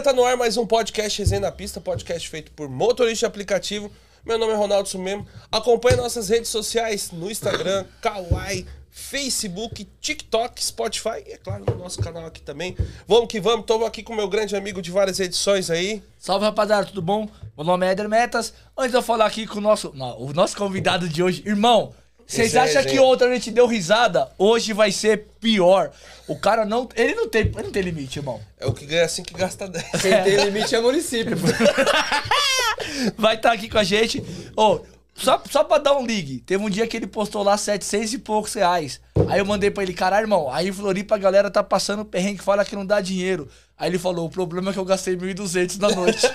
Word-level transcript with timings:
galera, 0.00 0.02
tá 0.02 0.12
no 0.12 0.24
ar 0.24 0.36
mais 0.36 0.56
um 0.56 0.66
podcast 0.66 1.18
Resenha 1.18 1.42
na 1.42 1.52
Pista, 1.52 1.80
podcast 1.80 2.28
feito 2.28 2.50
por 2.52 2.68
motorista 2.68 3.26
aplicativo. 3.26 3.90
Meu 4.24 4.38
nome 4.38 4.52
é 4.52 4.56
Ronaldo 4.56 4.88
Sumemo. 4.88 5.26
Acompanhe 5.52 5.96
nossas 5.96 6.28
redes 6.28 6.48
sociais 6.48 7.10
no 7.12 7.30
Instagram, 7.30 7.84
Kawaii, 8.00 8.66
Facebook, 8.90 9.86
TikTok, 10.00 10.62
Spotify 10.64 11.22
e, 11.26 11.32
é 11.32 11.36
claro, 11.36 11.64
no 11.68 11.76
nosso 11.76 12.00
canal 12.00 12.24
aqui 12.26 12.40
também. 12.40 12.76
Vamos 13.06 13.28
que 13.28 13.40
vamos, 13.40 13.66
tô 13.66 13.84
aqui 13.84 14.02
com 14.02 14.14
meu 14.14 14.28
grande 14.28 14.56
amigo 14.56 14.80
de 14.80 14.90
várias 14.90 15.20
edições 15.20 15.70
aí. 15.70 16.02
Salve 16.18 16.46
rapaziada, 16.46 16.86
tudo 16.86 17.02
bom? 17.02 17.28
Meu 17.56 17.64
nome 17.64 17.86
é 17.86 17.92
Eder 17.92 18.08
Metas. 18.08 18.54
Antes 18.76 18.92
de 18.92 18.96
eu 18.96 19.02
falar 19.02 19.26
aqui 19.26 19.46
com 19.46 19.58
o 19.58 19.62
nosso, 19.62 19.92
não, 19.94 20.18
o 20.20 20.32
nosso 20.32 20.56
convidado 20.56 21.08
de 21.08 21.22
hoje, 21.22 21.42
irmão, 21.46 21.92
vocês 22.30 22.54
é 22.54 22.60
acham 22.60 22.82
que 22.82 22.90
resenha. 22.90 23.02
ontem 23.02 23.24
a 23.28 23.34
gente 23.34 23.50
deu 23.50 23.66
risada? 23.66 24.30
Hoje 24.38 24.72
vai 24.72 24.92
ser 24.92 25.26
pior. 25.40 25.90
O 26.28 26.36
cara 26.36 26.64
não. 26.64 26.88
Ele 26.94 27.14
não 27.14 27.28
tem, 27.28 27.42
ele 27.42 27.62
não 27.64 27.72
tem 27.72 27.82
limite, 27.82 28.20
irmão. 28.20 28.40
É 28.58 28.66
o 28.66 28.72
que 28.72 28.86
ganha 28.86 29.08
5 29.08 29.28
e 29.28 29.34
gasta 29.34 29.66
10. 29.66 29.84
Quem 30.00 30.22
tem 30.22 30.44
limite 30.44 30.74
é 30.74 30.80
município. 30.80 31.36
Vai 33.18 33.34
estar 33.34 33.52
aqui 33.52 33.68
com 33.68 33.78
a 33.78 33.84
gente. 33.84 34.22
Ô, 34.56 34.80
só, 35.20 35.42
só 35.50 35.64
pra 35.64 35.78
dar 35.78 35.96
um 35.96 36.06
ligue. 36.06 36.40
Teve 36.40 36.64
um 36.64 36.70
dia 36.70 36.86
que 36.86 36.96
ele 36.96 37.06
postou 37.06 37.42
lá 37.42 37.56
700 37.56 38.14
e 38.14 38.18
poucos 38.18 38.54
reais. 38.54 39.00
Aí 39.28 39.38
eu 39.38 39.44
mandei 39.44 39.70
pra 39.70 39.82
ele, 39.82 39.92
caralho, 39.92 40.24
irmão. 40.24 40.50
Aí 40.50 40.68
em 40.68 40.72
Floripa 40.72 41.14
a 41.14 41.18
galera 41.18 41.50
tá 41.50 41.62
passando 41.62 42.04
perrengue, 42.04 42.42
fala 42.42 42.64
que 42.64 42.74
não 42.74 42.86
dá 42.86 43.00
dinheiro. 43.00 43.48
Aí 43.76 43.88
ele 43.88 43.98
falou, 43.98 44.26
o 44.26 44.30
problema 44.30 44.70
é 44.70 44.72
que 44.72 44.78
eu 44.78 44.84
gastei 44.84 45.16
1.200 45.16 45.78
na 45.78 45.90
noite. 45.90 46.26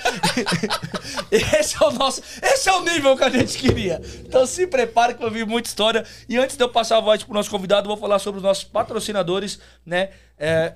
esse 1.31 1.75
é 1.81 1.85
o 1.85 1.91
nosso, 1.91 2.21
esse 2.41 2.69
é 2.69 2.73
o 2.73 2.83
nível 2.83 3.15
que 3.17 3.23
a 3.23 3.29
gente 3.29 3.57
queria. 3.57 4.01
Então 4.19 4.45
se 4.45 4.65
prepare 4.67 5.13
que 5.13 5.21
vai 5.21 5.29
vir 5.29 5.45
muita 5.45 5.67
história. 5.67 6.05
E 6.29 6.37
antes 6.37 6.55
de 6.55 6.63
eu 6.63 6.69
passar 6.69 6.97
a 6.97 7.01
voz 7.01 7.23
pro 7.23 7.33
nosso 7.33 7.49
convidado, 7.49 7.87
vou 7.87 7.97
falar 7.97 8.19
sobre 8.19 8.37
os 8.37 8.43
nossos 8.43 8.63
patrocinadores, 8.63 9.59
né? 9.85 10.09
É, 10.37 10.75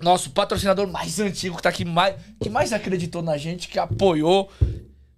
nosso 0.00 0.30
patrocinador 0.30 0.86
mais 0.86 1.18
antigo, 1.20 1.56
que 1.56 1.62
tá 1.62 1.70
aqui 1.70 1.84
mais, 1.84 2.14
que 2.42 2.50
mais 2.50 2.72
acreditou 2.72 3.22
na 3.22 3.36
gente, 3.36 3.68
que 3.68 3.78
apoiou, 3.78 4.50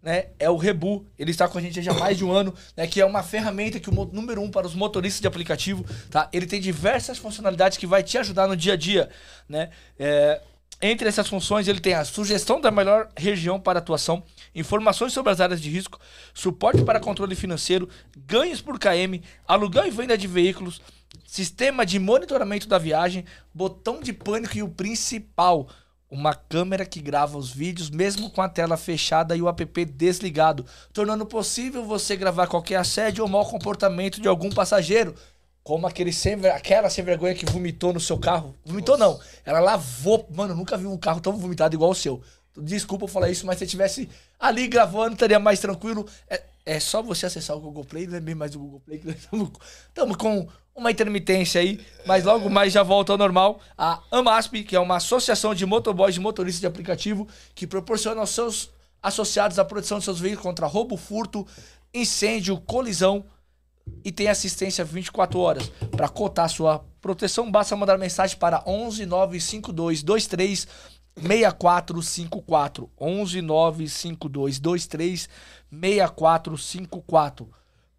né? 0.08 0.28
É 0.38 0.48
o 0.48 0.56
Rebu. 0.56 1.04
Ele 1.18 1.30
está 1.30 1.46
com 1.46 1.58
a 1.58 1.60
gente 1.60 1.82
já 1.82 1.92
há 1.92 1.94
mais 1.94 2.16
de 2.16 2.24
um 2.24 2.32
ano, 2.32 2.54
né? 2.74 2.86
Que 2.86 2.98
é 2.98 3.04
uma 3.04 3.22
ferramenta 3.22 3.78
que 3.78 3.90
o 3.90 3.92
número 4.06 4.40
um 4.40 4.50
para 4.50 4.66
os 4.66 4.74
motoristas 4.74 5.20
de 5.20 5.26
aplicativo, 5.26 5.84
tá? 6.10 6.30
Ele 6.32 6.46
tem 6.46 6.58
diversas 6.58 7.18
funcionalidades 7.18 7.76
que 7.76 7.86
vai 7.86 8.02
te 8.02 8.16
ajudar 8.16 8.48
no 8.48 8.56
dia 8.56 8.72
a 8.72 8.76
dia, 8.76 9.10
né? 9.46 9.68
É, 9.98 10.40
entre 10.80 11.06
essas 11.06 11.28
funções, 11.28 11.68
ele 11.68 11.78
tem 11.78 11.92
a 11.92 12.06
sugestão 12.06 12.58
da 12.58 12.70
melhor 12.70 13.10
região 13.18 13.60
para 13.60 13.80
atuação, 13.80 14.22
informações 14.54 15.12
sobre 15.12 15.30
as 15.30 15.42
áreas 15.42 15.60
de 15.60 15.68
risco, 15.68 16.00
suporte 16.32 16.82
para 16.82 17.00
controle 17.00 17.34
financeiro, 17.34 17.86
ganhos 18.16 18.62
por 18.62 18.78
KM, 18.78 19.22
aluguel 19.46 19.86
e 19.86 19.90
venda 19.90 20.16
de 20.16 20.26
veículos, 20.26 20.80
sistema 21.26 21.84
de 21.84 21.98
monitoramento 21.98 22.66
da 22.66 22.78
viagem, 22.78 23.26
botão 23.52 24.00
de 24.00 24.14
pânico 24.14 24.56
e 24.56 24.62
o 24.62 24.68
principal, 24.70 25.68
uma 26.10 26.34
câmera 26.34 26.86
que 26.86 27.00
grava 27.00 27.36
os 27.36 27.50
vídeos 27.50 27.90
mesmo 27.90 28.30
com 28.30 28.40
a 28.40 28.48
tela 28.48 28.76
fechada 28.76 29.36
e 29.36 29.42
o 29.42 29.48
app 29.48 29.84
desligado, 29.84 30.64
tornando 30.92 31.26
possível 31.26 31.84
você 31.84 32.16
gravar 32.16 32.46
qualquer 32.46 32.76
assédio 32.76 33.22
ou 33.22 33.28
mau 33.28 33.44
comportamento 33.44 34.20
de 34.20 34.28
algum 34.28 34.50
passageiro. 34.50 35.14
Como 35.62 35.86
aquele 35.86 36.12
sem, 36.12 36.34
aquela 36.46 36.88
sem 36.88 37.04
vergonha 37.04 37.34
que 37.34 37.44
vomitou 37.44 37.92
no 37.92 38.00
seu 38.00 38.18
carro. 38.18 38.54
Vomitou 38.64 38.96
não. 38.96 39.20
Ela 39.44 39.60
lavou. 39.60 40.26
Mano, 40.34 40.54
nunca 40.54 40.78
vi 40.78 40.86
um 40.86 40.96
carro 40.96 41.20
tão 41.20 41.36
vomitado 41.36 41.74
igual 41.74 41.90
o 41.90 41.94
seu. 41.94 42.22
Desculpa 42.56 43.04
eu 43.04 43.08
falar 43.08 43.28
isso, 43.28 43.44
mas 43.44 43.58
se 43.58 43.66
você 43.66 43.70
tivesse 43.70 44.08
ali 44.40 44.66
gravando, 44.66 45.12
estaria 45.12 45.38
mais 45.38 45.60
tranquilo. 45.60 46.06
É, 46.26 46.42
é 46.64 46.80
só 46.80 47.02
você 47.02 47.26
acessar 47.26 47.54
o 47.54 47.60
Google 47.60 47.84
Play, 47.84 48.06
lembrei 48.06 48.34
mais 48.34 48.52
do 48.52 48.58
Google 48.58 48.80
Play, 48.80 48.98
que 48.98 49.06
nós 49.06 49.16
estamos 49.16 50.16
com 50.16 50.48
uma 50.78 50.90
intermitência 50.90 51.60
aí, 51.60 51.80
mas 52.06 52.24
logo 52.24 52.48
mais 52.48 52.72
já 52.72 52.82
volta 52.82 53.12
ao 53.12 53.18
normal. 53.18 53.60
A 53.76 54.00
AMASP, 54.10 54.62
que 54.62 54.76
é 54.76 54.80
uma 54.80 54.96
associação 54.96 55.54
de 55.54 55.66
motoboys 55.66 56.16
e 56.16 56.20
motoristas 56.20 56.60
de 56.60 56.66
aplicativo, 56.66 57.26
que 57.54 57.66
proporciona 57.66 58.20
aos 58.20 58.30
seus 58.30 58.70
associados 59.02 59.58
a 59.58 59.64
proteção 59.64 59.98
de 59.98 60.04
seus 60.04 60.20
veículos 60.20 60.44
contra 60.44 60.66
roubo, 60.66 60.96
furto, 60.96 61.46
incêndio, 61.92 62.56
colisão 62.60 63.24
e 64.04 64.12
tem 64.12 64.28
assistência 64.28 64.84
24 64.84 65.38
horas. 65.38 65.68
Para 65.90 66.08
cotar 66.08 66.48
sua 66.48 66.84
proteção, 67.00 67.50
basta 67.50 67.74
mandar 67.76 67.98
mensagem 67.98 68.36
para 68.36 68.62
11 68.66 69.04
952 69.06 70.02
23 70.02 70.68
6454. 71.16 72.90
11 73.00 73.42
952 73.42 74.58
23 74.58 75.28
6454. 75.70 77.50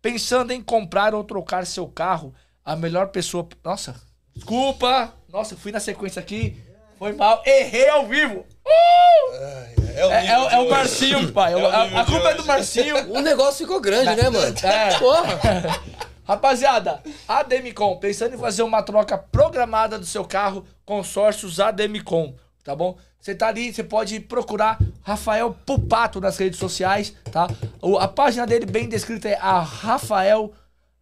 Pensando 0.01 0.51
em 0.51 0.61
comprar 0.61 1.13
ou 1.13 1.25
trocar 1.25 1.65
seu 1.65 1.85
carro, 1.87 2.33
a 2.71 2.75
melhor 2.75 3.07
pessoa. 3.07 3.47
Nossa, 3.63 3.95
desculpa! 4.35 5.13
Nossa, 5.31 5.53
eu 5.53 5.57
fui 5.57 5.71
na 5.71 5.79
sequência 5.79 6.19
aqui. 6.19 6.55
Foi 6.97 7.13
mal. 7.13 7.41
Errei 7.45 7.87
ao 7.89 8.05
vivo. 8.07 8.45
Uh! 8.65 9.79
É 9.95 10.05
o, 10.05 10.11
É, 10.11 10.27
é 10.27 10.37
o- 10.37 10.41
nível 10.43 10.49
de 10.49 10.53
é 10.55 10.57
o 10.57 10.61
hoje. 10.61 10.69
Marcinho, 10.71 11.31
pai. 11.31 11.53
É 11.53 11.55
o 11.55 11.65
a, 11.65 12.01
a 12.01 12.05
culpa 12.05 12.29
é 12.29 12.33
do. 12.35 12.45
Marcinho. 12.45 12.95
O 13.11 13.19
negócio 13.21 13.65
ficou 13.65 13.79
grande, 13.81 14.15
né, 14.21 14.29
mano? 14.29 14.55
É. 14.63 14.97
Porra. 14.99 15.39
Rapaziada, 16.25 17.01
a 17.27 17.41
Demicon, 17.41 17.95
pensando 17.97 18.35
em 18.35 18.37
fazer 18.37 18.61
uma 18.61 18.83
troca 18.83 19.17
programada 19.17 19.97
do 19.97 20.05
seu 20.05 20.23
carro, 20.23 20.63
consórcios 20.85 21.59
Ademicon, 21.59 22.35
tá 22.63 22.75
bom? 22.75 22.95
Você 23.19 23.33
tá 23.33 23.47
ali, 23.47 23.73
você 23.73 23.83
pode 23.83 24.19
procurar 24.19 24.77
Rafael 25.01 25.57
Pupato 25.65 26.21
nas 26.21 26.37
redes 26.37 26.59
sociais, 26.59 27.15
tá? 27.31 27.47
O- 27.81 27.97
a 27.97 28.07
página 28.07 28.45
dele 28.45 28.67
bem 28.67 28.87
descrita 28.87 29.27
é 29.27 29.39
a 29.41 29.59
Rafael, 29.59 30.53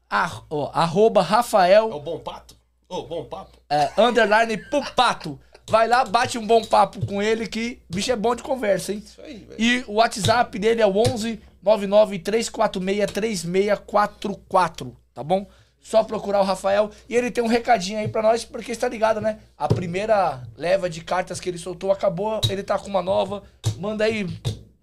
a, 0.09 0.41
ó, 0.49 0.71
arroba 0.73 1.21
É 1.21 1.23
Rafael 1.23 1.89
o 1.89 1.99
bom 1.99 2.19
pato? 2.19 2.55
Ô, 2.89 3.03
bom 3.03 3.25
papo. 3.25 3.57
é, 3.69 3.91
underline 3.97 4.57
Pupato. 4.69 5.39
Vai 5.69 5.85
lá, 5.85 6.05
bate 6.05 6.37
um 6.37 6.47
bom 6.47 6.63
papo 6.63 7.05
com 7.05 7.21
ele 7.21 7.45
que 7.45 7.81
bicho 7.89 8.09
é 8.11 8.15
bom 8.15 8.33
de 8.33 8.41
conversa, 8.41 8.93
hein? 8.93 9.03
Isso 9.05 9.21
aí, 9.21 9.39
velho. 9.39 9.61
E 9.61 9.83
o 9.85 9.95
WhatsApp 9.95 10.57
dele 10.57 10.81
é 10.81 10.87
o 10.87 10.97
11 10.97 11.41
99 11.61 12.19
346 12.19 13.11
3644, 13.11 14.95
tá 15.13 15.21
bom? 15.21 15.45
Só 15.81 16.03
procurar 16.03 16.39
o 16.39 16.45
Rafael 16.45 16.89
e 17.09 17.15
ele 17.15 17.29
tem 17.29 17.43
um 17.43 17.47
recadinho 17.47 17.99
aí 17.99 18.07
pra 18.07 18.21
nós, 18.21 18.45
porque 18.45 18.71
está 18.71 18.87
ligado, 18.87 19.19
né? 19.19 19.39
A 19.57 19.67
primeira 19.67 20.43
leva 20.55 20.89
de 20.89 21.01
cartas 21.03 21.39
que 21.41 21.49
ele 21.49 21.57
soltou 21.57 21.91
acabou, 21.91 22.39
ele 22.49 22.63
tá 22.63 22.79
com 22.79 22.87
uma 22.87 23.01
nova. 23.01 23.43
Manda 23.77 24.05
aí 24.05 24.25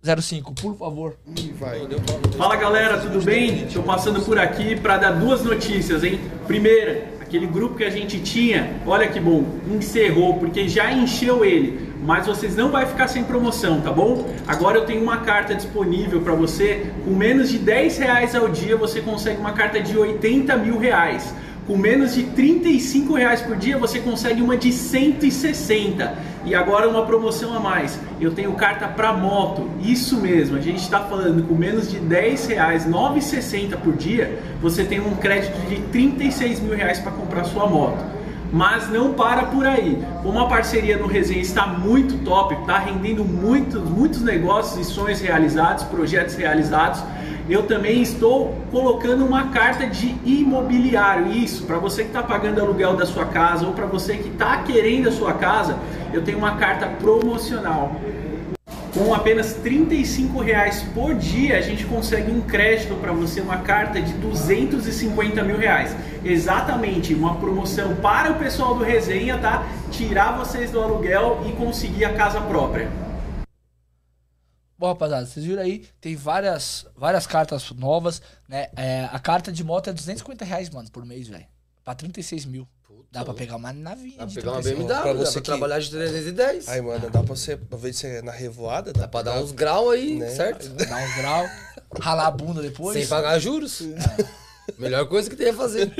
05, 0.05 0.53
por 0.55 0.77
favor. 0.77 1.15
Vai. 1.59 1.81
Fala 2.37 2.57
galera, 2.57 2.99
tudo 2.99 3.25
bem? 3.25 3.65
Estou 3.65 3.83
passando 3.83 4.21
por 4.21 4.39
aqui 4.39 4.77
para 4.77 4.99
dar 4.99 5.13
duas 5.13 5.43
notícias, 5.43 6.05
hein? 6.05 6.21
Primeira, 6.47 7.05
aquele 7.23 7.47
grupo 7.47 7.77
que 7.77 7.85
a 7.85 7.91
gente 7.91 8.21
tinha, 8.21 8.75
olha 8.87 9.09
que 9.09 9.19
bom, 9.19 9.45
encerrou 9.71 10.35
porque 10.35 10.69
já 10.69 10.93
encheu 10.93 11.43
ele. 11.43 11.95
Mas 12.05 12.27
vocês 12.27 12.55
não 12.55 12.71
vai 12.71 12.85
ficar 12.85 13.09
sem 13.09 13.25
promoção, 13.25 13.81
tá 13.81 13.91
bom? 13.91 14.29
Agora 14.47 14.77
eu 14.77 14.85
tenho 14.85 15.03
uma 15.03 15.19
carta 15.19 15.55
disponível 15.55 16.21
para 16.21 16.35
você. 16.35 16.87
Com 17.03 17.13
menos 17.13 17.49
de 17.49 17.57
10 17.59 17.97
reais 17.97 18.35
ao 18.35 18.47
dia 18.49 18.77
você 18.77 19.01
consegue 19.01 19.41
uma 19.41 19.53
carta 19.53 19.81
de 19.81 19.97
80 19.97 20.55
mil 20.59 20.79
reais. 20.79 21.35
Com 21.67 21.79
menos 21.79 22.15
de 22.15 22.25
35 22.25 23.15
reais 23.15 23.41
por 23.41 23.57
dia 23.57 23.79
você 23.79 24.01
consegue 24.01 24.43
uma 24.43 24.55
de 24.55 24.71
160. 24.71 26.34
E 26.45 26.55
agora 26.55 26.89
uma 26.89 27.07
promoção 27.07 27.55
a 27.55 27.61
mais. 27.61 27.99
Eu 28.21 28.33
tenho 28.33 28.53
carta 28.53 28.87
para 28.87 29.13
moto. 29.13 29.71
Isso 29.81 30.21
mesmo, 30.21 30.57
a 30.57 30.61
gente 30.61 30.81
está 30.81 31.01
falando 31.01 31.47
com 31.47 31.55
menos 31.55 31.91
de 31.91 31.99
10 31.99 32.47
reais, 32.49 32.87
9,60 32.87 33.77
por 33.79 33.95
dia, 33.95 34.39
você 34.61 34.85
tem 34.85 35.01
um 35.01 35.17
crédito 35.17 35.59
de 35.69 35.77
36 35.91 36.61
mil 36.61 36.77
reais 36.77 36.99
para 36.99 37.13
comprar 37.13 37.45
sua 37.45 37.67
moto. 37.67 38.05
Mas 38.53 38.89
não 38.89 39.15
para 39.15 39.45
por 39.45 39.67
aí. 39.67 40.01
Como 40.23 40.39
a 40.39 40.47
parceria 40.47 40.97
no 40.97 41.07
Resenha 41.07 41.41
está 41.41 41.67
muito 41.67 42.23
top, 42.25 42.55
está 42.55 42.79
rendendo 42.79 43.25
muitos, 43.25 43.83
muitos 43.83 44.21
negócios 44.21 44.87
e 44.87 44.89
sonhos 44.89 45.21
realizados, 45.21 45.83
projetos 45.85 46.37
realizados, 46.37 47.03
eu 47.49 47.65
também 47.65 48.01
estou 48.01 48.55
colocando 48.71 49.25
uma 49.25 49.49
carta 49.49 49.87
de 49.87 50.17
imobiliário. 50.25 51.33
Isso, 51.33 51.65
para 51.65 51.79
você 51.79 52.03
que 52.03 52.09
está 52.09 52.23
pagando 52.23 52.61
aluguel 52.61 52.97
da 52.97 53.05
sua 53.05 53.27
casa 53.27 53.67
ou 53.67 53.73
para 53.73 53.85
você 53.85 54.17
que 54.17 54.29
está 54.29 54.59
querendo 54.63 55.09
a 55.09 55.13
sua 55.13 55.35
casa, 55.35 55.77
eu 56.15 56.23
tenho 56.23 56.39
uma 56.39 56.57
carta 56.57 56.87
promocional. 56.87 58.01
Com 58.95 59.13
apenas 59.13 59.55
35 59.55 60.41
reais 60.41 60.83
por 60.95 61.17
dia, 61.17 61.59
a 61.59 61.61
gente 61.61 61.85
consegue 61.85 62.31
um 62.31 62.41
crédito 62.41 62.95
para 63.01 63.13
você, 63.13 63.41
uma 63.41 63.59
carta 63.59 64.01
de 64.01 64.13
250 64.15 65.43
mil 65.43 65.59
reais. 65.59 65.95
Exatamente, 66.25 67.13
uma 67.13 67.35
promoção 67.37 67.97
para 67.97 68.31
o 68.31 68.39
pessoal 68.39 68.77
do 68.77 68.85
Resenha, 68.85 69.37
tá? 69.39 69.67
Tirar 69.91 70.39
vocês 70.39 70.71
do 70.71 70.81
aluguel 70.81 71.45
e 71.49 71.53
conseguir 71.53 72.05
a 72.05 72.15
casa 72.15 72.41
própria. 72.41 72.89
Bom, 74.79 74.87
rapaziada, 74.87 75.27
vocês 75.27 75.45
viram 75.45 75.63
aí, 75.63 75.85
tem 76.01 76.15
várias, 76.15 76.87
várias 76.97 77.27
cartas 77.27 77.73
novas, 77.73 78.23
né? 78.49 78.69
É, 78.77 79.09
a 79.11 79.19
carta 79.19 79.51
de 79.51 79.65
moto 79.65 79.91
é 79.91 79.93
250 79.93 80.45
reais, 80.45 80.71
mano, 80.71 80.89
por 80.93 81.05
mês, 81.05 81.27
velho. 81.27 81.47
Pra 81.83 81.97
36 81.97 82.47
mil. 82.47 82.69
Dá 83.15 83.25
pra 83.25 83.33
pegar 83.33 83.57
uma 83.57 83.73
navinha 83.73 84.19
Dá 84.19 84.27
pra 84.27 84.35
pegar 84.35 84.51
uma 84.53 84.61
36 84.63 84.79
BMW, 84.89 85.03
Pra 85.03 85.13
dá 85.13 85.19
você 85.19 85.33
pra 85.33 85.41
que- 85.41 85.47
trabalhar 85.47 85.79
de 85.79 85.91
310. 85.91 86.69
Aí, 86.69 86.81
mano, 86.83 87.01
dá 87.11 87.23
pra 87.23 87.23
você, 87.23 87.57
pra 87.57 87.79
ver 87.79 87.93
se 87.95 88.07
é 88.07 88.21
na 88.23 88.33
revoada, 88.33 88.93
dá, 88.93 89.03
Dá 89.03 89.09
pra 89.09 89.23
dar 89.23 89.39
uns 89.41 89.53
graus 89.53 89.93
aí, 89.95 90.17
né? 90.19 90.29
certo? 90.31 90.69
Dar 90.71 90.97
um 90.97 91.17
grau, 91.17 91.47
ralar 92.01 92.27
a 92.27 92.31
bunda 92.31 92.61
depois. 92.61 92.99
Sem 92.99 93.07
pagar 93.07 93.39
juros. 93.39 93.81
Melhor 94.79 95.07
coisa 95.07 95.31
que 95.31 95.37
tem 95.37 95.51
a 95.51 95.55
fazer. 95.55 95.93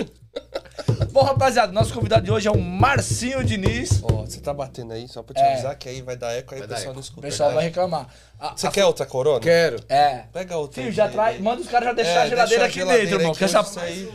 Bom, 1.13 1.23
rapaziada, 1.23 1.71
nosso 1.73 1.95
convidado 1.95 2.25
de 2.25 2.33
hoje 2.33 2.49
é 2.49 2.51
o 2.51 2.59
Marcinho 2.61 3.45
Diniz. 3.45 4.01
Ó, 4.03 4.23
você 4.25 4.41
tá 4.41 4.53
batendo 4.53 4.93
aí, 4.95 5.07
só 5.07 5.23
pra 5.23 5.35
te 5.35 5.41
É. 5.41 5.53
avisar 5.53 5.77
que 5.77 5.89
aí 5.89 6.03
vai 6.03 6.17
dar 6.17 6.33
eco, 6.33 6.55
aí 6.55 6.61
Vai 6.61 6.67
o 6.67 6.71
pessoal 6.71 6.93
não 6.95 7.01
O 7.01 7.05
escuta. 7.05 7.21
pessoal 7.29 7.49
né? 7.51 7.55
vai 7.57 7.65
reclamar. 7.67 8.09
A- 8.41 8.57
Você 8.57 8.67
a- 8.67 8.71
quer 8.73 8.85
outra 8.87 9.07
corona? 9.07 9.39
Quero. 9.39 9.77
É. 9.89 10.25
Pega 10.33 10.57
outra. 10.57 10.83
Filho, 10.83 10.93
já 10.93 11.09
traz. 11.09 11.41
Manda 11.41 11.61
os 11.61 11.69
caras 11.69 11.89
já 11.89 11.93
deixar 11.95 12.11
É, 12.11 12.23
a 12.23 12.27
geladeira 12.29 12.47
deixa 12.49 12.63
a 12.63 12.67
aqui 12.67 12.75
geladeira 12.81 13.05
dentro, 13.05 13.21
irmão. 13.23 13.35
Que 13.35 13.45
essa... 13.45 13.61
hoje 13.61 14.09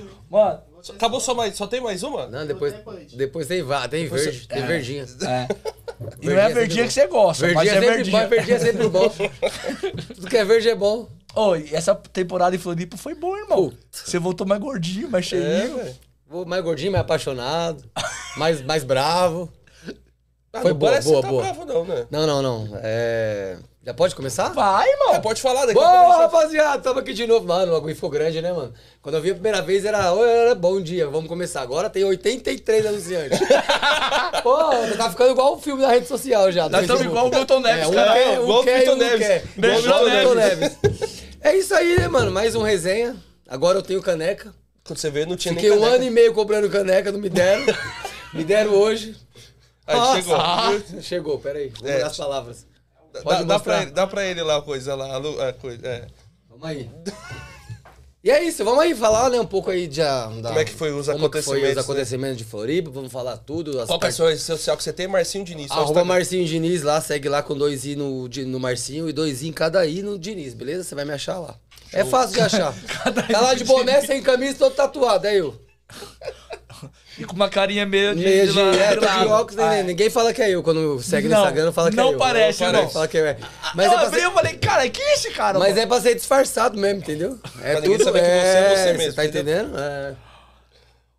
Mano, 0.87 0.97
Acabou 0.97 1.19
só 1.19 1.33
mais. 1.33 1.55
Só 1.55 1.67
tem 1.67 1.81
mais 1.81 2.03
uma? 2.03 2.27
Não, 2.27 2.45
depois, 2.45 2.73
depois 3.13 3.47
tem, 3.47 3.63
tem 3.89 4.07
verde, 4.07 4.47
tem 4.47 4.65
verdinha. 4.65 5.05
é. 5.27 5.47
E 6.21 6.27
não 6.27 6.37
é 6.39 6.49
é 6.49 6.53
verdinha 6.53 6.87
sempre 6.87 6.87
que 6.87 6.93
você 6.93 7.07
gosta, 7.07 7.45
Verdinha 7.45 7.55
mas 7.55 7.73
é 7.73 7.75
é 7.75 7.79
verdinha. 7.95 8.21
bom, 8.23 8.29
verdinha 8.29 8.55
é 8.55 8.59
sempre 8.59 8.87
bom. 8.87 9.09
Tudo 10.15 10.27
que 10.29 10.37
é 10.37 10.45
verde 10.45 10.69
é 10.69 10.75
bom. 10.75 11.09
Ô, 11.35 11.57
e 11.57 11.75
essa 11.75 11.93
temporada 11.93 12.55
em 12.55 12.59
Floripa 12.59 12.95
foi 12.95 13.13
boa, 13.15 13.37
irmão. 13.37 13.69
Puta. 13.69 13.77
Você 13.91 14.17
voltou 14.17 14.47
mais 14.47 14.61
gordinho, 14.61 15.09
mais 15.09 15.25
É, 15.25 15.29
cheinho. 15.29 15.75
velho. 15.77 15.95
Vou 16.25 16.45
mais 16.45 16.63
gordinho, 16.63 16.93
mais 16.93 17.01
apaixonado, 17.01 17.83
mais, 18.37 18.61
mais 18.61 18.85
bravo. 18.85 19.51
Ah, 20.51 20.61
Foi 20.61 20.71
não 20.71 20.77
boa, 20.79 20.91
parece 20.91 21.09
boa, 21.09 21.21
tá 21.21 21.27
boa. 21.27 21.43
bravo, 21.43 21.65
não, 21.65 21.85
né? 21.85 22.07
Não, 22.09 22.25
não, 22.25 22.41
não. 22.41 22.69
É... 22.81 23.57
Já 23.85 23.93
pode 23.93 24.13
começar? 24.15 24.49
Vai, 24.49 24.87
irmão. 24.89 25.15
É, 25.15 25.19
pode 25.19 25.41
falar 25.41 25.65
daqui 25.65 25.79
a 25.79 25.81
pouco. 25.81 25.97
Boa, 26.05 26.17
rapaziada, 26.17 26.81
tamo 26.81 26.99
aqui 26.99 27.13
de 27.13 27.25
novo. 27.27 27.47
Mano, 27.47 27.71
o 27.71 27.75
bagulho 27.75 27.95
ficou 27.95 28.09
grande, 28.09 28.41
né, 28.41 28.51
mano? 28.51 28.73
Quando 29.01 29.15
eu 29.15 29.21
vi 29.21 29.29
a 29.31 29.33
primeira 29.33 29.61
vez 29.61 29.85
era, 29.85 30.11
"Oi, 30.13 30.27
era 30.29 30.53
bom 30.55 30.81
dia, 30.81 31.07
vamos 31.07 31.27
começar. 31.29 31.61
Agora 31.61 31.89
tem 31.89 32.03
83 32.03 32.85
anunciantes. 32.85 33.39
Pô, 34.43 34.57
tá 34.97 35.09
ficando 35.09 35.31
igual 35.31 35.53
o 35.55 35.59
filme 35.59 35.81
da 35.81 35.89
rede 35.89 36.07
social 36.07 36.51
já. 36.51 36.67
Nós 36.67 36.81
estamos 36.81 37.03
igual 37.03 37.27
o 37.27 37.29
Milton 37.29 37.59
Neves, 37.61 37.83
É, 37.83 37.87
um 37.87 37.93
cara. 37.93 38.13
quer, 38.13 38.33
Igual 38.33 38.57
um 38.57 38.61
o 38.61 38.63
quer 38.63 38.77
Milton 38.77 38.91
um 38.91 38.97
Neves. 38.97 39.27
quer. 39.27 39.43
Igual 39.57 39.75
o 39.75 39.79
Igual 39.79 40.03
o 40.05 40.09
Milton 40.09 40.35
Neves. 40.35 40.77
É 41.41 41.55
isso 41.55 41.73
aí, 41.73 41.97
né, 41.99 42.07
mano? 42.07 42.31
Mais 42.31 42.55
um 42.55 42.61
resenha. 42.61 43.15
Agora 43.47 43.77
eu 43.77 43.81
tenho 43.81 44.01
caneca. 44.01 44.53
Quando 44.83 44.97
você 44.99 45.09
vê, 45.09 45.25
não 45.25 45.35
tinha 45.35 45.53
Fiquei 45.53 45.69
nem 45.69 45.77
um 45.77 45.81
caneca. 45.81 45.95
ano 45.97 46.05
e 46.05 46.09
meio 46.11 46.33
comprando 46.33 46.69
caneca, 46.69 47.11
não 47.11 47.19
me 47.19 47.29
deram. 47.29 47.63
me 48.33 48.43
deram 48.43 48.71
hoje. 48.73 49.15
Aí 49.89 49.95
Nossa. 49.97 50.21
chegou. 50.21 50.35
Ah, 50.35 50.71
chegou, 51.01 51.39
peraí. 51.39 51.73
Vou 51.79 51.89
É, 51.89 51.93
mudar 51.95 52.07
as 52.07 52.17
palavras. 52.17 52.65
Dá, 53.11 53.21
Pode 53.21 53.43
dá, 53.45 53.59
pra 53.59 53.81
ele, 53.81 53.91
dá 53.91 54.07
pra 54.07 54.25
ele 54.25 54.43
lá 54.43 54.57
a 54.57 54.61
coisa 54.61 54.93
lá. 54.95 55.13
a 55.13 55.17
lu- 55.17 55.41
a 55.41 55.51
coisa, 55.51 55.85
é. 55.87 56.07
Vamos 56.47 56.63
aí. 56.67 56.89
E 58.23 58.29
é 58.29 58.43
isso, 58.43 58.63
vamos 58.65 58.81
aí 58.81 58.93
falar, 58.93 59.29
né, 59.29 59.39
um 59.39 59.45
pouco 59.45 59.71
aí 59.71 59.87
de, 59.87 60.01
ah, 60.01 60.27
da, 60.41 60.49
Como 60.49 60.59
é 60.59 60.65
que 60.65 60.73
foi 60.73 60.91
os 60.91 61.07
como 61.07 61.29
que 61.29 61.41
foi 61.41 61.57
acontecimentos, 61.57 61.69
os 61.69 61.75
né? 61.77 61.81
acontecimentos 61.81 62.37
de 62.37 62.43
Floripa, 62.43 62.89
vamos 62.91 63.11
falar 63.11 63.37
tudo. 63.37 63.79
As 63.79 63.87
Qual 63.87 63.97
que 63.97 64.07
é 64.07 64.11
sua 64.11 64.29
rede 64.29 64.41
social 64.41 64.75
que 64.75 64.83
você 64.83 64.91
tem? 64.91 65.07
Marcinho 65.07 65.45
Diniz. 65.45 65.71
Arroba. 65.71 66.03
Marcinho 66.03 66.45
Diniz 66.45 66.83
lá, 66.83 66.99
segue 66.99 67.29
lá 67.29 67.41
com 67.41 67.55
dois 67.57 67.85
i 67.85 67.95
no, 67.95 68.27
no 68.27 68.59
Marcinho 68.59 69.09
e 69.09 69.13
dois 69.13 69.41
i 69.41 69.47
em 69.47 69.53
cada 69.53 69.85
i 69.87 70.01
no 70.03 70.19
Diniz, 70.19 70.53
beleza? 70.53 70.83
Você 70.83 70.93
vai 70.95 71.05
me 71.05 71.13
achar 71.13 71.39
lá. 71.39 71.55
É 71.93 72.03
fácil 72.03 72.35
de 72.35 72.41
achar. 72.41 72.75
tá 73.31 73.39
lá 73.41 73.53
de 73.55 73.63
boné, 73.63 74.01
sem 74.01 74.21
camisa, 74.21 74.57
todo 74.59 74.75
tatuado, 74.75 75.25
é 75.25 75.35
eu. 75.35 75.57
E 77.19 77.23
com 77.25 77.35
uma 77.35 77.49
carinha 77.49 77.85
meio 77.85 78.15
de... 78.15 78.23
Meia 78.23 78.47
de, 78.47 78.53
de 78.53 78.59
é, 78.59 78.87
de 78.89 78.95
tô 78.95 78.99
de 79.01 79.05
lado. 79.05 79.29
óculos, 79.29 79.55
né? 79.57 79.63
Ah, 79.67 79.75
é. 79.75 79.83
Ninguém 79.83 80.09
fala 80.09 80.33
que 80.33 80.41
é 80.41 80.49
eu. 80.49 80.63
Quando 80.63 81.01
segue 81.03 81.27
no 81.27 81.33
Não, 81.35 81.41
Instagram, 81.41 81.65
não 81.65 81.73
fala 81.73 81.89
que 81.91 81.95
não 81.97 82.09
é 82.09 82.13
eu. 82.13 82.17
parece, 82.17 82.61
não 82.63 82.69
irmão. 82.69 82.89
Fala 82.89 83.07
que 83.07 83.17
é. 83.17 83.37
Mas 83.75 83.85
eu 83.85 83.91
é 83.99 84.05
abri 84.05 84.19
ser, 84.19 84.25
eu 84.25 84.31
falei, 84.31 84.53
cara, 84.57 84.89
que 84.89 85.01
é 85.01 85.13
esse 85.15 85.31
cara, 85.31 85.59
mas 85.59 85.69
mano? 85.69 85.81
é 85.81 85.85
pra 85.85 86.01
ser 86.01 86.15
disfarçado 86.15 86.77
mesmo, 86.79 86.99
entendeu? 87.01 87.37
É 87.61 87.73
Pra 87.73 87.81
tudo, 87.81 88.03
saber 88.03 88.19
que 88.21 88.25
você 88.25 88.31
é 88.33 88.75
você 88.75 88.93
mesmo, 88.93 89.13
tá 89.13 89.25
entendeu? 89.25 89.53
entendendo? 89.63 89.79
É. 89.79 90.13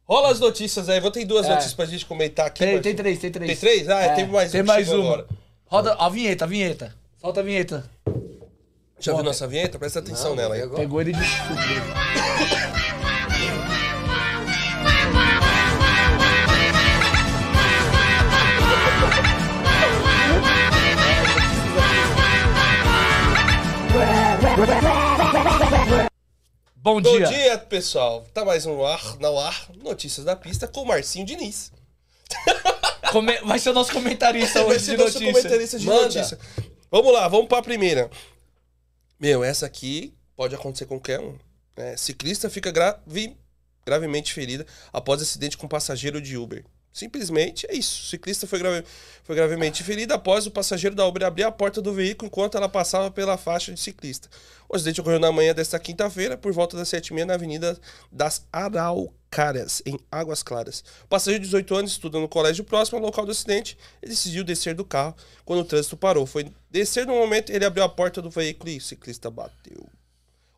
Rola 0.08 0.32
as 0.32 0.40
notícias 0.40 0.88
aí. 0.88 0.98
Vou 1.00 1.10
ter 1.10 1.24
duas 1.24 1.46
É. 1.46 1.50
notícias 1.50 1.74
pra 1.74 1.84
gente 1.84 2.04
comentar 2.06 2.46
aqui. 2.46 2.64
Tem, 2.64 2.80
tem 2.80 2.94
três, 2.96 3.18
tem 3.18 3.30
três. 3.30 3.48
Tem 3.48 3.56
três? 3.56 3.88
Ah, 3.88 4.00
É, 4.00 4.08
tem 4.14 4.26
mais 4.26 4.50
Tem 4.50 4.62
um 4.62 4.66
mais 4.66 4.88
uma. 4.88 5.04
agora. 5.04 5.26
Roda 5.66 5.94
a 5.98 6.08
vinheta, 6.08 6.44
a 6.44 6.48
vinheta. 6.48 6.94
Solta 7.20 7.40
a 7.40 7.42
vinheta. 7.44 7.84
Já 8.98 9.14
viu 9.14 9.22
nossa 9.22 9.46
vinheta? 9.46 9.78
Presta 9.78 10.00
atenção 10.00 10.30
Não, 10.30 10.36
nela 10.36 10.54
aí. 10.56 10.62
agora? 10.62 10.80
Pegou 10.80 11.00
ele 11.00 11.12
de 11.12 11.20
Bom 26.76 27.00
Bom 27.00 27.00
dia. 27.00 27.26
dia, 27.26 27.58
pessoal. 27.58 28.26
Tá 28.34 28.44
mais 28.44 28.66
um 28.66 28.84
ar, 28.84 29.16
no 29.18 29.38
ar, 29.38 29.70
Notícias 29.82 30.26
da 30.26 30.36
Pista 30.36 30.68
com 30.68 30.82
o 30.82 30.86
Marcinho 30.86 31.24
Diniz. 31.24 31.72
Come- 33.10 33.40
Vai 33.40 33.58
ser 33.58 33.70
o 33.70 33.72
nosso 33.72 33.90
comentarista 33.92 34.60
Vai 34.64 34.76
hoje 34.76 34.84
ser 34.84 34.90
de 34.92 35.02
nosso 35.02 35.14
notícia. 35.14 35.32
comentarista 35.32 35.78
de 35.78 35.86
Manda. 35.86 36.02
notícia. 36.02 36.38
Vamos 36.90 37.12
lá, 37.12 37.26
vamos 37.28 37.48
pra 37.48 37.62
primeira. 37.62 38.10
Meu, 39.18 39.42
essa 39.42 39.64
aqui 39.64 40.14
pode 40.36 40.54
acontecer 40.54 40.84
com 40.84 40.96
qualquer 40.96 41.20
um. 41.20 41.38
né? 41.76 41.96
ciclista 41.96 42.50
fica 42.50 42.70
grave, 42.70 43.36
gravemente 43.86 44.32
ferida 44.34 44.66
após 44.92 45.22
acidente 45.22 45.56
com 45.56 45.66
passageiro 45.66 46.20
de 46.20 46.36
Uber. 46.36 46.64
Simplesmente 46.92 47.66
é 47.70 47.74
isso. 47.74 48.02
O 48.02 48.06
ciclista 48.06 48.46
foi, 48.46 48.58
grave- 48.58 48.84
foi 49.22 49.36
gravemente 49.36 49.84
ferido 49.84 50.12
após 50.12 50.46
o 50.46 50.50
passageiro 50.50 50.96
da 50.96 51.06
Uber 51.06 51.24
abrir 51.24 51.44
a 51.44 51.52
porta 51.52 51.80
do 51.80 51.92
veículo 51.92 52.26
enquanto 52.26 52.56
ela 52.56 52.68
passava 52.68 53.10
pela 53.10 53.36
faixa 53.38 53.72
de 53.72 53.78
ciclista. 53.78 54.28
O 54.68 54.74
acidente 54.74 55.00
ocorreu 55.00 55.20
na 55.20 55.30
manhã 55.30 55.54
desta 55.54 55.78
quinta-feira, 55.78 56.36
por 56.36 56.52
volta 56.52 56.76
das 56.76 56.88
7h30, 56.88 57.24
na 57.24 57.34
Avenida 57.34 57.78
das 58.10 58.44
Araucárias, 58.52 59.82
em 59.86 59.98
Águas 60.10 60.42
Claras. 60.42 60.82
O 61.04 61.08
passageiro 61.08 61.42
de 61.44 61.48
18 61.48 61.74
anos 61.76 61.92
estuda 61.92 62.18
no 62.18 62.28
colégio 62.28 62.64
próximo 62.64 62.98
ao 62.98 63.04
local 63.04 63.24
do 63.24 63.32
acidente. 63.32 63.78
Ele 64.02 64.10
decidiu 64.10 64.42
descer 64.44 64.74
do 64.74 64.84
carro 64.84 65.14
quando 65.44 65.60
o 65.60 65.64
trânsito 65.64 65.96
parou. 65.96 66.26
Foi 66.26 66.50
descer 66.70 67.06
no 67.06 67.14
momento, 67.14 67.50
ele 67.50 67.64
abriu 67.64 67.84
a 67.84 67.88
porta 67.88 68.20
do 68.20 68.30
veículo 68.30 68.70
e 68.70 68.78
o 68.78 68.80
ciclista 68.80 69.30
bateu. 69.30 69.86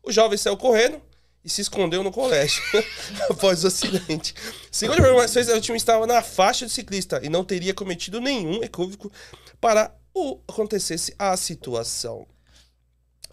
O 0.03 0.11
jovem 0.11 0.37
saiu 0.37 0.57
correndo 0.57 1.01
e 1.43 1.49
se 1.49 1.61
escondeu 1.61 2.03
no 2.03 2.11
colégio 2.11 2.61
após 3.29 3.63
o 3.63 3.67
acidente. 3.67 4.33
Segundo 4.71 4.99
informações, 4.99 5.49
o 5.49 5.61
time 5.61 5.77
estava 5.77 6.07
na 6.07 6.21
faixa 6.21 6.65
de 6.65 6.71
ciclista 6.71 7.19
e 7.23 7.29
não 7.29 7.43
teria 7.43 7.73
cometido 7.73 8.21
nenhum 8.21 8.63
equívoco 8.63 9.11
para 9.59 9.93
o 10.13 10.39
acontecesse 10.47 11.13
a 11.17 11.35
situação. 11.35 12.25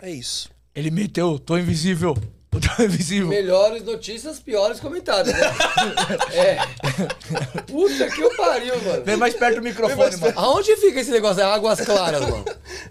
É 0.01 0.11
isso. 0.11 0.51
Ele 0.75 0.91
meteu, 0.91 1.39
tô 1.39 1.59
invisível. 1.59 2.17
Tô 2.51 2.83
invisível. 2.83 3.29
Melhores 3.29 3.85
notícias, 3.85 4.41
piores 4.41 4.81
comentários, 4.81 5.33
né? 5.33 5.41
é. 6.35 6.59
Puta 7.67 8.09
que 8.11 8.21
eu 8.21 8.37
pariu, 8.37 8.75
mano. 8.83 9.05
Vem 9.05 9.17
mais 9.17 9.35
perto 9.35 9.57
do 9.57 9.63
microfone, 9.63 10.17
mano. 10.17 10.33
Aonde 10.37 10.75
fica 10.77 10.99
esse 11.01 11.13
negócio? 11.13 11.41
É 11.41 11.45
Águas 11.45 11.81
Claras, 11.81 12.23
mano. 12.23 12.45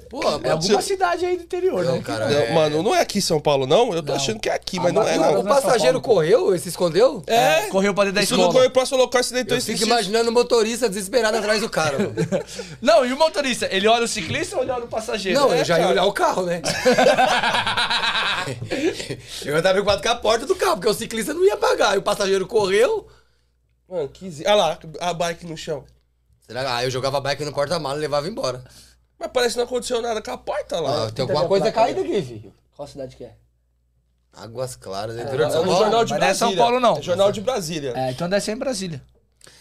Pô, 0.09 0.21
É 0.23 0.31
mano. 0.31 0.51
alguma 0.51 0.81
cidade 0.81 1.25
aí 1.25 1.35
do 1.35 1.43
interior, 1.43 1.83
Não, 1.83 1.95
né? 1.97 2.01
cara. 2.01 2.27
Não, 2.29 2.39
é- 2.39 2.53
Mano, 2.53 2.81
não 2.81 2.95
é 2.95 3.01
aqui 3.01 3.17
em 3.17 3.21
São 3.21 3.39
Paulo, 3.41 3.67
não? 3.67 3.93
Eu 3.93 4.01
tô 4.01 4.13
Não. 4.13 4.15
achando 4.15 4.39
que 4.39 4.47
é 4.49 4.53
aqui, 4.53 4.77
Ah, 4.79 4.83
mas 4.83 4.93
não 4.93 5.03
mas 5.03 5.11
é, 5.11 5.17
não, 5.17 5.33
não. 5.33 5.41
O 5.41 5.45
passageiro 5.45 5.99
correu 6.01 6.55
e 6.55 6.59
se 6.59 6.69
escondeu? 6.69 7.21
É, 7.27 7.63
Correu 7.67 7.93
pra 7.93 8.05
dentro 8.05 8.15
da 8.15 8.21
Isso 8.23 8.33
escola. 8.33 8.47
não 8.47 8.53
correu 8.55 8.71
próximo 8.71 8.97
ao 8.97 9.03
local, 9.03 9.19
acidentou 9.19 9.55
Eu 9.55 9.59
esse 9.59 9.73
fico 9.73 9.85
imaginando 9.85 10.29
o 10.29 10.33
motorista 10.33 10.87
desesperado 10.87 11.35
atrás 11.37 11.59
do 11.61 11.69
cara, 11.69 11.97
mano. 11.99 12.15
Não, 12.81 13.05
e 13.05 13.11
o 13.11 13.17
motorista? 13.17 13.67
Ele 13.69 13.87
olha 13.89 14.05
o 14.05 14.07
ciclista 14.07 14.55
ou 14.55 14.63
ele 14.63 14.71
olha 14.71 14.85
o 14.85 14.87
passageiro? 14.87 15.37
Não, 15.37 15.53
É, 15.53 15.59
eu 15.61 15.65
já 15.65 15.75
ia 15.75 15.81
cara. 15.81 15.91
olhar 15.91 16.05
o 16.05 16.13
carro, 16.13 16.45
né? 16.45 16.61
eu 19.57 19.61
tava 19.63 19.73
preocupado 19.73 20.01
com 20.01 20.09
a 20.09 20.15
porta 20.15 20.45
do 20.45 20.55
carro, 20.55 20.75
porque 20.75 20.89
o 20.89 20.93
ciclista 20.93 21.33
não 21.33 21.43
ia 21.45 21.57
pagar. 21.57 21.95
E 21.95 21.99
o 21.99 22.01
passageiro 22.01 22.45
correu. 22.47 23.07
Mano, 23.87 24.07
que... 24.09 24.29
zi- 24.29 24.43
Olha 24.45 24.55
lá, 24.55 24.79
a 24.99 25.13
bike 25.13 25.45
no 25.45 25.57
chão. 25.57 25.83
Será 26.45 26.61
que 26.61 26.67
ah, 26.69 26.83
eu 26.83 26.91
jogava 26.91 27.17
a 27.17 27.21
bike 27.21 27.45
no 27.45 27.53
porta-malas 27.53 27.97
e 27.99 28.01
levava 28.01 28.27
embora? 28.27 28.63
Mas 29.19 29.29
parece 29.33 29.53
que 29.53 29.57
não 29.59 29.65
aconteceu 29.65 30.01
nada 30.01 30.21
com 30.21 30.31
a 30.31 30.37
porta 30.37 30.79
lá. 30.79 31.07
Ah, 31.07 31.11
tem 31.11 31.23
alguma 31.23 31.47
coisa 31.47 31.71
caída 31.71 32.01
aqui, 32.01 32.21
filho. 32.21 32.53
Qual 32.75 32.87
cidade 32.87 33.15
que 33.15 33.23
é? 33.23 33.35
Águas 34.33 34.75
Claras, 34.75 35.17
É, 35.17 35.23
interior 35.23 35.47
de 35.47 35.53
São 35.53 35.61
no 35.63 35.67
Paulo. 35.69 35.83
Jornal 35.83 36.05
de 36.05 36.11
Mas 36.13 36.19
não 36.21 36.27
é. 36.27 36.33
São 36.33 36.55
Paulo, 36.55 36.79
não. 36.79 36.97
É 36.97 37.01
Jornal 37.01 37.31
de 37.31 37.41
Brasília. 37.41 37.93
É, 37.95 38.11
então 38.11 38.29
deve 38.29 38.43
ser 38.45 38.51
em 38.53 38.57
Brasília. 38.57 39.01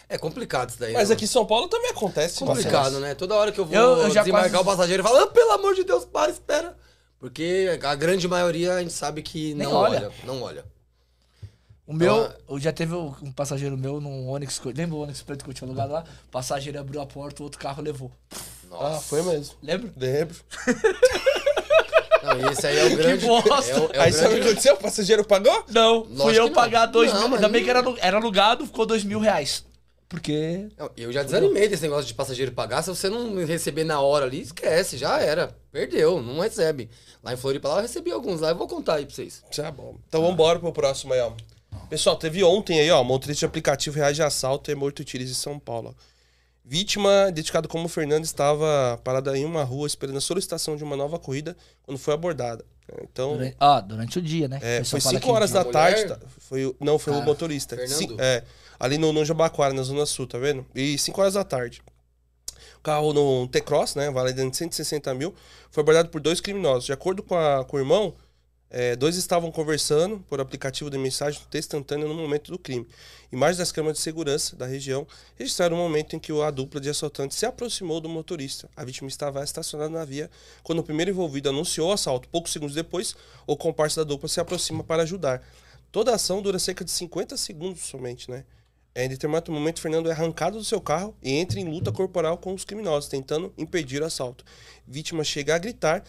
É 0.09 0.17
complicado 0.17 0.71
isso 0.71 0.79
daí. 0.79 0.93
Mas 0.95 1.09
né, 1.09 1.15
aqui 1.15 1.25
em 1.25 1.29
São 1.29 1.45
Paulo 1.45 1.69
também 1.69 1.91
acontece. 1.91 2.39
complicado, 2.39 3.01
né? 3.01 3.15
Toda 3.15 3.35
hora 3.35 3.51
que 3.53 3.59
eu 3.59 3.65
vou 3.67 3.75
Eu- 3.77 3.97
eu 4.03 4.11
já 4.11 4.21
desembarcar 4.21 4.51
quase- 4.53 4.63
o 4.63 4.65
passageiro, 4.65 5.03
eu 5.03 5.07
falo, 5.07 5.19
ah, 5.23 5.27
pelo 5.27 5.53
amor 5.53 5.75
de 5.75 5.85
Deus, 5.85 6.05
para, 6.05 6.31
espera. 6.31 6.77
Porque 7.19 7.79
a 7.83 7.95
grande 7.95 8.29
maioria 8.29 8.75
a 8.75 8.81
gente 8.81 8.93
sabe 8.93 9.23
que 9.23 9.55
Nem 9.55 9.67
não 9.67 9.75
olha. 9.75 9.99
olha. 9.99 10.13
Não 10.25 10.43
olha. 10.43 10.65
O 11.87 11.93
meu, 11.93 12.25
Então, 12.25 12.35
eu 12.51 12.61
já 12.61 12.71
teve 12.73 12.95
um 12.95 13.33
passageiro 13.33 13.77
meu 13.77 14.01
num 14.01 14.29
Onix, 14.29 14.59
que 14.59 14.71
lembra 14.73 14.95
o 14.97 15.01
Onix 15.01 15.23
preto 15.23 15.43
que 15.43 15.51
eu 15.51 15.55
tinha 15.55 15.67
alugado 15.67 15.93
lá? 15.95 16.05
O 16.27 16.31
passageiro 16.31 16.79
abriu 16.79 17.01
a 17.01 17.07
porta, 17.07 17.43
o 17.43 17.45
outro 17.45 17.59
carro 17.59 17.83
levou. 17.83 18.13
Ah, 18.71 19.01
foi 19.03 19.23
mesmo. 19.23 19.57
Lembra? 19.63 19.91
Lembro. 19.97 20.37
Não, 22.23 22.51
esse 22.51 22.67
aí 22.67 22.77
é 22.79 22.85
o 22.85 22.97
grande. 22.97 23.25
bosta. 23.27 23.71
É 23.73 23.79
o, 23.79 23.91
é 23.93 23.99
o 23.99 24.03
Aí 24.03 24.13
sabe 24.13 24.27
o 24.27 24.29
que 24.31 24.35
grande... 24.35 24.49
aconteceu? 24.49 24.75
O 24.75 24.79
passageiro 24.79 25.25
pagou? 25.25 25.65
Não, 25.69 25.99
Lógico 26.01 26.23
fui 26.25 26.39
eu 26.39 26.49
que 26.49 26.55
pagar 26.55 26.87
dois 26.87 27.13
Não, 27.13 27.27
mil. 27.29 27.37
Ainda 27.37 27.49
bem 27.49 27.65
que 27.65 27.71
era, 27.71 27.83
era 28.01 28.17
alugado, 28.19 28.67
ficou 28.67 28.85
dois 28.85 29.03
mil 29.05 29.19
reais. 29.21 29.65
Porque. 30.09 30.69
Não, 30.79 30.91
eu 30.97 31.13
já 31.13 31.23
desanimei 31.23 31.69
desse 31.69 31.83
negócio 31.83 32.07
de 32.07 32.15
passageiro 32.15 32.53
pagar. 32.53 32.83
Se 32.83 32.89
você 32.89 33.11
não 33.11 33.45
receber 33.45 33.85
na 33.85 34.01
hora 34.01 34.25
ali, 34.25 34.41
esquece, 34.41 34.97
já 34.97 35.21
era. 35.21 35.55
Perdeu, 35.71 36.23
não 36.23 36.41
recebe. 36.41 36.89
Lá 37.23 37.35
em 37.35 37.37
Floripa, 37.37 37.69
lá 37.69 37.77
eu 37.77 37.83
recebi 37.83 38.11
alguns 38.11 38.41
lá, 38.41 38.49
eu 38.51 38.57
vou 38.57 38.67
contar 38.67 38.95
aí 38.95 39.05
pra 39.07 39.15
vocês. 39.15 39.43
Tá 39.55 39.71
bom. 39.71 39.97
Então 40.09 40.21
vamos 40.23 40.35
embora 40.35 40.59
pro 40.59 40.73
próximo 40.73 41.13
aí, 41.13 41.21
ó. 41.21 41.33
Pessoal, 41.91 42.17
teve 42.17 42.43
ontem 42.43 42.81
aí, 42.81 42.91
ó, 42.91 43.03
motorista 43.05 43.41
de 43.41 43.47
aplicativo 43.47 43.97
reage 43.97 44.23
a 44.23 44.27
assalto 44.27 44.71
e 44.71 44.73
é 44.73 44.75
morto 44.75 45.03
em 45.03 45.05
tiros 45.05 45.31
em 45.31 45.35
São 45.35 45.59
Paulo. 45.59 45.95
ó. 45.97 46.09
Vítima, 46.65 47.27
identificada 47.31 47.67
como 47.67 47.89
Fernanda, 47.89 48.25
estava 48.27 49.01
parada 49.03 49.37
em 49.37 49.45
uma 49.45 49.65
rua 49.65 49.87
esperando 49.87 50.19
a 50.19 50.21
solicitação 50.21 50.77
de 50.77 50.85
uma 50.85 50.97
nova 50.97 51.19
corrida 51.19 51.57
quando 51.83 51.97
foi 51.99 52.13
abordada. 52.13 52.65
Então, 53.03 53.35
Durante, 53.35 53.57
ó, 53.61 53.81
durante 53.81 54.19
o 54.19 54.23
dia, 54.23 54.49
né? 54.49 54.59
é, 54.63 54.81
O 54.81 54.85
foi 54.85 55.01
fala 55.01 55.15
5 55.15 55.27
que- 55.27 55.33
horas 55.33 55.51
da 55.51 55.65
tarde. 55.65 56.07
tá? 56.09 56.19
Foi, 56.39 56.67
o- 56.67 56.77
não, 56.81 56.99
foi 56.99 57.13
o 57.13 57.17
Cara, 57.17 57.27
motorista. 57.27 57.77
Fernando? 57.77 57.99
Cin- 57.99 58.17
é, 58.19 58.43
ali 58.79 58.99
no, 58.99 59.13
no 59.13 59.25
Jabaquara, 59.25 59.73
na 59.75 59.83
Zona 59.83 60.07
Sul, 60.07 60.27
tá 60.27 60.39
vendo? 60.39 60.65
E 60.75 60.97
5 60.99 61.21
horas 61.21 61.35
da 61.35 61.45
tarde. 61.45 61.83
O 62.77 62.81
carro 62.81 63.13
no 63.13 63.49
T-Cross, 63.49 63.95
né? 63.97 64.11
Valendo 64.11 64.55
160 64.55 65.13
mil, 65.15 65.35
foi 65.71 65.83
abordado 65.83 66.09
por 66.11 66.21
dois 66.21 66.41
criminosos. 66.41 66.85
De 66.85 66.93
acordo 66.93 67.23
com, 67.23 67.37
a- 67.37 67.65
com 67.65 67.77
o 67.77 67.81
irmão, 67.81 68.15
é, 68.71 68.95
dois 68.95 69.17
estavam 69.17 69.51
conversando 69.51 70.19
por 70.29 70.41
aplicativo 70.41 70.91
de 70.91 70.99
mensagem 70.99 71.41
instantânea 71.55 72.07
no 72.07 72.15
momento 72.15 72.53
do 72.53 72.59
crime. 72.59 72.87
Imagens 73.33 73.59
das 73.59 73.73
câmeras 73.73 73.97
de 73.97 74.03
segurança 74.03 74.55
da 74.57 74.67
região 74.67 75.07
registraram 75.37 75.75
o 75.77 75.79
momento 75.79 76.15
em 76.15 76.19
que 76.19 76.31
a 76.43 76.51
dupla 76.51 76.81
de 76.81 76.89
assaltantes 76.89 77.37
se 77.37 77.47
aproximou 77.47 78.01
do 78.01 78.09
motorista. 78.09 78.69
A 78.77 78.85
vítima 78.85 79.09
estava 79.09 79.43
estacionada 79.43 79.91
na 79.91 80.05
via 80.05 80.31
quando 80.63 80.79
o 80.81 80.83
primeiro 80.85 81.11
envolvido 81.11 81.49
anunciou 81.49 81.89
o 81.89 81.93
assalto. 81.93 82.29
Poucos 82.29 82.53
segundos 82.53 82.75
depois, 82.75 83.17
o 83.47 83.57
comparsa 83.57 84.05
da 84.05 84.09
dupla 84.09 84.29
se 84.29 84.39
aproxima 84.39 84.85
para 84.85 85.03
ajudar. 85.03 85.43
Toda 85.91 86.13
a 86.13 86.15
ação 86.17 86.43
dura 86.43 86.59
cerca 86.59 86.85
de 86.85 86.91
50 86.91 87.37
segundos 87.39 87.81
somente, 87.83 88.31
né? 88.31 88.45
É, 88.99 89.05
em 89.05 89.09
determinado 89.09 89.53
momento, 89.53 89.81
Fernando 89.81 90.09
é 90.09 90.13
arrancado 90.13 90.59
do 90.59 90.65
seu 90.65 90.81
carro 90.81 91.17
e 91.23 91.31
entra 91.31 91.61
em 91.61 91.65
luta 91.65 91.93
corporal 91.93 92.37
com 92.37 92.53
os 92.53 92.65
criminosos, 92.65 93.09
tentando 93.09 93.55
impedir 93.57 94.03
o 94.03 94.05
assalto. 94.05 94.45
Vítima 94.85 95.23
chega 95.23 95.55
a 95.55 95.59
gritar 95.59 96.03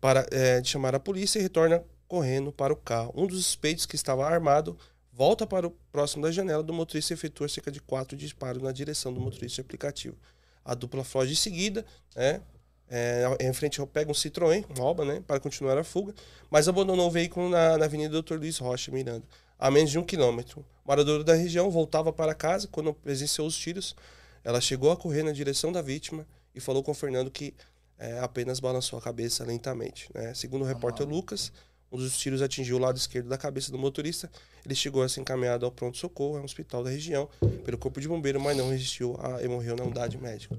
para 0.00 0.26
é, 0.30 0.64
chamar 0.64 0.94
a 0.94 0.98
polícia 0.98 1.38
e 1.38 1.42
retorna 1.42 1.84
correndo 2.08 2.50
para 2.50 2.72
o 2.72 2.76
carro. 2.76 3.12
Um 3.14 3.26
dos 3.26 3.44
suspeitos 3.44 3.84
que 3.84 3.94
estava 3.94 4.26
armado 4.26 4.74
volta 5.12 5.46
para 5.46 5.66
o 5.66 5.70
próximo 5.92 6.22
da 6.22 6.32
janela 6.32 6.62
do 6.62 6.72
motorista 6.72 7.12
e 7.12 7.14
efetua 7.14 7.46
cerca 7.46 7.70
de 7.70 7.78
quatro 7.78 8.16
disparos 8.16 8.62
na 8.62 8.72
direção 8.72 9.12
do 9.12 9.20
motorista 9.20 9.60
aplicativo. 9.60 10.16
A 10.64 10.74
dupla 10.74 11.04
foge 11.04 11.32
em 11.32 11.36
seguida, 11.36 11.84
né? 12.16 12.40
É, 12.88 13.36
em 13.38 13.52
frente 13.52 13.84
pega 13.92 14.10
um 14.10 14.14
Citroën, 14.14 14.64
rouba, 14.78 15.04
né? 15.04 15.22
Para 15.26 15.40
continuar 15.40 15.76
a 15.76 15.84
fuga, 15.84 16.14
mas 16.50 16.68
abandonou 16.68 17.06
o 17.06 17.10
veículo 17.10 17.50
na, 17.50 17.76
na 17.76 17.84
Avenida 17.84 18.22
Dr. 18.22 18.36
Luiz 18.36 18.56
Rocha, 18.56 18.90
Miranda, 18.90 19.26
a 19.60 19.70
menos 19.70 19.90
de 19.90 19.98
um 19.98 20.02
quilômetro. 20.02 20.64
Moradora 20.84 21.22
da 21.22 21.34
região 21.34 21.70
voltava 21.70 22.10
para 22.10 22.34
casa 22.34 22.66
quando 22.66 22.94
presenciou 22.94 23.46
os 23.46 23.56
tiros. 23.56 23.94
Ela 24.42 24.60
chegou 24.60 24.90
a 24.90 24.96
correr 24.96 25.22
na 25.22 25.32
direção 25.32 25.70
da 25.70 25.82
vítima 25.82 26.26
e 26.54 26.60
falou 26.60 26.82
com 26.82 26.92
o 26.92 26.94
Fernando 26.94 27.30
que 27.30 27.54
é, 27.98 28.18
apenas 28.20 28.58
balançou 28.58 28.98
a 28.98 29.02
cabeça 29.02 29.44
lentamente. 29.44 30.08
Né? 30.14 30.32
Segundo 30.32 30.62
o 30.62 30.64
repórter 30.64 31.06
Lucas, 31.06 31.52
um 31.92 31.98
dos 31.98 32.16
tiros 32.16 32.40
atingiu 32.40 32.76
o 32.76 32.78
lado 32.78 32.96
esquerdo 32.96 33.28
da 33.28 33.36
cabeça 33.36 33.70
do 33.70 33.78
motorista. 33.78 34.30
Ele 34.64 34.74
chegou 34.74 35.02
a 35.02 35.08
ser 35.08 35.20
encaminhado 35.20 35.66
ao 35.66 35.70
pronto-socorro, 35.70 36.38
a 36.38 36.40
um 36.40 36.44
hospital 36.44 36.82
da 36.82 36.88
região, 36.88 37.28
pelo 37.62 37.76
corpo 37.76 38.00
de 38.00 38.08
bombeiro, 38.08 38.40
mas 38.40 38.56
não 38.56 38.70
resistiu 38.70 39.14
a, 39.20 39.42
e 39.42 39.48
morreu 39.48 39.76
na 39.76 39.84
unidade 39.84 40.16
médica. 40.16 40.58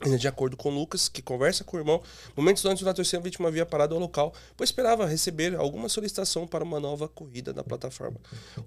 Ainda 0.00 0.18
de 0.18 0.26
acordo 0.26 0.56
com 0.56 0.70
Lucas, 0.70 1.08
que 1.08 1.22
conversa 1.22 1.62
com 1.62 1.76
o 1.76 1.80
irmão, 1.80 2.02
momentos 2.36 2.64
antes 2.64 2.82
da 2.82 2.92
torcida, 2.92 3.22
vítima 3.22 3.48
havia 3.48 3.64
parado 3.64 3.94
ao 3.94 4.00
local, 4.00 4.34
pois 4.56 4.70
esperava 4.70 5.06
receber 5.06 5.54
alguma 5.54 5.88
solicitação 5.88 6.48
para 6.48 6.64
uma 6.64 6.80
nova 6.80 7.08
corrida 7.08 7.52
da 7.52 7.62
plataforma. 7.62 8.18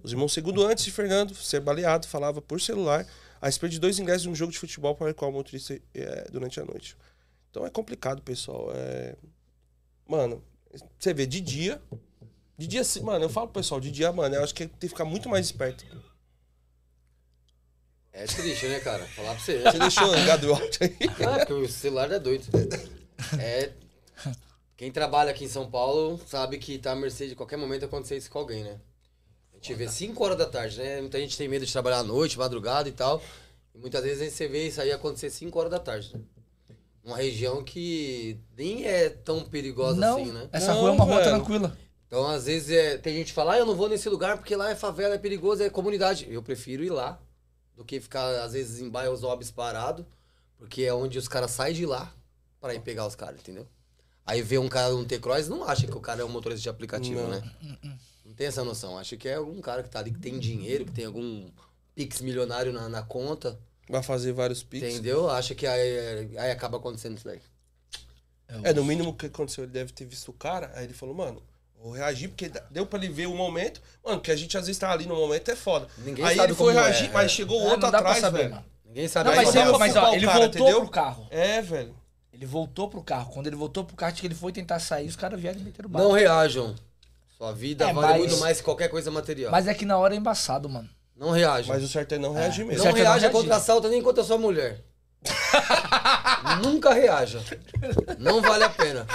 Os 0.02 0.12
irmãos, 0.14 0.32
segundo 0.32 0.66
antes 0.66 0.86
de 0.86 0.92
Fernando 0.92 1.36
ser 1.36 1.60
baleado, 1.60 2.08
falava 2.08 2.42
por 2.42 2.62
celular 2.62 3.06
a 3.42 3.46
respeito 3.46 3.74
de 3.74 3.80
dois 3.80 4.00
ingressos 4.00 4.24
de 4.24 4.30
um 4.30 4.36
jogo 4.36 4.52
de 4.52 4.58
futebol 4.58 4.96
para 4.96 5.12
o 5.12 5.14
qual 5.14 5.30
o 5.30 5.34
motorista 5.34 5.78
é, 5.94 6.28
durante 6.32 6.60
a 6.62 6.66
noite. 6.66 6.96
Então 7.52 7.66
é 7.66 7.70
complicado, 7.70 8.22
pessoal. 8.22 8.72
É... 8.74 9.16
Mano, 10.08 10.42
você 10.98 11.14
vê, 11.14 11.26
de 11.26 11.42
dia. 11.42 11.82
De 12.58 12.66
dia, 12.68 12.82
mano, 13.04 13.26
eu 13.26 13.30
falo 13.30 13.48
pro 13.48 13.62
pessoal, 13.62 13.80
de 13.80 13.92
dia, 13.92 14.12
mano, 14.12 14.36
eu 14.36 14.44
acho 14.44 14.54
que 14.54 14.66
tem 14.66 14.80
que 14.80 14.88
ficar 14.90 15.06
muito 15.06 15.30
mais 15.30 15.46
esperto. 15.46 15.86
É 18.20 18.26
triste, 18.26 18.66
né, 18.68 18.80
cara? 18.80 19.06
Falar 19.06 19.36
pra 19.36 19.40
você. 19.40 19.60
Você 19.62 19.78
deixou 19.78 20.12
ligado 20.16 20.46
o 20.46 20.54
áudio 20.54 20.70
aí? 20.82 20.96
Ah, 21.24 21.38
porque 21.38 21.54
o 21.54 21.70
celular 21.70 22.12
é 22.12 22.18
doido. 22.20 22.46
É. 23.40 23.70
Quem 24.76 24.92
trabalha 24.92 25.30
aqui 25.32 25.46
em 25.46 25.48
São 25.50 25.70
Paulo 25.70 26.20
sabe 26.28 26.58
que 26.58 26.80
tá 26.80 26.94
à 26.94 26.96
mercê 26.96 27.28
de 27.28 27.36
qualquer 27.36 27.58
momento 27.58 27.86
acontecer 27.86 28.18
isso 28.18 28.30
com 28.32 28.40
alguém, 28.40 28.64
né? 28.64 28.80
A 29.54 29.56
gente 29.58 29.74
vê 29.76 29.88
5 29.88 30.24
horas 30.24 30.38
da 30.38 30.46
tarde, 30.48 30.78
né? 30.80 31.00
Muita 31.02 31.20
gente 31.20 31.38
tem 31.38 31.48
medo 31.48 31.64
de 31.66 31.72
trabalhar 31.72 32.00
à 32.00 32.04
noite, 32.04 32.38
madrugada 32.40 32.90
e 32.90 32.92
tal. 32.92 33.22
E 33.74 33.78
muitas 33.78 34.04
vezes 34.04 34.34
você 34.34 34.48
vê 34.48 34.68
isso 34.68 34.82
aí 34.82 34.92
acontecer 34.92 35.30
5 35.30 35.58
horas 35.60 35.72
da 35.72 35.80
tarde, 35.80 36.12
né? 36.16 36.22
Uma 37.04 37.18
região 37.18 37.64
que 37.64 38.38
nem 38.58 38.86
é 38.86 39.10
tão 39.10 39.44
perigosa 39.46 40.00
Não, 40.00 40.22
assim, 40.22 40.32
né? 40.32 40.50
essa 40.52 40.74
Não, 40.74 40.82
rua 40.82 40.90
é 40.90 40.94
uma 40.94 41.06
rua 41.06 41.16
velho. 41.20 41.30
tranquila. 41.30 41.78
Então, 42.08 42.28
às 42.28 42.46
vezes, 42.46 42.70
é, 42.70 42.98
tem 42.98 43.16
gente 43.16 43.28
que 43.28 43.34
fala, 43.34 43.54
ah, 43.54 43.60
eu 43.60 43.66
não 43.66 43.76
vou 43.76 43.88
nesse 43.88 44.10
lugar 44.10 44.38
porque 44.38 44.56
lá 44.56 44.70
é 44.72 44.76
favela, 44.76 45.16
é 45.16 45.18
perigoso, 45.20 45.62
é 45.64 45.70
comunidade. 45.70 46.28
Eu 46.30 46.42
prefiro 46.44 46.84
ir 46.84 46.90
lá 46.90 47.20
do 47.78 47.86
que 47.86 48.02
ficar, 48.02 48.42
às 48.44 48.52
vezes, 48.54 48.82
em 48.82 48.90
bairros 48.90 49.24
óbvios 49.24 49.52
parado, 49.52 50.06
porque 50.58 50.82
é 50.84 50.94
onde 50.94 51.18
os 51.18 51.28
caras 51.28 51.52
saem 51.52 51.74
de 51.76 51.86
lá 51.86 52.14
pra 52.60 52.74
ir 52.74 52.82
pegar 52.82 53.06
os 53.08 53.16
caras, 53.16 53.40
entendeu? 53.40 53.66
Aí 54.26 54.42
vê 54.42 54.58
um 54.58 54.68
cara 54.68 54.92
no 54.92 55.06
T-Cross, 55.06 55.48
não 55.48 55.64
acha 55.64 55.88
que 55.88 55.96
o 55.96 56.02
cara 56.02 56.22
é 56.22 56.26
um 56.26 56.30
motorista 56.30 56.64
de 56.64 56.70
aplicativo, 56.70 57.22
Não. 57.22 57.30
né? 57.30 57.42
Não 58.26 58.34
tem 58.34 58.48
essa 58.48 58.64
noção. 58.64 58.98
Acha 58.98 59.16
que 59.16 59.30
é 59.30 59.36
algum 59.36 59.62
cara 59.62 59.84
que 59.84 59.90
tá 59.90 60.00
ali, 60.00 60.12
que 60.12 60.20
tem 60.20 60.38
dinheiro, 60.38 60.84
que 60.84 60.92
tem 60.92 61.06
algum 61.06 61.50
pix 61.96 62.20
milionário 62.20 62.74
na, 62.74 62.90
na 62.90 63.02
conta, 63.04 63.58
Vai 63.90 64.04
fazer 64.04 64.34
vários 64.34 64.62
piques. 64.64 64.92
entendeu? 64.96 65.30
Acha 65.30 65.56
que 65.56 65.66
aí, 65.66 66.38
aí 66.38 66.52
acaba 66.52 66.78
acontecendo 66.78 67.16
isso 67.16 67.26
daí. 67.26 67.40
É, 68.64 68.74
no 68.74 68.84
mínimo 68.84 69.16
que 69.16 69.28
aconteceu, 69.28 69.64
ele 69.64 69.72
deve 69.72 69.94
ter 69.94 70.04
visto 70.06 70.30
o 70.30 70.34
cara, 70.34 70.72
aí 70.76 70.84
ele 70.86 70.94
falou, 70.94 71.16
mano, 71.16 71.42
vou 71.82 71.92
reagir, 71.92 72.28
porque 72.30 72.52
deu 72.72 72.86
pra 72.86 73.00
ele 73.00 73.10
ver 73.10 73.28
o 73.28 73.36
momento. 73.36 73.82
Mano, 74.04 74.20
que 74.20 74.32
a 74.32 74.36
gente 74.36 74.58
às 74.58 74.66
vezes 74.68 74.80
tá 74.80 74.92
ali 74.92 75.06
no 75.06 75.16
momento 75.16 75.50
é 75.52 75.56
foda. 75.56 75.88
Ninguém 76.00 76.26
aí 76.26 76.36
sabe 76.36 76.48
ele 76.50 76.56
foi 76.58 76.74
como 76.74 76.86
é, 76.86 76.90
reagir, 76.90 77.10
é. 77.10 77.14
mas 77.14 77.32
chegou 77.32 77.60
Ah, 77.60 77.64
outro 77.64 77.80
não 77.82 77.92
dá 77.92 77.98
pra 78.00 78.00
atrás, 78.00 78.20
saber, 78.22 78.38
velho. 78.40 78.50
mano. 78.52 78.66
Ninguém 78.86 79.08
sabe 79.08 79.30
Não, 79.30 79.38
aí 79.38 79.46
mas, 79.46 79.56
ele, 79.56 79.70
pra 79.70 79.78
mas 79.80 79.92
culpar 79.94 80.10
ó, 80.10 80.12
o 80.12 80.16
ele 80.16 80.26
cara, 80.26 80.40
voltou 80.40 80.62
entendeu? 80.62 80.82
pro 80.82 80.90
carro. 80.90 81.28
É, 81.30 81.62
velho. 81.62 81.96
Ele 82.34 82.46
voltou 82.46 82.90
pro 82.90 83.04
carro. 83.04 83.32
Quando 83.34 83.48
ele 83.48 83.56
voltou 83.56 83.84
pro 83.84 83.96
carro, 83.96 84.12
acho 84.12 84.22
que 84.22 84.28
ele 84.28 84.36
foi 84.36 84.52
tentar 84.52 84.80
sair, 84.80 85.08
os 85.08 85.16
caras 85.16 85.40
vieram 85.40 85.60
e 85.60 85.64
meteram 85.64 85.90
Não 85.90 86.00
bala. 86.00 86.18
reajam. 86.18 86.76
Sua 87.38 87.52
vida 87.52 87.88
É, 87.90 87.94
vale 87.94 88.08
mas- 88.08 88.18
muito 88.18 88.38
mais 88.38 88.58
que 88.58 88.64
qualquer 88.64 88.88
coisa 88.90 89.12
material. 89.12 89.52
Mas 89.52 89.68
é 89.68 89.74
que 89.74 89.86
na 89.86 89.98
hora 89.98 90.14
é 90.16 90.18
embaçado, 90.18 90.68
mano. 90.70 90.90
Não 91.16 91.32
reajam. 91.32 91.74
Mas 91.76 91.84
o 91.84 91.88
certo 91.88 92.14
é 92.14 92.18
não 92.18 92.34
reagir 92.34 92.66
mesmo. 92.66 92.84
não 92.84 92.90
é 92.90 92.94
não 92.94 92.98
reaja 93.00 93.30
contra 93.30 93.56
assalto 93.56 93.88
nem 93.90 94.02
contra 94.02 94.24
sua 94.24 94.38
mulher. 94.38 94.82
Nunca 96.64 96.94
reaja. 96.94 97.40
Não 98.20 98.42
vale 98.42 98.64
a 98.64 98.70
pena. 98.70 99.06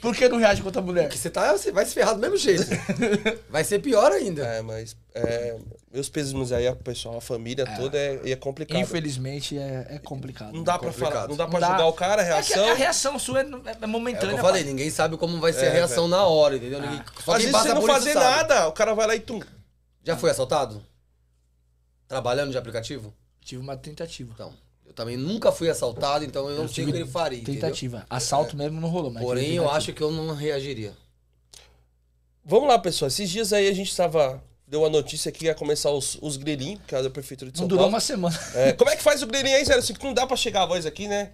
Por 0.00 0.14
que 0.14 0.28
não 0.28 0.38
reage 0.38 0.62
contra 0.62 0.80
a 0.80 0.84
mulher? 0.84 1.02
Porque 1.04 1.18
você, 1.18 1.28
tá, 1.28 1.50
você 1.52 1.72
vai 1.72 1.84
se 1.84 1.92
ferrar 1.94 2.14
do 2.14 2.20
mesmo 2.20 2.36
jeito. 2.36 2.64
Vai 3.50 3.64
ser 3.64 3.80
pior 3.80 4.12
ainda. 4.12 4.46
É, 4.46 4.62
mas 4.62 4.96
é, 5.14 5.56
meus 5.92 6.08
pesos 6.08 6.52
aí, 6.52 6.68
o 6.68 6.76
pessoal, 6.76 7.16
a 7.16 7.20
família 7.20 7.64
toda 7.76 7.98
é, 7.98 8.20
é 8.30 8.36
complicado. 8.36 8.78
Infelizmente 8.80 9.58
é, 9.58 9.86
é 9.90 9.98
complicado. 9.98 10.52
Não 10.52 10.62
dá 10.62 10.78
pra 10.78 10.88
complicado. 10.90 11.12
falar, 11.12 11.28
não 11.28 11.36
dá 11.36 11.46
pra 11.46 11.52
Não 11.54 11.60
dá. 11.60 11.66
julgar 11.74 11.86
o 11.88 11.92
cara, 11.92 12.22
a 12.22 12.24
É 12.24 12.28
reação. 12.28 12.70
a 12.70 12.74
reação 12.74 13.18
sua 13.18 13.40
é, 13.40 13.42
é- 13.42 13.46
é 13.46 13.76
É 13.82 13.86
momentânea. 13.86 14.34
que 14.34 14.40
eu 14.40 14.44
falei, 14.44 14.62
pai. 14.62 14.70
ninguém 14.72 14.90
sabe 14.90 15.16
como 15.16 15.40
vai 15.40 15.52
ser 15.52 15.66
É, 15.66 15.68
a 15.70 15.72
reação 15.72 16.06
na 16.06 16.24
hora, 16.24 16.56
entendeu? 16.56 16.80
Ninguém, 16.80 17.02
só 17.24 17.32
Às 17.32 17.38
vezes 17.38 17.52
passa 17.52 17.68
você 17.68 17.74
não 17.74 17.82
fazer 17.82 18.12
sabe. 18.12 18.24
nada, 18.24 18.68
o 18.68 18.72
cara 18.72 18.94
vai 18.94 19.06
lá 19.08 19.16
e 19.16 19.20
tum. 19.20 19.40
Já 20.04 20.16
foi 20.16 20.30
assaltado? 20.30 20.84
Trabalhando 22.06 22.50
de 22.52 22.58
aplicativo? 22.58 23.12
Tive 23.40 23.60
uma 23.60 23.76
tentativa. 23.76 24.30
Então, 24.34 24.52
também 24.94 25.16
nunca 25.16 25.50
fui 25.52 25.68
assaltado, 25.68 26.24
então 26.24 26.48
eu 26.48 26.56
não 26.56 26.68
sei 26.68 26.84
o 26.84 26.92
que 26.92 26.96
ele 26.98 27.06
faria, 27.06 27.38
entendeu? 27.40 27.60
Tentativa. 27.60 28.06
Assalto 28.08 28.56
mesmo 28.56 28.80
não 28.80 28.88
rolou, 28.88 29.10
mas 29.10 29.22
Porém, 29.22 29.52
eu 29.54 29.68
acho 29.70 29.92
que 29.92 30.02
eu 30.02 30.10
não 30.10 30.34
reagiria. 30.34 30.92
Vamos 32.44 32.68
lá, 32.68 32.78
pessoal. 32.78 33.08
Esses 33.08 33.28
dias 33.30 33.52
aí 33.52 33.68
a 33.68 33.72
gente 33.72 33.94
tava. 33.96 34.42
Deu 34.66 34.84
a 34.84 34.90
notícia 34.90 35.30
que 35.30 35.44
ia 35.44 35.54
começar 35.54 35.90
os, 35.90 36.16
os 36.22 36.36
grilinhos, 36.36 36.80
que 36.86 36.94
é 36.94 37.02
da 37.02 37.10
Prefeitura 37.10 37.50
de 37.50 37.58
São 37.58 37.64
Não 37.64 37.68
durou 37.68 37.82
Paulo. 37.84 37.94
uma 37.94 38.00
semana. 38.00 38.38
É, 38.54 38.72
como 38.72 38.90
é 38.90 38.96
que 38.96 39.02
faz 39.02 39.22
o 39.22 39.26
grilinho 39.26 39.56
aí, 39.56 39.64
Zé? 39.64 39.74
Assim, 39.74 39.92
que 39.92 40.02
não 40.04 40.14
dá 40.14 40.26
pra 40.26 40.36
chegar 40.36 40.62
a 40.62 40.66
voz 40.66 40.86
aqui, 40.86 41.06
né? 41.06 41.32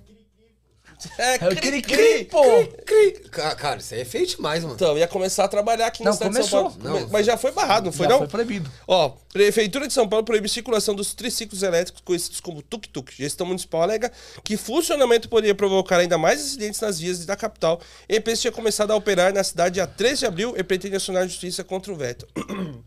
É, 1.18 1.44
É 1.44 1.48
o 1.48 1.56
cri-cri, 1.56 2.24
pô. 2.26 2.42
Cri. 2.84 3.12
Ca- 3.30 3.54
Cara, 3.54 3.80
isso 3.80 3.94
aí 3.94 4.00
é 4.00 4.04
feio 4.04 4.26
demais, 4.26 4.62
mano. 4.62 4.74
Então, 4.74 4.96
ia 4.98 5.06
começar 5.08 5.44
a 5.44 5.48
trabalhar 5.48 5.86
aqui 5.86 6.02
na 6.02 6.10
Não, 6.10 6.16
cidade 6.16 6.34
de 6.36 6.44
São 6.48 6.62
começou. 6.64 6.80
Paulo. 6.82 7.00
Não. 7.00 7.08
Mas 7.10 7.26
já 7.26 7.36
foi 7.36 7.52
barrado, 7.52 7.86
não 7.86 7.92
foi 7.92 8.04
Já 8.06 8.10
não? 8.12 8.18
foi 8.18 8.28
proibido. 8.28 8.70
Ó, 8.86 9.10
Prefeitura 9.32 9.86
de 9.86 9.92
São 9.92 10.08
Paulo 10.08 10.24
proíbe 10.24 10.48
circulação 10.48 10.94
dos 10.94 11.14
triciclos 11.14 11.62
elétricos 11.62 12.02
conhecidos 12.04 12.40
como 12.40 12.60
tuk-tuk. 12.62 13.12
Gestão 13.16 13.46
municipal 13.46 13.82
alega 13.82 14.10
que 14.44 14.56
funcionamento 14.56 15.28
poderia 15.28 15.54
provocar 15.54 15.98
ainda 15.98 16.18
mais 16.18 16.40
acidentes 16.40 16.80
nas 16.80 16.98
vias 16.98 17.24
da 17.24 17.36
capital. 17.36 17.80
A 18.10 18.14
empresa 18.16 18.40
tinha 18.42 18.52
começado 18.52 18.90
a 18.90 18.96
operar 18.96 19.32
na 19.32 19.44
cidade 19.44 19.74
dia 19.74 19.86
13 19.86 20.20
de 20.20 20.26
abril 20.26 20.54
e 20.56 20.62
pretende 20.64 20.96
acionar 20.96 21.22
a 21.22 21.26
justiça 21.26 21.62
contra 21.62 21.92
o 21.92 21.96
veto. 21.96 22.26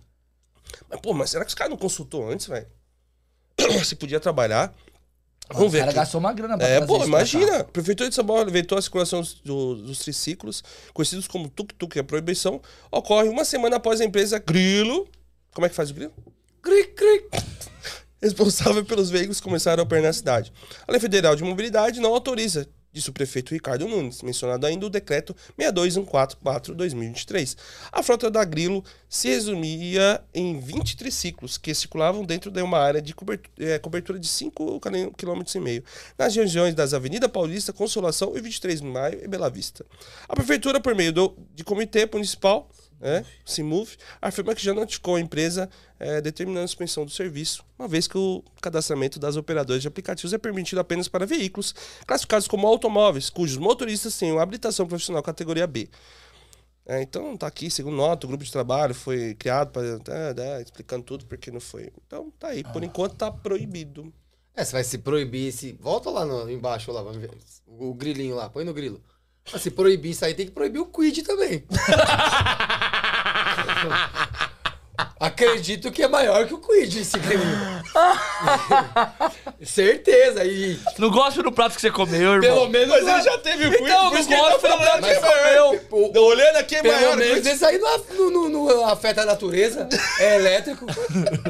mas, 0.90 1.00
pô, 1.02 1.14
mas 1.14 1.30
será 1.30 1.44
que 1.46 1.50
os 1.50 1.56
caras 1.56 1.72
não 1.72 1.78
consultou 1.78 2.30
antes, 2.30 2.48
velho? 2.48 2.68
Se 3.86 3.96
podia 3.96 4.20
trabalhar. 4.20 4.74
Vamos 5.54 5.68
o 5.68 5.72
ver 5.72 5.80
cara 5.80 5.92
aqui. 5.92 6.00
gastou 6.00 6.20
uma 6.20 6.34
grana 6.34 6.58
pra 6.58 6.68
É, 6.68 6.82
pô, 6.86 7.04
imagina. 7.04 7.60
A 7.60 7.64
Prefeitura 7.64 8.10
de 8.10 8.16
São 8.16 8.26
Paulo 8.26 8.50
vetou 8.52 8.78
a 8.78 8.82
circulação 8.82 9.22
dos, 9.22 9.34
do- 9.36 9.76
dos 9.76 10.00
triciclos, 10.00 10.64
conhecidos 10.94 11.28
como 11.28 11.50
tuk-tuk. 11.50 12.00
A 12.00 12.04
proibição 12.04 12.62
ocorre 12.92 13.30
uma 13.30 13.46
semana 13.46 13.78
após 13.78 14.02
a 14.02 14.06
empresa 14.06 14.40
Grilo. 14.40 15.08
Como 15.54 15.66
é 15.66 15.70
que 15.70 15.76
faz 15.76 15.90
o 15.92 15.94
Grilo? 15.94 16.12
Cri, 16.62 16.86
cri. 16.88 17.26
responsável 18.22 18.86
pelos 18.86 19.10
veículos 19.10 19.42
começaram 19.42 19.82
a 19.82 19.84
operar 19.84 20.04
na 20.04 20.14
cidade. 20.14 20.52
A 20.88 20.92
Lei 20.92 21.00
Federal 21.02 21.36
de 21.36 21.44
Mobilidade 21.44 22.00
não 22.00 22.14
autoriza 22.14 22.68
disse 22.94 23.10
o 23.10 23.14
prefeito 23.14 23.54
Ricardo 23.54 23.88
Nunes, 23.88 24.22
mencionado 24.22 24.66
ainda 24.66 24.86
o 24.86 24.90
decreto 24.90 25.36
62144-2023. 25.60 27.58
A 27.92 28.04
frota 28.04 28.30
da 28.30 28.46
Grilo 28.46 28.86
se 29.10 29.28
resumia 29.30 30.24
em 30.34 30.60
20 30.60 30.96
triciclos 30.96 31.58
que 31.58 31.74
circulavam 31.74 32.24
dentro 32.24 32.52
de 32.52 32.62
uma 32.62 32.78
área 32.78 33.02
de 33.02 33.16
cobertura, 33.16 33.52
eh, 33.60 33.80
cobertura 33.80 34.20
de 34.20 34.28
5,5 34.28 35.14
km, 35.18 35.42
nas 36.18 36.36
regiões 36.36 36.76
das 36.76 36.94
Avenida 36.94 37.28
Paulista, 37.28 37.74
Consolação 37.74 38.38
e 38.38 38.42
23 38.42 38.82
de 38.82 38.88
Maio 38.88 39.24
e 39.24 39.28
Bela 39.28 39.50
Vista. 39.50 39.84
A 40.30 40.36
prefeitura, 40.36 40.80
por 40.80 40.94
meio 40.94 41.12
do, 41.12 41.36
de 41.54 41.64
comitê 41.64 42.08
municipal, 42.12 42.70
né, 43.00 43.26
Simove, 43.46 43.98
afirma 44.22 44.56
que 44.56 44.64
já 44.64 44.74
notificou 44.74 45.18
a 45.18 45.20
empresa 45.20 45.70
eh, 46.04 46.20
determinando 46.20 46.66
a 46.66 46.68
suspensão 46.68 47.06
do 47.06 47.12
serviço, 47.12 47.64
uma 47.80 47.88
vez 47.88 48.10
que 48.10 48.18
o 48.18 48.44
cadastramento 48.62 49.18
das 49.18 49.38
operadoras 49.38 49.82
de 49.82 49.88
aplicativos 49.88 50.34
é 50.34 50.38
permitido 50.38 50.80
apenas 50.80 51.08
para 51.08 51.26
veículos 51.26 51.74
classificados 52.06 52.46
como 52.46 52.68
automóveis, 52.68 53.30
cujos 53.30 53.58
motoristas 53.58 54.18
tenham 54.18 54.38
habilitação 54.38 54.86
profissional 54.86 55.24
categoria 55.24 55.66
B. 55.66 55.90
É, 56.86 57.02
então 57.02 57.38
tá 57.38 57.48
aqui, 57.48 57.72
segundo 57.72 57.96
nota, 57.96 58.26
o 58.26 58.28
grupo 58.28 58.44
de 58.44 58.52
trabalho 58.52 58.94
foi 58.94 59.34
criado 59.36 59.72
para 59.72 60.62
explicando 60.62 61.06
tudo 61.06 61.26
porque 61.26 61.50
não 61.50 61.62
foi. 61.62 61.90
Então 62.06 62.30
tá 62.38 62.50
aí, 62.50 62.66
por 62.66 62.84
enquanto 62.84 63.16
tá 63.16 63.32
proibido. 63.32 64.14
É, 64.54 64.66
você 64.66 64.74
vai 64.74 64.84
se 64.84 64.98
proibir 64.98 65.48
esse. 65.48 65.72
Volta 65.72 66.10
lá 66.10 66.26
no, 66.26 66.52
embaixo 66.52 66.92
lá, 66.92 67.02
vamos 67.02 67.18
ver. 67.18 67.32
O, 67.66 67.92
o 67.92 67.94
grilinho 67.94 68.36
lá, 68.36 68.50
põe 68.50 68.66
no 68.66 68.74
grilo. 68.74 69.02
Mas 69.52 69.62
se 69.62 69.72
proibir 69.72 70.12
isso 70.12 70.26
aí, 70.26 70.34
tem 70.34 70.48
que 70.48 70.52
proibir 70.52 70.80
o 70.80 70.86
quid 70.86 71.24
também. 71.24 71.64
Acredito 75.20 75.92
que 75.92 76.04
é 76.04 76.08
maior 76.08 76.46
que 76.46 76.54
o 76.54 76.60
quid 76.60 77.00
esse 77.00 77.18
grilinho. 77.18 77.84
Certeza. 79.66 80.44
E 80.46 80.78
Não 81.00 81.10
gosto 81.10 81.42
do 81.42 81.52
prato 81.52 81.74
que 81.76 81.82
você 81.82 81.90
comeu, 81.90 82.34
irmão. 82.34 82.42
pelo 82.42 82.68
menos. 82.70 82.90
Mas 82.90 83.08
ele 83.08 83.22
já 83.24 83.38
teve 83.40 83.68
o 83.68 83.72
quiz, 83.72 83.82
Então, 83.82 84.04
por 84.10 84.14
não 84.14 84.20
isso 84.20 84.28
que 84.28 84.34
ele 84.36 84.42
gosto 84.42 84.60
tá 84.62 84.68
pelo 84.68 84.80
falando 84.84 85.02
prato 85.02 85.04
que 85.04 85.10
é 85.26 85.30
comeu. 85.80 86.12
Tô 86.14 86.26
olhando 86.28 86.58
aqui 86.58 86.76
é 86.76 86.82
Pelo 86.84 86.94
maior. 86.96 87.18
menos 87.18 87.34
quiz. 87.40 87.48
esse 87.48 87.66
aí 87.66 87.78
não, 87.80 87.98
não- 87.98 88.50
não- 88.50 88.66
não 88.68 88.86
afeta 88.88 89.22
a 89.22 89.26
natureza, 89.26 89.90
é 90.20 90.36
elétrico. 90.36 90.86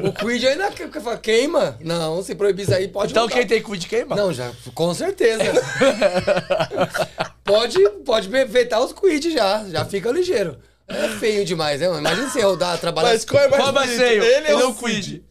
O 0.02 0.12
quid 0.12 0.46
ainda 0.46 0.70
que- 0.70 0.88
que- 0.88 1.16
queima. 1.18 1.76
Não, 1.80 2.22
se 2.22 2.34
proibir 2.34 2.62
isso 2.62 2.74
aí, 2.74 2.88
pode 2.88 3.12
Então 3.12 3.24
mudar. 3.24 3.34
quem 3.36 3.46
tem 3.46 3.62
de 3.76 3.86
queima? 3.86 4.16
Não, 4.16 4.32
já, 4.32 4.50
com 4.74 4.94
certeza. 4.94 5.42
pode, 7.44 7.78
pode 8.06 8.28
vetar 8.46 8.80
os 8.80 8.92
quid 8.92 9.30
já, 9.32 9.64
já 9.68 9.84
fica 9.84 10.10
ligeiro. 10.10 10.56
É 10.86 11.08
feio 11.18 11.44
demais, 11.44 11.80
né? 11.80 11.88
mano? 11.88 12.00
Imagina 12.00 12.28
você 12.28 12.42
rodar, 12.42 12.78
trabalhar. 12.78 13.08
Mas 13.10 13.24
qual 13.24 13.42
é 13.42 13.48
mais 13.48 13.62
Qual 13.62 13.72
vai 13.72 13.86
bonito? 13.86 13.98
ser? 13.98 14.22
Ele 14.22 14.48
é 14.48 14.64
o 14.64 14.74
Quid? 14.74 15.24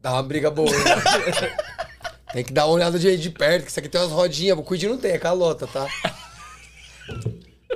Dá 0.00 0.12
uma 0.12 0.22
briga 0.22 0.50
boa. 0.50 0.70
tem 2.32 2.44
que 2.44 2.52
dar 2.52 2.66
uma 2.66 2.74
olhada 2.74 2.98
de, 2.98 3.16
de 3.16 3.30
perto, 3.30 3.64
que 3.64 3.70
isso 3.70 3.78
aqui 3.78 3.88
tem 3.88 4.00
umas 4.00 4.10
rodinhas. 4.12 4.58
O 4.58 4.62
quid 4.62 4.88
não 4.88 4.98
tem, 4.98 5.12
é 5.12 5.18
calota, 5.18 5.66
tá? 5.66 5.86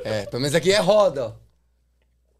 É, 0.04 0.26
pelo 0.26 0.40
menos 0.40 0.54
aqui 0.54 0.72
é 0.72 0.78
roda, 0.78 1.26
ó. 1.26 1.32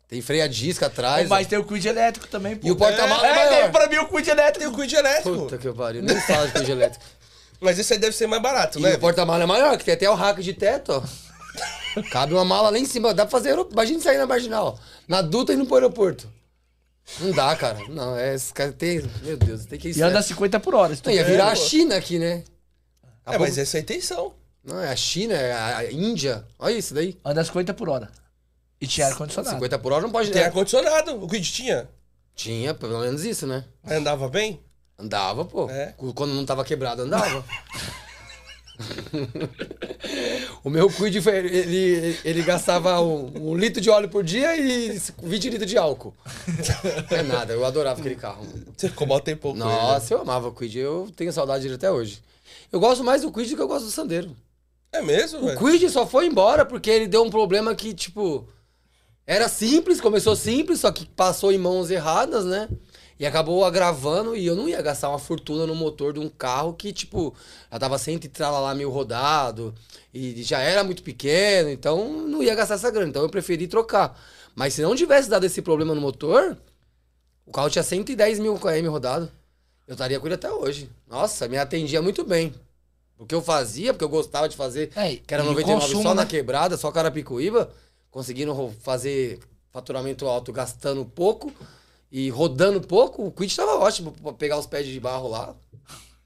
Tem 0.08 0.20
freio 0.22 0.44
a 0.44 0.46
disco 0.46 0.84
atrás. 0.84 1.28
Mas 1.28 1.46
ó. 1.46 1.50
tem 1.50 1.58
o 1.58 1.64
quid 1.64 1.86
elétrico 1.86 2.28
também, 2.28 2.56
pô. 2.56 2.66
E 2.66 2.70
o 2.70 2.76
porta-mala 2.76 3.26
é, 3.26 3.30
É, 3.30 3.34
maior. 3.34 3.62
tem 3.62 3.70
pra 3.72 3.88
mim 3.88 3.98
o 3.98 4.08
quid 4.08 4.28
elétrico. 4.28 4.58
Tem 4.58 4.68
o 4.68 4.72
quid 4.76 4.94
elétrico. 4.94 5.38
Puta 5.38 5.58
que 5.58 5.72
pariu, 5.72 6.02
nem 6.02 6.20
fala 6.20 6.46
de 6.46 6.52
quid 6.52 6.70
elétrico. 6.70 7.04
Mas 7.60 7.78
esse 7.78 7.92
aí 7.92 7.98
deve 7.98 8.14
ser 8.14 8.26
mais 8.26 8.42
barato, 8.42 8.78
E 8.78 8.82
né? 8.82 8.94
o 8.94 8.98
porta-mala 8.98 9.42
é 9.42 9.46
maior, 9.46 9.76
que 9.78 9.84
tem 9.84 9.94
até 9.94 10.08
o 10.10 10.14
rack 10.14 10.42
de 10.42 10.52
teto, 10.52 10.92
ó. 10.92 11.02
Cabe 12.10 12.34
uma 12.34 12.44
mala 12.44 12.70
lá 12.70 12.78
em 12.78 12.84
cima, 12.84 13.14
dá 13.14 13.24
pra 13.24 13.30
fazer 13.30 13.50
aeroporto. 13.50 13.74
Imagina 13.74 14.00
sair 14.00 14.18
na 14.18 14.26
marginal, 14.26 14.78
na 15.08 15.22
Dutra 15.22 15.54
e 15.54 15.58
no 15.58 15.72
aeroporto. 15.74 16.28
Não 17.20 17.30
dá, 17.32 17.54
cara. 17.54 17.78
Não, 17.88 18.16
é, 18.16 18.34
esse 18.34 18.52
cara 18.52 18.72
tem. 18.72 19.02
Meu 19.22 19.36
Deus, 19.36 19.64
tem 19.64 19.78
que 19.78 19.88
ir 19.88 19.96
E 19.96 20.02
anda 20.02 20.20
50 20.20 20.58
por 20.60 20.74
hora. 20.74 20.96
Não, 21.04 21.12
ia 21.12 21.24
virar 21.24 21.48
a 21.48 21.54
China 21.54 21.96
aqui, 21.96 22.18
né? 22.18 22.42
É, 23.24 23.38
mas 23.38 23.58
essa 23.58 23.76
é 23.76 23.80
a 23.80 23.82
intenção. 23.82 24.34
Não, 24.64 24.80
é 24.80 24.90
a 24.90 24.96
China, 24.96 25.34
é 25.34 25.52
a 25.52 25.78
a 25.78 25.92
Índia. 25.92 26.44
Olha 26.58 26.74
isso 26.74 26.92
daí. 26.92 27.16
Anda 27.24 27.44
50 27.44 27.74
por 27.74 27.88
hora. 27.88 28.10
E 28.80 28.86
tinha 28.86 29.06
ar-condicionado. 29.06 29.54
50 29.54 29.78
por 29.78 29.92
hora 29.92 30.02
não 30.02 30.10
pode 30.10 30.30
Tem 30.30 30.42
ar-condicionado. 30.42 31.22
O 31.22 31.28
Quid 31.28 31.50
tinha. 31.50 31.88
Tinha, 32.34 32.74
pelo 32.74 33.00
menos 33.00 33.24
isso, 33.24 33.46
né? 33.46 33.64
Aí 33.84 33.96
Andava 33.96 34.28
bem? 34.28 34.60
Andava, 34.98 35.44
pô. 35.44 35.70
É? 35.70 35.94
Quando 36.14 36.34
não 36.34 36.44
tava 36.44 36.64
quebrado, 36.64 37.02
andava. 37.02 37.44
o 40.64 40.70
meu 40.70 40.88
Quid, 40.88 41.20
foi- 41.20 41.36
ele, 41.36 42.18
ele 42.24 42.42
gastava 42.42 43.00
um, 43.00 43.50
um 43.50 43.56
litro 43.56 43.80
de 43.80 43.90
óleo 43.90 44.08
por 44.08 44.22
dia 44.24 44.56
e 44.56 45.00
20 45.22 45.50
litros 45.50 45.70
de 45.70 45.78
álcool. 45.78 46.14
É 47.10 47.22
nada, 47.22 47.52
eu 47.52 47.64
adorava 47.64 48.00
aquele 48.00 48.16
carro. 48.16 48.46
Você 48.76 48.88
ficou 48.88 49.06
mal 49.06 49.20
tempo 49.20 49.42
com 49.52 49.56
ele, 49.56 49.58
né? 49.58 49.64
Nossa, 49.64 50.14
eu 50.14 50.20
amava 50.20 50.48
o 50.48 50.52
Quid, 50.52 50.78
eu 50.78 51.08
tenho 51.16 51.32
saudade 51.32 51.62
dele 51.64 51.74
até 51.76 51.90
hoje. 51.90 52.22
Eu 52.72 52.80
gosto 52.80 53.02
mais 53.04 53.22
do 53.22 53.32
Quid 53.32 53.50
do 53.50 53.56
que 53.56 53.62
eu 53.62 53.68
gosto 53.68 53.84
do 53.86 53.90
Sandero. 53.90 54.30
É 54.92 55.02
mesmo, 55.02 55.40
O 55.40 55.46
velho? 55.46 55.58
Quid 55.58 55.90
só 55.90 56.06
foi 56.06 56.26
embora 56.26 56.64
porque 56.64 56.90
ele 56.90 57.06
deu 57.06 57.22
um 57.22 57.30
problema 57.30 57.74
que, 57.74 57.92
tipo, 57.92 58.48
era 59.26 59.48
simples, 59.48 60.00
começou 60.00 60.34
simples, 60.36 60.80
só 60.80 60.90
que 60.90 61.06
passou 61.06 61.52
em 61.52 61.58
mãos 61.58 61.90
erradas, 61.90 62.44
né? 62.44 62.68
E 63.18 63.24
acabou 63.24 63.64
agravando 63.64 64.36
e 64.36 64.46
eu 64.46 64.54
não 64.54 64.68
ia 64.68 64.82
gastar 64.82 65.08
uma 65.08 65.18
fortuna 65.18 65.66
no 65.66 65.74
motor 65.74 66.12
de 66.12 66.20
um 66.20 66.28
carro 66.28 66.74
que, 66.74 66.92
tipo, 66.92 67.34
já 67.72 67.78
tava 67.78 67.96
sempre 67.98 68.30
lá 68.38 68.74
mil 68.74 68.90
rodado 68.90 69.74
e 70.12 70.42
já 70.42 70.60
era 70.60 70.84
muito 70.84 71.02
pequeno, 71.02 71.70
então 71.70 72.12
não 72.28 72.42
ia 72.42 72.54
gastar 72.54 72.74
essa 72.74 72.90
grana. 72.90 73.08
Então 73.08 73.22
eu 73.22 73.30
preferi 73.30 73.66
trocar. 73.66 74.20
Mas 74.54 74.74
se 74.74 74.82
não 74.82 74.94
tivesse 74.94 75.30
dado 75.30 75.44
esse 75.44 75.62
problema 75.62 75.94
no 75.94 76.00
motor, 76.00 76.56
o 77.46 77.52
carro 77.52 77.70
tinha 77.70 77.82
110 77.82 78.38
mil 78.38 78.58
km 78.58 78.88
rodado. 78.90 79.30
Eu 79.86 79.92
estaria 79.92 80.18
com 80.20 80.26
ele 80.26 80.34
até 80.34 80.50
hoje. 80.50 80.90
Nossa, 81.08 81.48
me 81.48 81.56
atendia 81.56 82.02
muito 82.02 82.24
bem. 82.24 82.52
O 83.18 83.24
que 83.24 83.34
eu 83.34 83.40
fazia, 83.40 83.94
porque 83.94 84.04
eu 84.04 84.08
gostava 84.10 84.48
de 84.48 84.56
fazer, 84.56 84.90
É, 84.94 85.16
que 85.16 85.32
era 85.32 85.42
e 85.42 85.46
99 85.46 85.80
consumo, 85.80 86.02
só 86.02 86.14
na 86.14 86.22
né? 86.22 86.28
quebrada, 86.28 86.76
só 86.76 86.90
Carapicuíba, 86.92 87.70
conseguindo 88.10 88.74
fazer 88.82 89.38
faturamento 89.72 90.26
alto 90.26 90.52
gastando 90.52 91.04
pouco 91.04 91.52
e 92.10 92.28
rodando 92.30 92.80
pouco, 92.80 93.26
o 93.26 93.30
Quid 93.32 93.54
tava 93.54 93.76
ótimo 93.78 94.12
pra 94.12 94.32
pegar 94.32 94.58
os 94.58 94.66
pés 94.66 94.86
de 94.86 94.98
barro 95.00 95.28
lá. 95.28 95.54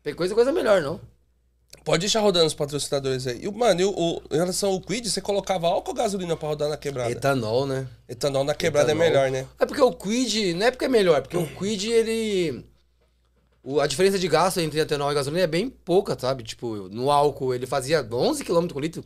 Tem 0.03 0.15
coisa, 0.15 0.35
coisa 0.35 0.53
melhor, 0.53 0.81
não. 0.83 1.01
Pode 1.85 2.01
deixar 2.01 2.21
rodando 2.21 2.47
os 2.47 2.55
patrocinadores 2.55 3.27
aí. 3.27 3.43
E, 3.45 3.51
mano, 3.51 3.81
e 3.81 3.85
o, 3.85 3.91
o- 3.91 4.23
em 4.31 4.37
relação 4.37 4.71
ao 4.71 4.81
Quid, 4.81 5.09
você 5.09 5.21
colocava 5.21 5.67
álcool 5.67 5.91
ou 5.91 5.95
gasolina 5.97 6.37
pra 6.37 6.49
rodar 6.49 6.69
na 6.69 6.77
quebrada? 6.77 7.11
Etanol, 7.11 7.67
né? 7.67 7.87
Etanol 8.09 8.45
na 8.45 8.55
quebrada 8.55 8.91
Etanol. 8.91 9.05
é 9.07 9.09
melhor, 9.09 9.31
né? 9.31 9.47
É 9.59 9.65
porque 9.65 9.81
o 9.81 9.93
Quid, 9.93 10.55
não 10.55 10.67
é 10.67 10.71
porque 10.71 10.85
é 10.85 10.89
melhor, 10.89 11.19
é 11.19 11.21
porque 11.23 11.37
o 11.37 11.47
Quid, 11.57 11.91
ele. 11.91 12.65
o- 13.63 13.81
a 13.81 13.87
diferença 13.87 14.19
de 14.19 14.29
gasto 14.29 14.59
entre 14.61 14.81
etanol 14.81 15.11
e 15.11 15.15
gasolina 15.15 15.43
é 15.43 15.47
bem 15.47 15.71
pouca, 15.71 16.19
sabe? 16.19 16.43
Tipo, 16.43 16.89
no 16.89 17.11
álcool 17.11 17.55
ele 17.55 17.67
fazia 17.67 18.07
11 18.11 18.45
km 18.45 18.67
por 18.69 18.83
litro. 18.83 19.05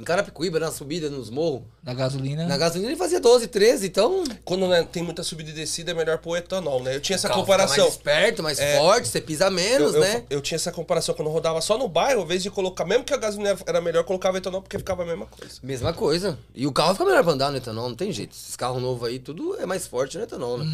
Em 0.00 0.02
Carapicuíba, 0.02 0.58
na 0.58 0.72
subida, 0.72 1.10
nos 1.10 1.28
morros. 1.28 1.60
Na 1.82 1.92
gasolina. 1.92 2.46
Na 2.46 2.56
gasolina 2.56 2.90
ele 2.90 2.96
fazia 2.96 3.20
12, 3.20 3.48
13, 3.48 3.86
então. 3.88 4.24
Quando 4.46 4.66
né, 4.66 4.82
tem 4.90 5.02
muita 5.02 5.22
subida 5.22 5.50
e 5.50 5.52
descida, 5.52 5.90
é 5.90 5.94
melhor 5.94 6.16
pôr 6.16 6.38
etanol, 6.38 6.82
né? 6.82 6.96
Eu 6.96 7.00
tinha 7.02 7.16
essa 7.16 7.26
o 7.28 7.30
carro 7.30 7.42
fica 7.42 7.52
comparação. 7.52 7.84
mais 7.84 7.94
esperto, 7.96 8.42
mais 8.42 8.58
É. 8.58 8.78
forte, 8.78 9.08
você 9.08 9.20
pisa 9.20 9.50
menos, 9.50 9.94
eu, 9.94 10.02
eu- 10.02 10.08
né? 10.08 10.24
eu 10.30 10.40
tinha 10.40 10.56
essa 10.56 10.72
comparação 10.72 11.14
quando 11.14 11.28
eu 11.28 11.32
rodava 11.34 11.60
só 11.60 11.76
no 11.76 11.86
bairro, 11.86 12.20
ao 12.20 12.24
invés 12.24 12.42
de 12.42 12.50
colocar, 12.50 12.86
mesmo 12.86 13.04
que 13.04 13.12
a 13.12 13.18
gasolina 13.18 13.54
era 13.66 13.78
melhor, 13.82 14.00
eu 14.00 14.04
colocava 14.04 14.38
etanol 14.38 14.62
porque 14.62 14.78
ficava 14.78 15.02
a 15.02 15.06
mesma 15.06 15.26
coisa. 15.26 15.60
Mesma 15.62 15.92
coisa. 15.92 16.38
E 16.54 16.66
o 16.66 16.72
carro 16.72 16.94
fica 16.94 17.04
melhor 17.04 17.22
pra 17.22 17.34
andar 17.34 17.50
no 17.50 17.58
etanol, 17.58 17.90
não 17.90 17.94
tem 17.96 18.10
jeito. 18.10 18.32
Esses 18.34 18.56
carros 18.56 18.80
novos 18.80 19.06
aí, 19.06 19.18
tudo 19.18 19.56
é 19.60 19.66
mais 19.66 19.86
forte 19.86 20.16
no 20.16 20.24
etanol, 20.24 20.56
né? 20.56 20.64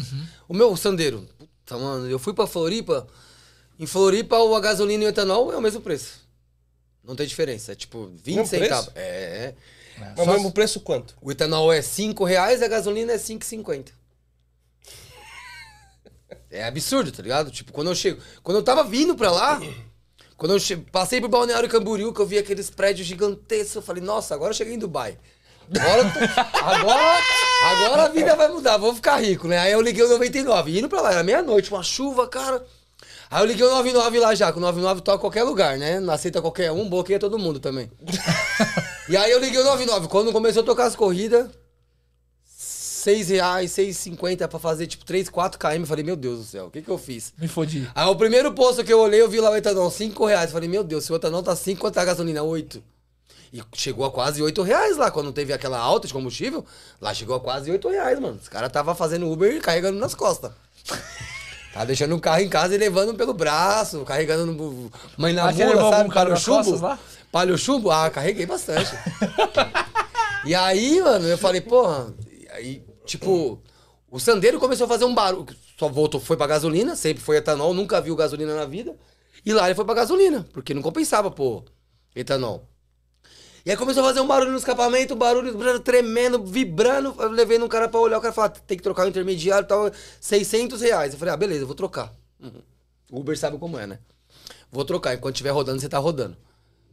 O 0.47 0.53
meu 0.53 0.73
Sandeiro, 0.77 1.27
puta, 1.37 1.77
mano, 1.77 2.09
eu 2.09 2.17
fui 2.17 2.33
pra 2.33 2.47
Floripa. 2.47 3.05
Em 3.77 3.85
Floripa, 3.85 4.37
o- 4.39 4.55
a 4.55 4.59
gasolina 4.61 5.03
e 5.03 5.07
o 5.07 5.09
etanol 5.09 5.51
é 5.51 5.57
o 5.57 5.61
mesmo 5.61 5.81
preço. 5.81 6.25
Não 7.07 7.15
tem 7.15 7.25
diferença. 7.25 7.71
É 7.71 7.75
tipo 7.75 8.11
20 8.23 8.35
Mesmo 8.35 8.47
centavos. 8.47 8.89
preço? 8.89 8.91
É. 9.07 9.53
Mas 9.97 10.15
Só 10.25 10.25
mesmo 10.33 10.51
preço 10.51 10.79
quanto? 10.81 11.15
O 11.21 11.31
etanol 11.31 11.71
é 11.73 11.81
5 11.81 12.23
reais 12.23 12.61
e 12.61 12.65
a 12.65 12.67
gasolina 12.67 13.13
é 13.13 13.17
5,50. 13.17 13.87
É 16.49 16.63
absurdo, 16.65 17.11
tá 17.11 17.21
ligado? 17.23 17.51
Tipo, 17.51 17.71
quando 17.71 17.87
eu 17.89 17.95
chego. 17.95 18.21
Quando 18.43 18.57
eu 18.57 18.63
tava 18.63 18.83
vindo 18.83 19.15
pra 19.15 19.31
lá, 19.31 19.59
quando 20.37 20.53
eu 20.53 20.59
che- 20.59 20.77
passei 20.77 21.19
por 21.21 21.29
Balneário 21.29 21.69
Camboriú, 21.69 22.13
que 22.13 22.19
eu 22.21 22.25
vi 22.25 22.37
aqueles 22.37 22.69
prédios 22.69 23.07
gigantescos, 23.07 23.75
eu 23.75 23.81
falei, 23.81 24.03
nossa, 24.03 24.33
agora 24.35 24.51
eu 24.51 24.55
cheguei 24.55 24.73
em 24.73 24.79
Dubai. 24.79 25.17
Agora, 25.69 26.03
agora, 26.63 27.23
agora 27.63 28.03
a 28.03 28.07
vida 28.07 28.35
vai 28.37 28.47
mudar, 28.49 28.77
vou 28.77 28.95
ficar 28.95 29.17
rico, 29.17 29.47
né? 29.49 29.57
Aí 29.59 29.71
eu 29.73 29.81
liguei 29.81 30.03
o 30.03 30.09
99, 30.09 30.77
indo 30.79 30.87
pra 30.87 31.01
lá, 31.01 31.11
era 31.11 31.23
meia-noite, 31.23 31.69
uma 31.71 31.83
chuva, 31.83 32.27
cara. 32.27 32.65
Aí 33.29 33.43
eu 33.43 33.45
liguei 33.45 33.65
o 33.65 33.69
99 33.69 34.19
lá 34.19 34.35
já, 34.35 34.51
que 34.51 34.57
o 34.57 34.61
99 34.61 35.01
toca 35.01 35.19
qualquer 35.19 35.43
lugar, 35.43 35.77
né? 35.77 35.99
Não 35.99 36.13
aceita 36.13 36.41
qualquer 36.41 36.71
um, 36.71 36.89
bloqueia 36.89 37.19
todo 37.19 37.37
mundo 37.37 37.59
também. 37.59 37.91
E 39.09 39.15
aí 39.15 39.31
eu 39.31 39.39
liguei 39.39 39.59
o 39.59 39.63
99. 39.63 40.09
Quando 40.09 40.33
começou 40.33 40.63
a 40.63 40.65
tocar 40.65 40.85
as 40.85 40.93
corridas, 40.95 41.49
6 42.43 43.29
reais, 43.29 43.71
6,50 43.71 44.47
pra 44.49 44.59
fazer 44.59 44.85
tipo 44.85 45.05
3, 45.05 45.29
4 45.29 45.57
km. 45.57 45.79
Eu 45.79 45.85
falei, 45.85 46.03
meu 46.03 46.15
Deus 46.17 46.39
do 46.39 46.43
céu, 46.43 46.65
o 46.65 46.69
que 46.69 46.81
que 46.81 46.89
eu 46.89 46.97
fiz? 46.97 47.33
Me 47.37 47.47
fodi. 47.47 47.89
Aí 47.95 48.05
o 48.05 48.15
primeiro 48.17 48.51
posto 48.51 48.83
que 48.83 48.91
eu 48.91 48.99
olhei, 48.99 49.21
eu 49.21 49.29
vi 49.29 49.39
lá 49.39 49.49
o 49.49 49.55
etanol, 49.55 49.89
5 49.89 50.25
reais. 50.25 50.47
Eu 50.47 50.53
falei, 50.53 50.67
meu 50.67 50.83
Deus, 50.83 51.05
se 51.05 51.13
o 51.13 51.15
etanol 51.15 51.41
tá 51.41 51.55
5, 51.55 51.79
quanto 51.79 51.93
tá 51.93 52.01
a 52.01 52.05
gasolina? 52.05 52.43
8. 52.43 52.83
E 53.53 53.63
chegou 53.75 54.03
a 54.03 54.11
quase 54.11 54.41
8 54.41 54.61
reais 54.61 54.97
lá, 54.97 55.09
quando 55.09 55.31
teve 55.31 55.53
aquela 55.53 55.79
alta 55.79 56.05
de 56.05 56.13
combustível. 56.13 56.65
Lá 56.99 57.13
chegou 57.13 57.33
a 57.33 57.39
quase 57.39 57.71
8 57.71 57.87
reais, 57.87 58.19
mano. 58.19 58.37
Os 58.41 58.49
caras 58.49 58.69
tava 58.69 58.93
fazendo 58.93 59.31
Uber 59.31 59.53
e 59.53 59.61
carregando 59.61 59.97
nas 59.97 60.13
costas. 60.13 60.51
Tava 61.77 61.85
deixando 61.85 62.15
o 62.15 62.19
carro 62.19 62.41
em 62.41 62.49
casa 62.49 62.73
e 62.73 62.77
levando 62.79 63.13
pelo 63.13 63.35
braço, 63.35 64.03
carregando 64.03 64.47
no, 64.47 64.91
mãe 65.15 65.31
na 65.31 65.43
Mas 65.43 65.57
mula, 65.57 65.91
sabe? 65.91 66.11
Palho 66.11 66.35
chumbo. 66.35 66.75
lá? 66.81 66.99
Palho 67.31 67.55
chumbo? 67.55 67.91
Ah, 67.91 68.09
carreguei 68.09 68.47
bastante. 68.47 68.89
e 70.43 70.55
aí, 70.55 70.99
mano, 70.99 71.27
eu 71.27 71.37
falei, 71.37 71.61
porra, 71.61 72.11
aí, 72.49 72.83
tipo, 73.05 73.61
o 74.09 74.19
Sandeiro 74.19 74.59
começou 74.59 74.85
a 74.85 74.87
fazer 74.87 75.05
um 75.05 75.13
barulho. 75.13 75.55
Só 75.77 75.87
voltou, 75.87 76.19
foi 76.19 76.35
pra 76.35 76.47
gasolina, 76.47 76.95
sempre 76.95 77.21
foi 77.21 77.37
etanol, 77.37 77.75
nunca 77.75 78.01
viu 78.01 78.15
gasolina 78.15 78.55
na 78.55 78.65
vida. 78.65 78.95
E 79.45 79.53
lá 79.53 79.67
ele 79.67 79.75
foi 79.75 79.85
pra 79.85 79.93
gasolina, 79.93 80.47
porque 80.51 80.73
não 80.73 80.81
compensava, 80.81 81.29
pô, 81.29 81.63
etanol. 82.15 82.67
E 83.67 83.71
aí 83.71 83.75
começou 83.75 84.01
a 84.01 84.07
fazer 84.07 84.21
um 84.21 84.27
barulho 84.27 84.51
no 84.51 84.57
escapamento, 84.57 85.13
barulho 85.13 85.77
tremendo, 85.81 86.41
vibrando. 86.41 87.13
Eu 87.19 87.29
levei 87.29 87.61
um 87.61 87.67
cara 87.67 87.89
pra 87.89 87.99
olhar, 87.99 88.17
o 88.17 88.21
cara 88.21 88.33
falou, 88.33 88.49
"Ah, 88.49 88.61
tem 88.65 88.77
que 88.77 88.81
trocar 88.83 89.05
o 89.05 89.09
intermediário 89.09 89.65
e 89.65 89.67
tal, 89.67 89.91
600 90.21 90.79
reais. 90.79 91.11
Eu 91.11 91.19
falei, 91.19 91.33
ah, 91.33 91.37
beleza, 91.37 91.63
eu 91.63 91.67
vou 91.67 91.75
trocar. 91.75 92.13
Uhum. 92.41 92.61
O 93.11 93.19
Uber 93.19 93.37
sabe 93.37 93.57
como 93.57 93.77
é, 93.77 93.85
né? 93.85 93.99
Vou 94.71 94.85
trocar, 94.85 95.15
enquanto 95.15 95.35
estiver 95.35 95.49
rodando, 95.49 95.81
você 95.81 95.89
tá 95.89 95.97
rodando. 95.97 96.37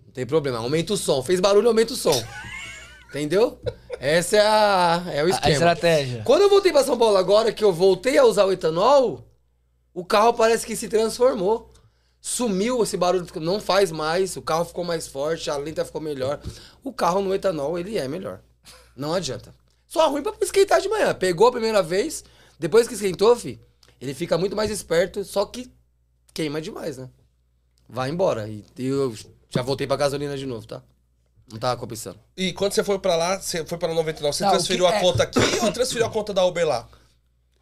Não 0.05 0.13
tem 0.13 0.27
problema, 0.27 0.59
aumenta 0.59 0.95
o 0.95 0.97
som. 0.97 1.23
Fez 1.23 1.39
barulho, 1.39 1.69
aumenta 1.69 1.93
o 1.93 1.97
som. 1.97 2.25
Entendeu? 3.09 3.57
Essa 4.01 4.39
é, 4.39 4.41
a, 4.41 5.05
é 5.13 5.23
o 5.23 5.27
A 5.27 5.31
esquema. 5.31 5.53
estratégia. 5.53 6.23
Quando 6.25 6.43
eu 6.43 6.51
voltei 6.51 6.73
pra 6.73 6.83
São 6.83 6.99
Paulo 6.99 7.17
agora, 7.17 7.53
que 7.53 7.63
eu 7.63 7.73
voltei 7.73 8.19
a 8.19 8.25
usar 8.25 8.47
o 8.47 8.53
etanol, 8.53 9.25
o 9.95 10.05
carro 10.05 10.35
parece 10.35 10.67
que 10.67 10.75
se 10.75 10.89
transformou. 10.89 11.71
Sumiu 12.27 12.83
esse 12.83 12.97
barulho, 12.97 13.27
não 13.39 13.61
faz 13.61 13.93
mais, 13.93 14.35
o 14.35 14.41
carro 14.41 14.65
ficou 14.65 14.83
mais 14.83 15.07
forte, 15.07 15.51
a 15.51 15.59
lenta 15.59 15.85
ficou 15.85 16.01
melhor. 16.01 16.41
O 16.83 16.91
carro 16.91 17.21
no 17.21 17.35
etanol, 17.35 17.79
ele 17.79 17.99
é 17.99 18.09
melhor. 18.09 18.41
Não 18.97 19.13
adianta. 19.13 19.55
Só 19.87 20.09
ruim 20.09 20.23
pra 20.23 20.33
esquentar 20.41 20.81
de 20.81 20.89
manhã. 20.89 21.15
Pegou 21.15 21.49
a 21.49 21.53
primeira 21.53 21.83
vez, 21.83 22.25
depois 22.59 22.89
que 22.89 22.95
esquentou, 22.95 23.37
fi, 23.37 23.61
ele 24.01 24.15
fica 24.15 24.39
muito 24.39 24.57
mais 24.57 24.71
esperto, 24.71 25.23
só 25.23 25.45
que 25.45 25.71
queima 26.33 26.63
demais, 26.63 26.97
né? 26.97 27.11
Vai 27.87 28.09
embora. 28.09 28.49
E 28.49 28.65
eu 28.79 29.15
já 29.51 29.61
voltei 29.61 29.87
pra 29.87 29.95
gasolina 29.97 30.35
de 30.39 30.47
novo, 30.47 30.67
tá? 30.67 30.83
Não 31.53 31.59
tava 31.59 31.79
compensando. 31.79 32.19
E 32.35 32.55
quando 32.55 32.73
você 32.73 32.83
foi 32.83 32.99
pra 32.99 33.17
lá, 33.17 33.39
você 33.39 33.67
foi 33.67 33.77
pra 33.77 33.93
99, 33.93 34.35
você 34.35 34.49
transferiu 34.49 34.87
que 34.87 34.93
a 34.95 34.97
é- 34.97 35.01
conta 35.03 35.23
aqui 35.25 35.39
ou 35.63 35.71
transferiu 35.71 36.07
a 36.07 36.11
conta 36.11 36.33
da 36.33 36.43
Uber 36.47 36.67
lá? 36.67 36.89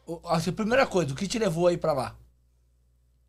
O- 0.06 0.20
assim, 0.26 0.52
primeira 0.52 0.86
coisa, 0.86 1.12
o 1.12 1.16
que 1.16 1.26
te 1.26 1.36
levou 1.36 1.66
aí 1.66 1.76
pra 1.76 1.92
lá? 1.92 2.16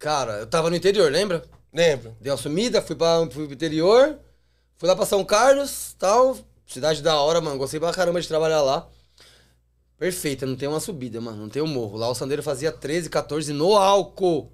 Cara, 0.04 0.40
eu 0.40 0.46
tava 0.46 0.70
no 0.70 0.76
interior, 0.76 1.10
lembra? 1.10 1.46
Lembro. 1.74 2.14
Dei 2.20 2.30
uma 2.30 2.38
sumida, 2.38 2.82
fui, 2.82 2.94
pra, 2.94 3.26
fui 3.32 3.46
pro 3.46 3.54
interior, 3.54 4.20
fui 4.76 4.90
lá 4.90 4.98
pra 4.98 5.06
São 5.06 5.24
Carlos, 5.24 5.96
tal. 5.98 6.38
Cidade 6.68 7.02
da 7.02 7.16
hora, 7.22 7.40
mano. 7.40 7.58
Gostei 7.58 7.80
pra 7.80 7.94
caramba 7.94 8.20
de 8.20 8.28
trabalhar 8.28 8.62
lá. 8.62 8.86
Perfeita, 9.98 10.46
não 10.46 10.58
tem 10.58 10.68
uma 10.68 10.82
subida, 10.82 11.22
mano. 11.22 11.38
Não 11.38 11.48
tem 11.48 11.62
um 11.62 11.68
morro. 11.68 11.96
Lá 11.96 12.10
o 12.10 12.16
Sandeiro 12.16 12.44
fazia 12.44 12.70
13, 12.70 13.10
14 13.10 13.54
no 13.54 13.78
álcool. 13.78 14.52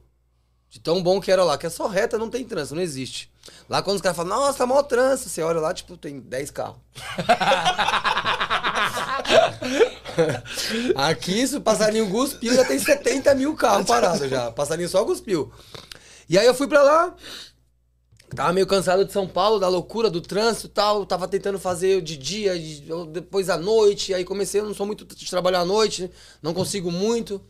De 0.69 0.79
tão 0.79 1.01
bom 1.01 1.19
que 1.19 1.31
era 1.31 1.43
lá, 1.43 1.57
que 1.57 1.65
é 1.65 1.69
só 1.71 1.87
reta, 1.87 2.15
não 2.15 2.29
tem 2.29 2.45
trânsito, 2.45 2.75
não 2.75 2.83
existe. 2.83 3.31
Lá 3.67 3.81
quando 3.81 3.95
os 3.95 4.03
caras 4.03 4.17
falam, 4.17 4.37
nossa, 4.37 4.59
tá 4.59 4.67
mó 4.67 4.83
trânsito, 4.83 5.29
você 5.29 5.41
olha 5.41 5.59
lá, 5.59 5.73
tipo, 5.73 5.97
tem 5.97 6.19
10 6.19 6.51
carros. 6.51 6.77
Aqui, 10.95 11.47
se 11.47 11.55
o 11.57 11.61
passarinho 11.61 12.09
cuspiu, 12.09 12.53
já 12.53 12.65
tem 12.65 12.79
70 12.79 13.33
mil 13.35 13.55
carros 13.55 13.85
parados 13.87 14.29
já. 14.29 14.51
Passarinho 14.51 14.89
só 14.89 15.03
cuspiu. 15.05 15.51
E 16.27 16.37
aí 16.37 16.45
eu 16.45 16.53
fui 16.53 16.67
pra 16.67 16.81
lá, 16.83 17.15
Tava 18.35 18.53
meio 18.53 18.67
cansado 18.67 19.03
de 19.03 19.11
São 19.11 19.27
Paulo, 19.27 19.59
da 19.59 19.67
loucura, 19.67 20.07
do 20.09 20.21
trânsito 20.21 20.67
e 20.67 20.69
tal. 20.69 21.03
Tava 21.05 21.27
tentando 21.27 21.57
fazer 21.57 21.99
de 22.01 22.15
dia, 22.15 22.57
de- 22.59 22.83
depois 23.11 23.49
à 23.49 23.57
noite. 23.57 24.13
Aí 24.13 24.23
comecei, 24.23 24.61
eu 24.61 24.65
não 24.65 24.73
sou 24.73 24.85
muito 24.85 25.03
de 25.03 25.29
trabalhar 25.29 25.61
à 25.61 25.65
noite, 25.65 26.11
não 26.41 26.53
consigo 26.53 26.91
muito. 26.91 27.41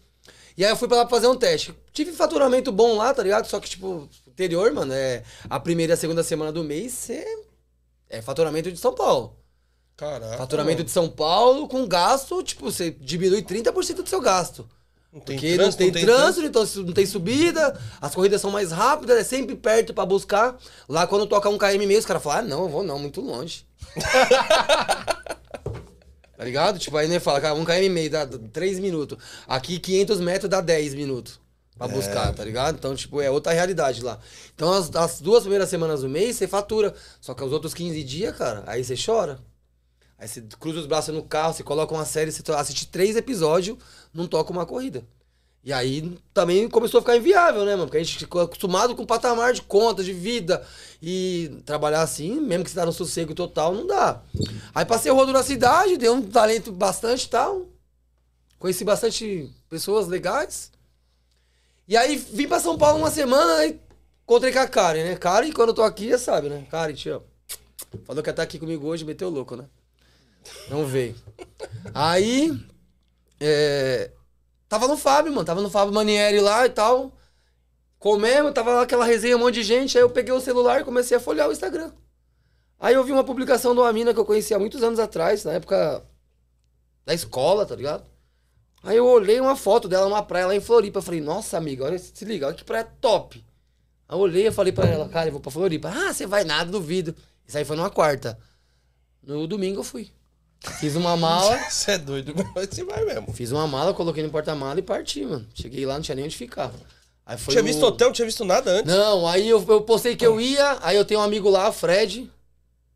E 0.57 0.63
aí 0.63 0.71
eu 0.71 0.77
fui 0.77 0.87
pra 0.87 0.97
lá 0.97 1.05
pra 1.05 1.15
fazer 1.17 1.27
um 1.27 1.35
teste. 1.35 1.75
Tive 1.91 2.13
faturamento 2.13 2.71
bom 2.71 2.95
lá, 2.95 3.13
tá 3.13 3.21
ligado? 3.21 3.45
Só 3.47 3.59
que, 3.59 3.69
tipo, 3.69 4.07
interior, 4.27 4.71
mano, 4.71 4.93
é 4.93 5.23
a 5.49 5.59
primeira 5.59 5.93
e 5.93 5.95
a 5.95 5.97
segunda 5.97 6.23
semana 6.23 6.51
do 6.51 6.63
mês 6.63 7.09
é, 7.09 7.25
é 8.09 8.21
faturamento 8.21 8.71
de 8.71 8.77
São 8.79 8.93
Paulo. 8.95 9.35
Caraca. 9.99 10.37
Faturamento 10.37 10.81
de 10.81 10.89
São 10.89 11.09
Paulo 11.09 11.67
com 11.67 11.85
gasto, 11.85 12.41
tipo, 12.41 12.71
você 12.71 12.89
diminui 12.89 13.41
30% 13.41 13.95
do 13.95 14.07
seu 14.07 14.21
gasto. 14.21 14.65
Não 15.11 15.19
tem 15.19 15.35
Porque 15.35 15.55
trânsito, 15.55 15.83
não 15.83 15.91
tem, 15.91 16.05
trânsito, 16.05 16.45
então 16.45 16.65
não 16.85 16.93
tem 16.93 17.05
subida, 17.05 17.77
as 17.99 18.15
corridas 18.15 18.39
são 18.39 18.49
mais 18.49 18.71
rápidas, 18.71 19.17
é 19.17 19.23
sempre 19.25 19.57
perto 19.57 19.93
pra 19.93 20.05
buscar. 20.05 20.55
Lá 20.87 21.05
quando 21.05 21.27
toca 21.27 21.49
um 21.49 21.57
km 21.57 21.85
meio, 21.85 21.99
os 21.99 22.05
caras 22.05 22.23
falam, 22.23 22.39
ah, 22.39 22.41
não, 22.43 22.61
eu 22.63 22.69
vou 22.69 22.81
não, 22.81 22.97
muito 22.97 23.19
longe. 23.19 23.65
tá 26.37 26.45
ligado? 26.45 26.79
Tipo, 26.79 26.95
aí 26.95 27.09
nem 27.09 27.19
fala, 27.19 27.41
cara, 27.41 27.55
um 27.55 27.65
km 27.65 27.89
meio 27.91 28.09
dá 28.09 28.25
3 28.25 28.79
minutos. 28.79 29.17
Aqui 29.47 29.79
500 29.79 30.21
metros 30.21 30.49
dá 30.49 30.61
10 30.61 30.93
minutos 30.93 31.41
pra 31.77 31.89
buscar, 31.89 32.31
tá 32.33 32.45
ligado? 32.45 32.75
Então, 32.77 32.95
tipo, 32.95 33.19
é 33.19 33.29
outra 33.29 33.51
realidade 33.51 34.01
lá. 34.01 34.17
Então, 34.55 34.71
as, 34.71 34.95
as 34.95 35.19
duas 35.19 35.41
primeiras 35.41 35.67
semanas 35.67 36.03
do 36.03 36.07
mês, 36.07 36.37
você 36.37 36.47
fatura. 36.47 36.93
Só 37.19 37.33
que 37.33 37.43
os 37.43 37.51
outros 37.51 37.73
15 37.73 38.01
dias, 38.03 38.37
cara, 38.37 38.63
aí 38.65 38.81
você 38.81 38.95
chora. 38.95 39.39
Aí 40.19 40.27
você 40.27 40.41
cruza 40.59 40.79
os 40.79 40.85
braços 40.85 41.15
no 41.15 41.23
carro, 41.23 41.53
você 41.53 41.63
coloca 41.63 41.93
uma 41.93 42.05
série, 42.05 42.31
você 42.31 42.43
assiste 42.51 42.87
três 42.87 43.15
episódios, 43.15 43.77
não 44.13 44.27
toca 44.27 44.51
uma 44.51 44.65
corrida. 44.65 45.03
E 45.63 45.71
aí 45.71 46.17
também 46.33 46.69
começou 46.69 46.99
a 46.99 47.01
ficar 47.01 47.17
inviável, 47.17 47.65
né, 47.65 47.71
mano? 47.71 47.85
Porque 47.85 47.97
a 47.97 48.03
gente 48.03 48.17
ficou 48.17 48.41
acostumado 48.41 48.95
com 48.95 49.05
patamar 49.05 49.53
de 49.53 49.61
conta, 49.61 50.03
de 50.03 50.13
vida. 50.13 50.65
E 51.01 51.61
trabalhar 51.65 52.01
assim, 52.01 52.39
mesmo 52.39 52.63
que 52.63 52.69
você 52.69 52.75
tá 52.77 52.85
no 52.85 52.93
sossego 52.93 53.33
total, 53.33 53.73
não 53.73 53.85
dá. 53.85 54.21
Aí 54.73 54.85
passei 54.85 55.11
o 55.11 55.15
rodo 55.15 55.31
na 55.31 55.43
cidade, 55.43 55.97
dei 55.97 56.09
um 56.09 56.21
talento 56.21 56.71
bastante 56.71 57.25
e 57.25 57.29
tal. 57.29 57.65
Conheci 58.57 58.83
bastante 58.83 59.49
pessoas 59.69 60.07
legais. 60.07 60.71
E 61.87 61.95
aí 61.95 62.15
vim 62.17 62.47
pra 62.47 62.59
São 62.59 62.77
Paulo 62.77 62.99
uma 62.99 63.11
semana 63.11 63.65
e 63.65 63.79
encontrei 64.23 64.51
com 64.51 64.59
a 64.59 64.67
Karen, 64.67 65.03
né? 65.03 65.15
Karen, 65.15 65.51
quando 65.51 65.69
eu 65.69 65.75
tô 65.75 65.83
aqui, 65.83 66.09
já 66.09 66.17
sabe, 66.17 66.49
né? 66.49 66.67
Karen, 66.69 66.95
amo. 67.07 67.23
Falou 68.05 68.21
que 68.21 68.29
ia 68.29 68.31
estar 68.31 68.43
aqui 68.43 68.59
comigo 68.59 68.87
hoje, 68.87 69.03
meteu 69.05 69.29
louco, 69.29 69.55
né? 69.55 69.65
Não 70.69 70.85
veio. 70.85 71.15
Aí. 71.93 72.51
É, 73.39 74.11
tava 74.67 74.87
no 74.87 74.97
Fábio, 74.97 75.31
mano. 75.31 75.45
Tava 75.45 75.61
no 75.61 75.69
Fábio 75.69 75.93
Manieri 75.93 76.39
lá 76.39 76.65
e 76.65 76.69
tal. 76.69 77.11
Comemos, 77.97 78.53
tava 78.53 78.73
lá 78.73 78.81
aquela 78.83 79.05
resenha, 79.05 79.35
um 79.35 79.39
monte 79.39 79.55
de 79.55 79.63
gente. 79.63 79.97
Aí 79.97 80.03
eu 80.03 80.09
peguei 80.09 80.33
o 80.33 80.39
celular 80.39 80.81
e 80.81 80.85
comecei 80.85 81.17
a 81.17 81.19
folhear 81.19 81.49
o 81.49 81.51
Instagram. 81.51 81.91
Aí 82.79 82.95
eu 82.95 83.03
vi 83.03 83.11
uma 83.11 83.25
publicação 83.25 83.73
de 83.73 83.81
uma 83.81 83.91
mina 83.91 84.13
que 84.13 84.19
eu 84.19 84.25
conhecia 84.25 84.55
há 84.55 84.59
muitos 84.59 84.81
anos 84.81 84.99
atrás, 84.99 85.43
na 85.43 85.51
época 85.51 86.01
da 87.05 87.13
escola, 87.13 87.65
tá 87.65 87.75
ligado? 87.75 88.05
Aí 88.81 88.95
eu 88.95 89.05
olhei 89.05 89.41
uma 89.41 89.55
foto 89.55 89.89
dela 89.89 90.07
numa 90.07 90.23
praia 90.23 90.47
lá 90.47 90.55
em 90.55 90.61
Floripa. 90.61 90.99
Eu 90.99 91.03
falei, 91.03 91.19
nossa, 91.19 91.57
amiga, 91.57 91.83
olha, 91.83 91.99
se 91.99 92.23
liga, 92.23 92.47
olha 92.47 92.55
que 92.55 92.63
praia 92.63 92.85
top. 93.01 93.43
Aí 94.07 94.15
eu 94.15 94.19
olhei 94.19 94.47
e 94.47 94.51
falei 94.51 94.71
pra 94.71 94.87
ela, 94.87 95.09
cara, 95.09 95.27
eu 95.27 95.33
vou 95.33 95.41
pra 95.41 95.51
Floripa. 95.51 95.89
Ah, 95.89 96.13
você 96.13 96.25
vai 96.25 96.45
nada, 96.45 96.71
duvido. 96.71 97.13
Isso 97.45 97.57
aí 97.57 97.65
foi 97.65 97.75
numa 97.75 97.89
quarta. 97.89 98.39
No 99.21 99.45
domingo 99.45 99.81
eu 99.81 99.83
fui. 99.83 100.09
Fiz 100.79 100.95
uma 100.95 101.15
mala. 101.15 101.57
Você 101.69 101.91
é 101.91 101.97
doido, 101.97 102.33
mas 102.55 102.67
você 102.69 102.83
vai 102.83 103.05
mesmo. 103.05 103.31
Fiz 103.33 103.51
uma 103.51 103.65
mala, 103.65 103.93
coloquei 103.93 104.21
no 104.23 104.29
porta-mala 104.29 104.77
e 104.79 104.81
parti, 104.83 105.23
mano. 105.25 105.45
Cheguei 105.53 105.85
lá, 105.85 105.93
não 105.95 106.01
tinha 106.01 106.15
nem 106.15 106.25
onde 106.25 106.35
ficar. 106.35 106.71
Aí 107.25 107.37
foi 107.37 107.53
tinha 107.53 107.63
visto 107.63 107.81
hotel, 107.85 108.07
não 108.07 108.13
tinha 108.13 108.25
visto 108.25 108.43
nada 108.43 108.71
antes. 108.71 108.93
Não, 108.93 109.25
aí 109.27 109.47
eu, 109.47 109.63
eu 109.67 109.81
postei 109.81 110.15
que 110.15 110.25
eu 110.25 110.41
ia, 110.41 110.77
aí 110.81 110.97
eu 110.97 111.05
tenho 111.05 111.19
um 111.19 111.23
amigo 111.23 111.49
lá, 111.49 111.71
Fred. 111.71 112.29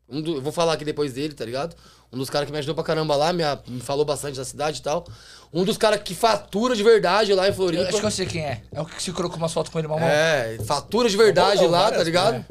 Um 0.08 0.20
do- 0.20 0.34
eu 0.36 0.42
vou 0.42 0.52
falar 0.52 0.74
aqui 0.74 0.84
depois 0.84 1.12
dele, 1.14 1.32
tá 1.34 1.44
ligado? 1.44 1.74
Um 2.12 2.18
dos 2.18 2.28
caras 2.28 2.46
que 2.46 2.52
me 2.52 2.58
ajudou 2.58 2.74
pra 2.74 2.84
caramba 2.84 3.16
lá, 3.16 3.32
me, 3.32 3.42
me 3.66 3.80
falou 3.80 4.04
bastante 4.04 4.36
da 4.36 4.44
cidade 4.44 4.80
e 4.80 4.82
tal. 4.82 5.06
Um 5.52 5.64
dos 5.64 5.78
caras 5.78 6.02
que 6.02 6.14
fatura 6.14 6.76
de 6.76 6.82
verdade 6.82 7.32
lá 7.32 7.46
em 7.46 7.48
Eu 7.48 7.54
Floripa. 7.54 7.84
acho 7.88 7.98
que 8.00 8.06
eu 8.06 8.10
sei 8.10 8.26
quem 8.26 8.42
é. 8.44 8.62
É 8.72 8.80
o 8.80 8.84
que 8.84 9.02
se 9.02 9.10
colocou 9.12 9.38
umas 9.38 9.52
fotos 9.52 9.72
com 9.72 9.78
ele, 9.78 9.88
mamão. 9.88 10.06
É, 10.06 10.58
fatura 10.66 11.08
de 11.08 11.16
verdade 11.16 11.62
Não, 11.62 11.70
lá, 11.70 11.82
várias, 11.82 11.98
tá 11.98 12.04
ligado? 12.04 12.44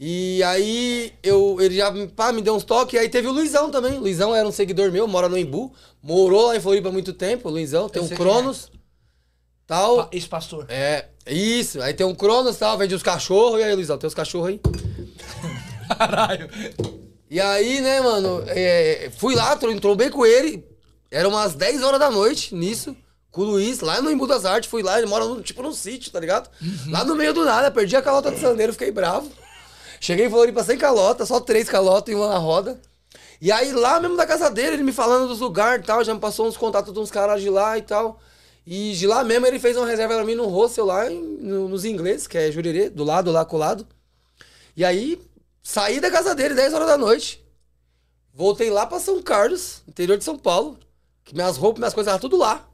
E 0.00 0.40
aí 0.44 1.12
eu, 1.22 1.56
ele 1.60 1.74
já 1.76 1.92
pá, 2.14 2.32
me 2.32 2.40
deu 2.40 2.54
uns 2.54 2.62
toques, 2.64 2.94
e 2.94 2.98
aí 2.98 3.08
teve 3.08 3.26
o 3.26 3.32
Luizão 3.32 3.70
também. 3.70 3.94
O 3.94 4.00
Luizão 4.00 4.34
era 4.34 4.46
um 4.46 4.52
seguidor 4.52 4.92
meu, 4.92 5.08
mora 5.08 5.28
no 5.28 5.36
Embu, 5.36 5.72
morou 6.02 6.46
lá 6.46 6.56
em 6.56 6.60
Floripa 6.60 6.88
há 6.88 6.92
muito 6.92 7.12
tempo, 7.12 7.48
o 7.48 7.52
Luizão, 7.52 7.88
tem 7.88 8.00
Eu 8.00 8.04
um 8.04 8.08
quem 8.08 8.16
Cronos. 8.16 8.70
Tal. 9.66 9.96
Pa- 9.96 10.08
Ex-pastor. 10.12 10.66
É, 10.68 11.06
isso. 11.26 11.82
Aí 11.82 11.92
tem 11.92 12.06
um 12.06 12.14
Cronos 12.14 12.56
e 12.56 12.58
tal, 12.58 12.78
vende 12.78 12.94
os 12.94 13.02
cachorros. 13.02 13.60
E 13.60 13.64
aí, 13.64 13.74
Luizão, 13.74 13.98
tem 13.98 14.06
os 14.08 14.14
cachorros 14.14 14.48
aí? 14.48 14.60
Caralho. 15.98 16.48
E 17.30 17.40
aí, 17.40 17.80
né, 17.80 18.00
mano, 18.00 18.42
é, 18.46 19.10
fui 19.18 19.34
lá, 19.34 19.54
tro- 19.56 19.78
trombei 19.80 20.08
com 20.10 20.24
ele. 20.24 20.64
Era 21.10 21.28
umas 21.28 21.54
10 21.54 21.82
horas 21.82 21.98
da 22.00 22.10
noite, 22.10 22.54
nisso. 22.54 22.96
Com 23.30 23.42
o 23.42 23.44
Luiz, 23.44 23.80
lá 23.80 24.00
no 24.00 24.10
Embu 24.10 24.26
das 24.26 24.44
Artes. 24.46 24.70
Fui 24.70 24.82
lá, 24.82 24.96
ele 24.98 25.06
mora 25.06 25.24
no, 25.26 25.42
tipo 25.42 25.62
num 25.62 25.72
sítio, 25.72 26.10
tá 26.10 26.18
ligado? 26.20 26.48
Lá 26.88 27.04
no 27.04 27.14
meio 27.14 27.34
do 27.34 27.44
nada, 27.44 27.70
perdi 27.70 27.94
a 27.96 28.00
calota 28.02 28.30
do 28.30 28.38
Sandeiro, 28.38 28.72
fiquei 28.72 28.90
bravo. 28.90 29.30
Cheguei 30.00 30.26
em 30.26 30.30
Floripa 30.30 30.62
sem 30.64 30.78
calota, 30.78 31.26
só 31.26 31.40
três 31.40 31.68
calotas 31.68 32.12
e 32.12 32.16
uma 32.16 32.28
na 32.28 32.38
roda. 32.38 32.80
E 33.40 33.52
aí, 33.52 33.72
lá 33.72 34.00
mesmo 34.00 34.16
da 34.16 34.26
casa 34.26 34.50
dele, 34.50 34.74
ele 34.74 34.82
me 34.82 34.92
falando 34.92 35.28
dos 35.28 35.40
lugares 35.40 35.82
e 35.84 35.86
tal, 35.86 36.02
já 36.04 36.12
me 36.14 36.20
passou 36.20 36.46
uns 36.46 36.56
contatos 36.56 36.92
de 36.92 36.98
uns 36.98 37.10
caras 37.10 37.40
de 37.40 37.48
lá 37.50 37.78
e 37.78 37.82
tal. 37.82 38.20
E 38.66 38.92
de 38.94 39.06
lá 39.06 39.24
mesmo 39.24 39.46
ele 39.46 39.58
fez 39.58 39.76
uma 39.76 39.86
reserva 39.86 40.14
pra 40.14 40.24
mim 40.24 40.34
no 40.34 40.46
hostel 40.46 40.84
lá, 40.84 41.10
em- 41.10 41.20
no- 41.40 41.68
nos 41.68 41.84
ingleses, 41.84 42.26
que 42.26 42.36
é 42.36 42.50
Jurerê, 42.50 42.90
do 42.90 43.04
lado, 43.04 43.30
lá 43.30 43.44
colado. 43.44 43.86
E 44.76 44.84
aí, 44.84 45.20
saí 45.62 46.00
da 46.00 46.10
casa 46.10 46.34
dele 46.34 46.54
10 46.54 46.74
horas 46.74 46.86
da 46.88 46.98
noite. 46.98 47.42
Voltei 48.34 48.70
lá 48.70 48.86
pra 48.86 49.00
São 49.00 49.22
Carlos, 49.22 49.82
interior 49.88 50.18
de 50.18 50.24
São 50.24 50.36
Paulo. 50.38 50.78
Que 51.24 51.34
minhas 51.34 51.56
roupas, 51.56 51.78
minhas 51.80 51.94
coisas 51.94 52.20
tudo 52.20 52.36
lá. 52.36 52.66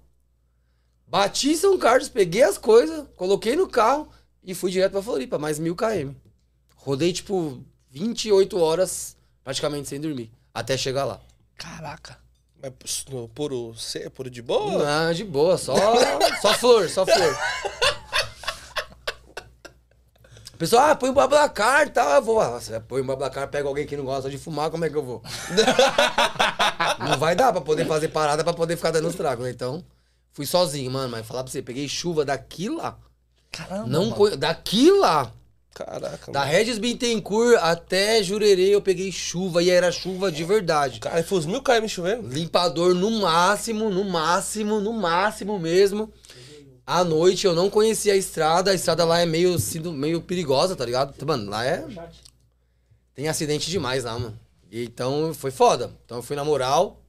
Bati 1.06 1.50
em 1.52 1.56
São 1.56 1.78
Carlos, 1.78 2.08
peguei 2.08 2.42
as 2.42 2.58
coisas, 2.58 3.04
coloquei 3.16 3.54
no 3.56 3.68
carro 3.68 4.08
e 4.42 4.54
fui 4.54 4.70
direto 4.70 4.92
pra 4.92 5.02
Floripa, 5.02 5.38
mais 5.38 5.58
mil 5.58 5.76
km. 5.76 6.12
Rodei, 6.84 7.14
tipo, 7.14 7.64
28 7.92 8.60
horas 8.60 9.16
praticamente 9.42 9.88
sem 9.88 9.98
dormir, 9.98 10.30
até 10.52 10.76
chegar 10.76 11.06
lá. 11.06 11.18
Caraca. 11.56 12.18
Mas 12.60 13.06
no 13.10 13.26
puro 13.26 13.74
C, 13.74 14.10
puro 14.10 14.28
de 14.28 14.42
boa? 14.42 14.84
Não, 14.84 15.14
de 15.14 15.24
boa, 15.24 15.56
só, 15.56 15.74
só 16.42 16.52
flor, 16.52 16.86
só 16.90 17.06
flor. 17.06 17.38
O 20.52 20.56
pessoal, 20.58 20.90
ah, 20.90 20.94
põe 20.94 21.08
o 21.08 21.14
Bablacar 21.14 21.86
e 21.86 21.90
tal. 21.90 22.16
Eu 22.16 22.22
vou, 22.22 22.38
ah, 22.38 22.60
você 22.60 22.78
põe 22.80 23.00
o 23.00 23.04
Bablacar, 23.04 23.48
pega 23.48 23.66
alguém 23.66 23.86
que 23.86 23.96
não 23.96 24.04
gosta 24.04 24.28
de 24.28 24.36
fumar, 24.36 24.70
como 24.70 24.84
é 24.84 24.90
que 24.90 24.96
eu 24.96 25.02
vou? 25.02 25.22
não 27.00 27.18
vai 27.18 27.34
dar 27.34 27.50
pra 27.50 27.62
poder 27.62 27.86
fazer 27.86 28.08
parada, 28.08 28.44
pra 28.44 28.52
poder 28.52 28.76
ficar 28.76 28.90
dando 28.90 29.08
os 29.08 29.14
tragos, 29.14 29.42
né? 29.42 29.50
Então, 29.50 29.82
fui 30.32 30.44
sozinho, 30.44 30.90
mano. 30.90 31.08
Mas 31.08 31.26
falar 31.26 31.44
pra 31.44 31.50
você, 31.50 31.62
peguei 31.62 31.88
chuva 31.88 32.26
daqui 32.26 32.68
lá. 32.68 32.98
Caramba. 33.50 33.88
Não 33.88 34.10
mano. 34.10 34.36
Daqui 34.36 34.90
lá. 34.90 35.32
Caraca, 35.74 36.30
Da 36.30 36.40
mano. 36.40 36.52
Regis 36.52 36.78
Bittencourt 36.78 37.58
até 37.60 38.22
Jurerê 38.22 38.68
eu 38.68 38.80
peguei 38.80 39.10
chuva 39.10 39.60
e 39.60 39.68
era 39.68 39.90
chuva 39.90 40.30
de 40.30 40.44
verdade. 40.44 41.00
Cara, 41.00 41.22
foi 41.24 41.38
uns 41.38 41.46
mil 41.46 41.60
km 41.60 41.88
chovendo? 41.88 42.28
Limpador 42.28 42.94
no 42.94 43.10
máximo, 43.10 43.90
no 43.90 44.04
máximo, 44.04 44.80
no 44.80 44.92
máximo 44.92 45.58
mesmo. 45.58 46.12
À 46.86 47.02
noite 47.02 47.44
eu 47.44 47.54
não 47.54 47.68
conhecia 47.68 48.12
a 48.12 48.16
estrada, 48.16 48.70
a 48.70 48.74
estrada 48.74 49.04
lá 49.04 49.18
é 49.20 49.26
meio, 49.26 49.58
sido 49.58 49.90
meio 49.90 50.20
perigosa, 50.20 50.76
tá 50.76 50.84
ligado? 50.84 51.14
Mano, 51.26 51.50
lá 51.50 51.64
é. 51.64 51.84
Tem 53.12 53.26
acidente 53.26 53.68
demais 53.68 54.04
lá, 54.04 54.16
mano. 54.16 54.38
E 54.70 54.84
Então 54.84 55.34
foi 55.34 55.50
foda. 55.50 55.90
Então 56.04 56.18
eu 56.18 56.22
fui 56.22 56.36
na 56.36 56.44
moral. 56.44 57.03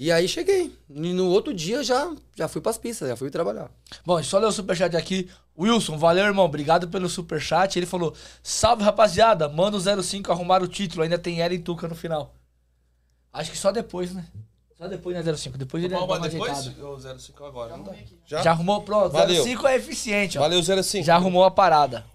E 0.00 0.10
aí 0.10 0.26
cheguei. 0.26 0.74
E 0.88 1.12
no 1.12 1.26
outro 1.26 1.52
dia 1.52 1.84
já, 1.84 2.10
já 2.34 2.48
fui 2.48 2.62
pras 2.62 2.78
pistas, 2.78 3.06
já 3.06 3.16
fui 3.16 3.28
trabalhar. 3.30 3.70
Bom, 4.02 4.22
só 4.22 4.38
ler 4.38 4.46
o 4.46 4.52
superchat 4.52 4.96
aqui. 4.96 5.28
Wilson, 5.58 5.98
valeu, 5.98 6.24
irmão. 6.24 6.46
Obrigado 6.46 6.88
pelo 6.88 7.06
superchat. 7.06 7.78
Ele 7.78 7.84
falou: 7.84 8.14
Salve, 8.42 8.82
rapaziada. 8.82 9.46
Manda 9.46 9.76
o 9.76 10.02
05 10.02 10.32
arrumar 10.32 10.62
o 10.62 10.66
título. 10.66 11.02
Ainda 11.02 11.18
tem 11.18 11.42
Eren 11.42 11.56
e 11.56 11.58
Tuca 11.58 11.86
no 11.86 11.94
final. 11.94 12.34
Acho 13.30 13.50
que 13.50 13.58
só 13.58 13.70
depois, 13.70 14.14
né? 14.14 14.26
Só 14.78 14.88
depois, 14.88 15.14
né, 15.22 15.36
05? 15.36 15.58
Depois 15.58 15.84
ele 15.84 15.94
uma 15.94 16.18
depois? 16.18 16.78
Ou 16.78 16.98
05 16.98 17.44
agora? 17.44 17.76
Dá. 17.76 17.92
Já? 18.24 18.42
Já 18.42 18.50
arrumou? 18.52 18.80
Pronto. 18.80 19.12
Valeu. 19.12 19.44
05 19.44 19.66
é 19.66 19.76
eficiente, 19.76 20.38
ó. 20.38 20.40
Valeu, 20.40 20.62
05. 20.62 21.04
Já 21.04 21.16
arrumou 21.16 21.44
a 21.44 21.50
parada. 21.50 22.06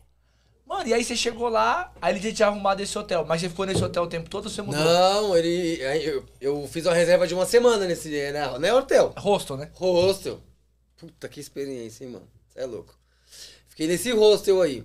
Mano, 0.76 0.90
e 0.90 0.94
aí 0.94 1.06
você 1.06 1.16
chegou 1.16 1.48
lá, 1.48 1.94
aí 2.02 2.14
ele 2.14 2.30
já 2.30 2.36
tinha 2.36 2.48
arrumado 2.50 2.82
esse 2.82 2.98
hotel. 2.98 3.26
Mas 3.26 3.40
você 3.40 3.48
ficou 3.48 3.66
nesse 3.66 3.82
hotel 3.82 4.04
o 4.04 4.08
tempo 4.08 4.30
todo 4.30 4.46
ou 4.46 4.52
você 4.52 4.62
mudou? 4.62 4.84
Não, 4.84 5.38
ele. 5.38 5.80
Eu, 6.04 6.26
eu 6.42 6.68
fiz 6.68 6.86
uma 6.86 6.94
reserva 6.94 7.26
de 7.26 7.34
uma 7.34 7.46
semana 7.46 7.86
nesse 7.86 8.10
né? 8.10 8.46
Não 8.60 8.68
é 8.68 8.74
hotel. 8.74 9.14
Hostel, 9.18 9.56
né? 9.56 9.72
Hostel. 9.74 10.42
Puta 10.98 11.30
que 11.30 11.40
experiência, 11.40 12.04
hein, 12.04 12.12
mano. 12.12 12.28
Você 12.50 12.60
é 12.60 12.66
louco. 12.66 12.94
Fiquei 13.70 13.88
nesse 13.88 14.12
hostel 14.12 14.62
aí. 14.62 14.84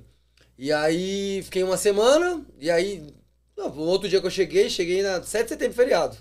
E 0.56 0.72
aí 0.72 1.42
fiquei 1.42 1.64
uma 1.64 1.76
semana, 1.76 2.44
e 2.58 2.70
aí. 2.70 3.12
Não, 3.56 3.68
no 3.68 3.82
outro 3.82 4.08
dia 4.08 4.20
que 4.20 4.26
eu 4.26 4.30
cheguei, 4.30 4.70
cheguei 4.70 5.02
na 5.02 5.20
7 5.20 5.42
de 5.42 5.48
setembro, 5.48 5.74
feriado. 5.74 6.16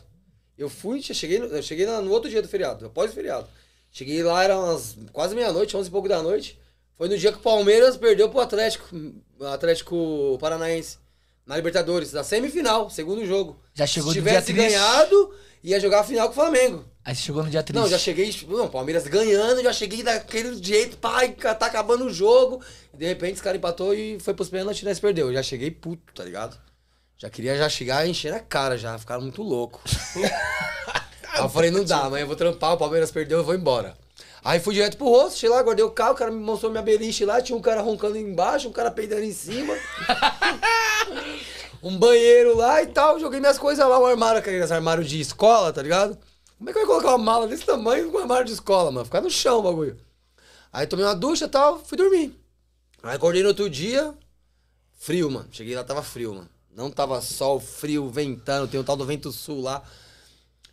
Eu 0.58 0.68
fui, 0.68 1.00
cheguei, 1.02 1.38
eu 1.38 1.62
cheguei 1.62 1.86
no 1.86 2.12
outro 2.12 2.30
dia 2.30 2.42
do 2.42 2.48
feriado, 2.48 2.88
após 2.88 3.12
o 3.12 3.14
feriado. 3.14 3.48
Cheguei 3.92 4.24
lá, 4.24 4.44
era 4.44 4.58
umas 4.58 4.98
quase 5.14 5.36
meia-noite, 5.36 5.78
11 5.78 5.88
e 5.88 5.92
pouco 5.92 6.10
da 6.10 6.24
noite. 6.24 6.60
Foi 7.00 7.08
no 7.08 7.18
dia 7.18 7.32
que 7.32 7.38
o 7.38 7.42
Palmeiras 7.42 7.96
perdeu 7.96 8.28
pro 8.28 8.42
Atlético, 8.42 8.86
Atlético 9.54 10.38
Paranaense, 10.38 10.98
na 11.46 11.56
Libertadores, 11.56 12.12
na 12.12 12.26
semifinal, 12.26 12.90
segundo 12.90 13.26
jogo. 13.26 13.58
Já 13.74 13.88
chegou 13.88 14.12
Se 14.12 14.20
no 14.20 14.24
dia 14.26 14.34
tivesse 14.34 14.54
triste. 14.54 14.70
ganhado, 14.70 15.34
ia 15.64 15.80
jogar 15.80 16.02
a 16.02 16.04
final 16.04 16.28
com 16.28 16.34
o 16.34 16.36
Flamengo. 16.36 16.84
Aí 17.06 17.16
você 17.16 17.22
chegou 17.22 17.42
no 17.42 17.50
dia 17.50 17.64
triste. 17.64 17.82
Não, 17.82 17.88
já 17.88 17.98
cheguei, 17.98 18.36
não, 18.50 18.68
Palmeiras 18.68 19.08
ganhando, 19.08 19.64
já 19.64 19.72
cheguei 19.72 20.04
daquele 20.04 20.62
jeito, 20.62 20.98
pai, 20.98 21.30
tá 21.30 21.68
acabando 21.68 22.04
o 22.04 22.14
jogo. 22.14 22.62
E 22.94 22.98
de 22.98 23.06
repente 23.06 23.36
os 23.36 23.42
caras 23.42 23.60
empatou 23.60 23.94
e 23.94 24.20
foi 24.20 24.34
pros 24.34 24.50
pênaltis 24.50 24.82
e 24.82 24.86
nós 24.86 25.00
perdeu. 25.00 25.28
Eu 25.28 25.34
já 25.36 25.42
cheguei 25.42 25.72
puto, 25.72 26.14
tá 26.14 26.26
ligado? 26.26 26.60
Já 27.18 27.30
queria 27.30 27.56
já 27.58 27.70
chegar 27.70 28.06
enchendo 28.06 28.36
a 28.36 28.42
cara 28.42 28.78
já, 28.78 29.00
ficaram 29.00 29.22
muito 29.22 29.42
louco. 29.42 29.82
Aí 31.32 31.40
eu 31.40 31.48
falei, 31.48 31.72
não 31.72 31.86
dá, 31.86 32.00
amanhã 32.00 32.24
eu 32.24 32.28
vou 32.28 32.36
trampar, 32.36 32.74
o 32.74 32.78
Palmeiras 32.78 33.10
perdeu, 33.10 33.38
eu 33.38 33.46
vou 33.46 33.56
embora. 33.56 33.96
Aí 34.44 34.60
fui 34.60 34.74
direto 34.74 34.98
pro 34.98 35.08
rosto, 35.08 35.38
cheguei 35.38 35.56
lá, 35.56 35.62
guardei 35.62 35.84
o 35.84 35.92
carro, 35.92 36.14
o 36.14 36.16
cara 36.16 36.32
me 36.32 36.40
mostrou 36.40 36.72
minha 36.72 36.84
beliche 36.84 37.26
lá, 37.26 37.42
tinha 37.42 37.58
um 37.58 37.62
cara 37.62 37.82
roncando 37.82 38.18
embaixo, 38.18 38.70
um 38.70 38.72
cara 38.72 38.90
peidando 38.90 39.24
em 39.24 39.34
cima. 39.34 39.76
um 41.84 41.98
banheiro 41.98 42.56
lá 42.56 42.82
e 42.82 42.88
tal, 42.88 43.20
joguei 43.20 43.40
minhas 43.40 43.60
coisas 43.60 43.86
lá, 43.86 44.00
um 44.00 44.06
armário, 44.06 44.40
aqueles 44.40 44.72
armários 44.72 45.10
de 45.10 45.20
escola, 45.20 45.74
tá 45.74 45.82
ligado? 45.82 46.18
Como 46.58 46.70
é 46.70 46.74
que 46.74 46.80
eu 46.80 46.84
ia 46.84 46.88
colocar 46.88 47.10
uma 47.10 47.18
mala 47.18 47.48
desse 47.48 47.66
tamanho 47.66 48.12
com 48.12 48.18
um 48.18 48.22
armário 48.22 48.46
de 48.46 48.54
escola, 48.54 48.92
mano? 48.92 49.06
Ficar 49.06 49.22
no 49.22 49.30
chão 49.30 49.60
o 49.60 49.64
bagulho. 49.64 49.98
Aí 50.72 50.86
tomei 50.86 51.06
uma 51.06 51.16
ducha 51.16 51.46
e 51.46 51.50
tal, 51.50 51.80
fui 51.80 51.98
dormir. 51.98 52.38
Aí 53.02 53.16
acordei 53.16 53.42
no 53.42 53.50
outro 53.50 53.70
dia, 53.70 54.14
frio, 54.98 55.32
mano. 55.32 55.48
Cheguei 55.52 55.76
lá, 55.76 55.84
tava 55.84 56.04
frio, 56.04 56.36
mano. 56.36 56.50
Não 56.76 56.92
tava 56.92 57.22
sol, 57.22 57.60
frio, 57.60 58.10
ventando, 58.10 58.68
tem 58.68 58.80
o 58.80 58.84
tal 58.84 58.96
do 58.96 59.06
vento 59.06 59.32
sul 59.32 59.62
lá. 59.62 59.82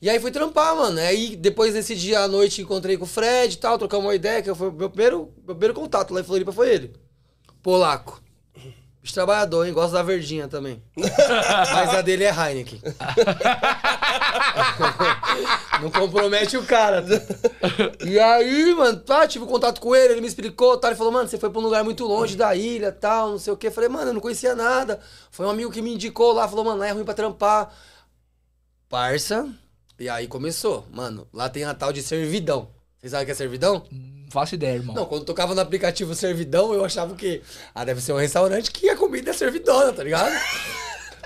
E 0.00 0.10
aí 0.10 0.20
fui 0.20 0.30
trampar, 0.30 0.76
mano. 0.76 0.98
Aí 1.00 1.36
depois 1.36 1.74
desse 1.74 1.94
dia 1.94 2.20
à 2.20 2.28
noite 2.28 2.60
encontrei 2.60 2.96
com 2.96 3.04
o 3.04 3.08
Fred 3.08 3.54
e 3.54 3.58
tal, 3.58 3.78
trocamos 3.78 4.06
uma 4.06 4.14
ideia, 4.14 4.42
que 4.42 4.54
foi 4.54 4.68
o 4.68 4.72
meu 4.72 4.90
primeiro, 4.90 5.32
meu 5.38 5.54
primeiro 5.54 5.74
contato 5.74 6.12
lá 6.12 6.20
em 6.20 6.24
Floripa 6.24 6.52
foi 6.52 6.68
ele. 6.68 6.92
Polaco. 7.62 8.22
Bicho 9.06 9.14
trabalhador, 9.14 9.64
hein? 9.64 9.72
Gosta 9.72 9.98
da 9.98 10.02
verdinha 10.02 10.48
também. 10.48 10.82
Mas 10.96 11.94
a 11.94 12.02
dele 12.02 12.24
é 12.24 12.30
Heineken. 12.30 12.80
Não 15.80 15.92
compromete 15.92 16.56
o 16.56 16.66
cara. 16.66 17.04
E 18.04 18.18
aí, 18.18 18.74
mano, 18.74 18.98
tá, 18.98 19.28
tive 19.28 19.46
contato 19.46 19.80
com 19.80 19.94
ele, 19.94 20.14
ele 20.14 20.20
me 20.20 20.26
explicou, 20.26 20.76
tal, 20.76 20.90
ele 20.90 20.98
falou, 20.98 21.12
mano, 21.12 21.28
você 21.28 21.38
foi 21.38 21.50
pra 21.50 21.60
um 21.60 21.62
lugar 21.62 21.84
muito 21.84 22.04
longe 22.04 22.36
da 22.36 22.52
ilha, 22.56 22.90
tal, 22.90 23.30
não 23.30 23.38
sei 23.38 23.52
o 23.52 23.56
quê. 23.56 23.70
Falei, 23.70 23.88
mano, 23.88 24.10
eu 24.10 24.14
não 24.14 24.20
conhecia 24.20 24.56
nada. 24.56 24.98
Foi 25.30 25.46
um 25.46 25.50
amigo 25.50 25.70
que 25.70 25.80
me 25.80 25.94
indicou 25.94 26.32
lá, 26.32 26.48
falou, 26.48 26.64
mano, 26.64 26.80
lá 26.80 26.88
é 26.88 26.90
ruim 26.90 27.04
pra 27.04 27.14
trampar. 27.14 27.72
Parça. 28.88 29.48
E 29.98 30.08
aí 30.08 30.26
começou. 30.26 30.86
Mano, 30.92 31.26
lá 31.32 31.48
tem 31.48 31.64
a 31.64 31.74
tal 31.74 31.92
de 31.92 32.02
servidão. 32.02 32.68
Vocês 32.98 33.10
sabem 33.12 33.24
o 33.24 33.26
que 33.26 33.32
é 33.32 33.34
servidão? 33.34 33.82
Não 33.90 34.30
faço 34.30 34.54
ideia, 34.54 34.74
irmão. 34.76 34.94
Não, 34.94 35.06
quando 35.06 35.24
tocava 35.24 35.54
no 35.54 35.60
aplicativo 35.60 36.14
servidão, 36.14 36.72
eu 36.74 36.84
achava 36.84 37.14
que. 37.14 37.42
Ah, 37.74 37.84
deve 37.84 38.00
ser 38.00 38.12
um 38.12 38.16
restaurante 38.18 38.70
que 38.70 38.88
a 38.90 38.96
comida 38.96 39.30
é 39.30 39.32
servidona, 39.32 39.92
tá 39.92 40.02
ligado? 40.02 40.32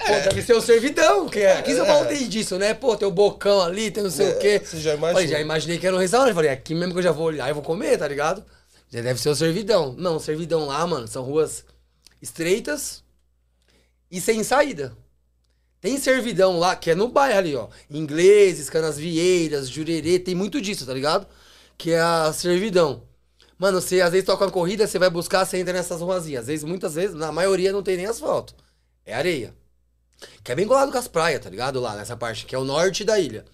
Pô, 0.00 0.12
deve 0.12 0.40
ser 0.42 0.54
o 0.54 0.62
servidão, 0.62 1.28
que 1.28 1.40
é. 1.40 1.58
Aqui 1.58 1.72
em 1.72 1.76
São 1.76 1.84
Paulo 1.86 2.06
tem 2.08 2.26
disso, 2.28 2.56
né? 2.58 2.72
Pô, 2.72 2.96
tem 2.96 3.06
o 3.06 3.10
bocão 3.10 3.60
ali, 3.60 3.90
tem 3.90 4.02
não 4.02 4.10
sei 4.10 4.28
É, 4.28 4.30
o 4.30 4.38
quê. 4.38 4.58
você 4.64 4.78
já 4.80 4.94
imagina. 4.94 5.12
Falei, 5.12 5.28
já 5.28 5.40
imaginei 5.40 5.78
que 5.78 5.86
era 5.86 5.94
um 5.94 5.98
restaurante. 5.98 6.34
Falei, 6.34 6.50
aqui 6.50 6.74
mesmo 6.74 6.92
que 6.94 6.98
eu 7.00 7.02
já 7.02 7.12
vou 7.12 7.26
olhar 7.26 7.50
e 7.50 7.52
vou 7.52 7.62
comer, 7.62 7.98
tá 7.98 8.08
ligado? 8.08 8.42
Já 8.90 9.02
deve 9.02 9.20
ser 9.20 9.28
o 9.28 9.34
servidão. 9.36 9.94
Não, 9.98 10.16
o 10.16 10.20
servidão 10.20 10.64
lá, 10.66 10.86
mano, 10.86 11.06
são 11.06 11.22
ruas 11.22 11.64
estreitas 12.20 13.04
e 14.10 14.20
sem 14.20 14.42
saída. 14.42 14.96
Tem 15.80 15.98
servidão 15.98 16.58
lá, 16.58 16.76
que 16.76 16.90
é 16.90 16.94
no 16.94 17.08
bairro 17.08 17.38
ali, 17.38 17.56
ó. 17.56 17.68
Ingleses, 17.90 18.68
Canasvieiras, 18.68 19.68
Jurerê, 19.68 20.18
tem 20.18 20.34
muito 20.34 20.60
disso, 20.60 20.84
tá 20.84 20.92
ligado? 20.92 21.26
Que 21.78 21.92
é 21.92 22.00
a 22.00 22.32
servidão. 22.32 23.02
Mano, 23.58 23.80
você 23.80 24.00
às 24.00 24.10
vezes 24.10 24.26
toca 24.26 24.44
uma 24.44 24.50
corrida, 24.50 24.86
você 24.86 24.98
vai 24.98 25.08
buscar, 25.08 25.44
você 25.44 25.58
entra 25.58 25.72
nessas 25.72 26.00
ruazinhas. 26.00 26.42
Às 26.42 26.46
vezes, 26.48 26.64
muitas 26.64 26.94
vezes, 26.94 27.14
na 27.14 27.32
maioria 27.32 27.72
não 27.72 27.82
tem 27.82 27.96
nem 27.96 28.06
asfalto. 28.06 28.54
É 29.04 29.14
areia. 29.14 29.54
Que 30.44 30.52
é 30.52 30.54
bem 30.54 30.66
colado 30.66 30.92
com 30.92 30.98
as 30.98 31.08
praias, 31.08 31.40
tá 31.42 31.48
ligado? 31.48 31.80
Lá 31.80 31.94
nessa 31.94 32.16
parte, 32.16 32.44
que 32.44 32.54
é 32.54 32.58
o 32.58 32.64
norte 32.64 33.04
da 33.04 33.18
ilha. 33.18 33.44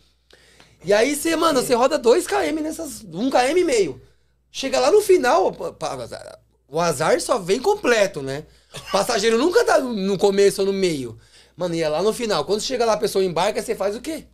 E 0.84 0.92
aí 0.92 1.14
você, 1.14 1.34
mano, 1.36 1.60
você 1.60 1.74
roda 1.74 1.98
2km 1.98 2.60
nessas. 2.60 3.02
1km 3.04 3.56
e 3.56 3.64
meio. 3.64 4.00
Chega 4.50 4.80
lá 4.80 4.90
no 4.90 5.00
final, 5.00 5.54
o 6.68 6.80
azar 6.80 7.20
só 7.20 7.38
vem 7.38 7.60
completo, 7.60 8.22
né? 8.22 8.44
Passageiro 8.90 9.38
nunca 9.38 9.64
tá 9.64 9.80
no 9.80 10.16
começo 10.18 10.62
ou 10.62 10.66
no 10.66 10.72
meio. 10.72 11.18
Mano, 11.56 11.74
e 11.74 11.82
é 11.82 11.88
lá 11.88 12.02
no 12.02 12.12
final. 12.12 12.44
Quando 12.44 12.60
chega 12.60 12.84
lá, 12.84 12.92
a 12.92 12.98
pessoa 12.98 13.24
embarca, 13.24 13.62
você 13.62 13.74
faz 13.74 13.96
o 13.96 14.00
quê? 14.00 14.26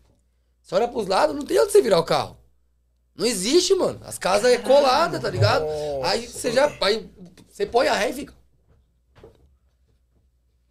Você 0.61 0.75
olha 0.75 0.89
pros 0.89 1.07
lados, 1.07 1.35
não 1.37 1.45
tem 1.45 1.61
onde 1.61 1.71
você 1.71 1.81
virar 1.81 1.99
o 1.99 2.05
carro. 2.05 2.37
Não 3.15 3.27
existe, 3.27 3.75
mano. 3.75 4.01
As 4.05 4.19
casas 4.19 4.51
é 4.53 4.59
colada, 4.59 5.21
tá 5.21 5.31
ligado? 5.31 5.65
Aí 6.05 6.27
você 6.27 6.51
já. 6.51 6.73
Aí 6.81 7.09
você 7.49 7.67
põe 7.67 7.87
a 7.87 7.95
ré 7.95 8.11
e 8.11 8.13
fica. 8.13 8.35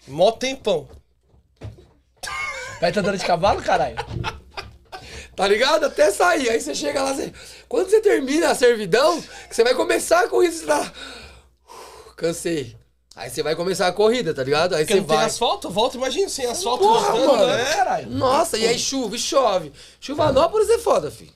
Mó 0.08 0.32
tempão. 0.32 0.90
Vai 2.82 2.92
tá 2.92 3.00
dando 3.00 3.18
de 3.18 3.26
cavalo, 3.26 3.62
caralho? 3.62 3.96
Tá 5.36 5.48
ligado? 5.48 5.86
Até 5.86 6.12
sair. 6.12 6.50
Aí 6.50 6.60
você 6.60 6.74
chega 6.74 7.04
lá, 7.04 7.14
você... 7.14 7.32
quando 7.70 7.90
você 7.90 8.02
termina 8.02 8.50
a 8.50 8.56
servidão, 8.56 9.24
você 9.50 9.64
vai 9.64 9.76
começar 9.76 10.22
a 10.22 10.28
corrida, 10.28 10.54
você 10.56 10.66
tá. 10.66 10.92
Uf, 11.68 12.16
Cansei. 12.16 12.81
Aí 13.16 13.30
você 13.30 13.44
vai 13.44 13.56
começar 13.56 13.88
a 13.88 13.92
corrida, 13.92 14.34
tá 14.34 14.44
ligado? 14.44 14.74
Aí 14.74 14.84
Porque 14.84 14.94
você 14.94 15.00
não 15.02 15.08
tem 15.08 15.18
vai. 15.18 15.26
asfalto? 15.26 15.70
Volta, 15.70 15.98
imagina 15.98 16.30
sem 16.30 16.46
asfalto 16.46 16.84
Porra, 16.84 17.12
voltando, 17.12 17.38
mano. 17.38 17.48
né? 17.48 17.76
Caralho. 17.76 18.10
Nossa, 18.10 18.58
e 18.58 18.66
aí 18.66 18.80
chuva, 18.80 19.16
e 19.16 19.20
chove. 19.20 19.74
Chuvanópolis 20.00 20.70
é 20.70 20.78
foda, 20.78 21.12
filho. 21.12 21.34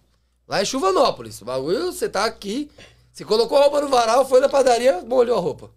Lá 0.47 0.61
é 0.61 0.65
Chuvanópolis. 0.65 1.41
O 1.41 1.45
bagulho, 1.45 1.91
você 1.91 2.07
tá 2.07 2.23
aqui. 2.23 2.71
Você 3.11 3.25
colocou 3.25 3.57
a 3.57 3.61
roupa 3.63 3.81
no 3.81 3.89
varal, 3.89 4.27
foi 4.27 4.39
na 4.39 4.47
padaria, 4.47 5.01
molhou 5.01 5.37
a 5.37 5.41
roupa. 5.41 5.69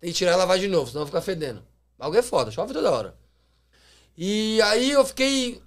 Tem 0.00 0.10
que 0.10 0.16
tirar 0.16 0.32
e 0.32 0.36
lavar 0.36 0.58
de 0.58 0.68
novo, 0.68 0.90
senão 0.90 1.06
fica 1.06 1.20
fedendo. 1.20 1.58
O 1.58 2.02
bagulho 2.02 2.18
é 2.18 2.22
foda, 2.22 2.50
chove 2.50 2.72
toda 2.72 2.90
hora. 2.90 3.14
E 4.16 4.60
aí 4.62 4.90
eu 4.92 5.04
fiquei 5.04 5.60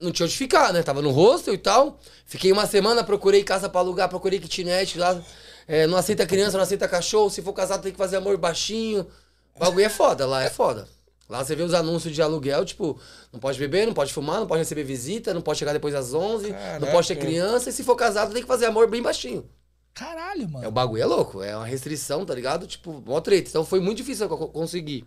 não 0.00 0.12
tinha 0.12 0.26
onde 0.26 0.36
ficar, 0.36 0.72
né? 0.72 0.82
Tava 0.82 1.00
no 1.00 1.10
hostel 1.10 1.54
e 1.54 1.58
tal. 1.58 1.98
Fiquei 2.26 2.52
uma 2.52 2.66
semana, 2.66 3.02
procurei 3.04 3.42
casa 3.42 3.68
pra 3.68 3.80
alugar, 3.80 4.08
procurei 4.08 4.38
kitnet 4.38 4.98
lá. 4.98 5.20
É, 5.66 5.86
não 5.86 5.96
aceita 5.96 6.26
criança, 6.26 6.56
não 6.56 6.64
aceita 6.64 6.86
cachorro. 6.88 7.30
Se 7.30 7.40
for 7.42 7.52
casado, 7.52 7.82
tem 7.82 7.92
que 7.92 7.98
fazer 7.98 8.16
amor 8.16 8.36
baixinho. 8.36 9.06
O 9.54 9.58
bagulho 9.58 9.84
é 9.84 9.88
foda, 9.88 10.26
lá 10.26 10.42
é 10.42 10.50
foda. 10.50 10.88
Lá 11.28 11.42
você 11.42 11.56
vê 11.56 11.62
os 11.62 11.72
anúncios 11.72 12.14
de 12.14 12.20
aluguel, 12.20 12.64
tipo, 12.66 13.00
não 13.32 13.40
pode 13.40 13.58
beber, 13.58 13.86
não 13.86 13.94
pode 13.94 14.12
fumar, 14.12 14.40
não 14.40 14.46
pode 14.46 14.58
receber 14.60 14.84
visita, 14.84 15.32
não 15.32 15.40
pode 15.40 15.58
chegar 15.58 15.72
depois 15.72 15.94
das 15.94 16.12
11, 16.12 16.50
não 16.50 16.58
Caraca. 16.58 16.92
pode 16.92 17.08
ter 17.08 17.16
criança. 17.16 17.70
E 17.70 17.72
se 17.72 17.82
for 17.82 17.96
casado, 17.96 18.32
tem 18.32 18.42
que 18.42 18.48
fazer 18.48 18.66
amor 18.66 18.88
bem 18.90 19.00
baixinho. 19.00 19.48
Caralho, 19.94 20.42
É, 20.42 20.46
mano. 20.48 20.68
o 20.68 20.70
bagulho 20.72 21.02
é 21.02 21.06
louco, 21.06 21.42
é 21.42 21.56
uma 21.56 21.64
restrição, 21.64 22.26
tá 22.26 22.34
ligado? 22.34 22.66
Tipo, 22.66 23.02
mó 23.06 23.20
treta. 23.20 23.48
Então 23.48 23.64
foi 23.64 23.80
muito 23.80 23.98
difícil 23.98 24.26
eu 24.26 24.36
co- 24.36 24.48
conseguir. 24.48 25.06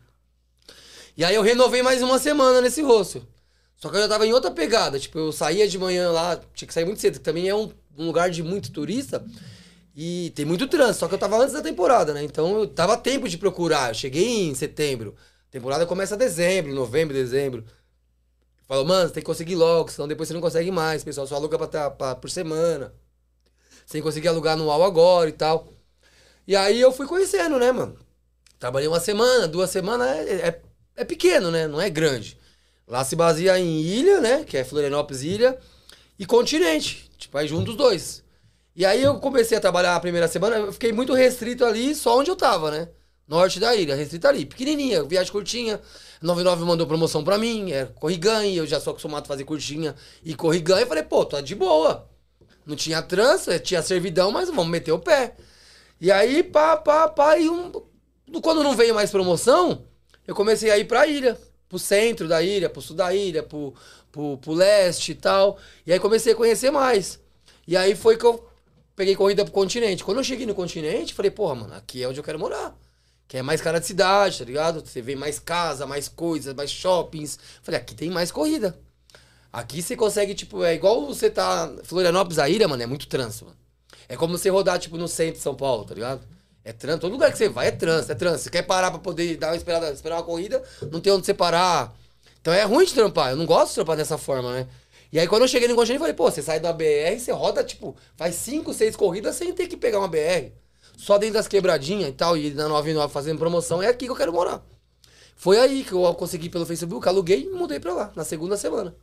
E 1.16 1.24
aí 1.24 1.36
eu 1.36 1.42
renovei 1.42 1.84
mais 1.84 2.02
uma 2.02 2.18
semana 2.18 2.62
nesse 2.62 2.82
rosto. 2.82 3.26
Só 3.76 3.90
que 3.90 3.98
eu 3.98 4.02
já 4.02 4.08
tava 4.08 4.26
em 4.26 4.34
outra 4.34 4.50
pegada. 4.50 5.00
Tipo, 5.00 5.20
eu 5.20 5.32
saía 5.32 5.68
de 5.68 5.78
manhã 5.78 6.10
lá, 6.12 6.40
tinha 6.56 6.68
que 6.68 6.74
sair 6.74 6.86
muito 6.86 7.02
cedo, 7.02 7.20
que 7.20 7.26
também 7.26 7.48
é 7.48 7.54
um, 7.56 7.72
um 7.98 8.08
lugar 8.08 8.30
de 8.32 8.42
muito 8.42 8.72
turista. 8.72 9.24
E 10.00 10.32
tem 10.36 10.46
muito 10.46 10.68
trânsito. 10.68 11.00
Só 11.00 11.08
que 11.08 11.16
eu 11.16 11.18
tava 11.18 11.38
antes 11.38 11.54
da 11.54 11.62
temporada, 11.62 12.14
né? 12.14 12.24
Então 12.24 12.60
eu 12.60 12.68
tava 12.68 12.96
tempo 12.96 13.28
de 13.28 13.36
procurar. 13.36 13.90
Eu 13.90 13.96
cheguei 13.96 14.48
em 14.48 14.54
setembro. 14.54 15.16
A 15.50 15.52
temporada 15.52 15.88
começa 15.88 16.14
em 16.14 16.20
dezembro, 16.20 16.72
novembro, 16.76 17.16
dezembro. 17.16 17.66
Falou, 18.68 18.86
mano, 18.86 19.08
você 19.08 19.16
tem 19.16 19.24
que 19.24 19.28
conseguir 19.28 19.56
logo, 19.56 19.90
senão 19.90 20.08
depois 20.08 20.28
você 20.28 20.36
não 20.36 20.42
consegue 20.42 20.70
mais. 20.70 21.04
Pessoal 21.04 21.26
só 21.26 21.36
aluga 21.36 21.58
pra, 21.58 21.90
pra- 21.90 22.16
por 22.16 22.30
semana. 22.30 22.94
Sem 23.88 24.02
conseguir 24.02 24.28
alugar 24.28 24.54
anual 24.54 24.84
agora 24.84 25.30
e 25.30 25.34
tal. 25.34 25.68
E 26.46 26.56
aí 26.56 26.80
eu 26.80 26.92
fui 26.92 27.08
conhecendo, 27.08 27.58
né, 27.58 27.72
mano? 27.72 27.98
Trabalhei 28.60 28.88
uma 28.88 29.00
semana, 29.00 29.48
duas 29.48 29.70
semanas, 29.70 30.08
é, 30.08 30.48
é, 30.50 30.62
é 30.98 31.06
pequeno, 31.06 31.50
né? 31.50 31.68
Não 31.68 31.82
é 31.82 31.90
grande. 31.90 32.38
Lá 32.88 33.04
se 33.04 33.16
baseia 33.16 33.58
em 33.60 33.82
ilha, 33.82 34.22
né? 34.22 34.44
Que 34.44 34.58
é 34.58 34.64
Florianópolis 34.64 35.24
Ilha, 35.24 35.58
e 36.20 36.26
continente. 36.26 37.10
Tipo, 37.18 37.38
aí 37.38 37.48
juntos 37.48 37.72
os 37.74 37.78
dois. 37.78 38.24
E 38.78 38.86
aí 38.86 39.02
eu 39.02 39.16
comecei 39.16 39.58
a 39.58 39.60
trabalhar 39.60 39.96
a 39.96 40.00
primeira 40.00 40.28
semana, 40.28 40.58
eu 40.58 40.72
fiquei 40.72 40.94
muito 40.94 41.12
restrito 41.12 41.66
ali, 41.66 41.96
só 41.96 42.20
onde 42.20 42.30
eu 42.30 42.36
tava, 42.36 42.70
né? 42.70 42.88
Norte 43.28 43.60
da 43.60 43.76
ilha, 43.76 43.96
restrito 43.96 44.28
ali. 44.28 44.46
Pequenininha, 44.46 45.04
viagem 45.04 45.32
curtinha. 45.32 45.82
99 46.22 46.64
mandou 46.64 46.86
promoção 46.86 47.24
pra 47.24 47.40
mim, 47.40 47.72
é 47.72 47.86
corre 47.86 48.18
ganha, 48.18 48.56
eu 48.56 48.68
já 48.68 48.80
sou 48.80 48.92
acostumado 48.92 49.24
a 49.24 49.28
fazer 49.28 49.46
curtinha 49.46 49.96
e 50.24 50.36
corre 50.36 50.60
ganha. 50.60 50.82
Eu 50.82 50.88
falei, 50.88 51.02
pô, 51.02 51.26
tá 51.26 51.42
de 51.42 51.56
boa. 51.56 52.08
Não 52.68 52.76
tinha 52.76 53.02
trânsito, 53.02 53.60
tinha 53.62 53.82
servidão, 53.82 54.32
mas 54.32 54.48
vamos 54.48 54.68
meter 54.68 54.92
o 54.92 55.00
pé. 55.00 55.34
E 56.00 56.12
aí, 56.12 56.44
pá, 56.44 56.78
pá, 56.78 57.08
pá, 57.08 57.36
e 57.36 57.50
um... 57.50 57.72
quando 58.44 58.62
não 58.62 58.76
veio 58.76 58.94
mais 58.94 59.10
promoção, 59.10 59.86
eu 60.28 60.36
comecei 60.36 60.70
a 60.70 60.78
ir 60.78 60.86
pra 60.86 61.08
ilha, 61.08 61.36
pro 61.68 61.80
centro 61.80 62.28
da 62.28 62.44
ilha, 62.44 62.70
pro 62.70 62.84
sul 62.84 62.96
da 62.96 63.12
ilha, 63.12 63.42
pro, 63.42 63.74
pro, 64.12 64.38
pro 64.38 64.54
leste 64.54 65.14
e 65.14 65.16
tal. 65.16 65.58
E 65.84 65.92
aí 65.92 66.00
comecei 66.00 66.34
a 66.34 66.36
conhecer 66.36 66.70
mais. 66.70 67.20
E 67.68 67.76
aí 67.76 67.96
foi 67.96 68.16
que 68.18 68.26
eu 68.26 68.48
peguei 68.98 69.16
corrida 69.16 69.46
pro 69.46 69.54
continente. 69.54 70.04
Quando 70.04 70.18
eu 70.18 70.24
cheguei 70.24 70.48
no 70.48 70.56
continente, 70.56 71.14
falei, 71.14 71.30
porra, 71.30 71.54
mano, 71.54 71.74
aqui 71.76 72.04
é 72.04 72.08
onde 72.10 72.20
eu 72.20 72.24
quero 72.24 72.40
morar. 72.40 72.76
Que 73.28 73.38
é 73.38 73.42
mais 73.44 73.62
cara 73.62 73.80
de 73.80 73.86
cidade, 73.86 74.40
tá 74.40 74.46
ligado? 74.46 74.82
Você 74.84 75.02
vê 75.02 75.16
mais 75.16 75.38
casa, 75.38 75.86
mais 75.86 76.08
coisas, 76.08 76.54
mais 76.56 76.72
shoppings. 76.72 77.38
Falei, 77.62 77.80
aqui 77.80 77.94
tem 77.94 78.10
mais 78.10 78.32
corrida. 78.32 78.78
Aqui 79.54 79.82
você 79.82 79.96
consegue, 79.96 80.34
tipo, 80.34 80.64
é 80.64 80.74
igual 80.74 81.06
você 81.06 81.30
tá. 81.30 81.72
Florianópolis, 81.84 82.40
a 82.40 82.50
ilha, 82.50 82.68
mano, 82.68 82.82
é 82.82 82.88
muito 82.88 83.08
trânsito, 83.08 83.46
mano. 83.46 83.58
É 84.10 84.16
como 84.16 84.36
você 84.36 84.50
rodar, 84.50 84.80
tipo, 84.80 84.98
no 84.98 85.08
centro 85.08 85.36
de 85.36 85.42
São 85.42 85.54
Paulo, 85.54 85.86
tá 85.86 85.94
ligado? 85.94 86.22
É 86.64 86.74
trânsito. 86.74 87.02
Todo 87.02 87.12
lugar 87.12 87.32
que 87.32 87.38
você 87.38 87.50
vai 87.50 87.68
é 87.68 87.72
trânsito, 87.72 88.12
é 88.12 88.16
trânsito. 88.16 88.44
Você 88.46 88.50
quer 88.50 88.64
parar 88.64 88.90
pra 88.90 89.00
poder 89.00 89.38
dar 89.38 89.50
uma 89.50 89.56
esperada, 89.56 89.92
esperar 89.92 90.16
uma 90.16 90.24
corrida, 90.24 90.64
não 90.92 91.00
tem 91.00 91.14
onde 91.14 91.26
você 91.26 91.34
parar. 91.34 91.94
Então 92.42 92.54
é 92.54 92.64
ruim 92.64 92.86
de 92.86 92.94
trampar. 92.94 93.32
Eu 93.32 93.36
não 93.36 93.46
gosto 93.46 93.70
de 93.70 93.76
trampar 93.76 93.98
dessa 93.98 94.18
forma, 94.18 94.52
né? 94.54 94.68
E 95.12 95.20
aí 95.20 95.28
quando 95.28 95.44
eu 95.44 95.48
cheguei 95.48 95.68
no 95.68 95.76
Continente, 95.76 95.98
eu 95.98 96.02
falei, 96.02 96.14
pô, 96.14 96.30
você 96.30 96.42
sai 96.42 96.60
da 96.60 96.74
BR, 96.74 97.18
você 97.18 97.32
roda, 97.32 97.64
tipo, 97.64 97.96
faz 98.16 98.36
5, 98.36 98.74
6 98.74 98.96
corridas 98.96 99.36
sem 99.36 99.54
ter 99.54 99.68
que 99.68 99.78
pegar 99.78 100.00
uma 100.00 100.08
BR. 100.08 100.52
Só 100.98 101.18
dentro 101.18 101.36
das 101.36 101.48
quebradinhas 101.48 102.10
e 102.10 102.14
tal, 102.14 102.36
e 102.36 102.52
na 102.52 102.68
99 102.68 103.14
fazendo 103.14 103.38
promoção, 103.38 103.82
é 103.82 103.88
aqui 103.88 104.06
que 104.06 104.12
eu 104.12 104.16
quero 104.16 104.34
morar. 104.34 104.64
Foi 105.36 105.60
aí 105.60 105.84
que 105.84 105.94
eu 105.94 106.14
consegui 106.16 106.50
pelo 106.50 106.66
Facebook, 106.66 107.08
aluguei 107.08 107.44
e 107.44 107.50
mudei 107.52 107.80
pra 107.80 107.94
lá, 107.94 108.12
na 108.16 108.24
segunda 108.24 108.58
semana. 108.58 108.96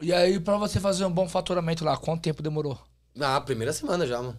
E 0.00 0.12
aí, 0.12 0.38
pra 0.38 0.56
você 0.56 0.78
fazer 0.78 1.04
um 1.04 1.10
bom 1.10 1.28
faturamento 1.28 1.84
lá, 1.84 1.96
quanto 1.96 2.22
tempo 2.22 2.40
demorou? 2.40 2.78
Na 3.12 3.40
primeira 3.40 3.72
semana 3.72 4.06
já, 4.06 4.22
mano. 4.22 4.38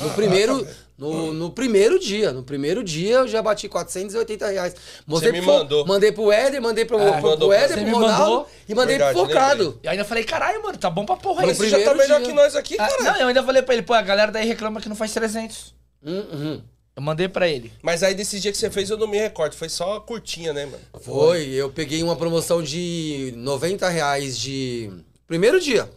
No 0.00 0.10
primeiro, 0.10 0.66
no, 0.98 1.32
no 1.32 1.50
primeiro 1.50 1.98
dia, 1.98 2.32
no 2.32 2.42
primeiro 2.42 2.82
dia 2.82 3.16
eu 3.16 3.28
já 3.28 3.42
bati 3.42 3.68
480 3.68 4.48
reais. 4.48 4.74
Mostrei 5.06 5.30
Você 5.32 5.38
me 5.40 5.44
pro 5.44 5.54
mandou. 5.56 5.86
Mandei 5.86 6.10
pro 6.12 6.32
Éder, 6.32 6.60
mandei 6.62 6.84
pro, 6.84 6.98
É, 6.98 7.12
pro, 7.12 7.30
mandou 7.30 7.48
pro 7.48 7.52
Éder, 7.52 7.78
pro 7.84 7.92
Ronaldo 7.94 8.30
mandou. 8.30 8.48
e 8.68 8.74
mandei 8.74 8.96
Verdade, 8.96 9.18
pro 9.18 9.26
Focado. 9.26 9.80
E 9.82 9.88
ainda 9.88 10.04
falei, 10.04 10.24
caralho, 10.24 10.62
mano, 10.62 10.78
tá 10.78 10.88
bom 10.90 11.04
pra 11.04 11.16
porra 11.16 11.42
No 11.42 11.50
isso. 11.52 11.60
Você 11.62 11.68
já 11.68 11.84
tá 11.84 11.94
melhor 11.94 12.18
dia. 12.18 12.26
que 12.28 12.32
nós 12.34 12.56
aqui, 12.56 12.74
Ah, 12.78 12.88
cara. 12.88 13.02
não, 13.02 13.16
eu 13.20 13.28
ainda 13.28 13.42
falei 13.42 13.62
pra 13.62 13.74
ele, 13.74 13.82
pô, 13.82 13.92
a 13.92 14.02
galera 14.02 14.32
daí 14.32 14.46
reclama 14.46 14.80
que 14.80 14.88
não 14.88 14.96
faz 14.96 15.12
300. 15.12 15.74
Hum, 16.04 16.24
uhum. 16.32 16.62
Eu 16.96 17.02
mandei 17.02 17.28
pra 17.28 17.48
ele. 17.48 17.72
Mas 17.82 18.02
aí 18.02 18.14
desse 18.14 18.38
dia 18.40 18.52
que 18.52 18.58
você 18.58 18.70
fez, 18.70 18.88
eu 18.88 18.96
não 18.96 19.06
me 19.08 19.18
recordo. 19.18 19.54
Foi 19.54 19.68
só 19.68 19.98
curtinha, 20.00 20.52
né, 20.52 20.64
mano? 20.64 20.78
Foi, 21.02 21.44
eu 21.48 21.68
peguei 21.70 22.02
uma 22.02 22.14
promoção 22.16 22.62
de 22.62 23.32
90 23.36 23.88
reais 23.88 24.38
de. 24.38 24.90
Primeiro 25.26 25.60
dia 25.60 25.90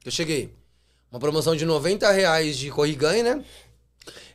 que 0.00 0.08
eu 0.08 0.12
cheguei. 0.12 0.50
Uma 1.10 1.18
promoção 1.20 1.56
de 1.56 1.64
90 1.64 2.10
reais 2.10 2.56
de 2.56 2.70
corriganha, 2.70 3.22
né? 3.22 3.44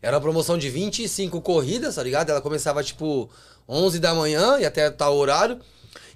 Era 0.01 0.15
uma 0.17 0.21
promoção 0.21 0.57
de 0.57 0.69
25 0.69 1.41
corridas, 1.41 1.95
tá 1.95 2.03
ligado? 2.03 2.30
Ela 2.30 2.41
começava 2.41 2.84
tipo 2.84 3.30
11 3.67 3.99
da 3.99 4.13
manhã 4.13 4.59
e 4.59 4.65
até 4.65 4.89
tal 4.91 5.15
horário. 5.15 5.59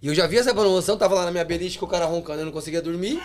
E 0.01 0.07
eu 0.07 0.15
já 0.15 0.27
vi 0.27 0.37
essa 0.37 0.53
promoção, 0.53 0.97
tava 0.97 1.15
lá 1.15 1.25
na 1.25 1.31
minha 1.31 1.43
beliche 1.45 1.77
com 1.79 1.85
o 1.85 1.89
cara 1.89 2.05
roncando, 2.05 2.41
eu 2.41 2.45
não 2.45 2.51
conseguia 2.51 2.81
dormir. 2.81 3.21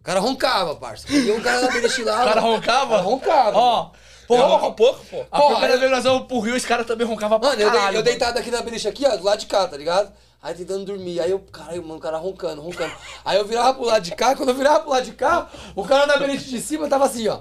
O 0.00 0.04
cara 0.04 0.18
roncava, 0.20 0.74
parça. 0.74 1.06
E 1.12 1.30
um 1.30 1.40
cara 1.40 1.60
na 1.62 1.70
beliche 1.70 2.02
lá. 2.02 2.22
O 2.22 2.24
cara 2.26 2.40
roncava? 2.40 2.84
O 2.86 2.90
cara 2.90 3.02
roncava. 3.02 3.58
Ó, 3.58 3.90
pô, 4.26 4.36
ronca 4.36 4.66
um 4.66 4.72
pouco, 4.72 5.04
pô. 5.06 5.24
a 5.30 5.38
Porra, 5.38 5.50
primeira 5.52 5.74
eu- 5.74 5.78
vez 5.80 5.90
nós 5.92 6.04
vamos 6.04 6.26
pro 6.26 6.40
Rio, 6.40 6.56
os 6.56 6.64
caras 6.64 6.86
também 6.86 7.06
roncavam 7.06 7.38
pra 7.38 7.50
Mano, 7.50 7.62
eu, 7.62 7.68
caralho. 7.70 7.86
eu 7.86 7.92
mano. 7.94 8.02
deitado 8.04 8.38
aqui 8.38 8.50
na 8.50 8.60
beliche 8.62 8.88
aqui, 8.88 9.04
ó, 9.06 9.16
do 9.16 9.24
lado 9.24 9.38
de 9.38 9.46
cá, 9.46 9.66
tá 9.68 9.76
ligado? 9.76 10.12
Aí 10.42 10.54
tentando 10.54 10.84
dormir. 10.84 11.20
Aí 11.20 11.30
eu, 11.30 11.38
caralho, 11.38 11.82
mano, 11.82 11.96
o 11.96 12.00
cara 12.00 12.18
roncando, 12.18 12.60
roncando. 12.60 12.92
Aí 13.24 13.38
eu 13.38 13.46
virava 13.46 13.74
pro 13.74 13.84
lado 13.84 14.02
de 14.02 14.14
cá, 14.14 14.34
quando 14.34 14.48
eu 14.48 14.54
virava 14.56 14.80
pro 14.80 14.90
lado 14.90 15.04
de 15.04 15.12
cá, 15.12 15.48
o 15.76 15.84
cara 15.84 16.06
na 16.06 16.16
beliche 16.16 16.50
de 16.50 16.60
cima 16.60 16.88
tava 16.88 17.04
assim, 17.04 17.28
ó. 17.28 17.40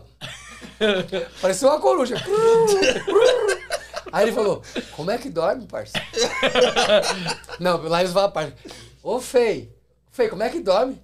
Parecia 1.41 1.67
uma 1.67 1.79
coruja. 1.79 2.15
Aí 4.11 4.25
ele 4.25 4.31
falou, 4.33 4.61
como 4.95 5.09
é 5.09 5.17
que 5.17 5.29
dorme, 5.29 5.65
parça? 5.65 5.93
Não, 7.59 7.81
lá 7.87 8.01
eles 8.01 8.13
falam, 8.13 8.31
parça. 8.31 8.53
Ô, 9.01 9.19
Fei, 9.19 9.75
Fei, 10.11 10.29
como 10.29 10.43
é 10.43 10.49
que 10.49 10.59
dorme? 10.59 11.01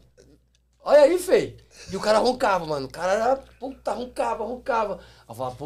Olha 0.83 1.01
aí, 1.01 1.17
Fei. 1.17 1.57
E 1.91 1.97
o 1.97 1.99
cara 1.99 2.19
roncava, 2.19 2.65
mano. 2.65 2.87
O 2.87 2.91
cara 2.91 3.13
era, 3.13 3.35
puta, 3.59 3.91
roncava, 3.93 4.43
roncava. 4.43 4.99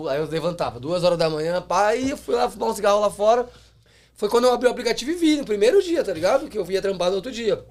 Aí 0.10 0.18
eu, 0.18 0.28
levantava, 0.28 0.80
duas 0.80 1.04
horas 1.04 1.18
da 1.18 1.30
manhã, 1.30 1.62
pá, 1.62 1.88
aí 1.88 2.12
eu 2.12 2.18
fui 2.18 2.36
lá 2.36 2.50
fumar 2.50 2.70
um 2.70 2.74
cigarro 2.74 3.00
lá 3.00 3.10
fora. 3.10 3.48
Foi 4.22 4.30
quando 4.30 4.44
eu 4.44 4.54
abri 4.54 4.68
o 4.68 4.72
aplicativo 4.72 5.10
e 5.10 5.16
vi, 5.16 5.36
no 5.36 5.44
primeiro 5.44 5.82
dia, 5.82 6.04
tá 6.04 6.14
ligado? 6.14 6.48
Que 6.48 6.56
eu 6.56 6.64
via 6.64 6.80
trampar 6.80 7.10
no 7.10 7.16
outro 7.16 7.32
dia. 7.32 7.66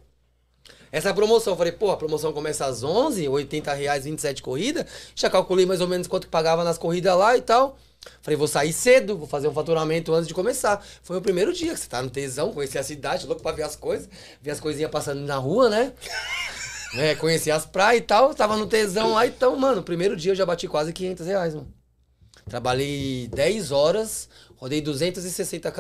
Essa 0.91 1.15
promoção, 1.15 1.57
falei, 1.57 1.71
pô, 1.71 1.93
a 1.93 1.97
promoção 1.97 2.33
começa 2.33 2.67
às 2.67 2.83
11, 2.83 3.29
80 3.29 3.73
reais, 3.73 4.03
27 4.03 4.43
corridas. 4.43 4.85
Já 5.15 5.31
calculei 5.31 5.65
mais 5.65 5.81
ou 5.81 5.87
menos 5.87 6.09
quanto 6.09 6.25
que 6.25 6.31
pagava 6.33 6.65
nas 6.65 6.77
corridas 6.77 7.17
lá 7.17 7.37
e 7.37 7.41
tal. 7.41 7.79
Falei, 8.21 8.37
vou 8.37 8.49
sair 8.49 8.73
cedo, 8.73 9.17
vou 9.17 9.29
fazer 9.29 9.47
um 9.47 9.55
faturamento 9.55 10.13
antes 10.13 10.27
de 10.27 10.35
começar. 10.35 10.85
Foi 11.05 11.17
o 11.17 11.21
primeiro 11.21 11.53
dia 11.53 11.73
que 11.73 11.79
você 11.79 11.89
tá 11.89 12.03
no 12.03 12.11
tesão, 12.11 12.53
conhecer 12.53 12.79
a 12.79 12.83
cidade, 12.83 13.29
louco 13.29 13.43
pra 13.43 13.53
ver 13.53 13.63
as 13.63 13.77
coisas, 13.77 14.09
ver 14.43 14.51
as 14.51 14.59
coisinhas 14.59 14.91
passando 14.91 15.21
na 15.21 15.37
rua, 15.37 15.71
né? 15.71 15.93
É, 16.93 17.15
conheci 17.15 17.53
as 17.53 17.65
praias 17.65 18.03
e 18.03 18.05
tal, 18.05 18.35
tava 18.35 18.57
no 18.57 18.67
tesão 18.67 19.13
lá, 19.13 19.25
então, 19.25 19.55
mano, 19.55 19.81
primeiro 19.81 20.17
dia 20.17 20.33
eu 20.33 20.35
já 20.35 20.45
bati 20.45 20.67
quase 20.67 20.93
500 20.93 21.25
reais, 21.25 21.55
mano. 21.55 21.80
Trabalhei 22.51 23.29
10 23.29 23.71
horas, 23.71 24.29
rodei 24.57 24.81
260 24.81 25.71
km. 25.71 25.79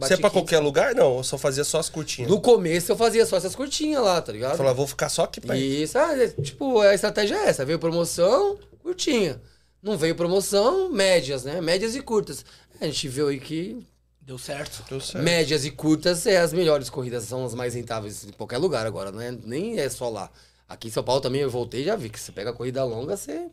Você 0.00 0.14
é 0.14 0.16
pra 0.16 0.28
500. 0.28 0.32
qualquer 0.32 0.58
lugar? 0.58 0.92
Não, 0.92 1.18
eu 1.18 1.22
só 1.22 1.38
fazia 1.38 1.62
só 1.62 1.78
as 1.78 1.88
curtinhas. 1.88 2.28
No 2.28 2.40
começo 2.40 2.90
eu 2.90 2.96
fazia 2.96 3.24
só 3.24 3.36
essas 3.36 3.54
curtinhas 3.54 4.02
lá, 4.02 4.20
tá 4.20 4.32
ligado? 4.32 4.56
Falava, 4.56 4.74
vou 4.74 4.86
ficar 4.88 5.08
só 5.08 5.22
aqui, 5.22 5.40
pai. 5.40 5.60
Isso, 5.60 5.96
ah, 5.96 6.20
é, 6.20 6.26
tipo, 6.26 6.80
a 6.80 6.92
estratégia 6.92 7.36
é 7.36 7.48
essa. 7.48 7.64
Veio 7.64 7.78
promoção, 7.78 8.58
curtinha. 8.82 9.40
Não 9.80 9.96
veio 9.96 10.16
promoção, 10.16 10.90
médias, 10.90 11.44
né? 11.44 11.60
Médias 11.60 11.94
e 11.94 12.02
curtas. 12.02 12.44
A 12.80 12.86
gente 12.86 13.06
viu 13.06 13.28
aí 13.28 13.38
que 13.38 13.86
Deu 14.20 14.36
certo. 14.36 14.84
Deu 14.88 15.00
certo. 15.00 15.24
médias 15.24 15.64
e 15.64 15.70
curtas 15.70 16.26
é 16.26 16.38
as 16.38 16.52
melhores 16.52 16.90
corridas, 16.90 17.22
são 17.22 17.46
as 17.46 17.54
mais 17.54 17.74
rentáveis 17.74 18.24
em 18.24 18.32
qualquer 18.32 18.58
lugar 18.58 18.84
agora, 18.84 19.12
não 19.12 19.22
é, 19.22 19.30
nem 19.30 19.78
é 19.78 19.88
só 19.88 20.10
lá. 20.10 20.30
Aqui 20.68 20.88
em 20.88 20.90
São 20.90 21.02
Paulo 21.04 21.20
também 21.22 21.40
eu 21.40 21.48
voltei 21.48 21.80
e 21.82 21.84
já 21.84 21.96
vi 21.96 22.10
que 22.10 22.20
você 22.20 22.32
pega 22.32 22.50
a 22.50 22.52
corrida 22.52 22.84
longa, 22.84 23.16
você... 23.16 23.48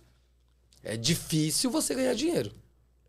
É 0.86 0.96
difícil 0.96 1.72
você 1.72 1.96
ganhar 1.96 2.14
dinheiro. 2.14 2.52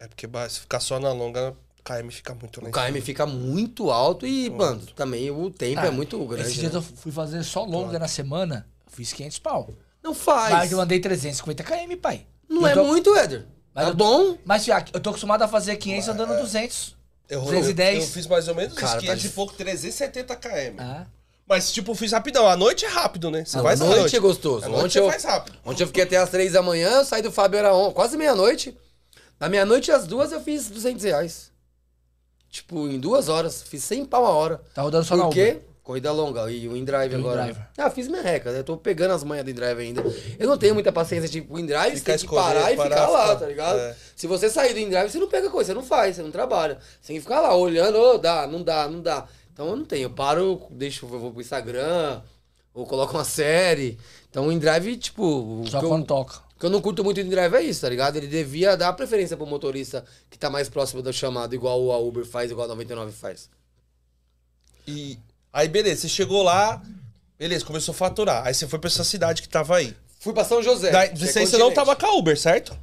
É 0.01 0.09
porque 0.09 0.27
se 0.49 0.61
ficar 0.61 0.81
só 0.81 0.99
na 0.99 1.13
longa, 1.13 1.55
o 1.79 1.83
KM 1.83 2.11
fica 2.11 2.35
muito 2.35 2.61
O 2.61 2.71
KM 2.71 2.87
cima. 2.93 3.01
fica 3.05 3.27
muito 3.27 3.91
alto 3.91 4.27
e, 4.27 4.51
mano, 4.51 4.81
também 4.97 5.31
o 5.31 5.51
tempo 5.51 5.81
é 5.81 5.91
muito 5.91 6.19
grande. 6.27 6.43
Esses 6.49 6.57
né? 6.57 6.61
dias 6.63 6.75
eu 6.75 6.83
fui 6.83 7.13
fazer 7.13 7.43
só 7.45 7.65
longa 7.65 7.99
na 7.99 8.09
semana, 8.09 8.67
eu 8.87 8.93
fiz 8.93 9.13
500 9.13 9.39
pau. 9.39 9.71
Não 10.03 10.15
faz. 10.15 10.53
Mas 10.55 10.73
eu 10.73 10.81
andei 10.81 10.99
350 11.01 11.63
km, 11.63 11.97
pai. 12.01 12.27
Não 12.49 12.63
Eu 12.63 12.67
é 12.69 12.75
tô- 12.75 12.85
muito, 12.85 13.15
Éder. 13.15 13.47
Mas 13.75 13.87
é 13.87 13.91
eu- 13.91 13.95
bom. 13.95 14.39
Mas, 14.45 14.67
eu 14.93 15.01
tô 15.01 15.11
acostumado 15.11 15.43
a 15.43 15.49
fazer 15.49 15.77
500 15.77 16.09
andando 16.09 16.41
200. 16.41 16.97
Eu, 17.29 17.41
eu, 17.41 17.45
210. 17.47 18.05
eu 18.05 18.11
fiz 18.11 18.27
mais 18.27 18.49
ou 18.49 18.55
menos 18.55 18.75
Cara, 18.75 18.87
uns 18.87 18.95
tá 18.95 19.01
500 19.01 19.21
de- 19.23 19.29
e 19.29 19.31
pouco, 19.33 19.53
370 19.55 20.37
km. 20.37 20.77
Ah. 20.79 21.07
Mas, 21.49 21.71
tipo, 21.73 21.95
fiz 21.95 22.11
rapidão. 22.13 22.47
À 22.49 22.57
noite 22.57 22.85
é 22.85 22.89
rápido, 22.89 23.31
né? 23.31 23.45
Você 23.45 23.57
Não, 23.57 23.65
faz 23.65 23.79
noite 23.81 23.99
noite. 24.01 24.17
é 24.17 24.19
gostoso. 24.19 24.65
À 24.65 24.69
noite 24.69 24.81
Ontem 24.85 24.93
você 24.95 24.99
eu- 25.01 25.11
faz 25.11 25.25
rápido. 25.25 25.57
Ontem 25.65 25.83
eu 25.85 25.87
fiquei 25.87 26.03
até 26.03 26.17
às 26.17 26.29
três 26.29 26.53
da 26.53 26.63
manhã, 26.63 26.91
eu 26.91 27.05
saí 27.05 27.23
do 27.23 27.31
Fábio 27.31 27.59
era 27.59 27.73
on, 27.75 27.93
quase 27.93 28.17
meia-noite. 28.17 28.77
Da 29.39 29.49
meia-noite 29.49 29.93
às 29.93 30.07
duas 30.07 30.33
eu 30.33 30.41
fiz 30.41 30.69
200 30.69 31.05
reais. 31.05 31.53
Tipo, 32.51 32.89
em 32.89 32.99
duas 32.99 33.29
horas. 33.29 33.63
Fiz 33.63 33.85
100 33.85 34.05
pau 34.07 34.25
a 34.27 34.31
hora. 34.31 34.61
Tá 34.75 34.83
rodando 34.83 35.05
só 35.05 35.17
na 35.17 35.25
Por 35.25 35.35
quê? 35.35 35.59
Corrida 35.83 36.11
longa 36.11 36.51
e 36.51 36.67
o 36.67 36.77
InDrive 36.77 37.15
agora. 37.15 37.69
Ah, 37.79 37.89
fiz 37.91 38.09
minha 38.09 38.23
reca, 38.23 38.51
né? 38.51 38.65
Tô 38.65 38.77
pegando 38.77 39.13
as 39.15 39.23
manhas 39.23 39.45
do 39.45 39.51
InDrive 39.53 39.81
ainda. 39.83 40.03
Eu 40.37 40.49
não 40.49 40.59
tenho 40.59 40.75
muita 40.75 40.91
paciência, 40.91 41.29
tipo, 41.29 41.55
o 41.55 41.61
InDrive, 41.61 41.91
você 41.93 41.97
Ficar 41.99 42.05
tem 42.13 42.19
que 42.19 42.25
escolher, 42.25 42.43
parar 42.55 42.73
e 42.73 42.77
parar, 42.77 42.91
ficar 42.97 43.09
lá, 43.09 43.23
ficar- 43.23 43.37
tá 43.37 43.47
ligado? 43.47 43.79
é. 43.79 43.97
Se 44.17 44.27
você 44.27 44.51
sair 44.51 44.73
do 44.75 44.81
InDrive, 44.81 45.09
você 45.13 45.19
não 45.21 45.29
pega 45.29 45.49
coisa, 45.49 45.69
você 45.69 45.75
não 45.75 45.85
faz, 45.85 46.17
você 46.17 46.23
não 46.23 46.33
trabalha. 46.33 46.79
Você 47.01 47.07
tem 47.09 47.17
que 47.17 47.23
ficar 47.23 47.41
lá 47.41 47.55
olhando, 47.55 47.97
ô, 48.01 48.19
dá, 48.19 48.49
não 48.49 48.65
dá, 48.65 48.89
não 48.89 49.01
dá. 49.01 49.29
Então 49.57 49.69
eu 49.69 49.77
não 49.77 49.87
tenho, 49.87 50.03
eu 50.03 50.11
paro, 50.11 50.61
deixo, 50.71 51.07
eu 51.11 51.19
vou 51.19 51.33
pro 51.33 51.41
Instagram, 51.41 52.21
ou 52.75 52.85
coloco 52.85 53.15
uma 53.15 53.25
série. 53.25 53.99
Então 54.29 54.49
o 54.49 54.53
InDrive, 54.53 54.99
tipo... 54.99 55.25
o 55.63 55.67
Só 55.67 55.79
que 55.79 55.87
eu- 55.87 55.89
quando 55.89 56.05
toca. 56.05 56.43
o 56.55 56.61
que 56.61 56.67
eu 56.67 56.69
não 56.69 56.83
curto 56.83 57.03
muito 57.03 57.17
do 57.17 57.27
InDrive 57.27 57.55
é 57.57 57.63
isso, 57.63 57.81
tá 57.81 57.89
ligado? 57.89 58.17
Ele 58.17 58.27
devia 58.27 58.77
dar 58.77 58.93
preferência 58.93 59.35
pro 59.35 59.47
motorista 59.47 60.05
que 60.29 60.39
tá 60.39 60.51
mais 60.51 60.69
próximo 60.69 61.01
da 61.01 61.11
chamada, 61.11 61.55
igual 61.55 61.91
a 61.91 61.97
Uber 61.99 62.27
faz, 62.27 62.51
igual 62.51 62.67
a 62.67 62.69
99 62.69 63.13
faz. 63.13 63.49
E 64.87 65.19
aí, 65.53 65.69
beleza, 65.69 66.03
você 66.03 66.09
chegou 66.09 66.43
lá, 66.43 66.83
beleza, 67.39 67.65
começou 67.65 67.93
a 67.93 67.97
faturar. 67.97 68.47
Aí 68.47 68.53
você 68.53 68.69
foi 68.69 68.79
pra 68.79 68.89
essa 68.89 69.05
cidade 69.05 69.41
que 69.41 69.49
tava 69.49 69.77
aí. 69.77 69.97
Fui 70.21 70.33
pra 70.35 70.45
São 70.45 70.63
José. 70.63 70.91
Daí, 70.91 71.09
é 71.09 71.15
você, 71.15 71.47
você 71.47 71.57
não 71.59 71.73
tava 71.73 71.97
com 71.97 72.07
a 72.07 72.15
Uber, 72.15 72.39
certo? 72.39 72.77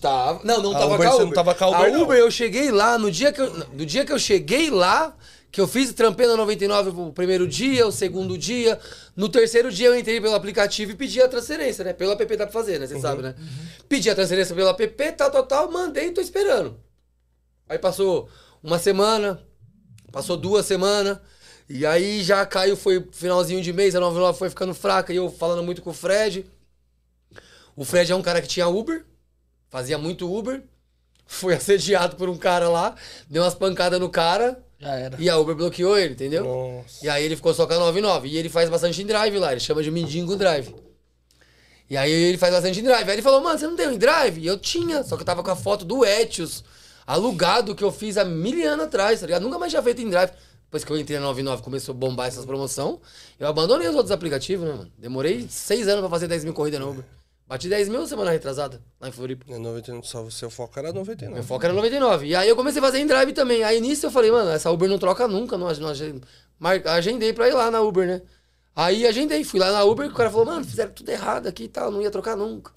Tava. 0.00 0.40
Não, 0.44 0.62
não 0.62 0.70
A 0.76 0.78
tava 0.78 0.94
Uber, 0.94 0.98
com 0.98 1.02
a 1.02 1.10
você 1.10 1.14
Uber. 1.16 1.26
não 1.26 1.32
tava 1.32 1.54
com 1.54 1.64
a 1.64 1.68
Uber, 1.68 1.80
A 1.80 1.88
não. 1.90 2.02
Uber, 2.02 2.16
eu 2.18 2.30
cheguei 2.30 2.70
lá, 2.70 2.96
no 2.98 3.10
dia 3.10 3.32
que 3.32 3.40
eu, 3.40 3.52
no 3.72 3.84
dia 3.86 4.04
que 4.04 4.12
eu 4.12 4.18
cheguei 4.18 4.70
lá, 4.70 5.16
que 5.50 5.60
eu 5.60 5.66
fiz, 5.66 5.92
trampei 5.92 6.26
na 6.26 6.36
99 6.36 6.90
o 6.90 7.12
primeiro 7.12 7.46
dia, 7.46 7.86
o 7.86 7.90
segundo 7.90 8.38
dia. 8.38 8.78
No 9.16 9.28
terceiro 9.28 9.70
dia 9.70 9.88
eu 9.88 9.98
entrei 9.98 10.20
pelo 10.20 10.34
aplicativo 10.34 10.92
e 10.92 10.94
pedi 10.94 11.20
a 11.20 11.28
transferência, 11.28 11.84
né? 11.84 11.92
Pelo 11.92 12.12
app 12.12 12.36
dá 12.36 12.46
pra 12.46 12.52
fazer, 12.52 12.78
né? 12.78 12.86
Você 12.86 13.00
sabe, 13.00 13.22
né? 13.22 13.34
Pedi 13.88 14.08
a 14.08 14.14
transferência 14.14 14.54
pelo 14.54 14.68
app, 14.68 15.12
tal, 15.12 15.30
tal, 15.30 15.46
tal, 15.46 15.70
mandei 15.70 16.06
e 16.08 16.12
tô 16.12 16.20
esperando. 16.20 16.78
Aí 17.68 17.78
passou 17.78 18.28
uma 18.62 18.78
semana, 18.78 19.40
passou 20.12 20.36
duas 20.36 20.66
semanas, 20.66 21.18
e 21.68 21.84
aí 21.84 22.22
já 22.22 22.44
caiu, 22.46 22.76
foi 22.76 23.08
finalzinho 23.12 23.62
de 23.62 23.72
mês, 23.72 23.94
a 23.94 24.00
99 24.00 24.38
foi 24.38 24.50
ficando 24.50 24.74
fraca, 24.74 25.12
e 25.12 25.16
eu 25.16 25.30
falando 25.30 25.62
muito 25.62 25.82
com 25.82 25.90
o 25.90 25.94
Fred. 25.94 26.46
O 27.74 27.84
Fred 27.84 28.10
é 28.12 28.14
um 28.16 28.22
cara 28.22 28.40
que 28.40 28.48
tinha 28.48 28.68
Uber, 28.68 29.04
fazia 29.68 29.98
muito 29.98 30.32
Uber, 30.32 30.62
foi 31.26 31.54
assediado 31.54 32.16
por 32.16 32.28
um 32.28 32.36
cara 32.36 32.68
lá, 32.68 32.94
deu 33.28 33.42
umas 33.42 33.54
pancadas 33.54 33.98
no 33.98 34.08
cara, 34.08 34.62
Já 34.80 34.94
era. 34.94 35.16
e 35.20 35.28
a 35.28 35.36
Uber 35.36 35.54
bloqueou 35.54 35.98
ele, 35.98 36.14
entendeu? 36.14 36.44
Nossa. 36.44 37.04
E 37.04 37.08
aí 37.08 37.24
ele 37.24 37.36
ficou 37.36 37.52
só 37.52 37.66
com 37.66 37.74
a 37.74 37.78
99. 37.78 38.28
E 38.28 38.36
ele 38.38 38.48
faz 38.48 38.70
bastante 38.70 39.02
em 39.02 39.06
drive 39.06 39.38
lá, 39.38 39.52
ele 39.52 39.60
chama 39.60 39.82
de 39.82 39.90
Mindingo 39.90 40.36
Drive. 40.36 40.74
E 41.88 41.96
aí 41.96 42.10
ele 42.10 42.38
faz 42.38 42.54
bastante 42.54 42.80
em 42.80 42.82
drive. 42.84 43.08
Aí 43.08 43.14
ele 43.16 43.22
falou, 43.22 43.40
mano, 43.40 43.58
você 43.58 43.66
não 43.66 43.76
tem 43.76 43.88
um 43.88 43.92
em 43.92 43.98
drive? 43.98 44.38
E 44.40 44.46
eu 44.46 44.56
tinha, 44.56 45.02
só 45.02 45.16
que 45.16 45.22
eu 45.22 45.26
tava 45.26 45.42
com 45.42 45.50
a 45.50 45.56
foto 45.56 45.84
do 45.84 46.04
Etios, 46.04 46.64
alugado, 47.06 47.74
que 47.74 47.82
eu 47.84 47.90
fiz 47.90 48.16
há 48.16 48.24
mil 48.24 48.66
anos 48.70 48.86
atrás, 48.86 49.20
tá 49.20 49.26
ligado? 49.26 49.42
Nunca 49.42 49.58
mais 49.58 49.70
tinha 49.72 49.82
feito 49.82 50.00
em 50.00 50.08
drive. 50.08 50.30
Depois 50.64 50.84
que 50.84 50.92
eu 50.92 50.96
entrei 50.96 51.18
na 51.18 51.26
99 51.26 51.62
começou 51.62 51.92
a 51.92 51.98
bombar 51.98 52.28
essas 52.28 52.46
promoções, 52.46 52.98
eu 53.40 53.48
abandonei 53.48 53.88
os 53.88 53.94
outros 53.96 54.12
aplicativos, 54.12 54.68
né, 54.68 54.72
mano? 54.72 54.92
Demorei 54.96 55.46
seis 55.50 55.88
anos 55.88 56.00
pra 56.00 56.08
fazer 56.08 56.28
10 56.28 56.44
mil 56.44 56.54
corridas 56.54 56.78
no 56.78 56.90
Uber. 56.90 57.04
Bati 57.50 57.68
10 57.68 57.88
mil 57.88 58.06
semana 58.06 58.30
retrasada, 58.30 58.80
lá 59.00 59.08
em 59.08 59.12
Floripa. 59.12 59.44
É 59.52 59.58
99, 59.58 60.06
só 60.06 60.22
o 60.22 60.30
seu 60.30 60.48
foco 60.48 60.78
era 60.78 60.92
99. 60.92 61.34
Meu 61.34 61.42
foco 61.42 61.64
era 61.64 61.74
99. 61.74 62.26
E 62.26 62.36
aí 62.36 62.48
eu 62.48 62.54
comecei 62.54 62.78
a 62.80 62.84
fazer 62.84 63.00
em 63.00 63.06
drive 63.08 63.32
também. 63.32 63.64
Aí 63.64 63.80
nisso 63.80 64.06
eu 64.06 64.10
falei, 64.12 64.30
mano, 64.30 64.50
essa 64.50 64.70
Uber 64.70 64.88
não 64.88 64.98
troca 65.00 65.26
nunca. 65.26 65.58
Não, 65.58 65.66
não, 65.66 66.20
mar- 66.60 66.86
agendei 66.86 67.32
pra 67.32 67.48
ir 67.48 67.52
lá 67.54 67.68
na 67.68 67.80
Uber, 67.80 68.06
né? 68.06 68.22
Aí 68.76 69.04
agendei, 69.04 69.42
fui 69.42 69.58
lá 69.58 69.72
na 69.72 69.82
Uber 69.82 70.06
e 70.06 70.10
o 70.10 70.14
cara 70.14 70.30
falou, 70.30 70.46
mano, 70.46 70.64
fizeram 70.64 70.92
tudo 70.92 71.08
errado 71.08 71.48
aqui 71.48 71.64
e 71.64 71.68
tal, 71.68 71.90
não 71.90 72.00
ia 72.00 72.10
trocar 72.10 72.36
nunca. 72.36 72.70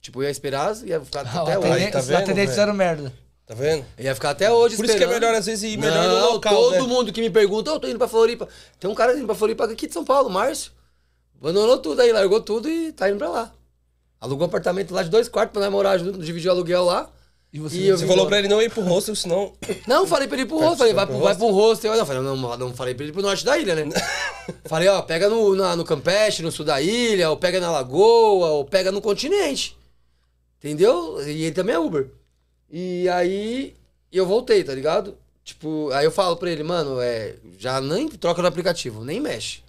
Tipo, 0.00 0.22
eu 0.22 0.24
ia 0.24 0.30
esperar, 0.30 0.76
ia 0.84 1.00
ficar 1.00 1.20
Ah, 1.20 1.42
até 1.42 1.56
hoje. 1.56 1.68
atendente- 1.70 1.92
tá 1.92 1.98
os 2.00 2.06
vendo, 2.06 2.16
atendentes 2.16 2.36
velho? 2.40 2.50
fizeram 2.50 2.74
merda. 2.74 3.12
Tá 3.46 3.54
vendo? 3.54 3.84
Ia 3.96 4.14
ficar 4.14 4.30
até 4.30 4.50
hoje 4.50 4.74
Por 4.74 4.86
isso 4.86 4.96
que 4.96 5.02
é 5.02 5.06
esperando. 5.06 5.20
melhor, 5.22 5.38
às 5.38 5.46
vezes, 5.46 5.72
ir 5.72 5.76
melhor 5.78 6.08
no 6.08 6.14
Não, 6.18 6.32
local, 6.32 6.52
todo 6.54 6.72
né? 6.72 6.80
mundo 6.82 7.12
que 7.12 7.20
me 7.20 7.30
pergunta, 7.30 7.70
eu 7.70 7.78
tô 7.78 7.86
indo 7.86 7.98
pra 7.98 8.08
Floripa. 8.08 8.48
Tem 8.80 8.90
um 8.90 8.94
cara 8.94 9.16
indo 9.16 9.26
pra 9.26 9.36
Floripa 9.36 9.64
aqui 9.66 9.86
de 9.86 9.92
São 9.92 10.04
Paulo, 10.04 10.28
Márcio. 10.28 10.72
Abandonou 11.40 11.78
tudo 11.78 12.00
aí, 12.00 12.10
largou 12.10 12.40
tudo 12.40 12.68
e 12.68 12.90
tá 12.92 13.08
indo 13.08 13.18
pra 13.18 13.28
lá. 13.28 13.52
Alugou 14.20 14.46
um 14.46 14.48
apartamento 14.48 14.92
lá 14.94 15.02
de 15.02 15.10
dois 15.10 15.28
quartos 15.28 15.52
pra 15.52 15.62
nós 15.62 15.70
morar 15.70 15.98
junto, 15.98 16.18
dividiu 16.18 16.50
o 16.50 16.54
aluguel 16.54 16.84
lá. 16.84 17.10
E 17.52 17.58
você? 17.60 17.76
E 17.76 17.86
eu 17.86 17.96
Você 17.98 18.06
falou 18.06 18.26
pra 18.26 18.38
ele 18.38 18.48
não 18.48 18.60
ir 18.60 18.68
pro 18.70 18.82
hostel, 18.82 19.14
senão... 19.14 19.52
Não, 19.86 20.06
falei 20.06 20.26
pra 20.26 20.36
ele 20.36 20.42
ir 20.42 20.46
pro 20.48 20.56
hostel. 20.58 20.76
Falei, 20.78 20.92
vai 20.94 21.06
pro, 21.06 21.18
vai 21.18 21.34
pro 21.36 21.50
hostel. 21.50 21.96
Não, 21.96 22.04
falei, 22.06 22.22
não, 22.22 22.36
não 22.56 22.74
falei 22.74 22.94
pra 22.94 23.04
ele 23.04 23.10
ir 23.10 23.12
pro 23.12 23.22
norte 23.22 23.44
da 23.44 23.56
ilha, 23.56 23.76
né? 23.76 23.84
falei, 24.66 24.88
ó, 24.88 25.02
pega 25.02 25.28
no, 25.28 25.54
na- 25.54 25.76
no 25.76 25.84
Campeche, 25.84 26.42
no 26.42 26.50
sul 26.50 26.64
da 26.64 26.80
ilha, 26.82 27.30
ou 27.30 27.36
pega 27.36 27.60
na 27.60 27.70
Lagoa, 27.70 28.48
ou 28.48 28.64
pega 28.64 28.90
no 28.90 29.00
continente. 29.00 29.76
Entendeu? 30.58 31.20
E 31.28 31.44
ele 31.44 31.52
também 31.54 31.74
é 31.74 31.78
Uber. 31.78 32.08
E 32.70 33.08
aí 33.10 33.74
eu 34.10 34.26
voltei, 34.26 34.64
tá 34.64 34.74
ligado? 34.74 35.16
Tipo, 35.44 35.90
aí 35.92 36.04
eu 36.04 36.10
falo 36.10 36.36
pra 36.36 36.50
ele, 36.50 36.62
mano, 36.62 37.00
é, 37.00 37.36
já 37.58 37.80
nem 37.80 38.08
troca 38.08 38.40
no 38.42 38.48
aplicativo, 38.48 39.04
nem 39.04 39.20
mexe. 39.20 39.62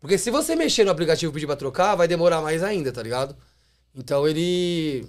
Porque 0.00 0.18
se 0.18 0.30
você 0.30 0.56
mexer 0.56 0.84
no 0.84 0.90
aplicativo 0.90 1.30
e 1.30 1.34
pedir 1.34 1.46
pra 1.46 1.54
trocar, 1.56 1.94
vai 1.94 2.08
demorar 2.08 2.40
mais 2.40 2.62
ainda, 2.62 2.90
tá 2.90 3.02
ligado? 3.02 3.36
Então 3.94 4.26
ele 4.26 5.06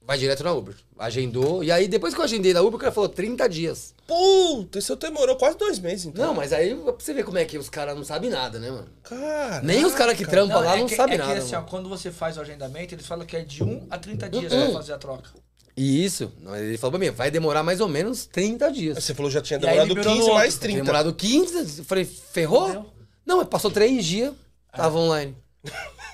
vai 0.00 0.18
direto 0.18 0.44
na 0.44 0.52
Uber. 0.52 0.74
Agendou. 0.98 1.64
E 1.64 1.72
aí, 1.72 1.88
depois 1.88 2.14
que 2.14 2.20
eu 2.20 2.24
agendei 2.24 2.52
na 2.52 2.60
Uber, 2.60 2.74
o 2.76 2.78
cara 2.78 2.92
falou 2.92 3.08
30 3.08 3.48
dias. 3.48 3.94
Puta, 4.06 4.78
isso 4.78 4.94
demorou 4.96 5.36
quase 5.36 5.56
dois 5.56 5.78
meses, 5.78 6.06
então. 6.06 6.26
Não, 6.26 6.34
mas 6.34 6.52
aí 6.52 6.74
pra 6.74 6.92
você 6.92 7.14
ver 7.14 7.24
como 7.24 7.38
é 7.38 7.44
que 7.44 7.56
os 7.58 7.68
caras 7.70 7.96
não 7.96 8.04
sabem 8.04 8.28
nada, 8.30 8.58
né, 8.58 8.70
mano? 8.70 8.88
Cara. 9.02 9.62
Nem 9.62 9.84
os 9.84 9.94
caras 9.94 10.16
que 10.16 10.26
trampam 10.26 10.60
lá 10.60 10.76
não 10.76 10.86
que, 10.86 10.94
sabem 10.94 11.14
é 11.14 11.18
nada. 11.18 11.32
Que, 11.32 11.38
assim, 11.38 11.54
ó, 11.54 11.62
quando 11.62 11.88
você 11.88 12.10
faz 12.10 12.36
o 12.36 12.40
agendamento, 12.42 12.94
eles 12.94 13.06
falam 13.06 13.24
que 13.26 13.36
é 13.36 13.40
de 13.42 13.64
1 13.64 13.86
a 13.90 13.98
30 13.98 14.28
dias 14.28 14.52
Uhum. 14.52 14.64
pra 14.64 14.72
fazer 14.74 14.92
a 14.92 14.98
troca. 14.98 15.30
E 15.76 16.04
isso, 16.04 16.30
não, 16.40 16.54
ele 16.54 16.78
falou 16.78 16.92
pra 16.92 17.00
mim, 17.00 17.10
vai 17.10 17.30
demorar 17.32 17.62
mais 17.64 17.80
ou 17.80 17.88
menos 17.88 18.26
30 18.26 18.70
dias. 18.70 19.02
Você 19.02 19.12
falou 19.12 19.28
que 19.28 19.34
já 19.34 19.40
tinha 19.42 19.58
demorado 19.58 19.88
liberou 19.88 20.14
15 20.14 20.28
no 20.28 20.34
mais 20.34 20.52
outro. 20.54 20.60
30. 20.60 20.80
Demorado 20.80 21.14
15, 21.14 21.78
eu 21.78 21.84
falei, 21.84 22.04
ferrou? 22.04 22.64
Entendeu? 22.68 22.86
Não, 23.26 23.38
mas 23.38 23.48
passou 23.48 23.70
três 23.70 24.04
dias, 24.04 24.32
tava 24.76 24.98
online. 24.98 25.34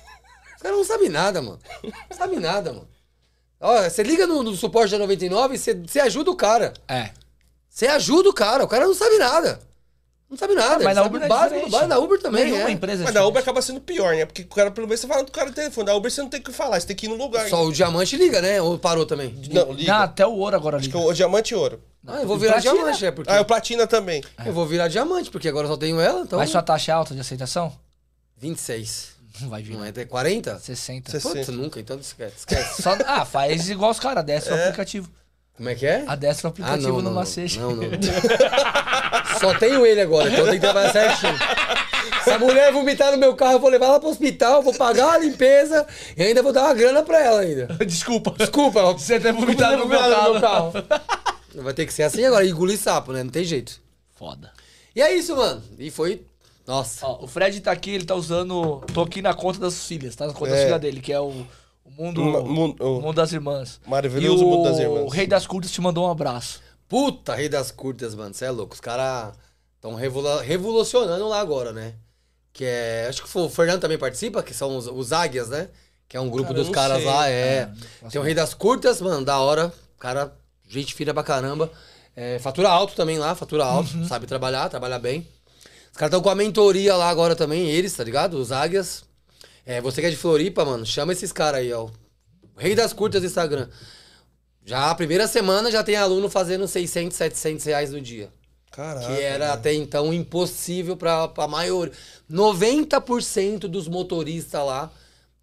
Os 0.60 0.62
caras 0.62 0.76
não 0.76 0.84
sabem 0.84 1.08
nada, 1.08 1.40
mano. 1.40 1.58
Não 1.82 2.16
sabem 2.18 2.38
nada, 2.38 2.70
mano. 2.70 2.86
Ó, 3.58 3.82
você 3.82 4.02
liga 4.02 4.26
no, 4.26 4.42
no 4.42 4.54
suporte 4.54 4.90
da 4.90 4.98
99 4.98 5.54
e 5.54 5.58
você, 5.58 5.72
você 5.72 6.00
ajuda 6.00 6.30
o 6.30 6.36
cara. 6.36 6.74
É. 6.86 7.12
Você 7.66 7.86
ajuda 7.86 8.28
o 8.28 8.34
cara, 8.34 8.62
o 8.62 8.68
cara 8.68 8.84
não 8.84 8.92
sabe 8.92 9.16
nada. 9.16 9.58
Não 10.28 10.36
sabe 10.36 10.54
nada. 10.54 10.84
mas 10.84 10.94
na 10.94 11.02
sabe 11.02 11.16
Uber 11.16 11.22
o 11.22 11.24
é 11.24 11.28
básico, 11.28 11.48
diferente. 11.48 11.70
básico, 11.72 11.88
na 11.88 11.98
Uber 11.98 12.20
também, 12.20 12.44
Nenhuma 12.44 12.68
é. 12.68 12.72
empresa 12.72 13.02
é 13.02 13.04
Mas 13.04 13.14
da 13.14 13.26
Uber 13.26 13.40
acaba 13.40 13.62
sendo 13.62 13.80
pior, 13.80 14.14
né? 14.14 14.26
Porque 14.26 14.42
o 14.42 14.46
cara, 14.48 14.70
pelo 14.70 14.86
menos, 14.86 15.00
você 15.00 15.06
fala 15.06 15.24
do 15.24 15.32
cara 15.32 15.48
no 15.48 15.54
telefone. 15.54 15.86
Da 15.86 15.94
Uber 15.96 16.10
você 16.10 16.20
não 16.20 16.28
tem 16.28 16.40
o 16.40 16.44
que 16.44 16.52
falar, 16.52 16.78
você 16.78 16.86
tem 16.88 16.94
que 16.96 17.06
ir 17.06 17.08
no 17.08 17.16
lugar. 17.16 17.48
Só 17.48 17.64
o 17.64 17.72
diamante 17.72 18.18
liga, 18.18 18.42
né? 18.42 18.60
Ou 18.60 18.78
parou 18.78 19.06
também? 19.06 19.34
Não, 19.50 19.72
liga. 19.72 19.90
Não, 19.90 20.02
até 20.02 20.26
o 20.26 20.32
ouro 20.32 20.54
agora 20.54 20.76
Acho 20.76 20.86
liga. 20.88 20.98
que 20.98 21.04
é 21.04 21.08
o 21.08 21.12
diamante 21.14 21.54
e 21.54 21.56
ouro. 21.56 21.80
Ah, 22.06 22.20
eu 22.20 22.26
vou 22.28 22.36
virar 22.36 22.52
Platina. 22.52 22.74
diamante, 22.74 23.06
é 23.06 23.10
porque... 23.10 23.32
Ah, 23.32 23.36
é 23.36 23.40
o 23.40 23.44
platina 23.46 23.86
também. 23.86 24.22
Eu 24.44 24.52
vou 24.52 24.66
virar 24.66 24.88
diamante, 24.88 25.30
porque 25.30 25.48
agora 25.48 25.66
eu 25.66 25.70
só 25.70 25.76
tenho 25.78 25.98
ela, 25.98 26.20
então... 26.20 26.38
Mas 26.38 26.50
sua 26.50 26.62
taxa 26.62 26.92
é 26.92 26.94
alta 26.94 27.14
de 27.14 27.20
aceitação? 27.20 27.72
26. 28.36 29.19
Não 29.40 29.48
vai 29.50 29.62
vir. 29.62 29.74
Não 29.76 29.84
é 29.84 29.88
até 29.90 30.04
40? 30.04 30.58
60. 30.58 31.10
Sessenta. 31.10 31.34
Putz, 31.36 31.48
nunca, 31.48 31.80
então 31.80 31.98
esquece. 31.98 32.34
esquece. 32.38 32.82
Só- 32.82 32.96
ah, 33.06 33.24
faz 33.24 33.68
igual 33.68 33.90
os 33.90 34.00
caras, 34.00 34.24
desce 34.24 34.50
o 34.50 34.54
aplicativo. 34.54 35.08
Como 35.56 35.68
é 35.68 35.74
que 35.74 35.86
é? 35.86 36.04
Adestra 36.06 36.48
o 36.48 36.50
aplicativo 36.52 36.88
não, 36.88 36.96
no 36.96 37.02
não, 37.02 37.12
macete. 37.12 37.58
Não, 37.58 37.76
não. 37.76 37.82
Só 39.38 39.52
tenho 39.58 39.84
ele 39.84 40.00
agora, 40.00 40.30
então 40.30 40.44
tem 40.46 40.54
que 40.54 40.60
trabalhar 40.60 40.90
certinho. 40.90 41.34
Se 42.24 42.30
a 42.30 42.38
mulher 42.38 42.72
vomitar 42.72 43.12
no 43.12 43.18
meu 43.18 43.34
carro, 43.34 43.54
eu 43.54 43.58
vou 43.60 43.68
levar 43.68 43.86
ela 43.86 44.00
pro 44.00 44.08
hospital, 44.08 44.62
vou 44.62 44.74
pagar 44.74 45.14
a 45.14 45.18
limpeza 45.18 45.86
e 46.16 46.22
ainda 46.22 46.42
vou 46.42 46.52
dar 46.52 46.64
uma 46.64 46.74
grana 46.74 47.02
pra 47.02 47.20
ela 47.22 47.40
ainda. 47.40 47.66
Desculpa. 47.84 48.34
Desculpa, 48.38 48.82
Você 48.94 49.20
ter 49.20 49.32
vomitado 49.34 49.76
no 49.78 49.86
meu 49.86 49.98
vomitado 49.98 50.40
carro. 50.40 50.72
Vai 51.56 51.74
ter 51.74 51.84
que 51.84 51.92
ser 51.92 52.04
assim 52.04 52.24
agora, 52.24 52.46
engolir 52.46 52.78
sapo, 52.78 53.12
né? 53.12 53.22
Não 53.22 53.30
tem 53.30 53.44
jeito. 53.44 53.80
Foda. 54.16 54.52
E 54.94 55.02
é 55.02 55.14
isso, 55.14 55.36
mano. 55.36 55.62
E 55.78 55.90
foi. 55.90 56.22
Nossa. 56.70 57.04
Ó, 57.06 57.24
o 57.24 57.26
Fred 57.26 57.60
tá 57.60 57.72
aqui, 57.72 57.90
ele 57.90 58.04
tá 58.04 58.14
usando. 58.14 58.80
Tô 58.94 59.02
aqui 59.02 59.20
na 59.20 59.34
conta 59.34 59.58
das 59.58 59.84
filhas, 59.84 60.14
tá? 60.14 60.26
Na 60.26 60.32
conta 60.32 60.52
É. 60.52 60.56
da 60.56 60.64
filha 60.66 60.78
dele, 60.78 61.00
que 61.00 61.12
é 61.12 61.18
o, 61.20 61.26
o 61.84 61.90
mundo, 61.90 62.22
Ma- 62.24 62.40
mun- 62.42 62.76
o 62.78 62.98
o- 62.98 63.02
mundo 63.02 63.16
das 63.16 63.32
irmãs. 63.32 63.80
Maravilhoso 63.86 64.42
E 64.42 64.46
o 64.46 64.48
Mundo 64.48 64.68
das 64.70 64.78
Irmãs. 64.78 65.02
O 65.04 65.08
Rei 65.08 65.26
das 65.26 65.46
Curtas 65.46 65.72
te 65.72 65.80
mandou 65.80 66.06
um 66.06 66.10
abraço. 66.10 66.60
Puta, 66.88 67.34
rei 67.34 67.48
das 67.48 67.70
curtas, 67.70 68.14
mano. 68.14 68.32
Você 68.34 68.44
é 68.44 68.50
louco. 68.50 68.74
Os 68.74 68.80
caras 68.80 69.34
estão 69.76 69.94
revolucionando 69.94 71.28
lá 71.28 71.40
agora, 71.40 71.72
né? 71.72 71.94
Que 72.52 72.64
é. 72.64 73.06
Acho 73.08 73.22
que 73.24 73.38
o 73.38 73.48
Fernando 73.48 73.80
também 73.80 73.98
participa, 73.98 74.42
que 74.42 74.52
são 74.54 74.76
os, 74.76 74.86
os 74.86 75.12
Águias, 75.12 75.48
né? 75.48 75.68
Que 76.08 76.16
é 76.16 76.20
um 76.20 76.28
grupo 76.28 76.48
Cara, 76.48 76.60
dos 76.60 76.68
caras 76.70 76.96
sei. 76.98 77.06
lá. 77.06 77.28
É. 77.28 77.70
Tem 78.10 78.20
o 78.20 78.24
Rei 78.24 78.34
das 78.34 78.54
Curtas, 78.54 79.00
mano, 79.00 79.24
da 79.24 79.38
hora. 79.38 79.72
Cara, 79.98 80.32
gente 80.68 80.94
fina 80.94 81.14
pra 81.14 81.22
caramba. 81.22 81.70
É, 82.16 82.38
fatura 82.40 82.68
alto 82.68 82.94
também 82.94 83.18
lá, 83.18 83.34
fatura 83.36 83.64
alto. 83.64 83.96
Uhum. 83.96 84.06
Sabe 84.08 84.26
trabalhar, 84.26 84.68
trabalha 84.68 84.98
bem. 84.98 85.26
Os 85.90 85.96
caras 85.96 86.10
estão 86.10 86.22
com 86.22 86.30
a 86.30 86.34
mentoria 86.34 86.94
lá 86.96 87.08
agora 87.08 87.34
também, 87.36 87.68
eles, 87.68 87.92
tá 87.92 88.04
ligado? 88.04 88.34
Os 88.34 88.52
Águias. 88.52 89.04
É, 89.66 89.80
você 89.80 90.00
que 90.00 90.06
é 90.06 90.10
de 90.10 90.16
Floripa, 90.16 90.64
mano, 90.64 90.86
chama 90.86 91.12
esses 91.12 91.32
caras 91.32 91.60
aí, 91.60 91.72
ó. 91.72 91.88
Rei 92.56 92.74
das 92.74 92.92
Curtas 92.92 93.20
do 93.20 93.26
Instagram. 93.26 93.68
Já 94.64 94.90
a 94.90 94.94
primeira 94.94 95.26
semana 95.26 95.70
já 95.70 95.82
tem 95.82 95.96
aluno 95.96 96.28
fazendo 96.28 96.66
600, 96.68 97.16
700 97.16 97.64
reais 97.64 97.90
no 97.90 98.00
dia. 98.00 98.30
Caraca. 98.70 99.04
que 99.04 99.20
era 99.20 99.46
mano. 99.46 99.58
até 99.58 99.74
então 99.74 100.14
impossível 100.14 100.96
pra, 100.96 101.26
pra 101.26 101.48
maioria. 101.48 101.92
90% 102.30 103.60
dos 103.60 103.88
motoristas 103.88 104.64
lá. 104.64 104.92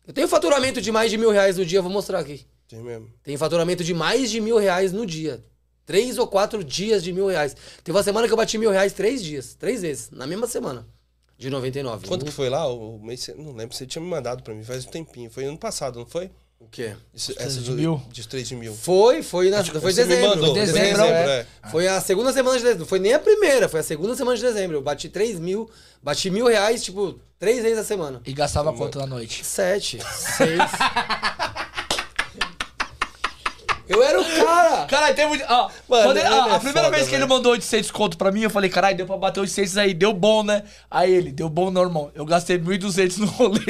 Eu 0.07 0.13
tenho 0.13 0.27
faturamento 0.27 0.81
de 0.81 0.91
mais 0.91 1.11
de 1.11 1.17
mil 1.17 1.29
reais 1.29 1.57
no 1.57 1.65
dia, 1.65 1.81
vou 1.81 1.91
mostrar 1.91 2.19
aqui. 2.19 2.45
Tem 2.69 2.81
mesmo. 2.81 3.09
Tem 3.23 3.35
faturamento 3.35 3.83
de 3.83 3.93
mais 3.93 4.31
de 4.31 4.39
mil 4.39 4.57
reais 4.57 4.93
no 4.93 5.05
dia. 5.05 5.43
Três 5.87 6.17
ou 6.17 6.27
quatro 6.27 6.63
dias 6.63 7.01
de 7.01 7.13
mil 7.13 7.27
reais. 7.27 7.55
Teve 7.81 7.97
uma 7.97 8.03
semana 8.03 8.27
que 8.27 8.33
eu 8.33 8.37
bati 8.37 8.57
mil 8.57 8.69
reais 8.69 8.91
três 8.91 9.23
dias. 9.23 9.55
Três 9.55 9.81
vezes. 9.81 10.11
Na 10.11 10.27
mesma 10.27 10.45
semana. 10.45 10.85
De 11.37 11.49
99. 11.49 12.07
Quanto 12.07 12.25
que 12.25 12.31
foi 12.31 12.49
lá? 12.49 12.67
O 12.67 12.99
mês, 12.99 13.29
não 13.37 13.53
lembro, 13.55 13.75
você 13.75 13.85
tinha 13.85 14.01
me 14.01 14.07
mandado 14.09 14.43
pra 14.43 14.53
mim 14.53 14.63
faz 14.63 14.85
um 14.85 14.89
tempinho. 14.89 15.29
Foi 15.31 15.45
ano 15.45 15.57
passado, 15.57 15.97
não 15.97 16.05
foi? 16.05 16.29
O 16.59 16.67
quê? 16.67 16.95
Isso, 17.13 17.33
três 17.35 17.51
essa 17.53 17.61
de 17.61 17.71
mil? 17.71 18.01
De 18.11 18.27
3 18.27 18.47
de 18.47 18.55
mil. 18.55 18.73
Foi, 18.73 19.21
foi 19.23 19.49
na 19.49 19.63
foi 19.63 19.79
você 19.79 20.03
me 20.03 20.09
dezembro. 20.09 20.29
mandou, 20.29 20.55
Foi 20.55 20.65
dezembro, 20.65 21.01
é. 21.03 21.39
é. 21.63 21.69
Foi 21.69 21.87
a 21.87 22.01
segunda 22.01 22.33
semana 22.33 22.57
de 22.57 22.63
dezembro. 22.63 22.79
Não 22.79 22.87
foi 22.87 22.99
nem 22.99 23.13
a 23.13 23.19
primeira, 23.19 23.69
foi 23.69 23.79
a 23.79 23.83
segunda 23.83 24.15
semana 24.15 24.35
de 24.35 24.43
dezembro. 24.43 24.77
Eu 24.77 24.81
bati 24.81 25.07
três 25.07 25.39
mil, 25.39 25.69
bati 26.01 26.31
mil 26.31 26.47
reais, 26.47 26.83
tipo, 26.83 27.19
três 27.37 27.61
vezes 27.61 27.77
a 27.77 27.83
semana. 27.83 28.21
E 28.25 28.33
gastava 28.33 28.73
quanto 28.73 28.97
na 28.97 29.05
noite? 29.05 29.45
Sete, 29.45 29.99
seis. 30.03 30.59
eu 33.87 34.03
era 34.03 34.19
o 34.21 34.25
cara. 34.25 34.85
Caralho, 34.85 35.15
tem 35.15 35.27
muito. 35.27 35.43
Ó, 35.47 35.69
Mano, 35.87 36.03
quando 36.03 36.17
ele- 36.17 36.27
é 36.27 36.27
a 36.27 36.59
primeira 36.59 36.83
foda, 36.83 36.89
vez 36.91 37.03
que 37.07 37.15
ele 37.15 37.23
velho. 37.23 37.29
mandou 37.29 37.51
800 37.53 37.91
conto 37.91 38.17
pra 38.17 38.31
mim, 38.31 38.41
eu 38.41 38.49
falei, 38.49 38.69
caralho, 38.69 38.97
deu 38.97 39.05
pra 39.05 39.17
bater 39.17 39.39
800 39.39 39.77
aí, 39.77 39.93
deu 39.93 40.13
bom, 40.13 40.43
né? 40.43 40.63
Aí 40.89 41.13
ele, 41.13 41.31
deu 41.31 41.49
bom 41.49 41.69
não, 41.71 41.81
irmão. 41.83 42.11
Eu 42.15 42.25
gastei 42.25 42.57
1.200 42.57 43.17
no 43.17 43.27
rolê. 43.27 43.61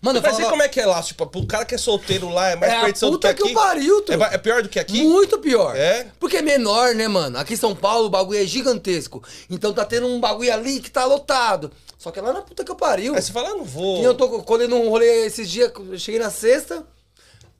Mano, 0.00 0.18
eu 0.18 0.22
Mas 0.22 0.32
falava, 0.32 0.50
como 0.50 0.62
é 0.62 0.68
que 0.68 0.78
é 0.78 0.84
lá? 0.84 1.02
Tipo, 1.02 1.26
pro 1.26 1.46
cara 1.46 1.64
que 1.64 1.74
é 1.74 1.78
solteiro 1.78 2.28
lá, 2.28 2.50
é 2.50 2.56
mais 2.56 2.70
é 2.70 2.76
a 2.76 2.80
perdição 2.82 3.10
do 3.10 3.18
que 3.18 3.26
puta 3.26 3.30
aqui? 3.30 3.42
que 3.42 3.50
o 3.50 3.54
pariu, 3.54 4.02
tu. 4.02 4.12
é, 4.12 4.16
ba- 4.18 4.28
é 4.34 4.36
pior 4.36 4.62
do 4.62 4.68
que 4.68 4.78
aqui? 4.78 5.02
Muito 5.02 5.38
pior. 5.38 5.74
É? 5.74 6.08
Porque 6.20 6.36
é 6.36 6.42
menor, 6.42 6.94
né, 6.94 7.08
mano? 7.08 7.38
Aqui 7.38 7.54
em 7.54 7.56
São 7.56 7.74
Paulo 7.74 8.04
o 8.06 8.10
bagulho 8.10 8.38
é 8.38 8.44
gigantesco. 8.44 9.22
Então 9.48 9.72
tá 9.72 9.82
tendo 9.82 10.06
um 10.06 10.20
bagulho 10.20 10.52
ali 10.52 10.78
que 10.80 10.90
tá 10.90 11.06
lotado. 11.06 11.72
Só 11.96 12.10
que 12.10 12.18
é 12.18 12.22
lá 12.22 12.34
na 12.34 12.42
puta 12.42 12.62
que 12.62 12.70
eu 12.70 12.76
pariu. 12.76 13.14
Aí 13.14 13.22
você 13.22 13.32
fala, 13.32 13.48
ah, 13.48 13.54
não 13.54 13.64
vou. 13.64 13.98
E 14.02 14.04
eu 14.04 14.12
tô 14.12 14.28
colhendo 14.42 14.76
um 14.76 14.90
rolê 14.90 15.24
esses 15.24 15.48
dias, 15.48 15.72
eu 15.74 15.98
cheguei 15.98 16.20
na 16.20 16.30
sexta. 16.30 16.84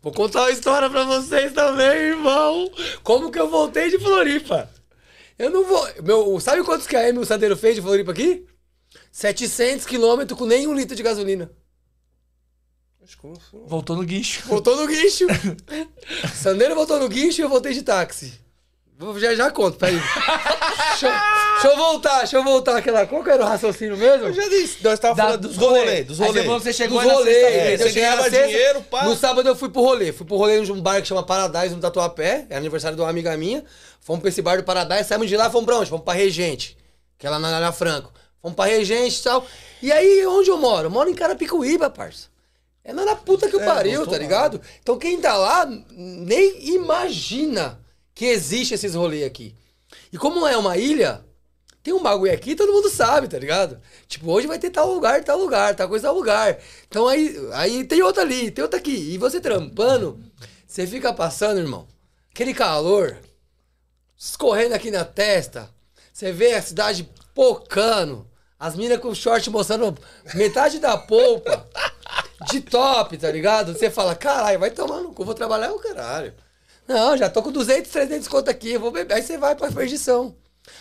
Vou 0.05 0.13
contar 0.13 0.43
uma 0.43 0.51
história 0.51 0.91
pra 0.91 1.03
vocês 1.05 1.51
também, 1.55 1.87
irmão. 1.87 2.71
Como 3.03 3.31
que 3.33 3.41
eu 3.41 3.49
voltei 3.49 3.89
de 3.89 3.99
Floripa? 3.99 4.71
Eu 5.39 5.49
não 5.49 5.65
vou. 5.65 5.89
Meu, 6.03 6.39
sabe 6.41 6.63
quantos 6.63 6.87
km 6.87 7.19
o 7.19 7.25
Sandeiro 7.25 7.57
fez 7.57 7.75
de 7.75 7.81
Floripa 7.81 8.13
aqui? 8.13 8.47
700 9.11 9.87
quilômetros 9.87 10.39
com 10.39 10.45
nem 10.45 10.67
um 10.67 10.75
litro 10.75 10.95
de 10.95 11.03
gasolina. 11.03 11.51
Voltou 13.67 13.97
no 13.97 14.03
guincho. 14.05 14.47
Voltou 14.47 14.77
no 14.77 14.87
guincho. 14.87 15.27
Sandeiro 16.37 16.75
voltou 16.75 16.99
no 16.99 17.09
guincho 17.09 17.41
e 17.41 17.45
eu 17.45 17.49
voltei 17.49 17.73
de 17.73 17.83
táxi. 17.83 18.39
Já, 19.19 19.35
já 19.35 19.51
conto, 19.51 19.79
peraí. 19.79 19.97
deixa, 21.69 21.81
eu- 21.81 21.85
voltar, 21.93 22.19
deixa 22.19 22.37
eu 22.37 22.45
voltar 22.45 22.77
aquela. 22.77 23.07
Qual 23.07 23.23
que 23.25 23.31
era 23.31 23.43
o 23.43 23.47
raciocínio 23.47 23.97
mesmo? 23.97 24.27
Eu 24.27 24.33
já 24.33 24.49
disse. 24.49 24.83
Nós 24.83 24.99
Da- 24.99 25.15
falando 25.15 25.41
dos 25.49 25.57
rolês, 25.57 26.07
dos 26.07 26.19
rolês. 26.19 26.47
você 26.47 26.73
chegou 26.73 27.01
Dos 27.03 27.11
sexta-feira. 27.25 27.73
É, 27.73 27.77
você 27.77 27.93
ganhava 27.93 28.31
dinheiro, 28.31 28.83
pá. 28.83 29.05
No 29.05 29.17
sábado 29.17 29.49
eu 29.49 29.57
fui 29.57 29.69
pro 29.69 29.83
rolê. 29.83 30.13
Fui 30.13 30.27
pro 30.27 30.37
rolê 30.37 30.61
num 30.61 30.81
bar 30.81 31.01
que 31.03 31.09
chama 31.09 31.23
Paradise, 31.23 31.75
no 31.75 31.81
Tatuapé. 31.81 32.47
É 32.49 32.57
aniversário 32.57 32.97
de 32.97 33.03
uma 33.03 33.11
amiga 33.11 33.37
minha. 33.37 33.65
Fomos 34.01 34.21
pra 34.21 34.29
esse 34.29 34.43
bar 34.43 34.57
do 34.59 34.65
Paradise, 34.65 35.05
saímos 35.09 35.29
de 35.29 35.37
lá, 35.37 35.51
fomos 35.51 35.65
pra 35.67 35.79
onde? 35.79 35.89
Fomos 35.91 36.05
pra 36.05 36.15
Regente. 36.15 36.77
Que 37.19 37.27
é 37.27 37.31
lá 37.31 37.39
na 37.39 37.49
Ana 37.49 37.73
Franco. 37.73 38.13
Fomos 38.43 38.55
pra 38.57 38.67
Regente 38.67 39.19
e 39.19 39.23
tal. 39.23 39.47
E 39.83 39.91
aí, 39.91 40.27
onde 40.27 40.51
eu 40.51 40.59
moro? 40.59 40.87
Eu 40.87 40.91
moro 40.91 41.09
em 41.09 41.15
Carapicuíba, 41.15 41.89
parça. 41.89 42.29
É 42.85 42.93
na 42.93 43.17
puta 43.17 43.49
que 43.49 43.57
eu 43.57 43.61
É, 43.61 43.65
pariu, 43.65 44.07
tá 44.07 44.19
ligado? 44.19 44.61
Então 44.83 44.99
quem 44.99 45.19
tá 45.19 45.35
lá 45.39 45.67
nem 45.97 46.75
imagina 46.75 47.81
que 48.15 48.27
existe 48.27 48.75
esses 48.75 48.95
rolês 48.95 49.25
aqui. 49.25 49.55
E 50.13 50.19
como 50.19 50.47
é 50.47 50.55
uma 50.57 50.77
ilha, 50.77 51.25
tem 51.85 51.93
um 51.93 52.03
bagulho 52.03 52.33
aqui, 52.33 52.57
todo 52.57 52.73
mundo 52.73 52.89
sabe, 52.89 53.29
tá 53.29 53.39
ligado? 53.39 53.79
Tipo, 54.09 54.33
hoje 54.33 54.47
vai 54.47 54.59
ter 54.59 54.71
tal 54.71 54.91
lugar, 54.91 55.23
tal 55.23 55.39
lugar, 55.39 55.75
tal 55.75 55.87
coisa, 55.87 56.09
tal 56.09 56.15
lugar. 56.15 56.59
Então 56.89 57.07
aí, 57.07 57.37
aí 57.53 57.85
tem 57.85 58.03
outra 58.03 58.23
ali, 58.23 58.51
tem 58.51 58.63
outra 58.63 58.81
aqui. 58.81 59.13
E 59.13 59.19
você 59.19 59.39
trampando, 59.39 60.19
você 60.67 60.87
fica 60.87 61.13
passando, 61.13 61.61
irmão, 61.61 61.87
aquele 62.33 62.55
calor 62.55 63.19
escorrendo 64.17 64.75
aqui 64.75 64.91
na 64.91 65.05
testa. 65.05 65.69
Você 66.11 66.33
vê 66.33 66.55
a 66.55 66.63
cidade 66.63 67.07
pocando, 67.35 68.27
as 68.59 68.75
minas 68.75 68.99
com 68.99 69.15
short 69.15 69.51
mostrando 69.51 69.95
metade 70.33 70.79
da 70.79 70.97
polpa, 70.97 71.69
de 72.51 72.63
top, 72.63 73.19
tá 73.19 73.31
ligado? 73.31 73.75
Você 73.75 73.91
fala, 73.91 74.15
caralho, 74.15 74.59
vai 74.59 74.71
tomar 74.71 75.03
no 75.03 75.13
cu, 75.13 75.23
vou 75.23 75.35
trabalhar 75.35 75.71
o 75.71 75.79
caralho. 75.79 76.33
Não, 76.89 77.15
já 77.15 77.29
tô 77.29 77.43
com 77.43 77.53
200, 77.53 77.91
300 77.91 78.27
conto 78.27 78.49
aqui, 78.49 78.79
vou 78.79 78.91
beber. 78.91 79.13
Aí 79.13 79.23
você 79.23 79.37
vai 79.37 79.55
pra 79.55 79.71
perdição. 79.71 80.35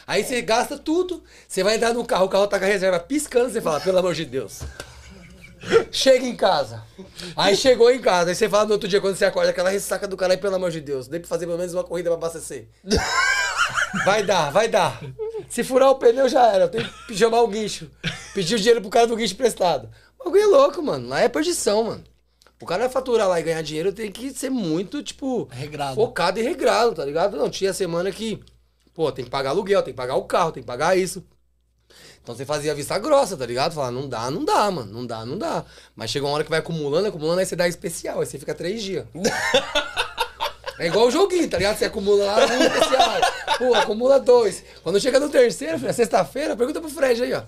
Aí 0.06 0.24
você 0.24 0.42
gasta 0.42 0.78
tudo, 0.78 1.24
você 1.48 1.64
vai 1.64 1.76
entrar 1.76 1.94
no 1.94 2.06
carro, 2.06 2.26
o 2.26 2.30
carro 2.30 2.48
tá 2.48 2.60
com 2.60 2.66
a 2.66 2.68
reserva 2.68 3.00
piscando, 3.00 3.50
você 3.52 3.62
fala, 3.62 3.80
pelo 3.80 3.98
amor 4.00 4.14
de 4.14 4.26
Deus. 4.26 4.62
Chega 5.92 6.26
em 6.26 6.36
casa. 6.36 6.84
Aí 7.38 7.56
chegou 7.56 7.90
em 7.90 8.00
casa, 8.02 8.32
aí 8.32 8.36
você 8.36 8.50
fala 8.50 8.66
no 8.66 8.74
outro 8.74 8.88
dia, 8.88 9.00
quando 9.00 9.16
você 9.16 9.24
acorda, 9.26 9.52
aquela 9.52 9.70
ressaca 9.70 10.08
do 10.08 10.18
cara, 10.18 10.34
aí, 10.34 10.38
pelo 10.38 10.56
amor 10.56 10.72
de 10.72 10.82
Deus, 10.82 11.08
dei 11.08 11.20
pra 11.20 11.30
fazer 11.30 11.46
pelo 11.46 11.58
menos 11.58 11.74
uma 11.74 11.84
corrida 11.84 12.10
pra 12.10 12.18
abastecer. 12.18 12.68
Vai 14.06 14.24
dar, 14.24 14.52
vai 14.52 14.68
dar. 14.68 15.02
Se 15.50 15.64
furar 15.64 15.90
o 15.90 15.96
pneu 15.96 16.28
já 16.28 16.48
era, 16.48 16.66
eu 16.66 16.70
tenho 16.70 16.90
que 17.08 17.16
chamar 17.16 17.42
o 17.42 17.48
guincho. 17.48 17.90
Pedir 18.34 18.56
o 18.56 18.58
dinheiro 18.58 18.82
pro 18.82 18.90
cara 18.90 19.08
do 19.08 19.16
guincho 19.16 19.34
emprestado. 19.34 19.90
O 20.20 20.26
bagulho 20.26 20.44
é 20.44 20.48
louco, 20.48 20.82
mano. 20.82 21.08
Lá 21.08 21.22
é 21.22 21.30
perdição, 21.30 21.84
mano. 21.84 22.04
O 22.62 22.66
cara 22.66 22.90
faturar 22.90 23.28
lá 23.28 23.40
e 23.40 23.44
ganhar 23.44 23.62
dinheiro 23.62 23.94
tem 23.94 24.12
que 24.12 24.32
ser 24.32 24.50
muito, 24.50 25.04
tipo, 25.04 25.48
Regrado. 25.52 25.96
focado 25.96 26.40
e 26.40 26.44
regrado, 26.44 26.96
tá 26.96 27.06
ligado? 27.06 27.38
Não, 27.38 27.50
tinha 27.50 27.74
semana 27.74 28.12
que, 28.12 28.42
pô, 28.94 29.12
tem 29.12 29.26
que 29.26 29.32
pagar 29.32 29.52
aluguel, 29.52 29.82
tem 29.82 29.94
que 29.94 29.98
pagar 29.98 30.16
o 30.16 30.26
carro, 30.26 30.52
tem 30.52 30.64
que 30.64 30.68
pagar 30.68 30.98
isso. 30.98 31.24
Então 32.22 32.34
você 32.34 32.46
fazia 32.46 32.74
vista 32.74 32.98
grossa, 32.98 33.36
tá 33.36 33.46
ligado? 33.46 33.74
Falava, 33.74 33.92
não 33.92 34.08
dá, 34.08 34.32
não 34.32 34.46
dá, 34.46 34.72
mano. 34.72 34.92
Não 34.92 35.06
dá, 35.06 35.26
não 35.26 35.38
dá. 35.38 35.66
Mas 35.96 36.10
chega 36.10 36.26
uma 36.26 36.34
hora 36.34 36.44
que 36.44 36.50
vai 36.50 36.60
acumulando, 36.60 37.10
acumulando, 37.10 37.40
aí 37.40 37.46
você 37.46 37.56
dá 37.56 37.68
especial, 37.68 38.22
aí 38.22 38.26
você 38.26 38.40
fica 38.40 38.54
três 38.54 38.82
dias. 38.82 39.06
É 40.80 40.88
igual 40.88 41.08
o 41.08 41.12
joguinho, 41.12 41.48
tá 41.48 41.58
ligado? 41.58 41.78
Você 41.78 41.86
acumula 41.86 42.26
lá 42.26 42.46
um 42.46 42.64
especial. 42.64 43.22
Pô, 43.60 43.74
acumula 43.76 44.20
dois. 44.20 44.64
Quando 44.82 45.00
chega 45.00 45.20
no 45.20 45.30
terceiro, 45.30 45.86
é 45.86 45.94
sexta-feira, 45.94 46.58
pergunta 46.58 46.82
pro 46.82 46.90
Fred 46.90 47.22
aí, 47.24 47.34
ó. 47.34 47.44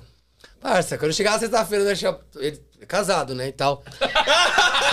Parça, 0.65 0.97
quando 0.97 1.13
chegar 1.13 1.33
na 1.33 1.39
sexta-feira, 1.39 1.83
né, 1.83 1.89
deixa- 1.91 2.17
ele 2.37 2.59
é 2.81 2.85
casado, 2.87 3.35
né, 3.35 3.49
e 3.49 3.51
tal. 3.51 3.83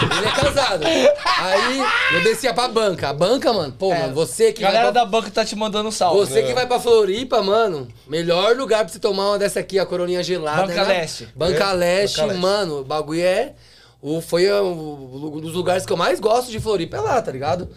Ele 0.02 0.26
é 0.26 0.32
casado. 0.32 0.84
Aí 0.84 1.80
eu 2.14 2.24
descia 2.24 2.52
pra 2.52 2.66
banca. 2.68 3.08
A 3.10 3.12
banca, 3.14 3.52
mano, 3.52 3.72
pô, 3.72 3.90
mano, 3.94 4.12
você 4.12 4.52
que 4.52 4.62
É. 4.62 4.66
Galera 4.66 4.84
vai 4.84 4.92
pra... 4.92 5.02
da 5.04 5.06
banca 5.08 5.30
tá 5.30 5.44
te 5.44 5.54
mandando 5.54 5.88
um 5.88 5.92
salve. 5.92 6.18
Você 6.18 6.42
que 6.42 6.52
vai 6.52 6.66
pra 6.66 6.80
Floripa, 6.80 7.40
mano, 7.42 7.86
melhor 8.06 8.56
lugar 8.56 8.84
pra 8.84 8.92
você 8.92 8.98
tomar 8.98 9.28
uma 9.28 9.38
dessa 9.38 9.60
aqui, 9.60 9.78
a 9.78 9.86
coroninha 9.86 10.22
gelada. 10.22 10.62
Banca 10.66 10.84
né? 10.84 10.88
Leste. 11.00 11.28
Banca 11.36 11.70
É, 11.70 11.72
Leste, 11.72 12.20
Banca 12.20 12.34
mano, 12.34 12.80
o 12.80 12.84
bagulho 12.84 13.22
é. 13.22 13.54
O, 14.00 14.20
foi 14.20 14.52
um 14.52 15.40
dos 15.40 15.54
lugares 15.54 15.86
que 15.86 15.92
eu 15.92 15.96
mais 15.96 16.18
gosto 16.18 16.50
de 16.50 16.58
Floripa, 16.58 16.96
é 16.96 17.00
lá, 17.00 17.22
tá 17.22 17.30
ligado? 17.30 17.68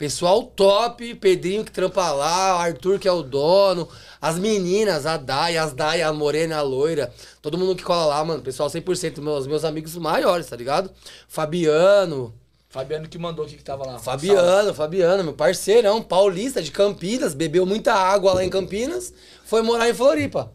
Pessoal 0.00 0.44
top, 0.44 1.14
Pedrinho 1.16 1.62
que 1.62 1.70
trampa 1.70 2.10
lá, 2.10 2.52
Arthur 2.54 2.98
que 2.98 3.06
é 3.06 3.12
o 3.12 3.22
dono, 3.22 3.86
as 4.18 4.38
meninas, 4.38 5.04
a 5.04 5.18
Dai, 5.18 5.58
as 5.58 5.74
Dai, 5.74 6.00
a 6.00 6.10
Morena, 6.10 6.56
a 6.56 6.62
Loira, 6.62 7.12
todo 7.42 7.58
mundo 7.58 7.76
que 7.76 7.82
cola 7.82 8.06
lá, 8.06 8.24
mano, 8.24 8.40
pessoal 8.40 8.70
100%, 8.70 9.20
meus, 9.20 9.46
meus 9.46 9.62
amigos 9.62 9.94
maiores, 9.96 10.46
tá 10.46 10.56
ligado? 10.56 10.90
Fabiano, 11.28 12.32
Fabiano 12.70 13.06
que 13.10 13.18
mandou 13.18 13.44
aqui 13.44 13.56
que 13.56 13.62
tava 13.62 13.84
lá. 13.84 13.98
Salve. 13.98 14.28
Fabiano, 14.28 14.72
Fabiano, 14.72 15.22
meu 15.22 15.32
parceirão, 15.34 16.00
paulista 16.00 16.62
de 16.62 16.70
Campinas, 16.70 17.34
bebeu 17.34 17.66
muita 17.66 17.92
água 17.92 18.32
lá 18.32 18.42
em 18.42 18.48
Campinas, 18.48 19.12
foi 19.44 19.60
morar 19.60 19.90
em 19.90 19.92
Floripa. 19.92 20.50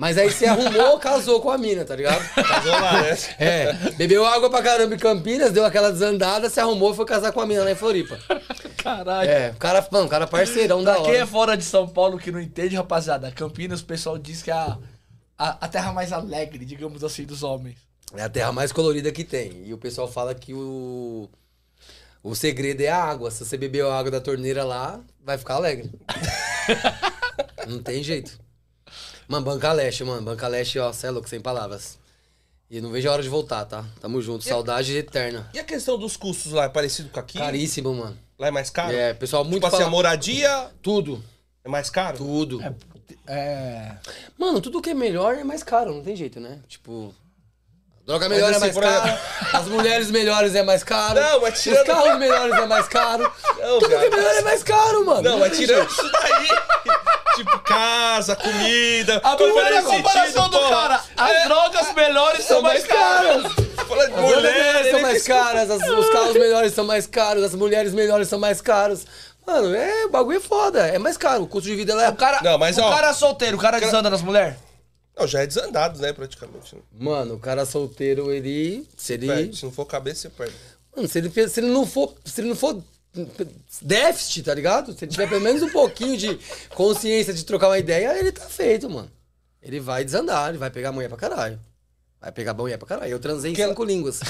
Mas 0.00 0.16
aí 0.16 0.32
se 0.32 0.46
arrumou, 0.46 0.98
casou 0.98 1.42
com 1.42 1.50
a 1.50 1.58
mina, 1.58 1.84
tá 1.84 1.94
ligado? 1.94 2.26
Casou 2.32 2.72
lá, 2.72 3.02
né? 3.02 3.18
É, 3.38 3.72
bebeu 3.98 4.24
água 4.24 4.48
pra 4.48 4.62
caramba 4.62 4.94
em 4.94 4.98
Campinas, 4.98 5.52
deu 5.52 5.62
aquela 5.62 5.92
desandada, 5.92 6.48
se 6.48 6.58
arrumou 6.58 6.94
e 6.94 6.96
foi 6.96 7.04
casar 7.04 7.32
com 7.32 7.40
a 7.42 7.44
mina 7.44 7.64
lá 7.64 7.70
em 7.70 7.74
Floripa. 7.74 8.18
Caralho. 8.78 9.28
É, 9.28 9.50
o 9.50 9.56
cara, 9.56 9.86
mano, 9.92 10.06
o 10.06 10.08
cara 10.08 10.26
parceirão 10.26 10.82
da 10.82 10.94
Pra 10.94 11.02
quem 11.02 11.12
é 11.12 11.16
hora. 11.18 11.26
fora 11.26 11.54
de 11.54 11.64
São 11.64 11.86
Paulo 11.86 12.16
que 12.16 12.32
não 12.32 12.40
entende, 12.40 12.76
rapaziada, 12.76 13.30
Campinas, 13.30 13.82
o 13.82 13.84
pessoal 13.84 14.16
diz 14.16 14.42
que 14.42 14.50
é 14.50 14.54
a, 14.54 14.78
a, 15.36 15.66
a 15.66 15.68
terra 15.68 15.92
mais 15.92 16.14
alegre, 16.14 16.64
digamos 16.64 17.04
assim, 17.04 17.24
dos 17.26 17.42
homens. 17.42 17.76
É 18.16 18.22
a 18.22 18.28
terra 18.30 18.52
mais 18.52 18.72
colorida 18.72 19.12
que 19.12 19.22
tem. 19.22 19.64
E 19.66 19.74
o 19.74 19.78
pessoal 19.78 20.08
fala 20.08 20.34
que 20.34 20.54
o. 20.54 21.28
O 22.22 22.34
segredo 22.34 22.80
é 22.80 22.88
a 22.88 23.04
água. 23.04 23.30
Se 23.30 23.44
você 23.44 23.58
beber 23.58 23.84
a 23.84 23.92
água 23.94 24.10
da 24.10 24.20
torneira 24.20 24.64
lá, 24.64 24.98
vai 25.22 25.36
ficar 25.36 25.56
alegre. 25.56 25.90
Não 27.68 27.82
tem 27.82 28.02
jeito. 28.02 28.40
Mano, 29.30 29.44
Banca 29.46 29.72
Leste, 29.72 30.02
mano. 30.02 30.22
Banca 30.22 30.48
Leste, 30.48 30.76
ó, 30.80 30.92
cê 30.92 31.06
é 31.06 31.10
louco, 31.10 31.28
sem 31.28 31.40
palavras. 31.40 31.96
E 32.68 32.80
não 32.80 32.90
vejo 32.90 33.08
a 33.08 33.12
hora 33.12 33.22
de 33.22 33.28
voltar, 33.28 33.64
tá? 33.64 33.84
Tamo 34.00 34.20
junto. 34.20 34.42
Saudade 34.42 34.96
eterna. 34.96 35.48
E 35.54 35.58
a 35.60 35.62
questão 35.62 35.96
dos 35.96 36.16
custos 36.16 36.50
lá 36.50 36.64
é 36.64 36.68
parecido 36.68 37.08
com 37.10 37.20
aqui? 37.20 37.38
Caríssimo, 37.38 37.94
mano. 37.94 38.18
Lá 38.36 38.48
é 38.48 38.50
mais 38.50 38.70
caro? 38.70 38.92
É, 38.92 39.14
pessoal 39.14 39.44
muito 39.44 39.62
Tipo 39.62 39.76
assim, 39.76 39.84
a 39.84 39.88
moradia 39.88 40.70
Tudo. 40.82 41.22
é 41.64 41.68
mais 41.68 41.88
caro? 41.88 42.16
Tudo. 42.18 42.60
É. 43.24 43.92
Mano, 44.36 44.60
tudo 44.60 44.82
que 44.82 44.90
é 44.90 44.94
melhor 44.94 45.36
é 45.36 45.44
mais 45.44 45.62
caro, 45.62 45.94
não 45.94 46.02
tem 46.02 46.16
jeito, 46.16 46.40
né? 46.40 46.58
Tipo. 46.66 47.14
Droga 48.04 48.28
melhor 48.28 48.48
é 48.52 48.56
assim, 48.56 48.60
mais 48.60 48.76
cara, 48.76 49.20
as 49.54 49.68
mulheres 49.68 50.10
melhores 50.10 50.54
é 50.56 50.62
mais 50.64 50.82
caro, 50.82 51.20
Não, 51.20 51.40
mas 51.42 51.54
os 51.54 51.62
tirando- 51.62 51.86
carros 51.86 52.18
melhores 52.18 52.54
é 52.56 52.66
mais 52.66 52.88
caro, 52.88 53.32
Não, 53.58 53.78
tudo 53.78 53.88
que 53.88 53.94
é 53.94 54.10
melhor 54.10 54.34
é 54.34 54.42
mais 54.42 54.62
caro, 54.64 55.06
mano. 55.06 55.22
Não, 55.22 55.38
mas 55.38 55.56
tirando 55.56 55.88
isso 55.88 56.10
daí. 56.10 56.48
Tipo, 57.44 57.58
casa, 57.60 58.36
comida. 58.36 59.16
A 59.22 59.36
primeira 59.36 59.82
comparação 59.82 60.24
sentido, 60.44 60.48
do 60.48 60.58
porra. 60.58 60.70
cara. 60.70 61.04
As 61.16 61.44
drogas 61.44 61.94
melhores 61.94 62.44
são 62.44 62.62
mais 62.62 62.84
caras. 62.86 63.42
De 63.42 63.48
As 63.80 63.86
drogas 63.86 64.10
mulher, 64.10 64.42
melhores 64.42 64.80
ele 64.86 64.90
são 64.90 65.00
mais 65.02 65.22
caras, 65.24 65.70
as- 65.70 65.88
os 65.88 66.10
carros 66.10 66.32
melhores 66.34 66.72
são 66.74 66.84
mais 66.86 67.06
caros, 67.06 67.42
as 67.44 67.54
mulheres 67.54 67.92
melhores 67.92 68.28
são 68.28 68.38
mais 68.38 68.60
caros. 68.60 69.06
Mano, 69.46 69.74
é, 69.74 70.06
o 70.06 70.10
bagulho 70.10 70.36
é 70.38 70.40
foda, 70.40 70.86
é 70.86 70.98
mais 70.98 71.16
caro. 71.16 71.42
O 71.42 71.46
custo 71.46 71.68
de 71.68 71.74
vida 71.74 71.94
lá 71.94 72.04
é. 72.04 72.08
O 72.10 72.14
cara, 72.16 72.40
Não, 72.42 72.58
mas, 72.58 72.76
o 72.78 72.82
ó, 72.82 72.90
cara 72.90 73.12
solteiro, 73.14 73.56
o 73.56 73.60
cara 73.60 73.80
desanda 73.80 74.08
nas 74.10 74.22
mulheres? 74.22 74.56
Não, 75.18 75.26
já 75.26 75.42
é 75.42 75.46
desandado, 75.46 75.98
né, 76.00 76.12
praticamente. 76.12 76.74
né? 76.76 76.80
Mano, 76.98 77.34
o 77.34 77.38
cara 77.38 77.66
solteiro, 77.66 78.30
ele. 78.30 78.86
Se 78.96 79.14
ele. 79.14 79.26
Perde. 79.26 79.56
Se 79.56 79.64
não 79.64 79.72
for 79.72 79.84
cabeça, 79.86 80.22
você 80.22 80.28
perde. 80.30 80.54
Mano, 80.94 81.08
se 81.08 81.18
ele, 81.18 81.30
se 81.48 81.60
ele 81.60 81.68
não 81.68 81.84
for. 81.86 82.14
Se 82.24 82.40
ele 82.40 82.48
não 82.50 82.56
for. 82.56 82.80
Déficit, 83.82 84.44
tá 84.44 84.54
ligado? 84.54 84.92
Se 84.92 85.04
ele 85.04 85.10
tiver 85.10 85.28
pelo 85.28 85.40
menos 85.40 85.62
um 85.62 85.68
pouquinho 85.70 86.16
de 86.16 86.38
consciência 86.74 87.34
de 87.34 87.44
trocar 87.44 87.68
uma 87.68 87.78
ideia, 87.78 88.16
ele 88.18 88.30
tá 88.32 88.44
feito, 88.46 88.88
mano. 88.88 89.10
Ele 89.62 89.80
vai 89.80 90.04
desandar, 90.04 90.48
ele 90.48 90.58
vai 90.58 90.70
pegar 90.70 90.92
mulher 90.92 91.08
pra 91.08 91.18
caralho. 91.18 91.60
Vai 92.20 92.30
pegar 92.32 92.54
mulher 92.54 92.78
pra 92.78 92.86
caralho. 92.88 93.10
Eu 93.10 93.18
transei 93.18 93.50
em 93.50 93.54
Que 93.54 93.62
ela- 93.62 93.72
cinco 93.72 93.84
línguas. 93.84 94.20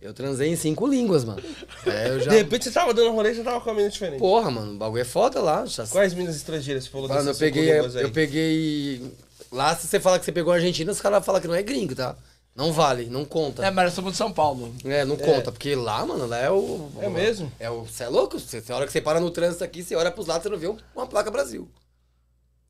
eu 0.00 0.12
transei 0.12 0.50
em 0.50 0.56
cinco 0.56 0.86
línguas, 0.86 1.24
mano. 1.24 1.42
É, 1.86 2.08
eu 2.10 2.20
já. 2.20 2.30
De 2.30 2.36
repente 2.36 2.64
você 2.64 2.70
tava 2.70 2.92
dando 2.92 3.10
rolê 3.12 3.32
e 3.32 3.34
já 3.34 3.42
tava 3.42 3.60
com 3.60 3.70
uma 3.70 3.76
mina 3.76 3.88
diferente. 3.88 4.18
Porra, 4.18 4.50
mano, 4.50 4.72
o 4.74 4.76
bagulho 4.76 5.00
é 5.00 5.04
foda 5.04 5.40
lá. 5.40 5.64
Já... 5.64 5.86
Quais 5.86 6.12
minas 6.12 6.36
estrangeiras 6.36 6.84
você 6.84 6.90
falou 6.90 7.08
Mano, 7.08 7.20
eu 7.20 7.24
dessas 7.26 7.38
cinco 7.38 7.54
peguei. 7.54 8.04
Eu 8.04 8.10
peguei. 8.10 9.12
Lá, 9.50 9.74
se 9.74 9.86
você 9.86 9.98
falar 9.98 10.18
que 10.18 10.24
você 10.26 10.32
pegou 10.32 10.52
a 10.52 10.56
Argentina, 10.56 10.92
os 10.92 11.00
caras 11.00 11.24
falam 11.24 11.40
que 11.40 11.48
não 11.48 11.54
é 11.54 11.62
gringo, 11.62 11.94
tá? 11.94 12.16
Não 12.54 12.72
vale, 12.72 13.06
não 13.06 13.24
conta. 13.24 13.66
É, 13.66 13.70
mas 13.70 13.86
nós 13.86 13.94
somos 13.94 14.12
de 14.12 14.16
São 14.18 14.32
Paulo. 14.32 14.72
É, 14.84 15.04
não 15.04 15.16
conta, 15.16 15.50
porque 15.50 15.74
lá, 15.74 16.06
mano, 16.06 16.24
lá 16.26 16.38
é 16.38 16.50
o. 16.50 16.88
É 17.00 17.08
mesmo? 17.08 17.50
É 17.58 17.68
o. 17.68 17.82
Você 17.84 18.04
é 18.04 18.08
louco? 18.08 18.38
Você, 18.38 18.62
a 18.70 18.76
hora 18.76 18.86
que 18.86 18.92
você 18.92 19.00
para 19.00 19.18
no 19.18 19.30
trânsito 19.30 19.64
aqui, 19.64 19.82
você 19.82 19.96
olha 19.96 20.10
pros 20.10 20.28
lados, 20.28 20.44
você 20.44 20.48
não 20.50 20.58
vê 20.58 20.68
um- 20.68 20.78
uma 20.94 21.06
placa 21.06 21.30
Brasil. 21.32 21.68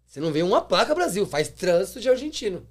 Você 0.06 0.20
não 0.20 0.32
vê 0.32 0.42
uma 0.42 0.60
placa 0.62 0.94
Brasil, 0.94 1.26
faz 1.26 1.48
trânsito 1.48 2.00
de 2.00 2.08
argentino. 2.08 2.66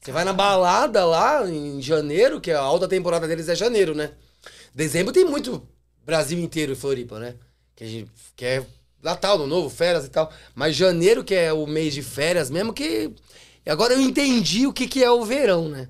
Você 0.00 0.12
vai 0.12 0.24
na 0.24 0.32
balada 0.32 1.04
lá 1.04 1.46
em 1.48 1.82
janeiro, 1.82 2.40
que 2.40 2.50
a 2.52 2.60
alta 2.60 2.86
temporada 2.88 3.26
deles 3.26 3.48
é 3.48 3.54
janeiro, 3.54 3.94
né? 3.94 4.12
Dezembro 4.74 5.12
tem 5.12 5.24
muito 5.24 5.66
Brasil 6.04 6.38
inteiro 6.38 6.72
em 6.72 6.76
Floripa, 6.76 7.18
né? 7.18 7.34
Que, 7.74 7.84
a 7.84 7.86
gente, 7.86 8.10
que 8.36 8.44
é 8.44 8.64
Natal, 9.02 9.36
no 9.36 9.46
novo, 9.46 9.68
férias 9.68 10.04
e 10.04 10.08
tal. 10.08 10.32
Mas 10.54 10.74
janeiro, 10.76 11.22
que 11.24 11.34
é 11.34 11.52
o 11.52 11.66
mês 11.66 11.92
de 11.92 12.02
férias 12.02 12.48
mesmo, 12.50 12.72
que. 12.72 13.12
Agora 13.66 13.92
eu 13.94 14.00
entendi 14.00 14.66
o 14.66 14.72
que, 14.72 14.86
que 14.86 15.02
é 15.02 15.10
o 15.10 15.24
verão, 15.24 15.68
né? 15.68 15.88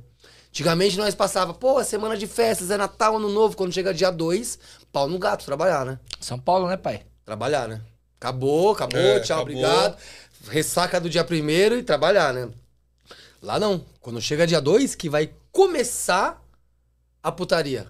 Antigamente 0.56 0.96
nós 0.96 1.14
passava, 1.14 1.52
pô, 1.52 1.78
é 1.78 1.84
semana 1.84 2.16
de 2.16 2.26
festas, 2.26 2.70
é 2.70 2.78
Natal, 2.78 3.18
Ano 3.18 3.28
Novo, 3.28 3.54
quando 3.54 3.74
chega 3.74 3.92
dia 3.92 4.10
2, 4.10 4.58
pau 4.90 5.06
no 5.06 5.18
gato, 5.18 5.44
trabalhar, 5.44 5.84
né? 5.84 5.98
São 6.18 6.38
Paulo, 6.38 6.66
né, 6.66 6.78
pai? 6.78 7.02
Trabalhar, 7.26 7.68
né? 7.68 7.82
Acabou, 8.18 8.72
acabou, 8.72 8.98
É, 8.98 9.20
tchau, 9.20 9.42
acabou. 9.42 9.54
obrigado. 9.54 9.98
Ressaca 10.48 10.98
do 10.98 11.10
dia 11.10 11.22
primeiro 11.22 11.76
e 11.76 11.82
trabalhar, 11.82 12.32
né? 12.32 12.48
Lá 13.42 13.60
não. 13.60 13.84
Quando 14.00 14.18
chega 14.18 14.46
dia 14.46 14.58
2, 14.58 14.94
que 14.94 15.10
vai 15.10 15.30
começar 15.52 16.42
a 17.22 17.30
putaria. 17.30 17.88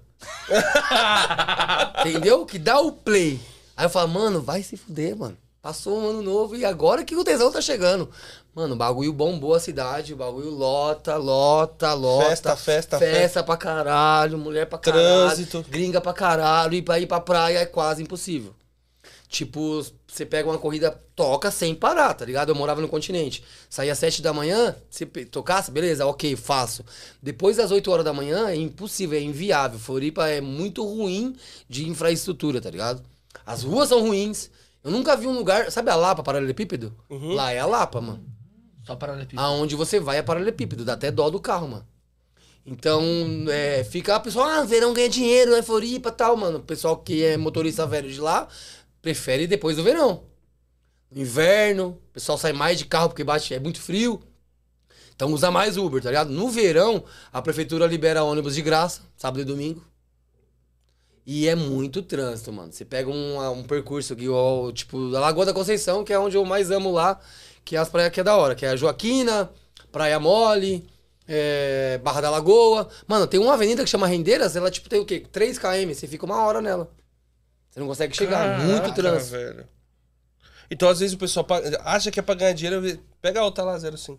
Entendeu? 2.01 2.45
Que 2.45 2.59
dá 2.59 2.81
o 2.81 2.91
play. 2.91 3.41
Aí 3.77 3.87
eu 3.87 3.91
falo, 3.91 4.09
mano, 4.09 4.43
vai 4.43 4.65
se 4.65 4.77
fuder, 4.77 5.17
mano. 5.17 5.39
Passou 5.67 5.99
um 5.99 6.11
ano 6.11 6.23
novo 6.23 6.55
e 6.55 6.65
agora 6.65 7.05
que 7.05 7.17
o 7.17 7.25
tesão 7.25 7.51
tá 7.51 7.61
chegando. 7.61 8.09
Mano, 8.55 8.75
o 8.75 8.79
bagulho 8.79 9.13
bombou 9.13 9.53
a 9.53 9.59
cidade, 9.59 10.15
o 10.15 10.17
bagulho 10.17 10.49
lota, 10.49 11.17
lota, 11.17 11.93
lota. 11.93 12.29
Festa, 12.29 12.57
festa, 12.57 12.99
Festa 13.01 13.43
pra 13.43 13.57
caralho, 13.57 14.39
mulher 14.39 14.67
pra 14.67 14.79
caralho. 14.79 15.27
Trânsito. 15.27 15.67
Gringa 15.69 16.01
pra 16.01 16.13
caralho. 16.13 16.75
E 16.75 16.83
pra 16.83 17.01
ir 17.01 17.09
pra 17.09 17.19
praia 17.19 17.59
é 17.59 17.67
quase 17.67 18.01
impossível. 18.01 18.55
Tipo, 19.29 19.85
você 20.07 20.25
pega 20.25 20.49
uma 20.49 20.57
corrida, 20.57 21.03
toca 21.17 21.51
sem 21.51 21.75
parar, 21.75 22.15
tá 22.15 22.25
ligado? 22.25 22.51
Eu 22.51 22.55
morava 22.55 22.81
no 22.81 22.87
continente. 22.87 23.43
Saía 23.69 23.91
às 23.91 23.99
7 23.99 24.23
da 24.23 24.33
manhã, 24.33 24.73
se 24.89 25.05
tocasse, 25.05 25.73
beleza, 25.73 26.07
ok, 26.07 26.37
faço. 26.37 26.85
Depois 27.21 27.57
das 27.57 27.73
8 27.73 27.91
horas 27.91 28.05
da 28.05 28.13
manhã, 28.13 28.49
é 28.49 28.55
impossível, 28.55 29.19
é 29.19 29.23
inviável. 29.23 29.81
Floripa 29.81 30.29
é 30.29 30.41
muito 30.41 30.85
ruim 30.87 31.35
de 31.69 31.89
infraestrutura, 31.89 32.61
tá 32.61 32.71
ligado? 32.71 33.03
As 33.45 33.65
ruas 33.65 33.89
são 33.89 34.01
ruins. 34.01 34.49
Eu 34.87 34.93
nunca 34.93 35.17
vi 35.17 35.27
um 35.27 35.33
lugar. 35.33 35.69
Sabe 35.73 35.91
a 35.91 35.97
Lapa, 35.97 36.23
paralelepípedo? 36.23 36.95
Lá 37.11 37.51
é 37.51 37.59
a 37.59 37.67
Lapa, 37.67 38.01
mano. 38.01 38.25
Só 38.85 38.95
para 38.95 39.27
Aonde 39.35 39.75
você 39.75 39.99
vai 39.99 40.19
é 40.19 40.23
paralelepípedo, 40.23 40.85
dá 40.85 40.93
até 40.93 41.11
dó 41.11 41.29
do 41.29 41.41
carro, 41.41 41.67
mano. 41.67 41.87
Então, 42.65 43.03
é, 43.49 43.83
fica 43.83 44.15
a 44.15 44.21
pessoa, 44.21 44.61
ah, 44.61 44.65
verão 44.65 44.95
ganha 44.95 45.09
dinheiro, 45.09 45.57
é 45.57 45.63
Floripa 45.63 46.11
e 46.11 46.13
tal, 46.13 46.37
mano. 46.37 46.59
O 46.59 46.63
pessoal 46.63 46.97
que 46.99 47.25
é 47.25 47.37
motorista 47.37 47.85
velho 47.85 48.09
de 48.09 48.21
lá 48.21 48.47
prefere 49.03 49.49
depois 49.49 49.77
do 49.77 49.83
verão. 49.83 50.23
No 51.11 51.21
inverno, 51.21 51.99
o 52.11 52.13
pessoal 52.13 52.39
sai 52.39 52.53
mais 52.53 52.79
de 52.79 52.85
carro 52.85 53.09
porque 53.09 53.25
bate, 53.25 53.55
é 53.55 53.59
muito 53.59 53.81
frio. 53.81 54.23
Então 55.17 55.33
usa 55.33 55.51
mais 55.51 55.77
Uber, 55.77 56.01
tá 56.01 56.11
ligado? 56.11 56.31
No 56.31 56.49
verão, 56.49 57.03
a 57.33 57.43
prefeitura 57.43 57.87
libera 57.87 58.23
ônibus 58.23 58.55
de 58.55 58.63
graça, 58.63 59.03
sábado 59.17 59.41
e 59.41 59.45
domingo. 59.45 59.85
E 61.27 61.49
é 61.49 61.57
muito 61.57 62.03
trânsito, 62.03 62.53
mano. 62.53 62.73
Você 62.73 62.85
pega 62.85 63.11
um, 63.11 63.51
um 63.51 63.65
percurso 63.65 64.15
tipo, 64.73 65.17
a 65.17 65.21
Lagoa 65.21 65.45
da 65.45 65.53
Conceição, 65.53 66.05
que 66.05 66.13
é 66.13 66.19
onde 66.19 66.37
eu 66.37 66.45
mais 66.45 66.71
amo 66.71 66.93
lá, 66.93 67.19
que 67.65 67.75
é 67.75 67.79
as 67.81 67.89
praias 67.89 68.13
que 68.13 68.21
é 68.21 68.25
da 68.25 68.37
hora, 68.37 68.55
que 68.55 68.65
é 68.65 68.69
a 68.69 68.77
Joaquina, 68.77 69.51
Praia 69.91 70.21
Mole, 70.21 70.87
é, 71.27 71.99
Barra 72.03 72.21
da 72.21 72.31
Lagoa. 72.31 72.89
Mano, 73.09 73.27
tem 73.27 73.41
uma 73.41 73.55
avenida 73.55 73.83
que 73.83 73.91
chama 73.91 74.07
Rendeiras, 74.07 74.55
ela 74.55 74.71
tipo 74.71 74.89
tem 74.89 75.01
o 75.01 75.05
quê? 75.05 75.27
3 75.33 75.59
km, 75.59 75.93
você 75.93 76.07
fica 76.07 76.25
uma 76.25 76.45
hora 76.45 76.61
nela. 76.61 76.89
Você 77.71 77.81
não 77.81 77.89
consegue 77.89 78.17
chegar, 78.17 78.61
muito 78.61 78.75
Caraca, 78.83 78.95
trânsito. 78.95 79.33
velho. 79.33 79.69
Então, 80.71 80.89
às 80.89 81.01
vezes, 81.01 81.15
o 81.15 81.19
pessoal 81.19 81.47
acha 81.85 82.11
que 82.11 82.19
é 82.21 82.23
pra 82.23 82.35
ganhar 82.35 82.53
dinheiro, 82.53 83.01
pega 83.21 83.41
a 83.41 83.45
outra 83.45 83.65
lá, 83.65 83.79
05. 83.79 84.19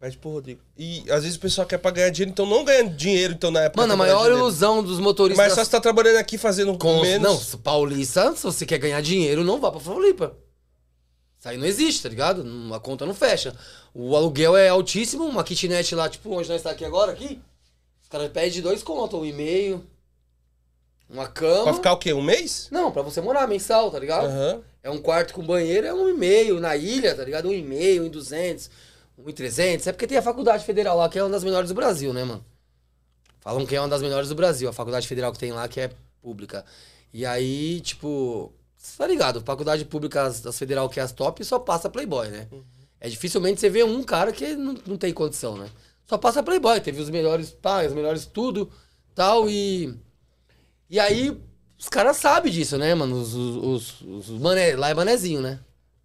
Pede 0.00 0.16
pro 0.16 0.30
Rodrigo. 0.30 0.60
E 0.76 1.02
às 1.10 1.24
vezes 1.24 1.36
o 1.36 1.40
pessoal 1.40 1.66
quer 1.66 1.78
pra 1.78 1.90
ganhar 1.90 2.10
dinheiro, 2.10 2.30
então 2.30 2.46
não 2.46 2.64
ganha 2.64 2.84
dinheiro, 2.88 3.34
então, 3.34 3.50
na 3.50 3.62
época. 3.62 3.80
Mano, 3.80 3.94
a 3.94 3.96
maior 3.96 4.18
dinheiro. 4.18 4.38
ilusão 4.38 4.82
dos 4.82 5.00
motoristas. 5.00 5.44
Mas 5.44 5.54
só 5.54 5.64
você 5.64 5.70
tá 5.70 5.80
trabalhando 5.80 6.18
aqui 6.18 6.38
fazendo 6.38 6.78
Com, 6.78 7.00
menos. 7.02 7.52
Não, 7.52 7.60
paulista, 7.60 8.34
se 8.36 8.44
você 8.44 8.64
quer 8.64 8.78
ganhar 8.78 9.00
dinheiro, 9.02 9.42
não 9.42 9.60
vá 9.60 9.72
pra 9.72 9.80
Floripa. 9.80 10.36
Isso 11.38 11.48
aí 11.48 11.56
não 11.56 11.66
existe, 11.66 12.02
tá 12.02 12.08
ligado? 12.08 12.44
A 12.72 12.78
conta 12.80 13.06
não 13.06 13.14
fecha. 13.14 13.54
O 13.92 14.14
aluguel 14.14 14.56
é 14.56 14.68
altíssimo, 14.68 15.24
uma 15.24 15.42
kitnet 15.42 15.94
lá, 15.96 16.08
tipo, 16.08 16.30
onde 16.30 16.48
nós 16.48 16.62
tá 16.62 16.70
aqui 16.70 16.84
agora, 16.84 17.12
aqui. 17.12 17.40
Os 18.00 18.08
caras 18.08 18.30
pedem 18.30 18.62
dois 18.62 18.82
contos, 18.84 19.18
um 19.18 19.24
e 19.24 19.32
meio. 19.32 19.84
Uma 21.10 21.26
cama. 21.26 21.64
Pra 21.64 21.74
ficar 21.74 21.92
o 21.92 21.96
quê? 21.96 22.12
Um 22.12 22.22
mês? 22.22 22.68
Não, 22.70 22.92
pra 22.92 23.02
você 23.02 23.20
morar 23.20 23.46
mensal, 23.48 23.90
tá 23.90 23.98
ligado? 23.98 24.26
Aham. 24.26 24.60
É 24.82 24.90
um 24.90 24.98
quarto 24.98 25.34
com 25.34 25.42
banheiro, 25.42 25.86
é 25.86 25.92
um 25.92 26.08
e 26.08 26.14
meio. 26.14 26.60
Na 26.60 26.76
ilha, 26.76 27.14
tá 27.14 27.24
ligado? 27.24 27.48
Um 27.48 27.52
e 27.52 27.62
meio, 27.62 28.02
um 28.02 28.06
e 28.06 28.10
duzentos, 28.10 28.70
um 29.18 29.28
e 29.28 29.32
trezentos. 29.32 29.86
É 29.86 29.92
porque 29.92 30.06
tem 30.06 30.18
a 30.18 30.22
faculdade 30.22 30.64
federal 30.64 30.96
lá, 30.96 31.08
que 31.08 31.18
é 31.18 31.22
uma 31.22 31.30
das 31.30 31.44
melhores 31.44 31.68
do 31.68 31.74
Brasil, 31.74 32.12
né, 32.12 32.24
mano? 32.24 32.44
Falam 33.40 33.66
que 33.66 33.74
é 33.74 33.80
uma 33.80 33.88
das 33.88 34.02
melhores 34.02 34.28
do 34.28 34.34
Brasil, 34.34 34.68
a 34.68 34.72
faculdade 34.72 35.06
federal 35.06 35.32
que 35.32 35.38
tem 35.38 35.52
lá, 35.52 35.66
que 35.68 35.80
é 35.80 35.90
pública. 36.20 36.64
E 37.12 37.24
aí, 37.24 37.80
tipo, 37.80 38.52
você 38.76 38.98
tá 38.98 39.06
ligado? 39.06 39.40
Faculdade 39.40 39.84
pública, 39.84 40.22
as, 40.22 40.40
das 40.40 40.58
federal 40.58 40.88
que 40.88 41.00
é 41.00 41.02
as 41.02 41.12
top, 41.12 41.44
só 41.44 41.58
passa 41.58 41.88
Playboy, 41.88 42.28
né? 42.28 42.48
É 43.00 43.08
dificilmente 43.08 43.60
você 43.60 43.70
vê 43.70 43.82
um 43.84 44.02
cara 44.02 44.32
que 44.32 44.54
não, 44.54 44.74
não 44.86 44.96
tem 44.96 45.12
condição, 45.12 45.56
né? 45.56 45.68
Só 46.04 46.18
passa 46.18 46.42
Playboy, 46.42 46.80
teve 46.80 47.00
os 47.00 47.10
melhores 47.10 47.50
pais, 47.50 47.88
os 47.88 47.94
melhores 47.94 48.26
tudo, 48.26 48.70
tal, 49.14 49.48
e... 49.48 49.94
E 50.90 50.98
aí, 50.98 51.38
os 51.78 51.88
caras 51.88 52.16
sabem 52.16 52.50
disso, 52.50 52.78
né, 52.78 52.94
mano? 52.94 53.20
Os, 53.20 53.34
os, 53.34 54.00
os, 54.00 54.30
os 54.30 54.40
mané, 54.40 54.74
lá 54.74 54.88
é 54.88 54.94
manezinho, 54.94 55.40
né? 55.40 55.60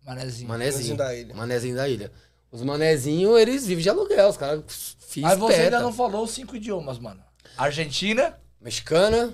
Manezinho. 0.06 0.50
Manezinho. 0.50 0.98
Manezinho 0.98 0.98
da 0.98 1.16
ilha. 1.16 1.36
Manezinho 1.36 1.76
da 1.76 1.90
ilha. 1.90 2.12
Os 2.54 2.62
manezinhos, 2.62 3.40
eles 3.40 3.66
vivem 3.66 3.82
de 3.82 3.90
aluguel, 3.90 4.30
os 4.30 4.38
caras 4.38 4.96
fiz 5.10 5.24
Mas 5.24 5.40
você 5.40 5.56
ainda 5.56 5.80
não 5.80 5.92
falou 5.92 6.24
os 6.24 6.30
cinco 6.30 6.56
idiomas, 6.56 7.00
mano. 7.00 7.20
Argentina, 7.58 8.40
Mexicana, 8.62 9.34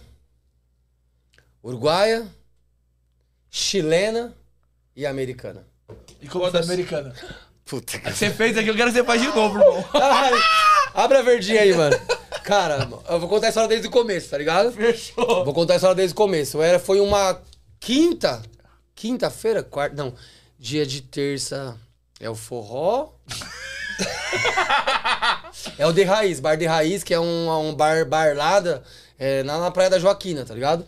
uruguaia, 1.62 2.26
chilena 3.52 4.34
e 4.96 5.06
americana. 5.06 5.68
e 6.22 6.30
como 6.30 6.46
foi 6.46 6.52
Foda-se. 6.52 6.72
americana. 6.72 7.14
Puta 7.66 8.00
que 8.00 8.10
Você 8.10 8.30
fez 8.30 8.58
aqui, 8.58 8.70
eu 8.70 8.76
quero 8.76 8.90
que 8.90 8.98
você 8.98 9.04
faz 9.04 9.22
de 9.22 9.28
novo, 9.28 9.60
irmão. 9.60 9.86
Ai, 9.94 10.32
Abre 10.94 11.18
a 11.18 11.22
verdinha 11.22 11.62
aí, 11.62 11.74
mano. 11.76 11.98
Cara, 12.46 12.88
eu 13.10 13.20
vou 13.20 13.28
contar 13.28 13.48
a 13.48 13.50
história 13.50 13.68
desde 13.68 13.88
o 13.90 13.92
começo, 13.92 14.30
tá 14.30 14.38
ligado? 14.38 14.72
Fechou. 14.72 15.44
Vou 15.44 15.54
contar 15.54 15.74
a 15.74 15.76
história 15.76 15.96
desde 15.96 16.14
o 16.14 16.16
começo. 16.16 16.62
Era, 16.62 16.80
foi 16.80 17.02
uma 17.02 17.42
quinta, 17.82 18.42
quinta-feira, 18.96 19.62
quarta, 19.62 19.94
não, 19.94 20.14
dia 20.58 20.86
de 20.86 21.02
terça 21.02 21.78
é 22.20 22.30
o 22.30 22.36
forró. 22.36 23.14
é 25.78 25.86
o 25.86 25.92
de 25.92 26.04
raiz, 26.04 26.40
bar 26.40 26.56
de 26.56 26.66
raiz, 26.66 27.04
que 27.04 27.14
é 27.14 27.20
um, 27.20 27.70
um 27.70 27.74
bar 27.74 28.06
barlada 28.06 28.84
é, 29.18 29.44
na, 29.44 29.60
na 29.60 29.72
praia 29.72 29.90
da 29.90 30.00
Joaquina, 30.00 30.46
tá 30.46 30.54
ligado? 30.54 30.86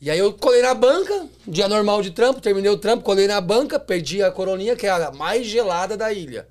E 0.00 0.10
aí 0.10 0.18
eu 0.18 0.32
colei 0.32 0.62
na 0.62 0.74
banca, 0.74 1.26
dia 1.46 1.66
normal 1.66 2.02
de 2.02 2.12
trampo, 2.12 2.40
terminei 2.40 2.70
o 2.70 2.78
trampo, 2.78 3.02
colei 3.02 3.26
na 3.26 3.40
banca, 3.40 3.80
perdi 3.80 4.22
a 4.22 4.30
coroninha, 4.30 4.76
que 4.76 4.86
é 4.86 4.90
a 4.90 5.10
mais 5.10 5.46
gelada 5.46 5.96
da 5.96 6.12
ilha. 6.12 6.46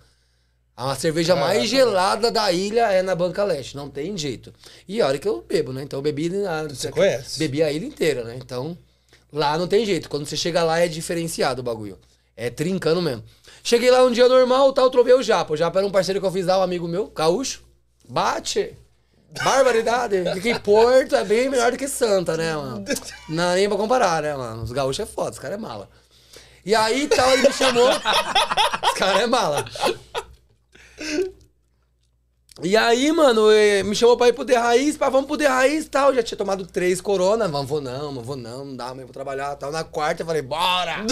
A 0.76 0.95
cerveja 0.95 1.36
mais 1.36 1.68
gelada 1.68 2.30
da 2.30 2.51
ilha 2.51 2.91
é 2.91 3.01
na 3.01 3.15
Banca 3.15 3.43
Leste, 3.43 3.76
não 3.76 3.89
tem 3.89 4.15
jeito. 4.15 4.53
E 4.88 5.01
a 5.01 5.07
hora 5.07 5.18
que 5.18 5.28
eu 5.28 5.41
bebo, 5.41 5.74
né? 5.74 5.82
Então 5.82 5.97
eu 5.97 6.03
bebi. 6.03 6.30
A, 6.45 6.63
Você 6.63 6.91
conhece. 6.91 7.39
Bebi 7.39 7.63
a 7.63 7.72
ilha 7.72 7.88
inteira, 7.88 8.24
né? 8.24 8.38
Então, 8.39 8.78
Lá 9.32 9.57
não 9.57 9.68
tem 9.68 9.86
jeito. 9.86 10.09
Quando 10.09 10.26
você 10.26 10.38
chega 10.38 10.63
lá 10.63 10.80
é 10.80 10.88
diferenciado 10.88 11.61
o 11.61 11.63
bagulho. 11.63 11.97
É 12.36 12.49
trincando 12.49 13.01
mesmo. 13.01 13.24
Cheguei 13.64 13.91
lá 13.91 14.03
um 14.03 14.12
dia 14.12 14.28
normal, 14.30 14.72
tal, 14.74 14.89
trovei 14.89 15.14
o 15.14 15.22
Japa. 15.24 15.53
O 15.53 15.58
Japa 15.58 15.80
era 15.80 15.88
um 15.88 15.91
parceiro 15.91 16.20
que 16.20 16.26
eu 16.26 16.32
fiz 16.32 16.45
lá, 16.45 16.60
um 16.60 16.64
amigo 16.64 16.88
meu, 16.88 17.08
Gaúcho. 17.08 17.64
Bate. 18.08 18.78
Barbaridade. 19.43 20.24
Que 20.41 20.58
Porto 20.60 21.16
é 21.16 21.24
bem 21.24 21.49
melhor 21.49 21.72
do 21.72 21.78
que 21.78 21.88
Santa, 21.88 22.38
né, 22.38 22.55
mano? 22.55 22.86
Não, 23.28 23.53
nem 23.53 23.68
pra 23.68 23.78
comparar, 23.78 24.22
né, 24.22 24.36
mano? 24.36 24.64
Os 24.64 24.72
gaúchos 24.72 24.99
é 24.99 25.05
foda, 25.05 25.32
os 25.32 25.39
caras 25.39 25.58
é 25.58 25.62
mala. 25.62 25.89
E 26.66 26.74
aí, 26.76 27.08
tal, 27.08 27.32
ele 27.32 27.47
me 27.47 27.53
chamou. 27.53 27.89
Os 27.89 28.93
caras 28.93 29.22
é 29.22 29.28
mala. 29.28 29.66
E 32.64 32.76
aí, 32.76 33.12
mano, 33.12 33.47
me 33.86 33.95
chamou 33.95 34.18
pra 34.18 34.30
ir 34.30 34.34
pro 34.34 34.43
The 34.43 34.58
Raiz, 34.58 34.97
pá, 34.97 35.10
vamos 35.10 35.28
pro 35.28 35.38
The 35.38 35.47
Raiz 35.47 35.86
e 35.86 35.89
tal. 35.89 36.14
Já 36.14 36.24
tinha 36.24 36.38
tomado 36.38 36.66
três 36.66 36.99
corona, 36.99 37.47
vamos, 37.47 37.70
vou 37.70 37.80
não, 37.80 38.12
não 38.12 38.24
vou 38.24 38.36
não, 38.36 38.66
não 38.66 38.76
dá, 38.76 38.93
mas 38.95 39.03
vou 39.03 39.14
trabalhar 39.14 39.55
tal. 39.55 39.72
Na 39.72 39.84
quarta 39.84 40.24
eu 40.24 40.26
falei, 40.26 40.41
bora! 40.41 41.05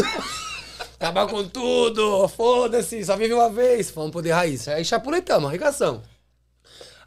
Acabar 1.00 1.28
com 1.28 1.48
tudo, 1.48 2.28
foda-se, 2.30 3.04
só 3.04 3.18
vive 3.18 3.34
uma 3.34 3.50
vez. 3.50 3.92
Vamos 3.92 4.22
The 4.22 4.32
Raiz. 4.32 4.68
Aí 4.68 4.86
chapuletamos, 4.86 5.50
arregação. 5.50 6.02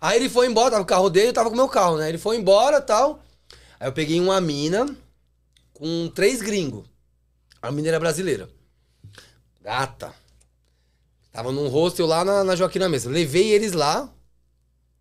Aí 0.01 0.17
ele 0.17 0.29
foi 0.29 0.47
embora, 0.47 0.71
tava 0.71 0.85
com 0.85 0.93
o 0.93 0.95
carro 0.95 1.11
dele, 1.11 1.29
eu 1.29 1.33
tava 1.33 1.49
com 1.49 1.55
o 1.55 1.59
meu 1.59 1.69
carro, 1.69 1.97
né? 1.97 2.09
Ele 2.09 2.19
foi 2.19 2.37
embora 2.37 2.79
e 2.79 2.83
tal. 2.83 3.23
Aí 3.81 3.89
eu 3.89 3.93
peguei 3.93 4.21
uma 4.21 4.41
mina 4.41 4.95
com 5.73 6.09
três 6.15 6.43
gringos. 6.43 6.85
A 7.61 7.73
mina 7.73 7.89
era 7.89 7.99
brasileira. 7.99 8.49
Gata. 9.63 10.15
Tava 11.33 11.51
num 11.51 11.69
hostel 11.69 12.07
lá 12.07 12.25
na, 12.25 12.45
na 12.45 12.57
Joaquina 12.57 12.89
Mesa. 12.89 13.11
Levei 13.11 13.51
eles 13.53 13.73
lá, 13.73 14.13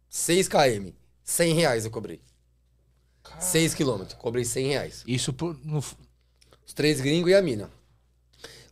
6 0.09 0.47
km. 0.47 0.91
100 1.23 1.53
reais 1.53 1.85
eu 1.85 1.91
cobrei. 1.91 2.21
6 3.39 3.73
quilômetros, 3.73 4.17
cobrei 4.17 4.45
100 4.45 4.67
reais. 4.67 5.03
Isso 5.05 5.33
por, 5.33 5.57
no, 5.63 5.79
Os 5.79 6.73
três 6.73 7.01
gringos 7.01 7.29
e 7.29 7.35
a 7.35 7.41
mina. 7.41 7.69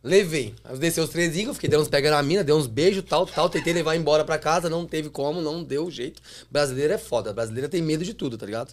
Levei. 0.06 0.54
Aí 0.62 0.72
eu 0.72 0.78
desci 0.78 1.00
os 1.00 1.10
três 1.10 1.32
gringos, 1.32 1.56
fiquei 1.56 1.68
dando 1.68 1.82
uns 1.82 1.88
pegando 1.88 2.14
a 2.14 2.22
mina, 2.22 2.44
dei 2.44 2.54
uns 2.54 2.68
beijos, 2.68 3.02
tal, 3.02 3.26
tal. 3.26 3.50
Tentei 3.50 3.72
levar 3.72 3.96
embora 3.96 4.24
pra 4.24 4.38
casa, 4.38 4.70
não 4.70 4.86
teve 4.86 5.10
como, 5.10 5.42
não 5.42 5.64
deu 5.64 5.90
jeito. 5.90 6.22
Brasileiro 6.48 6.92
é 6.92 6.98
foda. 6.98 7.32
Brasileiro 7.32 7.68
tem 7.68 7.82
medo 7.82 8.04
de 8.04 8.14
tudo, 8.14 8.38
tá 8.38 8.46
ligado? 8.46 8.72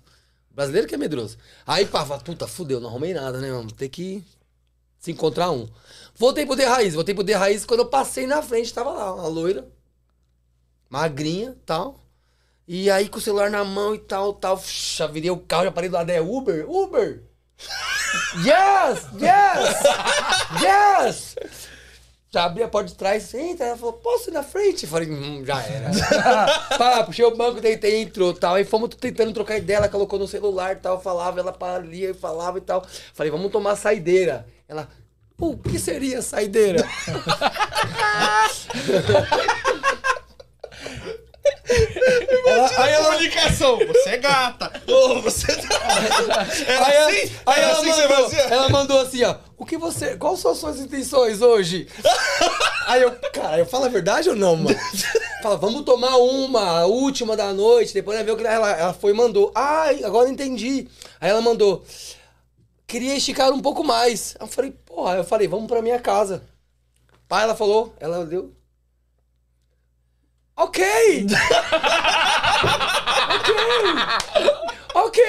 Brasileiro 0.51 0.87
que 0.87 0.93
é 0.93 0.97
medroso. 0.97 1.35
Aí, 1.65 1.87
pá, 1.87 2.05
fala, 2.05 2.21
puta, 2.21 2.47
fudeu, 2.47 2.79
não 2.79 2.87
arrumei 2.87 3.15
nada, 3.15 3.39
né, 3.41 3.51
mano? 3.51 3.71
Tem 3.71 3.89
que 3.89 4.23
se 4.99 5.11
encontrar 5.11 5.49
um. 5.49 5.67
Voltei 6.13 6.45
pro 6.45 6.55
The 6.55 6.65
Raiz, 6.65 6.93
voltei 6.93 7.15
pro 7.15 7.23
The 7.23 7.33
Raiz. 7.33 7.65
Quando 7.65 7.79
eu 7.79 7.87
passei 7.87 8.27
na 8.27 8.43
frente, 8.43 8.71
tava 8.71 8.91
lá, 8.91 9.15
uma 9.15 9.27
loira, 9.27 9.67
magrinha 10.87 11.57
tal. 11.65 11.99
E 12.67 12.91
aí, 12.91 13.09
com 13.09 13.17
o 13.17 13.21
celular 13.21 13.49
na 13.49 13.65
mão 13.65 13.95
e 13.95 13.99
tal, 13.99 14.33
tal. 14.33 14.61
Já 14.63 15.07
virei 15.07 15.31
o 15.31 15.37
carro, 15.37 15.63
já 15.63 15.71
parei 15.71 15.89
do 15.89 15.93
lado, 15.93 16.11
é 16.11 16.21
Uber? 16.21 16.69
Uber! 16.69 17.32
Yes! 18.43 19.07
Yes! 19.19 19.83
Yes! 20.61 21.35
Já 22.33 22.45
abri 22.45 22.63
a 22.63 22.67
porta 22.67 22.89
de 22.89 22.95
trás, 22.95 23.31
entra, 23.35 23.67
ela 23.67 23.77
falou, 23.77 23.93
posso 23.93 24.31
ir 24.31 24.33
na 24.33 24.41
frente? 24.41 24.87
Falei, 24.87 25.07
hum, 25.07 25.45
já 25.45 25.61
era. 25.61 25.91
Pá, 26.79 27.03
puxei 27.03 27.23
o 27.23 27.35
banco, 27.35 27.61
deitei, 27.61 28.01
entrou 28.01 28.33
tal. 28.33 28.55
Aí 28.55 28.65
fomos 28.65 28.89
tentando 28.95 29.31
trocar 29.31 29.57
ideia, 29.57 29.77
ela 29.77 29.87
colocou 29.87 30.17
no 30.17 30.27
celular 30.27 30.77
tal, 30.77 30.99
falava, 30.99 31.39
ela 31.39 31.77
lia 31.77 32.09
e 32.09 32.13
falava 32.15 32.57
e 32.57 32.61
tal. 32.61 32.83
Falei, 33.13 33.31
vamos 33.31 33.51
tomar 33.51 33.75
saideira. 33.75 34.47
Ela, 34.67 34.89
o 35.37 35.55
que 35.55 35.77
seria 35.77 36.23
saideira? 36.23 36.83
Aí 42.77 42.93
a 42.93 43.03
comunicação, 43.03 43.77
você 43.77 44.09
é 44.09 44.17
gata. 44.17 44.71
Ô, 44.87 45.21
você 45.21 45.47
tá... 45.47 46.47
Era 46.67 46.85
Aí, 46.85 46.97
assim? 46.97 47.35
aí 47.45 47.59
Era 47.59 47.61
ela, 47.61 47.71
assim 47.73 47.85
que 47.85 47.93
você 47.93 48.07
mandou, 48.07 48.23
fazia? 48.29 48.41
ela 48.41 48.69
mandou 48.69 48.99
assim, 49.01 49.23
ó. 49.23 49.35
O 49.57 49.65
que 49.65 49.77
você. 49.77 50.17
Quais 50.17 50.39
são 50.39 50.51
as 50.51 50.57
suas 50.57 50.79
intenções 50.79 51.41
hoje? 51.41 51.87
aí 52.87 53.01
eu, 53.01 53.11
cara, 53.31 53.59
eu 53.59 53.65
falo 53.65 53.85
a 53.85 53.89
verdade 53.89 54.29
ou 54.29 54.35
não, 54.35 54.55
mano? 54.57 54.77
Fala, 55.41 55.57
vamos 55.57 55.83
tomar 55.83 56.17
uma, 56.17 56.81
a 56.81 56.85
última 56.85 57.35
da 57.35 57.53
noite, 57.53 57.93
depois 57.93 58.17
ela 58.17 58.25
viu 58.25 58.35
que 58.37 58.45
ela, 58.45 58.71
ela 58.71 58.93
foi 58.93 59.11
e 59.11 59.15
mandou. 59.15 59.51
Ai, 59.55 60.03
agora 60.03 60.29
entendi. 60.29 60.87
Aí 61.19 61.29
ela 61.29 61.41
mandou. 61.41 61.83
Queria 62.85 63.15
esticar 63.15 63.51
um 63.51 63.61
pouco 63.61 63.83
mais. 63.83 64.35
Aí 64.39 64.45
eu 64.45 64.51
falei, 64.51 64.71
porra, 64.85 65.15
eu 65.15 65.23
falei, 65.23 65.47
vamos 65.47 65.67
pra 65.67 65.81
minha 65.81 65.99
casa. 65.99 66.43
Pai, 67.27 67.43
ela 67.43 67.55
falou, 67.55 67.93
ela 67.99 68.25
deu. 68.25 68.53
Ok! 73.33 73.57
Ok! 74.93 75.23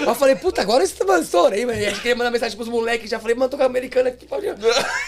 Aí 0.00 0.06
eu 0.06 0.14
falei, 0.14 0.36
puta, 0.36 0.62
agora 0.62 0.86
você 0.86 1.04
tá 1.04 1.18
estourei, 1.18 1.66
mano. 1.66 1.78
Eu 1.78 1.94
queria 1.94 2.14
mandar 2.14 2.30
mensagem 2.30 2.56
pros 2.56 2.68
moleques, 2.68 3.10
já 3.10 3.18
falei, 3.18 3.34
mano, 3.34 3.50
tô 3.50 3.56
com 3.56 3.62
a 3.62 3.66
americana 3.66 4.08
aqui. 4.08 4.26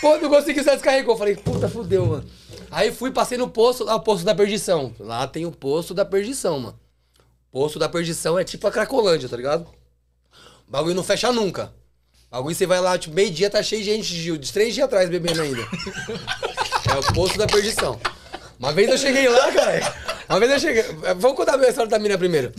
Pô, 0.00 0.18
não 0.18 0.28
consegui, 0.28 0.62
só 0.64 0.72
descarregou. 0.72 1.16
Falei, 1.16 1.36
puta, 1.36 1.68
fudeu, 1.68 2.04
mano. 2.06 2.24
Aí 2.70 2.90
fui, 2.90 3.10
passei 3.10 3.38
no 3.38 3.48
posto, 3.48 3.84
lá 3.84 3.94
o 3.94 4.00
posto 4.00 4.24
da 4.24 4.34
perdição. 4.34 4.92
Lá 4.98 5.26
tem 5.26 5.46
o 5.46 5.52
posto 5.52 5.94
da 5.94 6.04
perdição, 6.04 6.58
mano. 6.58 6.78
Posto 7.50 7.78
da 7.78 7.88
perdição 7.88 8.38
é 8.38 8.44
tipo 8.44 8.66
a 8.66 8.72
Cracolândia, 8.72 9.28
tá 9.28 9.36
ligado? 9.36 9.66
O 10.66 10.70
bagulho 10.70 10.94
não 10.94 11.04
fecha 11.04 11.30
nunca. 11.30 11.72
O 12.28 12.36
bagulho 12.36 12.54
você 12.56 12.66
vai 12.66 12.80
lá, 12.80 12.98
tipo, 12.98 13.14
meio-dia 13.14 13.50
tá 13.50 13.62
cheio 13.62 13.82
de 13.82 13.90
gente, 13.90 14.14
de, 14.14 14.38
de 14.38 14.52
três 14.52 14.74
dias 14.74 14.86
atrás 14.86 15.08
bebendo 15.08 15.42
ainda. 15.42 15.60
é 16.90 16.98
o 16.98 17.12
posto 17.12 17.38
da 17.38 17.46
perdição. 17.46 18.00
Uma 18.62 18.72
vez 18.72 18.88
eu 18.88 18.96
cheguei 18.96 19.28
lá, 19.28 19.50
cara. 19.52 19.80
Uma 20.28 20.38
vez 20.38 20.52
eu 20.52 20.60
cheguei. 20.60 20.82
Vamos 21.16 21.36
contar 21.36 21.54
a 21.54 21.56
minha 21.56 21.68
história 21.70 21.90
da 21.90 21.98
mina 21.98 22.16
primeiro. 22.16 22.52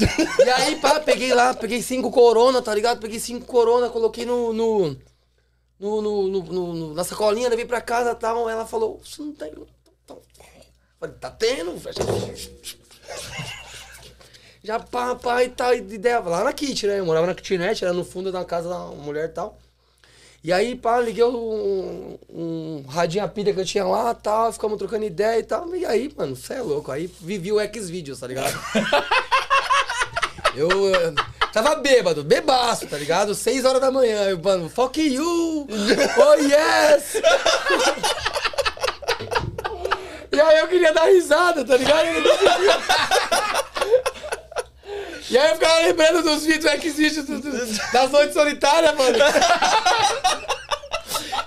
E 0.45 0.49
aí, 0.49 0.75
pá, 0.75 0.99
peguei 0.99 1.33
lá, 1.33 1.53
peguei 1.53 1.81
cinco 1.81 2.11
corona, 2.11 2.61
tá 2.61 2.75
ligado? 2.75 2.99
Peguei 2.99 3.19
cinco 3.21 3.45
corona, 3.45 3.89
coloquei 3.89 4.25
no. 4.25 4.51
no, 4.51 4.97
no, 5.79 6.01
no, 6.01 6.43
no- 6.73 6.93
na 6.93 7.03
sacolinha, 7.05 7.47
levei 7.47 7.63
pra 7.65 7.79
casa 7.79 8.11
e 8.11 8.15
tal. 8.15 8.49
Ela 8.49 8.65
falou, 8.65 8.99
isso 9.01 9.23
não 9.23 9.31
tem. 9.31 9.53
Falei, 10.99 11.15
tá 11.21 11.31
tendo? 11.31 11.73
Já 14.61 14.79
pá, 14.79 15.15
pá 15.15 15.43
e 15.43 15.49
tal, 15.49 15.73
ideia. 15.73 16.19
Lá 16.19 16.43
na 16.43 16.53
kit, 16.53 16.85
né? 16.85 16.99
Eu 16.99 17.05
morava 17.05 17.27
na 17.27 17.33
kitnet, 17.35 17.83
era 17.83 17.93
no 17.93 18.03
fundo 18.05 18.29
da 18.31 18.43
casa 18.45 18.67
da 18.69 18.79
mulher 18.87 19.25
e 19.29 19.33
tal. 19.33 19.57
E 20.43 20.51
aí, 20.51 20.75
pá, 20.75 20.99
liguei 20.99 21.23
um, 21.23 22.19
um 22.29 22.83
radinho 22.89 23.23
a 23.23 23.29
pilha 23.29 23.53
que 23.53 23.61
eu 23.61 23.65
tinha 23.65 23.85
lá 23.85 24.11
e 24.11 24.15
tal, 24.21 24.51
ficamos 24.51 24.77
trocando 24.77 25.05
ideia 25.05 25.39
e 25.39 25.43
tal. 25.43 25.73
E 25.73 25.85
aí, 25.85 26.13
mano, 26.17 26.35
você 26.35 26.55
é 26.55 26.61
louco. 26.61 26.91
Aí 26.91 27.09
vivi 27.21 27.49
o 27.49 27.61
X-Videos, 27.61 28.19
tá 28.19 28.27
ligado? 28.27 28.53
eu, 30.53 30.69
eu 30.69 31.15
tava 31.53 31.75
bêbado, 31.75 32.25
bebaço, 32.25 32.85
tá 32.87 32.97
ligado? 32.97 33.33
Seis 33.33 33.63
horas 33.63 33.79
da 33.79 33.89
manhã, 33.89 34.31
eu, 34.31 34.37
mano, 34.37 34.69
fuck 34.69 34.99
you! 34.99 35.65
Oh 36.17 36.33
yes! 36.33 37.15
e 40.29 40.41
aí 40.41 40.59
eu 40.59 40.67
queria 40.67 40.91
dar 40.91 41.05
risada, 41.05 41.63
tá 41.63 41.77
ligado? 41.77 42.05
Eu 42.05 42.21
não 42.21 42.37
conseguia. 42.37 42.79
E 45.29 45.37
aí 45.37 45.49
eu 45.49 45.55
ficava 45.55 45.79
lembrando 45.79 46.21
dos 46.23 46.43
vídeos 46.45 46.65
X-Videos 46.73 47.25
do- 47.25 47.39
do- 47.39 47.91
das 47.93 48.11
noites 48.11 48.33
solitárias, 48.33 48.95
mano. 48.95 49.17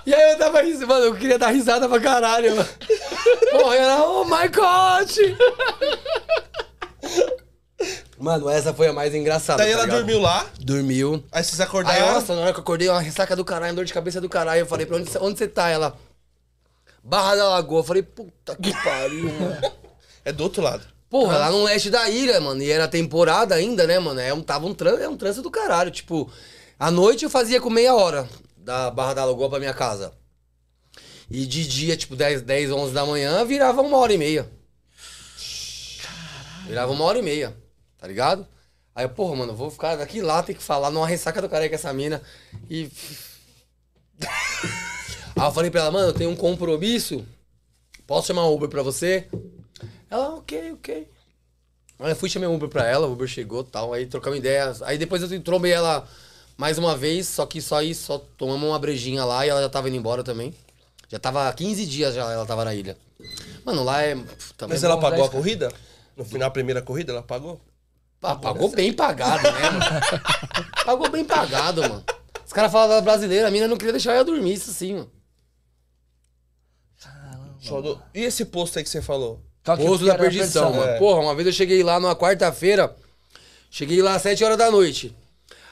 E 0.05 0.13
aí 0.13 0.31
eu 0.31 0.37
tava 0.37 0.61
risando, 0.61 0.87
mano, 0.87 1.05
eu 1.05 1.15
queria 1.15 1.37
dar 1.37 1.49
risada 1.49 1.87
pra 1.87 1.99
caralho, 1.99 2.55
mano. 2.55 2.69
Porra, 3.51 3.75
eu 3.75 3.83
era, 3.83 4.03
oh 4.03 4.25
my 4.25 4.47
god! 4.47 5.11
Mano, 8.17 8.49
essa 8.49 8.73
foi 8.73 8.87
a 8.87 8.93
mais 8.93 9.13
engraçada. 9.13 9.59
Daí 9.59 9.67
tá 9.67 9.73
ela 9.73 9.83
ligado? 9.83 9.97
dormiu 9.99 10.19
lá, 10.19 10.45
Dormiu. 10.59 11.23
aí 11.31 11.43
vocês 11.43 11.59
Aí, 11.59 11.67
acordaram. 11.67 12.13
nossa, 12.13 12.33
na 12.35 12.41
hora 12.41 12.51
que 12.53 12.57
eu 12.59 12.63
acordei, 12.63 12.89
uma 12.89 12.99
ressaca 12.99 13.35
do 13.35 13.45
caralho, 13.45 13.75
dor 13.75 13.85
de 13.85 13.93
cabeça 13.93 14.19
do 14.19 14.27
caralho. 14.27 14.61
Eu 14.61 14.65
falei, 14.65 14.85
pra 14.87 14.97
onde, 14.97 15.09
onde 15.19 15.37
você 15.37 15.47
tá? 15.47 15.69
Ela, 15.69 15.95
Barra 17.03 17.35
da 17.35 17.47
Lagoa. 17.49 17.79
Eu 17.79 17.83
falei, 17.83 18.01
puta 18.03 18.55
que 18.55 18.73
pariu, 18.83 19.31
mano. 19.31 19.57
É 20.25 20.31
do 20.33 20.43
outro 20.43 20.61
lado. 20.61 20.83
Porra, 21.09 21.37
lá 21.37 21.51
no 21.51 21.63
leste 21.63 21.89
da 21.89 22.09
ilha, 22.09 22.39
mano. 22.41 22.61
E 22.61 22.69
era 22.69 22.87
temporada 22.87 23.55
ainda, 23.55 23.87
né, 23.87 23.97
mano? 23.97 24.19
É 24.19 24.33
um, 24.33 24.41
tava 24.41 24.65
um, 24.65 24.73
tran 24.73 24.97
é 24.99 25.07
um 25.07 25.15
trânsito 25.15 25.43
do 25.43 25.51
caralho. 25.51 25.89
Tipo, 25.89 26.29
à 26.77 26.91
noite 26.91 27.23
eu 27.23 27.29
fazia 27.29 27.61
com 27.61 27.69
meia 27.69 27.95
hora 27.95 28.27
da 28.57 28.91
Barra 28.91 29.13
da 29.13 29.25
Lagoa 29.25 29.49
pra 29.49 29.59
minha 29.59 29.73
casa. 29.73 30.13
E 31.29 31.45
de 31.45 31.67
dia, 31.67 31.95
tipo, 31.95 32.15
10, 32.15 32.41
10 32.41 32.71
11 32.71 32.93
da 32.93 33.05
manhã, 33.05 33.43
virava 33.45 33.81
uma 33.81 33.97
hora 33.97 34.13
e 34.13 34.17
meia. 34.17 34.49
Virava 36.65 36.91
uma 36.91 37.05
hora 37.05 37.19
e 37.19 37.21
meia, 37.21 37.55
tá 37.97 38.07
ligado? 38.07 38.45
Aí, 38.93 39.05
eu, 39.05 39.09
porra, 39.09 39.35
mano, 39.35 39.51
eu 39.51 39.55
vou 39.55 39.69
ficar 39.69 39.95
daqui 39.95 40.21
lá, 40.21 40.41
tem 40.41 40.55
que 40.55 40.63
falar 40.63 40.89
numa 40.89 41.07
ressaca 41.07 41.41
do 41.41 41.47
caralho 41.47 41.69
com 41.69 41.75
essa 41.75 41.93
mina. 41.93 42.21
E. 42.69 42.89
Aí 45.37 45.45
eu 45.45 45.51
falei 45.51 45.69
pra 45.69 45.81
ela, 45.81 45.91
mano, 45.91 46.09
eu 46.09 46.13
tenho 46.13 46.29
um 46.29 46.35
compromisso. 46.35 47.25
Posso 48.05 48.27
chamar 48.27 48.47
um 48.47 48.53
Uber 48.53 48.67
pra 48.67 48.81
você? 48.81 49.27
Ela, 50.51 50.71
ok, 50.71 50.71
ok. 50.73 51.09
Aí 51.99 52.11
eu 52.11 52.15
fui 52.15 52.29
chamei 52.29 52.47
um 52.47 52.55
Uber 52.55 52.69
pra 52.69 52.85
ela, 52.85 53.07
o 53.07 53.13
Uber 53.13 53.27
chegou 53.27 53.61
e 53.61 53.65
tal, 53.65 53.93
aí 53.93 54.05
trocamos 54.05 54.37
ideias. 54.39 54.81
Aí 54.81 54.97
depois 54.97 55.21
eu 55.21 55.41
trombei 55.41 55.71
ela 55.71 56.07
mais 56.55 56.77
uma 56.77 56.95
vez, 56.95 57.27
só 57.27 57.45
que 57.45 57.61
só 57.61 57.77
aí 57.77 57.93
só 57.95 58.19
tomamos 58.37 58.67
uma 58.69 58.77
brejinha 58.79 59.25
lá 59.25 59.45
e 59.45 59.49
ela 59.49 59.61
já 59.61 59.69
tava 59.69 59.87
indo 59.89 59.97
embora 59.97 60.23
também. 60.23 60.53
Já 61.09 61.17
tava 61.17 61.47
há 61.47 61.53
15 61.53 61.85
dias 61.85 62.13
já 62.13 62.31
ela 62.31 62.45
tava 62.45 62.65
na 62.65 62.73
ilha. 62.75 62.97
Mano, 63.65 63.83
lá 63.83 64.03
é. 64.03 64.15
Também 64.57 64.75
Mas 64.75 64.83
ela 64.83 64.95
bom, 64.95 65.01
pagou 65.01 65.25
a 65.25 65.29
corrida? 65.29 65.71
No 66.15 66.25
final, 66.25 66.47
a 66.47 66.51
primeira 66.51 66.81
corrida, 66.81 67.11
ela 67.13 67.23
pagou? 67.23 67.61
Ah, 68.21 68.35
pagou 68.35 68.69
bem 68.69 68.91
pagado, 68.91 69.43
né, 69.43 69.69
mano? 69.69 70.75
pagou 70.85 71.09
bem 71.09 71.23
pagado, 71.23 71.81
mano. 71.81 72.03
Os 72.45 72.51
caras 72.51 72.71
falavam 72.71 72.95
da 72.95 73.01
brasileira, 73.01 73.47
a 73.47 73.51
mina 73.51 73.67
não 73.67 73.77
queria 73.77 73.93
deixar 73.93 74.15
eu 74.15 74.25
dormir, 74.25 74.53
isso 74.53 74.71
sim, 74.73 74.95
mano. 74.95 75.11
Do- 77.81 78.01
E 78.13 78.21
esse 78.21 78.45
posto 78.45 78.77
aí 78.77 78.83
que 78.83 78.89
você 78.89 79.01
falou? 79.01 79.46
Poço 79.75 79.99
que 79.99 80.05
da 80.05 80.15
perdição, 80.17 80.73
mano. 80.73 80.91
É. 80.91 80.97
Porra, 80.99 81.21
uma 81.21 81.35
vez 81.35 81.47
eu 81.47 81.53
cheguei 81.53 81.83
lá 81.83 81.99
numa 81.99 82.15
quarta-feira, 82.15 82.95
cheguei 83.69 84.01
lá 84.01 84.15
às 84.15 84.21
7 84.21 84.43
horas 84.43 84.57
da 84.57 84.71
noite. 84.71 85.15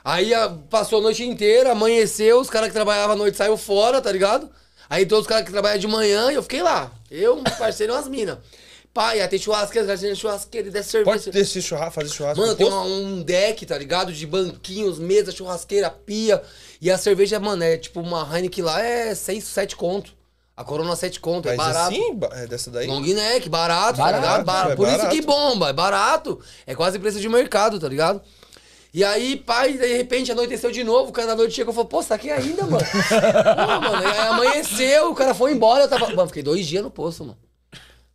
Aí 0.03 0.31
passou 0.69 0.99
a 0.99 1.01
noite 1.01 1.23
inteira, 1.23 1.71
amanheceu, 1.71 2.39
os 2.39 2.49
caras 2.49 2.67
que 2.67 2.73
trabalhavam 2.73 3.13
à 3.15 3.17
noite 3.17 3.37
saiu 3.37 3.57
fora, 3.57 4.01
tá 4.01 4.11
ligado? 4.11 4.49
Aí 4.89 5.05
todos 5.05 5.23
os 5.23 5.27
caras 5.27 5.45
que 5.45 5.51
trabalhavam 5.51 5.79
de 5.81 5.87
manhã, 5.87 6.31
e 6.31 6.35
eu 6.35 6.43
fiquei 6.43 6.61
lá. 6.61 6.91
Eu, 7.09 7.41
parceiro 7.57 7.93
e 7.93 7.95
umas 7.95 8.07
minas. 8.07 8.37
Pai, 8.93 9.17
ia 9.17 9.27
ter 9.27 9.39
churrasqueira, 9.39 9.85
garçom 9.87 10.15
churrasqueira, 10.15 10.67
e 10.69 10.71
desce 10.71 10.91
cerveja. 10.91 11.17
Pode 11.19 11.31
descer 11.31 11.61
churrasco, 11.61 11.91
fazer 11.95 12.09
churrasco 12.13 12.39
Mano, 12.39 12.51
no 12.53 12.57
tem 12.57 12.67
uma- 12.67 12.83
um 12.83 13.21
deck, 13.23 13.65
tá 13.65 13.77
ligado? 13.77 14.13
De 14.13 14.25
banquinhos, 14.25 14.97
mesa, 14.99 15.31
churrasqueira, 15.33 15.89
pia. 15.89 16.41
E 16.79 16.89
a 16.89 16.97
cerveja, 16.97 17.37
mano, 17.39 17.63
é 17.63 17.75
tipo 17.77 17.99
uma 17.99 18.21
Heineken 18.31 18.63
lá, 18.63 18.81
é 18.81 19.13
6, 19.13 19.43
7 19.43 19.75
conto. 19.75 20.13
A 20.57 20.63
Corona 20.63 20.95
7 20.95 21.19
conto, 21.19 21.49
é 21.49 21.55
Mas 21.57 21.67
barato. 21.67 21.91
assim, 21.93 22.19
é 22.31 22.47
dessa 22.47 22.71
daí? 22.71 22.87
Long 22.87 23.01
neck, 23.01 23.49
barato, 23.49 23.97
tá 23.97 24.03
Barato, 24.05 24.21
ligado? 24.23 24.45
Barato. 24.45 24.71
é 24.71 24.75
Por 24.77 24.87
isso 24.87 24.97
barato. 24.97 25.15
que 25.15 25.21
bomba, 25.21 25.69
é 25.69 25.73
barato. 25.73 26.39
É 26.65 26.73
quase 26.73 26.97
preço 26.97 27.19
de 27.19 27.27
mercado, 27.27 27.77
tá 27.79 27.89
ligado? 27.89 28.21
E 28.93 29.03
aí, 29.03 29.35
pai, 29.35 29.73
de 29.73 29.97
repente 29.97 30.31
anoiteceu 30.31 30.71
de 30.71 30.81
novo, 30.81 31.09
o 31.09 31.11
cara 31.11 31.27
da 31.27 31.35
noite 31.35 31.53
chegou 31.53 31.73
e 31.73 31.75
falou, 31.75 31.89
pô, 31.89 32.01
você 32.01 32.07
tá 32.07 32.15
aqui 32.15 32.31
ainda, 32.31 32.63
mano? 32.65 32.77
Pô, 32.87 33.81
mano, 33.91 34.07
aí 34.07 34.17
amanheceu, 34.29 35.11
o 35.11 35.15
cara 35.15 35.33
foi 35.35 35.51
embora, 35.51 35.83
eu 35.83 35.89
tava. 35.89 36.07
Mano, 36.15 36.27
fiquei 36.27 36.41
dois 36.41 36.65
dias 36.65 36.81
no 36.81 36.89
posto, 36.89 37.25
mano. 37.25 37.37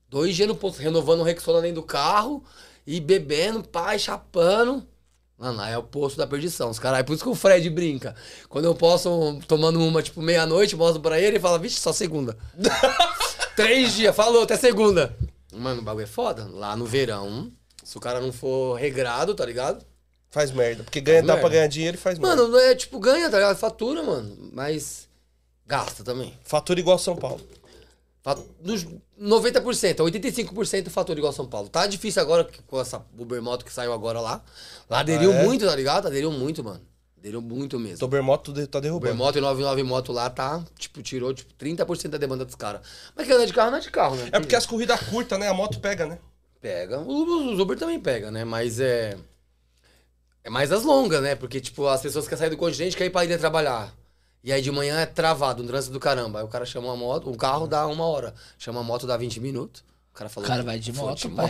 Dois 0.09 0.35
dias 0.35 0.49
no 0.49 0.55
posto, 0.55 0.81
renovando 0.81 1.21
o 1.21 1.23
Rexona 1.23 1.61
dentro 1.61 1.83
do 1.83 1.87
carro 1.87 2.43
e 2.87 2.99
bebendo, 2.99 3.63
pai, 3.63 3.99
chapando. 3.99 4.87
Mano, 5.41 5.57
lá 5.57 5.71
é 5.71 5.79
o 5.79 5.83
posto 5.83 6.19
da 6.19 6.27
perdição. 6.27 6.69
Os 6.69 6.79
caras, 6.79 7.01
é 7.01 7.03
por 7.03 7.15
isso 7.15 7.23
que 7.23 7.31
o 7.31 7.35
Fred 7.35 7.71
brinca. 7.71 8.15
Quando 8.47 8.67
eu 8.67 8.75
posso, 8.75 9.41
tomando 9.49 9.81
uma, 9.81 10.03
tipo, 10.03 10.21
meia-noite, 10.21 10.77
mostro 10.77 11.01
pra 11.01 11.19
ele 11.19 11.39
e 11.39 11.41
fala, 11.41 11.59
vixe, 11.59 11.81
só 11.81 11.95
segunda. 11.95 12.37
Três 13.57 13.95
dias, 13.95 14.15
falou, 14.15 14.43
até 14.43 14.55
segunda. 14.59 15.17
Mano, 15.51 15.81
o 15.81 15.85
bagulho 15.85 16.05
é 16.05 16.07
foda. 16.07 16.47
Lá 16.53 16.77
no 16.77 16.85
verão, 16.85 17.51
se 17.83 17.97
o 17.97 18.01
cara 18.01 18.21
não 18.21 18.33
for 18.35 18.75
regrado, 18.75 19.35
tá 19.35 19.47
ligado? 19.47 19.83
Faz 20.31 20.51
merda. 20.51 20.85
Porque 20.85 21.01
ganha, 21.01 21.21
Faz 21.21 21.27
dá 21.27 21.33
merda. 21.33 21.49
pra 21.49 21.57
ganhar 21.57 21.67
dinheiro 21.69 21.97
e 21.97 22.01
faz 22.01 22.19
merda. 22.19 22.37
Mano, 22.37 22.59
é 22.59 22.75
tipo, 22.75 22.99
ganha, 23.01 23.31
tá 23.31 23.39
ligado? 23.39 23.57
Fatura, 23.57 24.03
mano. 24.03 24.51
Mas 24.53 25.09
gasta 25.67 26.05
também. 26.05 26.35
Fatura 26.45 26.79
igual 26.79 26.99
São 26.99 27.17
Paulo. 27.17 27.41
Dos 28.61 28.87
90%, 29.19 29.97
85% 30.05 30.91
fatura 30.91 31.19
igual 31.19 31.33
São 31.33 31.47
Paulo. 31.47 31.69
Tá 31.69 31.87
difícil 31.87 32.21
agora 32.21 32.45
que- 32.45 32.63
com 32.63 32.79
essa 32.81 33.05
Uber 33.19 33.41
Moto 33.43 33.65
que 33.65 33.73
saiu 33.73 33.93
agora 33.93 34.21
lá. 34.21 34.43
Lá 34.89 35.01
aderiu 35.01 35.33
Ah, 35.33 35.37
é? 35.37 35.45
muito, 35.45 35.65
tá 35.67 35.75
ligado? 35.75 36.07
Aderiu 36.07 36.31
muito, 36.31 36.63
mano. 36.63 36.81
Aderiu 37.19 37.41
muito 37.43 37.79
mesmo. 37.79 37.99
Dobermoto 37.99 38.53
tá 38.67 38.79
Uber 38.79 38.83
derrubando. 38.83 39.15
Moto 39.15 39.37
e 39.37 39.41
99 39.41 39.83
Moto 39.83 40.13
lá 40.13 40.29
tá, 40.31 40.63
tipo, 40.79 41.03
tirou 41.03 41.33
tipo, 41.35 41.53
30% 41.55 42.11
da 42.13 42.19
demanda 42.19 42.45
dos 42.45 42.55
caras. 42.55 42.81
Mas 43.15 43.27
quem 43.27 43.37
anda 43.37 43.47
de 43.47 43.53
carro 43.53 43.71
não 43.71 43.79
é 43.79 43.81
de 43.81 43.91
carro, 43.91 44.17
né? 44.17 44.29
É 44.33 44.41
porque 44.41 44.57
as 44.57 44.65
corridas 44.67 45.01
curtas, 45.01 45.39
né? 45.39 45.49
A 45.49 45.55
moto 45.55 45.81
pega, 45.81 46.07
né? 46.07 46.19
Pega. 46.61 46.99
Os, 47.01 47.59
Uber 47.59 47.79
também 47.79 47.99
pega, 48.01 48.31
né? 48.31 48.45
Mas 48.45 48.81
é. 48.81 49.17
É 50.43 50.49
mais 50.49 50.73
as 50.73 50.83
longas, 50.83 51.23
né? 51.23 51.35
Porque, 51.35 51.61
tipo, 51.61 51.87
as 51.87 52.01
pessoas 52.01 52.27
querem 52.27 52.39
sair 52.39 52.51
do 52.51 52.57
continente 52.57 52.97
querem 52.97 53.09
ir 53.09 53.13
pra 53.13 53.25
ilha 53.25 53.39
trabalhar. 53.39 53.95
E 54.43 54.53
aí 54.53 54.63
de 54.63 54.71
manhã 54.71 54.99
é 55.01 55.07
travado, 55.07 55.63
um 55.63 55.67
trânsito 55.67 55.93
do 55.93 56.01
caramba. 56.01 56.39
Aí 56.41 56.45
o 56.45 56.49
cara 56.49 56.65
chama 56.65 56.87
uma 56.89 56.97
moto, 56.97 57.29
um 57.31 57.35
carro 57.35 57.67
dá 57.67 57.87
uma 57.87 58.05
hora. 58.07 58.35
Chama 58.59 58.81
a 58.81 58.83
moto 58.83 59.07
dá 59.07 59.17
20 59.17 59.39
minutos. 59.41 59.83
O 60.13 60.15
cara 60.15 60.29
falou. 60.31 60.47
O 60.47 60.49
cara 60.49 60.63
vai 60.63 60.79
de 60.79 60.91
"Vou 60.91 61.09
moto, 61.09 61.29
pai." 61.31 61.47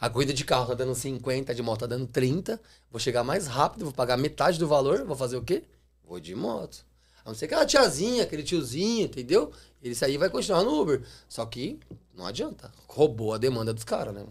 A 0.00 0.10
corrida 0.10 0.32
de 0.34 0.44
carro 0.44 0.66
tá 0.66 0.74
dando 0.74 0.94
50, 0.94 1.54
de 1.54 1.62
moto 1.62 1.80
tá 1.80 1.86
dando 1.86 2.06
30. 2.06 2.60
Vou 2.90 2.98
chegar 3.00 3.22
mais 3.24 3.46
rápido, 3.46 3.84
vou 3.84 3.94
pagar 3.94 4.16
metade 4.16 4.58
do 4.58 4.66
valor. 4.68 5.04
Vou 5.04 5.16
fazer 5.16 5.36
o 5.36 5.42
quê? 5.42 5.62
Vou 6.04 6.18
de 6.20 6.34
moto. 6.34 6.84
A 7.24 7.28
não 7.28 7.34
ser 7.34 7.44
aquela 7.46 7.64
tiazinha, 7.64 8.22
aquele 8.24 8.42
tiozinho, 8.42 9.04
entendeu? 9.06 9.52
Esse 9.82 10.04
aí 10.04 10.16
vai 10.18 10.28
continuar 10.28 10.62
no 10.64 10.80
Uber. 10.80 11.02
Só 11.28 11.44
que 11.46 11.78
não 12.14 12.26
adianta. 12.26 12.72
Roubou 12.88 13.32
a 13.34 13.38
demanda 13.38 13.72
dos 13.72 13.84
caras, 13.84 14.14
né? 14.14 14.24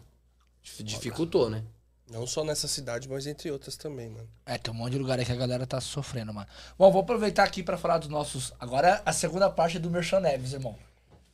Dif- 0.61 0.83
Dificultou, 0.83 1.49
né? 1.49 1.63
Não 2.09 2.25
só 2.25 2.43
nessa 2.43 2.67
cidade, 2.67 3.07
mas 3.07 3.27
entre 3.27 3.51
outras 3.51 3.77
também, 3.77 4.09
mano. 4.09 4.27
É, 4.45 4.57
tem 4.57 4.73
um 4.73 4.77
monte 4.77 4.93
de 4.93 4.97
lugar 4.97 5.19
aí 5.19 5.25
que 5.25 5.31
a 5.31 5.35
galera 5.35 5.67
tá 5.67 5.79
sofrendo, 5.79 6.33
mano. 6.33 6.47
Bom, 6.77 6.91
vou 6.91 7.01
aproveitar 7.01 7.43
aqui 7.43 7.61
pra 7.61 7.77
falar 7.77 7.99
dos 7.99 8.09
nossos. 8.09 8.51
Agora 8.59 9.01
a 9.05 9.13
segunda 9.13 9.49
parte 9.49 9.77
do 9.77 9.91
Merchan 9.91 10.19
Neves, 10.19 10.53
irmão. 10.53 10.75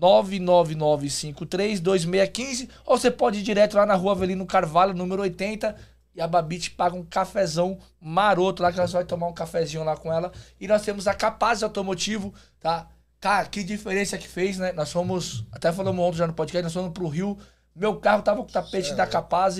999532615. 0.00 2.70
Ou 2.86 2.96
você 2.96 3.10
pode 3.10 3.40
ir 3.40 3.42
direto 3.42 3.76
lá 3.76 3.84
na 3.84 3.94
rua 3.94 4.12
Avelino 4.12 4.46
Carvalho, 4.46 4.94
número 4.94 5.20
80. 5.20 5.76
E 6.14 6.22
a 6.22 6.26
Babi 6.26 6.58
te 6.58 6.70
paga 6.70 6.96
um 6.96 7.04
cafezão 7.04 7.76
maroto 8.00 8.62
lá, 8.62 8.72
que 8.72 8.78
nós 8.78 8.92
vai 8.92 9.04
tomar 9.04 9.26
um 9.26 9.34
cafezinho 9.34 9.84
lá 9.84 9.98
com 9.98 10.10
ela. 10.10 10.32
E 10.58 10.66
nós 10.66 10.80
temos 10.82 11.06
a 11.06 11.12
Capaz 11.12 11.62
Automotivo, 11.62 12.32
tá? 12.58 12.88
Cara, 13.24 13.46
que 13.46 13.64
diferença 13.64 14.18
que 14.18 14.28
fez, 14.28 14.58
né? 14.58 14.70
Nós 14.72 14.92
fomos, 14.92 15.46
até 15.50 15.72
falamos 15.72 16.04
ontem 16.04 16.18
já 16.18 16.26
no 16.26 16.34
podcast, 16.34 16.62
nós 16.62 16.74
fomos 16.74 16.92
pro 16.92 17.08
Rio. 17.08 17.38
Meu 17.74 17.98
carro 17.98 18.22
tava 18.22 18.42
com 18.42 18.50
o 18.50 18.52
tapete 18.52 18.94
da 18.94 19.06
Capaz. 19.06 19.56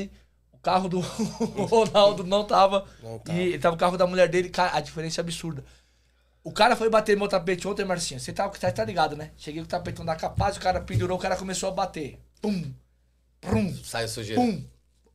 O 0.52 0.58
carro 0.58 0.86
do 0.86 1.00
Ronaldo 1.70 2.24
não 2.24 2.44
tava. 2.44 2.84
Não 3.02 3.18
tava. 3.18 3.40
E 3.40 3.58
tava 3.58 3.74
o 3.74 3.78
carro 3.78 3.96
da 3.96 4.06
mulher 4.06 4.28
dele. 4.28 4.50
Cara, 4.50 4.76
a 4.76 4.82
diferença 4.82 5.18
é 5.18 5.22
absurda. 5.22 5.64
O 6.42 6.52
cara 6.52 6.76
foi 6.76 6.90
bater 6.90 7.16
meu 7.16 7.26
tapete 7.26 7.66
ontem, 7.66 7.86
Marcinho. 7.86 8.20
Você 8.20 8.34
tá, 8.34 8.46
você 8.48 8.70
tá 8.70 8.84
ligado, 8.84 9.16
né? 9.16 9.30
Cheguei 9.34 9.62
com 9.62 9.64
o 9.64 9.70
tapetão 9.70 10.04
da 10.04 10.14
Capaz, 10.14 10.58
o 10.58 10.60
cara 10.60 10.82
pendurou, 10.82 11.16
o 11.16 11.20
cara 11.20 11.34
começou 11.34 11.70
a 11.70 11.72
bater. 11.72 12.20
Pum, 12.42 12.70
pum, 13.40 13.74
Sai 13.82 14.04
o 14.04 14.08
sujeira. 14.10 14.42
pum. 14.42 14.62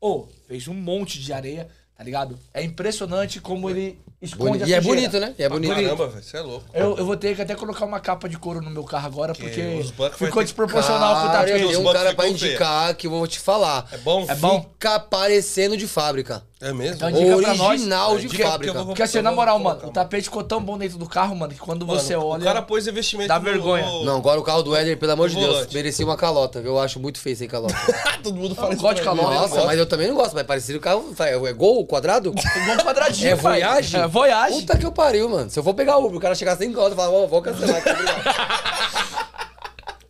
Ô, 0.02 0.28
fez 0.48 0.68
um 0.68 0.74
monte 0.74 1.20
de 1.20 1.32
areia, 1.32 1.70
tá 2.00 2.06
ligado? 2.06 2.40
É 2.54 2.64
impressionante 2.64 3.42
como 3.42 3.70
ele 3.70 4.00
esconde 4.22 4.60
Boni- 4.60 4.64
a 4.64 4.68
E 4.68 4.74
é 4.74 4.82
sujeira. 4.82 5.02
bonito, 5.10 5.20
né? 5.20 5.36
E 5.38 5.44
é 5.44 5.50
bonito. 5.50 5.76
Caramba, 5.76 6.08
velho, 6.08 6.24
você 6.24 6.38
é 6.38 6.40
louco. 6.42 6.66
Eu, 6.74 6.98
eu 6.98 7.06
vou 7.06 7.18
ter 7.18 7.36
que 7.36 7.42
até 7.42 7.54
colocar 7.56 7.84
uma 7.84 8.00
capa 8.00 8.30
de 8.30 8.38
couro 8.38 8.62
no 8.62 8.70
meu 8.70 8.86
carro 8.86 9.06
agora, 9.08 9.34
porque 9.36 9.62
bancos 9.62 9.92
vai 9.92 10.10
ficou 10.12 10.30
que- 10.40 10.44
desproporcional 10.46 11.16
com 11.24 11.28
o 11.28 11.32
Cara, 11.34 11.50
eu 11.50 11.56
tapete. 11.58 11.68
tenho 11.76 11.90
um 11.90 11.94
cara 11.94 12.16
pra 12.16 12.28
indicar 12.30 12.96
que 12.96 13.08
eu 13.08 13.12
vou 13.12 13.28
te 13.28 13.38
falar. 13.38 13.86
É 13.92 13.98
bom? 13.98 14.26
É 14.30 14.36
bom? 14.36 14.62
Fica 14.72 14.98
parecendo 14.98 15.76
de 15.76 15.88
fábrica. 15.88 16.42
É 16.62 16.74
mesmo? 16.74 16.96
Então, 16.98 17.10
dica 17.10 17.38
pra 17.38 17.54
nós. 17.56 17.70
Original 17.70 18.16
É, 18.16 18.20
de 18.20 18.28
porque 18.28 18.44
fábrica. 18.44 18.74
vou- 18.74 18.86
Porque 18.88 19.02
assim, 19.02 19.22
na 19.22 19.32
moral, 19.32 19.58
colocar, 19.60 19.78
mano, 19.78 19.90
o 19.90 19.94
tapete 19.94 20.24
ficou 20.26 20.44
tão 20.44 20.62
bom 20.62 20.78
dentro 20.78 20.98
do 20.98 21.06
carro, 21.08 21.34
mano, 21.34 21.54
que 21.54 21.60
quando 21.60 21.86
você 21.86 22.18
Mano, 22.18 22.28
olha. 22.30 22.42
O 22.42 22.44
cara 22.44 22.62
pôs 22.62 22.86
investimento 22.86 23.30
Dá 23.30 23.40
no- 23.40 23.46
vergonha. 23.46 23.86
no- 23.86 24.04
Não, 24.04 24.18
agora 24.18 24.38
o 24.38 24.44
carro 24.44 24.62
do 24.62 24.76
Éder, 24.76 24.98
pelo 24.98 25.14
amor 25.14 25.30
de 25.30 25.36
No 25.36 25.42
Deus, 25.42 25.54
volante. 25.54 25.74
merecia 25.74 26.06
uma 26.06 26.18
calota. 26.18 26.60
Eu 26.60 26.78
acho 26.78 27.00
muito 27.00 27.18
feio 27.18 27.38
sem 27.38 27.48
calota. 27.48 27.74
Todo 28.22 28.36
mundo 28.36 28.52
Eu 28.52 28.56
fala 28.56 28.76
gosto 28.76 28.96
de 28.96 29.08
eu 29.08 29.16
Nossa, 29.16 29.48
gosto. 29.56 29.66
mas 29.68 29.80
eu 29.80 29.86
também 29.86 30.10
não 30.10 30.16
gosto. 30.16 30.34
Mas 30.34 30.44
parecido 30.46 30.80
o 30.80 30.82
carro. 30.82 31.16
É 31.18 31.54
gol, 31.54 31.86
quadrado? 31.86 32.32
Um 32.36 32.78
quadradinho, 32.84 33.30
É. 33.30 33.36
Voyage? 33.36 33.96
É 33.96 34.06
Voyage. 34.08 34.60
Puta 34.60 34.78
que 34.78 34.86
eu 34.86 34.92
pariu, 34.92 35.30
mano. 35.30 35.50
Se 35.50 35.58
eu 35.58 35.64
for 35.64 35.74
pegar 35.74 35.96
o 35.98 36.06
Uber, 36.06 36.18
o 36.18 36.20
cara 36.20 36.36
chegar 36.36 36.58
sem 36.58 36.74
calota, 36.74 36.92
eu 36.92 36.98
falar, 36.98 37.10
ó, 37.12 37.26
vou 37.26 37.42
cancelar 37.42 37.78
aqui. 37.78 37.90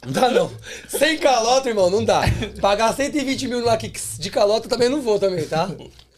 Não 0.05 0.13
dá 0.13 0.29
não. 0.31 0.49
Sem 0.87 1.17
calota, 1.17 1.67
irmão, 1.69 1.89
não 1.89 2.03
dá. 2.03 2.21
Pagar 2.61 2.95
120 2.95 3.47
mil 3.47 3.63
lá 3.63 3.73
aqui 3.73 3.91
de 4.17 4.29
calota 4.31 4.67
também 4.67 4.89
não 4.89 5.01
vou 5.01 5.19
também, 5.19 5.45
tá? 5.45 5.69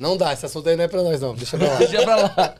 Não 0.01 0.17
dá, 0.17 0.33
esse 0.33 0.45
assunto 0.47 0.67
aí 0.67 0.75
não 0.75 0.83
é 0.83 0.87
pra 0.87 1.03
nós 1.03 1.21
não, 1.21 1.35
deixa 1.35 1.55
pra 1.57 1.67
lá. 1.67 1.77
Deixa 1.79 2.01
pra 2.01 2.15
lá. 2.15 2.55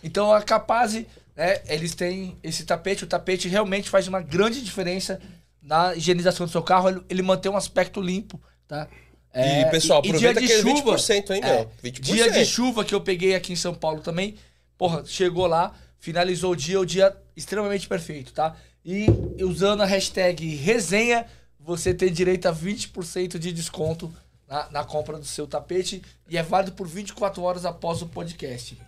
Então 0.00 0.32
a 0.32 0.40
Capaz, 0.40 0.94
né, 0.94 1.60
eles 1.66 1.92
têm 1.92 2.38
esse 2.40 2.64
tapete, 2.64 3.02
o 3.02 3.06
tapete 3.08 3.48
realmente 3.48 3.90
faz 3.90 4.06
uma 4.06 4.20
grande 4.22 4.62
diferença 4.62 5.20
na 5.60 5.96
higienização 5.96 6.46
do 6.46 6.52
seu 6.52 6.62
carro, 6.62 6.88
ele, 6.88 7.02
ele 7.10 7.22
mantém 7.22 7.50
um 7.50 7.56
aspecto 7.56 8.00
limpo, 8.00 8.40
tá? 8.68 8.86
E, 9.34 9.70
pessoal, 9.70 9.98
aproveita 9.98 10.40
dia 10.40 10.48
de 10.48 10.54
aquele 10.54 10.76
chuva- 10.76 10.96
20%, 10.96 11.30
hein, 11.30 11.40
é, 11.42 11.54
meu? 11.56 11.70
20%. 11.84 12.00
Dia 12.00 12.30
de 12.30 12.46
chuva 12.46 12.84
que 12.84 12.94
eu 12.94 13.00
peguei 13.00 13.34
aqui 13.34 13.52
em 13.52 13.56
São 13.56 13.74
Paulo 13.74 14.00
também, 14.00 14.36
porra, 14.78 15.02
chegou 15.04 15.46
lá, 15.48 15.74
finalizou 15.98 16.52
o 16.52 16.56
dia, 16.56 16.78
o 16.80 16.86
dia 16.86 17.14
extremamente 17.36 17.88
perfeito, 17.88 18.32
tá? 18.32 18.54
E 18.84 19.06
usando 19.42 19.82
a 19.82 19.86
hashtag 19.86 20.54
resenha, 20.54 21.26
você 21.58 21.92
tem 21.92 22.10
direito 22.12 22.46
a 22.46 22.54
20% 22.54 23.36
de 23.36 23.52
desconto 23.52 24.12
na, 24.48 24.68
na 24.70 24.84
compra 24.84 25.18
do 25.18 25.24
seu 25.24 25.46
tapete 25.46 26.02
e 26.28 26.36
é 26.38 26.42
válido 26.42 26.72
por 26.72 26.86
24 26.86 27.42
horas 27.42 27.64
após 27.64 28.02
o 28.02 28.06
podcast. 28.06 28.78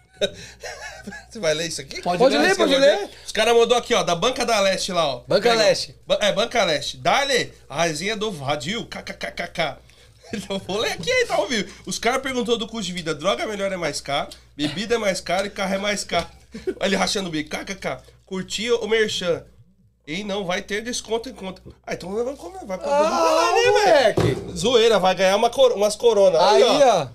Você 1.31 1.39
vai 1.39 1.55
ler 1.55 1.69
isso 1.69 1.81
aqui? 1.81 2.03
Pode 2.03 2.19
Pode 2.19 2.37
ler, 2.37 2.49
ler, 2.49 2.57
pode 2.57 2.71
vai 2.73 2.81
ler. 2.81 3.11
Os 3.25 3.33
caras 3.33 3.55
mandou 3.57 3.77
aqui, 3.77 3.95
ó, 3.95 4.03
da 4.03 4.15
Banca 4.15 4.45
da 4.45 4.61
Leste 4.61 4.93
lá, 4.93 5.07
ó. 5.07 5.23
Banca 5.27 5.49
Pega. 5.49 5.63
Leste. 5.63 5.97
Ba- 6.07 6.19
É, 6.21 6.31
Banca 6.33 6.63
Leste. 6.65 6.99
Dale, 6.99 7.53
a 7.69 7.85
resenha 7.85 8.17
do 8.17 8.31
Radil, 8.31 8.87
kkkk. 8.87 9.77
Então 10.33 10.61
vou 10.61 10.79
ler 10.79 10.93
aqui 10.93 11.11
aí, 11.11 11.27
tá 11.27 11.35
ao 11.35 11.49
vivo. 11.49 11.73
Os 11.85 11.99
caras 11.99 12.23
perguntou 12.23 12.57
do 12.57 12.69
custo 12.69 12.87
de 12.87 12.93
vida. 12.93 13.13
Droga 13.13 13.47
melhor 13.49 13.73
é 13.73 13.77
mais 13.77 14.01
caro, 14.01 14.29
bebida 14.57 14.95
é 14.95 14.99
mais 14.99 15.21
caro 15.21 15.49
e 15.49 15.51
carro 15.51 15.75
é 15.75 15.79
mais 15.79 16.05
caro. 16.05 16.29
Olha 16.79 16.87
ele 16.87 16.95
rachando 16.97 17.29
o 17.29 17.33
bico. 17.33 17.51
KKK. 17.51 17.99
Curtia 18.27 18.77
o 18.77 18.87
merchan. 18.87 19.43
E 20.13 20.25
não 20.25 20.45
vai 20.45 20.61
ter 20.61 20.83
desconto 20.83 21.29
em 21.29 21.33
conta. 21.33 21.63
Ah, 21.87 21.95
então 21.95 22.11
nós 22.11 22.25
vamos 22.25 22.41
comer. 22.41 22.65
Vai 22.67 22.77
pra 22.79 22.89
Ah, 22.91 23.53
né, 23.55 23.71
moleque. 23.71 24.57
Zoeira, 24.57 24.99
vai 24.99 25.15
ganhar 25.15 25.37
uma 25.37 25.51
cor- 25.51 25.73
umas 25.73 25.95
coronas. 25.95 26.41
Aí, 26.43 26.65
ó. 26.83 27.07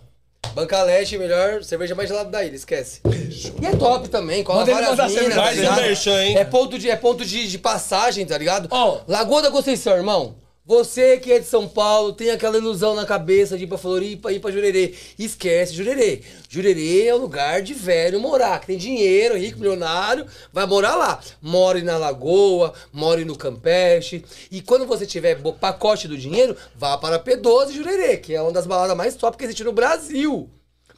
Banca 0.53 0.81
Leste, 0.83 1.17
melhor 1.17 1.61
cerveja 1.63 1.93
mais 1.93 2.07
gelada 2.07 2.29
da 2.29 2.41
ilha, 2.45 2.55
esquece. 2.55 3.01
E 3.61 3.65
é 3.65 3.75
top 3.75 4.07
também, 4.07 4.41
cola 4.45 4.59
Manda 4.59 4.71
ele 4.71 4.79
várias 4.79 4.91
mandar 4.91 5.09
minas, 5.09 5.19
cerveja. 5.23 5.35
tá 5.41 5.45
Mais 5.45 5.57
ligado? 5.57 5.81
merchan, 5.81 6.23
hein? 6.23 6.37
É 6.37 6.45
ponto 6.45 6.79
de, 6.79 6.89
é 6.89 6.95
ponto 6.95 7.25
de, 7.25 7.47
de 7.49 7.57
passagem, 7.57 8.25
tá 8.25 8.37
ligado? 8.37 8.69
Ó. 8.71 8.99
Lagoa 9.05 9.41
da 9.41 9.51
Conceição, 9.51 9.97
irmão. 9.97 10.35
Você 10.68 11.20
que 11.20 11.32
é 11.32 11.38
de 11.38 11.45
São 11.45 11.68
Paulo, 11.68 12.11
tem 12.11 12.32
aquela 12.32 12.57
ilusão 12.57 12.95
na 12.95 13.05
cabeça 13.05 13.55
de 13.55 13.66
ir 13.66 13.68
pra 13.68 13.78
Floripa, 13.78 14.32
ir 14.32 14.39
pra 14.39 14.49
Jurerê. 14.49 14.95
Esquece 15.18 15.76
Jurerê. 15.76 16.24
Jurerê 16.49 17.05
é 17.05 17.13
o 17.13 17.20
lugar 17.20 17.61
de 17.61 17.76
velho 17.76 18.20
morar, 18.20 18.59
que 18.59 18.66
tem 18.68 18.78
dinheiro, 18.78 19.38
rico, 19.38 19.59
milionário, 19.59 20.26
vai 20.51 20.66
morar 20.66 20.95
lá. 20.95 21.20
More 21.39 21.84
na 21.84 21.97
Lagoa, 21.97 22.74
more 22.91 23.24
no 23.24 23.36
Campeche. 23.38 24.26
E 24.49 24.59
quando 24.59 24.88
você 24.88 25.05
tiver 25.05 25.38
pacote 25.59 26.07
do 26.07 26.18
dinheiro, 26.18 26.57
vá 26.76 26.97
para 26.97 27.20
P12 27.20 27.72
Jurerê, 27.72 28.18
que 28.18 28.34
é 28.34 28.41
uma 28.41 28.51
das 28.51 28.66
baladas 28.66 28.97
mais 28.97 29.13
top 29.13 29.38
que 29.38 29.43
existe 29.43 29.63
no 29.63 29.72
Brasil. 29.72 30.49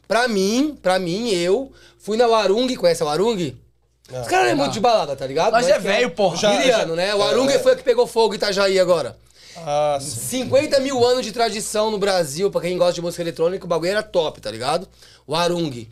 Pra 0.06 0.26
mim, 0.26 0.78
pra 0.80 0.98
mim, 0.98 1.28
eu 1.28 1.70
fui 1.98 2.16
na 2.16 2.26
Warung, 2.26 2.74
conhece 2.74 3.02
a 3.02 3.06
Warung? 3.06 3.54
Os 4.10 4.26
caras 4.26 4.46
não 4.46 4.52
é 4.52 4.54
muito 4.54 4.72
de 4.72 4.80
balada, 4.80 5.14
tá 5.14 5.26
ligado? 5.26 5.52
Nós 5.52 5.66
Mas 5.66 5.70
é 5.70 5.74
que 5.74 5.80
velho, 5.80 6.10
porra. 6.12 6.36
Já- 6.38 6.54
Iriano, 6.54 6.96
né? 6.96 7.14
O 7.14 7.22
Arung 7.22 7.50
foi 7.58 7.72
a 7.72 7.76
que 7.76 7.82
pegou 7.82 8.06
fogo 8.06 8.32
em 8.32 8.36
Itajaí 8.38 8.80
agora. 8.80 9.14
Ah, 9.66 9.98
sim. 10.00 10.44
50 10.44 10.80
mil 10.80 11.04
anos 11.04 11.24
de 11.24 11.32
tradição 11.32 11.90
no 11.90 11.98
Brasil, 11.98 12.50
pra 12.50 12.60
quem 12.60 12.76
gosta 12.78 12.94
de 12.94 13.02
música 13.02 13.22
eletrônica, 13.22 13.64
o 13.64 13.68
bagulho 13.68 13.90
era 13.90 14.02
top, 14.02 14.40
tá 14.40 14.50
ligado? 14.50 14.88
O 15.26 15.34
Arung. 15.34 15.86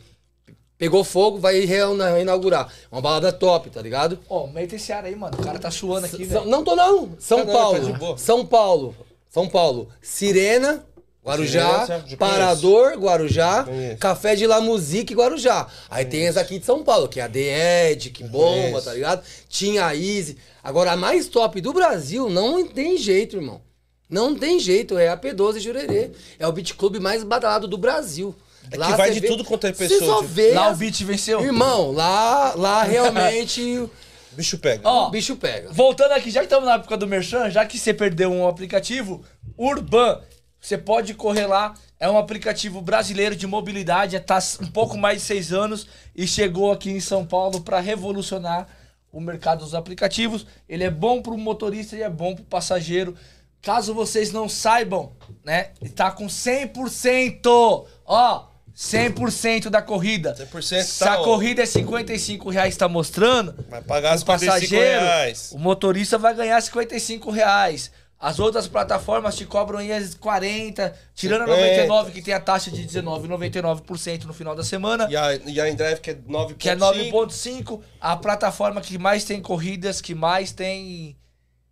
Pegou 0.77 1.03
fogo, 1.03 1.39
vai 1.39 1.59
reina- 1.61 2.11
reinaugurar. 2.11 2.71
Uma 2.91 3.01
balada 3.01 3.31
top, 3.33 3.69
tá 3.71 3.81
ligado? 3.81 4.19
Ó, 4.29 4.45
mete 4.47 4.75
esse 4.75 4.91
ar 4.93 5.03
aí, 5.05 5.15
mano. 5.15 5.35
O 5.39 5.43
cara 5.43 5.57
tá 5.57 5.71
suando 5.71 6.05
aqui, 6.05 6.23
velho. 6.23 6.45
não 6.45 6.63
tô 6.63 6.75
não. 6.75 7.09
São 7.19 7.45
Paulo. 7.47 7.79
tá 7.79 7.83
de 7.85 7.93
boa. 7.93 8.17
São 8.17 8.45
Paulo. 8.45 8.95
São 9.29 9.49
Paulo. 9.49 9.89
Sirena, 10.01 10.85
Guarujá. 11.27 11.85
Já 11.85 12.17
Parador, 12.17 12.93
Guarujá. 12.97 13.63
Conheço. 13.63 13.97
Café 13.97 14.35
de 14.35 14.47
La 14.47 14.61
Musique, 14.61 15.13
Guarujá. 15.13 15.67
Aí 15.89 16.05
tem 16.05 16.27
as 16.27 16.37
aqui 16.37 16.59
de 16.59 16.65
São 16.65 16.83
Paulo, 16.83 17.07
que 17.07 17.19
é 17.19 17.23
a 17.23 17.29
The 17.29 17.91
Ed, 17.91 18.09
que 18.11 18.23
bomba, 18.23 18.81
tá 18.81 18.93
ligado? 18.93 19.21
Tinha 19.49 19.85
a 19.87 19.95
Easy. 19.95 20.37
Agora, 20.63 20.91
a 20.91 20.97
mais 20.97 21.27
top 21.27 21.59
do 21.61 21.73
Brasil, 21.73 22.29
não 22.29 22.65
tem 22.65 22.97
jeito, 22.97 23.35
irmão. 23.37 23.61
Não 24.09 24.33
tem 24.35 24.57
jeito, 24.59 24.97
é 24.97 25.09
a 25.09 25.17
P12 25.17 25.59
Jurerê. 25.59 26.11
É 26.39 26.47
o 26.47 26.51
beat 26.51 26.73
club 26.75 26.97
mais 26.99 27.23
badalado 27.23 27.67
do 27.67 27.77
Brasil. 27.77 28.33
É 28.71 28.77
que 28.77 28.93
vai 28.97 29.11
de 29.11 29.19
vê- 29.21 29.27
tudo 29.27 29.45
quanto 29.45 29.65
é 29.67 29.71
pessoa, 29.71 29.99
só 29.99 30.15
tipo. 30.21 30.27
vê 30.33 30.51
Lá 30.53 30.67
o 30.67 30.71
as- 30.71 30.77
beat 30.77 31.01
venceu. 31.03 31.41
Irmão, 31.41 31.91
lá, 31.91 32.53
lá 32.55 32.83
realmente 32.87 33.89
Bicho 34.33 34.57
pega. 34.59 34.81
Ó, 34.87 35.07
o 35.07 35.09
bicho 35.09 35.35
pega. 35.37 35.69
Voltando 35.71 36.11
aqui, 36.11 36.29
já 36.29 36.41
que 36.41 36.45
estamos 36.45 36.65
na 36.67 36.75
época 36.75 36.95
do 36.97 37.07
Merchan, 37.07 37.49
já 37.49 37.65
que 37.65 37.77
você 37.79 37.93
perdeu 37.93 38.29
um 38.31 38.47
aplicativo, 38.47 39.23
Urban, 39.57 40.19
você 40.67 40.77
pode 40.77 41.13
correr 41.13 41.47
lá. 41.47 41.73
É 41.99 42.09
um 42.09 42.17
aplicativo 42.17 42.81
brasileiro 42.81 43.35
de 43.35 43.47
mobilidade, 43.47 44.17
está 44.17 44.37
um 44.61 44.67
pouco 44.67 44.97
mais 44.97 45.21
de 45.21 45.27
seis 45.27 45.53
anos 45.53 45.87
e 46.15 46.27
chegou 46.27 46.71
aqui 46.71 46.91
em 46.91 46.99
São 46.99 47.25
Paulo 47.25 47.61
para 47.61 47.79
revolucionar 47.79 48.67
o 49.11 49.21
mercado 49.21 49.63
dos 49.63 49.73
aplicativos. 49.73 50.45
Ele 50.67 50.83
é 50.83 50.91
bom 50.91 51.21
para 51.21 51.33
o 51.33 51.37
motorista 51.37 51.95
e 51.95 52.03
é 52.03 52.09
bom 52.09 52.35
para 52.35 52.41
o 52.43 52.45
passageiro. 52.45 53.15
Caso 53.61 53.93
vocês 53.93 54.31
não 54.31 54.47
saibam, 54.47 55.13
né? 55.43 55.71
Está 55.81 56.11
com 56.11 56.27
100%, 56.27 57.85
ó, 58.05 58.47
100% 58.75 59.69
da 59.69 59.81
corrida. 59.81 60.35
100% 60.35 60.83
Se 60.83 60.99
tá 60.99 61.13
a 61.13 61.17
corrida 61.17 61.63
é 61.63 61.65
55 61.65 62.49
reais, 62.49 62.73
está 62.73 62.87
mostrando, 62.87 63.55
Vai 63.69 63.81
pagar 63.81 64.13
as 64.13 64.21
o 64.21 64.25
45 64.25 64.53
passageiro, 64.53 65.01
reais. 65.01 65.51
o 65.53 65.57
motorista 65.57 66.17
vai 66.17 66.35
ganhar 66.35 66.61
55 66.61 67.31
reais. 67.31 67.91
As 68.19 68.39
outras 68.39 68.67
plataformas 68.67 69.35
te 69.35 69.45
cobram 69.45 69.77
aí 69.77 69.91
as 69.91 70.15
40, 70.15 70.93
tirando 71.13 71.43
a 71.43 71.55
50. 71.55 71.67
99, 71.67 72.11
que 72.11 72.21
tem 72.21 72.33
a 72.33 72.39
taxa 72.39 72.71
de 72.71 72.83
19,99% 72.83 74.23
no 74.23 74.33
final 74.33 74.55
da 74.55 74.63
semana, 74.63 75.07
E 75.09 75.15
a, 75.15 75.35
e 75.35 75.61
a 75.61 75.69
Endrive 75.69 76.01
que 76.01 76.09
é 76.11 76.15
9.5. 76.15 76.55
que 76.55 76.69
é 76.69 76.75
9,5. 76.75 77.81
A 78.01 78.17
plataforma 78.17 78.81
que 78.81 78.97
mais 78.97 79.23
tem 79.23 79.39
corridas, 79.39 80.01
que 80.01 80.15
mais 80.15 80.51
tem 80.51 81.15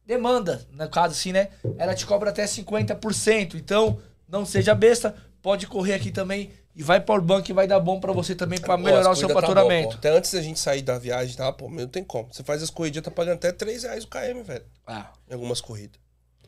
demanda, 0.06 0.68
no 0.72 0.88
caso 0.88 1.14
assim, 1.14 1.32
né? 1.32 1.50
Ela 1.80 1.96
te 1.96 2.06
cobra 2.06 2.30
até 2.30 2.46
50%. 2.46 3.56
Então, 3.56 3.98
não 4.30 4.46
seja 4.46 4.76
besta, 4.76 5.16
pode 5.41 5.66
correr 5.66 5.96
aqui 5.96 6.12
também 6.12 6.52
e 6.76 6.84
vai 6.84 7.00
para 7.00 7.20
o 7.20 7.24
banco 7.24 7.43
que 7.43 7.54
vai 7.54 7.66
dar 7.66 7.80
bom 7.80 8.00
para 8.00 8.12
você 8.12 8.36
também 8.36 8.60
para 8.60 8.78
melhorar 8.78 9.10
o 9.10 9.16
seu 9.16 9.30
corridas 9.30 9.41
tá 9.41 9.48
faturamento. 9.48 9.89
pô. 9.89 9.96
Até 9.96 10.10
antes 10.10 10.32
da 10.32 10.41
gente 10.41 10.60
sair 10.60 10.84
da 10.84 11.00
viagem, 11.00 11.36
tá? 11.36 11.52
Pô, 11.52 11.70
não 11.70 11.88
tem 11.88 12.04
como. 12.04 12.32
Você 12.32 12.43
faz 12.43 12.62
as 12.62 12.70
corridinhas, 12.70 13.06
tá 13.06 13.10
pagando 13.10 13.36
até 13.36 13.52
3 13.52 13.84
reais 13.84 14.04
o 14.04 14.08
KM, 14.08 14.43
velho. 14.43 14.66
Ah. 14.86 15.12
Em 15.28 15.34
algumas 15.34 15.60
corridas. 15.60 16.05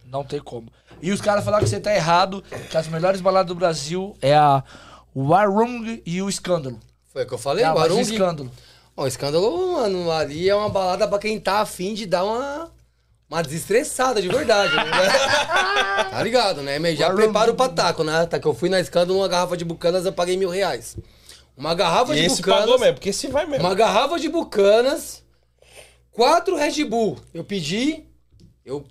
Não 0.09 0.23
tem 0.23 0.39
como. 0.39 0.71
E 1.01 1.11
os 1.11 1.19
caras 1.21 1.43
falaram 1.43 1.63
que 1.63 1.69
você 1.69 1.79
tá 1.79 1.93
errado, 1.93 2.43
que 2.69 2.77
as 2.77 2.87
melhores 2.87 3.19
baladas 3.21 3.47
do 3.47 3.55
Brasil 3.55 4.15
é 4.21 4.33
a 4.35 4.63
Warung 5.15 6.01
e 6.05 6.21
o 6.21 6.29
Escândalo. 6.29 6.79
Foi 7.11 7.23
o 7.23 7.27
que 7.27 7.33
eu 7.33 7.37
falei, 7.37 7.65
o 7.65 7.73
mas 7.75 7.91
o. 7.91 7.99
Escândalo. 7.99 8.51
O 8.95 9.05
escândalo, 9.05 9.73
mano, 9.73 10.11
ali 10.11 10.49
é 10.49 10.55
uma 10.55 10.69
balada 10.69 11.07
pra 11.07 11.19
quem 11.19 11.39
tá 11.39 11.59
afim 11.59 11.93
de 11.93 12.07
dar 12.07 12.23
uma, 12.23 12.71
uma 13.29 13.43
desestressada 13.43 14.19
de 14.19 14.27
verdade, 14.27 14.75
né? 14.75 14.83
tá 16.09 16.23
ligado, 16.23 16.63
né? 16.63 16.79
Mas 16.79 16.97
já 16.97 17.05
Arung. 17.05 17.17
prepara 17.17 17.51
o 17.51 17.55
pataco, 17.55 18.03
né? 18.03 18.25
Tá 18.25 18.39
que 18.39 18.47
eu 18.47 18.55
fui 18.55 18.69
na 18.69 18.79
escândalo, 18.79 19.19
uma 19.19 19.27
garrafa 19.27 19.55
de 19.55 19.63
bucanas, 19.63 20.03
eu 20.05 20.13
paguei 20.13 20.35
mil 20.35 20.49
reais. 20.49 20.97
Uma 21.55 21.75
garrafa 21.75 22.13
E 22.15 22.21
de 22.21 22.25
esse 22.25 22.37
bucanas. 22.37 22.61
pagou 22.61 22.79
mesmo, 22.79 22.93
porque 22.95 23.09
esse 23.09 23.27
vai 23.27 23.45
mesmo. 23.45 23.63
Uma 23.65 23.75
garrafa 23.75 24.17
de 24.19 24.29
bucanas, 24.29 25.23
quatro 26.11 26.55
Red 26.55 26.83
Bull. 26.85 27.19
Eu 27.35 27.43
pedi, 27.43 28.03
eu 28.65 28.83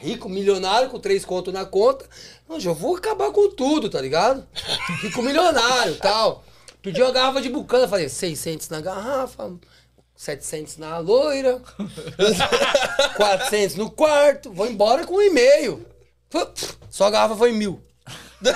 rico, 0.00 0.28
milionário, 0.28 0.88
com 0.90 0.98
três 0.98 1.24
contos 1.24 1.52
na 1.52 1.64
conta. 1.64 2.04
Não, 2.48 2.58
já 2.58 2.72
vou 2.72 2.96
acabar 2.96 3.30
com 3.30 3.50
tudo, 3.50 3.88
tá 3.90 4.00
ligado? 4.00 4.46
Rico 5.02 5.22
milionário 5.22 5.96
tal. 5.96 6.44
Pedi 6.82 7.02
uma 7.02 7.10
garrafa 7.12 7.40
de 7.40 7.48
bucana, 7.48 7.86
falei 7.88 8.08
600 8.08 8.68
na 8.70 8.80
garrafa, 8.80 9.50
700 10.16 10.76
na 10.78 10.98
loira, 10.98 11.60
400 13.16 13.76
no 13.76 13.90
quarto, 13.90 14.52
vou 14.52 14.66
embora 14.66 15.04
com 15.04 15.14
um 15.14 15.22
e-mail. 15.22 15.84
Só 16.90 17.06
a 17.06 17.10
garrafa 17.10 17.36
foi 17.36 17.52
mil. 17.52 17.82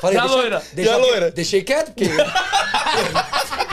Falei, 0.00 0.16
E 0.16 0.20
a 0.20 0.22
deixa- 0.22 0.36
loira? 0.36 0.62
deixa 0.74 0.90
a 0.92 0.94
que- 0.94 1.00
loira? 1.00 1.30
Deixei 1.30 1.62
quieto, 1.64 1.92
porque. 1.92 2.04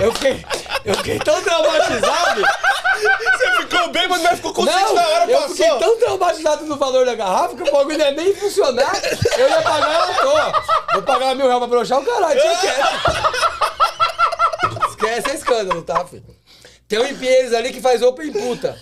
eu, 0.01 0.11
fiquei, 0.13 0.45
eu 0.86 0.95
fiquei 0.95 1.19
tão 1.19 1.43
traumatizado. 1.43 2.41
Você 2.41 3.55
ficou 3.86 3.89
bem, 3.91 4.07
mas 4.07 4.36
ficou 4.36 4.53
consciente 4.53 4.79
Não, 4.83 4.93
na 4.95 5.07
hora, 5.07 5.31
eu 5.31 5.39
passou. 5.41 5.55
fiquei 5.55 5.79
tão 5.79 5.97
traumatizado 5.97 6.65
no 6.65 6.77
valor 6.77 7.05
da 7.05 7.15
garrafa 7.15 7.55
que 7.55 7.63
o 7.63 7.71
bagulho 7.71 7.97
não 7.97 8.05
ia 8.05 8.11
nem 8.11 8.36
funcionar. 8.36 8.91
Eu 9.38 9.49
ia 9.49 9.61
pagar 9.61 9.93
ela 9.93 10.13
toa. 10.15 10.63
Vou 10.93 11.01
pagar 11.03 11.36
mil 11.36 11.45
reais 11.45 11.59
pra 11.59 11.67
broxar 11.67 11.99
o 11.99 12.05
caralho, 12.05 12.41
deixa 12.41 12.57
quieto. 12.59 12.86
Esquece 14.89 15.29
é 15.31 15.36
escândalo, 15.36 15.81
tá, 15.81 16.05
filho? 16.05 16.23
Tem 16.88 16.99
um 16.99 17.17
Pinheiros 17.17 17.53
ali 17.53 17.73
que 17.73 17.81
faz 17.81 18.01
open 18.01 18.31
puta. 18.31 18.79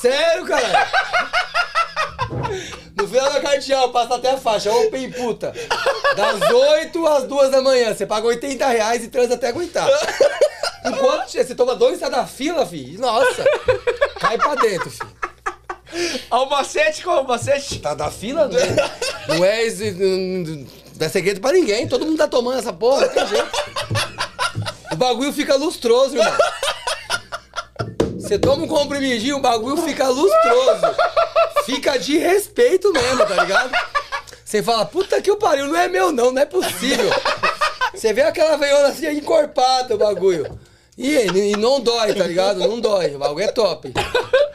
Sério, 0.00 0.46
caralho? 0.46 0.90
No 3.00 3.08
final 3.08 3.32
da 3.32 3.40
cardeal, 3.40 3.90
passa 3.90 4.14
até 4.16 4.30
a 4.32 4.36
faixa, 4.36 4.70
open 4.72 5.10
puta. 5.12 5.52
Das 6.16 6.40
8 6.50 7.06
às 7.06 7.24
2 7.24 7.50
da 7.50 7.62
manhã, 7.62 7.94
você 7.94 8.04
paga 8.06 8.26
80 8.26 8.66
reais 8.66 9.04
e 9.04 9.08
transa 9.08 9.34
até 9.34 9.48
aguentar. 9.48 9.88
Enquanto 10.84 11.28
você 11.30 11.54
toma 11.54 11.74
dois, 11.74 11.98
sai 11.98 12.10
da 12.10 12.26
fila, 12.26 12.66
filho. 12.66 13.00
Nossa, 13.00 13.44
cai 14.18 14.36
pra 14.38 14.54
dentro, 14.54 14.90
filho. 14.90 15.10
Albacete 16.30 17.02
com 17.02 17.10
Albacete. 17.10 17.78
Tá 17.80 17.94
da 17.94 18.10
fila, 18.10 18.48
não 18.48 18.58
é? 18.58 18.90
Não 19.28 19.44
é, 19.44 19.62
esse- 19.64 19.90
não 19.92 20.66
dá 20.94 21.08
segredo 21.08 21.40
pra 21.40 21.52
ninguém. 21.52 21.88
Todo 21.88 22.06
mundo 22.06 22.18
tá 22.18 22.28
tomando 22.28 22.58
essa 22.58 22.72
porra, 22.72 23.02
não 23.06 23.08
tem 23.08 23.26
jeito. 23.26 23.50
O 24.92 24.96
bagulho 24.96 25.32
fica 25.32 25.56
lustroso, 25.56 26.16
irmão. 26.16 26.32
Você 28.18 28.38
toma 28.38 28.64
um 28.64 28.68
comprimidinho, 28.68 29.36
o 29.38 29.40
bagulho 29.40 29.76
fica 29.78 30.08
lustroso. 30.08 30.86
Fica 31.74 31.98
de 31.98 32.18
respeito 32.18 32.92
mesmo, 32.92 33.24
tá 33.26 33.42
ligado? 33.42 33.70
Você 34.44 34.62
fala, 34.62 34.84
puta 34.84 35.20
que 35.22 35.30
o 35.30 35.36
pariu, 35.36 35.66
não 35.66 35.76
é 35.76 35.86
meu 35.88 36.10
não, 36.10 36.32
não 36.32 36.42
é 36.42 36.46
possível. 36.46 37.10
Você 37.94 38.12
vê 38.12 38.22
aquela 38.22 38.56
veiona 38.56 38.88
assim, 38.88 39.08
encorpada 39.10 39.94
o 39.94 39.98
bagulho. 39.98 40.58
E, 40.98 41.14
e 41.16 41.56
não 41.56 41.80
dói, 41.80 42.12
tá 42.14 42.26
ligado? 42.26 42.58
Não 42.58 42.80
dói, 42.80 43.14
o 43.14 43.18
bagulho 43.18 43.44
é 43.44 43.52
top. 43.52 43.92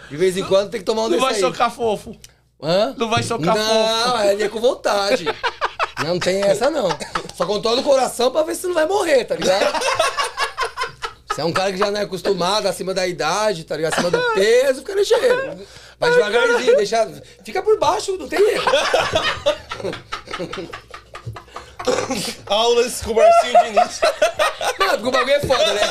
De 0.10 0.18
vez 0.18 0.38
em 0.38 0.44
quando 0.44 0.70
tem 0.70 0.80
que 0.82 0.86
tomar 0.86 1.04
um 1.04 1.10
Não 1.10 1.20
vai 1.20 1.34
aí. 1.34 1.40
socar 1.40 1.72
fofo. 1.72 2.16
Hã? 2.62 2.94
Não 2.98 3.10
vai 3.10 3.24
socar 3.24 3.56
Não, 3.56 4.12
fofo. 4.18 4.24
ele 4.28 4.44
é 4.44 4.50
com 4.50 4.60
vontade. 4.60 5.26
Não 6.06 6.20
tem 6.20 6.42
essa, 6.44 6.70
não. 6.70 6.90
Só 7.36 7.46
controla 7.46 7.80
o 7.82 7.84
coração 7.84 8.30
pra 8.32 8.44
ver 8.44 8.56
se 8.56 8.68
não 8.68 8.74
vai 8.74 8.86
morrer, 8.86 9.24
tá 9.26 9.36
ligado? 9.36 9.82
Você 11.30 11.42
é 11.42 11.44
um 11.46 11.52
cara 11.52 11.72
que 11.72 11.78
já 11.78 11.90
não 11.92 12.00
é 12.00 12.04
acostumado, 12.04 12.68
acima 12.68 12.94
da 12.94 13.06
idade, 13.08 13.64
tá 13.64 13.76
ligado? 13.76 13.94
Acima 13.94 14.12
do 14.12 14.22
peso, 14.34 14.80
fica 14.82 14.94
ligeiro. 14.96 15.58
Vai 16.10 16.32
devagarzinho, 16.32 16.78
deixa. 16.78 17.24
Fica 17.44 17.62
por 17.62 17.78
baixo, 17.80 18.18
não 18.18 18.28
tem 18.28 18.40
erro. 18.40 18.66
Aulas 22.48 23.02
com 23.02 23.12
o 23.12 23.16
Marcinho 23.16 23.64
Diniz. 23.64 24.02
Mano, 24.80 24.92
porque 24.94 25.08
o 25.08 25.12
bagulho 25.12 25.34
é 25.34 25.40
foda, 25.42 25.74
né? 25.74 25.82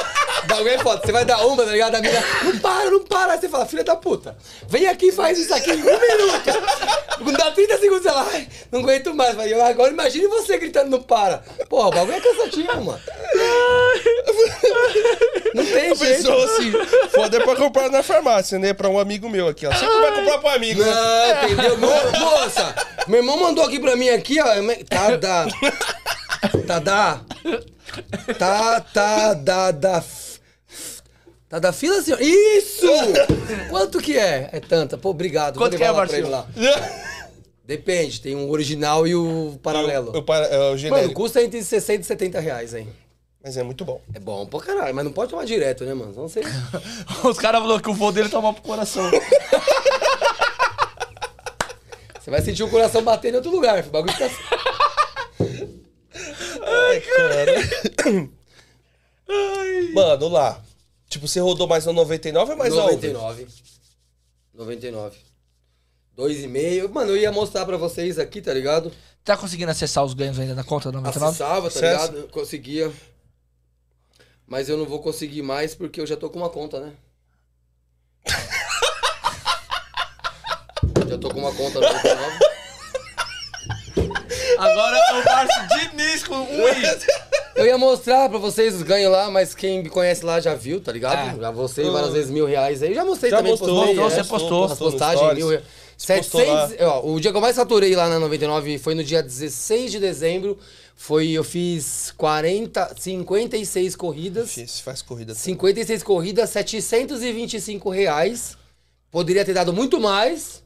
O 0.42 0.46
bagulho 0.46 0.68
é 0.68 0.78
foda. 0.78 1.00
Você 1.04 1.12
vai 1.12 1.24
dar 1.24 1.44
uma, 1.46 1.64
tá 1.64 1.70
ligado? 1.70 1.94
A 1.94 2.00
mina, 2.00 2.20
não 2.42 2.58
para, 2.58 2.90
não 2.90 3.04
para. 3.04 3.32
Aí 3.32 3.40
você 3.40 3.48
fala, 3.48 3.66
filha 3.66 3.84
da 3.84 3.96
puta, 3.96 4.36
vem 4.68 4.86
aqui 4.86 5.06
e 5.06 5.12
faz 5.12 5.38
isso 5.38 5.54
aqui 5.54 5.70
em 5.70 5.82
um 5.82 5.84
minuto. 5.84 6.50
Quando 7.22 7.36
dá 7.36 7.50
30 7.50 7.78
segundos, 7.78 8.06
ela, 8.06 8.26
ai, 8.32 8.48
não 8.72 8.80
aguento 8.80 9.14
mais. 9.14 9.34
Vai, 9.36 9.52
agora 9.52 9.92
imagine 9.92 10.26
você 10.26 10.58
gritando, 10.58 10.90
não 10.90 11.02
para. 11.02 11.44
Porra, 11.68 11.88
o 11.88 11.92
bagulho 11.92 12.16
é 12.16 12.20
cansativo, 12.20 12.84
mano. 12.84 13.00
Não 15.54 15.64
tem 15.64 15.90
A 15.90 15.94
jeito. 15.94 16.16
pessoa 16.16 16.44
assim, 16.44 16.72
foda 17.10 17.36
é 17.36 17.40
pra 17.44 17.56
comprar 17.56 17.88
na 17.90 18.02
farmácia, 18.02 18.58
né? 18.58 18.72
Pra 18.72 18.88
um 18.88 18.98
amigo 18.98 19.28
meu 19.28 19.46
aqui, 19.48 19.66
ó. 19.66 19.72
Sempre 19.72 20.00
vai 20.00 20.14
comprar 20.14 20.38
pro 20.38 20.48
amigo, 20.50 20.82
né? 20.82 20.90
Não, 20.90 21.44
entendeu? 21.52 21.78
Mo- 21.78 22.18
moça, 22.20 22.74
meu 23.06 23.20
irmão 23.20 23.36
mandou 23.38 23.64
aqui 23.64 23.78
pra 23.78 23.94
mim 23.96 24.08
aqui, 24.08 24.38
ó. 24.40 24.46
Tá, 24.88 25.16
da. 25.16 25.46
Tá, 26.66 26.78
da. 26.78 27.20
Tá, 28.38 28.80
tá, 28.80 29.34
da, 29.34 29.70
da. 29.70 30.04
Tá 31.48 31.58
da 31.60 31.72
fila, 31.72 32.02
senhor? 32.02 32.20
Isso! 32.20 32.86
Quanto 33.70 33.98
que 34.00 34.18
é? 34.18 34.48
É 34.52 34.58
tanta. 34.60 34.98
Pô, 34.98 35.10
obrigado. 35.10 35.56
Quanto 35.56 35.72
Vou 35.72 35.78
que 35.78 35.84
é, 35.84 35.90
lá 35.90 36.06
pra 36.06 36.18
ele 36.18 36.28
Marcinho? 36.28 36.72
lá. 36.72 36.90
Depende, 37.64 38.20
tem 38.20 38.34
um 38.36 38.50
original 38.50 39.06
e 39.06 39.14
o 39.14 39.58
paralelo. 39.62 40.14
O, 40.16 40.22
para- 40.22 40.46
é 40.46 40.58
o 40.58 40.62
Mano, 40.64 40.76
genérico. 40.78 41.14
custa 41.14 41.40
entre 41.42 41.62
60 41.62 42.00
e 42.02 42.04
70 42.04 42.40
reais, 42.40 42.74
hein? 42.74 42.88
Mas 43.44 43.58
é 43.58 43.62
muito 43.62 43.84
bom. 43.84 44.00
É 44.14 44.18
bom 44.18 44.46
pra 44.46 44.58
caralho, 44.60 44.94
mas 44.94 45.04
não 45.04 45.12
pode 45.12 45.30
tomar 45.30 45.44
direto, 45.44 45.84
né, 45.84 45.92
mano? 45.92 46.14
Não 46.14 46.30
sei. 46.30 46.42
Os 47.22 47.38
caras 47.38 47.60
falaram 47.60 47.78
que 47.82 47.90
o 47.90 47.94
voo 47.94 48.10
dele 48.10 48.30
toma 48.30 48.54
pro 48.54 48.62
coração. 48.62 49.04
Você 52.18 52.30
vai 52.30 52.40
sentir 52.40 52.62
o 52.62 52.70
coração 52.70 53.02
bater 53.04 53.34
em 53.34 53.36
outro 53.36 53.50
lugar. 53.50 53.76
filho. 53.84 53.88
O 53.90 53.92
bagulho 53.92 54.14
fica. 54.14 54.30
Ai, 56.62 57.00
cara. 57.02 57.52
Mano, 59.92 60.28
lá. 60.28 60.62
Tipo, 61.06 61.28
você 61.28 61.38
rodou 61.38 61.68
mais 61.68 61.84
no 61.84 61.92
99 61.92 62.52
ou 62.52 62.56
mais 62.56 62.72
no 62.72 62.80
99. 62.80 63.46
99. 64.54 65.18
2,5. 66.16 66.88
Mano, 66.90 67.10
eu 67.10 67.16
ia 67.18 67.30
mostrar 67.30 67.66
pra 67.66 67.76
vocês 67.76 68.18
aqui, 68.18 68.40
tá 68.40 68.54
ligado? 68.54 68.90
Tá 69.22 69.36
conseguindo 69.36 69.70
acessar 69.70 70.02
os 70.02 70.14
ganhos 70.14 70.38
ainda 70.38 70.54
na 70.54 70.64
conta 70.64 70.90
da 70.90 70.98
99? 70.98 71.26
Acessava, 71.30 71.60
tá 71.70 71.78
Acessa. 71.78 72.10
ligado? 72.12 72.28
Conseguia. 72.30 72.90
Mas 74.46 74.68
eu 74.68 74.76
não 74.76 74.84
vou 74.84 75.00
conseguir 75.00 75.42
mais 75.42 75.74
porque 75.74 76.00
eu 76.00 76.06
já 76.06 76.16
tô 76.16 76.28
com 76.28 76.38
uma 76.38 76.50
conta, 76.50 76.80
né? 76.80 76.92
já 81.08 81.18
tô 81.18 81.30
com 81.30 81.40
uma 81.40 81.54
conta 81.54 81.80
no 81.80 81.86
99. 81.86 82.38
Agora 84.58 84.96
é 84.96 85.12
o 85.12 85.24
Márcio 85.24 85.68
Diniz 85.68 86.24
com 86.24 86.36
um 86.36 86.68
i. 86.68 86.82
Eu 87.56 87.66
ia 87.66 87.78
mostrar 87.78 88.28
pra 88.28 88.38
vocês 88.38 88.74
os 88.74 88.82
ganhos 88.82 89.10
lá, 89.12 89.30
mas 89.30 89.54
quem 89.54 89.82
me 89.82 89.88
conhece 89.88 90.24
lá 90.24 90.40
já 90.40 90.54
viu, 90.54 90.80
tá 90.80 90.90
ligado? 90.92 91.36
É. 91.36 91.40
Já 91.40 91.52
mostrei 91.52 91.88
várias 91.90 92.12
vezes 92.12 92.30
mil 92.30 92.46
reais 92.46 92.82
aí. 92.82 92.94
Já 92.94 93.04
mostrei 93.04 93.30
Já 93.30 93.36
também, 93.38 93.52
mostrou, 93.52 93.86
postei. 93.86 93.98
é. 93.98 94.10
você 94.10 94.24
postou. 94.24 94.64
As 94.64 94.78
postagens, 94.78 95.34
mil 95.34 95.48
reais. 95.48 95.64
Postou 95.98 96.44
lá. 96.46 96.68
700, 96.68 96.86
ó, 96.86 97.06
o 97.06 97.20
dia 97.20 97.30
que 97.30 97.36
eu 97.36 97.40
mais 97.40 97.56
faturei 97.56 97.94
lá 97.94 98.08
na 98.08 98.18
99 98.18 98.78
foi 98.78 98.94
no 98.94 99.04
dia 99.04 99.22
16 99.22 99.92
de 99.92 100.00
dezembro. 100.00 100.58
Foi, 100.94 101.30
eu 101.30 101.42
fiz 101.42 102.12
40, 102.16 102.94
56 102.98 103.96
corridas. 103.96 104.50
Você 104.50 104.66
faz 104.66 105.02
corrida. 105.02 105.34
56 105.34 106.02
corridas, 106.02 106.50
725 106.50 107.90
reais. 107.90 108.56
Poderia 109.10 109.44
ter 109.44 109.54
dado 109.54 109.72
muito 109.72 110.00
mais. 110.00 110.62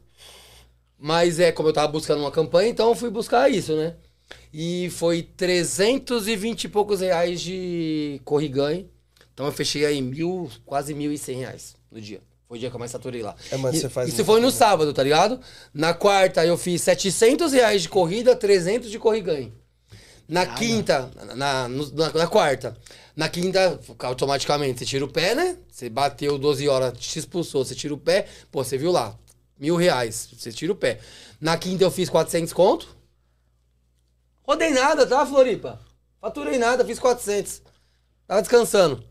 Mas 0.99 1.39
é 1.39 1.53
como 1.53 1.69
eu 1.69 1.73
tava 1.73 1.89
buscando 1.89 2.21
uma 2.21 2.31
campanha, 2.31 2.69
então 2.69 2.89
eu 2.89 2.95
fui 2.95 3.09
buscar 3.09 3.51
isso, 3.51 3.77
né? 3.77 3.95
E 4.53 4.91
foi 4.91 5.23
320 5.23 6.65
e 6.65 6.69
poucos 6.69 7.01
reais 7.01 7.41
de 7.41 8.21
corriganho. 8.25 8.89
Então 9.33 9.47
eu 9.47 9.53
fechei 9.53 9.87
aí 9.87 10.03
mil, 10.03 10.51
quase 10.67 10.93
1.100 10.95 11.37
reais 11.37 11.77
no 11.91 12.01
dia. 12.01 12.21
Foi 12.49 12.57
o 12.57 12.61
dia 12.61 12.70
que 12.70 12.77
eu 12.77 12.79
mais 12.81 12.91
saturei 12.91 13.23
lá. 13.23 13.37
É, 13.51 13.57
mas 13.59 13.75
E- 13.77 13.81
você 13.81 13.89
faz 13.91 14.09
Isso 14.09 14.25
foi 14.25 14.41
no 14.41 14.51
sábado, 14.51 14.93
tá 14.95 15.03
ligado? 15.03 15.39
Na 15.73 15.93
quarta 15.93 16.45
eu 16.47 16.57
fiz 16.57 16.81
700 16.83 17.53
reais 17.53 17.83
de 17.83 17.89
corrida, 17.91 18.35
300 18.35 18.91
de 18.91 18.99
corriganho. 18.99 19.53
Na 20.27 20.47
quinta, 20.47 21.11
na, 21.15 21.35
na, 21.35 21.69
na- 21.69 22.12
na 22.15 22.27
quarta. 22.27 22.77
Na 23.15 23.29
quinta, 23.29 23.79
automaticamente, 24.01 24.79
você 24.79 24.85
tira 24.87 25.05
o 25.05 25.09
pé, 25.12 25.35
né? 25.35 25.57
Você 25.70 25.89
bateu 25.91 26.39
12 26.39 26.69
horas, 26.69 26.97
te 26.99 27.19
expulsou, 27.19 27.65
você 27.65 27.75
tira 27.75 27.93
o 27.93 27.99
pé. 27.99 28.27
Pô, 28.51 28.62
você 28.65 28.79
viu 28.79 28.93
lá, 28.93 29.15
mil 29.59 29.77
reais, 29.77 30.29
você 30.37 30.53
tira 30.53 30.73
o 30.73 30.77
pé. 30.77 31.01
Na 31.41 31.57
quinta 31.59 31.85
eu 31.85 31.91
fiz 31.91 32.09
400 32.09 32.53
conto. 32.53 32.97
Rodei 34.43 34.70
nada, 34.70 35.07
tá, 35.07 35.25
Floripa? 35.27 35.81
Faturei 36.20 36.59
nada, 36.59 36.85
fiz 36.85 36.99
400. 36.99 37.61
Tava 38.27 38.41
descansando. 38.41 39.03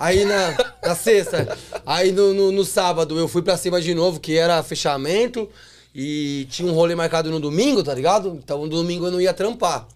Aí 0.00 0.24
na, 0.24 0.56
na 0.82 0.94
sexta, 0.94 1.58
aí 1.84 2.10
no, 2.10 2.32
no, 2.32 2.50
no 2.50 2.64
sábado 2.64 3.18
eu 3.18 3.28
fui 3.28 3.42
pra 3.42 3.58
cima 3.58 3.80
de 3.82 3.94
novo, 3.94 4.18
que 4.18 4.36
era 4.38 4.62
fechamento. 4.62 5.46
E 5.94 6.46
tinha 6.50 6.70
um 6.70 6.74
rolê 6.74 6.94
marcado 6.94 7.30
no 7.30 7.38
domingo, 7.38 7.82
tá 7.82 7.92
ligado? 7.92 8.38
Então 8.42 8.60
no 8.62 8.68
domingo 8.68 9.06
eu 9.06 9.10
não 9.10 9.20
ia 9.20 9.34
trampar. 9.34 9.86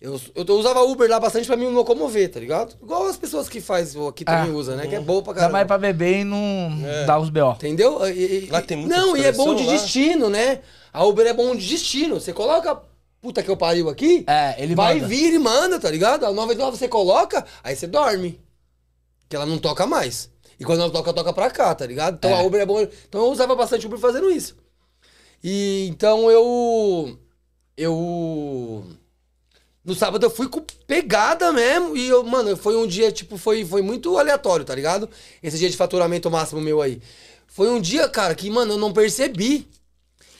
Eu, 0.00 0.20
eu, 0.34 0.44
eu 0.46 0.54
usava 0.56 0.82
Uber 0.82 1.08
lá 1.10 1.18
bastante 1.18 1.46
pra 1.46 1.56
me 1.56 1.66
locomover, 1.66 2.28
tá 2.30 2.38
ligado? 2.38 2.74
Igual 2.82 3.06
as 3.06 3.16
pessoas 3.16 3.48
que 3.48 3.60
faz 3.60 3.96
aqui 3.96 4.24
também 4.24 4.50
Ah. 4.52 4.54
usa, 4.56 4.76
né? 4.76 4.86
Que 4.86 4.94
é 4.96 5.00
boa 5.00 5.22
pra 5.22 5.32
Dá 5.32 5.40
mais 5.42 5.52
caramba. 5.52 5.66
pra 5.68 5.78
beber 5.78 6.20
e 6.20 6.24
não 6.24 6.70
dá 7.06 7.18
os 7.18 7.30
B.O. 7.30 7.52
Entendeu? 7.52 8.06
E- 8.08 8.46
e- 8.46 8.48
Lá 8.50 8.60
tem 8.62 8.76
muita 8.76 8.96
Não, 8.96 9.16
e 9.16 9.24
é 9.24 9.32
bom 9.32 9.54
de 9.54 9.64
lá. 9.64 9.72
destino, 9.72 10.28
né? 10.28 10.60
A 10.92 11.04
Uber 11.04 11.26
é 11.26 11.32
bom 11.32 11.54
de 11.56 11.66
destino. 11.68 12.20
Você 12.20 12.32
coloca 12.32 12.78
puta 13.20 13.42
que 13.42 13.48
eu 13.50 13.56
pariu 13.56 13.88
aqui, 13.88 14.24
É, 14.28 14.54
ele 14.62 14.74
vai 14.74 14.94
manda. 14.96 15.06
vir 15.08 15.32
e 15.32 15.38
manda, 15.38 15.80
tá 15.80 15.88
ligado? 15.90 16.26
A 16.26 16.32
99 16.32 16.76
você 16.76 16.88
coloca, 16.88 17.44
aí 17.64 17.74
você 17.74 17.86
dorme. 17.86 18.38
Que 19.32 19.36
ela 19.36 19.46
não 19.46 19.56
toca 19.56 19.86
mais. 19.86 20.28
E 20.60 20.64
quando 20.64 20.82
ela 20.82 20.90
toca, 20.90 21.10
toca 21.10 21.32
pra 21.32 21.50
cá, 21.50 21.74
tá 21.74 21.86
ligado? 21.86 22.16
Então 22.16 22.30
É. 22.32 22.34
a 22.34 22.42
Uber 22.42 22.60
é 22.60 22.66
bom. 22.66 22.82
Então 22.82 23.22
eu 23.22 23.32
usava 23.32 23.56
bastante 23.56 23.86
Uber 23.86 23.98
fazendo 23.98 24.30
isso. 24.30 24.54
E 25.42 25.86
então 25.88 26.30
eu. 26.30 27.18
Eu. 27.74 28.84
No 29.82 29.94
sábado 29.94 30.26
eu 30.26 30.28
fui 30.30 30.50
com 30.50 30.60
pegada 30.86 31.50
mesmo. 31.50 31.96
E 31.96 32.06
eu, 32.08 32.22
mano, 32.24 32.54
foi 32.58 32.76
um 32.76 32.86
dia, 32.86 33.10
tipo, 33.10 33.38
foi, 33.38 33.64
foi 33.64 33.80
muito 33.80 34.18
aleatório, 34.18 34.66
tá 34.66 34.74
ligado? 34.74 35.08
Esse 35.42 35.56
dia 35.56 35.70
de 35.70 35.78
faturamento 35.78 36.30
máximo 36.30 36.60
meu 36.60 36.82
aí. 36.82 37.00
Foi 37.46 37.70
um 37.70 37.80
dia, 37.80 38.06
cara, 38.10 38.34
que, 38.34 38.50
mano, 38.50 38.74
eu 38.74 38.78
não 38.78 38.92
percebi. 38.92 39.66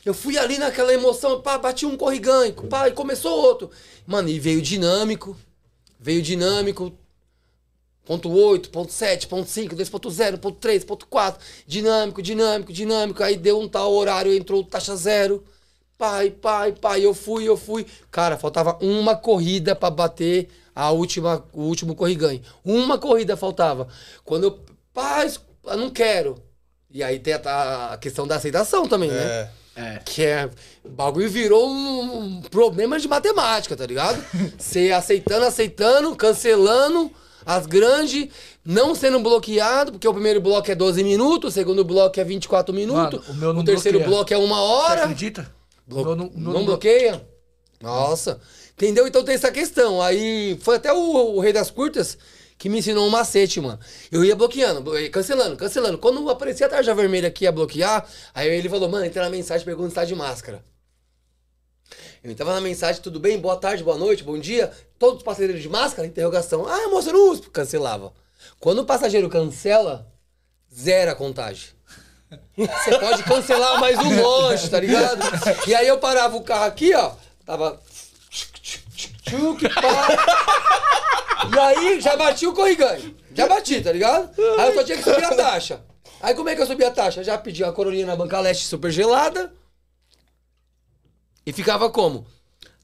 Eu 0.04 0.12
fui 0.12 0.36
ali 0.36 0.58
naquela 0.58 0.92
emoção, 0.92 1.40
pá, 1.40 1.56
bati 1.56 1.86
um 1.86 1.96
corriganho, 1.96 2.52
pá, 2.68 2.90
e 2.90 2.92
começou 2.92 3.32
outro. 3.38 3.70
Mano, 4.06 4.28
e 4.28 4.38
veio 4.38 4.60
dinâmico. 4.60 5.34
Veio 5.98 6.20
dinâmico. 6.20 6.92
Ponto 8.04 8.30
8, 8.30 8.70
ponto 8.70 8.92
7, 8.92 9.28
ponto 9.28 9.48
5, 9.48 9.76
2.0, 9.76 10.38
ponto 10.38 10.58
3, 10.58 10.84
ponto 10.84 11.06
4. 11.06 11.40
Dinâmico, 11.66 12.20
dinâmico, 12.20 12.72
dinâmico. 12.72 13.22
Aí 13.22 13.36
deu 13.36 13.60
um 13.60 13.68
tal 13.68 13.92
horário, 13.92 14.34
entrou 14.34 14.64
taxa 14.64 14.96
zero. 14.96 15.44
Pai, 15.96 16.30
pai, 16.30 16.72
pai, 16.72 17.04
eu 17.04 17.14
fui, 17.14 17.44
eu 17.44 17.56
fui. 17.56 17.86
Cara, 18.10 18.36
faltava 18.36 18.76
uma 18.80 19.14
corrida 19.14 19.76
pra 19.76 19.88
bater 19.88 20.48
a 20.74 20.90
última, 20.90 21.44
o 21.52 21.62
último 21.62 21.94
corriganho. 21.94 22.42
Uma 22.64 22.98
corrida 22.98 23.36
faltava. 23.36 23.86
Quando 24.24 24.44
eu, 24.44 24.58
pai, 24.92 25.32
eu 25.64 25.76
não 25.76 25.88
quero. 25.88 26.42
E 26.90 27.04
aí 27.04 27.20
tem 27.20 27.34
a, 27.34 27.92
a 27.92 27.98
questão 27.98 28.26
da 28.26 28.34
aceitação 28.34 28.88
também, 28.88 29.10
né? 29.10 29.24
É. 29.24 29.50
É. 29.74 30.00
Que 30.04 30.24
é. 30.24 30.50
O 30.84 30.90
bagulho 30.90 31.30
virou 31.30 31.70
um, 31.70 32.16
um 32.16 32.42
problema 32.42 32.98
de 32.98 33.08
matemática, 33.08 33.76
tá 33.76 33.86
ligado? 33.86 34.22
Você 34.58 34.90
aceitando, 34.90 35.46
aceitando, 35.46 36.14
cancelando 36.16 37.10
as 37.44 37.66
grandes, 37.66 38.28
não 38.64 38.94
sendo 38.94 39.18
bloqueado, 39.20 39.92
porque 39.92 40.06
o 40.08 40.12
primeiro 40.14 40.40
bloco 40.40 40.70
é 40.70 40.74
12 40.74 41.02
minutos, 41.04 41.50
o 41.50 41.54
segundo 41.54 41.84
bloco 41.84 42.18
é 42.20 42.24
24 42.24 42.74
minutos, 42.74 43.20
Mano, 43.20 43.32
o 43.32 43.34
meu 43.34 43.52
não 43.52 43.64
terceiro 43.64 43.98
bloqueia. 43.98 44.16
bloco 44.16 44.34
é 44.34 44.36
uma 44.38 44.56
Você 44.56 44.62
hora. 44.90 45.02
acredita? 45.02 45.54
Blo- 45.86 46.02
O 46.02 46.04
meu 46.04 46.16
não, 46.16 46.30
não- 46.34 46.50
o 46.50 46.54
meu 46.54 46.64
bloqueia? 46.64 47.26
Nossa. 47.80 48.40
Entendeu? 48.74 49.06
Então 49.06 49.24
tem 49.24 49.34
essa 49.34 49.50
questão. 49.50 50.00
Aí 50.00 50.56
foi 50.62 50.76
até 50.76 50.92
o, 50.92 51.34
o 51.36 51.40
Rei 51.40 51.52
das 51.52 51.70
Curtas 51.70 52.16
que 52.56 52.68
me 52.68 52.78
ensinou 52.78 53.04
um 53.06 53.10
macete, 53.10 53.60
mano. 53.60 53.78
Eu 54.10 54.24
ia 54.24 54.36
bloqueando, 54.36 54.80
blo- 54.80 54.94
cancelando, 55.10 55.56
cancelando. 55.56 55.98
Quando 55.98 56.28
aparecia 56.30 56.66
a 56.66 56.70
tarja 56.70 56.94
vermelha 56.94 57.28
que 57.30 57.44
ia 57.44 57.50
bloquear, 57.52 58.06
aí 58.32 58.48
ele 58.48 58.68
falou, 58.68 58.88
mano, 58.88 59.04
entra 59.04 59.22
na 59.24 59.30
mensagem 59.30 59.64
pergunta 59.64 59.88
se 59.90 59.94
tá 59.96 60.04
de 60.04 60.14
máscara. 60.14 60.64
Eu 62.22 62.30
entrava 62.30 62.54
na 62.54 62.60
mensagem, 62.60 63.02
tudo 63.02 63.18
bem? 63.18 63.38
Boa 63.38 63.56
tarde, 63.56 63.82
boa 63.82 63.98
noite, 63.98 64.22
bom 64.22 64.38
dia. 64.38 64.70
Todos 65.02 65.16
os 65.18 65.24
passageiros 65.24 65.60
de 65.60 65.68
máscara? 65.68 66.06
Interrogação. 66.06 66.64
Ah, 66.64 66.86
moça, 66.86 67.08
eu 67.08 67.14
não 67.14 67.32
uso. 67.32 67.50
Cancelava. 67.50 68.12
Quando 68.60 68.78
o 68.78 68.84
passageiro 68.84 69.28
cancela, 69.28 70.06
zero 70.72 71.10
a 71.10 71.14
contagem. 71.16 71.70
Você 72.56 72.96
pode 73.00 73.24
cancelar 73.24 73.80
mais 73.80 73.98
um 73.98 74.14
monte, 74.14 74.70
tá 74.70 74.78
ligado? 74.78 75.20
E 75.66 75.74
aí 75.74 75.88
eu 75.88 75.98
parava 75.98 76.36
o 76.36 76.44
carro 76.44 76.66
aqui, 76.66 76.94
ó. 76.94 77.16
Tava. 77.44 77.82
Tchuc. 78.30 79.64
E 81.52 81.58
aí 81.58 82.00
já 82.00 82.16
bati 82.16 82.46
o 82.46 82.54
corriganho. 82.54 83.16
Já 83.34 83.48
bati, 83.48 83.80
tá 83.80 83.90
ligado? 83.90 84.30
Aí 84.56 84.68
eu 84.68 84.74
só 84.74 84.84
tinha 84.84 84.98
que 84.98 85.02
subir 85.02 85.24
a 85.24 85.34
taxa. 85.34 85.82
Aí 86.20 86.32
como 86.32 86.48
é 86.48 86.54
que 86.54 86.62
eu 86.62 86.66
subi 86.66 86.84
a 86.84 86.92
taxa? 86.92 87.24
Já 87.24 87.36
pedi 87.36 87.64
a 87.64 87.72
coroninha 87.72 88.06
na 88.06 88.14
banca 88.14 88.38
leste 88.38 88.66
super 88.66 88.92
gelada. 88.92 89.52
E 91.44 91.52
ficava 91.52 91.90
como? 91.90 92.24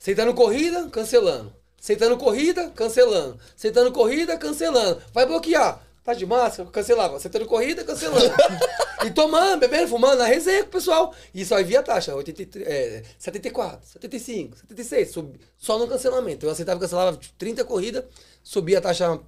Aceitando 0.00 0.34
corrida, 0.34 0.88
cancelando. 0.90 1.56
Aceitando 1.80 2.16
corrida, 2.16 2.70
cancelando. 2.70 3.38
Aceitando 3.56 3.92
corrida, 3.92 4.36
cancelando. 4.36 5.00
Vai 5.12 5.26
bloquear. 5.26 5.80
Tá 6.02 6.14
de 6.14 6.26
máscara? 6.26 6.68
Cancelava. 6.70 7.16
Aceitando 7.16 7.46
corrida, 7.46 7.84
cancelando. 7.84 8.34
e 9.06 9.10
tomando, 9.10 9.60
bebendo, 9.60 9.88
fumando, 9.88 10.18
na 10.18 10.24
resenha 10.24 10.62
com 10.62 10.70
o 10.70 10.72
pessoal. 10.72 11.14
E 11.34 11.44
só 11.44 11.62
via 11.62 11.80
a 11.80 11.82
taxa. 11.82 12.14
83, 12.14 12.66
é, 12.66 13.02
74, 13.18 13.86
75, 13.86 14.56
76. 14.56 15.10
Sub, 15.10 15.40
só 15.56 15.78
no 15.78 15.86
cancelamento. 15.86 16.46
Eu 16.46 16.50
aceitava 16.50 16.80
cancelava 16.80 17.16
tipo, 17.16 17.34
30 17.38 17.64
corridas, 17.64 18.04
subia 18.42 18.78
a 18.78 18.80
taxa 18.80 19.20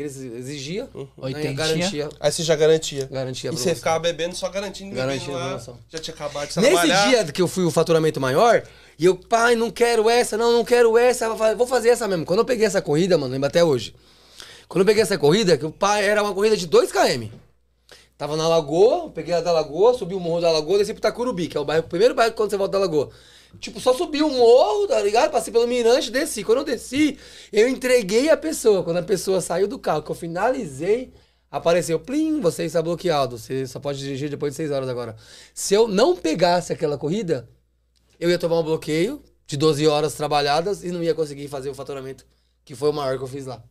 que 0.00 0.02
eles 0.02 0.16
exigiam. 0.16 0.88
Né, 0.94 1.06
Oitentinha. 1.18 1.52
garantia. 1.52 2.08
Aí 2.18 2.32
você 2.32 2.42
já 2.42 2.56
garantia. 2.56 3.08
Garantia 3.10 3.50
E 3.50 3.52
você 3.56 3.74
ficava 3.74 3.98
bebendo, 3.98 4.34
só 4.34 4.48
garantindo. 4.48 4.94
Garantia 4.96 5.34
lá. 5.34 5.62
Já 5.90 5.98
tinha 5.98 6.14
acabado 6.14 6.48
de 6.48 6.58
Nesse 6.58 6.70
trabalhar. 6.70 7.08
dia 7.08 7.24
que 7.32 7.42
eu 7.42 7.48
fui 7.48 7.64
o 7.64 7.70
faturamento 7.70 8.20
maior, 8.20 8.62
e 8.98 9.04
eu, 9.04 9.16
pai, 9.16 9.54
não 9.54 9.70
quero 9.70 10.08
essa, 10.08 10.36
não, 10.36 10.52
não 10.52 10.64
quero 10.64 10.96
essa, 10.96 11.28
vou 11.54 11.66
fazer 11.66 11.90
essa 11.90 12.08
mesmo. 12.08 12.24
Quando 12.24 12.40
eu 12.40 12.44
peguei 12.44 12.66
essa 12.66 12.80
corrida, 12.80 13.18
mano, 13.18 13.32
lembro 13.32 13.46
até 13.46 13.62
hoje. 13.62 13.94
Quando 14.68 14.82
eu 14.82 14.86
peguei 14.86 15.02
essa 15.02 15.18
corrida, 15.18 15.56
que 15.58 15.66
o 15.66 15.70
pai 15.70 16.04
era 16.04 16.22
uma 16.22 16.32
corrida 16.32 16.56
de 16.56 16.66
2 16.66 16.90
km. 16.92 17.28
Tava 18.20 18.36
na 18.36 18.46
lagoa, 18.46 19.08
peguei 19.08 19.32
a 19.32 19.40
da 19.40 19.50
lagoa, 19.50 19.94
subi 19.94 20.14
o 20.14 20.20
morro 20.20 20.42
da 20.42 20.52
lagoa, 20.52 20.76
desci 20.76 20.92
pro 20.92 21.00
Tacurubi, 21.00 21.48
que 21.48 21.56
é 21.56 21.60
o, 21.60 21.64
bairro, 21.64 21.86
o 21.86 21.88
primeiro 21.88 22.14
bairro 22.14 22.34
quando 22.34 22.50
você 22.50 22.56
volta 22.58 22.72
da 22.72 22.80
lagoa. 22.80 23.08
Tipo, 23.58 23.80
só 23.80 23.94
subi 23.94 24.22
o 24.22 24.28
morro, 24.28 24.86
tá 24.86 25.00
ligado? 25.00 25.30
Passei 25.30 25.50
pelo 25.50 25.66
mirante, 25.66 26.10
desci. 26.10 26.44
Quando 26.44 26.58
eu 26.58 26.64
desci, 26.64 27.18
eu 27.50 27.66
entreguei 27.66 28.28
a 28.28 28.36
pessoa. 28.36 28.84
Quando 28.84 28.98
a 28.98 29.02
pessoa 29.02 29.40
saiu 29.40 29.66
do 29.66 29.78
carro, 29.78 30.02
que 30.02 30.10
eu 30.10 30.14
finalizei, 30.14 31.14
apareceu, 31.50 31.98
plim, 31.98 32.42
você 32.42 32.64
está 32.64 32.82
bloqueado. 32.82 33.38
Você 33.38 33.66
só 33.66 33.80
pode 33.80 33.98
dirigir 33.98 34.28
depois 34.28 34.52
de 34.52 34.58
6 34.58 34.70
horas 34.70 34.90
agora. 34.90 35.16
Se 35.54 35.72
eu 35.72 35.88
não 35.88 36.14
pegasse 36.14 36.74
aquela 36.74 36.98
corrida, 36.98 37.48
eu 38.18 38.28
ia 38.28 38.38
tomar 38.38 38.58
um 38.58 38.64
bloqueio 38.64 39.22
de 39.46 39.56
12 39.56 39.86
horas 39.86 40.12
trabalhadas 40.12 40.84
e 40.84 40.90
não 40.90 41.02
ia 41.02 41.14
conseguir 41.14 41.48
fazer 41.48 41.70
o 41.70 41.74
faturamento, 41.74 42.26
que 42.66 42.74
foi 42.74 42.90
o 42.90 42.92
maior 42.92 43.16
que 43.16 43.24
eu 43.24 43.28
fiz 43.28 43.46
lá. 43.46 43.64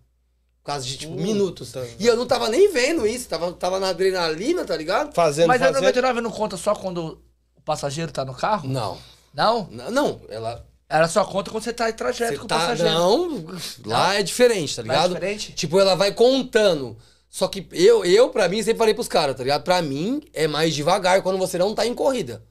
Por 0.63 0.65
causa 0.73 0.85
de, 0.85 0.97
tipo, 0.97 1.13
minutos. 1.15 1.73
E 1.97 2.05
eu 2.05 2.15
não 2.15 2.27
tava 2.27 2.49
nem 2.49 2.71
vendo 2.71 3.07
isso, 3.07 3.27
tava, 3.27 3.51
tava 3.53 3.79
na 3.79 3.89
adrenalina, 3.89 4.65
tá 4.65 4.75
ligado? 4.75 5.13
Fazendo, 5.13 5.47
Mas 5.47 5.61
a 5.61 5.67
fazendo. 5.67 5.81
99 5.83 6.21
não 6.21 6.31
conta 6.31 6.57
só 6.57 6.75
quando 6.75 7.19
o 7.55 7.61
passageiro 7.61 8.11
tá 8.11 8.23
no 8.25 8.33
carro? 8.35 8.67
Não. 8.67 8.97
Não? 9.33 9.67
Não, 9.71 9.91
não, 9.91 10.21
ela. 10.29 10.65
Ela 10.91 11.07
só 11.07 11.23
conta 11.23 11.51
quando 11.51 11.63
você 11.63 11.71
tá 11.71 11.87
em 11.89 11.93
trajeto 11.93 12.31
Você 12.33 12.37
com 12.39 12.45
o 12.45 12.47
tá, 12.47 12.57
passageiro. 12.57 12.91
não, 12.91 13.45
lá 13.85 14.15
é 14.15 14.23
diferente, 14.23 14.75
tá 14.75 14.81
Lá 14.81 14.87
é 14.87 14.95
ligado? 14.97 15.13
diferente? 15.13 15.51
Tipo, 15.53 15.79
ela 15.79 15.95
vai 15.95 16.11
contando. 16.11 16.97
Só 17.29 17.47
que 17.47 17.67
eu, 17.71 18.03
eu 18.03 18.29
pra 18.29 18.49
mim, 18.49 18.63
sempre 18.63 18.79
falei 18.79 18.95
pros 18.95 19.07
caras, 19.07 19.35
tá 19.35 19.43
ligado? 19.43 19.61
Pra 19.63 19.83
mim, 19.83 20.19
é 20.33 20.47
mais 20.47 20.73
devagar 20.73 21.21
quando 21.21 21.37
você 21.37 21.59
não 21.59 21.75
tá 21.75 21.85
em 21.85 21.93
corrida. 21.93 22.43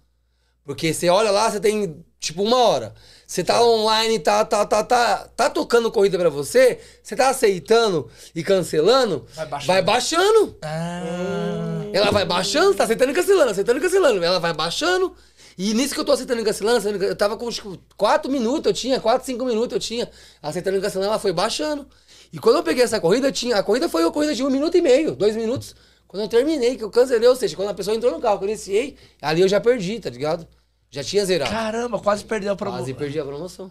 Porque 0.64 0.94
você 0.94 1.08
olha 1.08 1.32
lá, 1.32 1.50
você 1.50 1.58
tem, 1.58 2.04
tipo, 2.20 2.44
uma 2.44 2.58
hora. 2.58 2.94
Você 3.28 3.44
tá 3.44 3.62
online, 3.62 4.18
tá, 4.18 4.42
tá, 4.42 4.64
tá, 4.64 4.82
tá, 4.82 5.28
tá 5.36 5.50
tocando 5.50 5.92
corrida 5.92 6.18
pra 6.18 6.30
você, 6.30 6.78
você 7.02 7.14
tá 7.14 7.28
aceitando 7.28 8.08
e 8.34 8.42
cancelando, 8.42 9.26
Vai 9.34 9.44
baixando. 9.46 9.66
vai 9.66 9.82
baixando. 9.82 10.56
Ah, 10.62 11.82
Ela 11.92 12.10
vai 12.10 12.24
baixando, 12.24 12.74
tá 12.74 12.84
aceitando 12.84 13.10
e 13.10 13.14
cancelando, 13.14 13.50
aceitando 13.50 13.78
e 13.78 13.82
cancelando. 13.82 14.24
Ela 14.24 14.38
vai 14.40 14.54
baixando. 14.54 15.14
E 15.58 15.74
nisso 15.74 15.92
que 15.92 16.00
eu 16.00 16.06
tô 16.06 16.12
aceitando 16.12 16.40
e 16.40 16.44
cancelando, 16.44 17.04
eu 17.04 17.14
tava 17.14 17.36
com 17.36 17.50
tipo 17.50 17.78
4 17.98 18.30
minutos, 18.32 18.64
eu 18.64 18.72
tinha, 18.72 18.98
4, 18.98 19.26
5 19.26 19.44
minutos 19.44 19.74
eu 19.74 19.80
tinha. 19.80 20.08
Aceitando 20.42 20.78
e 20.78 20.80
cancelando, 20.80 21.10
ela 21.10 21.18
foi 21.18 21.32
baixando. 21.32 21.86
E 22.32 22.38
quando 22.38 22.56
eu 22.56 22.62
peguei 22.62 22.82
essa 22.82 22.98
corrida, 22.98 23.28
eu 23.28 23.32
tinha. 23.32 23.56
A 23.56 23.62
corrida 23.62 23.90
foi 23.90 24.04
uma 24.04 24.10
corrida 24.10 24.34
de 24.34 24.42
um 24.42 24.48
minuto 24.48 24.74
e 24.78 24.80
meio, 24.80 25.14
dois 25.14 25.36
minutos. 25.36 25.74
Quando 26.06 26.22
eu 26.22 26.28
terminei, 26.28 26.76
que 26.78 26.82
eu 26.84 26.88
cancelei, 26.90 27.28
ou 27.28 27.36
seja, 27.36 27.54
quando 27.54 27.68
a 27.68 27.74
pessoa 27.74 27.94
entrou 27.94 28.10
no 28.10 28.20
carro, 28.20 28.38
que 28.38 28.44
eu 28.44 28.48
iniciei, 28.48 28.96
ali 29.20 29.42
eu 29.42 29.48
já 29.48 29.60
perdi, 29.60 30.00
tá 30.00 30.08
ligado? 30.08 30.46
Já 30.90 31.04
tinha 31.04 31.24
zerado. 31.24 31.50
caramba, 31.50 31.98
quase 31.98 32.24
perdeu 32.24 32.52
a 32.52 32.56
promoção. 32.56 32.80
Quase 32.84 32.94
perdi 32.94 33.20
a 33.20 33.24
promoção. 33.24 33.70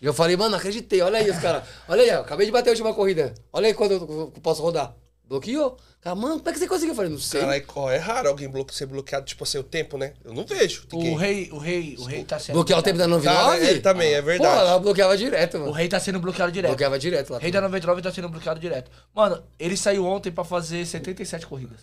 E 0.00 0.06
eu 0.06 0.14
falei, 0.14 0.36
mano, 0.36 0.56
acreditei, 0.56 1.00
olha 1.02 1.18
aí 1.18 1.28
os 1.30 1.38
caras. 1.38 1.64
Olha 1.88 2.02
aí, 2.02 2.10
ó, 2.16 2.20
acabei 2.22 2.46
de 2.46 2.52
bater 2.52 2.70
a 2.70 2.72
última 2.72 2.94
corrida. 2.94 3.34
Olha 3.52 3.66
aí 3.66 3.74
quando 3.74 3.92
eu 3.92 4.32
posso 4.42 4.62
rodar. 4.62 4.94
Bloqueou. 5.24 5.76
Cara, 6.00 6.16
mano, 6.16 6.38
como 6.38 6.48
é 6.48 6.52
que 6.52 6.58
você 6.58 6.66
conseguiu? 6.66 6.92
Eu 6.92 6.96
falei, 6.96 7.10
não 7.10 7.18
sei. 7.18 7.40
Caralho, 7.40 7.64
ó, 7.76 7.90
é 7.90 7.98
raro 7.98 8.28
alguém 8.30 8.48
bloque, 8.48 8.74
ser 8.74 8.86
bloqueado, 8.86 9.26
tipo 9.26 9.44
assim, 9.44 9.58
o 9.58 9.62
tempo, 9.62 9.98
né? 9.98 10.14
Eu 10.24 10.32
não 10.32 10.44
vejo. 10.46 10.86
O 10.92 11.14
rei, 11.14 11.50
o 11.52 11.58
rei, 11.58 11.94
o 11.98 12.04
rei 12.04 12.24
tá 12.24 12.38
sendo. 12.38 12.54
Bloquear 12.54 12.78
o 12.78 12.82
tempo 12.82 12.96
da 12.98 13.04
Cara, 13.04 13.16
99? 13.16 13.66
ele 13.68 13.80
também, 13.80 14.12
é 14.14 14.20
Pô, 14.20 14.26
verdade. 14.26 14.58
ela 14.60 14.78
bloqueava 14.78 15.16
direto, 15.16 15.56
O 15.58 15.60
mano. 15.60 15.72
rei 15.72 15.88
tá 15.88 16.00
sendo 16.00 16.18
bloqueado 16.18 16.50
direto. 16.50 16.70
Bloqueava 16.70 16.98
direto 16.98 17.30
lá. 17.30 17.36
O 17.38 17.40
rei 17.40 17.50
da 17.52 17.60
99 17.60 18.00
tá 18.02 18.10
sendo 18.12 18.28
bloqueado 18.30 18.58
direto. 18.58 18.90
Mano, 19.14 19.42
ele 19.58 19.76
saiu 19.76 20.06
ontem 20.06 20.32
pra 20.32 20.42
fazer 20.42 20.84
77 20.86 21.46
corridas. 21.46 21.80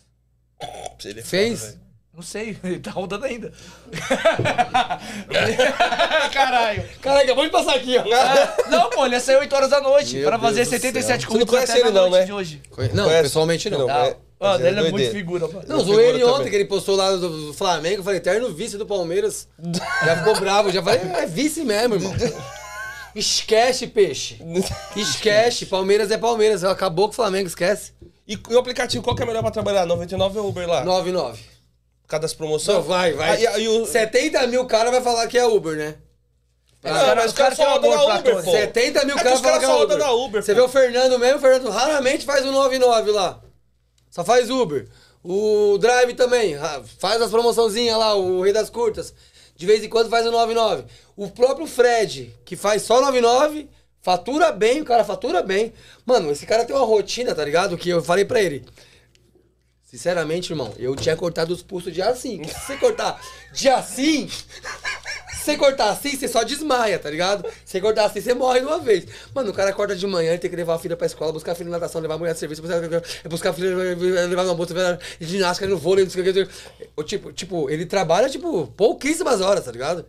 Ele 1.06 1.20
é 1.20 1.24
Fez? 1.24 1.60
foda. 1.62 1.87
Não 2.18 2.24
sei, 2.24 2.58
ele 2.64 2.80
tá 2.80 2.90
rodando 2.90 3.26
ainda. 3.26 3.52
Caralho. 6.34 6.84
Cara, 7.00 7.22
acabou 7.22 7.44
de 7.46 7.52
passar 7.52 7.76
aqui, 7.76 7.96
ó. 7.96 8.70
Não, 8.72 8.90
pô, 8.90 9.06
ele 9.06 9.14
ia 9.14 9.22
sair 9.22 9.36
8 9.38 9.56
horas 9.56 9.70
da 9.70 9.80
noite 9.80 10.16
Meu 10.16 10.28
pra 10.28 10.40
fazer 10.40 10.66
Deus 10.66 10.70
do 10.70 10.72
77 10.72 11.22
céu. 11.22 11.32
Você 11.32 11.38
não 11.38 11.46
conhece 11.46 11.72
até 11.74 11.82
ele 11.82 11.92
não, 11.92 12.10
né? 12.10 12.26
de 12.26 12.34
hoje. 12.34 12.60
Não, 12.94 13.04
Conhece? 13.06 13.22
pessoalmente 13.24 13.70
não. 13.70 13.80
Não, 13.80 13.88
Não, 13.88 13.94
Não. 13.96 14.06
é- 14.06 14.16
Mano, 14.40 14.66
é 14.66 14.68
ele 14.68 14.78
é 14.78 14.82
muito 14.82 14.92
doideira. 14.94 15.14
figura, 15.16 15.48
mano. 15.48 15.68
zoou 15.68 15.80
figura 15.86 16.04
ele 16.04 16.24
ontem, 16.24 16.50
que 16.50 16.56
ele 16.56 16.66
postou 16.66 16.96
lá 16.96 17.12
do 17.12 17.48
do 17.48 17.54
Flamengo. 17.54 18.00
Eu 18.02 18.04
falei, 18.04 18.18
eterno 18.20 18.52
vice 18.54 18.78
do 18.78 18.86
Palmeiras. 18.86 19.48
Já 20.06 20.18
ficou 20.18 20.40
bravo. 20.40 20.72
Já 20.72 20.82
falei, 20.82 21.00
é 21.02 21.26
vice 21.28 21.64
mesmo, 21.64 21.96
irmão. 21.96 22.14
Esquece, 23.16 23.88
peixe. 23.88 24.40
Esquece. 24.96 25.66
Palmeiras 25.68 26.10
é 26.12 26.18
Palmeiras. 26.18 26.64
Acabou 26.64 27.06
com 27.08 27.14
o 27.14 27.16
Flamengo, 27.16 27.48
esquece. 27.48 27.94
E, 28.28 28.34
e 28.50 28.54
o 28.56 28.60
aplicativo, 28.60 29.04
qual 29.04 29.16
que 29.16 29.24
é 29.24 29.26
melhor 29.26 29.42
pra 29.42 29.52
trabalhar? 29.52 29.86
99 29.86 30.40
ou 30.40 30.50
Uber 30.50 30.68
lá? 30.68 30.84
9-9. 30.86 31.36
Por 32.08 32.12
causa 32.12 32.22
das 32.22 32.34
promoções? 32.34 32.78
Não, 32.78 32.84
vai, 32.84 33.12
vai. 33.12 33.32
Aí, 33.38 33.48
aí 33.48 33.68
o... 33.68 33.86
70 33.86 34.48
mil 34.48 34.66
cara 34.66 34.90
vai 34.90 35.02
falar 35.02 35.28
que 35.28 35.38
é 35.38 35.46
Uber, 35.46 35.76
né? 35.76 35.96
Ah, 36.82 36.92
Os 36.94 37.00
caras- 37.02 37.16
mas 37.16 37.26
os 37.26 37.34
caras 37.34 37.58
caras 37.58 37.58
só 37.58 37.74
rodam 37.74 38.06
Uber, 38.18 38.24
todos. 38.24 38.46
pô. 38.46 38.52
70 38.52 39.06
mil 39.06 39.18
É 39.18 39.24
caras 39.24 39.42
que 39.42 39.48
é 39.48 39.60
só 39.60 39.78
rodam 39.80 39.98
na 39.98 40.12
Uber, 40.14 40.42
Você 40.42 40.54
pô. 40.56 40.62
vê 40.62 40.66
o 40.66 40.70
Fernando 40.70 41.20
mesmo, 41.20 41.38
o 41.38 41.42
Fernando 41.42 41.70
raramente 41.70 42.26
faz 42.26 42.46
o 42.46 42.52
99 42.52 43.12
lá. 43.12 43.42
Só 44.10 44.24
faz 44.24 44.50
Uber. 44.50 44.88
O 45.22 45.78
Drive 45.80 46.14
também, 46.14 46.56
ah, 46.56 46.82
faz 46.98 47.22
as 47.22 47.30
promoçãozinhas 47.30 47.98
lá, 47.98 48.16
o 48.16 48.42
Rei 48.42 48.54
das 48.54 48.70
Curtas. 48.70 49.14
De 49.56 49.66
vez 49.66 49.84
em 49.84 49.90
quando 49.90 50.10
faz 50.10 50.26
o 50.26 50.32
99. 50.32 50.86
O 51.18 51.30
próprio 51.30 51.68
Fred, 51.68 52.34
que 52.46 52.56
faz 52.56 52.84
só 52.84 53.02
99, 53.02 53.68
fatura 54.02 54.52
bem, 54.54 54.80
o 54.80 54.86
cara 54.86 55.04
fatura 55.04 55.42
bem. 55.44 55.74
Mano, 56.06 56.32
esse 56.32 56.46
cara 56.46 56.64
tem 56.64 56.74
uma 56.76 56.86
rotina, 56.86 57.36
tá 57.36 57.44
ligado? 57.44 57.76
Que 57.78 57.90
eu 57.90 58.02
falei 58.02 58.24
pra 58.24 58.42
ele. 58.42 58.64
Sinceramente, 59.98 60.52
irmão, 60.54 60.72
eu 60.78 60.96
tinha 60.96 61.16
cortado 61.16 61.52
os 61.52 61.64
pulsos 61.64 61.92
de 61.92 62.04
assim. 62.04 62.44
Se 62.44 62.68
você 62.68 62.78
cortar 62.78 63.20
de 63.52 63.68
assim, 63.68 64.30
se 64.30 65.44
você 65.44 65.58
cortar 65.58 65.90
assim, 65.90 66.16
você 66.16 66.28
só 66.28 66.44
desmaia, 66.44 67.00
tá 67.00 67.10
ligado? 67.10 67.50
Se 67.66 67.72
você 67.72 67.82
cortar 67.82 68.06
assim, 68.06 68.22
você 68.22 68.36
morre 68.36 68.60
de 68.60 68.68
uma 68.68 68.78
vez. 68.78 69.08
Mano, 69.34 69.50
o 69.50 69.54
cara 69.54 69.72
acorda 69.72 69.96
de 69.96 70.06
manhã, 70.06 70.30
ele 70.30 70.38
tem 70.38 70.52
que 70.52 70.56
levar 70.56 70.76
a 70.76 70.80
filha 70.80 70.96
pra 70.96 71.08
escola, 71.08 71.34
buscar 71.34 71.54
a 71.54 71.56
filha 71.56 71.72
na 71.72 71.80
natação, 71.80 72.00
levar 72.00 72.14
a 72.14 72.18
mulher 72.20 72.34
de 72.34 72.40
serviço, 72.40 72.62
buscar, 72.62 73.50
a 73.50 73.54
filha, 73.54 73.76
levar 74.28 74.44
no 74.44 74.52
almoço, 74.52 74.72
levar 74.72 75.00
ginástica, 75.20 75.68
no 75.68 75.80
vôlei, 75.80 76.04
não 76.06 76.12
sei 76.12 76.22
o 76.22 76.32
que. 76.32 76.48
Tipo, 77.04 77.34
tipo, 77.34 77.68
ele 77.68 77.88
trabalha, 77.88 78.30
tipo, 78.30 78.68
pouquíssimas 78.68 79.42
horas, 79.42 79.66
tá 79.66 79.72
ligado? 79.72 80.06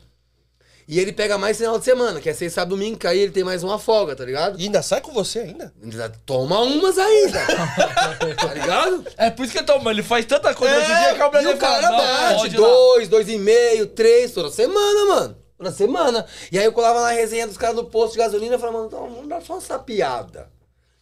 E 0.88 0.98
ele 0.98 1.12
pega 1.12 1.36
mais 1.36 1.58
final 1.58 1.78
de 1.78 1.84
semana, 1.84 2.18
que 2.18 2.30
é 2.30 2.32
sexta, 2.32 2.62
sábado, 2.62 2.70
domingo, 2.70 2.96
que 2.96 3.06
aí 3.06 3.18
ele 3.18 3.30
tem 3.30 3.44
mais 3.44 3.62
uma 3.62 3.78
folga, 3.78 4.16
tá 4.16 4.24
ligado? 4.24 4.58
E 4.58 4.64
ainda 4.64 4.80
sai 4.80 5.02
com 5.02 5.12
você 5.12 5.40
ainda? 5.40 5.70
Ainda 5.82 6.10
Toma 6.24 6.60
umas 6.60 6.96
ainda, 6.96 7.40
tá 8.40 8.54
ligado? 8.54 9.04
É 9.18 9.28
por 9.30 9.44
isso 9.44 9.52
que 9.52 9.58
eu 9.58 9.66
tô, 9.66 9.76
mano. 9.80 9.90
Ele 9.90 10.02
faz 10.02 10.24
tanta 10.24 10.54
coisa 10.54 10.74
É, 10.74 10.78
hoje 10.78 10.90
em 10.90 10.96
dia 10.96 11.14
que 11.14 11.22
o 11.22 11.26
e 11.26 11.30
Brasil 11.30 11.50
o 11.50 11.58
cara 11.58 11.82
fala, 11.82 12.32
bate 12.32 12.48
dois, 12.56 13.06
dois 13.06 13.28
e 13.28 13.36
meio, 13.36 13.86
três, 13.88 14.32
toda 14.32 14.50
semana, 14.50 15.04
mano. 15.04 15.36
Toda 15.58 15.72
semana. 15.72 16.24
E 16.50 16.58
aí 16.58 16.64
eu 16.64 16.72
colava 16.72 17.02
na 17.02 17.10
resenha 17.10 17.46
dos 17.46 17.58
caras 17.58 17.76
do 17.76 17.84
posto 17.84 18.12
de 18.12 18.20
gasolina 18.20 18.56
e 18.56 18.58
falava, 18.58 18.78
mano, 18.78 18.88
então, 18.88 19.10
vamos 19.10 19.28
dar 19.28 19.42
só 19.42 19.58
essa 19.58 19.78
piada. 19.78 20.50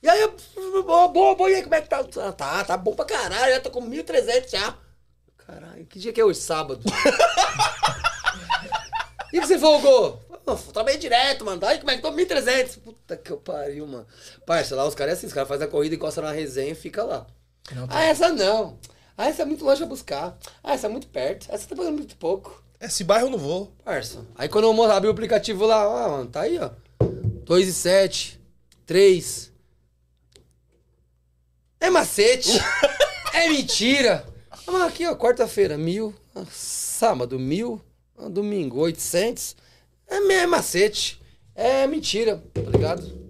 E 0.02 0.08
aí 0.08 0.20
eu, 0.20 0.34
boa, 0.82 1.06
boa, 1.06 1.36
boa, 1.36 1.48
e 1.48 1.54
aí 1.54 1.62
como 1.62 1.76
é 1.76 1.80
que 1.80 1.88
tá? 1.88 2.04
Ah, 2.22 2.32
Tá, 2.32 2.64
tá 2.64 2.76
bom 2.76 2.92
pra 2.92 3.04
caralho, 3.04 3.54
já 3.54 3.60
tô 3.60 3.70
com 3.70 3.88
1.300 3.88 4.50
já. 4.50 4.74
Caralho, 5.46 5.86
que 5.86 6.00
dia 6.00 6.12
que 6.12 6.20
é 6.20 6.24
hoje? 6.24 6.40
Sábado. 6.40 6.82
e 9.36 9.40
que 9.40 9.46
você 9.46 9.58
folgou? 9.58 10.18
Pô, 10.44 10.54
Trabalhei 10.72 10.98
direto, 10.98 11.44
mano. 11.44 11.64
Aí 11.66 11.78
como 11.78 11.90
é 11.90 11.96
que 11.96 12.02
tô 12.02 12.10
1.300? 12.10 12.78
Puta 12.78 13.16
que 13.16 13.30
eu 13.30 13.36
pariu, 13.36 13.86
mano. 13.86 14.06
Parça, 14.46 14.74
lá 14.74 14.86
os 14.86 14.94
caras 14.94 15.14
é 15.14 15.16
assim, 15.18 15.26
os 15.26 15.32
caras 15.32 15.48
fazem 15.48 15.66
a 15.66 15.70
corrida, 15.70 15.94
encosta 15.94 16.22
na 16.22 16.32
resenha 16.32 16.72
e 16.72 16.74
fica 16.74 17.02
lá. 17.04 17.26
Ah, 17.90 18.04
essa 18.04 18.30
não. 18.30 18.78
Ah, 19.18 19.28
essa 19.28 19.42
é 19.42 19.44
muito 19.44 19.64
longe 19.64 19.78
pra 19.78 19.88
buscar. 19.88 20.38
Ah, 20.62 20.72
essa 20.72 20.86
é 20.86 20.90
muito 20.90 21.08
perto. 21.08 21.48
Essa 21.50 21.68
tá 21.68 21.76
pagando 21.76 21.96
muito 21.96 22.16
pouco. 22.16 22.62
Esse 22.80 23.04
bairro 23.04 23.26
eu 23.26 23.30
não 23.30 23.38
vou. 23.38 23.72
Parça. 23.84 24.24
Aí 24.36 24.48
quando 24.48 24.64
eu 24.64 24.82
abri 24.90 25.08
o 25.08 25.12
aplicativo 25.12 25.66
lá, 25.66 25.88
ó, 25.88 26.10
mano, 26.16 26.30
tá 26.30 26.42
aí, 26.42 26.58
ó. 26.58 26.70
2 27.44 27.68
e 27.68 27.72
7, 27.72 28.40
3. 28.86 29.52
É 31.80 31.90
macete. 31.90 32.52
é 33.34 33.48
mentira. 33.48 34.24
Ah, 34.50 34.72
mas 34.72 34.82
aqui, 34.82 35.06
ó, 35.06 35.14
quarta-feira, 35.14 35.76
mil. 35.76 36.14
Ah, 36.34 36.44
Sábado, 36.50 37.38
mil. 37.38 37.82
Ah, 38.18 38.28
Domingo, 38.28 38.80
800. 38.80 39.56
É, 40.08 40.20
me- 40.20 40.34
é 40.34 40.46
macete. 40.46 41.20
É 41.54 41.86
mentira, 41.86 42.42
tá 42.52 42.60
ligado? 42.70 43.26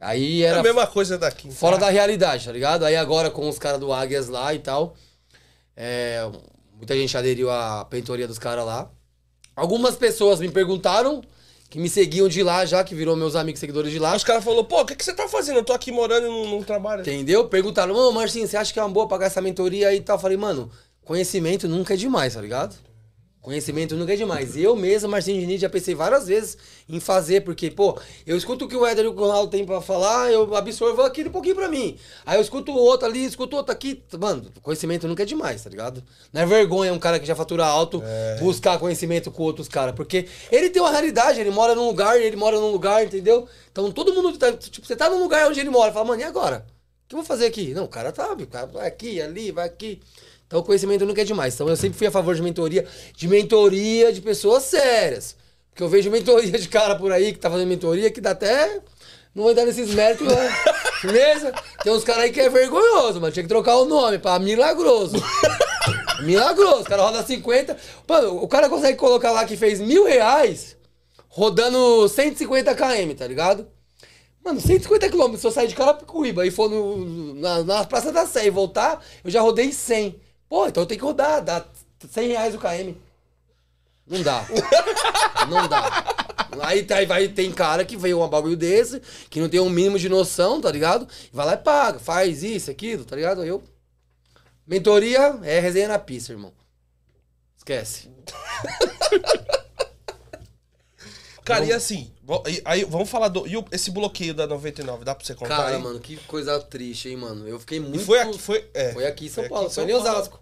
Aí 0.00 0.42
É 0.42 0.46
era 0.46 0.60
a 0.60 0.62
mesma 0.62 0.86
coisa 0.86 1.16
daqui. 1.18 1.50
fora 1.52 1.76
da 1.78 1.88
realidade, 1.90 2.46
tá 2.46 2.52
ligado? 2.52 2.84
Aí 2.84 2.96
agora 2.96 3.30
com 3.30 3.48
os 3.48 3.58
caras 3.58 3.78
do 3.80 3.92
Águias 3.92 4.28
lá 4.28 4.52
e 4.54 4.58
tal. 4.58 4.94
É, 5.76 6.28
muita 6.76 6.94
gente 6.96 7.16
aderiu 7.16 7.50
à 7.50 7.84
pentoria 7.84 8.26
dos 8.26 8.38
caras 8.38 8.64
lá. 8.64 8.90
Algumas 9.54 9.96
pessoas 9.96 10.40
me 10.40 10.50
perguntaram, 10.50 11.22
que 11.68 11.78
me 11.78 11.88
seguiam 11.88 12.28
de 12.28 12.42
lá 12.42 12.64
já, 12.66 12.82
que 12.82 12.94
virou 12.94 13.14
meus 13.14 13.36
amigos 13.36 13.60
seguidores 13.60 13.92
de 13.92 13.98
lá. 13.98 14.16
Os 14.16 14.24
caras 14.24 14.42
falaram, 14.42 14.64
pô, 14.64 14.80
o 14.80 14.84
que, 14.86 14.96
que 14.96 15.04
você 15.04 15.12
tá 15.12 15.28
fazendo? 15.28 15.58
Eu 15.58 15.64
tô 15.64 15.72
aqui 15.72 15.92
morando 15.92 16.26
e 16.26 16.30
não, 16.30 16.46
não 16.56 16.62
trabalho. 16.62 17.02
Entendeu? 17.02 17.46
Perguntaram, 17.48 17.94
ô 17.94 18.10
Marcinho, 18.10 18.48
você 18.48 18.56
acha 18.56 18.72
que 18.72 18.78
é 18.78 18.82
uma 18.82 18.88
boa 18.88 19.06
pagar 19.06 19.26
essa 19.26 19.40
mentoria 19.40 19.88
aí 19.88 19.98
e 19.98 20.00
tal? 20.00 20.16
Eu 20.16 20.20
falei, 20.20 20.36
mano, 20.36 20.70
conhecimento 21.04 21.68
nunca 21.68 21.94
é 21.94 21.96
demais, 21.96 22.34
tá 22.34 22.40
ligado? 22.40 22.74
Conhecimento 23.42 23.96
nunca 23.96 24.12
é 24.12 24.16
demais. 24.16 24.54
Eu 24.54 24.76
mesmo, 24.76 25.08
Marcinho 25.08 25.40
Diniz, 25.40 25.62
já 25.62 25.68
pensei 25.70 25.94
várias 25.94 26.26
vezes 26.26 26.58
em 26.86 27.00
fazer, 27.00 27.40
porque, 27.40 27.70
pô, 27.70 27.98
eu 28.26 28.36
escuto 28.36 28.66
o 28.66 28.68
que 28.68 28.76
o 28.76 28.84
Éder 28.84 29.06
e 29.06 29.08
o 29.08 29.12
Ronaldo 29.12 29.50
tem 29.50 29.64
pra 29.64 29.80
falar, 29.80 30.30
eu 30.30 30.54
absorvo 30.54 31.00
aquilo 31.00 31.30
um 31.30 31.32
pouquinho 31.32 31.54
pra 31.54 31.66
mim. 31.66 31.96
Aí 32.26 32.36
eu 32.36 32.42
escuto 32.42 32.70
o 32.70 32.76
outro 32.76 33.06
ali, 33.06 33.24
escuto 33.24 33.56
outro 33.56 33.72
aqui. 33.72 34.02
Mano, 34.18 34.44
conhecimento 34.62 35.08
nunca 35.08 35.22
é 35.22 35.26
demais, 35.26 35.64
tá 35.64 35.70
ligado? 35.70 36.04
Não 36.30 36.42
é 36.42 36.46
vergonha 36.46 36.92
um 36.92 36.98
cara 36.98 37.18
que 37.18 37.26
já 37.26 37.34
fatura 37.34 37.64
alto 37.64 38.02
buscar 38.40 38.78
conhecimento 38.78 39.30
com 39.30 39.42
outros 39.42 39.68
caras, 39.68 39.94
porque 39.94 40.28
ele 40.52 40.68
tem 40.68 40.82
uma 40.82 40.90
realidade, 40.90 41.40
ele 41.40 41.50
mora 41.50 41.74
num 41.74 41.86
lugar, 41.86 42.20
ele 42.20 42.36
mora 42.36 42.60
num 42.60 42.70
lugar, 42.70 43.02
entendeu? 43.02 43.48
Então 43.72 43.90
todo 43.90 44.12
mundo, 44.12 44.36
tá, 44.36 44.52
tipo, 44.52 44.86
você 44.86 44.94
tá 44.94 45.08
num 45.08 45.22
lugar 45.22 45.48
onde 45.48 45.60
ele 45.60 45.70
mora, 45.70 45.90
fala, 45.92 46.04
mano, 46.04 46.20
e 46.20 46.24
agora? 46.24 46.66
O 47.06 47.08
que 47.08 47.14
eu 47.14 47.18
vou 47.18 47.26
fazer 47.26 47.46
aqui? 47.46 47.72
Não, 47.72 47.84
o 47.84 47.88
cara 47.88 48.12
tá, 48.12 48.32
o 48.32 48.46
cara 48.46 48.66
vai 48.66 48.86
aqui, 48.86 49.20
ali, 49.20 49.50
vai 49.50 49.66
aqui. 49.66 50.00
Então 50.50 50.58
o 50.58 50.64
conhecimento 50.64 51.06
nunca 51.06 51.22
é 51.22 51.24
demais. 51.24 51.54
Então 51.54 51.68
eu 51.68 51.76
sempre 51.76 51.96
fui 51.96 52.08
a 52.08 52.10
favor 52.10 52.34
de 52.34 52.42
mentoria, 52.42 52.84
de 53.16 53.28
mentoria 53.28 54.12
de 54.12 54.20
pessoas 54.20 54.64
sérias. 54.64 55.36
Porque 55.70 55.80
eu 55.80 55.88
vejo 55.88 56.10
mentoria 56.10 56.58
de 56.58 56.68
cara 56.68 56.96
por 56.96 57.12
aí 57.12 57.32
que 57.32 57.38
tá 57.38 57.48
fazendo 57.48 57.68
mentoria 57.68 58.10
que 58.10 58.20
dá 58.20 58.32
até. 58.32 58.80
Não 59.32 59.44
vou 59.44 59.52
entrar 59.52 59.64
nesses 59.64 59.94
méritos, 59.94 60.26
né? 60.26 60.50
Beleza? 61.04 61.54
Tem 61.84 61.92
uns 61.92 62.02
caras 62.02 62.24
aí 62.24 62.32
que 62.32 62.40
é 62.40 62.48
vergonhoso, 62.48 63.20
mano. 63.20 63.32
Tinha 63.32 63.44
que 63.44 63.48
trocar 63.48 63.76
o 63.76 63.84
nome 63.84 64.18
pra 64.18 64.40
milagroso. 64.40 65.22
milagroso. 66.24 66.80
O 66.80 66.84
cara 66.84 67.02
roda 67.02 67.22
50. 67.22 67.76
Mano, 68.08 68.42
o 68.42 68.48
cara 68.48 68.68
consegue 68.68 68.98
colocar 68.98 69.30
lá 69.30 69.44
que 69.44 69.56
fez 69.56 69.80
mil 69.80 70.04
reais 70.04 70.76
rodando 71.28 72.08
150 72.08 72.74
km, 72.74 73.14
tá 73.16 73.26
ligado? 73.28 73.68
Mano, 74.44 74.60
150 74.60 75.08
km, 75.10 75.36
se 75.36 75.46
eu 75.46 75.52
sair 75.52 75.68
de 75.68 75.76
Carapicuíba 75.76 76.44
e 76.44 76.50
for 76.50 76.68
no, 76.68 77.36
na, 77.36 77.62
na 77.62 77.84
Praça 77.84 78.10
da 78.10 78.26
Sé 78.26 78.46
e 78.46 78.50
voltar, 78.50 79.00
eu 79.22 79.30
já 79.30 79.40
rodei 79.40 79.70
100. 79.70 80.20
Pô, 80.50 80.66
então 80.66 80.84
tenho 80.84 80.98
que 80.98 81.06
rodar, 81.06 81.40
dá 81.44 81.64
100 82.10 82.28
reais 82.28 82.54
o 82.56 82.58
KM. 82.58 82.96
Não 84.04 84.20
dá. 84.20 84.44
não 85.48 85.68
dá. 85.68 86.04
Aí, 86.64 86.82
tá- 86.82 86.96
aí 86.96 87.06
vai, 87.06 87.28
tem 87.28 87.52
cara 87.52 87.84
que 87.84 87.96
veio 87.96 88.20
um 88.20 88.28
bagulho 88.28 88.56
desse, 88.56 89.00
que 89.30 89.38
não 89.40 89.48
tem 89.48 89.60
um 89.60 89.70
mínimo 89.70 89.96
de 89.96 90.08
noção, 90.08 90.60
tá 90.60 90.68
ligado? 90.72 91.06
Vai 91.32 91.46
lá 91.46 91.52
e 91.54 91.58
paga, 91.58 92.00
faz 92.00 92.42
isso, 92.42 92.68
aquilo, 92.68 93.04
tá 93.04 93.14
ligado? 93.14 93.44
Eu. 93.44 93.62
Mentoria 94.66 95.38
é 95.44 95.60
resenha 95.60 95.86
na 95.86 95.98
pista, 96.00 96.32
irmão. 96.32 96.52
Esquece. 97.56 98.10
Cara, 101.44 101.64
e 101.64 101.72
assim, 101.72 102.12
aí 102.64 102.84
vamos 102.84 103.08
falar 103.10 103.28
do. 103.28 103.46
E 103.46 103.52
esse 103.72 103.90
bloqueio 103.90 104.34
da 104.34 104.46
99, 104.46 105.04
dá 105.04 105.14
pra 105.14 105.24
você 105.24 105.34
contar? 105.34 105.56
Cara, 105.56 105.76
aí? 105.76 105.82
mano, 105.82 105.98
que 105.98 106.16
coisa 106.26 106.60
triste, 106.60 107.08
hein, 107.08 107.16
mano. 107.16 107.48
Eu 107.48 107.58
fiquei 107.58 107.78
E 107.78 107.80
muito. 107.80 108.00
foi 108.04 108.18
aqui, 108.20 108.38
foi. 108.38 108.68
É, 108.74 108.92
Foi 108.92 109.06
aqui 109.06 109.26
em 109.26 109.28
São 109.28 109.42
foi 109.44 109.48
Paulo, 109.48 109.66
em 109.66 109.70
foi 109.70 109.74
São 109.74 109.84
em 109.84 109.92
Paulo. 110.02 110.10
Osasco. 110.10 110.40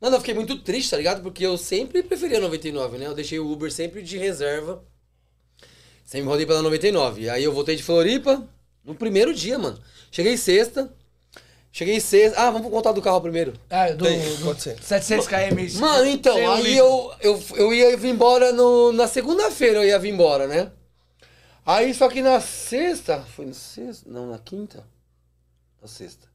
Mano, 0.00 0.16
eu 0.16 0.20
fiquei 0.20 0.34
muito 0.34 0.58
triste, 0.62 0.90
tá 0.90 0.96
ligado? 0.96 1.22
Porque 1.22 1.44
eu 1.44 1.58
sempre 1.58 2.02
preferia 2.02 2.40
99, 2.40 2.98
né? 2.98 3.06
Eu 3.06 3.14
deixei 3.14 3.38
o 3.38 3.50
Uber 3.50 3.70
sempre 3.72 4.02
de 4.02 4.16
reserva. 4.16 4.82
Sempre 6.04 6.28
rodei 6.28 6.46
pela 6.46 6.62
99. 6.62 7.28
Aí 7.28 7.44
eu 7.44 7.52
voltei 7.52 7.76
de 7.76 7.82
Floripa 7.82 8.48
no 8.84 8.94
primeiro 8.94 9.32
dia, 9.34 9.58
mano. 9.58 9.78
Cheguei 10.10 10.36
sexta. 10.36 10.92
Cheguei 11.72 12.00
sexta. 12.00 12.40
Ah, 12.40 12.50
vamos 12.50 12.70
contar 12.70 12.92
do 12.92 13.00
carro 13.00 13.20
primeiro. 13.20 13.54
É, 13.68 13.92
do, 13.92 14.04
Tem, 14.04 14.18
do 14.36 14.44
pode 14.44 14.62
ser. 14.62 14.82
700 14.82 15.26
km. 15.28 15.80
Mano, 15.80 16.06
então, 16.06 16.34
sem 16.34 16.46
aí 16.46 16.76
eu, 16.76 17.12
eu, 17.20 17.42
eu 17.56 17.72
ia 17.72 17.96
vir 17.96 18.10
embora 18.10 18.52
no, 18.52 18.92
na 18.92 19.06
segunda-feira, 19.06 19.78
eu 19.78 19.84
ia 19.84 19.98
vir 19.98 20.12
embora, 20.12 20.46
né? 20.46 20.72
Aí, 21.64 21.94
só 21.94 22.08
que 22.08 22.20
na 22.20 22.40
sexta, 22.40 23.20
foi 23.20 23.46
na 23.46 23.52
sexta? 23.52 24.10
Não, 24.10 24.26
na 24.26 24.38
quinta? 24.38 24.84
Na 25.80 25.86
sexta. 25.86 26.26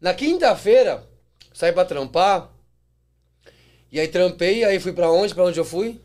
Na 0.00 0.14
quinta-feira, 0.14 1.04
saí 1.52 1.72
pra 1.72 1.84
trampar, 1.84 2.48
e 3.90 3.98
aí 3.98 4.06
trampei, 4.06 4.62
aí 4.62 4.78
fui 4.78 4.92
pra 4.92 5.10
onde? 5.10 5.34
Pra 5.34 5.44
onde 5.44 5.58
eu 5.58 5.64
fui? 5.64 6.00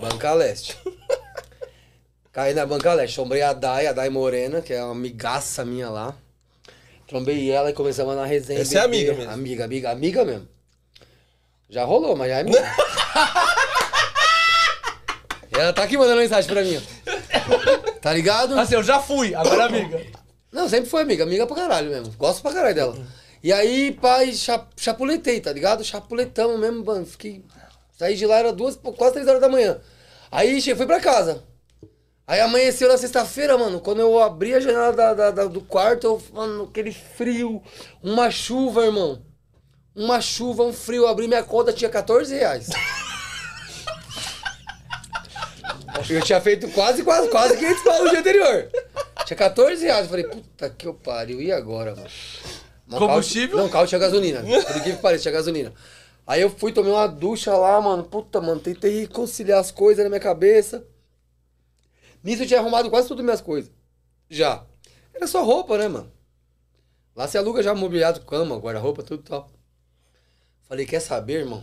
Banca 0.00 0.34
Leste. 0.34 0.76
Caí 2.30 2.52
na 2.52 2.66
Banca 2.66 2.92
Leste, 2.92 3.16
sombrei 3.16 3.40
a 3.40 3.54
Dai, 3.54 3.86
a 3.86 3.92
Dai 3.94 4.10
Morena, 4.10 4.60
que 4.60 4.74
é 4.74 4.84
uma 4.84 4.92
amigaça 4.92 5.64
minha 5.64 5.88
lá. 5.88 6.14
Trombei 7.06 7.50
ela 7.50 7.70
e 7.70 7.72
começamos 7.72 8.16
na 8.16 8.24
resenha. 8.26 8.60
Essa 8.60 8.78
é 8.78 8.82
amiga 8.82 9.14
mesmo. 9.14 9.30
Amiga, 9.30 9.64
amiga, 9.64 9.90
amiga 9.90 10.24
mesmo. 10.24 10.48
Já 11.68 11.84
rolou, 11.84 12.16
mas 12.16 12.28
já 12.28 12.38
é 12.38 12.40
amiga. 12.40 12.58
ela 15.52 15.72
tá 15.72 15.82
aqui 15.84 15.96
mandando 15.96 16.20
mensagem 16.20 16.50
pra 16.50 16.62
mim. 16.62 16.80
Tá 18.00 18.12
ligado? 18.12 18.58
Assim, 18.58 18.74
eu 18.74 18.82
já 18.82 19.00
fui, 19.00 19.34
agora 19.34 19.62
é 19.62 19.66
amiga. 19.66 20.00
Não, 20.52 20.68
sempre 20.68 20.88
foi 20.90 21.02
amiga, 21.02 21.24
amiga 21.24 21.46
pra 21.46 21.56
caralho 21.56 21.90
mesmo. 21.90 22.12
Gosto 22.18 22.42
pra 22.42 22.52
caralho 22.52 22.74
dela. 22.74 22.96
E 23.42 23.52
aí, 23.52 23.92
pai, 23.92 24.32
cha- 24.32 24.66
chapuletei, 24.76 25.40
tá 25.40 25.52
ligado? 25.52 25.84
Chapuletamos 25.84 26.58
mesmo, 26.58 26.84
mano. 26.84 27.06
Fiquei. 27.06 27.44
Saí 27.96 28.14
de 28.16 28.26
lá, 28.26 28.38
era 28.38 28.52
duas, 28.52 28.76
quase 28.96 29.14
três 29.14 29.28
horas 29.28 29.40
da 29.40 29.48
manhã. 29.48 29.78
Aí 30.30 30.60
fui 30.74 30.86
pra 30.86 31.00
casa. 31.00 31.42
Aí 32.26 32.40
amanheceu 32.40 32.88
na 32.88 32.98
sexta-feira, 32.98 33.56
mano. 33.56 33.80
Quando 33.80 34.00
eu 34.00 34.20
abri 34.20 34.52
a 34.54 34.60
janela 34.60 34.92
da, 34.92 35.14
da- 35.14 35.30
da- 35.30 35.44
do 35.46 35.60
quarto, 35.60 36.04
eu, 36.06 36.22
mano, 36.32 36.64
aquele 36.64 36.90
frio, 36.92 37.62
uma 38.02 38.30
chuva, 38.30 38.84
irmão. 38.86 39.22
Uma 39.94 40.20
chuva, 40.20 40.64
um 40.64 40.72
frio. 40.72 41.02
Eu 41.04 41.08
abri 41.08 41.28
minha 41.28 41.42
conta, 41.44 41.72
tinha 41.72 41.88
14 41.90 42.34
reais. 42.34 42.68
Eu 46.10 46.20
tinha 46.22 46.40
feito 46.40 46.68
quase, 46.72 47.02
quase, 47.02 47.28
quase 47.30 47.56
500 47.56 47.82
pau 47.82 48.04
no 48.04 48.10
dia 48.10 48.20
anterior. 48.20 48.68
Tinha 49.24 49.36
14 49.36 49.84
reais. 49.84 50.04
Eu 50.04 50.10
falei, 50.10 50.24
puta 50.24 50.70
que 50.70 50.86
eu 50.86 50.94
pariu, 50.94 51.40
e 51.40 51.50
agora, 51.50 51.96
mano? 51.96 52.06
O 52.86 52.90
carro- 52.92 53.06
Combustível? 53.08 53.56
não, 53.56 53.68
carro 53.68 53.86
tinha 53.88 53.98
gasolina. 53.98 54.40
Por 54.42 54.82
que 54.84 54.92
pareça, 54.94 55.22
tinha 55.22 55.32
gasolina. 55.32 55.72
Aí 56.26 56.42
eu 56.42 56.50
fui, 56.50 56.70
tomei 56.70 56.92
uma 56.92 57.06
ducha 57.08 57.56
lá, 57.56 57.80
mano. 57.80 58.04
Puta, 58.04 58.40
mano, 58.40 58.60
tentei 58.60 59.00
reconciliar 59.00 59.58
as 59.58 59.70
coisas 59.72 60.04
na 60.04 60.08
minha 60.10 60.20
cabeça. 60.20 60.84
Nisso 62.26 62.42
eu 62.42 62.46
tinha 62.48 62.58
arrumado 62.58 62.90
quase 62.90 63.12
as 63.12 63.20
minhas 63.20 63.40
coisas. 63.40 63.70
Já. 64.28 64.66
Era 65.14 65.28
só 65.28 65.44
roupa, 65.44 65.78
né, 65.78 65.86
mano? 65.86 66.12
Lá 67.14 67.28
você 67.28 67.38
aluga 67.38 67.62
já 67.62 67.72
mobiliado, 67.72 68.22
cama, 68.22 68.56
guarda-roupa, 68.56 69.04
tudo 69.04 69.22
tal. 69.22 69.48
Falei, 70.62 70.84
quer 70.84 70.98
saber, 70.98 71.42
irmão? 71.42 71.62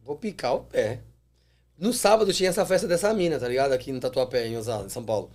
Vou 0.00 0.14
picar 0.14 0.54
o 0.54 0.60
pé. 0.60 1.00
No 1.76 1.92
sábado 1.92 2.32
tinha 2.32 2.50
essa 2.50 2.64
festa 2.64 2.86
dessa 2.86 3.12
mina, 3.12 3.36
tá 3.36 3.48
ligado? 3.48 3.72
Aqui 3.72 3.90
no 3.90 3.98
Tatuapé, 3.98 4.46
em 4.46 4.56
Osasco, 4.56 4.86
em 4.86 4.90
São 4.90 5.04
Paulo. 5.04 5.28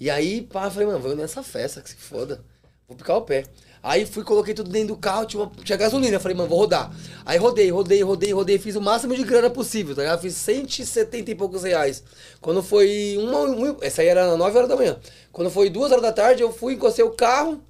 E 0.00 0.08
aí, 0.08 0.40
pá, 0.40 0.70
falei, 0.70 0.86
mano, 0.86 1.00
vou 1.00 1.14
nessa 1.14 1.42
festa, 1.42 1.82
que 1.82 1.90
se 1.90 1.96
foda. 1.96 2.42
Vou 2.88 2.96
picar 2.96 3.18
o 3.18 3.22
pé. 3.22 3.44
Aí 3.82 4.06
fui, 4.06 4.22
coloquei 4.22 4.54
tudo 4.54 4.70
dentro 4.70 4.94
do 4.94 4.96
carro, 4.96 5.26
tinha, 5.26 5.50
tinha 5.64 5.76
gasolina. 5.76 6.20
Falei, 6.20 6.36
mano, 6.36 6.48
vou 6.48 6.58
rodar. 6.58 6.94
Aí 7.26 7.36
rodei, 7.36 7.68
rodei, 7.70 8.00
rodei, 8.02 8.32
rodei, 8.32 8.58
fiz 8.58 8.76
o 8.76 8.80
máximo 8.80 9.16
de 9.16 9.24
grana 9.24 9.50
possível, 9.50 9.92
tá 9.96 10.02
ligado? 10.02 10.20
Fiz 10.20 10.36
170 10.36 11.32
e 11.32 11.34
poucos 11.34 11.64
reais. 11.64 12.04
Quando 12.40 12.62
foi 12.62 13.16
uma, 13.18 13.40
uma 13.40 13.76
essa 13.80 14.00
aí 14.00 14.06
era 14.06 14.36
9 14.36 14.56
horas 14.56 14.68
da 14.68 14.76
manhã. 14.76 15.00
Quando 15.32 15.50
foi 15.50 15.68
2 15.68 15.90
horas 15.90 16.02
da 16.02 16.12
tarde, 16.12 16.42
eu 16.42 16.52
fui, 16.52 16.74
encostei 16.74 17.04
o 17.04 17.10
carro. 17.10 17.60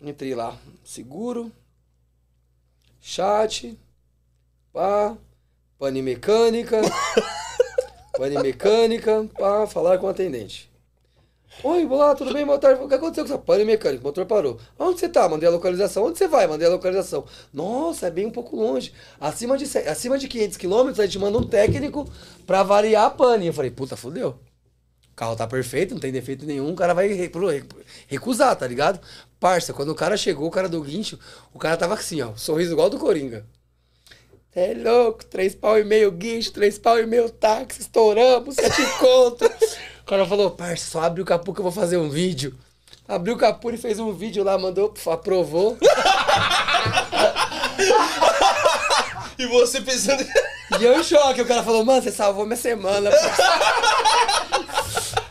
Entrei 0.00 0.34
lá, 0.34 0.58
seguro, 0.82 1.52
chat, 3.00 3.78
pá, 4.72 5.16
pane 5.78 6.02
mecânica, 6.02 6.80
pane 8.16 8.36
mecânica, 8.38 9.28
pá, 9.38 9.64
falar 9.66 9.98
com 9.98 10.06
o 10.06 10.08
atendente. 10.08 10.71
Oi, 11.60 11.84
olá, 11.86 12.14
tudo 12.14 12.32
bem? 12.32 12.44
Tarde. 12.58 12.82
O 12.82 12.88
que 12.88 12.94
aconteceu 12.94 13.24
com 13.24 13.32
essa 13.32 13.38
pane 13.38 13.64
mecânica? 13.64 14.02
O 14.02 14.06
motor 14.06 14.26
parou. 14.26 14.58
Onde 14.76 14.98
você 14.98 15.08
tá? 15.08 15.28
Mandei 15.28 15.48
a 15.48 15.52
localização. 15.52 16.06
Onde 16.06 16.18
você 16.18 16.26
vai? 16.26 16.46
Mandei 16.46 16.66
a 16.66 16.70
localização. 16.70 17.24
Nossa, 17.52 18.08
é 18.08 18.10
bem 18.10 18.26
um 18.26 18.30
pouco 18.30 18.56
longe. 18.56 18.92
Acima 19.20 19.56
de, 19.56 19.64
acima 19.86 20.18
de 20.18 20.26
500 20.26 20.56
quilômetros, 20.56 20.98
a 20.98 21.04
gente 21.06 21.18
manda 21.20 21.38
um 21.38 21.46
técnico 21.46 22.10
pra 22.46 22.64
variar 22.64 23.04
a 23.04 23.10
pane. 23.10 23.46
Eu 23.46 23.52
falei, 23.52 23.70
puta, 23.70 23.96
fudeu. 23.96 24.30
O 25.12 25.14
carro 25.14 25.36
tá 25.36 25.46
perfeito, 25.46 25.94
não 25.94 26.00
tem 26.00 26.10
defeito 26.10 26.46
nenhum, 26.46 26.72
o 26.72 26.74
cara 26.74 26.94
vai 26.94 27.06
recusar, 28.08 28.56
tá 28.56 28.66
ligado? 28.66 28.98
Parça, 29.38 29.74
quando 29.74 29.90
o 29.90 29.94
cara 29.94 30.16
chegou, 30.16 30.48
o 30.48 30.50
cara 30.50 30.70
do 30.70 30.80
guincho, 30.80 31.18
o 31.52 31.58
cara 31.58 31.76
tava 31.76 31.92
assim, 31.92 32.22
ó, 32.22 32.34
sorriso 32.34 32.72
igual 32.72 32.88
do 32.88 32.98
Coringa. 32.98 33.44
É 34.54 34.72
louco, 34.72 35.24
três 35.26 35.54
pau 35.54 35.78
e 35.78 35.84
meio 35.84 36.10
guincho, 36.10 36.52
três 36.52 36.78
pau 36.78 36.98
e 36.98 37.06
meio 37.06 37.28
táxi, 37.28 37.82
estouramos, 37.82 38.54
sete 38.54 38.82
conto. 38.98 39.44
Cara 40.12 40.26
falou, 40.26 40.50
parça, 40.50 40.90
só 40.90 41.00
abre 41.00 41.22
o 41.22 41.24
capô 41.24 41.54
que 41.54 41.60
eu 41.60 41.62
vou 41.62 41.72
fazer 41.72 41.96
um 41.96 42.10
vídeo. 42.10 42.54
Abriu 43.08 43.32
o 43.32 43.38
capô 43.38 43.70
e 43.70 43.78
fez 43.78 43.98
um 43.98 44.12
vídeo 44.12 44.44
lá, 44.44 44.58
mandou, 44.58 44.92
aprovou. 45.06 45.78
E 49.38 49.46
você 49.46 49.80
pensando. 49.80 50.22
E 50.78 50.84
eu 50.84 51.00
em 51.00 51.02
choque, 51.02 51.40
o 51.40 51.46
cara 51.46 51.62
falou, 51.62 51.82
mano, 51.82 52.02
você 52.02 52.12
salvou 52.12 52.44
minha 52.44 52.58
semana. 52.58 53.10
parça." 53.10 53.42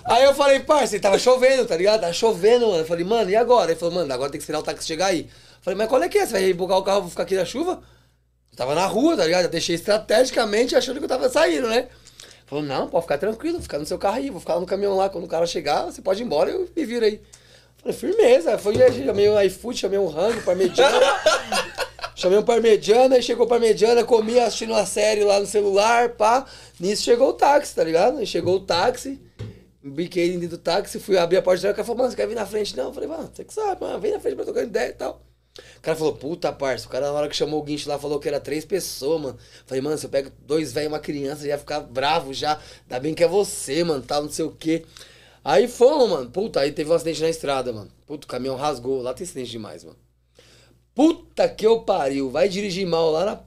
Aí 0.04 0.24
eu 0.24 0.34
falei, 0.34 0.60
parça, 0.62 1.00
tava 1.00 1.20
chovendo, 1.20 1.68
tá 1.68 1.78
ligado? 1.78 2.02
Tava 2.02 2.12
chovendo, 2.12 2.66
mano. 2.66 2.80
Eu 2.80 2.86
falei, 2.86 3.06
mano, 3.06 3.30
e 3.30 3.36
agora? 3.36 3.72
Ele 3.72 3.80
falou, 3.80 3.94
mano, 3.94 4.12
agora 4.12 4.32
tem 4.32 4.40
que 4.40 4.44
esperar 4.44 4.60
o 4.60 4.64
táxi 4.64 4.88
chegar 4.88 5.06
aí. 5.06 5.22
Eu 5.22 5.62
falei, 5.62 5.78
mas 5.78 5.88
qual 5.88 6.02
é 6.02 6.10
que 6.10 6.18
é? 6.18 6.26
Você 6.26 6.32
vai 6.34 6.42
rebocar 6.42 6.80
o 6.80 6.84
carro, 6.84 7.02
vou 7.02 7.10
ficar 7.12 7.24
aqui 7.24 7.36
na 7.36 7.46
chuva? 7.46 7.84
Eu 8.52 8.58
tava 8.58 8.74
na 8.74 8.88
rua, 8.88 9.16
tá 9.16 9.26
ligado? 9.26 9.44
Eu 9.44 9.50
deixei 9.50 9.76
estrategicamente 9.76 10.76
achando 10.76 10.98
que 10.98 11.06
eu 11.06 11.10
tava 11.10 11.30
saindo, 11.30 11.68
né? 11.68 11.88
Falou, 12.52 12.66
não, 12.66 12.86
pode 12.86 13.04
ficar 13.06 13.18
tranquilo, 13.18 13.62
ficar 13.62 13.80
no 13.80 13.86
seu 13.86 13.98
carro 13.98 14.18
aí, 14.18 14.30
vou 14.30 14.42
ficar 14.42 14.60
no 14.60 14.66
caminhão 14.66 14.98
lá. 14.98 15.10
Quando 15.10 15.24
o 15.24 15.28
cara 15.28 15.46
chegar, 15.46 15.86
você 15.86 16.02
pode 16.02 16.22
ir 16.22 16.26
embora 16.26 16.52
e 16.52 16.54
eu 16.54 16.70
me 16.76 16.86
viro 16.86 17.06
aí. 17.06 17.22
Falei, 17.78 17.98
firmeza. 17.98 18.58
Foi, 18.58 18.74
chamei 18.76 19.30
o 19.30 19.42
iFood, 19.44 19.80
chamei 19.80 19.98
um 19.98 20.08
rango, 20.08 20.42
parmegiana. 20.42 21.00
chamei 22.14 22.38
um 22.38 22.44
parmegiana, 22.44 23.16
aí 23.16 23.24
chegou 23.24 23.46
o 23.46 23.48
parmegiana, 23.48 24.04
comi 24.04 24.38
assistindo 24.38 24.74
uma 24.74 24.86
série 24.86 25.24
lá 25.24 25.40
no 25.40 25.46
celular, 25.46 26.10
pá. 26.10 26.46
Nisso 26.78 27.04
chegou 27.04 27.30
o 27.30 27.34
táxi, 27.34 27.74
tá 27.74 27.86
ligado? 27.86 28.18
Aí 28.18 28.28
chegou 28.28 28.58
o 28.58 28.60
táxi, 28.60 29.18
biquei 29.82 30.32
dentro 30.32 30.50
do 30.50 30.58
táxi, 30.58 31.00
fui 31.00 31.18
abrir 31.18 31.38
a 31.38 31.42
porta, 31.42 31.72
o 31.72 31.74
cara 31.74 31.86
falou, 31.86 32.00
mano, 32.00 32.10
você 32.12 32.18
quer 32.18 32.28
vir 32.28 32.36
na 32.36 32.46
frente? 32.46 32.76
Não, 32.76 32.88
eu 32.88 32.94
falei, 32.94 33.08
mano, 33.08 33.32
você 33.34 33.46
que 33.46 33.54
sabe, 33.54 33.80
mano, 33.80 33.98
vem 33.98 34.12
na 34.12 34.20
frente 34.20 34.36
pra 34.36 34.44
trocar 34.44 34.64
ideia 34.64 34.90
e 34.90 34.94
tal. 34.94 35.22
O 35.78 35.82
cara 35.82 35.98
falou, 35.98 36.14
puta 36.16 36.52
parça, 36.54 36.88
o 36.88 36.90
cara 36.90 37.08
na 37.08 37.14
hora 37.14 37.28
que 37.28 37.36
chamou 37.36 37.60
o 37.60 37.64
guincho 37.64 37.90
lá 37.90 38.00
falou 38.00 38.20
que 38.20 38.28
era 38.28 38.40
três 38.40 38.64
pessoas, 38.64 39.22
mano. 39.22 39.38
Falei, 39.66 39.82
mano, 39.82 39.98
se 39.98 40.06
eu 40.06 40.10
pego 40.10 40.32
dois 40.46 40.72
velhos 40.72 40.92
e 40.92 40.94
uma 40.94 41.00
criança, 41.00 41.42
já 41.42 41.50
ia 41.50 41.58
ficar 41.58 41.82
bravo 41.82 42.34
já. 42.34 42.60
Ainda 42.84 43.00
bem 43.00 43.14
que 43.14 43.24
é 43.24 43.28
você, 43.28 43.84
mano, 43.84 44.02
tal, 44.02 44.24
não 44.24 44.32
sei 44.32 44.46
o 44.46 44.52
quê. 44.52 44.86
Aí 45.44 45.68
fomos, 45.68 46.10
mano. 46.10 46.30
Puta, 46.32 46.60
aí 46.62 46.72
teve 46.72 46.90
um 46.90 46.94
acidente 46.94 47.22
na 47.22 47.30
estrada, 47.30 47.74
mano. 47.74 47.92
Puta, 48.08 48.26
o 48.26 48.30
caminhão 48.30 48.56
rasgou. 48.56 49.02
Lá 49.02 49.14
tem 49.14 49.26
acidente 49.26 49.52
demais, 49.52 49.84
mano. 49.84 49.98
Puta 50.94 51.50
que 51.50 51.66
eu 51.66 51.82
pariu. 51.82 52.30
Vai 52.30 52.48
dirigir 52.48 52.86
mal 52.86 53.12
lá 53.12 53.26
na 53.26 53.40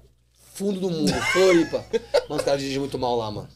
fundo 0.55 0.81
do 0.81 0.90
mundo, 0.90 1.12
Floripa. 1.32 1.85
Mano, 2.28 2.36
os 2.39 2.43
caras 2.43 2.60
dirigem 2.60 2.78
muito 2.78 2.97
mal 2.98 3.16
lá, 3.16 3.28
mano. 3.31 3.48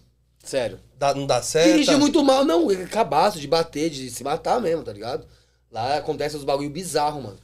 Sério. 0.43 0.81
Dá- 0.99 1.15
não 1.15 1.27
dá 1.27 1.41
certo. 1.41 1.71
Dirigir 1.71 1.97
muito 1.99 2.23
mal, 2.25 2.45
não. 2.45 2.71
É 2.71 2.87
cabaço 2.87 3.39
de 3.39 3.47
bater, 3.47 3.89
de 3.89 4.11
se 4.11 4.25
matar 4.25 4.61
mesmo, 4.61 4.83
tá 4.83 4.93
ligado? 4.93 5.27
Lá 5.71 5.97
acontece 5.99 6.37
uns 6.37 6.43
bagulho 6.45 6.71
bizarro, 6.71 7.23
mano. 7.23 7.39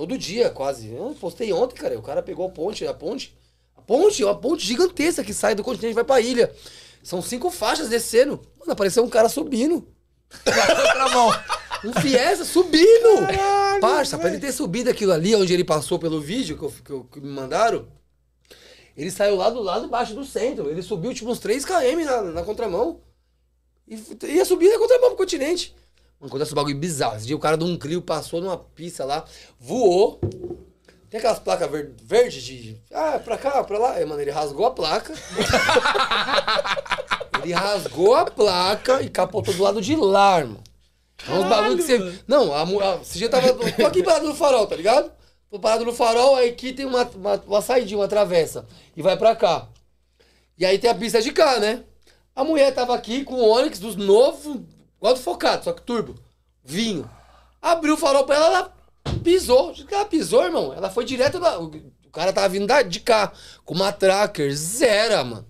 Todo 0.00 0.16
dia, 0.16 0.48
quase. 0.48 0.88
Eu 0.94 1.14
postei 1.20 1.52
ontem, 1.52 1.74
cara. 1.74 1.98
O 1.98 2.00
cara 2.02 2.22
pegou 2.22 2.46
a 2.46 2.50
ponte, 2.50 2.86
a 2.86 2.94
ponte. 2.94 3.36
A 3.76 3.82
ponte, 3.82 4.24
uma 4.24 4.34
ponte 4.34 4.64
gigantesca 4.64 5.22
que 5.22 5.34
sai 5.34 5.54
do 5.54 5.62
continente 5.62 5.90
e 5.90 5.94
vai 5.94 6.04
pra 6.04 6.18
ilha. 6.22 6.50
São 7.02 7.20
cinco 7.20 7.50
faixas 7.50 7.90
descendo. 7.90 8.40
Mano, 8.58 8.72
apareceu 8.72 9.04
um 9.04 9.10
cara 9.10 9.28
subindo. 9.28 9.86
Mão. 11.12 11.28
Um 11.84 11.92
Fiesta 12.00 12.46
subindo! 12.46 13.26
Parça, 13.82 14.16
pra 14.16 14.30
ele 14.30 14.38
ter 14.38 14.52
subido 14.52 14.88
aquilo 14.88 15.12
ali, 15.12 15.36
onde 15.36 15.52
ele 15.52 15.64
passou 15.64 15.98
pelo 15.98 16.18
vídeo 16.18 16.56
que, 16.56 16.64
eu- 16.64 16.72
que 16.82 16.90
eu- 16.90 17.04
que 17.04 17.20
me 17.20 17.28
mandaram, 17.28 17.86
ele 18.96 19.10
saiu 19.10 19.36
lá 19.36 19.50
do 19.50 19.60
lado 19.60 19.86
baixo 19.86 20.14
do 20.14 20.24
centro. 20.24 20.70
Ele 20.70 20.80
subiu 20.82 21.12
tipo 21.12 21.30
uns 21.30 21.38
3 21.40 21.62
km 21.62 22.04
na, 22.06 22.22
na 22.22 22.42
contramão. 22.42 23.02
E 23.86 24.02
ia 24.28 24.46
subir 24.46 24.70
na 24.72 24.78
contramão 24.78 25.08
pro 25.10 25.18
continente. 25.18 25.74
Mano, 26.20 26.28
acontece 26.28 26.52
um 26.52 26.56
bagulho 26.56 26.76
bizarro. 26.76 27.16
Esse 27.16 27.26
dia 27.26 27.34
o 27.34 27.40
cara 27.40 27.56
de 27.56 27.64
um 27.64 27.78
Clio 27.78 28.02
passou 28.02 28.42
numa 28.42 28.58
pista 28.58 29.04
lá, 29.04 29.24
voou. 29.58 30.20
Tem 31.08 31.18
aquelas 31.18 31.38
placas 31.38 31.70
ver 31.70 31.94
verdes 32.02 32.44
de. 32.44 32.76
Ah, 32.92 33.18
pra 33.18 33.38
cá, 33.38 33.64
pra 33.64 33.78
lá. 33.78 33.94
Aí, 33.94 34.04
mano, 34.04 34.20
ele 34.20 34.30
rasgou 34.30 34.66
a 34.66 34.70
placa. 34.70 35.12
ele 37.42 37.52
rasgou 37.52 38.14
a 38.14 38.26
placa 38.26 39.02
e 39.02 39.08
capotou 39.08 39.54
do 39.54 39.62
lado 39.62 39.80
de 39.80 39.96
lá, 39.96 40.40
irmão. 40.40 40.62
É 41.26 41.32
uns 41.32 41.48
bagulho 41.48 41.76
que 41.76 41.82
você. 41.82 42.18
Não, 42.28 42.54
a, 42.54 42.62
a, 42.62 43.00
esse 43.00 43.18
dia 43.18 43.28
tava. 43.28 43.52
Tô 43.52 43.86
aqui 43.86 44.02
parado 44.02 44.28
no 44.28 44.34
farol, 44.34 44.66
tá 44.66 44.76
ligado? 44.76 45.10
Tô 45.50 45.58
parado 45.58 45.84
no 45.84 45.92
farol, 45.92 46.36
aí 46.36 46.50
aqui 46.50 46.72
tem 46.72 46.86
uma, 46.86 47.02
uma, 47.02 47.42
uma 47.44 47.60
saidinha, 47.60 47.98
uma 47.98 48.06
travessa. 48.06 48.64
E 48.96 49.02
vai 49.02 49.16
pra 49.16 49.34
cá. 49.34 49.66
E 50.56 50.64
aí 50.64 50.78
tem 50.78 50.88
a 50.88 50.94
pista 50.94 51.20
de 51.20 51.32
cá, 51.32 51.58
né? 51.58 51.82
A 52.36 52.44
mulher 52.44 52.72
tava 52.72 52.94
aqui 52.94 53.24
com 53.24 53.34
o 53.34 53.48
Onix 53.48 53.80
dos 53.80 53.96
novos, 53.96 54.60
igual 55.00 55.14
do 55.14 55.20
focado, 55.20 55.64
só 55.64 55.72
que 55.72 55.82
turbo. 55.82 56.14
Vinho. 56.62 57.10
Abriu 57.60 57.94
o 57.94 57.96
farol 57.96 58.24
pra 58.24 58.36
ela, 58.36 58.46
ela 58.46 58.74
pisou. 59.24 59.72
Que 59.72 59.94
ela 59.94 60.04
pisou, 60.04 60.44
irmão? 60.44 60.72
Ela 60.72 60.90
foi 60.90 61.04
direto 61.04 61.40
da. 61.40 61.58
O 61.58 61.70
o 62.10 62.12
cara 62.12 62.32
tava 62.32 62.48
vindo 62.48 62.66
da, 62.66 62.82
de 62.82 62.98
cá, 62.98 63.32
com 63.64 63.72
uma 63.72 63.92
tracker, 63.92 64.52
zero, 64.52 65.24
mano. 65.24 65.46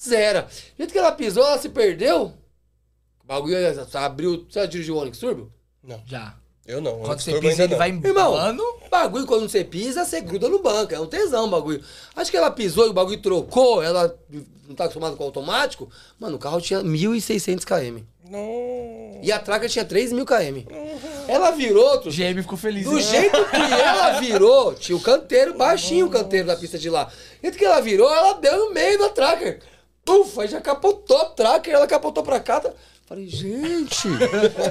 Zero. 0.00 0.42
Do 0.42 0.76
jeito 0.78 0.92
que 0.92 0.98
ela 0.98 1.10
pisou, 1.10 1.44
ela 1.44 1.58
se 1.58 1.68
perdeu. 1.68 2.32
O 3.24 3.26
bagulho 3.26 3.56
abriu. 3.94 4.46
Você 4.48 4.60
já 4.60 4.66
dirigiu 4.66 4.94
o 4.94 4.98
Onix 4.98 5.18
Turbo? 5.18 5.50
Não, 5.82 6.00
Já. 6.06 6.36
eu 6.64 6.80
não. 6.80 7.00
Quando 7.00 7.20
você 7.20 7.40
pisa, 7.40 7.64
ele 7.64 7.74
vai 7.74 7.90
não. 7.90 8.04
Irmão, 8.04 8.34
Mano, 8.34 8.62
bagulho 8.88 9.26
quando 9.26 9.48
você 9.48 9.64
pisa, 9.64 10.04
você 10.04 10.20
gruda 10.20 10.48
no 10.48 10.62
banco. 10.62 10.94
É 10.94 11.00
um 11.00 11.06
tesão 11.06 11.46
o 11.46 11.50
bagulho. 11.50 11.82
Acho 12.14 12.30
que 12.30 12.36
ela 12.36 12.52
pisou 12.52 12.86
e 12.86 12.90
o 12.90 12.92
bagulho 12.92 13.20
trocou, 13.20 13.82
ela 13.82 14.16
não 14.68 14.76
tá 14.76 14.84
acostumada 14.84 15.16
com 15.16 15.24
automático. 15.24 15.90
Mano, 16.20 16.36
o 16.36 16.38
carro 16.38 16.60
tinha 16.60 16.84
1.600 16.84 17.64
km. 17.64 18.04
Não. 18.30 19.20
E 19.22 19.30
a 19.32 19.38
traca 19.38 19.68
tinha 19.68 19.84
3.000 19.84 20.24
km. 20.24 20.68
Ela 21.28 21.50
virou, 21.50 21.94
o 21.94 21.98
tu- 22.00 22.10
GM 22.10 22.40
ficou 22.42 22.56
feliz. 22.58 22.84
do 22.84 22.94
né? 22.94 23.00
jeito 23.02 23.44
que 23.46 23.56
ela 23.56 24.20
virou, 24.20 24.74
tinha 24.74 24.96
o 24.96 25.00
canteiro, 25.00 25.54
baixinho 25.54 26.06
o 26.06 26.10
canteiro 26.10 26.46
da 26.46 26.56
pista 26.56 26.78
de 26.78 26.88
lá. 26.90 27.04
Do 27.04 27.12
jeito 27.42 27.58
que 27.58 27.64
ela 27.64 27.80
virou, 27.80 28.12
ela 28.12 28.34
deu 28.34 28.56
no 28.68 28.74
meio 28.74 28.98
da 28.98 29.08
tracker. 29.08 29.60
Puf, 30.04 30.40
aí 30.40 30.46
já 30.48 30.60
capotou 30.60 31.16
a 31.18 31.24
tracker, 31.26 31.74
ela 31.74 31.86
capotou 31.86 32.22
pra 32.22 32.38
cá. 32.40 32.60
tá- 32.60 32.72
Falei, 33.06 33.28
gente, 33.28 34.08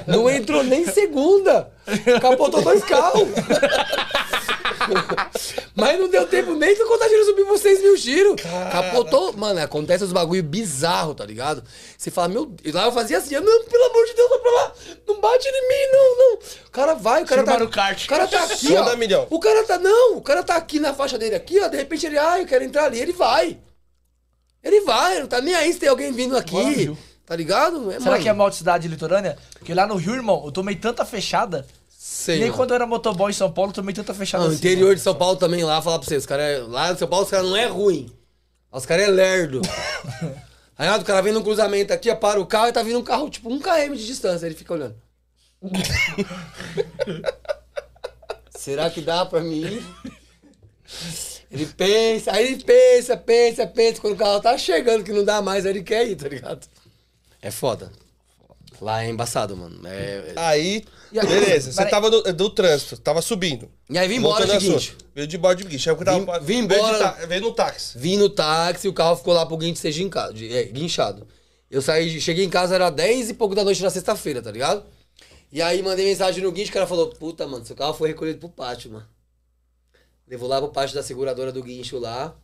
não 0.06 0.28
entrou 0.28 0.62
nem 0.62 0.84
segunda. 0.86 1.70
Capotou 2.20 2.60
dois 2.62 2.84
carros. 2.84 3.28
Mas 5.74 5.98
não 5.98 6.08
deu 6.08 6.26
tempo 6.26 6.54
nem 6.54 6.76
do 6.76 6.86
contagem 6.86 7.24
subir 7.24 7.44
por 7.44 7.58
6 7.58 7.82
mil 7.82 7.96
giros. 7.96 8.40
Capotou. 8.70 9.32
Mano, 9.32 9.60
acontece 9.60 10.04
uns 10.04 10.12
bagulho 10.12 10.42
bizarro, 10.42 11.14
tá 11.14 11.24
ligado? 11.24 11.62
Você 11.96 12.10
fala, 12.10 12.28
meu 12.28 12.46
Deus. 12.46 12.74
Lá 12.74 12.84
eu 12.86 12.92
fazia 12.92 13.18
assim, 13.18 13.34
não, 13.34 13.64
pelo 13.64 13.84
amor 13.84 14.06
de 14.06 14.14
Deus, 14.14 14.28
vai 14.28 14.38
pra 14.38 14.50
lá. 14.50 14.72
Não 15.06 15.20
bate 15.20 15.48
em 15.48 15.68
mim, 15.68 15.92
não, 15.92 16.18
não. 16.18 16.38
O 16.66 16.70
cara 16.70 16.94
vai, 16.94 17.22
o 17.22 17.26
cara 17.26 17.42
Tira 17.42 17.42
o 17.42 17.44
tá. 17.44 17.52
Mario 17.52 17.68
Kart. 17.68 18.04
O 18.04 18.08
cara 18.08 18.26
tá 18.26 18.44
aqui, 18.44 18.74
ó. 18.74 18.96
milhão. 18.96 19.26
O 19.30 19.40
cara 19.40 19.64
tá. 19.64 19.78
Não, 19.78 20.16
o 20.16 20.22
cara 20.22 20.42
tá 20.42 20.56
aqui 20.56 20.80
na 20.80 20.94
faixa 20.94 21.18
dele 21.18 21.34
aqui, 21.34 21.60
ó. 21.60 21.68
De 21.68 21.76
repente 21.76 22.06
ele, 22.06 22.18
ah, 22.18 22.38
eu 22.40 22.46
quero 22.46 22.64
entrar 22.64 22.84
ali. 22.84 23.00
Ele 23.00 23.12
vai. 23.12 23.58
Ele 24.62 24.80
vai, 24.80 25.20
não 25.20 25.28
tá 25.28 25.40
nem 25.40 25.54
aí 25.54 25.72
se 25.72 25.78
tem 25.78 25.88
alguém 25.88 26.10
vindo 26.12 26.36
aqui. 26.36 26.60
Rio. 26.60 26.98
Tá 27.24 27.34
ligado? 27.34 27.90
É, 27.90 27.98
Será 27.98 28.12
mano, 28.12 28.22
que 28.22 28.28
é 28.28 28.32
mal 28.32 28.50
de 28.50 28.56
cidade 28.56 28.86
litorânea? 28.86 29.36
Porque 29.58 29.74
lá 29.74 29.86
no 29.86 29.96
Rio, 29.96 30.14
irmão, 30.14 30.42
eu 30.44 30.52
tomei 30.52 30.76
tanta 30.76 31.04
fechada. 31.04 31.66
Sei, 32.08 32.38
Nem 32.38 32.52
quando 32.52 32.70
eu 32.70 32.76
era 32.76 32.86
motoboy 32.86 33.32
em 33.32 33.34
São 33.34 33.50
Paulo, 33.50 33.72
tomei 33.72 33.92
tanta 33.92 34.14
fechada 34.14 34.44
Não, 34.44 34.50
no 34.50 34.54
assim, 34.56 34.64
interior 34.64 34.84
mano. 34.84 34.94
de 34.94 35.00
São 35.00 35.14
Paulo 35.16 35.36
também, 35.36 35.64
lá, 35.64 35.82
falar 35.82 35.98
pra 35.98 36.06
vocês, 36.06 36.22
os 36.22 36.26
cara 36.26 36.40
é, 36.40 36.58
lá 36.58 36.92
em 36.92 36.96
São 36.96 37.08
Paulo 37.08 37.24
os 37.24 37.30
caras 37.30 37.46
não 37.48 37.56
é 37.56 37.66
ruim. 37.66 38.08
Os 38.70 38.86
caras 38.86 39.08
é 39.08 39.10
lerdo. 39.10 39.60
Aí 40.78 40.88
o 41.00 41.04
cara 41.04 41.20
vem 41.20 41.32
num 41.32 41.42
cruzamento 41.42 41.92
aqui, 41.92 42.14
para 42.14 42.40
o 42.40 42.46
carro 42.46 42.68
e 42.68 42.72
tá 42.72 42.80
vindo 42.80 43.00
um 43.00 43.02
carro, 43.02 43.28
tipo, 43.28 43.52
um 43.52 43.58
km 43.58 43.92
de 43.96 44.06
distância. 44.06 44.46
Ele 44.46 44.54
fica 44.54 44.72
olhando. 44.72 44.94
Será 48.56 48.88
que 48.88 49.00
dá 49.00 49.26
pra 49.26 49.40
mim 49.40 49.62
ir? 49.62 49.84
Ele 51.50 51.66
pensa, 51.66 52.30
aí 52.32 52.52
ele 52.52 52.62
pensa, 52.62 53.16
pensa, 53.16 53.66
pensa. 53.66 54.00
Quando 54.00 54.14
o 54.14 54.16
carro 54.16 54.40
tá 54.40 54.56
chegando, 54.56 55.02
que 55.02 55.12
não 55.12 55.24
dá 55.24 55.42
mais, 55.42 55.66
aí 55.66 55.72
ele 55.72 55.82
quer 55.82 56.06
ir, 56.06 56.14
tá 56.14 56.28
ligado? 56.28 56.68
É 57.42 57.50
foda. 57.50 57.90
Lá 58.80 59.02
é 59.04 59.08
embaçado, 59.08 59.56
mano. 59.56 59.80
É, 59.86 59.90
é- 59.90 60.32
Aí, 60.36 60.84
E 61.12 61.18
aí? 61.18 61.26
beleza, 61.26 61.72
você 61.72 61.86
tava 61.86 62.10
do, 62.10 62.22
do 62.32 62.50
trânsito, 62.50 62.96
tava 62.98 63.22
subindo. 63.22 63.70
E 63.88 63.96
aí 63.98 64.06
vim 64.06 64.16
embora, 64.16 64.44
é 64.44 64.56
o 64.56 64.60
seguinte. 64.60 64.96
Veio 65.14 65.26
de 65.26 65.38
bode 65.38 65.62
de 65.62 65.68
guincho. 65.70 65.88
Aí 65.90 65.96
eu 65.96 66.04
tava, 66.04 66.38
Vim- 66.40 66.44
vim 66.44 66.66
veio 66.66 66.80
de 66.82 66.86
embora. 66.86 66.98
tá- 66.98 67.26
Veio 67.26 67.40
no 67.42 67.52
táxi. 67.52 67.98
Vim 67.98 68.16
no 68.18 68.28
táxi, 68.28 68.86
o 68.88 68.92
carro 68.92 69.16
ficou 69.16 69.32
lá 69.32 69.46
pro 69.46 69.56
guincho 69.56 69.80
ser 69.80 69.92
gincado, 69.92 70.34
de- 70.34 70.52
é, 70.54 70.64
guinchado. 70.64 71.26
Eu 71.70 71.80
saí, 71.82 72.20
cheguei 72.20 72.44
em 72.44 72.50
casa, 72.50 72.74
era 72.74 72.90
10 72.90 73.30
e 73.30 73.34
pouco 73.34 73.54
da 73.54 73.64
noite 73.64 73.82
na 73.82 73.90
sexta-feira, 73.90 74.40
tá 74.42 74.50
ligado? 74.50 74.84
E 75.50 75.62
aí 75.62 75.82
mandei 75.82 76.04
mensagem 76.04 76.42
no 76.44 76.52
guincho, 76.52 76.70
o 76.70 76.74
cara 76.74 76.86
falou, 76.86 77.08
puta, 77.08 77.46
mano, 77.46 77.64
seu 77.64 77.74
carro 77.74 77.94
foi 77.94 78.08
recolhido 78.08 78.38
pro 78.38 78.48
pátio, 78.48 78.90
mano. 78.92 79.06
Levou 80.28 80.48
lá 80.48 80.60
pro 80.60 80.70
pátio 80.70 80.94
da 80.94 81.02
seguradora 81.02 81.50
do 81.52 81.62
guincho 81.62 81.98
lá. 81.98 82.34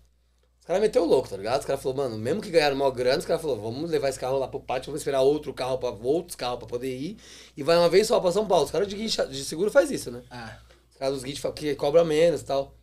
Os 0.63 0.67
caras 0.67 0.81
meteu 0.81 1.03
o 1.03 1.07
louco, 1.07 1.29
tá 1.29 1.37
ligado? 1.37 1.59
Os 1.59 1.67
caras 1.67 1.83
falaram, 1.83 2.05
mano, 2.05 2.19
mesmo 2.19 2.41
que 2.41 2.49
ganharam 2.49 2.77
maior 2.77 2.93
grana, 2.93 3.19
os 3.19 3.25
caras 3.25 3.43
falaram, 3.43 3.61
vamos 3.61 3.91
levar 3.91 4.11
esse 4.11 4.19
carro 4.21 4.39
lá 4.39 4.47
pro 4.47 4.61
pátio, 4.61 4.87
vamos 4.87 5.01
esperar 5.01 5.21
outro 5.21 5.53
carro, 5.53 5.77
pra, 5.77 5.91
outros 5.91 6.37
carros 6.37 6.61
pra 6.61 6.69
poder 6.69 6.97
ir. 6.97 7.17
E 7.57 7.65
vai 7.65 7.77
uma 7.77 7.89
vez 7.89 8.07
só 8.07 8.21
pra 8.21 8.31
São 8.31 8.47
Paulo. 8.47 8.65
Os 8.65 8.71
caras 8.71 8.87
de, 8.87 8.95
guincha, 8.95 9.27
de 9.27 9.45
seguro 9.45 9.73
faz 9.73 9.91
isso, 9.91 10.13
né? 10.13 10.23
Ah, 10.31 10.57
Os 10.93 10.99
caras 10.99 11.15
dos 11.15 11.25
guinchos 11.25 11.41
falam 11.41 11.57
que 11.57 11.75
cobra 11.75 12.05
menos 12.05 12.43
e 12.43 12.45
tal. 12.45 12.77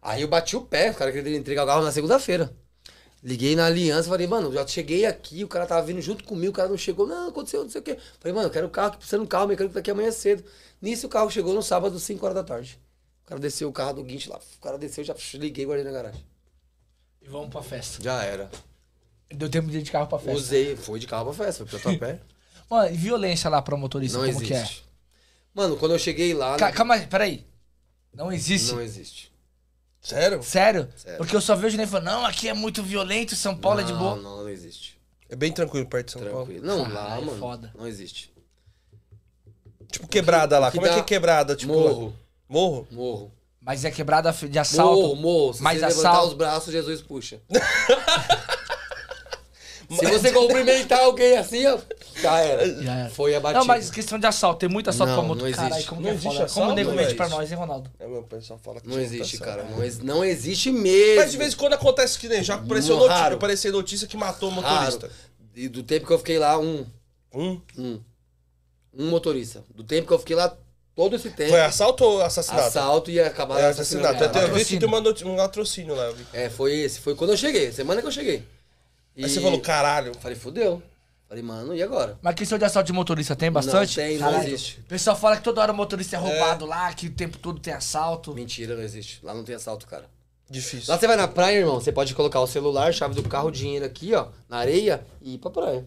Aí 0.00 0.22
eu 0.22 0.28
bati 0.28 0.56
o 0.56 0.60
pé, 0.60 0.90
os 0.90 0.96
caras 0.96 1.12
queriam 1.12 1.36
entregar 1.36 1.64
o 1.64 1.66
carro 1.66 1.82
na 1.82 1.90
segunda-feira. 1.90 2.48
Liguei 3.24 3.56
na 3.56 3.66
aliança, 3.66 4.08
falei, 4.08 4.28
mano, 4.28 4.52
já 4.52 4.64
cheguei 4.64 5.04
aqui, 5.04 5.42
o 5.42 5.48
cara 5.48 5.66
tava 5.66 5.84
vindo 5.84 6.00
junto 6.00 6.22
comigo, 6.22 6.52
o 6.52 6.54
cara 6.54 6.68
não 6.68 6.78
chegou, 6.78 7.08
não, 7.08 7.30
aconteceu, 7.30 7.64
não 7.64 7.70
sei 7.70 7.80
o 7.80 7.84
quê. 7.84 7.98
Falei, 8.20 8.32
mano, 8.32 8.46
eu 8.46 8.52
quero 8.52 8.68
o 8.68 8.70
carro, 8.70 8.92
que 8.92 8.98
precisa 8.98 9.18
de 9.18 9.24
um 9.24 9.26
carro 9.26 9.48
mecânico 9.48 9.74
daqui 9.74 9.90
amanhã 9.90 10.12
cedo. 10.12 10.44
Nisso 10.80 11.08
o 11.08 11.10
carro 11.10 11.28
chegou 11.28 11.52
no 11.52 11.60
sábado, 11.60 11.98
5 11.98 12.24
horas 12.24 12.36
da 12.36 12.44
tarde. 12.44 12.78
O 13.24 13.28
cara 13.30 13.40
desceu 13.40 13.68
o 13.68 13.72
carro 13.72 13.94
do 13.94 14.04
guincho 14.04 14.30
lá, 14.30 14.38
o 14.38 14.60
cara 14.60 14.78
desceu, 14.78 15.02
já 15.02 15.16
liguei 15.34 15.64
e 15.64 15.66
guardei 15.66 15.84
na 15.84 15.90
garagem. 15.90 16.24
E 17.26 17.28
vamos 17.28 17.48
pra 17.50 17.62
festa. 17.62 18.02
Já 18.02 18.22
era. 18.22 18.50
Deu 19.30 19.48
tempo 19.50 19.68
de 19.68 19.78
ir 19.78 19.82
de 19.82 19.90
carro 19.90 20.06
pra 20.06 20.18
festa. 20.18 20.38
Usei, 20.38 20.76
foi 20.76 20.98
de 21.00 21.06
carro 21.06 21.24
pra 21.34 21.44
festa, 21.44 21.66
foi 21.66 21.78
pro 21.80 21.98
pé. 21.98 22.20
Mano, 22.70 22.92
e 22.94 22.96
violência 22.96 23.50
lá 23.50 23.60
pra 23.60 23.76
motorista, 23.76 24.18
Não 24.18 24.26
como 24.32 24.40
que 24.44 24.54
é? 24.54 24.56
existe. 24.58 24.84
Mano, 25.54 25.76
quando 25.76 25.92
eu 25.92 25.98
cheguei 25.98 26.32
lá. 26.34 26.56
Ca- 26.56 26.72
Calma 26.72 26.94
aí, 26.94 27.06
peraí. 27.06 27.44
Não 28.14 28.32
existe. 28.32 28.72
Não 28.72 28.80
existe. 28.80 29.32
Sério? 30.00 30.42
Sério? 30.42 30.88
Sério. 30.96 31.18
Porque 31.18 31.34
eu 31.34 31.40
só 31.40 31.56
vejo 31.56 31.76
nem 31.76 31.86
falando, 31.86 32.06
não, 32.06 32.24
aqui 32.26 32.48
é 32.48 32.54
muito 32.54 32.82
violento, 32.82 33.34
São 33.34 33.56
Paulo 33.56 33.80
é 33.80 33.84
de 33.84 33.92
boa. 33.92 34.14
Não, 34.16 34.22
não, 34.22 34.36
não 34.42 34.48
existe. 34.48 34.96
É 35.28 35.34
bem 35.34 35.50
tranquilo 35.52 35.86
perto 35.86 36.06
de 36.06 36.12
São 36.12 36.22
Paulo. 36.22 36.46
Tranquilo. 36.46 36.64
Não, 36.66 36.84
Ah, 36.84 36.88
lá, 36.88 37.18
é 37.18 37.20
mano. 37.20 37.38
foda. 37.38 37.72
Não 37.76 37.86
existe. 37.86 38.32
Tipo, 39.90 40.06
quebrada 40.06 40.58
lá. 40.58 40.70
que 40.70 40.76
Como 40.78 40.86
é 40.86 40.94
que 40.94 41.00
é 41.00 41.02
quebrada? 41.02 41.56
Tipo, 41.56 41.72
morro. 41.72 42.14
Morro? 42.48 42.86
Morro. 42.90 43.32
Mas 43.66 43.84
é 43.84 43.90
quebrada 43.90 44.30
de 44.32 44.58
assalto. 44.58 45.02
Morro, 45.02 45.16
morro. 45.16 45.52
Se 45.54 45.62
Mas 45.62 45.80
você 45.80 45.86
levantar 45.88 46.10
assalto. 46.10 46.28
os 46.28 46.34
braços, 46.34 46.72
Jesus 46.72 47.02
puxa. 47.02 47.40
Se 49.88 50.04
você 50.04 50.32
cumprimentar 50.32 50.98
alguém 51.00 51.36
assim, 51.38 51.64
ó, 51.66 51.78
já 52.20 52.40
era. 52.40 52.82
Já 52.82 52.94
era. 52.96 53.10
Foi 53.10 53.36
abatido. 53.36 53.60
Não, 53.60 53.66
mas 53.66 53.88
questão 53.88 54.18
de 54.18 54.26
assalto. 54.26 54.58
Tem 54.58 54.68
muito 54.68 54.90
assalto 54.90 55.12
Não, 55.12 55.18
pra 55.20 55.28
moto. 55.28 55.38
não 55.38 55.46
existe. 55.46 55.62
Caralho, 55.62 55.86
como 55.86 56.00
Não 56.00 56.08
que 56.08 56.10
é 56.10 56.14
existe 56.14 56.32
foda. 56.32 56.48
Como 56.48 56.66
o 56.66 56.70
assalto, 56.70 56.74
nego 56.74 56.92
mente 56.92 57.14
pra 57.14 57.28
nós, 57.28 57.52
hein, 57.52 57.56
Ronaldo? 57.58 57.90
É, 58.00 58.06
meu 58.08 58.22
pessoal 58.24 58.58
fala 58.58 58.80
que 58.80 58.88
Não 58.88 58.98
existe, 58.98 59.38
cara. 59.38 59.62
Não, 59.62 59.84
ex- 59.84 59.98
não 60.00 60.24
existe 60.24 60.72
mesmo. 60.72 61.20
Mas 61.20 61.30
de 61.30 61.38
vez 61.38 61.52
em 61.52 61.56
quando 61.56 61.74
acontece 61.74 62.18
que 62.18 62.26
nem 62.28 62.42
já 62.42 62.56
apareceu 62.56 62.96
notícia, 62.96 63.16
raro. 63.16 63.36
apareceu 63.36 63.72
notícia 63.72 64.08
que 64.08 64.16
matou 64.16 64.50
o 64.50 64.60
Raro. 64.60 64.74
motorista. 64.74 65.10
E 65.54 65.68
do 65.68 65.84
tempo 65.84 66.04
que 66.04 66.12
eu 66.12 66.18
fiquei 66.18 66.38
lá, 66.40 66.58
um. 66.58 66.84
Um. 67.32 67.60
Um. 67.78 68.00
Um 68.98 69.08
motorista. 69.08 69.62
Do 69.72 69.84
tempo 69.84 70.08
que 70.08 70.12
eu 70.12 70.18
fiquei 70.18 70.34
lá, 70.34 70.56
todo 70.96 71.14
esse 71.14 71.30
tempo. 71.30 71.50
Foi 71.50 71.60
assalto 71.60 72.02
ou 72.02 72.22
assassinato? 72.22 72.66
Assalto 72.66 73.10
e 73.10 73.20
acabar 73.20 73.60
É 73.60 73.66
assassinato. 73.68 74.24
Eu 74.24 74.32
tenho 74.32 74.52
visto 74.54 74.76
que 74.78 74.86
noti- 74.86 75.24
um 75.24 75.36
latrocínio 75.36 75.94
lá. 75.94 76.12
É, 76.32 76.48
foi 76.50 76.72
esse. 76.80 76.98
Foi 76.98 77.14
quando 77.14 77.30
eu 77.30 77.36
cheguei. 77.36 77.70
Semana 77.70 78.00
que 78.00 78.06
eu 78.08 78.12
cheguei. 78.12 78.42
E 79.14 79.22
Aí 79.24 79.30
você 79.30 79.40
falou, 79.40 79.60
caralho. 79.60 80.12
Falei, 80.20 80.36
fudeu. 80.36 80.82
Falei, 81.28 81.42
mano, 81.42 81.74
e 81.74 81.82
agora? 81.82 82.16
Mas 82.22 82.34
questão 82.36 82.56
de 82.56 82.64
assalto 82.64 82.86
de 82.86 82.92
motorista 82.92 83.34
tem 83.34 83.50
bastante? 83.50 83.98
Não 83.98 84.06
tem, 84.06 84.18
não 84.18 84.30
Caralho. 84.30 84.48
existe. 84.48 84.78
O 84.80 84.84
pessoal 84.84 85.16
fala 85.16 85.36
que 85.36 85.42
toda 85.42 85.60
hora 85.60 85.72
o 85.72 85.76
motorista 85.76 86.14
é 86.16 86.18
roubado 86.18 86.64
lá, 86.64 86.92
que 86.94 87.08
o 87.08 87.10
tempo 87.10 87.36
todo 87.38 87.58
tem 87.58 87.74
assalto. 87.74 88.32
Mentira, 88.32 88.76
não 88.76 88.82
existe. 88.82 89.18
Lá 89.24 89.34
não 89.34 89.42
tem 89.42 89.54
assalto, 89.56 89.86
cara. 89.88 90.04
Difícil. 90.48 90.84
Lá 90.92 90.96
você 90.98 91.06
vai 91.08 91.16
na 91.16 91.26
praia, 91.26 91.58
irmão, 91.58 91.80
você 91.80 91.90
pode 91.90 92.14
colocar 92.14 92.38
o 92.40 92.46
celular, 92.46 92.94
chave 92.94 93.16
do 93.20 93.28
carro, 93.28 93.50
dinheiro 93.50 93.84
aqui, 93.84 94.14
ó, 94.14 94.28
na 94.48 94.58
areia 94.58 95.04
e 95.20 95.34
ir 95.34 95.38
pra 95.38 95.50
praia. 95.50 95.84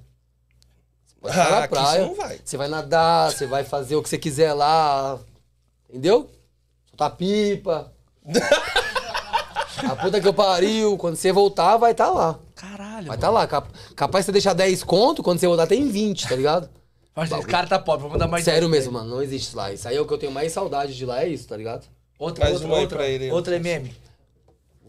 Ficar 1.22 1.48
Ah, 1.48 1.50
na 1.52 1.58
aqui 1.60 1.68
praia. 1.74 2.02
você 2.02 2.08
não 2.08 2.16
vai. 2.16 2.40
Você 2.44 2.58
vai 2.58 2.68
nadar, 2.68 3.32
você 3.32 3.46
vai 3.46 3.64
fazer 3.64 3.96
o 3.96 4.02
que 4.04 4.10
você 4.10 4.18
quiser 4.18 4.54
lá. 4.54 5.20
Entendeu? 5.90 6.30
Soltar 6.90 7.16
pipa. 7.16 7.92
A 9.90 9.96
puta 9.96 10.20
que 10.20 10.28
eu 10.28 10.34
pariu, 10.34 10.98
quando 10.98 11.16
você 11.16 11.32
voltar, 11.32 11.78
vai 11.78 11.92
estar 11.92 12.10
lá. 12.10 12.38
Caralho. 12.56 13.08
Vai 13.08 13.16
estar 13.16 13.30
lá. 13.30 13.48
Cap- 13.48 13.70
Capaz 13.96 14.24
de 14.24 14.26
você 14.28 14.32
deixar 14.34 14.54
10 14.54 14.84
conto, 14.84 15.24
quando 15.24 15.40
você 15.40 15.48
voltar 15.48 15.68
tem 15.68 15.88
20, 15.90 16.28
tá 16.28 16.36
ligado? 16.36 16.70
Mas 17.16 17.32
esse 17.32 17.46
cara 17.48 17.66
tá 17.68 17.80
pobre, 17.80 18.04
vamos 18.04 18.20
dar 18.20 18.28
mais 18.28 18.44
Sério 18.46 18.68
10 18.70 18.72
mesmo, 18.72 18.92
pra 18.94 19.02
mano, 19.02 19.16
não 19.16 19.22
existe 19.22 19.56
lá. 19.56 19.72
Isso 19.72 19.88
aí 19.88 19.96
é 19.96 20.02
o 20.02 20.06
que 20.06 20.14
eu 20.14 20.18
tenho 20.18 20.32
mais 20.32 20.52
saudade 20.52 20.96
de 20.96 21.06
lá, 21.06 21.24
é 21.24 21.28
isso, 21.30 21.48
tá 21.48 21.56
ligado? 21.56 21.86
Outra, 22.18 22.44
Mais 22.46 22.62
outra, 22.62 22.78
outra, 22.78 22.98
pra 22.98 23.08
ele. 23.08 23.32
outra 23.32 23.56
MM. 23.56 23.94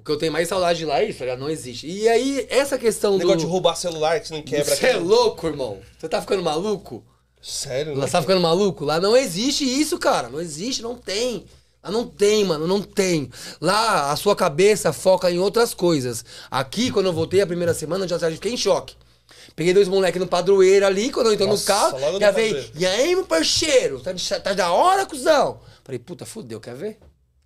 O 0.01 0.05
que 0.05 0.10
eu 0.10 0.16
tenho 0.16 0.32
mais 0.32 0.48
saudade 0.48 0.78
de 0.78 0.86
lá 0.86 1.01
é 1.01 1.05
isso, 1.10 1.18
tá 1.18 1.27
ligado? 1.27 1.40
Não 1.40 1.51
existe. 1.51 1.86
E 1.86 2.09
aí, 2.09 2.47
essa 2.48 2.78
questão 2.78 3.18
Negócio 3.18 3.39
de 3.40 3.44
do... 3.44 3.51
roubar 3.51 3.77
celular 3.77 4.18
que 4.18 4.28
você 4.28 4.35
não 4.35 4.43
quebra 4.43 4.74
Você 4.74 4.86
é 4.86 4.97
louco, 4.97 5.47
irmão? 5.47 5.78
Você 5.98 6.09
tá 6.09 6.20
ficando 6.22 6.43
maluco? 6.43 7.05
Sério? 7.43 7.93
Lá 7.94 8.01
Né? 8.01 8.06
você 8.06 8.12
tá 8.12 8.22
ficando 8.22 8.40
maluco? 8.40 8.85
Lá 8.85 8.98
não 8.98 9.14
existe 9.16 9.64
isso, 9.64 9.98
cara. 9.98 10.28
Não 10.31 10.40
existe, 10.40 10.81
não 10.82 10.94
tem. 10.97 11.44
Lá 11.85 11.90
não 11.90 12.06
tem, 12.06 12.44
mano, 12.44 12.66
não 12.66 12.81
tem. 12.82 13.31
Lá 13.60 14.10
a 14.10 14.16
sua 14.16 14.35
cabeça 14.35 14.93
foca 14.93 15.31
em 15.31 15.39
outras 15.39 15.74
coisas. 15.74 16.24
Aqui, 16.51 16.90
quando 16.90 17.06
eu 17.06 17.12
voltei 17.12 17.40
a 17.43 17.47
primeira 17.47 17.74
semana, 17.74 18.05
eu 18.05 18.09
já 18.09 18.18
fiquei 18.31 18.52
em 18.52 18.56
choque. 18.56 18.94
Peguei 19.56 19.74
dois 19.74 19.89
moleques 19.89 20.20
no 20.20 20.27
padroeiro 20.27 20.86
ali, 20.86 21.10
quando 21.10 21.27
eu 21.27 21.32
entrei 21.35 21.48
Nossa, 21.48 21.60
no 21.62 21.66
carro, 22.01 22.20
já 22.20 22.31
veio. 22.31 22.64
E 22.74 22.86
aí, 22.86 23.14
meu 23.14 23.24
parceiro? 23.27 24.01
Tá, 24.01 24.12
de- 24.12 24.40
tá 24.40 24.52
da 24.55 24.72
hora, 24.72 25.05
cuzão? 25.06 25.60
Falei, 25.85 25.98
puta, 25.98 26.24
fudeu, 26.24 26.60
quer 26.60 26.74
ver? 26.74 26.98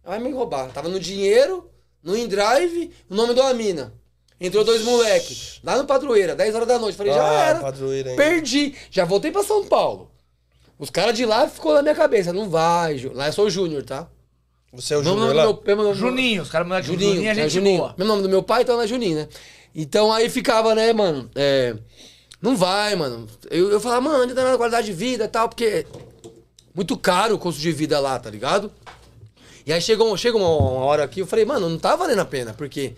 Vai 0.05 0.19
me 0.19 0.31
roubar. 0.33 0.69
Tava 0.71 0.89
no 0.89 1.01
dinheiro, 1.01 1.69
no 2.05 2.17
InDrive, 2.17 2.93
o 3.09 3.15
nome 3.15 3.35
de 3.35 3.41
uma 3.41 3.55
mina. 3.55 3.93
Entrou 4.41 4.63
dois 4.65 4.83
moleques, 4.83 5.61
lá 5.65 5.79
no 5.79 5.85
padroeiro, 5.87 6.35
10 6.37 6.55
horas 6.55 6.69
da 6.69 6.79
noite. 6.79 6.97
Falei, 6.99 7.13
já 7.15 7.25
Ah, 7.27 7.45
era. 7.51 7.61
padroeiro 7.61 8.11
ainda. 8.11 8.23
Perdi. 8.23 8.75
Já 8.91 9.05
voltei 9.05 9.31
pra 9.33 9.43
São 9.43 9.65
Paulo. 9.67 10.11
Os 10.79 10.91
caras 10.91 11.17
de 11.17 11.25
lá 11.25 11.49
ficou 11.49 11.73
na 11.73 11.81
minha 11.83 11.95
cabeça. 11.95 12.33
Não 12.33 12.51
vai, 12.51 12.99
Ju- 12.99 13.13
lá 13.15 13.29
eu 13.29 13.33
sou 13.33 13.47
o 13.47 13.51
Júnior, 13.51 13.85
tá? 13.85 14.07
Você 14.73 14.93
é 14.93 14.99
o 14.99 15.05
Júnior 15.05 15.21
nome 15.29 15.35
lá? 15.35 15.43
meu- 15.45 15.77
nome 15.77 15.93
do- 15.93 15.95
Juninho, 15.95 16.43
os 16.43 16.51
caras 16.51 16.71
aqui. 16.73 16.89
Juninho, 16.89 17.11
Juninho 17.15 17.29
é 17.29 17.31
é 17.31 17.35
gente 17.35 17.51
Juninho. 17.53 17.79
boa. 17.79 17.95
Meu 17.97 18.07
nome 18.07 18.23
do 18.23 18.29
meu 18.29 18.43
pai, 18.43 18.63
então 18.63 18.81
é 18.83 18.87
Juninho, 18.87 19.17
né? 19.19 19.29
Então 19.75 20.13
aí 20.13 20.29
ficava, 20.29 20.75
né, 20.75 20.93
mano? 20.93 21.31
É, 21.35 21.77
não 22.43 22.57
vai, 22.57 22.95
mano. 22.97 23.27
Eu, 23.51 23.71
eu 23.71 23.81
falava, 23.81 24.01
mano, 24.01 24.23
ainda 24.23 24.35
tá 24.35 24.51
na 24.51 24.57
qualidade 24.57 24.89
de 24.89 24.93
vida 24.93 25.25
e 25.25 25.29
tal, 25.29 25.49
porque 25.49 25.87
muito 26.75 26.97
caro 26.99 27.37
o 27.37 27.39
custo 27.39 27.61
de 27.61 27.71
vida 27.71 28.01
lá, 28.01 28.19
tá 28.19 28.29
ligado? 28.29 28.71
E 29.67 29.73
aí 29.73 29.81
chegou, 29.81 30.15
chega 30.17 30.37
uma, 30.37 30.49
uma 30.49 30.85
hora 30.85 31.05
aqui, 31.05 31.21
eu 31.21 31.27
falei, 31.27 31.45
mano, 31.45 31.69
não 31.69 31.79
tá 31.79 31.97
valendo 31.97 32.21
a 32.21 32.25
pena, 32.25 32.53
porque 32.53 32.95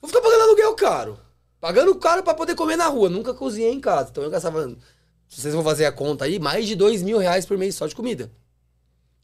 vou 0.00 0.08
ficar 0.08 0.20
pagando 0.22 0.42
aluguel 0.42 0.74
caro. 0.74 1.18
Pagando 1.60 1.94
caro 1.96 2.22
pra 2.22 2.32
poder 2.32 2.54
comer 2.54 2.76
na 2.76 2.86
rua. 2.86 3.10
Nunca 3.10 3.34
cozinhei 3.34 3.70
em 3.72 3.80
casa. 3.80 4.08
Então 4.10 4.24
eu 4.24 4.30
gastava, 4.30 4.66
se 5.28 5.40
vocês 5.40 5.52
vão 5.54 5.62
fazer 5.62 5.84
a 5.84 5.92
conta 5.92 6.24
aí, 6.24 6.38
mais 6.38 6.66
de 6.66 6.74
dois 6.74 7.02
mil 7.02 7.18
reais 7.18 7.44
por 7.44 7.58
mês 7.58 7.74
só 7.74 7.86
de 7.86 7.94
comida. 7.94 8.30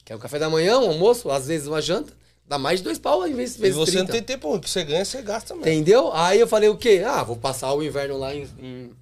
Que 0.05 0.12
é 0.12 0.16
o 0.16 0.19
café 0.19 0.39
da 0.39 0.51
manhã, 0.51 0.78
um 0.78 0.89
almoço, 0.90 1.31
às 1.31 1.47
vezes 1.47 1.66
uma 1.66 1.81
janta. 1.81 2.12
Dá 2.47 2.59
mais 2.59 2.78
de 2.81 2.85
dois 2.85 2.98
pau 2.98 3.27
em 3.27 3.35
vez 3.35 3.57
E 3.57 3.59
vezes 3.59 3.77
você 3.77 3.93
30. 3.93 4.05
não 4.05 4.12
tem 4.12 4.23
tempo, 4.23 4.55
o 4.55 4.61
que 4.61 4.69
você 4.70 4.85
ganha, 4.85 5.05
você 5.05 5.20
gasta 5.23 5.55
mesmo. 5.55 5.69
Entendeu? 5.69 6.12
Aí 6.12 6.39
eu 6.39 6.47
falei 6.47 6.69
o 6.69 6.77
quê? 6.77 7.03
Ah, 7.05 7.24
vou 7.24 7.36
passar 7.36 7.73
o 7.73 7.82
inverno 7.82 8.19
lá 8.19 8.32
em, 8.35 8.47
em, 8.61 8.93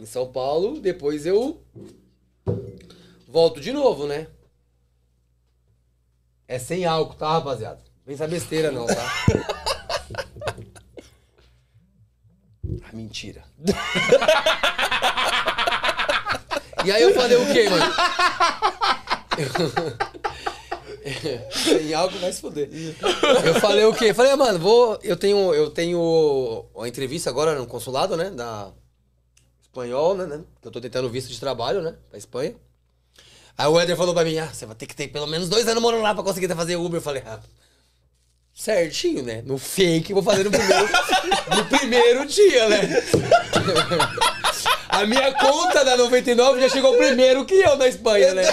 em 0.00 0.06
São 0.06 0.26
Paulo, 0.26 0.80
depois 0.80 1.24
eu 1.24 1.60
volto 3.28 3.60
de 3.60 3.72
novo, 3.72 4.06
né? 4.08 4.26
É 6.46 6.58
sem 6.58 6.84
álcool, 6.84 7.14
tá, 7.14 7.32
rapaziada? 7.32 7.80
Vem 8.04 8.14
essa 8.14 8.28
besteira 8.28 8.70
não, 8.70 8.86
tá? 8.86 8.94
ah, 12.82 12.92
mentira. 12.92 13.42
e 16.84 16.92
aí 16.92 17.02
eu 17.02 17.14
falei 17.14 17.36
o 17.38 17.52
quê, 17.52 17.68
mano? 17.70 17.92
Sem 21.50 21.94
álcool 21.94 22.18
vai 22.18 22.32
se 22.32 22.40
fuder. 22.40 22.68
Eu 23.44 23.54
falei 23.60 23.84
o 23.84 23.94
quê? 23.94 24.12
Falei, 24.12 24.32
ah, 24.32 24.36
mano, 24.36 24.58
vou. 24.58 24.98
Eu 25.02 25.16
tenho, 25.16 25.54
eu 25.54 25.70
tenho 25.70 26.66
uma 26.74 26.88
entrevista 26.88 27.30
agora 27.30 27.54
no 27.54 27.66
consulado, 27.66 28.16
né? 28.16 28.30
Da 28.30 28.70
espanhol, 29.62 30.14
né? 30.14 30.26
né, 30.26 30.44
eu 30.62 30.70
tô 30.70 30.80
tentando 30.80 31.10
visto 31.10 31.28
de 31.28 31.40
trabalho, 31.40 31.82
né? 31.82 31.96
Pra 32.08 32.18
Espanha. 32.18 32.54
Aí 33.56 33.66
o 33.68 33.78
Éder 33.78 33.96
falou 33.96 34.14
pra 34.14 34.24
mim, 34.24 34.38
ah, 34.38 34.48
você 34.52 34.66
vai 34.66 34.74
ter 34.74 34.86
que 34.86 34.96
ter 34.96 35.08
pelo 35.08 35.26
menos 35.26 35.48
dois 35.48 35.66
anos 35.68 35.82
morando 35.82 36.02
lá 36.02 36.14
pra 36.14 36.24
conseguir 36.24 36.48
fazer 36.54 36.76
Uber. 36.76 36.98
Eu 36.98 37.02
falei, 37.02 37.22
ah, 37.26 37.38
certinho, 38.54 39.22
né? 39.22 39.42
No 39.44 39.58
fake, 39.58 40.12
vou 40.12 40.22
fazer 40.22 40.44
no 40.44 40.50
primeiro, 40.50 40.88
no 41.56 41.64
primeiro 41.66 42.26
dia, 42.26 42.68
né? 42.68 42.80
A 44.88 45.04
minha 45.06 45.32
conta 45.34 45.84
da 45.84 45.96
99 45.96 46.60
já 46.60 46.68
chegou 46.68 46.96
primeiro 46.96 47.44
que 47.44 47.54
eu 47.54 47.76
na 47.76 47.88
Espanha, 47.88 48.32
né? 48.32 48.44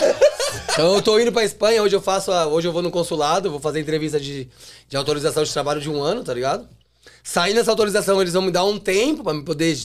Então 0.73 0.95
eu 0.95 1.01
tô 1.01 1.19
indo 1.19 1.31
pra 1.31 1.43
Espanha, 1.43 1.83
hoje 1.83 1.95
eu 1.95 2.01
faço. 2.01 2.31
a- 2.31 2.47
hoje 2.47 2.67
eu 2.67 2.71
vou 2.73 2.81
no 2.81 2.89
consulado, 2.89 3.51
vou 3.51 3.59
fazer 3.59 3.79
entrevista 3.79 4.19
de, 4.19 4.49
de 4.89 4.97
autorização 4.97 5.43
de 5.43 5.53
trabalho 5.53 5.79
de 5.79 5.89
um 5.89 6.01
ano, 6.01 6.23
tá 6.23 6.33
ligado? 6.33 6.67
Saindo 7.23 7.59
essa 7.59 7.69
autorização, 7.69 8.19
eles 8.19 8.33
vão 8.33 8.41
me 8.41 8.49
dar 8.51 8.65
um 8.65 8.79
tempo 8.79 9.23
pra 9.23 9.33
me 9.35 9.43
poder 9.43 9.77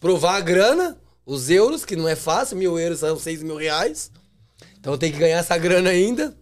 provar 0.00 0.36
a 0.36 0.40
grana, 0.40 0.96
os 1.26 1.48
euros, 1.50 1.84
que 1.84 1.96
não 1.96 2.08
é 2.08 2.14
fácil, 2.16 2.56
mil 2.56 2.78
euros 2.78 2.98
são 3.00 3.18
seis 3.18 3.42
mil 3.42 3.56
reais. 3.56 4.10
Então 4.78 4.96
tenho 4.98 5.12
que 5.12 5.18
ganhar 5.18 5.38
essa 5.38 5.56
grana 5.56 5.90
ainda. 5.90 6.36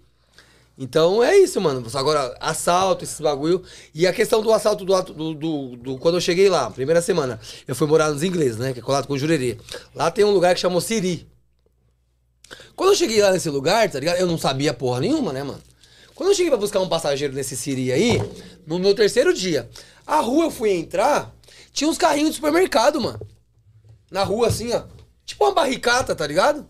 Então 0.77 1.23
é 1.23 1.37
isso, 1.37 1.61
mano. 1.61 1.87
Agora, 1.95 2.37
assalto, 2.41 3.05
esses 3.05 3.21
bagulho. 3.21 3.63
E 3.95 4.07
a 4.07 4.13
questão 4.13 4.43
do 4.43 4.53
assalto 4.53 4.85
do, 4.85 5.03
do, 5.03 5.35
do, 5.35 5.77
do- 5.77 5.99
Quando 5.99 6.17
eu 6.17 6.21
cheguei 6.21 6.49
lá, 6.49 6.71
primeira 6.71 7.01
semana, 7.03 7.39
eu 7.69 7.75
fui 7.75 7.87
morar 7.87 8.11
nos 8.11 8.23
ingleses, 8.23 8.57
né? 8.57 8.73
Que 8.73 8.81
é 8.81 8.83
colado 8.83 9.07
com 9.07 9.17
Jurerê. 9.17 9.59
Lá 9.95 10.11
tem 10.11 10.25
um 10.25 10.31
lugar 10.33 10.55
que 10.55 10.61
chamou 10.61 10.81
Siri. 10.81 11.29
Quando 12.75 12.91
eu 12.91 12.97
cheguei 12.97 13.23
lá 13.23 13.31
nesse 13.33 13.49
lugar, 13.51 13.89
tá 13.91 14.01
ligado? 14.01 14.17
Eu 14.19 14.27
não 14.27 14.39
sabia 14.39 14.75
porra 14.75 15.01
nenhuma, 15.01 15.33
né, 15.33 15.43
mano? 15.43 15.63
Quando 16.15 16.31
eu 16.31 16.35
cheguei 16.35 16.51
pra 16.51 16.59
buscar 16.59 16.81
um 16.81 16.89
passageiro 16.89 17.35
nesse 17.35 17.57
Siri 17.57 17.93
aí, 17.93 18.21
no 18.67 18.79
meu 18.79 18.95
terceiro 18.95 19.33
dia, 19.33 19.69
a 20.07 20.21
rua 20.21 20.45
eu 20.47 20.51
fui 20.51 20.71
entrar, 20.71 21.35
tinha 21.73 21.89
uns 21.89 21.99
carrinhos 21.99 22.31
de 22.31 22.37
supermercado, 22.37 23.01
mano. 23.01 23.21
Na 24.13 24.25
rua, 24.25 24.49
assim, 24.49 24.73
ó. 24.73 24.83
Tipo 25.25 25.45
uma 25.45 25.55
barricata, 25.55 26.15
tá 26.15 26.27
ligado? 26.27 26.69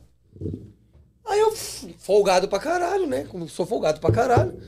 Aí 1.24 1.40
eu, 1.40 1.52
folgado 1.98 2.46
pra 2.46 2.60
caralho, 2.60 3.06
né? 3.06 3.24
Como 3.24 3.48
sou 3.48 3.66
folgado 3.66 3.98
pra 4.00 4.12
caralho. 4.12 4.62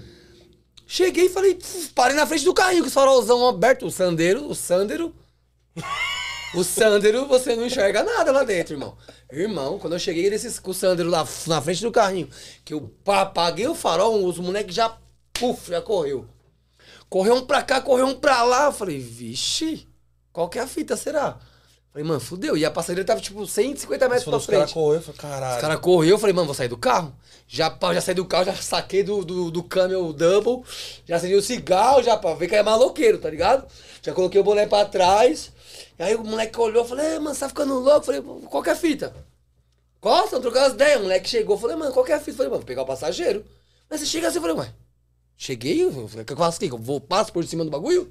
Cheguei 0.86 1.26
e 1.26 1.30
falei, 1.30 1.58
parei 1.94 2.16
na 2.16 2.26
frente 2.26 2.44
do 2.44 2.52
carrinho 2.52 2.82
com 2.82 2.88
o 2.88 2.92
farolzão 2.92 3.46
aberto. 3.46 3.86
O 3.86 3.90
Sandero, 3.90 4.48
o 4.48 4.54
Sandero. 4.56 5.14
O 6.54 6.64
Sandero, 6.64 7.26
você 7.26 7.54
não 7.54 7.66
enxerga 7.66 8.02
nada 8.02 8.32
lá 8.32 8.42
dentro, 8.42 8.74
irmão. 8.74 8.96
Irmão, 9.30 9.78
quando 9.78 9.92
eu 9.92 9.98
cheguei 9.98 10.28
nesse, 10.28 10.60
com 10.60 10.72
o 10.72 10.74
Sandero 10.74 11.08
lá 11.08 11.26
na 11.46 11.62
frente 11.62 11.82
do 11.82 11.92
carrinho, 11.92 12.28
que 12.64 12.74
eu 12.74 12.92
apaguei 13.06 13.68
o 13.68 13.74
farol, 13.74 14.24
os 14.24 14.38
moleques 14.38 14.74
já, 14.74 14.96
puf, 15.32 15.70
já 15.70 15.80
correu. 15.80 16.26
Correu 17.08 17.36
um 17.36 17.46
pra 17.46 17.62
cá, 17.62 17.80
correu 17.80 18.06
um 18.06 18.14
pra 18.14 18.42
lá. 18.42 18.66
Eu 18.66 18.72
falei, 18.72 18.98
vixe, 18.98 19.86
qual 20.32 20.48
que 20.48 20.58
é 20.58 20.62
a 20.62 20.66
fita, 20.66 20.96
será? 20.96 21.38
Falei, 21.94 22.08
mano, 22.08 22.18
fudeu. 22.18 22.56
E 22.56 22.64
a 22.64 22.72
passageira 22.72 23.06
tava, 23.06 23.20
tipo, 23.20 23.46
150 23.46 24.08
metros 24.08 24.24
pra 24.24 24.36
os 24.36 24.46
caras 24.46 24.62
frente. 24.62 24.74
correram, 24.74 24.96
eu 24.96 25.02
falei, 25.02 25.20
caralho. 25.20 25.54
Os 25.54 25.60
caras 25.60 25.78
correu, 25.78 26.10
eu 26.10 26.18
falei, 26.18 26.34
mano, 26.34 26.46
vou 26.46 26.54
sair 26.54 26.66
do 26.66 26.76
carro. 26.76 27.14
Já, 27.46 27.70
pá, 27.70 27.94
já 27.94 28.00
saí 28.00 28.16
do 28.16 28.24
carro, 28.24 28.46
já 28.46 28.54
saquei 28.56 29.04
do, 29.04 29.24
do, 29.24 29.48
do 29.48 29.62
camel 29.62 30.12
double, 30.12 30.64
já 31.06 31.14
acendi 31.16 31.36
o 31.36 31.42
cigarro, 31.42 32.02
já 32.02 32.16
pra 32.16 32.34
ver 32.34 32.48
que 32.48 32.56
é 32.56 32.62
maloqueiro, 32.64 33.18
tá 33.18 33.30
ligado? 33.30 33.64
Já 34.02 34.12
coloquei 34.12 34.40
o 34.40 34.44
boné 34.44 34.66
pra 34.66 34.84
trás. 34.86 35.52
E 35.96 36.02
aí 36.02 36.16
o 36.16 36.24
moleque 36.24 36.58
olhou, 36.58 36.84
falei, 36.84 37.06
"É, 37.14 37.18
mano, 37.20 37.32
você 37.32 37.40
tá 37.40 37.48
ficando 37.48 37.74
louco? 37.78 37.98
Eu 37.98 38.02
falei, 38.02 38.22
qual 38.50 38.60
que 38.60 38.70
é 38.70 38.72
a 38.72 38.76
fita? 38.76 39.14
Costa, 40.00 40.40
trocando 40.40 40.66
as 40.66 40.72
ideias. 40.72 40.98
O 40.98 41.02
moleque 41.04 41.28
chegou, 41.28 41.56
falei, 41.56 41.76
mano, 41.76 41.92
qual 41.92 42.04
que 42.04 42.10
é 42.10 42.16
a 42.16 42.20
fita? 42.20 42.38
Falei, 42.38 42.50
mano, 42.50 42.60
vou 42.62 42.66
pegar 42.66 42.82
o 42.82 42.86
passageiro. 42.86 43.44
Mas 43.88 44.00
você 44.00 44.06
chega 44.06 44.26
assim, 44.26 44.38
eu 44.38 44.42
falei, 44.42 44.56
ué, 44.56 44.72
cheguei, 45.36 45.84
eu 45.84 45.92
falei, 46.08 46.22
o 46.22 46.26
que 46.26 46.32
eu 46.32 46.36
faço 46.36 46.56
aqui? 46.56 46.66
Eu 46.72 46.78
vou, 46.78 47.00
passo 47.00 47.32
por 47.32 47.44
cima 47.46 47.64
do 47.64 47.70
bagulho? 47.70 48.10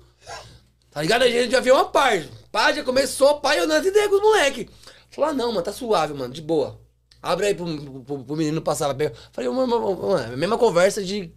Tá 0.94 1.02
ligado? 1.02 1.24
A 1.24 1.28
gente 1.28 1.52
já 1.52 1.60
viu 1.60 1.74
uma 1.74 1.86
parte. 1.86 2.30
Pá, 2.52 2.72
já 2.72 2.84
começou, 2.84 3.40
pai, 3.40 3.60
eu 3.60 3.68
não 3.68 3.78
ideia 3.78 4.07
com 4.07 4.15
os 4.15 4.22
moleque. 4.22 4.70
Falou, 5.10 5.32
ah, 5.32 5.34
não, 5.34 5.49
mano, 5.49 5.64
tá 5.64 5.74
suave, 5.74 6.14
mano, 6.14 6.32
de 6.32 6.41
boa. 6.41 6.80
Abre 7.22 7.48
aí 7.48 7.56
pro, 7.56 7.65
pro, 8.03 8.24
pro 8.24 8.36
menino 8.36 8.61
passar. 8.61 8.95
Falei, 9.32 9.49
mano, 9.49 9.68
mano, 9.68 9.95
mano, 9.95 10.38
mesma 10.38 10.57
conversa 10.57 11.03
de 11.03 11.32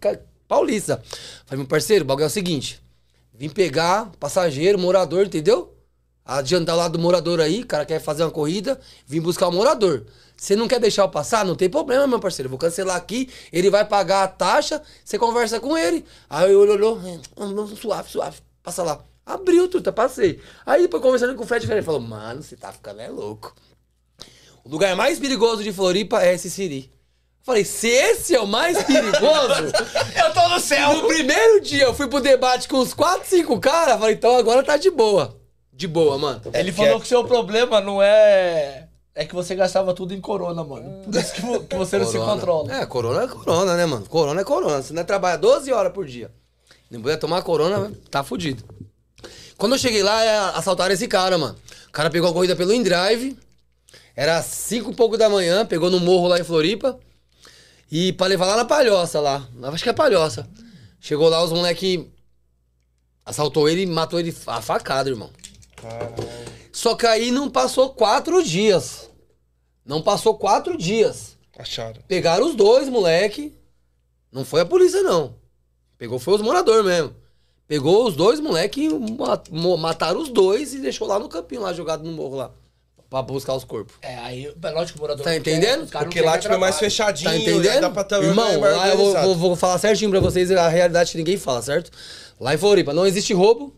paulista. 0.47 1.01
Falei, 1.45 1.59
meu 1.59 1.67
parceiro, 1.67 2.03
o 2.03 2.07
bagulho 2.07 2.25
é 2.25 2.27
o 2.27 2.29
seguinte. 2.29 2.79
Vim 3.33 3.49
pegar 3.49 4.11
passageiro, 4.19 4.77
morador, 4.77 5.25
entendeu? 5.25 5.73
Adiantar 6.23 6.75
lado 6.75 6.93
do 6.93 6.99
morador 6.99 7.39
aí, 7.39 7.63
cara 7.63 7.85
quer 7.85 7.99
fazer 7.99 8.23
uma 8.23 8.31
corrida, 8.31 8.79
vim 9.05 9.21
buscar 9.21 9.47
o 9.47 9.51
morador. 9.51 10.05
Você 10.35 10.55
não 10.55 10.67
quer 10.67 10.79
deixar 10.79 11.03
eu 11.03 11.09
passar? 11.09 11.45
Não 11.45 11.55
tem 11.55 11.69
problema, 11.69 12.05
meu 12.05 12.19
parceiro. 12.19 12.47
Eu 12.47 12.51
vou 12.51 12.59
cancelar 12.59 12.95
aqui, 12.95 13.29
ele 13.51 13.69
vai 13.69 13.85
pagar 13.85 14.23
a 14.23 14.27
taxa, 14.27 14.81
você 15.03 15.17
conversa 15.17 15.59
com 15.59 15.77
ele. 15.77 16.05
Aí 16.29 16.51
eu 16.51 16.59
olhou, 16.59 16.99
olhou, 17.35 17.67
suave, 17.75 18.11
suave, 18.11 18.37
passa 18.61 18.83
lá. 18.83 19.03
Abriu, 19.27 19.67
truta, 19.67 19.91
passei. 19.91 20.39
Aí 20.65 20.83
depois 20.83 21.03
conversando 21.03 21.35
com 21.35 21.43
o 21.43 21.47
Fred, 21.47 21.69
ele 21.69 21.81
falou, 21.81 21.99
mano, 21.99 22.41
você 22.41 22.55
tá 22.55 22.71
ficando 22.71 23.01
é 23.01 23.09
louco. 23.09 23.53
O 24.63 24.69
lugar 24.69 24.95
mais 24.95 25.19
perigoso 25.19 25.61
de 25.63 25.71
Floripa 25.73 26.21
é 26.23 26.33
esse 26.33 26.49
Siri. 26.49 26.91
Falei, 27.43 27.63
se 27.65 27.87
esse 27.87 28.35
é 28.35 28.39
o 28.39 28.47
mais 28.47 28.81
perigoso, 28.83 29.71
Eu 30.25 30.33
tô 30.33 30.47
no 30.49 30.59
céu! 30.59 30.93
no 31.01 31.07
primeiro 31.07 31.61
dia 31.61 31.83
eu 31.83 31.93
fui 31.93 32.07
pro 32.07 32.19
debate 32.21 32.67
com 32.67 32.77
uns 32.77 32.93
4, 32.93 33.27
5 33.27 33.59
caras, 33.59 33.99
falei, 33.99 34.15
então 34.15 34.35
agora 34.37 34.63
tá 34.63 34.75
de 34.77 34.89
boa. 34.89 35.37
De 35.71 35.87
boa, 35.87 36.17
mano. 36.17 36.41
Ele 36.53 36.69
É 36.69 36.73
falou 36.73 36.93
que- 36.93 36.99
que 37.01 37.05
o 37.05 37.07
seu 37.07 37.23
problema 37.25 37.79
não 37.81 38.01
é. 38.01 38.87
É 39.13 39.25
que 39.25 39.33
você 39.33 39.55
gastava 39.55 39.93
tudo 39.93 40.13
em 40.13 40.21
corona, 40.21 40.63
mano. 40.63 41.03
Por 41.03 41.15
isso 41.15 41.33
que, 41.33 41.41
que 41.67 41.75
você 41.75 41.97
não 41.97 42.05
se 42.05 42.17
controla. 42.19 42.71
É, 42.81 42.85
corona 42.85 43.23
é 43.23 43.27
corona, 43.27 43.75
né, 43.75 43.85
mano? 43.85 44.05
Corona 44.07 44.41
é 44.41 44.43
corona. 44.43 44.81
Se 44.83 44.93
não 44.93 45.03
trabalha 45.03 45.37
12 45.37 45.71
horas 45.71 45.91
por 45.91 46.05
dia, 46.05 46.29
não 46.91 47.01
puder 47.01 47.17
tomar 47.17 47.41
corona, 47.43 47.91
tá 48.11 48.23
fudido. 48.23 48.63
Quando 49.57 49.73
eu 49.73 49.79
cheguei 49.79 50.03
lá, 50.03 50.23
é, 50.23 50.37
assaltaram 50.55 50.93
esse 50.93 51.07
cara, 51.07 51.37
mano. 51.37 51.57
O 51.87 51.91
cara 51.91 52.09
pegou 52.09 52.29
a 52.29 52.33
corrida 52.33 52.55
pelo 52.55 52.73
InDrive. 52.73 53.37
Era 54.15 54.41
5 54.41 54.91
e 54.91 54.95
pouco 54.95 55.17
da 55.17 55.29
manhã, 55.29 55.65
pegou 55.65 55.89
no 55.89 55.99
morro 55.99 56.27
lá 56.27 56.39
em 56.39 56.43
Floripa. 56.43 56.99
E 57.91 58.13
pra 58.13 58.27
levar 58.27 58.45
lá 58.45 58.57
na 58.57 58.65
Palhoça, 58.65 59.19
lá. 59.19 59.47
Acho 59.63 59.83
que 59.83 59.89
é 59.89 59.93
Palhoça. 59.93 60.47
Chegou 60.99 61.29
lá, 61.29 61.43
os 61.43 61.51
moleque 61.51 62.11
assaltou 63.25 63.67
ele 63.67 63.81
e 63.81 63.85
matou 63.85 64.19
ele 64.19 64.35
a 64.45 64.61
facada, 64.61 65.09
irmão. 65.09 65.29
Só 66.71 66.95
que 66.95 67.05
aí 67.05 67.31
não 67.31 67.49
passou 67.49 67.89
quatro 67.91 68.43
dias. 68.43 69.09
Não 69.85 70.01
passou 70.01 70.37
quatro 70.37 70.77
dias. 70.77 71.37
Acharam. 71.57 72.01
Pegaram 72.07 72.47
os 72.47 72.55
dois, 72.55 72.89
moleque. 72.89 73.55
Não 74.31 74.45
foi 74.45 74.61
a 74.61 74.65
polícia, 74.65 75.01
não. 75.01 75.35
Pegou 75.97 76.19
foi 76.19 76.35
os 76.35 76.41
moradores 76.41 76.85
mesmo. 76.85 77.15
Pegou 77.67 78.07
os 78.07 78.15
dois, 78.15 78.39
moleque, 78.39 78.85
e 78.85 78.89
ma- 78.89 79.41
mo- 79.51 79.77
mataram 79.77 80.21
os 80.21 80.29
dois 80.29 80.73
e 80.73 80.79
deixou 80.79 81.07
lá 81.07 81.19
no 81.19 81.27
campinho, 81.27 81.61
lá 81.61 81.73
jogado 81.73 82.03
no 82.03 82.11
morro 82.11 82.35
lá. 82.37 82.51
Pra 83.09 83.21
buscar 83.21 83.53
os 83.55 83.63
corpos. 83.63 83.95
É, 84.01 84.15
aí, 84.17 84.45
é 84.61 84.69
lógico 84.69 84.93
que 84.93 84.99
o 84.99 85.01
morador. 85.01 85.23
Tá 85.23 85.31
quer, 85.31 85.37
entendendo? 85.37 85.79
não 85.81 85.87
Porque 85.87 86.21
lá, 86.21 86.37
tipo, 86.37 86.53
é 86.53 86.57
mais 86.57 86.77
fechadinho. 86.77 87.29
Tá 87.29 87.37
entendendo? 87.37 87.81
Dá 87.81 87.89
pra 87.89 88.03
ter 88.03 88.21
Irmão, 88.21 88.59
lá 88.59 88.89
eu 88.89 88.97
vou, 88.97 89.13
vou- 89.13 89.35
vou 89.35 89.55
falar 89.55 89.77
certinho 89.79 90.09
pra 90.11 90.19
vocês 90.19 90.51
a 90.51 90.67
realidade 90.67 91.11
que 91.11 91.17
ninguém 91.17 91.37
fala, 91.37 91.61
certo? 91.61 91.89
Lá 92.39 92.53
em 92.53 92.57
Floripa 92.57 92.93
não 92.93 93.05
existe 93.07 93.33
roubo. 93.33 93.73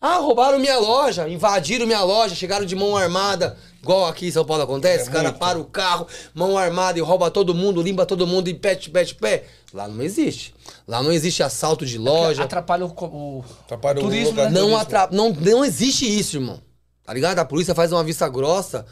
Ah, 0.00 0.16
roubaram 0.18 0.58
minha 0.58 0.78
loja, 0.78 1.28
invadiram 1.28 1.86
minha 1.86 2.02
loja, 2.02 2.34
chegaram 2.34 2.66
de 2.66 2.74
mão 2.74 2.96
armada, 2.96 3.56
igual 3.82 4.06
aqui 4.06 4.28
em 4.28 4.30
São 4.30 4.44
Paulo 4.44 4.62
acontece. 4.62 5.06
É 5.06 5.08
o 5.08 5.12
cara 5.12 5.28
muito. 5.28 5.38
para 5.38 5.58
o 5.58 5.64
carro, 5.64 6.06
mão 6.34 6.56
armada 6.56 6.98
e 6.98 7.02
rouba 7.02 7.30
todo 7.30 7.54
mundo, 7.54 7.82
limpa 7.82 8.06
todo 8.06 8.26
mundo 8.26 8.48
e 8.48 8.54
pé, 8.54 8.76
pé, 8.76 9.04
pé. 9.20 9.44
Lá 9.74 9.88
não 9.88 10.02
existe. 10.02 10.54
Lá 10.86 11.02
não 11.02 11.12
existe 11.12 11.42
assalto 11.42 11.84
de 11.84 11.98
loja. 11.98 12.44
Atrapalha 12.44 12.86
o, 12.86 12.90
o, 12.90 13.44
Atrapalha 13.64 13.98
o 13.98 14.02
turismo, 14.02 14.36
né? 14.36 14.50
Não, 14.50 14.76
atra... 14.76 15.08
não, 15.10 15.32
não 15.32 15.64
existe 15.64 16.06
isso, 16.06 16.36
irmão. 16.36 16.60
Tá 17.04 17.12
ligado? 17.12 17.38
A 17.38 17.44
polícia 17.44 17.74
faz 17.74 17.92
uma 17.92 18.04
vista 18.04 18.28
grossa. 18.28 18.86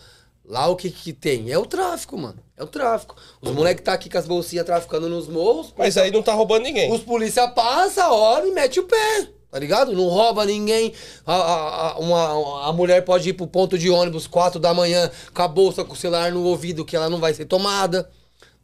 Lá 0.45 0.67
o 0.67 0.75
que 0.75 0.91
que 0.91 1.12
tem? 1.12 1.51
É 1.51 1.59
o 1.59 1.65
tráfico, 1.65 2.19
mano. 2.19 2.39
É 2.57 2.65
o 2.65 2.67
tráfico. 2.67 3.15
Os 3.41 3.53
moleques 3.53 3.85
tá 3.85 3.93
aqui 3.93 4.11
com 4.11 4.19
as 4.19 4.27
bolsinhas 4.27 4.67
traficando 4.67 5.09
nos 5.09 5.29
morros. 5.29 5.73
Mas 5.79 5.97
aí 5.97 6.11
não 6.11 6.23
tá 6.23 6.33
roubando 6.33 6.65
ninguém. 6.65 6.93
Os 6.93 7.03
polícia 7.03 7.47
passa, 7.49 8.11
olha 8.11 8.47
e 8.49 8.53
mete 8.53 8.81
o 8.81 8.85
pé. 8.85 9.29
Tá 9.51 9.59
ligado? 9.59 9.93
Não 9.93 10.05
rouba 10.09 10.45
ninguém. 10.47 10.93
A, 11.27 11.35
a, 11.35 11.91
a- 11.93 11.99
uma, 11.99 12.69
a 12.69 12.73
mulher 12.73 13.05
pode 13.05 13.29
ir 13.31 13.33
pro 13.33 13.47
ponto 13.47 13.77
de 13.77 13.91
ônibus 13.91 14.27
4 14.27 14.61
da 14.61 14.73
manhã 14.73 15.11
com 15.35 15.43
a 15.43 15.49
bolsa, 15.49 15.85
com 15.85 15.93
o 15.93 15.97
celular 15.97 16.31
no 16.31 16.45
ouvido, 16.45 16.85
que 16.85 16.95
ela 16.95 17.11
não 17.11 17.19
vai 17.19 17.35
ser 17.35 17.47
tomada. 17.47 18.09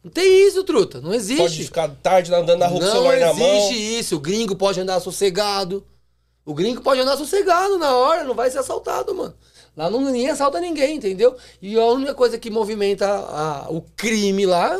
Não 0.03 0.09
tem 0.11 0.47
isso, 0.47 0.63
truta. 0.63 1.01
Não 1.01 1.13
existe. 1.13 1.41
Pode 1.41 1.63
ficar 1.65 1.89
tarde 2.01 2.31
lá 2.31 2.37
andando 2.39 2.59
na 2.59 2.67
rua 2.67 2.79
com 2.79 2.85
o 2.85 2.87
Não 2.87 2.93
celular 2.93 3.19
na 3.19 3.33
mão. 3.33 3.47
existe 3.57 3.99
isso. 3.99 4.15
O 4.15 4.19
gringo 4.19 4.55
pode 4.55 4.79
andar 4.79 4.99
sossegado. 5.01 5.83
O 6.45 6.53
gringo 6.53 6.81
pode 6.81 7.01
andar 7.01 7.17
sossegado 7.17 7.77
na 7.77 7.93
hora, 7.93 8.23
não 8.23 8.33
vai 8.33 8.49
ser 8.49 8.59
assaltado, 8.59 9.13
mano. 9.13 9.33
Lá 9.75 9.89
não, 9.89 9.99
ninguém 9.99 10.29
assalta 10.29 10.61
ninguém, 10.61 10.95
entendeu? 10.95 11.35
E 11.61 11.77
a 11.77 11.85
única 11.85 12.13
coisa 12.15 12.37
que 12.37 12.49
movimenta 12.49 13.05
a- 13.05 13.67
o 13.69 13.81
crime 13.97 14.45
lá, 14.45 14.79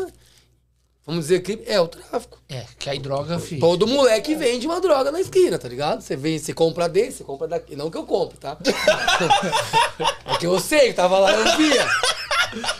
vamos 1.07 1.23
dizer 1.25 1.41
crime, 1.41 1.63
é 1.65 1.79
o 1.79 1.87
tráfico. 1.87 2.37
É, 2.49 2.65
que 2.77 2.89
aí 2.89 2.99
droga, 2.99 3.39
filho. 3.39 3.61
Todo 3.61 3.87
moleque 3.87 4.35
vende 4.35 4.67
uma 4.67 4.81
droga 4.81 5.11
na 5.11 5.21
esquina, 5.21 5.57
tá 5.57 5.67
ligado? 5.67 6.01
Você 6.01 6.15
vem, 6.15 6.37
você 6.37 6.53
compra 6.53 6.87
desse, 6.89 7.19
você 7.19 7.23
compra 7.23 7.47
daqui. 7.47 7.75
Não 7.75 7.89
que 7.89 7.97
eu 7.97 8.03
compre, 8.03 8.37
tá? 8.37 8.57
Porque 10.25 10.45
eu 10.45 10.59
sei 10.59 10.87
que 10.89 10.93
tava 10.93 11.17
lá, 11.17 11.31
eu 11.31 11.57
via. 11.57 11.87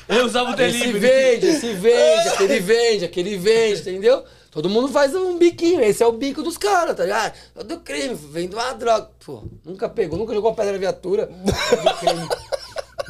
Eu 0.07 0.25
usava 0.25 0.51
o 0.51 0.61
Esse 0.61 0.79
delivery. 0.79 0.99
vende, 0.99 1.47
esse 1.47 1.73
vende, 1.73 2.27
aquele 2.29 2.59
vende, 2.59 3.05
aquele 3.05 3.37
vende, 3.37 3.81
entendeu? 3.81 4.23
Todo 4.49 4.69
mundo 4.69 4.87
faz 4.87 5.13
um 5.13 5.37
biquinho, 5.37 5.81
esse 5.81 6.01
é 6.01 6.07
o 6.07 6.11
bico 6.11 6.41
dos 6.41 6.57
caras, 6.57 6.95
tá 6.95 7.03
ligado? 7.03 7.33
É 7.55 7.63
do 7.63 7.79
crime, 7.79 8.15
vende 8.15 8.55
uma 8.55 8.73
droga. 8.73 9.09
Pô, 9.25 9.43
nunca 9.63 9.87
pegou, 9.87 10.17
nunca 10.17 10.33
jogou 10.33 10.53
pedra 10.53 10.71
na 10.73 10.77
viatura. 10.79 11.29
É 11.71 11.75
do 11.75 11.93
crime. 11.95 12.29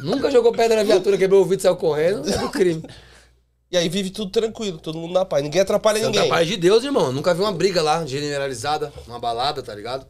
nunca 0.00 0.30
jogou 0.30 0.52
pedra 0.52 0.76
na 0.76 0.82
viatura, 0.82 1.16
quebrou 1.16 1.40
o 1.40 1.44
vidro 1.44 1.58
e 1.58 1.62
saiu 1.62 1.76
correndo, 1.76 2.28
é 2.28 2.36
do 2.36 2.50
crime. 2.50 2.82
E 3.70 3.76
aí 3.76 3.88
vive 3.88 4.10
tudo 4.10 4.30
tranquilo, 4.30 4.78
todo 4.78 4.98
mundo 4.98 5.12
na 5.12 5.24
paz. 5.24 5.42
Ninguém 5.42 5.60
atrapalha 5.60 5.98
Santa 6.00 6.10
ninguém. 6.12 6.28
paz 6.30 6.46
de 6.48 6.56
Deus, 6.56 6.84
irmão. 6.84 7.12
Nunca 7.12 7.34
vi 7.34 7.40
uma 7.42 7.52
briga 7.52 7.82
lá, 7.82 8.04
generalizada, 8.06 8.92
uma 9.06 9.18
balada, 9.18 9.62
tá 9.62 9.74
ligado? 9.74 10.06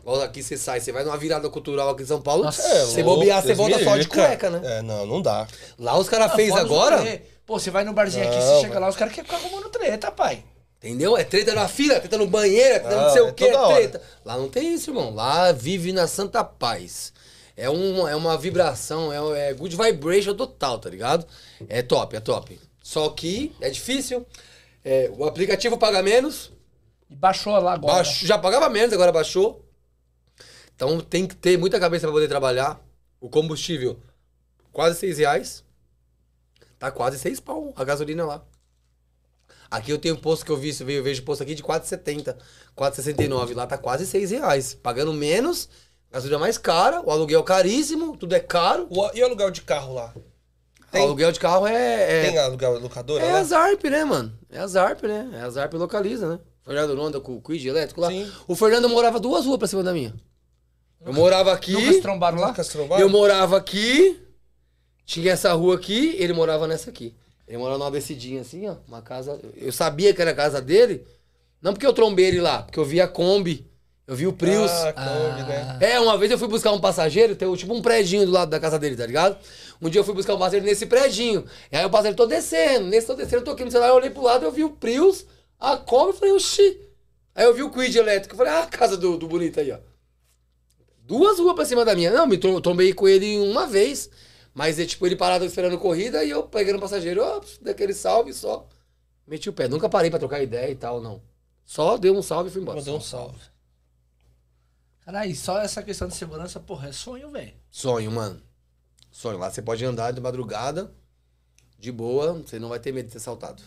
Igual 0.00 0.22
aqui 0.22 0.42
você 0.42 0.56
sai, 0.56 0.80
você 0.80 0.92
vai 0.92 1.04
numa 1.04 1.16
virada 1.16 1.48
cultural 1.48 1.90
aqui 1.90 2.02
em 2.02 2.06
São 2.06 2.20
Paulo, 2.20 2.44
Nossa, 2.44 2.62
você 2.86 3.02
louco, 3.02 3.20
bobear, 3.20 3.40
você 3.40 3.48
Deus 3.48 3.58
volta 3.58 3.78
me 3.78 3.84
só 3.84 3.90
de 3.92 3.98
livre, 4.02 4.14
cueca, 4.14 4.50
né? 4.50 4.60
É, 4.62 4.82
não, 4.82 5.06
não 5.06 5.22
dá. 5.22 5.46
Lá 5.78 5.98
os 5.98 6.08
caras 6.08 6.32
fez 6.34 6.50
Fora 6.50 6.64
os 6.64 6.70
agora. 6.70 7.22
Pô, 7.46 7.58
você 7.58 7.70
vai 7.70 7.82
no 7.84 7.92
barzinho 7.94 8.26
aqui, 8.26 8.36
Não, 8.36 8.42
você 8.42 8.60
chega 8.60 8.78
lá, 8.78 8.88
os 8.88 8.96
caras 8.96 9.14
querem 9.14 9.30
ficar 9.30 9.42
arrumando 9.42 9.70
treta, 9.70 10.10
pai. 10.12 10.44
Entendeu? 10.82 11.16
É 11.16 11.24
treta 11.24 11.54
na 11.54 11.66
fila, 11.66 11.98
treta 11.98 12.16
no 12.18 12.26
banheiro, 12.26 12.74
é 12.76 12.78
treta 12.78 12.94
não 12.96 13.06
Ah, 13.06 13.10
sei 13.10 13.22
é 13.22 13.24
o 13.24 13.32
que, 13.32 13.44
é 13.44 13.56
hora. 13.56 13.74
treta. 13.74 14.02
Lá 14.24 14.36
não 14.36 14.48
tem 14.48 14.74
isso, 14.74 14.90
irmão. 14.90 15.12
Lá 15.14 15.50
vive 15.50 15.92
na 15.92 16.06
santa 16.06 16.44
paz. 16.44 17.12
É, 17.56 17.68
um, 17.68 18.06
é 18.06 18.14
uma 18.14 18.36
vibração, 18.38 19.12
é, 19.12 19.48
é 19.48 19.54
good 19.54 19.74
vibration 19.76 20.34
total, 20.34 20.78
tá 20.78 20.88
ligado? 20.88 21.26
É 21.68 21.82
top, 21.82 22.14
é 22.14 22.20
top. 22.20 22.60
Só 22.88 23.10
que 23.10 23.54
é 23.60 23.68
difícil. 23.68 24.26
É, 24.82 25.10
o 25.14 25.24
aplicativo 25.24 25.76
paga 25.76 26.02
menos, 26.02 26.50
E 27.10 27.14
baixou 27.14 27.52
lá 27.60 27.74
agora. 27.74 27.96
baixo, 27.96 28.24
já 28.26 28.38
pagava 28.38 28.66
menos, 28.70 28.94
agora 28.94 29.12
baixou. 29.12 29.62
Então 30.74 30.98
tem 30.98 31.26
que 31.26 31.36
ter 31.36 31.58
muita 31.58 31.78
cabeça 31.78 32.06
pra 32.06 32.12
poder 32.14 32.28
trabalhar. 32.28 32.80
O 33.20 33.28
combustível, 33.28 34.00
quase 34.72 34.98
seis 34.98 35.18
reais. 35.18 35.62
Tá 36.78 36.90
quase 36.90 37.18
seis 37.18 37.38
pau 37.38 37.74
a 37.76 37.84
gasolina 37.84 38.24
lá. 38.24 38.42
Aqui 39.70 39.90
eu 39.90 39.98
tenho 39.98 40.16
posto 40.16 40.46
que 40.46 40.50
eu 40.50 40.56
vi, 40.56 40.74
eu 40.94 41.02
vejo 41.02 41.22
posto 41.24 41.42
aqui 41.42 41.54
de 41.54 41.62
4,70, 41.62 42.38
4,69. 42.74 43.54
Lá 43.54 43.66
tá 43.66 43.76
quase 43.76 44.06
6 44.06 44.30
reais. 44.30 44.72
Pagando 44.72 45.12
menos, 45.12 45.68
gasolina 46.10 46.38
mais 46.38 46.56
cara, 46.56 47.02
o 47.02 47.10
aluguel 47.10 47.44
caríssimo, 47.44 48.16
tudo 48.16 48.34
é 48.34 48.40
caro. 48.40 48.86
O- 48.88 49.10
E 49.14 49.20
o 49.20 49.26
aluguel 49.26 49.50
de 49.50 49.60
carro 49.60 49.92
lá? 49.92 50.14
Tem, 50.90 51.02
aluguel 51.02 51.32
de 51.32 51.38
carro 51.40 51.66
é. 51.66 52.26
É, 52.26 52.30
tem 52.30 52.38
aluguel 52.38 52.78
locadora 52.80 53.22
é 53.22 53.32
lá? 53.32 53.40
a 53.40 53.44
Zarp, 53.44 53.84
né, 53.84 54.04
mano? 54.04 54.32
É 54.50 54.58
a 54.58 54.66
Zarp, 54.66 55.02
né? 55.02 55.30
É 55.34 55.40
a 55.42 55.50
Zarp 55.50 55.74
localiza, 55.74 56.28
né? 56.28 56.38
Fernando 56.64 56.94
não 56.94 57.04
anda 57.04 57.20
com 57.20 57.36
o 57.36 57.40
Quid 57.40 57.66
elétrico 57.66 58.00
lá. 58.00 58.08
Sim. 58.08 58.30
O 58.46 58.54
Fernando 58.54 58.88
morava 58.88 59.18
duas 59.18 59.44
ruas 59.46 59.58
pra 59.58 59.68
cima 59.68 59.82
da 59.82 59.92
minha. 59.92 60.14
Eu 61.04 61.12
morava 61.12 61.52
aqui. 61.52 61.72
Nunca 61.72 62.02
trombaram 62.02 62.38
lá? 62.38 62.48
Nunca 62.48 62.64
trombaram? 62.64 63.02
Eu 63.02 63.08
morava 63.08 63.56
aqui, 63.56 64.20
tinha 65.04 65.32
essa 65.32 65.52
rua 65.52 65.76
aqui, 65.76 66.14
ele 66.18 66.32
morava 66.32 66.66
nessa 66.66 66.90
aqui. 66.90 67.14
Ele 67.46 67.56
morava 67.56 67.78
numa 67.78 67.90
descidinha 67.90 68.42
assim, 68.42 68.68
ó, 68.68 68.76
uma 68.86 69.00
casa. 69.00 69.40
Eu 69.56 69.72
sabia 69.72 70.12
que 70.12 70.20
era 70.20 70.32
a 70.32 70.34
casa 70.34 70.60
dele, 70.60 71.06
não 71.62 71.72
porque 71.72 71.86
eu 71.86 71.92
trombei 71.92 72.26
ele 72.26 72.40
lá, 72.40 72.62
porque 72.62 72.78
eu 72.78 72.84
vi 72.84 73.00
a 73.00 73.08
Kombi, 73.08 73.66
eu 74.06 74.14
vi 74.14 74.26
o 74.26 74.32
Prius. 74.32 74.70
Ah, 74.70 74.92
Kombi, 74.92 75.48
né? 75.48 75.78
É, 75.80 76.00
uma 76.00 76.18
vez 76.18 76.30
eu 76.30 76.38
fui 76.38 76.48
buscar 76.48 76.72
um 76.72 76.80
passageiro, 76.80 77.34
tem 77.34 77.52
tipo 77.54 77.72
um 77.72 77.80
predinho 77.80 78.26
do 78.26 78.32
lado 78.32 78.50
da 78.50 78.60
casa 78.60 78.78
dele, 78.78 78.96
tá 78.96 79.06
ligado? 79.06 79.38
Um 79.80 79.88
dia 79.88 80.00
eu 80.00 80.04
fui 80.04 80.14
buscar 80.14 80.34
um 80.34 80.38
passageiro 80.38 80.66
nesse 80.66 80.86
predinho. 80.86 81.44
E 81.70 81.76
aí 81.76 81.84
o 81.84 81.90
passageiro 81.90 82.16
tô 82.16 82.26
descendo, 82.26 82.86
nesse 82.86 83.06
tô 83.06 83.14
descendo, 83.14 83.36
eu 83.38 83.44
tô 83.44 83.50
aqui 83.52 83.64
no 83.64 83.70
celular, 83.70 83.88
eu 83.88 83.94
olhei 83.94 84.10
pro 84.10 84.22
lado, 84.22 84.44
eu 84.44 84.52
vi 84.52 84.64
o 84.64 84.70
Prius, 84.70 85.24
a 85.58 85.76
Kombi, 85.76 86.10
eu 86.10 86.14
falei, 86.14 86.34
oxi. 86.34 86.80
Aí 87.34 87.44
eu 87.44 87.54
vi 87.54 87.62
o 87.62 87.70
Quid 87.70 87.96
elétrico, 87.96 88.34
eu 88.34 88.38
falei, 88.38 88.52
ah, 88.52 88.62
a 88.64 88.66
casa 88.66 88.96
do, 88.96 89.16
do 89.16 89.28
bonito 89.28 89.60
aí, 89.60 89.70
ó. 89.70 89.78
Duas 91.08 91.38
ruas 91.38 91.54
pra 91.54 91.64
cima 91.64 91.84
da 91.86 91.94
minha. 91.94 92.10
Não, 92.10 92.26
me 92.26 92.36
trombei 92.36 92.92
com 92.92 93.08
ele 93.08 93.38
uma 93.38 93.66
vez. 93.66 94.10
Mas 94.52 94.78
é 94.78 94.84
tipo, 94.84 95.06
ele 95.06 95.16
parado 95.16 95.44
esperando 95.44 95.78
corrida 95.78 96.22
e 96.22 96.30
eu 96.30 96.42
pegando 96.42 96.80
passageiro, 96.80 97.22
ó, 97.22 97.40
daquele 97.62 97.94
salve 97.94 98.34
só. 98.34 98.68
Meti 99.26 99.48
o 99.48 99.52
pé. 99.52 99.68
Nunca 99.68 99.88
parei 99.88 100.10
pra 100.10 100.18
trocar 100.18 100.42
ideia 100.42 100.70
e 100.70 100.74
tal, 100.74 101.00
não. 101.00 101.22
Só 101.64 101.96
dei 101.96 102.10
um 102.10 102.20
salve 102.20 102.50
e 102.50 102.52
fui 102.52 102.60
embora. 102.60 102.78
Mandou 102.78 102.96
um 102.96 103.00
salve. 103.00 103.38
Caralho, 105.04 105.34
só 105.34 105.58
essa 105.60 105.82
questão 105.82 106.08
de 106.08 106.14
segurança, 106.14 106.60
porra, 106.60 106.88
é 106.88 106.92
sonho, 106.92 107.30
velho. 107.30 107.54
Sonho, 107.70 108.10
mano. 108.10 108.42
Sonho. 109.18 109.36
Lá 109.36 109.50
você 109.50 109.60
pode 109.60 109.84
andar 109.84 110.12
de 110.12 110.20
madrugada, 110.20 110.92
de 111.76 111.90
boa, 111.90 112.34
você 112.34 112.56
não 112.60 112.68
vai 112.68 112.78
ter 112.78 112.92
medo 112.92 113.06
de 113.06 113.12
ser 113.12 113.18
assaltado. 113.18 113.60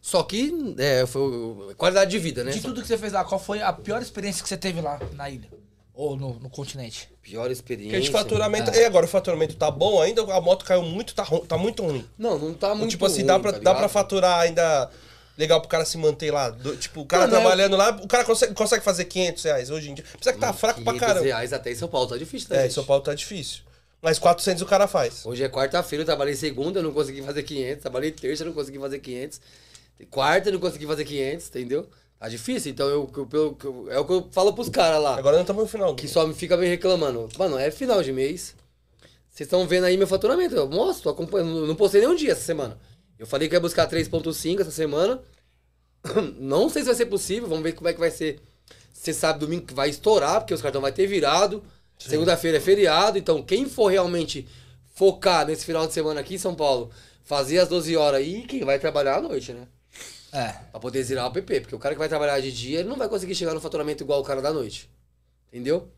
Só 0.00 0.22
que 0.22 0.76
é, 0.78 1.04
foi 1.04 1.74
qualidade 1.76 2.12
de 2.12 2.18
vida, 2.20 2.44
né? 2.44 2.52
De 2.52 2.60
tudo 2.60 2.80
que 2.80 2.86
você 2.86 2.96
fez 2.96 3.12
lá, 3.12 3.24
qual 3.24 3.40
foi 3.40 3.60
a 3.60 3.72
pior 3.72 4.00
experiência 4.00 4.40
que 4.40 4.48
você 4.48 4.56
teve 4.56 4.80
lá 4.80 5.00
na 5.14 5.28
ilha? 5.28 5.48
Ou 5.92 6.14
no, 6.14 6.34
no 6.34 6.48
continente? 6.48 7.10
Pior 7.20 7.50
experiência. 7.50 7.98
Porque 7.98 8.06
de 8.06 8.12
faturamento. 8.12 8.70
É. 8.70 8.82
E 8.82 8.84
agora 8.84 9.04
o 9.04 9.08
faturamento 9.08 9.56
tá 9.56 9.68
bom 9.68 10.00
ainda? 10.00 10.22
A 10.32 10.40
moto 10.40 10.64
caiu 10.64 10.82
muito, 10.82 11.12
tá, 11.12 11.26
tá 11.48 11.58
muito 11.58 11.82
ruim. 11.82 12.08
Não, 12.16 12.38
não 12.38 12.54
tá 12.54 12.72
muito 12.72 12.92
tipo 12.92 13.04
assim, 13.04 13.18
ruim, 13.18 13.26
dá, 13.26 13.40
pra, 13.40 13.52
tá 13.52 13.58
dá 13.58 13.74
pra 13.74 13.88
faturar 13.88 14.38
ainda 14.38 14.88
legal 15.40 15.60
pro 15.60 15.68
cara 15.68 15.84
se 15.84 15.98
manter 15.98 16.30
lá. 16.30 16.50
Do- 16.50 16.76
tipo, 16.76 17.00
o 17.00 17.06
cara 17.06 17.24
Mano, 17.24 17.34
é- 17.36 17.40
trabalhando 17.40 17.76
lá, 17.76 17.90
o 18.02 18.06
cara 18.06 18.24
consegue, 18.24 18.54
consegue 18.54 18.84
fazer 18.84 19.06
500 19.06 19.42
reais 19.42 19.70
hoje 19.70 19.90
em 19.90 19.94
dia. 19.94 20.04
Precisa 20.04 20.32
que 20.32 20.38
tá 20.38 20.52
fraco 20.52 20.82
pra 20.82 20.92
500 20.92 21.08
caramba. 21.08 21.24
reais 21.26 21.52
até 21.52 21.72
em 21.72 21.74
São 21.74 21.88
Paulo, 21.88 22.06
tá 22.08 22.16
difícil, 22.16 22.48
tá, 22.48 22.54
É, 22.56 22.58
em 22.58 22.62
gente? 22.64 22.74
São 22.74 22.84
Paulo 22.84 23.02
tá 23.02 23.14
difícil. 23.14 23.62
Mas 24.02 24.18
400 24.18 24.62
o 24.62 24.66
cara 24.66 24.86
faz. 24.86 25.26
Hoje 25.26 25.42
é 25.42 25.48
quarta-feira, 25.48 26.02
eu 26.02 26.06
trabalhei 26.06 26.34
segunda, 26.36 26.78
eu 26.78 26.82
não 26.82 26.92
consegui 26.92 27.20
fazer 27.22 27.42
500. 27.42 27.82
Trabalhei 27.82 28.10
terça, 28.12 28.42
eu 28.42 28.46
não 28.46 28.54
consegui 28.54 28.78
fazer 28.78 28.98
500. 29.00 29.40
Quarta, 30.10 30.48
eu 30.48 30.52
não 30.54 30.60
consegui 30.60 30.86
fazer 30.86 31.04
500, 31.04 31.48
entendeu? 31.48 31.86
Tá 32.18 32.28
difícil, 32.28 32.70
então 32.72 32.86
eu, 32.88 33.10
eu- 33.16 33.28
eu- 33.32 33.58
eu- 33.64 33.88
é 33.92 33.98
o 33.98 34.04
que 34.04 34.12
eu 34.12 34.28
falo 34.30 34.52
pros 34.52 34.68
caras 34.68 35.02
lá. 35.02 35.16
Agora 35.16 35.36
não 35.36 35.42
estamos 35.42 35.62
no 35.62 35.68
final. 35.68 35.94
que 35.94 36.06
só 36.08 36.26
me 36.26 36.34
fica 36.34 36.56
me 36.56 36.66
reclamando. 36.66 37.28
Mano, 37.38 37.58
é 37.58 37.70
final 37.70 38.02
de 38.02 38.12
mês. 38.12 38.54
Vocês 39.30 39.46
estão 39.46 39.66
vendo 39.66 39.84
aí 39.84 39.96
meu 39.96 40.06
faturamento. 40.06 40.54
Eu 40.54 40.68
mostro, 40.68 41.04
tô 41.04 41.10
acompanhando. 41.10 41.66
Não 41.66 41.74
postei 41.74 42.00
nenhum 42.00 42.14
dia 42.14 42.32
essa 42.32 42.42
semana. 42.42 42.78
Eu 43.20 43.26
falei 43.26 43.50
que 43.50 43.54
ia 43.54 43.60
buscar 43.60 43.86
3.5 43.86 44.62
essa 44.62 44.70
semana. 44.70 45.20
Não 46.40 46.70
sei 46.70 46.80
se 46.80 46.86
vai 46.86 46.94
ser 46.94 47.04
possível. 47.04 47.46
Vamos 47.46 47.62
ver 47.62 47.74
como 47.74 47.86
é 47.86 47.92
que 47.92 48.00
vai 48.00 48.10
ser. 48.10 48.40
Você 48.94 49.12
sabe, 49.12 49.38
domingo 49.38 49.66
que 49.66 49.74
vai 49.74 49.90
estourar, 49.90 50.40
porque 50.40 50.54
os 50.54 50.62
cartões 50.62 50.80
vai 50.80 50.90
ter 50.90 51.06
virado. 51.06 51.62
Segunda-feira 51.98 52.56
é 52.56 52.60
feriado. 52.60 53.18
Então, 53.18 53.42
quem 53.42 53.68
for 53.68 53.88
realmente 53.88 54.48
focar 54.94 55.46
nesse 55.46 55.66
final 55.66 55.86
de 55.86 55.92
semana 55.92 56.20
aqui 56.20 56.36
em 56.36 56.38
São 56.38 56.54
Paulo, 56.54 56.90
fazer 57.22 57.58
as 57.58 57.68
12 57.68 57.94
horas 57.94 58.20
aí, 58.20 58.46
quem 58.46 58.64
vai 58.64 58.78
trabalhar 58.78 59.18
à 59.18 59.20
noite, 59.20 59.52
né? 59.52 59.68
É. 60.32 60.48
Pra 60.70 60.80
poder 60.80 61.02
zerar 61.02 61.26
o 61.26 61.30
PP. 61.30 61.60
Porque 61.60 61.74
o 61.74 61.78
cara 61.78 61.94
que 61.94 61.98
vai 61.98 62.08
trabalhar 62.08 62.40
de 62.40 62.50
dia, 62.50 62.80
ele 62.80 62.88
não 62.88 62.96
vai 62.96 63.08
conseguir 63.08 63.34
chegar 63.34 63.52
no 63.52 63.60
faturamento 63.60 64.02
igual 64.02 64.20
o 64.20 64.24
cara 64.24 64.40
da 64.40 64.50
noite. 64.50 64.88
Entendeu? 65.52 65.90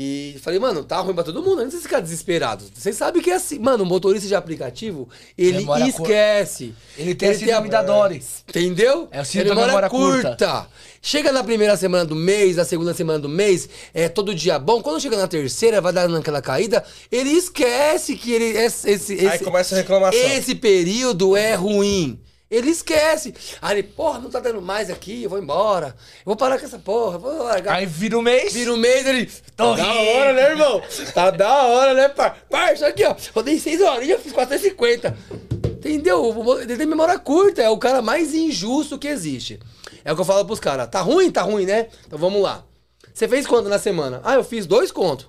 E 0.00 0.36
falei, 0.42 0.60
mano, 0.60 0.84
tá 0.84 1.00
ruim 1.00 1.12
pra 1.12 1.24
todo 1.24 1.42
mundo. 1.42 1.56
Não 1.56 1.62
precisa 1.64 1.82
ficar 1.82 1.98
desesperado. 1.98 2.64
Vocês 2.72 2.94
sabem 2.94 3.20
que 3.20 3.32
é 3.32 3.34
assim. 3.34 3.58
Mano, 3.58 3.82
o 3.82 3.86
motorista 3.86 4.28
de 4.28 4.34
aplicativo, 4.36 5.08
ele 5.36 5.58
Memória 5.58 5.92
cur- 5.92 6.02
esquece. 6.06 6.72
Ele 6.96 7.16
tem 7.16 7.30
a 7.30 7.34
síndrome 7.34 7.68
da 7.68 7.82
Dory. 7.82 8.22
Entendeu? 8.48 9.08
É 9.10 9.20
o 9.20 9.24
síndrome 9.24 9.48
da 9.60 9.66
Memória 9.66 9.88
memória 9.90 10.22
curta. 10.32 10.68
Chega 11.02 11.32
na 11.32 11.42
primeira 11.42 11.76
semana 11.76 12.04
do 12.04 12.14
mês, 12.14 12.54
na 12.54 12.64
segunda 12.64 12.94
semana 12.94 13.18
do 13.18 13.28
mês, 13.28 13.68
é 13.92 14.08
todo 14.08 14.32
dia 14.32 14.56
bom. 14.56 14.80
Quando 14.82 15.00
chega 15.00 15.16
na 15.16 15.26
terceira, 15.26 15.80
vai 15.80 15.92
dar 15.92 16.08
naquela 16.08 16.40
caída, 16.40 16.84
ele 17.10 17.30
esquece 17.30 18.14
que 18.14 18.30
ele. 18.32 18.56
Esse, 18.56 18.88
esse, 18.90 19.12
Aí 19.14 19.26
esse- 19.34 19.44
começa 19.44 19.74
a 19.74 19.78
reclamação. 19.78 20.20
esse 20.20 20.54
período 20.54 21.36
é 21.36 21.54
ruim. 21.56 22.20
Ele 22.50 22.70
esquece. 22.70 23.34
Aí 23.60 23.78
ele, 23.78 23.82
porra, 23.82 24.18
não 24.18 24.30
tá 24.30 24.40
dando 24.40 24.62
mais 24.62 24.88
aqui, 24.88 25.22
eu 25.24 25.28
vou 25.30 25.38
embora. 25.38 25.88
Eu 26.20 26.24
vou 26.24 26.36
parar 26.36 26.58
com 26.58 26.64
essa 26.64 26.78
porra, 26.78 27.18
vou 27.18 27.42
largar. 27.42 27.74
Aí 27.76 27.84
vira 27.84 28.18
o 28.18 28.22
mês. 28.22 28.54
Vira 28.54 28.72
o 28.72 28.76
mês, 28.76 29.06
ele. 29.06 29.26
Tô 29.54 29.76
Tá 29.76 29.82
da 29.82 29.92
hora, 29.92 30.32
né, 30.32 30.50
irmão? 30.50 30.82
Tá 31.12 31.30
da 31.30 31.66
hora, 31.66 31.94
né, 31.94 32.08
par? 32.08 32.38
Par, 32.48 32.72
isso 32.72 32.86
aqui, 32.86 33.04
ó. 33.04 33.14
Rodei 33.34 33.58
6 33.58 33.82
horinhas, 33.82 34.22
fiz 34.22 34.32
450. 34.32 35.16
Entendeu? 35.64 36.58
Ele 36.60 36.76
tem 36.76 36.86
memória 36.86 37.18
curta, 37.18 37.62
é 37.62 37.68
o 37.68 37.78
cara 37.78 38.00
mais 38.00 38.34
injusto 38.34 38.98
que 38.98 39.08
existe. 39.08 39.60
É 40.02 40.10
o 40.12 40.14
que 40.14 40.22
eu 40.22 40.24
falo 40.24 40.44
pros 40.44 40.58
caras. 40.58 40.88
Tá 40.88 41.02
ruim? 41.02 41.30
Tá 41.30 41.42
ruim, 41.42 41.66
né? 41.66 41.88
Então 42.06 42.18
vamos 42.18 42.40
lá. 42.40 42.64
Você 43.12 43.28
fez 43.28 43.46
quanto 43.46 43.68
na 43.68 43.78
semana? 43.78 44.20
Ah, 44.24 44.34
eu 44.34 44.44
fiz 44.44 44.64
dois 44.64 44.90
contos. 44.90 45.28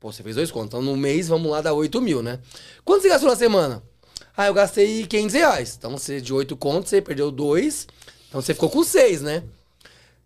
Pô, 0.00 0.10
você 0.12 0.22
fez 0.22 0.34
dois 0.36 0.50
contos. 0.50 0.68
Então 0.68 0.82
no 0.82 0.96
mês, 0.96 1.28
vamos 1.28 1.50
lá, 1.50 1.60
dá 1.60 1.72
8 1.72 2.00
mil, 2.00 2.22
né? 2.22 2.40
Quanto 2.84 3.02
você 3.02 3.08
gastou 3.08 3.30
na 3.30 3.36
semana? 3.36 3.82
Ah, 4.36 4.46
eu 4.46 4.54
gastei 4.54 5.06
500 5.06 5.34
reais. 5.34 5.74
Então 5.78 5.96
você, 5.96 6.20
de 6.20 6.32
8 6.32 6.56
contos, 6.56 6.90
você 6.90 7.00
perdeu 7.00 7.30
2. 7.30 7.86
Então 8.28 8.40
você 8.40 8.52
ficou 8.52 8.68
com 8.68 8.82
6, 8.82 9.22
né? 9.22 9.44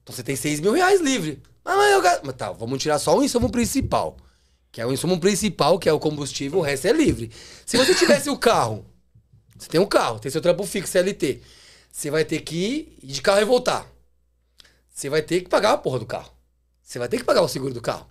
Então 0.03 0.15
você 0.15 0.23
tem 0.23 0.35
6 0.35 0.61
mil 0.61 0.73
reais 0.73 1.01
livre. 1.01 1.43
Ah, 1.65 1.77
mas 1.77 1.93
eu 1.93 2.01
gasto. 2.01 2.23
Mas 2.25 2.37
tá, 2.37 2.51
vamos 2.51 2.83
tirar 2.83 2.99
só 2.99 3.17
o 3.17 3.23
insumo 3.23 3.51
principal. 3.51 4.17
Que 4.73 4.81
é 4.81 4.87
o 4.87 4.93
insumo 4.93 5.21
principal, 5.21 5.79
que 5.79 5.89
é 5.89 5.93
o 5.93 5.99
combustível, 5.99 6.61
o 6.61 6.63
resto 6.63 6.87
é 6.87 6.93
livre. 6.93 7.31
Se 7.67 7.77
você 7.77 7.95
tivesse 7.95 8.31
o 8.31 8.37
carro, 8.39 8.85
você 9.59 9.69
tem 9.69 9.81
um 9.81 9.87
carro, 9.87 10.19
tem 10.19 10.31
seu 10.31 10.41
trampo 10.41 10.65
fixo 10.65 10.93
CLT. 10.93 11.41
Você 11.91 12.11
vai 12.11 12.25
ter 12.25 12.41
que 12.41 12.97
ir 13.03 13.07
de 13.07 13.21
carro 13.21 13.41
e 13.41 13.45
voltar. 13.45 13.87
Você 14.95 15.09
vai 15.09 15.23
ter 15.23 15.43
que 15.43 15.49
pagar 15.49 15.73
a 15.73 15.79
porra 15.79 15.99
do 15.99 16.07
carro. 16.07 16.31
Você 16.83 16.99
vai 16.99 17.09
ter 17.09 17.19
que 17.19 17.25
pagar 17.25 17.43
o 17.43 17.49
seguro 17.49 17.75
do 17.75 17.81
carro. 17.81 18.07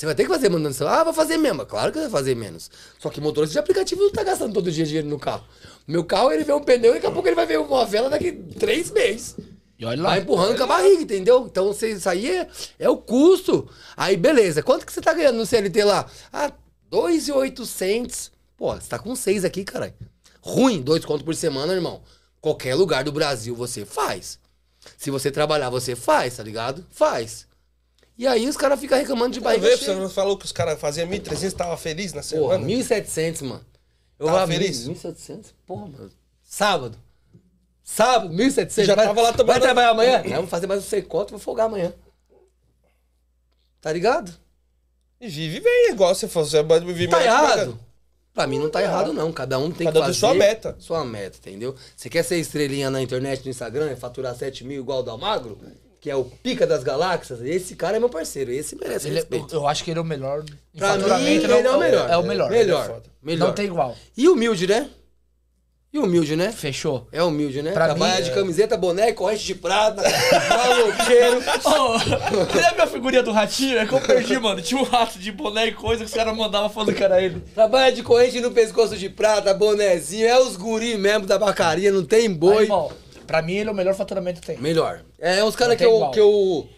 Você 0.00 0.06
vai 0.06 0.14
ter 0.14 0.22
que 0.22 0.30
fazer 0.30 0.48
manutenção. 0.48 0.88
Ah, 0.88 1.04
vou 1.04 1.12
fazer 1.12 1.36
mesmo. 1.36 1.66
Claro 1.66 1.92
que 1.92 1.98
vai 1.98 2.08
fazer 2.08 2.34
menos. 2.34 2.70
Só 2.98 3.10
que 3.10 3.20
motorista 3.20 3.52
de 3.52 3.58
aplicativo 3.58 4.00
não 4.00 4.10
tá 4.10 4.24
gastando 4.24 4.54
todo 4.54 4.72
dia 4.72 4.86
dinheiro 4.86 5.06
no 5.06 5.18
carro. 5.18 5.44
Meu 5.86 6.02
carro, 6.02 6.32
ele 6.32 6.42
vê 6.42 6.54
um 6.54 6.60
pneu 6.60 6.92
e 6.92 6.94
daqui 6.94 7.06
a 7.06 7.10
pouco 7.10 7.28
ele 7.28 7.36
vai 7.36 7.44
ver 7.44 7.60
uma 7.60 7.84
vela 7.84 8.08
daqui 8.08 8.32
três 8.32 8.90
meses. 8.90 9.36
E 9.78 9.84
olha 9.84 10.02
lá. 10.02 10.08
Vai 10.08 10.20
empurrando 10.20 10.56
com 10.56 10.62
a 10.62 10.66
barriga, 10.66 11.02
entendeu? 11.02 11.46
Então 11.46 11.66
você, 11.66 11.90
isso 11.90 12.08
aí 12.08 12.30
é, 12.34 12.48
é 12.78 12.88
o 12.88 12.96
custo. 12.96 13.68
Aí, 13.94 14.16
beleza. 14.16 14.62
Quanto 14.62 14.86
que 14.86 14.92
você 14.94 15.02
tá 15.02 15.12
ganhando 15.12 15.36
no 15.36 15.44
CLT 15.44 15.84
lá? 15.84 16.06
Ah, 16.32 16.50
2,800. 16.88 18.32
Pô, 18.56 18.74
você 18.74 18.88
tá 18.88 18.98
com 18.98 19.14
seis 19.14 19.44
aqui, 19.44 19.64
caralho. 19.64 19.92
Ruim, 20.40 20.80
dois 20.80 21.04
contos 21.04 21.26
por 21.26 21.34
semana, 21.34 21.74
irmão. 21.74 22.00
Qualquer 22.40 22.74
lugar 22.74 23.04
do 23.04 23.12
Brasil 23.12 23.54
você 23.54 23.84
faz. 23.84 24.38
Se 24.96 25.10
você 25.10 25.30
trabalhar, 25.30 25.68
você 25.68 25.94
faz, 25.94 26.38
tá 26.38 26.42
ligado? 26.42 26.86
Faz. 26.90 27.49
E 28.20 28.26
aí 28.26 28.46
os 28.46 28.54
caras 28.54 28.78
ficam 28.78 28.98
reclamando 28.98 29.32
de 29.32 29.40
Vai 29.40 29.56
barriga 29.58 29.78
ver, 29.78 29.82
cheia. 29.82 29.96
você 29.98 30.12
falou 30.14 30.36
que 30.36 30.44
os 30.44 30.52
caras 30.52 30.78
faziam 30.78 31.08
1.300 31.08 31.52
tava 31.54 31.74
feliz 31.78 32.12
na 32.12 32.20
Porra, 32.20 32.58
semana? 32.58 32.66
1.700, 32.66 33.42
mano. 33.46 33.64
Eu 34.18 34.26
Tava 34.26 34.46
feliz? 34.46 34.86
1.700? 34.86 35.46
Porra, 35.66 35.86
mano. 35.86 36.10
Sábado. 36.44 36.98
Sábado, 37.82 38.34
1.700. 38.34 38.84
Já 38.84 38.94
Vai- 38.94 39.06
tava 39.06 39.20
lá 39.22 39.28
Vai 39.28 39.34
trabalhando. 39.36 39.62
trabalhar 39.62 39.88
amanhã? 39.92 40.22
Não, 40.22 40.36
vamos 40.36 40.50
fazer 40.50 40.66
mais 40.66 40.80
um 40.80 40.86
sei 40.86 41.00
quanto, 41.00 41.30
vou 41.30 41.38
folgar 41.38 41.64
amanhã. 41.64 41.94
Tá 43.80 43.90
ligado? 43.90 44.30
E 45.18 45.26
vive 45.26 45.60
bem, 45.60 45.90
igual 45.92 46.14
você 46.14 46.28
falou. 46.28 46.46
Você 46.46 46.62
pode 46.62 46.84
viver 46.84 47.08
Tá 47.08 47.24
errado. 47.24 47.58
devagar. 47.60 47.74
Pra 48.34 48.46
mim 48.46 48.58
não 48.58 48.68
tá 48.68 48.82
errado, 48.82 49.14
não. 49.14 49.32
Cada 49.32 49.58
um 49.58 49.70
tem 49.72 49.86
Cada 49.86 49.98
um 50.00 50.02
que 50.02 50.08
fazer 50.08 50.18
sua 50.18 50.34
meta. 50.34 50.76
Sua 50.78 51.04
meta, 51.06 51.38
entendeu? 51.38 51.74
Você 51.96 52.10
quer 52.10 52.22
ser 52.22 52.36
estrelinha 52.36 52.90
na 52.90 53.00
internet, 53.00 53.42
no 53.44 53.50
Instagram, 53.50 53.90
e 53.92 53.96
faturar 53.96 54.36
7 54.36 54.62
mil 54.62 54.78
igual 54.80 55.00
o 55.00 55.02
Dalmagro? 55.02 55.58
Que 56.00 56.08
é 56.10 56.16
o 56.16 56.24
pica 56.24 56.66
das 56.66 56.82
galáxias? 56.82 57.42
Esse 57.42 57.76
cara 57.76 57.96
é 57.96 58.00
meu 58.00 58.08
parceiro. 58.08 58.50
Esse 58.50 58.74
merece 58.74 59.06
Ele- 59.08 59.16
é- 59.16 59.18
eu, 59.18 59.22
respeito. 59.22 59.54
eu 59.54 59.66
acho 59.68 59.84
que 59.84 59.90
ele 59.90 59.98
é 59.98 60.02
o 60.02 60.04
melhor. 60.04 60.42
Pra 60.78 60.96
mim, 60.96 61.24
ele 61.26 61.52
é 61.52 61.70
o 61.70 61.78
melhor. 61.78 62.10
É 62.10 62.16
o 62.16 62.22
melhor. 62.22 62.50
Melhor. 62.50 62.86
foda. 62.86 63.02
melhor. 63.22 63.46
Não 63.48 63.54
tem 63.54 63.66
igual. 63.66 63.94
E 64.16 64.26
humilde, 64.28 64.66
né? 64.66 64.88
E 65.92 65.98
humilde, 65.98 66.36
né? 66.36 66.52
Fechou. 66.52 67.08
É 67.10 67.20
humilde, 67.22 67.60
né? 67.62 67.72
Pra 67.72 67.86
Trabalha 67.86 68.18
mim, 68.18 68.22
de 68.22 68.30
é. 68.30 68.34
camiseta, 68.34 68.76
boné, 68.76 69.12
corrente 69.12 69.44
de 69.44 69.56
prata, 69.56 70.00
maloqueiro. 70.48 71.40
Você 71.40 72.58
lembra 72.60 72.84
a 72.84 72.86
figurinha 72.86 73.22
do 73.24 73.32
ratinho? 73.32 73.76
É 73.76 73.84
que 73.84 73.92
eu 73.92 74.00
perdi, 74.00 74.38
mano. 74.40 74.62
Tinha 74.62 74.80
um 74.80 74.84
rato 74.84 75.18
de 75.18 75.32
boné 75.32 75.66
e 75.66 75.72
coisa 75.72 76.04
que 76.04 76.08
os 76.08 76.14
caras 76.14 76.34
mandavam 76.36 76.70
falando 76.70 76.94
que 76.94 77.02
era 77.02 77.20
ele. 77.20 77.40
Trabalha 77.54 77.92
de 77.92 78.02
corrente 78.04 78.40
no 78.40 78.52
pescoço 78.52 78.96
de 78.96 79.08
prata, 79.08 79.52
bonezinho. 79.52 80.26
É 80.26 80.38
os 80.40 80.56
guri 80.56 80.96
mesmo 80.96 81.26
da 81.26 81.36
bacaria, 81.38 81.90
não 81.90 82.04
tem 82.04 82.20
Aí, 82.20 82.28
boi. 82.28 82.62
irmão, 82.62 82.90
pra 83.30 83.42
mim 83.42 83.54
ele 83.54 83.68
é 83.68 83.72
o 83.72 83.74
melhor 83.74 83.94
faturamento 83.94 84.40
que 84.40 84.46
tem. 84.48 84.58
Melhor. 84.58 85.04
É 85.18 85.44
uns 85.44 85.54
caras 85.54 85.74
Não 85.74 85.78
que 85.78 85.84
eu, 85.84 86.10
que 86.10 86.20
eu. 86.20 86.68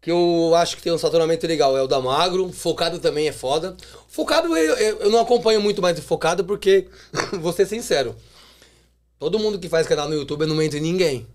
Que 0.00 0.10
eu 0.10 0.54
acho 0.56 0.76
que 0.76 0.82
tem 0.82 0.92
um 0.92 0.98
faturamento 0.98 1.46
legal. 1.46 1.76
É 1.76 1.82
o 1.82 1.86
da 1.86 2.00
Magro. 2.00 2.52
Focado 2.52 2.98
também 2.98 3.28
é 3.28 3.32
foda. 3.32 3.76
Focado 4.08 4.56
eu, 4.56 4.98
eu, 4.98 5.10
não 5.10 5.20
acompanho 5.20 5.60
muito 5.60 5.80
mais 5.80 5.98
o 5.98 6.02
Focado 6.02 6.44
porque, 6.44 6.88
vou 7.40 7.52
ser 7.52 7.66
sincero. 7.66 8.14
Todo 9.18 9.38
mundo 9.38 9.58
que 9.58 9.68
faz 9.68 9.86
canal 9.86 10.08
no 10.08 10.14
YouTube 10.14 10.42
eu 10.42 10.48
não 10.48 10.60
entro 10.60 10.78
em 10.78 10.82
ninguém. 10.82 11.26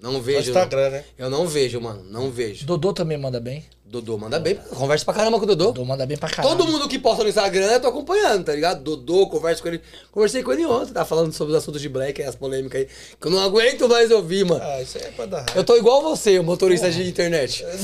Não 0.00 0.12
No 0.12 0.22
vejo. 0.22 0.50
Instagram, 0.50 0.90
né? 0.90 1.04
Eu 1.16 1.30
não 1.30 1.46
vejo, 1.46 1.80
mano. 1.80 2.02
Não 2.04 2.30
vejo. 2.30 2.66
Dodô 2.66 2.92
também 2.92 3.18
manda 3.18 3.38
bem. 3.38 3.64
Dodô 3.90 4.16
manda 4.16 4.38
bem. 4.38 4.54
Conversa 4.54 5.04
pra 5.04 5.12
caramba 5.14 5.36
com 5.38 5.42
o 5.42 5.46
Dodô. 5.48 5.64
Dodô 5.72 5.84
manda 5.84 6.06
bem 6.06 6.16
pra 6.16 6.28
caralho. 6.30 6.56
Todo 6.56 6.70
mundo 6.70 6.86
que 6.88 6.96
posta 6.96 7.24
no 7.24 7.28
Instagram 7.28 7.66
eu 7.72 7.80
tô 7.80 7.88
acompanhando, 7.88 8.44
tá 8.44 8.52
ligado? 8.54 8.80
Dodô, 8.84 9.26
converso 9.26 9.60
com 9.62 9.68
ele. 9.68 9.80
Conversei 10.12 10.44
com 10.44 10.52
ele 10.52 10.64
ontem, 10.64 10.92
tá 10.92 11.04
falando 11.04 11.32
sobre 11.32 11.52
os 11.54 11.58
assuntos 11.58 11.80
de 11.80 11.88
black, 11.88 12.22
as 12.22 12.36
polêmicas 12.36 12.82
aí, 12.82 12.88
que 13.20 13.26
eu 13.26 13.32
não 13.32 13.40
aguento 13.42 13.88
mais 13.88 14.12
ouvir, 14.12 14.44
mano. 14.44 14.62
Ah, 14.64 14.80
isso 14.80 14.96
aí 14.96 15.04
é 15.04 15.08
pra 15.10 15.26
dar. 15.26 15.44
Eu 15.56 15.64
tô 15.64 15.76
igual 15.76 16.02
você, 16.02 16.38
o 16.38 16.44
motorista 16.44 16.88
de 16.88 17.08
internet. 17.08 17.64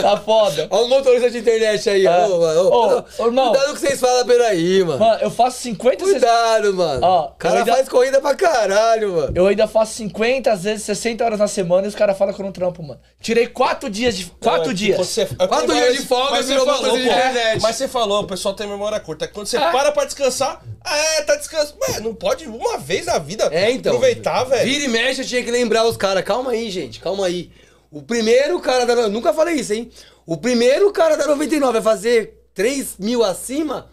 Tá 0.00 0.16
foda. 0.18 0.66
Olha 0.70 0.84
o 0.84 0.88
motorista 0.88 1.30
de 1.30 1.38
internet 1.38 1.88
aí, 1.90 2.06
É. 2.06 2.10
ó. 2.10 2.38
mano. 2.38 2.60
Ô, 2.70 2.98
Ô, 2.98 3.04
ô, 3.18 3.26
irmão. 3.26 3.50
Cuidado 3.52 3.74
que 3.74 3.80
vocês 3.80 4.00
falam 4.00 4.24
por 4.24 4.40
aí, 4.42 4.84
mano. 4.84 4.98
Mano, 4.98 5.18
eu 5.22 5.30
faço 5.30 5.60
50, 5.62 6.04
60... 6.04 6.20
Cuidado, 6.26 6.74
mano. 6.74 7.00
Ó, 7.06 7.26
o 7.26 7.30
cara 7.32 7.58
ainda- 7.60 7.72
faz 7.74 7.88
corrida 7.88 8.20
pra 8.20 8.34
caralho, 8.34 9.12
mano. 9.14 9.32
Eu 9.34 9.46
ainda 9.46 9.66
faço 9.66 9.94
50, 9.94 10.52
às 10.52 10.62
vezes 10.64 10.84
60 10.84 11.24
horas 11.24 11.38
na 11.38 11.48
semana 11.48 11.86
e 11.86 11.88
os 11.88 11.94
caras 11.94 12.16
falam 12.16 12.32
que 12.34 12.40
eu 12.40 12.44
não 12.44 12.52
trampo, 12.52 12.82
mano. 12.82 13.00
Tirei 13.20 13.46
4 13.46 13.90
dias 13.90 14.16
de 14.16 14.19
quatro 14.40 14.70
É, 14.70 14.74
dias. 14.74 14.96
Você, 14.98 15.26
Quatro 15.26 15.68
mas- 15.68 15.76
dias 15.76 15.96
de 15.96 16.06
folga 16.06 16.30
mas 16.32 16.46
você 16.46 16.52
virou 16.52 16.66
falou, 16.66 16.82
de 16.96 17.04
pô, 17.04 17.10
internet. 17.10 17.62
Mas 17.62 17.76
você 17.76 17.88
falou, 17.88 18.22
o 18.22 18.26
pessoal 18.26 18.54
tem 18.54 18.66
memória 18.66 18.98
curta. 19.00 19.28
Quando 19.28 19.46
você 19.46 19.56
É. 19.56 19.70
para 19.70 19.92
pra 19.92 20.04
descansar, 20.04 20.62
ah, 20.84 20.96
é, 20.96 21.22
tá 21.22 21.36
descansando. 21.36 21.78
Ué, 21.88 22.00
não 22.00 22.14
pode 22.14 22.46
uma 22.46 22.78
vez 22.78 23.06
na 23.06 23.18
vida 23.18 23.48
É, 23.52 23.70
então. 23.70 23.92
aproveitar, 23.94 24.44
velho. 24.44 24.64
Vira 24.68 24.84
e 24.84 24.88
mexe, 24.88 25.22
eu 25.22 25.26
tinha 25.26 25.42
que 25.42 25.50
lembrar 25.50 25.84
os 25.86 25.96
caras. 25.96 26.22
Calma 26.24 26.50
aí, 26.52 26.70
gente, 26.70 27.00
calma 27.00 27.26
aí. 27.26 27.50
O 27.90 28.02
primeiro 28.02 28.60
cara 28.60 28.86
da. 28.86 29.08
Nunca 29.08 29.32
falei 29.32 29.56
isso, 29.56 29.72
hein? 29.72 29.90
O 30.26 30.36
primeiro 30.36 30.92
cara 30.92 31.16
da 31.16 31.26
99 31.26 31.78
a 31.78 31.82
fazer 31.82 32.44
3 32.54 32.96
mil 32.98 33.24
acima, 33.24 33.90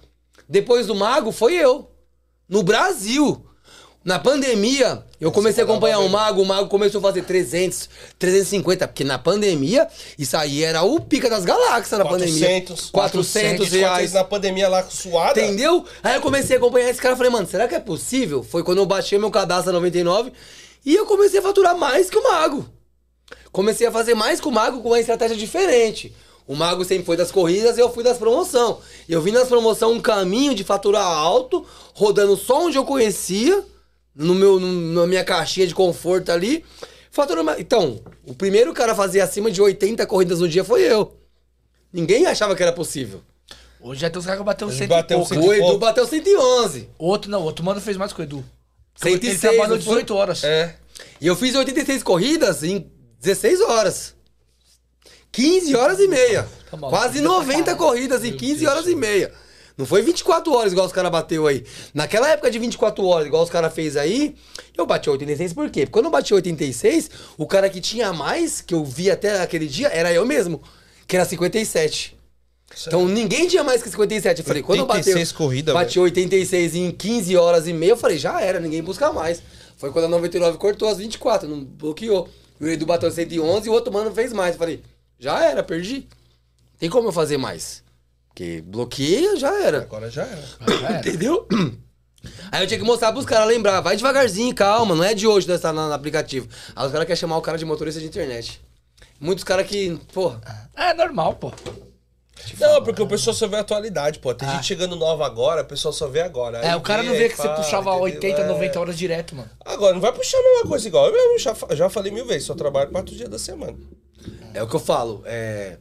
depois 0.47 0.85
do 0.85 0.93
Mago, 0.93 1.31
foi 1.31 1.55
eu. 1.55 1.89
No 2.47 2.61
Brasil. 2.63 3.43
Na 4.07 4.17
pandemia, 4.17 5.03
eu 5.19 5.33
comecei 5.33 5.61
a 5.61 5.65
acompanhar 5.65 5.99
o 5.99 6.07
Mago, 6.07 6.41
o 6.41 6.45
Mago 6.45 6.69
começou 6.69 6.99
a 6.99 7.01
fazer 7.01 7.23
300, 7.23 7.89
350, 8.17 8.87
porque 8.87 9.03
na 9.03 9.19
pandemia, 9.19 9.85
isso 10.17 10.37
aí 10.37 10.63
era 10.63 10.81
o 10.81 11.01
pica 11.01 11.29
das 11.29 11.43
galáxias 11.43 11.99
na 11.99 12.05
pandemia. 12.05 12.39
400, 12.39 12.89
400 12.89 13.69
reais. 13.69 14.13
na 14.13 14.23
pandemia 14.23 14.69
lá 14.69 14.81
suada. 14.89 15.41
Entendeu? 15.41 15.83
Aí 16.01 16.15
eu 16.15 16.21
comecei 16.21 16.55
a 16.55 16.57
acompanhar 16.57 16.89
esse 16.89 17.01
cara 17.01 17.15
e 17.15 17.17
falei, 17.17 17.29
mano, 17.33 17.45
será 17.49 17.67
que 17.67 17.75
é 17.75 17.81
possível? 17.81 18.43
Foi 18.43 18.63
quando 18.63 18.77
eu 18.77 18.85
baixei 18.85 19.19
meu 19.19 19.29
cadastro 19.29 19.73
na 19.73 19.79
99 19.79 20.31
e 20.85 20.95
eu 20.95 21.05
comecei 21.05 21.39
a 21.39 21.43
faturar 21.43 21.77
mais 21.77 22.09
que 22.09 22.17
o 22.17 22.23
Mago. 22.23 22.65
Comecei 23.51 23.87
a 23.87 23.91
fazer 23.91 24.13
mais 24.15 24.39
que 24.39 24.47
o 24.47 24.51
Mago 24.51 24.81
com 24.81 24.87
uma 24.87 25.01
estratégia 25.01 25.35
diferente. 25.35 26.15
O 26.47 26.55
Mago 26.55 26.85
sempre 26.85 27.03
foi 27.03 27.17
das 27.17 27.29
corridas 27.29 27.77
e 27.77 27.81
eu 27.81 27.91
fui 27.91 28.05
das 28.05 28.17
promoção. 28.17 28.79
Eu 29.09 29.21
vim 29.21 29.31
nas 29.31 29.49
promoção 29.49 29.91
um 29.91 29.99
caminho 29.99 30.55
de 30.55 30.63
faturar 30.63 31.03
alto, 31.05 31.65
rodando 31.93 32.37
só 32.37 32.67
onde 32.67 32.77
eu 32.77 32.85
conhecia, 32.85 33.65
no 34.17 34.33
meu, 34.35 34.59
no- 34.59 34.93
na 35.01 35.07
minha 35.07 35.23
caixinha 35.23 35.65
de 35.67 35.73
conforto 35.75 36.31
ali. 36.31 36.65
Faturando 37.11 37.45
mais. 37.45 37.59
Então, 37.59 38.01
o 38.25 38.33
primeiro 38.33 38.73
cara 38.73 38.91
a 38.91 38.95
fazer 38.95 39.21
acima 39.21 39.49
de 39.49 39.61
80 39.61 40.05
corridas 40.05 40.39
no 40.39 40.49
dia 40.49 40.63
foi 40.63 40.81
eu. 40.81 41.15
Ninguém 41.93 42.25
achava 42.25 42.55
que 42.55 42.61
era 42.61 42.73
possível. 42.73 43.21
Hoje 43.79 44.01
já 44.01 44.09
tem 44.09 44.19
os 44.19 44.25
caras 44.25 44.39
que 44.39 44.45
bateu 44.45 44.67
Ele 44.67 44.77
cento 44.77 44.89
bateu 44.89 45.21
e 45.21 45.27
pouco. 45.27 45.47
O 45.47 45.53
Edu 45.53 45.77
bateu 45.79 46.05
111. 46.05 46.89
O 46.99 47.05
outro 47.07 47.29
não, 47.31 47.41
o 47.41 47.43
outro 47.45 47.63
mano 47.63 47.79
fez 47.79 47.95
mais 47.95 48.11
que 48.11 48.19
o 48.19 48.23
Edu. 48.23 48.43
106, 48.95 49.23
Ele 49.23 49.37
trabalhou 49.39 49.77
não 49.77 49.83
foi? 49.83 49.93
18 49.93 50.15
horas. 50.15 50.43
É. 50.43 50.75
E 51.21 51.27
eu 51.27 51.35
fiz 51.35 51.55
86 51.55 52.03
corridas 52.03 52.63
em 52.63 52.91
16 53.21 53.61
horas. 53.61 54.15
15 55.31 55.75
horas 55.75 55.99
e 55.99 56.07
meia. 56.07 56.47
Tá. 56.69 56.77
Quase 56.77 57.21
90 57.21 57.75
corridas 57.75 58.23
em 58.25 58.35
15 58.35 58.65
horas 58.65 58.87
e 58.87 58.95
meia. 58.95 59.31
Não 59.77 59.85
foi 59.85 60.01
24 60.01 60.51
horas 60.53 60.71
igual 60.71 60.87
os 60.87 60.91
caras 60.91 61.11
bateu 61.11 61.45
aí. 61.45 61.63
Naquela 61.93 62.29
época 62.29 62.49
de 62.49 62.57
24 62.57 63.05
horas, 63.05 63.27
igual 63.27 63.43
os 63.43 63.49
caras 63.49 63.71
fez 63.73 63.95
aí, 63.95 64.35
eu 64.75 64.87
bati 64.87 65.09
86 65.09 65.53
por 65.53 65.69
quê? 65.69 65.81
Porque 65.81 65.91
quando 65.93 66.05
eu 66.05 66.11
bati 66.11 66.33
86, 66.33 67.11
o 67.37 67.45
cara 67.45 67.69
que 67.69 67.79
tinha 67.79 68.11
mais, 68.11 68.59
que 68.59 68.73
eu 68.73 68.83
vi 68.83 69.11
até 69.11 69.39
aquele 69.39 69.67
dia, 69.67 69.89
era 69.89 70.11
eu 70.11 70.25
mesmo, 70.25 70.61
que 71.05 71.15
era 71.15 71.25
57. 71.25 72.17
Então 72.87 73.07
ninguém 73.07 73.47
tinha 73.47 73.63
mais 73.63 73.83
que 73.83 73.89
57. 73.89 74.39
Eu 74.39 74.45
falei, 74.45 74.63
quando 74.63 74.79
eu 74.79 74.85
bati, 74.87 74.99
86 75.09 75.31
corrida, 75.31 75.73
bati 75.73 75.99
86 75.99 76.75
em 76.75 76.91
15 76.91 77.37
horas 77.37 77.67
e 77.67 77.73
meia, 77.73 77.91
eu 77.91 77.97
falei, 77.97 78.17
já 78.17 78.41
era, 78.41 78.59
ninguém 78.59 78.81
busca 78.81 79.13
mais. 79.13 79.41
Foi 79.77 79.91
quando 79.91 80.05
a 80.05 80.09
99 80.09 80.57
cortou 80.57 80.89
as 80.89 80.97
24, 80.97 81.47
não 81.47 81.63
bloqueou. 81.63 82.27
O 82.59 82.65
Edu 82.65 82.87
bateu 82.87 83.11
111 83.11 83.67
e 83.67 83.69
o 83.69 83.73
outro 83.73 83.93
mano 83.93 84.11
fez 84.11 84.33
mais. 84.33 84.55
Eu 84.55 84.59
falei, 84.59 84.81
já 85.19 85.45
era, 85.45 85.61
perdi. 85.61 86.07
Tem 86.79 86.89
como 86.89 87.09
eu 87.09 87.11
fazer 87.11 87.37
mais? 87.37 87.83
Porque 88.37 88.61
bloqueia, 88.61 89.35
já 89.35 89.63
era. 89.63 89.79
Agora 89.79 90.11
já 90.11 90.21
era. 90.21 90.43
Já 90.79 90.89
era. 90.89 90.99
Entendeu? 90.99 91.47
Aí 92.51 92.61
eu 92.61 92.67
tinha 92.67 92.79
que 92.79 92.85
mostrar 92.85 93.11
pros 93.11 93.25
caras 93.25 93.47
lembrar, 93.47 93.81
vai 93.81 93.95
devagarzinho, 93.95 94.53
calma, 94.53 94.93
não 94.93 95.03
é 95.03 95.15
de 95.15 95.25
hoje 95.25 95.47
nessa 95.47 95.73
no, 95.73 95.87
no 95.87 95.93
aplicativo. 95.93 96.47
Aí 96.75 96.85
os 96.85 96.91
caras 96.91 97.07
querem 97.07 97.19
chamar 97.19 97.37
o 97.37 97.41
cara 97.41 97.57
de 97.57 97.65
motorista 97.65 97.99
de 97.99 98.05
internet. 98.05 98.61
Muitos 99.19 99.43
caras 99.43 99.65
que, 99.65 99.99
porra, 100.13 100.39
É 100.75 100.93
normal, 100.93 101.33
pô. 101.33 101.51
Não, 102.59 102.83
porque 102.83 103.01
o 103.01 103.07
pessoal 103.07 103.33
só 103.35 103.47
vê 103.47 103.55
a 103.55 103.61
atualidade, 103.61 104.19
pô. 104.19 104.31
Tem 104.35 104.47
gente 104.47 104.65
chegando 104.65 104.95
nova 104.95 105.25
agora, 105.25 105.63
o 105.63 105.65
pessoal 105.65 105.91
só 105.91 106.07
vê 106.07 106.21
agora. 106.21 106.59
É, 106.59 106.69
Aí 106.69 106.75
o 106.75 106.81
cara 106.81 107.01
não 107.01 107.13
aí 107.13 107.17
vê 107.17 107.29
que 107.29 107.35
você 107.37 107.41
fala, 107.41 107.55
puxava 107.55 107.89
entendeu? 107.91 108.03
80, 108.03 108.41
É. 108.41 108.47
90 108.47 108.79
horas 108.79 108.97
direto, 108.97 109.35
mano. 109.35 109.49
Agora, 109.65 109.93
não 109.95 110.01
vai 110.01 110.13
puxar 110.13 110.37
a 110.37 110.43
mesma 110.43 110.67
coisa 110.67 110.87
igual. 110.87 111.07
Eu 111.07 111.13
mesmo 111.13 111.39
já, 111.39 111.55
já 111.75 111.89
falei 111.89 112.11
mil 112.11 112.25
vezes, 112.27 112.43
só 112.45 112.53
trabalho 112.53 112.91
quatro 112.91 113.15
dias 113.15 113.29
da 113.29 113.39
semana. 113.39 113.75
É 114.53 114.61
o 114.61 114.67
que 114.67 114.75
eu 114.75 114.79
falo. 114.79 115.23
É. 115.25 115.77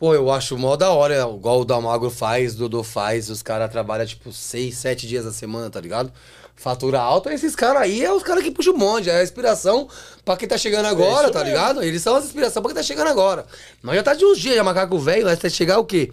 Pô, 0.00 0.14
eu 0.14 0.30
acho 0.30 0.56
mó 0.56 0.76
da 0.76 0.88
hora, 0.92 1.14
igual 1.14 1.60
o 1.60 1.64
Dalmagro 1.66 2.08
faz, 2.08 2.54
o 2.54 2.56
Dodô 2.60 2.82
faz, 2.82 3.28
os 3.28 3.42
caras 3.42 3.70
trabalham 3.70 4.06
tipo 4.06 4.32
seis, 4.32 4.78
sete 4.78 5.06
dias 5.06 5.26
da 5.26 5.30
semana, 5.30 5.68
tá 5.68 5.78
ligado? 5.78 6.10
Fatura 6.56 6.98
alta, 6.98 7.34
esses 7.34 7.54
caras 7.54 7.82
aí 7.82 8.02
é 8.02 8.10
os 8.10 8.22
caras 8.22 8.42
que 8.42 8.50
puxam 8.50 8.72
o 8.72 8.78
monte, 8.78 9.10
é 9.10 9.16
a 9.16 9.22
inspiração 9.22 9.86
pra 10.24 10.38
quem 10.38 10.48
tá 10.48 10.56
chegando 10.56 10.86
agora, 10.86 11.24
isso 11.24 11.32
tá 11.34 11.40
mesmo. 11.40 11.54
ligado? 11.54 11.82
Eles 11.82 12.00
são 12.00 12.16
as 12.16 12.24
inspirações 12.24 12.62
pra 12.62 12.72
quem 12.72 12.76
tá 12.76 12.82
chegando 12.82 13.08
agora. 13.08 13.44
Nós 13.82 13.94
já 13.94 14.02
tá 14.02 14.14
de 14.14 14.24
uns 14.24 14.38
dias, 14.38 14.56
já 14.56 14.64
macaco 14.64 14.98
velho, 14.98 15.26
nós 15.26 15.38
tá 15.38 15.50
chegar 15.50 15.78
o 15.78 15.84
quê? 15.84 16.10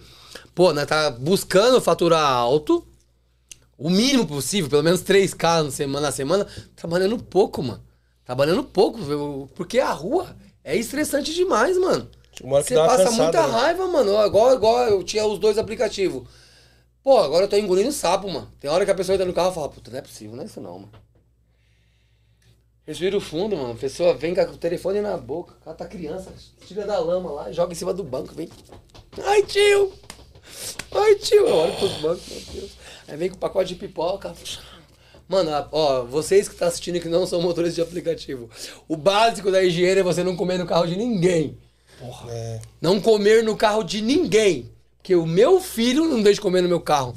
Pô, 0.53 0.73
nós 0.73 0.85
tá 0.85 1.09
buscando 1.09 1.79
faturar 1.79 2.29
alto, 2.29 2.85
o 3.77 3.89
mínimo 3.89 4.27
possível, 4.27 4.69
pelo 4.69 4.83
menos 4.83 5.01
3K 5.01 5.63
na 5.63 5.71
semana, 5.71 6.07
na 6.07 6.11
semana, 6.11 6.45
trabalhando 6.75 7.17
pouco, 7.19 7.63
mano. 7.63 7.81
Trabalhando 8.25 8.65
pouco, 8.65 9.49
porque 9.55 9.79
a 9.79 9.93
rua 9.93 10.35
é 10.61 10.75
estressante 10.75 11.33
demais, 11.33 11.77
mano. 11.77 12.09
Você 12.43 12.75
passa 12.75 13.03
cansada, 13.05 13.23
muita 13.23 13.47
né? 13.47 13.53
raiva, 13.53 13.87
mano. 13.87 14.25
Igual, 14.25 14.53
igual 14.53 14.79
eu 14.87 15.03
tinha 15.03 15.25
os 15.25 15.39
dois 15.39 15.57
aplicativos. 15.57 16.27
Pô, 17.03 17.17
agora 17.19 17.45
eu 17.45 17.49
tô 17.49 17.55
engolindo 17.57 17.91
sapo, 17.91 18.29
mano. 18.29 18.51
Tem 18.59 18.69
hora 18.69 18.83
que 18.85 18.91
a 18.91 18.95
pessoa 18.95 19.15
entra 19.15 19.25
no 19.25 19.33
carro 19.33 19.51
e 19.51 19.55
fala, 19.55 19.69
puta, 19.69 19.89
não 19.89 19.97
é 19.99 20.01
possível, 20.01 20.35
não 20.35 20.43
é 20.43 20.45
isso 20.45 20.59
não, 20.61 20.79
mano. 20.79 20.91
Respira 22.85 23.17
o 23.17 23.21
fundo, 23.21 23.55
mano. 23.57 23.71
A 23.71 23.75
pessoa 23.75 24.13
vem 24.13 24.33
com 24.33 24.41
o 24.41 24.57
telefone 24.57 25.01
na 25.01 25.17
boca. 25.17 25.53
O 25.59 25.63
cara 25.65 25.75
tá 25.75 25.85
criança, 25.85 26.33
tira 26.65 26.85
da 26.85 26.99
lama 26.99 27.31
lá, 27.31 27.51
joga 27.51 27.73
em 27.73 27.75
cima 27.75 27.93
do 27.93 28.03
banco, 28.03 28.33
vem. 28.33 28.49
Ai, 29.23 29.43
tio! 29.43 29.91
Ai, 30.93 31.15
tio! 31.15 31.45
Eu 31.47 31.55
olho 31.55 31.73
pros 31.75 31.93
bancos, 31.97 32.27
meu 32.29 32.41
Deus. 32.53 32.71
Aí 33.07 33.17
vem 33.17 33.29
com 33.29 33.35
o 33.35 33.39
pacote 33.39 33.69
de 33.73 33.75
pipoca. 33.75 34.33
Mano, 35.27 35.53
a- 35.53 35.67
ó, 35.71 36.03
vocês 36.05 36.47
que 36.47 36.53
estão 36.53 36.67
assistindo 36.69 36.95
e 36.95 37.01
que 37.01 37.09
não 37.09 37.27
são 37.27 37.41
motoristas 37.41 37.75
de 37.75 37.81
aplicativo, 37.81 38.49
o 38.87 38.95
básico 38.95 39.51
da 39.51 39.61
higiene 39.61 39.99
é 39.99 40.03
você 40.03 40.23
não 40.23 40.37
comer 40.37 40.57
no 40.57 40.65
carro 40.65 40.87
de 40.87 40.95
ninguém. 40.95 41.57
É. 42.29 42.59
Não 42.81 42.99
comer 43.01 43.43
no 43.43 43.55
carro 43.55 43.83
de 43.83 44.01
ninguém. 44.01 44.69
Porque 44.97 45.15
o 45.15 45.25
meu 45.25 45.59
filho 45.61 46.05
não 46.05 46.21
deixa 46.21 46.35
de 46.35 46.41
comer 46.41 46.61
no 46.61 46.67
meu 46.69 46.81
carro. 46.81 47.15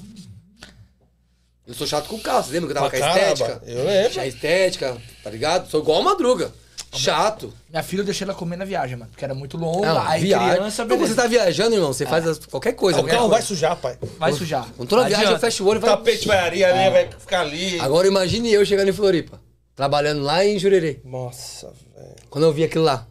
Eu 1.67 1.75
sou 1.75 1.87
chato 1.87 2.09
com 2.09 2.17
o 2.17 2.21
carro. 2.21 2.43
Você 2.45 2.53
lembra 2.53 2.67
que 2.69 2.73
eu 2.73 2.75
tava 2.77 2.91
Pra 2.91 2.99
com 2.99 3.05
a 3.05 3.09
caramba, 3.09 3.33
estética? 3.33 3.63
eu 3.67 3.85
lembro. 3.85 4.11
Tinha 4.13 4.27
estética, 4.27 4.97
tá 5.23 5.31
ligado? 5.31 5.69
Sou 5.71 5.81
igual 5.81 6.01
a 6.01 6.05
madruga. 6.05 6.53
Chato. 6.93 7.55
Minha 7.69 7.85
filha 7.85 8.01
eu 8.01 8.05
deixei 8.05 8.25
ela 8.25 8.35
comer 8.35 8.57
na 8.57 8.65
viagem, 8.65 8.97
mano. 8.97 9.11
Porque 9.13 9.25
era 9.25 9.33
muito 9.35 9.57
longa. 9.57 9.87
Não, 9.95 10.01
aí 10.09 10.23
viagem. 10.23 10.57
criança, 10.57 10.83
Então, 10.83 10.97
beleza. 10.99 11.15
você 11.15 11.21
tá 11.23 11.29
viajando, 11.29 11.77
irmão, 11.77 11.93
você 11.93 12.05
faz 12.05 12.27
as- 12.27 12.39
qualquer 12.47 12.73
coisa. 12.73 12.99
o 12.99 13.03
qualquer 13.03 13.17
carro 13.17 13.29
vai 13.29 13.43
sujar, 13.43 13.77
pai. 13.77 13.97
Vai 14.19 14.33
sujar. 14.33 14.67
Com 14.77 14.85
toda 14.85 15.03
Não 15.03 15.09
viagem, 15.09 15.31
eu 15.31 15.39
fecho 15.39 15.63
o 15.63 15.69
olho 15.69 15.77
e 15.77 15.79
O 15.79 15.81
vai... 15.83 15.91
tapete 15.91 16.27
vai 16.27 16.39
ali, 16.39 16.65
a 16.65 16.69
areia 16.75 16.91
vai 16.91 17.09
ficar 17.13 17.43
ali. 17.43 17.79
Agora 17.79 18.09
imagine 18.09 18.53
eu 18.53 18.67
chegando 18.67 18.89
em 18.89 18.93
Floripa. 18.93 19.41
Trabalhando 19.77 20.23
lá 20.23 20.45
em 20.45 20.59
Jurerê. 20.59 20.99
Nossa, 21.05 21.73
velho. 21.97 22.17
Quando 22.29 22.45
eu 22.45 22.53
vi 22.53 22.65
aquilo 22.65 22.85
lá. 22.85 23.07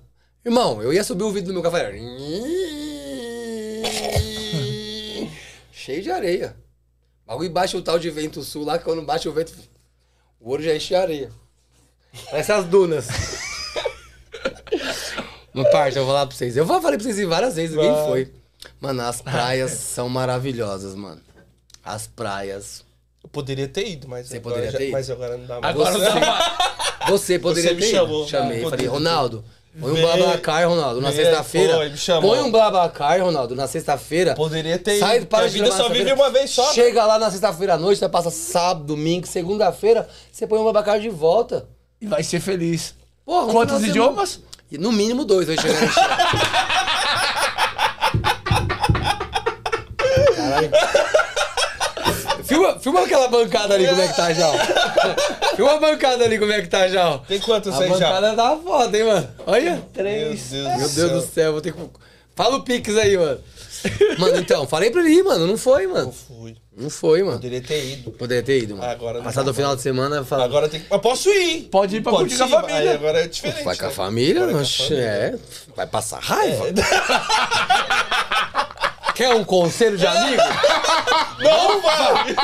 Irmão, 0.45 0.82
eu 0.82 0.94
ia 0.94 1.03
subir 1.03 1.24
o 1.24 1.32
vidro 1.32 1.53
do 1.53 1.61
meu 1.61 1.72
falei, 1.72 2.02
Cheio 5.72 6.02
de 6.03 6.11
areia. 6.11 6.56
Bagulho 7.26 7.49
baixa 7.49 7.78
o 7.78 7.82
tal 7.82 7.99
de 7.99 8.10
vento 8.10 8.44
sul 8.44 8.64
lá, 8.66 8.78
que 8.78 8.84
quando 8.86 9.02
bate 9.02 9.28
o 9.28 9.34
vento, 9.34 9.53
o 10.40 10.49
ouro 10.49 10.61
já 10.64 10.76
enche 10.76 10.90
de 10.90 10.95
areia. 10.95 11.30
Parece 12.30 12.52
as 12.52 12.66
dunas. 12.66 13.07
No 15.52 15.68
parte, 15.72 15.98
eu 15.98 16.06
vou 16.06 16.14
falar 16.14 16.28
pra 16.28 16.36
vocês. 16.38 16.56
Eu 16.56 16.66
falei 16.66 16.98
pra 16.98 17.11
vocês 17.11 17.28
várias 17.28 17.56
vezes, 17.56 17.76
ninguém 17.76 17.91
Vai. 17.91 18.06
foi. 18.06 18.32
Mano, 18.80 19.02
as 19.02 19.20
praias 19.20 19.72
são 19.72 20.07
maravilhosas, 20.07 20.94
mano. 20.94 21.20
As 21.84 22.06
praias. 22.06 22.86
Eu 23.24 23.30
poderia 23.30 23.68
ter 23.68 23.90
ido, 23.90 24.07
mas 24.07 24.28
Você 24.28 24.38
agora 24.38 24.56
poderia 24.56 24.72
já- 24.72 24.78
ter 24.78 24.84
ido? 24.86 24.91
Mas 24.94 25.10
agora 25.10 25.38
não 25.38 25.45
dá 25.48 25.60
mais. 25.60 25.76
Agora 25.76 25.91
Você- 25.91 26.07
não 26.07 26.20
dá 26.20 26.22
mais. 26.22 27.10
Você 27.10 27.40
poderia 27.40 27.70
Você 27.72 27.76
me 27.76 27.82
ter 27.82 27.88
ido. 27.88 27.95
chamou. 27.98 28.28
Chamei. 28.28 28.45
Ah, 28.45 28.49
Falei, 28.49 28.64
poderia. 28.70 28.90
Ronaldo, 28.91 29.44
põe 29.80 29.91
um. 29.91 30.01
Blablacar, 30.01 30.68
Ronaldo, 30.68 31.01
na 31.01 31.11
sexta-feira. 31.11 31.77
Põe 32.22 32.39
um 32.41 32.51
Blablacar, 32.51 33.22
Ronaldo, 33.22 33.56
na 33.56 33.68
sexta-feira. 33.68 34.35
Poderia 34.35 34.77
ter 34.77 34.99
Sai, 34.99 35.18
ido, 35.18 35.26
para 35.27 35.45
a 35.45 35.47
vida 35.47 35.72
só 35.72 35.89
vive 35.89 36.11
uma 36.14 36.30
vez 36.30 36.49
só. 36.51 36.72
Chega 36.73 37.06
lá 37.06 37.18
na 37.18 37.31
sexta-feira 37.31 37.73
à 37.76 37.77
noite, 37.77 37.99
você 37.99 38.10
passa 38.10 38.30
sábado, 38.30 38.85
domingo, 38.85 39.26
segunda-feira, 39.27 40.07
você 40.31 40.45
põe 40.45 40.60
um 40.60 40.64
Blablacar 40.64 40.99
de 40.99 41.10
volta. 41.10 41.68
E 42.01 42.07
vai 42.07 42.23
ser 42.23 42.39
feliz. 42.39 42.95
Porra, 43.26 43.51
Quantos 43.51 43.84
idiomas? 43.84 44.39
E 44.72 44.77
No 44.77 44.91
mínimo 44.91 45.26
dois, 45.26 45.47
vai 45.47 45.57
chegar 45.57 45.81
no 45.81 45.89
Caralho. 50.35 50.72
Filma, 52.49 52.80
filma 52.80 53.01
aquela 53.01 53.27
bancada 53.27 53.76
ali 53.76 53.88
como 53.88 54.01
é 54.01 54.07
que 54.07 54.15
tá 54.15 54.34
já. 54.34 54.51
Filma 55.55 55.73
a 55.73 55.77
bancada 55.77 56.23
ali 56.26 56.39
como 56.39 56.51
é 56.51 56.61
que 56.61 56.67
tá 56.67 56.88
já. 56.88 57.17
Tem 57.19 57.39
quantos 57.39 57.73
A 57.73 57.80
aí 57.80 57.88
já? 57.89 57.93
bancada 57.93 58.35
tá 58.35 58.57
foda, 58.57 58.97
hein, 58.97 59.03
mano. 59.03 59.30
Olha. 59.45 59.84
Meu 59.95 60.03
Deus, 60.03 60.51
Meu 60.51 60.89
Deus 60.89 61.11
do 61.11 61.21
céu, 61.34 61.51
vou 61.53 61.61
ter 61.61 61.71
que. 61.73 61.80
Fala 62.35 62.55
o 62.57 62.63
Pix 62.63 62.95
aí, 62.97 63.17
mano. 63.17 63.39
Mano, 64.17 64.38
então, 64.38 64.67
falei 64.67 64.89
pra 64.91 65.01
ele 65.01 65.11
ir, 65.11 65.23
mano. 65.23 65.45
Não 65.47 65.57
foi, 65.57 65.88
mano. 65.88 66.11
fui. 66.11 66.55
Não 66.76 66.89
foi, 66.89 67.21
mano. 67.23 67.35
Poderia 67.38 67.61
ter 67.61 67.85
ido. 67.93 68.11
Poderia 68.11 68.43
ter 68.43 68.63
ido, 68.63 68.76
mano. 68.76 68.89
Agora 68.89 69.17
não 69.19 69.26
Passado 69.26 69.51
o 69.51 69.53
final 69.53 69.76
de 69.76 69.81
semana. 69.81 70.26
Agora 70.31 70.67
tem 70.67 70.80
que. 70.80 70.88
Mas 70.89 71.01
posso 71.01 71.30
ir. 71.30 71.63
Pode 71.69 71.97
ir 71.97 72.01
pra 72.01 72.11
curtir 72.13 72.38
com 72.38 72.43
a 72.43 72.47
família. 72.47 72.76
Aí 72.77 72.89
agora 72.89 73.23
é 73.23 73.27
diferente. 73.27 73.63
Vai 73.63 73.76
com 73.76 73.85
a 73.85 73.88
né? 73.89 73.93
família, 73.93 74.47
com 74.47 74.57
a 74.57 74.61
oxe, 74.61 74.77
família. 74.84 75.03
é. 75.05 75.35
Vai 75.76 75.88
passar 75.88 76.19
raiva. 76.19 76.65
Quer 79.19 79.35
um 79.35 79.43
conselho 79.43 79.97
de 79.97 80.07
amigo? 80.07 80.41
Não 81.43 81.81
vai! 81.81 82.35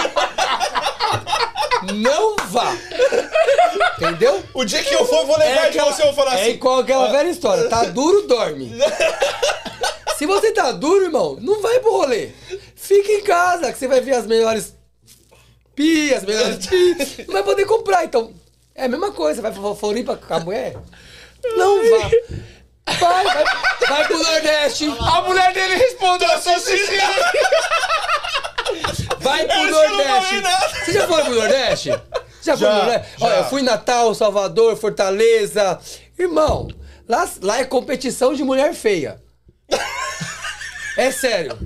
Não 1.93 2.35
vá! 2.49 2.75
Entendeu? 3.95 4.43
O 4.53 4.65
dia 4.65 4.83
que 4.83 4.93
eu 4.93 5.05
for, 5.05 5.21
eu 5.21 5.25
vou 5.25 5.37
levar 5.37 5.71
de 5.71 5.79
você 5.79 6.01
e 6.01 6.05
vou 6.05 6.13
falar 6.13 6.37
é 6.37 6.41
assim. 6.41 6.51
igual 6.51 6.79
aquela 6.79 7.09
velha 7.13 7.29
história. 7.29 7.69
Tá 7.69 7.85
duro, 7.85 8.27
dorme. 8.27 8.73
Se 10.19 10.25
você 10.25 10.51
tá 10.51 10.73
duro, 10.73 11.05
irmão, 11.05 11.37
não 11.39 11.61
vai 11.61 11.79
pro 11.79 11.93
rolê. 11.93 12.31
Fica 12.75 13.09
em 13.09 13.23
casa, 13.23 13.71
que 13.71 13.79
você 13.79 13.87
vai 13.87 14.01
ver 14.01 14.15
as 14.15 14.27
melhores 14.27 14.75
pias, 15.73 16.17
as 16.17 16.23
melhores 16.25 16.57
pias. 16.67 17.25
Não 17.25 17.35
vai 17.35 17.43
poder 17.43 17.63
comprar, 17.63 18.03
então... 18.03 18.33
É 18.75 18.83
a 18.83 18.89
mesma 18.89 19.13
coisa, 19.13 19.41
vai 19.41 19.53
pra 19.53 19.75
Floripa 19.75 20.17
com 20.17 20.33
a 20.33 20.39
mulher? 20.41 20.75
Não 21.55 21.77
vá. 21.89 22.11
Vai, 22.87 23.23
vai, 23.23 23.43
vai 23.87 24.05
pro 24.07 24.17
Nordeste. 24.23 24.85
A 24.99 25.21
mulher 25.21 25.53
dele 25.53 25.75
respondeu 25.75 26.31
assim, 26.31 26.51
Vai 29.19 29.45
pro 29.45 29.71
Nordeste. 29.71 30.43
Você 30.85 30.93
já 30.93 31.07
foi 31.07 31.23
pro 31.23 31.35
Nordeste? 31.35 31.89
Já 31.89 32.55
foi 32.57 32.67
Já, 32.67 32.69
pro 32.69 32.85
Nordeste? 32.85 33.19
já. 33.19 33.25
Olha, 33.25 33.35
eu 33.37 33.45
fui 33.45 33.61
em 33.61 33.65
Natal, 33.65 34.13
Salvador, 34.13 34.77
Fortaleza. 34.77 35.79
Irmão, 36.17 36.67
lá, 37.07 37.27
lá 37.41 37.59
é 37.59 37.63
competição 37.65 38.33
de 38.33 38.43
mulher 38.43 38.73
feia. 38.73 39.21
É 40.95 41.11
sério. 41.11 41.57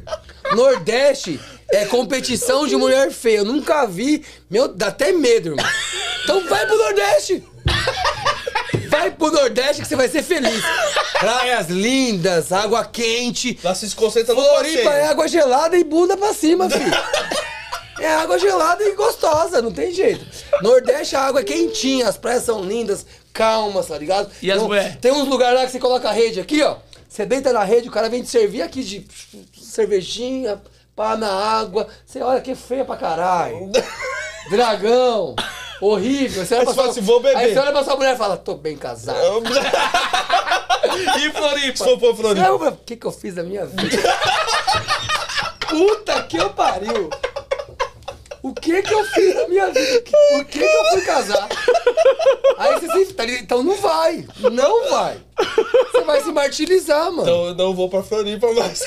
Nordeste 0.54 1.40
é 1.72 1.86
competição 1.86 2.66
de 2.66 2.76
mulher 2.76 3.12
feia. 3.12 3.40
Eu 3.40 3.46
nunca 3.46 3.86
vi. 3.86 4.26
Meu, 4.50 4.68
dá 4.70 4.88
até 4.88 5.12
medo, 5.12 5.50
irmão. 5.50 5.66
Então 6.24 6.48
vai 6.48 6.66
pro 6.66 6.78
Nordeste. 6.78 7.44
Vai 9.10 9.12
pro 9.12 9.32
Nordeste 9.32 9.82
que 9.82 9.88
você 9.88 9.96
vai 9.96 10.08
ser 10.08 10.22
feliz. 10.24 10.62
Praias 11.20 11.68
lindas, 11.68 12.52
água 12.52 12.86
quente. 12.86 13.60
Lá 13.64 13.74
se 13.74 13.94
concentra 13.96 14.34
no 14.36 14.42
Floripa 14.42 14.94
é 14.94 15.06
água 15.08 15.28
gelada 15.28 15.76
e 15.78 15.84
bunda 15.84 16.16
pra 16.16 16.34
cima, 16.34 16.70
filho. 16.70 16.92
É 18.00 18.08
água 18.16 18.38
gelada 18.40 18.84
e 18.84 18.96
gostosa, 18.96 19.62
não 19.62 19.72
tem 19.74 19.92
jeito. 19.92 20.26
Nordeste 20.62 21.16
a 21.16 21.22
água 21.22 21.42
é 21.42 21.44
quentinha, 21.44 22.08
as 22.08 22.18
praias 22.18 22.44
são 22.44 22.64
lindas, 22.64 23.06
calmas, 23.34 23.88
tá 23.88 23.98
ligado? 23.98 24.30
E 24.42 24.50
as 24.52 24.58
Tem 24.58 24.66
um- 24.66 24.68
mulher? 24.68 24.98
Tem 25.02 25.12
uns 25.12 25.28
lugares 25.28 25.60
lá 25.60 25.66
que 25.66 25.72
você 25.72 25.80
coloca 25.80 26.08
a 26.08 26.14
rede 26.14 26.40
aqui, 26.40 26.62
ó. 26.64 26.78
Você 27.10 27.26
deita 27.26 27.52
na 27.52 27.64
rede, 27.64 27.90
o 27.90 27.92
cara 27.92 28.08
vem 28.10 28.22
te 28.24 28.30
servir 28.30 28.62
aqui 28.62 28.84
de 28.84 29.06
cervejinha, 29.62 30.62
pá 30.96 31.18
na 31.18 31.30
água. 31.32 31.88
Você 32.06 32.22
olha 32.22 32.40
que 32.40 32.54
feia 32.56 32.86
pra 32.86 32.96
caralho. 32.96 33.72
Dragão. 34.50 35.36
Horrível. 35.82 36.46
Você 36.46 36.56
olha 36.56 36.66
pra 36.66 36.74
sua- 36.74 36.90
assim, 36.90 37.02
vou 37.02 37.20
beber. 37.22 37.38
Aí 37.38 37.54
você 37.54 37.60
olha 37.60 37.72
pra 37.72 37.84
sua 37.84 37.96
mulher 37.96 38.16
e 38.16 38.18
fala, 38.18 38.38
tô 38.38 38.56
bem 38.56 38.76
casado. 38.78 39.18
E 41.20 41.32
Floripa? 41.32 41.78
Se 41.78 41.84
for 41.84 42.00
pra 42.00 42.16
Floripa. 42.16 42.70
O 42.70 42.78
que, 42.78 42.96
que 42.96 43.06
eu 43.06 43.12
fiz 43.12 43.36
da 43.36 43.44
minha 43.44 43.66
vida? 43.66 43.98
Puta 45.70 46.24
que 46.24 46.38
eu 46.38 46.50
pariu! 46.52 47.10
O 48.42 48.54
que 48.54 48.82
que 48.82 48.94
eu 48.94 49.04
fiz 49.06 49.36
da 49.36 49.48
minha 49.50 49.68
vida? 49.68 50.02
Por 50.32 50.46
que 50.46 50.60
que 50.60 50.66
eu 50.66 50.86
fui 50.92 51.02
casar? 51.02 51.48
Aí 52.58 52.80
você 52.80 53.06
se... 53.06 53.14
tá? 53.14 53.26
Então 53.26 53.62
não 53.62 53.76
vai. 53.76 54.26
Não 54.52 54.90
vai. 54.90 55.18
Você 55.92 56.02
vai 56.02 56.22
se 56.24 56.32
martirizar, 56.32 57.12
mano. 57.12 57.22
Então 57.24 57.46
eu 57.48 57.56
não 57.56 57.74
vou 57.76 57.90
pra 57.90 58.02
Floripa 58.02 58.52
mais. 58.54 58.82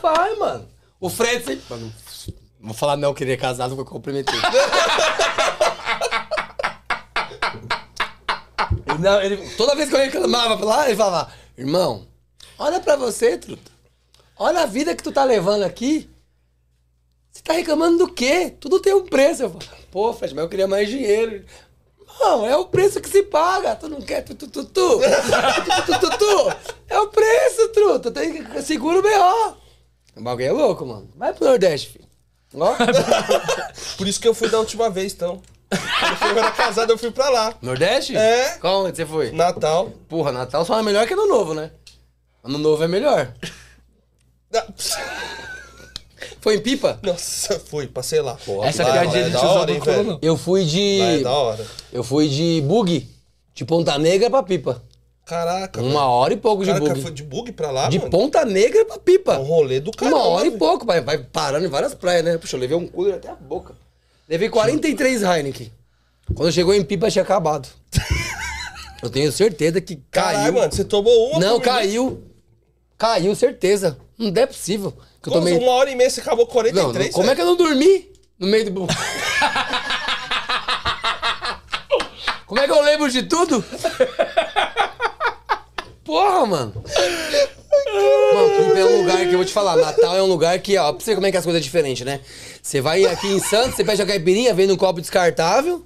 Vai, 0.00 0.34
mano. 0.36 0.68
O 1.00 1.10
Fred 1.10 1.44
sempre... 1.44 1.62
Mano, 1.68 1.92
vou 2.60 2.74
falar 2.74 2.96
não, 2.96 3.14
queria 3.14 3.36
casar, 3.36 3.68
vou 3.68 3.84
comprometer. 3.84 4.34
Não, 8.98 9.22
ele, 9.22 9.36
toda 9.56 9.76
vez 9.76 9.88
que 9.88 9.94
eu 9.94 10.00
reclamava 10.00 10.64
lá, 10.64 10.86
ele 10.88 10.96
falava, 10.96 11.32
irmão, 11.56 12.08
olha 12.58 12.80
pra 12.80 12.96
você, 12.96 13.38
truta. 13.38 13.70
Olha 14.36 14.62
a 14.62 14.66
vida 14.66 14.94
que 14.94 15.02
tu 15.02 15.12
tá 15.12 15.22
levando 15.24 15.62
aqui. 15.62 16.10
Você 17.30 17.42
tá 17.42 17.52
reclamando 17.52 17.98
do 17.98 18.12
quê? 18.12 18.52
Tudo 18.58 18.80
tem 18.80 18.94
um 18.94 19.04
preço. 19.04 19.44
Eu 19.44 19.50
falo, 19.50 19.64
pô, 19.90 20.12
Fred, 20.12 20.34
mas 20.34 20.42
eu 20.42 20.48
queria 20.48 20.66
mais 20.66 20.88
dinheiro. 20.88 21.44
Não, 22.20 22.44
é 22.44 22.56
o 22.56 22.66
preço 22.66 23.00
que 23.00 23.08
se 23.08 23.22
paga. 23.22 23.76
Tu 23.76 23.88
não 23.88 24.00
quer 24.00 24.22
tu, 24.22 24.34
tu, 24.34 24.48
tu, 24.48 24.64
tu. 24.64 25.00
tu, 25.00 26.00
tu, 26.00 26.18
tu. 26.18 26.56
É 26.88 26.98
o 26.98 27.08
preço, 27.08 27.68
truta. 27.68 28.10
Tem 28.10 28.44
que 28.44 28.62
segura 28.62 28.98
o 28.98 29.02
B.O. 29.02 29.54
O 30.16 30.22
bagulho 30.22 30.46
é 30.46 30.52
louco, 30.52 30.84
mano. 30.84 31.08
Vai 31.14 31.32
pro 31.32 31.46
Nordeste, 31.46 31.90
filho. 31.90 32.07
Ó. 32.54 32.74
Por 33.96 34.06
isso 34.08 34.20
que 34.20 34.28
eu 34.28 34.34
fui 34.34 34.48
da 34.48 34.58
última 34.58 34.88
vez, 34.90 35.12
então. 35.12 35.40
Quando 36.18 36.32
eu 36.32 36.38
era 36.38 36.50
casado, 36.50 36.90
eu 36.90 36.98
fui 36.98 37.10
pra 37.10 37.28
lá. 37.28 37.54
Nordeste? 37.60 38.16
É. 38.16 38.56
Qual 38.58 38.84
onde 38.86 38.96
você 38.96 39.04
foi? 39.04 39.30
Natal. 39.32 39.92
Porra, 40.08 40.32
Natal 40.32 40.64
só 40.64 40.78
é 40.78 40.82
melhor 40.82 41.06
que 41.06 41.12
Ano 41.12 41.26
Novo, 41.26 41.52
né? 41.52 41.70
Ano 42.42 42.58
Novo 42.58 42.82
é 42.82 42.88
melhor. 42.88 43.32
Foi 46.40 46.54
em 46.56 46.60
Pipa? 46.60 46.98
Nossa, 47.02 47.58
fui, 47.58 47.86
passei 47.86 48.20
lá. 48.20 48.36
Essa 48.64 48.84
lá, 48.84 48.92
piadinha 48.92 49.22
lá 49.24 49.28
de 49.28 49.36
é 49.36 49.38
tiozão 49.38 49.66
não 49.66 49.66
colou, 49.66 49.80
velho. 49.80 50.04
não. 50.04 50.18
Eu 50.22 50.36
fui 50.36 50.64
de. 50.64 50.98
Lá 51.00 51.06
é 51.06 51.18
da 51.18 51.32
hora. 51.32 51.66
Eu 51.92 52.02
fui 52.04 52.28
de 52.28 52.62
bug. 52.64 53.08
De 53.54 53.64
Ponta 53.64 53.98
Negra 53.98 54.30
pra 54.30 54.42
Pipa. 54.42 54.82
Caraca, 55.28 55.82
Uma 55.82 56.06
hora 56.06 56.32
e 56.32 56.38
pouco 56.38 56.64
de 56.64 56.70
Caraca, 56.72 56.88
bug. 56.88 57.02
foi 57.02 57.10
de 57.10 57.22
bug 57.22 57.52
pra 57.52 57.70
lá, 57.70 57.90
De 57.90 57.98
mano? 57.98 58.10
Ponta 58.10 58.46
Negra 58.46 58.82
pra 58.86 58.98
Pipa. 58.98 59.34
É 59.34 59.38
um 59.38 59.42
rolê 59.42 59.78
do 59.78 59.90
caramba. 59.90 60.16
Uma 60.16 60.26
hora 60.26 60.46
e 60.46 60.52
pouco, 60.52 60.86
vai, 60.86 61.02
vai 61.02 61.18
parando 61.18 61.66
em 61.66 61.68
várias 61.68 61.92
praias, 61.94 62.24
né? 62.24 62.38
Puxa, 62.38 62.56
eu 62.56 62.60
levei 62.60 62.74
um 62.74 62.86
cooler 62.86 63.16
até 63.16 63.28
a 63.28 63.34
boca. 63.34 63.74
Levei 64.26 64.48
43 64.48 65.22
Heineken. 65.22 65.70
Quando 66.34 66.50
chegou 66.50 66.72
em 66.72 66.82
Pipa, 66.82 67.10
tinha 67.10 67.22
acabado. 67.22 67.68
Eu 69.02 69.10
tenho 69.10 69.30
certeza 69.30 69.80
que 69.82 69.96
Caralho, 70.10 70.38
caiu. 70.38 70.52
mano, 70.54 70.72
você 70.72 70.82
tomou 70.82 71.28
uma 71.30 71.38
Não, 71.38 71.48
minuto. 71.52 71.62
caiu. 71.62 72.24
Caiu, 72.96 73.34
certeza. 73.36 73.96
Não 74.18 74.32
é 74.34 74.46
possível. 74.46 74.92
Que 75.22 75.28
eu 75.28 75.34
Como 75.34 75.44
tomei. 75.46 75.56
Uma 75.56 75.72
hora 75.72 75.90
e 75.90 75.94
meia 75.94 76.10
você 76.10 76.20
acabou 76.20 76.46
Não, 76.46 76.50
43, 76.52 77.06
não, 77.06 77.12
como 77.12 77.30
é 77.30 77.34
que 77.36 77.40
eu 77.40 77.46
não 77.46 77.54
dormi 77.56 78.10
no 78.38 78.48
meio 78.48 78.68
do. 78.72 78.86
como 82.46 82.60
é 82.60 82.64
que 82.66 82.72
eu 82.72 82.82
lembro 82.82 83.08
de 83.10 83.22
tudo? 83.24 83.64
Porra, 86.08 86.46
mano. 86.46 86.72
Mano, 88.32 88.64
Pipa 88.64 88.78
é 88.78 88.84
um 88.86 88.96
lugar 89.02 89.18
que 89.18 89.26
eu 89.32 89.36
vou 89.36 89.44
te 89.44 89.52
falar. 89.52 89.76
Natal 89.76 90.16
é 90.16 90.22
um 90.22 90.26
lugar 90.26 90.58
que, 90.58 90.74
ó, 90.78 90.90
pra 90.90 91.04
você 91.04 91.10
ver 91.10 91.16
como 91.16 91.26
é 91.26 91.30
que 91.30 91.36
as 91.36 91.44
coisas 91.44 91.60
é 91.60 91.62
diferentes, 91.62 92.02
né? 92.06 92.20
Você 92.62 92.80
vai 92.80 93.04
aqui 93.04 93.26
em 93.26 93.38
Santos, 93.38 93.74
você 93.76 93.84
pede 93.84 94.00
a 94.00 94.06
caipirinha, 94.06 94.54
vem 94.54 94.66
num 94.66 94.76
copo 94.76 95.02
descartável. 95.02 95.84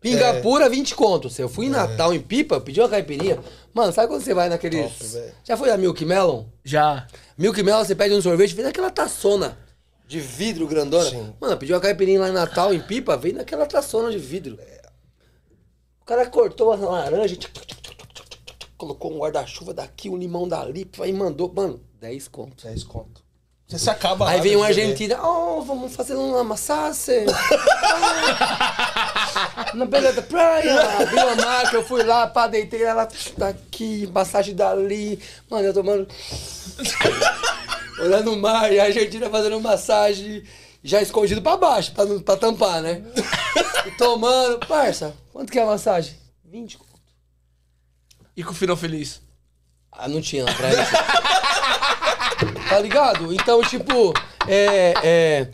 Pinga 0.00 0.26
É. 0.26 0.40
pura, 0.40 0.68
20 0.68 0.94
conto. 0.94 1.28
Se 1.28 1.42
eu 1.42 1.48
fui 1.48 1.66
em 1.66 1.70
Natal, 1.70 2.14
em 2.14 2.20
Pipa, 2.20 2.60
pedi 2.60 2.78
uma 2.80 2.88
caipirinha. 2.88 3.40
Mano, 3.74 3.92
sabe 3.92 4.06
quando 4.06 4.22
você 4.22 4.32
vai 4.32 4.48
naquele. 4.48 4.84
Top. 4.84 4.94
Já 5.42 5.56
foi 5.56 5.68
a 5.72 5.76
Milk 5.76 6.04
Melon? 6.04 6.44
Já. 6.64 7.04
Milk 7.36 7.60
Melon, 7.60 7.84
você 7.84 7.96
pede 7.96 8.14
um 8.14 8.22
sorvete, 8.22 8.54
vem 8.54 8.64
naquela 8.66 8.90
taçona 8.90 9.58
de 10.06 10.20
vidro 10.20 10.68
grandona. 10.68 11.10
Sim. 11.10 11.34
Mano, 11.40 11.56
pediu 11.56 11.74
uma 11.74 11.82
caipirinha 11.82 12.20
lá 12.20 12.28
em 12.28 12.32
Natal, 12.32 12.72
em 12.72 12.78
Pipa, 12.78 13.16
vem 13.16 13.32
naquela 13.32 13.66
taçona 13.66 14.12
de 14.12 14.18
vidro. 14.18 14.56
O 16.02 16.04
cara 16.04 16.24
cortou 16.26 16.72
a 16.72 16.76
laranja, 16.76 17.36
colocou 18.76 19.12
um 19.12 19.18
guarda-chuva 19.18 19.72
daqui, 19.74 20.08
um 20.08 20.16
limão 20.16 20.46
dali, 20.48 20.88
aí 21.00 21.12
mandou, 21.12 21.52
mano, 21.52 21.80
10 22.00 22.28
contos. 22.28 22.64
10 22.64 22.84
conto. 22.84 23.26
Você 23.66 23.80
se 23.80 23.90
acaba 23.90 24.28
Aí 24.28 24.40
vem 24.40 24.52
né, 24.52 24.58
um 24.58 24.62
argentino, 24.62 25.16
oh, 25.20 25.60
vamos 25.60 25.96
fazer 25.96 26.14
uma 26.14 26.44
massagem. 26.44 27.26
Na 29.74 29.84
beira 29.84 30.12
da 30.12 30.22
praia, 30.22 31.00
abriu 31.00 31.26
uma 31.26 31.34
marca, 31.34 31.76
eu 31.76 31.84
fui 31.84 32.04
lá, 32.04 32.28
pá, 32.28 32.46
deitei 32.46 32.84
ela 32.84 33.08
daqui, 33.36 34.08
massagem 34.14 34.54
dali. 34.54 35.20
Mano, 35.50 35.66
eu 35.66 35.74
tomando. 35.74 36.06
Olhando 37.98 38.34
o 38.34 38.36
mar 38.36 38.72
e 38.72 38.78
a 38.78 38.84
Argentina 38.84 39.28
fazendo 39.28 39.60
massagem 39.60 40.44
já 40.84 41.02
escondido 41.02 41.42
pra 41.42 41.56
baixo, 41.56 41.92
pra, 41.92 42.06
pra 42.20 42.36
tampar, 42.36 42.80
né? 42.80 43.02
E 43.86 43.90
tomando. 43.92 44.58
Parça, 44.66 45.14
quanto 45.32 45.52
que 45.52 45.58
é 45.60 45.62
a 45.62 45.66
massagem? 45.66 46.16
20 46.44 46.78
conto. 46.78 46.85
E 48.36 48.44
com 48.44 48.50
o 48.52 48.54
final 48.54 48.76
feliz. 48.76 49.20
Ah, 49.90 50.08
não 50.08 50.20
tinha 50.20 50.44
na 50.44 50.52
praia. 50.52 50.76
tá 52.68 52.78
ligado? 52.80 53.32
Então, 53.32 53.62
tipo, 53.62 54.12
é, 54.46 54.94
é. 55.02 55.48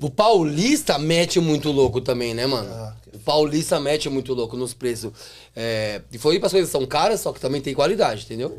O 0.00 0.10
paulista 0.10 0.98
mete 0.98 1.40
muito 1.40 1.70
louco 1.72 2.00
também, 2.00 2.34
né, 2.34 2.46
mano? 2.46 2.68
Ah, 2.72 2.94
O 3.12 3.18
paulista 3.18 3.80
mete 3.80 4.08
muito 4.08 4.32
louco 4.32 4.56
nos 4.56 4.74
preços. 4.74 5.12
É, 5.56 6.02
e 6.12 6.18
foi 6.18 6.38
para 6.38 6.46
as 6.46 6.52
coisas 6.52 6.70
são 6.70 6.86
caras, 6.86 7.20
só 7.20 7.32
que 7.32 7.40
também 7.40 7.60
tem 7.60 7.74
qualidade, 7.74 8.24
entendeu? 8.24 8.56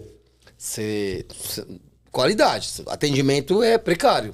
Cê, 0.58 1.26
cê- 1.34 1.66
qualidade. 2.12 2.70
Atendimento 2.88 3.64
é 3.64 3.78
precário. 3.78 4.34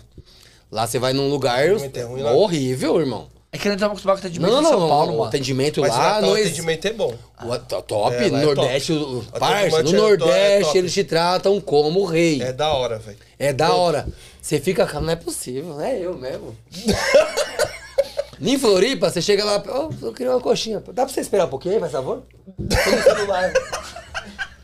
Lá 0.71 0.87
você 0.87 0.97
vai 0.97 1.13
num 1.13 1.29
lugar 1.29 1.59
é 1.63 2.03
ruim 2.03 2.21
lá. 2.21 2.31
horrível, 2.31 2.99
irmão. 2.99 3.27
É 3.53 3.57
que 3.57 3.67
a 3.67 3.71
gente 3.71 3.81
tava 3.81 3.91
acostumado 3.91 4.21
com 4.21 4.25
atendimento 4.27 4.49
Não, 4.51 4.59
em 4.59 4.63
não, 4.63 4.69
São 4.71 4.79
não. 4.79 4.87
Paulo, 4.87 5.11
o 5.11 5.17
mano. 5.17 5.23
atendimento 5.27 5.81
Mas 5.81 5.91
lá 5.91 6.21
não 6.21 6.29
o 6.29 6.33
atendimento 6.35 6.85
é 6.87 6.93
bom. 6.93 7.13
O 7.43 7.51
at- 7.51 7.67
top, 7.85 8.15
É, 8.15 8.31
lá 8.31 8.41
é 8.41 8.45
Nordeste, 8.45 8.93
top. 8.97 9.05
o, 9.35 9.39
parça, 9.39 9.83
no 9.83 9.91
Nordeste 9.91 10.75
é 10.75 10.79
eles 10.79 10.93
te 10.93 11.03
tratam 11.03 11.59
como 11.59 12.05
rei. 12.05 12.41
É 12.41 12.53
da 12.53 12.71
hora, 12.73 12.97
velho. 12.97 13.17
É 13.37 13.51
da 13.51 13.73
hora. 13.73 14.07
Você 14.41 14.57
fica, 14.59 14.85
cara, 14.85 15.01
não 15.01 15.11
é 15.11 15.17
possível, 15.17 15.73
não 15.75 15.81
é 15.81 15.99
eu 15.99 16.17
mesmo. 16.17 16.55
em 18.39 18.57
Floripa, 18.57 19.09
você 19.09 19.21
chega 19.21 19.43
lá, 19.43 19.61
ó, 19.67 19.89
eu 20.01 20.13
queria 20.13 20.31
uma 20.31 20.39
coxinha. 20.41 20.79
Dá 20.79 21.03
pra 21.05 21.07
você 21.13 21.19
esperar 21.21 21.45
um 21.45 21.49
pouquinho 21.49 21.73
aí, 21.75 21.79
faz 21.81 21.91
favor? 21.91 22.23
Tô 22.57 22.91
no 22.91 23.03
celular. 23.03 23.51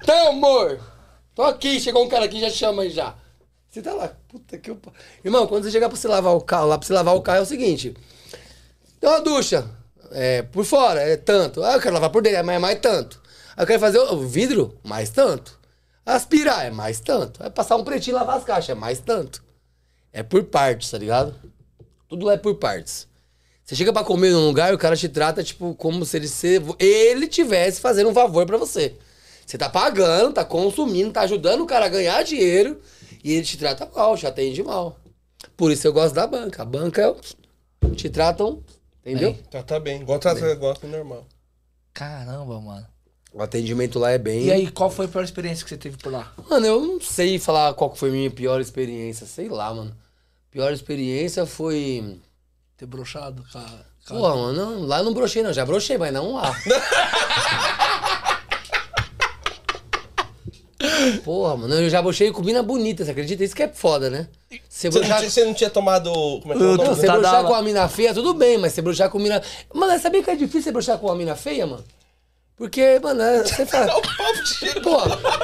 Então, 0.01 0.29
amor, 0.29 0.79
tô 1.35 1.43
aqui, 1.43 1.79
chegou 1.81 2.05
um 2.05 2.07
cara 2.09 2.23
aqui, 2.25 2.39
já 2.39 2.49
te 2.49 2.55
chama 2.57 2.83
aí 2.83 2.89
já. 2.89 3.13
Você 3.69 3.81
tá 3.81 3.93
lá, 3.93 4.11
puta 4.29 4.57
que 4.57 4.71
eu... 4.71 4.79
Irmão, 5.25 5.45
quando 5.45 5.65
você 5.65 5.71
chegar 5.71 5.89
pra 5.89 5.97
você 5.97 6.07
lavar 6.07 6.33
o 6.33 6.41
carro, 6.41 6.67
lá 6.67 6.77
pra 6.77 6.87
você 6.87 6.93
lavar 6.93 7.13
o 7.15 7.21
carro 7.21 7.39
é 7.39 7.41
o 7.41 7.45
seguinte. 7.45 7.93
Tem 8.99 9.09
uma 9.09 9.21
ducha, 9.21 9.69
é, 10.11 10.41
por 10.41 10.65
fora, 10.65 11.01
é 11.01 11.17
tanto. 11.17 11.63
Ah, 11.63 11.73
eu 11.73 11.81
quero 11.81 11.93
lavar 11.93 12.09
por 12.09 12.21
dentro, 12.21 12.45
mas 12.45 12.55
é 12.55 12.59
mais 12.59 12.79
tanto. 12.79 13.21
Ah, 13.55 13.63
eu 13.63 13.67
quero 13.67 13.79
fazer 13.79 13.99
o 13.99 14.19
vidro, 14.21 14.77
mais 14.83 15.09
tanto. 15.09 15.57
Aspirar, 16.05 16.65
é 16.65 16.71
mais 16.71 16.99
tanto. 16.99 17.39
Vai 17.39 17.49
passar 17.49 17.75
um 17.75 17.83
pretinho 17.83 18.15
e 18.15 18.19
lavar 18.19 18.37
as 18.37 18.43
caixas, 18.43 18.69
é 18.69 18.75
mais 18.75 18.99
tanto. 18.99 19.43
É 20.13 20.23
por 20.23 20.43
partes, 20.45 20.89
tá 20.89 20.97
ligado? 20.97 21.35
Tudo 22.07 22.25
lá 22.25 22.33
é 22.33 22.37
por 22.37 22.55
partes. 22.55 23.07
Você 23.63 23.75
chega 23.75 23.91
pra 23.91 24.03
comer 24.03 24.31
num 24.31 24.47
lugar 24.47 24.71
e 24.71 24.75
o 24.75 24.77
cara 24.77 24.95
te 24.95 25.09
trata, 25.09 25.43
tipo, 25.43 25.75
como 25.75 26.05
se 26.05 26.15
ele, 26.15 26.27
se, 26.29 26.61
ele 26.79 27.27
tivesse 27.27 27.81
fazendo 27.81 28.09
um 28.09 28.13
favor 28.13 28.45
pra 28.45 28.57
você. 28.57 28.95
Você 29.45 29.57
tá 29.57 29.69
pagando, 29.69 30.33
tá 30.33 30.45
consumindo, 30.45 31.11
tá 31.11 31.21
ajudando 31.21 31.61
o 31.61 31.65
cara 31.65 31.85
a 31.85 31.89
ganhar 31.89 32.23
dinheiro 32.23 32.79
e 33.23 33.33
ele 33.33 33.45
te 33.45 33.57
trata 33.57 33.89
mal, 33.93 34.17
te 34.17 34.25
atende 34.25 34.63
mal. 34.63 34.97
Por 35.57 35.71
isso 35.71 35.85
eu 35.85 35.91
gosto 35.93 36.15
da 36.15 36.25
banca. 36.25 36.61
A 36.61 36.65
banca 36.65 37.01
é- 37.01 37.89
te 37.95 38.09
tratam, 38.09 38.63
entendeu? 39.11 39.37
Tá, 39.49 39.63
tá 39.63 39.79
bem. 39.79 40.01
Igual 40.01 40.19
trata 40.19 40.45
igual 40.51 40.75
que 40.75 40.85
normal. 40.87 41.25
Caramba, 41.93 42.59
mano. 42.59 42.85
O 43.33 43.41
atendimento 43.41 43.99
lá 43.99 44.11
é 44.11 44.17
bem. 44.17 44.45
E 44.45 44.51
aí, 44.51 44.71
qual 44.71 44.89
foi 44.89 45.05
a 45.05 45.09
pior 45.09 45.23
experiência 45.23 45.63
que 45.63 45.69
você 45.69 45.77
teve 45.77 45.97
por 45.97 46.11
lá? 46.11 46.31
Mano, 46.49 46.65
eu 46.65 46.81
não 46.81 47.01
sei 47.01 47.37
falar 47.39 47.73
qual 47.73 47.95
foi 47.95 48.09
a 48.09 48.11
minha 48.11 48.31
pior 48.31 48.59
experiência. 48.59 49.25
Sei 49.25 49.49
lá, 49.49 49.73
mano. 49.73 49.95
Pior 50.49 50.71
experiência 50.71 51.45
foi. 51.45 52.19
Ter 52.77 52.85
broxado? 52.85 53.43
Cara, 53.51 53.85
Porra, 54.07 54.35
mano, 54.35 54.53
não, 54.53 54.81
lá 54.83 54.99
eu 54.99 55.03
não 55.03 55.13
brochei, 55.13 55.43
não. 55.43 55.51
Já 55.51 55.65
brochei, 55.65 55.97
mas 55.97 56.13
não 56.13 56.35
lá. 56.35 56.55
Porra, 61.23 61.55
mano, 61.57 61.73
eu 61.75 61.89
já 61.89 62.01
brochei 62.01 62.31
com 62.31 62.41
mina 62.41 62.61
bonita, 62.63 63.03
você 63.05 63.11
acredita? 63.11 63.43
Isso 63.43 63.55
que 63.55 63.63
é 63.63 63.67
foda, 63.67 64.09
né? 64.09 64.27
Você 64.69 64.89
Você 64.89 64.99
não, 64.99 64.99
brochar, 64.99 65.17
tinha, 65.19 65.29
você 65.29 65.45
não 65.45 65.53
tinha 65.53 65.69
tomado. 65.69 66.11
Como 66.41 66.53
é 66.53 66.57
que 66.57 66.63
é 66.63 66.65
o 66.65 66.69
nome? 66.75 66.83
não, 66.89 66.95
você 66.95 67.05
Tá 67.07 67.17
dava. 67.17 67.47
com 67.47 67.53
uma 67.53 67.61
mina 67.61 67.87
feia, 67.89 68.13
tudo 68.13 68.33
bem, 68.33 68.57
mas 68.57 68.73
você 68.73 68.81
brochar 68.81 69.09
com 69.09 69.19
mina. 69.19 69.41
Mano, 69.73 69.99
sabia 69.99 70.23
que 70.23 70.29
é 70.31 70.35
difícil 70.35 70.63
você 70.63 70.71
brochar 70.71 70.97
com 70.97 71.07
uma 71.07 71.15
mina 71.15 71.35
feia, 71.35 71.65
mano? 71.67 71.83
Porque, 72.57 72.99
mano, 73.03 73.21
é- 73.21 73.43
você 73.43 73.65
fala. 73.67 73.93
Pô, 74.81 74.97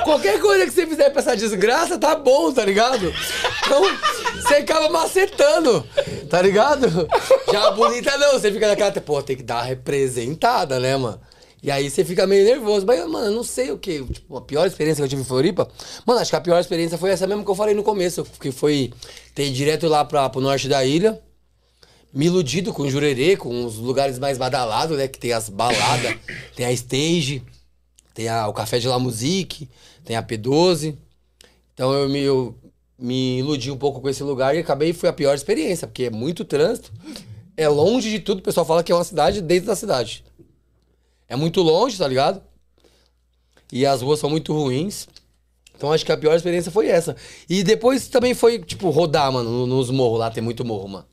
qualquer 0.04 0.40
coisa 0.40 0.66
que 0.66 0.72
você 0.72 0.88
fizer 0.88 1.12
pra 1.12 1.22
essa 1.22 1.38
desgraça, 1.38 1.98
tá 2.00 2.16
bom, 2.16 2.52
tá 2.52 2.66
ligado? 2.66 3.14
Então, 3.66 3.84
você 4.42 4.56
acaba 4.56 4.90
macetando, 4.90 5.88
tá 6.30 6.42
ligado? 6.42 7.08
Já 7.52 7.68
a 7.68 7.72
bonita 7.72 8.18
não, 8.18 8.32
você 8.34 8.52
fica 8.52 8.68
naquela, 8.68 8.92
pô, 8.94 9.22
tem 9.22 9.36
que 9.38 9.44
dar 9.44 9.56
uma 9.58 9.64
representada, 9.64 10.80
né, 10.80 10.98
mano? 10.98 11.22
E 11.64 11.72
aí 11.72 11.90
você 11.90 12.04
fica 12.04 12.28
meio 12.28 12.44
nervoso. 12.44 12.86
Mas, 12.86 13.00
mano, 13.08 13.28
eu 13.28 13.32
não 13.32 13.44
sei 13.44 13.72
o 13.72 13.78
que. 13.78 14.04
Tipo, 14.04 14.36
a 14.36 14.42
pior 14.42 14.68
experiência 14.68 15.02
que 15.02 15.06
eu 15.06 15.10
tive 15.10 15.22
em 15.22 15.26
Floripa. 15.26 15.66
Mano, 16.06 16.20
acho 16.20 16.30
que 16.30 16.36
a 16.36 16.42
pior 16.42 16.60
experiência 16.60 16.98
foi 16.98 17.10
essa 17.12 17.26
mesmo 17.26 17.46
que 17.46 17.50
eu 17.50 17.56
falei 17.56 17.74
no 17.74 17.84
começo. 17.84 18.26
Que 18.40 18.52
foi 18.52 18.92
ter 19.34 19.50
direto 19.50 19.88
lá 19.88 20.04
pra, 20.04 20.30
pro 20.30 20.42
norte 20.42 20.68
da 20.68 20.84
ilha. 20.84 21.18
Me 22.14 22.26
iludido 22.26 22.74
com 22.74 22.84
o 22.84 22.90
Jurerê, 22.90 23.38
com 23.38 23.66
os 23.66 23.78
lugares 23.78 24.20
mais 24.20 24.38
badalados, 24.38 24.98
né? 24.98 25.08
Que 25.08 25.18
tem 25.18 25.32
as 25.32 25.48
baladas, 25.50 26.16
tem 26.54 26.66
a 26.66 26.72
stage, 26.74 27.42
tem 28.14 28.28
a- 28.28 28.48
o 28.48 28.54
Café 28.54 28.78
de 28.78 28.88
La 28.88 29.00
Musique, 29.00 29.68
tem 30.04 30.16
a 30.18 30.22
P12. 30.22 30.96
Então 31.74 31.92
eu 31.94 32.08
me, 32.10 32.20
eu 32.20 32.56
me 33.00 33.40
iludi 33.40 33.72
um 33.72 33.78
pouco 33.78 34.00
com 34.02 34.10
esse 34.10 34.22
lugar 34.22 34.54
e 34.56 34.60
acabei, 34.60 34.94
foi 34.94 35.10
a 35.10 35.14
pior 35.14 35.34
experiência, 35.34 35.88
porque 35.88 36.04
é 36.04 36.10
muito 36.12 36.46
trânsito. 36.46 36.92
É 37.58 37.68
longe 37.68 38.12
de 38.12 38.20
tudo, 38.20 38.40
o 38.40 38.44
pessoal 38.44 38.66
fala 38.66 38.84
que 38.84 38.92
é 38.92 38.96
uma 38.96 39.04
cidade 39.04 39.42
dentro 39.42 39.68
da 39.68 39.76
cidade. 39.76 40.24
É 41.34 41.36
muito 41.36 41.64
longe, 41.64 41.98
tá 41.98 42.08
ligado? 42.08 42.44
E 43.72 43.88
as 43.88 44.04
ruas 44.04 44.20
são 44.20 44.30
muito 44.30 44.54
ruins. 44.54 45.08
Então 45.76 45.92
acho 45.92 46.06
que 46.06 46.12
a 46.12 46.18
pior 46.18 46.36
experiência 46.36 46.72
foi 46.72 46.88
essa. 46.88 47.16
E 47.50 47.64
depois 47.64 48.08
também 48.08 48.36
foi, 48.36 48.60
tipo, 48.60 48.92
rodar, 48.92 49.32
mano, 49.32 49.50
no- 49.50 49.66
nos 49.66 49.90
morros 49.90 50.20
lá, 50.20 50.30
tem 50.30 50.44
muito 50.44 50.64
morro, 50.64 50.88
mano. 50.88 51.06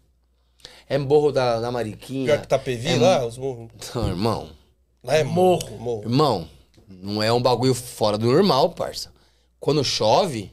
É 0.87 0.99
morro 0.99 1.33
da, 1.33 1.59
da 1.59 1.71
Mariquinha. 1.73 2.27
Pior 2.27 2.41
que 2.43 2.49
Tapevi 2.49 2.89
é 2.89 2.97
lá, 2.99 3.25
os 3.27 3.39
morros. 3.39 3.71
Não, 3.95 4.09
irmão. 4.09 4.51
Lá 5.03 5.17
é 5.17 5.25
morro. 5.25 5.79
Morro. 5.79 6.03
Irmão, 6.03 6.49
não 6.87 7.23
é 7.23 7.33
um 7.33 7.41
bagulho 7.41 7.73
fora 7.75 8.19
do 8.19 8.27
normal, 8.31 8.71
parça. 8.73 9.11
Quando 9.59 9.83
chove, 9.83 10.53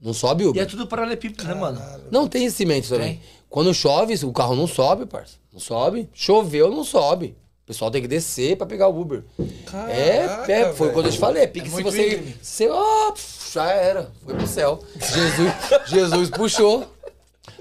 não 0.00 0.14
sobe 0.14 0.44
E 0.44 0.46
Uber. 0.46 0.62
é 0.62 0.66
tudo 0.66 0.86
paralelepípedo, 0.86 1.42
né, 1.48 1.54
mano? 1.54 1.82
Não 2.12 2.28
tem 2.28 2.48
cimento 2.48 2.88
também. 2.88 3.20
Quando 3.48 3.74
chove, 3.74 4.14
o 4.24 4.32
carro 4.32 4.54
não 4.54 4.68
sobe, 4.68 5.04
parça. 5.04 5.34
Não 5.52 5.58
sobe. 5.58 6.08
Choveu, 6.12 6.70
não 6.70 6.84
sobe. 6.84 7.34
O 7.70 7.72
pessoal 7.72 7.88
tem 7.88 8.02
que 8.02 8.08
descer 8.08 8.56
pra 8.56 8.66
pegar 8.66 8.88
o 8.88 9.00
Uber. 9.00 9.22
é, 9.88 10.26
Caraca, 10.26 10.52
é, 10.52 10.72
foi 10.72 10.88
velho. 10.88 10.92
quando 10.92 11.06
eu 11.06 11.12
te 11.12 11.18
falei. 11.18 11.44
É 11.44 11.46
pique 11.46 11.68
É 11.68 11.70
se 11.70 11.82
você. 11.84 12.06
íngreme. 12.06 12.34
você 12.42 12.68
ó, 12.68 13.12
pf, 13.12 13.52
já 13.54 13.70
era. 13.70 14.10
Foi 14.24 14.34
pro 14.34 14.46
céu. 14.48 14.82
Jesus, 14.98 15.52
Jesus 15.86 16.30
puxou. 16.30 16.84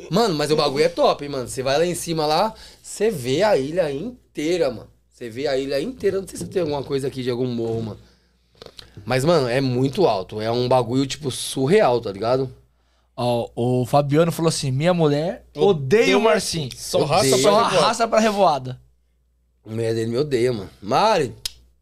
Mano, 0.10 0.34
mas 0.34 0.50
o 0.50 0.56
bagulho 0.56 0.84
é 0.84 0.90
top, 0.90 1.24
hein, 1.24 1.30
mano. 1.30 1.48
Você 1.48 1.62
vai 1.62 1.78
lá 1.78 1.86
em 1.86 1.94
cima 1.94 2.26
lá, 2.26 2.56
você 2.82 3.12
vê 3.12 3.44
a 3.44 3.56
ilha 3.56 3.92
inteira, 3.92 4.72
mano. 4.72 4.88
Você 5.14 5.30
vê 5.30 5.46
a 5.46 5.56
ilha 5.56 5.80
inteira. 5.80 6.20
Não 6.20 6.28
sei 6.28 6.40
se 6.40 6.48
tem 6.48 6.64
alguma 6.64 6.82
coisa 6.82 7.08
aqui 7.08 7.22
de 7.22 7.30
algum 7.30 7.46
morro, 7.46 7.84
mano. 7.84 8.00
Mas, 9.06 9.24
mano, 9.24 9.48
é 9.48 9.62
muito 9.62 10.08
alto. 10.08 10.42
É 10.42 10.50
um 10.50 10.68
bagulho, 10.68 11.06
tipo, 11.06 11.30
surreal, 11.30 12.02
tá 12.02 12.12
ligado? 12.12 12.52
Ó, 13.16 13.48
o 13.56 13.86
Fabiano 13.86 14.32
falou 14.32 14.50
assim: 14.50 14.72
minha 14.72 14.92
mulher 14.94 15.46
odeia 15.56 16.18
o 16.18 16.22
Marcinho. 16.22 16.72
Só 16.76 17.04
raça 17.04 18.08
pra 18.08 18.20
revoada. 18.20 18.82
A 19.70 19.72
mulher 19.72 19.94
dele 19.94 20.10
me 20.10 20.18
odeia, 20.18 20.52
mano. 20.52 20.70
Mari, 20.82 21.36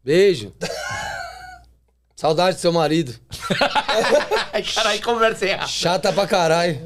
beijo. 0.04 0.52
Saudade 2.14 2.56
do 2.56 2.60
seu 2.60 2.70
marido. 2.70 3.14
Caralho, 4.74 5.02
conversa 5.02 5.46
errada. 5.46 5.66
Chata 5.68 6.12
pra 6.12 6.26
caralho. 6.26 6.78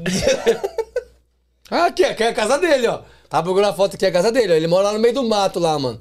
ah, 1.69 1.87
aqui, 1.87 2.05
aqui 2.05 2.23
é 2.23 2.29
a 2.29 2.33
casa 2.33 2.57
dele, 2.57 2.87
ó. 2.87 3.01
Tá 3.27 3.43
procurando 3.43 3.71
a 3.71 3.73
foto 3.73 3.95
aqui, 3.95 4.05
é 4.05 4.09
a 4.09 4.13
casa 4.13 4.31
dele, 4.31 4.53
ó. 4.53 4.55
Ele 4.55 4.67
mora 4.67 4.83
lá 4.85 4.93
no 4.93 4.99
meio 4.99 5.13
do 5.13 5.23
mato 5.27 5.59
lá, 5.59 5.77
mano. 5.77 5.99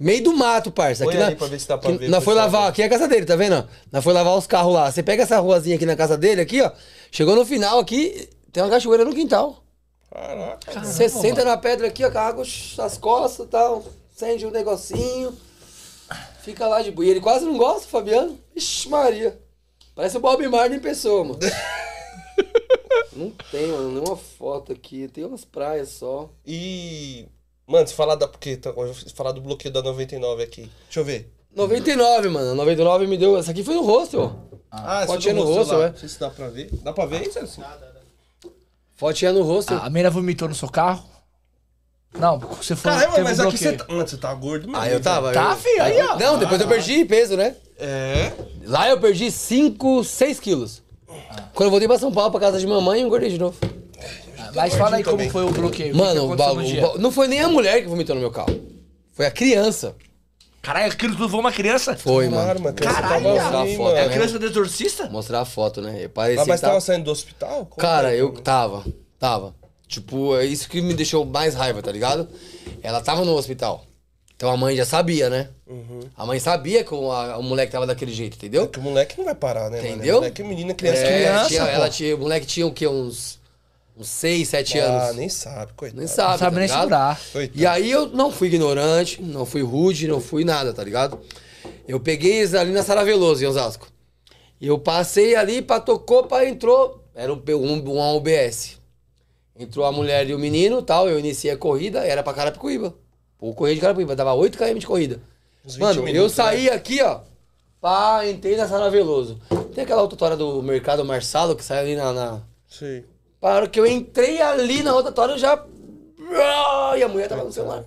Meio 0.00 0.24
do 0.24 0.34
mato, 0.36 0.72
parça. 0.72 1.04
Põe 1.04 1.14
Aqui 1.14 1.22
aí 1.22 1.30
na- 1.30 1.36
pra 1.36 1.46
ver 1.46 1.60
se 1.60 1.68
dá 1.68 1.78
pra 1.78 1.92
que 1.92 1.98
ver, 1.98 2.08
Nós 2.08 2.24
foi 2.24 2.34
lavar, 2.34 2.68
aqui 2.68 2.82
é 2.82 2.86
a 2.86 2.88
casa 2.88 3.06
dele, 3.06 3.24
tá 3.24 3.36
vendo? 3.36 3.68
Nós 3.92 4.02
foi 4.02 4.12
lavar 4.12 4.36
os 4.36 4.48
carros 4.48 4.74
lá. 4.74 4.90
Você 4.90 5.04
pega 5.04 5.22
essa 5.22 5.38
ruazinha 5.38 5.76
aqui 5.76 5.86
na 5.86 5.94
casa 5.94 6.18
dele, 6.18 6.40
aqui, 6.40 6.60
ó. 6.62 6.72
Chegou 7.12 7.36
no 7.36 7.44
final 7.44 7.78
aqui, 7.78 8.28
tem 8.50 8.60
uma 8.60 8.70
cachoeira 8.70 9.04
no 9.04 9.14
quintal. 9.14 9.62
Caraca. 10.10 10.80
Você 10.82 11.08
senta 11.08 11.44
na 11.44 11.56
pedra 11.56 11.86
aqui, 11.86 12.04
ó, 12.04 12.10
com 12.10 12.40
as 12.82 12.98
costas 12.98 13.46
e 13.46 13.48
tal, 13.50 13.84
acende 14.22 14.46
um 14.46 14.50
negocinho, 14.50 15.36
fica 16.42 16.66
lá 16.68 16.80
de 16.80 16.92
boa. 16.92 17.04
E 17.04 17.10
ele 17.10 17.20
quase 17.20 17.44
não 17.44 17.58
gosta, 17.58 17.88
Fabiano. 17.88 18.38
Ixi, 18.54 18.88
Maria. 18.88 19.38
Parece 19.94 20.16
o 20.16 20.20
Bob 20.20 20.46
Marley 20.48 20.78
em 20.78 20.80
pessoa, 20.80 21.24
mano. 21.24 21.40
não 23.12 23.30
tem, 23.50 23.66
mano, 23.66 23.90
nenhuma 23.90 24.16
foto 24.16 24.72
aqui. 24.72 25.08
Tem 25.08 25.24
umas 25.24 25.44
praias 25.44 25.88
só. 25.88 26.30
E. 26.46 27.26
Mano, 27.66 27.86
se 27.86 27.94
falar 27.94 28.14
da. 28.14 28.28
Porque 28.28 28.56
tá, 28.56 28.72
falar 29.14 29.32
do 29.32 29.40
bloqueio 29.40 29.74
da 29.74 29.82
99 29.82 30.42
aqui. 30.42 30.70
Deixa 30.84 31.00
eu 31.00 31.04
ver. 31.04 31.30
99, 31.54 32.28
mano. 32.28 32.54
99 32.54 33.06
me 33.06 33.18
deu. 33.18 33.36
Essa 33.36 33.50
aqui 33.50 33.62
foi 33.64 33.74
no 33.74 33.82
rosto, 33.82 34.20
ó. 34.20 34.32
Ah, 34.70 35.04
fotinha 35.06 35.34
do 35.34 35.40
no 35.44 35.52
rosto, 35.52 35.74
é. 35.74 35.90
Não 35.90 35.96
sei 35.98 36.08
se 36.08 36.18
dá 36.18 36.30
pra 36.30 36.48
ver. 36.48 36.70
Dá 36.82 36.92
pra 36.92 37.04
ver 37.04 37.26
isso 37.26 37.38
assim? 37.38 37.62
Fotinha 38.94 39.32
no 39.32 39.42
rosto. 39.42 39.74
A 39.74 39.90
mina 39.90 40.08
vomitou 40.08 40.48
no 40.48 40.54
seu 40.54 40.70
carro? 40.70 41.11
Não, 42.18 42.38
você 42.38 42.76
foi. 42.76 42.90
Caramba, 42.90 43.18
mas 43.22 43.38
um 43.38 43.48
aqui 43.48 43.58
você 43.58 43.72
tá. 43.72 43.86
Mano, 43.88 44.06
você 44.06 44.16
tá 44.16 44.34
gordo 44.34 44.66
mesmo. 44.66 44.80
Ah, 44.80 44.88
eu 44.88 45.00
tava. 45.00 45.32
Tá, 45.32 45.52
eu... 45.52 45.56
filho, 45.56 45.82
aí, 45.82 46.00
ó. 46.02 46.18
Não, 46.18 46.38
depois 46.38 46.60
eu 46.60 46.68
perdi 46.68 47.04
peso, 47.04 47.36
né? 47.36 47.54
É. 47.78 48.32
Lá 48.64 48.88
eu 48.88 49.00
perdi 49.00 49.30
5, 49.30 50.04
6 50.04 50.40
quilos. 50.40 50.82
Quando 51.54 51.66
eu 51.66 51.70
voltei 51.70 51.88
pra 51.88 51.98
São 51.98 52.12
Paulo, 52.12 52.30
pra 52.30 52.40
casa 52.40 52.58
de 52.58 52.66
mamãe, 52.66 53.00
eu 53.00 53.06
engordei 53.06 53.30
de 53.30 53.38
novo. 53.38 53.56
Mas 54.54 54.74
fala 54.74 54.96
aí 54.96 55.04
como 55.04 55.16
também. 55.16 55.30
foi 55.30 55.44
o 55.44 55.50
bloqueio. 55.50 55.96
Mano, 55.96 56.32
o 56.32 56.36
que 56.36 56.98
não 57.00 57.10
foi 57.10 57.26
nem 57.26 57.40
a 57.40 57.48
mulher 57.48 57.80
que 57.80 57.88
vomitou 57.88 58.14
no 58.14 58.20
meu 58.20 58.30
carro. 58.30 58.54
Foi 59.12 59.26
a 59.26 59.30
criança. 59.30 59.94
Caralho, 60.60 60.92
aquilo 60.92 61.16
tudo 61.16 61.28
foi 61.28 61.40
uma 61.40 61.50
criança? 61.50 61.96
Foi, 61.96 62.28
Caralho, 62.30 62.60
mano. 62.60 62.60
mano. 62.60 62.76
Caralho, 62.76 63.08
tava 63.08 63.20
mostrar 63.20 63.62
assim, 63.62 63.74
a 63.74 63.76
foto, 63.76 63.82
mano. 63.84 63.96
É 63.96 64.00
a 64.02 64.06
né? 64.06 64.14
criança 64.14 64.38
do 64.38 64.46
exorcista? 64.46 65.06
Mostrar 65.08 65.40
a 65.40 65.44
foto, 65.44 65.80
né? 65.82 65.96
Eu 66.02 66.06
Ah, 66.06 66.10
parecia 66.14 66.44
mas 66.46 66.54
que 66.54 66.60
tava... 66.60 66.72
tava 66.74 66.80
saindo 66.80 67.04
do 67.04 67.10
hospital? 67.10 67.66
Como 67.66 67.76
Cara, 67.76 68.10
que 68.10 68.18
eu 68.18 68.32
tava. 68.34 68.84
Tava. 69.18 69.54
Tipo, 69.92 70.34
é 70.38 70.46
isso 70.46 70.68
que 70.70 70.80
me 70.80 70.94
deixou 70.94 71.22
mais 71.26 71.54
raiva, 71.54 71.82
tá 71.82 71.92
ligado? 71.92 72.26
Ela 72.82 73.00
tava 73.02 73.24
no 73.26 73.34
hospital. 73.36 73.84
Então 74.34 74.50
a 74.50 74.56
mãe 74.56 74.74
já 74.74 74.86
sabia, 74.86 75.28
né? 75.28 75.50
A 76.16 76.24
mãe 76.24 76.40
sabia 76.40 76.82
que 76.82 76.94
o, 76.94 77.12
a- 77.12 77.36
o 77.36 77.42
moleque 77.42 77.70
tava 77.70 77.86
daquele 77.86 78.12
jeito, 78.12 78.36
entendeu? 78.36 78.66
Que 78.68 78.78
o 78.78 78.82
moleque 78.82 79.16
não 79.18 79.24
vai 79.26 79.34
parar, 79.34 79.70
né, 79.70 79.76
mano? 79.82 79.88
Entendeu? 79.94 80.16
Moleque, 80.16 80.42
menina, 80.42 80.72
criança, 80.74 81.00
É, 81.02 81.18
criança. 81.24 81.48
tinha- 81.48 81.62
ela 81.64 81.88
tinha, 81.90 82.16
o 82.16 82.18
moleque 82.18 82.46
tinha 82.46 82.66
o 82.66 82.72
quê? 82.72 82.86
Uns 82.88 83.40
Uns 83.94 84.08
6, 84.08 84.48
7 84.48 84.80
Ah, 84.80 85.02
anos. 85.04 85.16
nem 85.16 85.28
sabe, 85.28 85.74
coitado. 85.76 85.98
Nem 86.00 86.08
sabe, 86.08 86.30
Não 86.32 86.38
sabe 86.38 86.54
tá 86.54 86.58
nem 86.60 86.68
segurar. 86.68 87.20
Coitado. 87.30 87.60
E 87.60 87.66
aí 87.66 87.90
eu 87.90 88.06
não 88.08 88.32
fui 88.32 88.48
ignorante, 88.48 89.20
não 89.20 89.44
fui 89.44 89.60
rude, 89.62 90.08
não 90.08 90.18
fui 90.18 90.44
nada, 90.44 90.72
tá 90.72 90.82
ligado? 90.82 91.20
Eu 91.86 92.00
peguei 92.00 92.38
eles 92.38 92.54
ali 92.54 92.72
na 92.72 92.82
Sara 92.82 93.04
Veloso, 93.04 93.44
em 93.44 93.46
Osasco. 93.46 93.86
E 94.58 94.66
eu 94.66 94.78
passei 94.78 95.36
ali, 95.36 95.60
pra 95.60 95.78
tocou, 95.78 96.24
pra 96.24 96.48
entrou. 96.48 97.04
Era 97.14 97.30
um, 97.34 97.42
um, 97.50 97.92
uma 97.92 98.12
UBS. 98.14 98.78
Entrou 99.58 99.84
a 99.84 99.92
mulher 99.92 100.28
e 100.28 100.34
o 100.34 100.38
menino 100.38 100.80
tal. 100.82 101.08
Eu 101.08 101.18
iniciei 101.18 101.52
a 101.52 101.56
corrida, 101.56 102.00
era 102.00 102.22
pra 102.22 102.32
Carapicuíba. 102.32 102.94
Pô, 103.38 103.52
correr 103.54 103.74
de 103.74 103.80
Carapicuíba, 103.80 104.16
dava 104.16 104.32
8 104.34 104.56
km 104.56 104.78
de 104.78 104.86
corrida. 104.86 105.20
Uns 105.64 105.74
20 105.74 105.82
Mano, 105.82 106.00
eu 106.00 106.04
minutos, 106.04 106.32
saí 106.32 106.64
né? 106.64 106.70
aqui, 106.72 107.02
ó. 107.02 107.20
Pá, 107.80 108.26
entrei 108.26 108.56
na 108.56 108.66
Sara 108.68 108.88
Veloso. 108.90 109.40
Tem 109.74 109.84
aquela 109.84 110.02
rotatória 110.02 110.36
do 110.36 110.62
Mercado 110.62 111.04
Marçalo 111.04 111.56
que 111.56 111.64
sai 111.64 111.78
ali 111.80 111.96
na- 111.96 112.12
na, 112.12 112.40
Sim. 112.68 113.02
para 113.40 113.56
hora 113.56 113.68
que 113.68 113.78
eu 113.80 113.86
entrei 113.86 114.40
ali 114.40 114.82
na 114.82 114.92
rotatória, 114.92 115.32
eu 115.34 115.38
já. 115.38 115.64
E 116.96 117.02
a 117.02 117.08
mulher 117.08 117.28
tava 117.28 117.44
no 117.44 117.52
celular. 117.52 117.84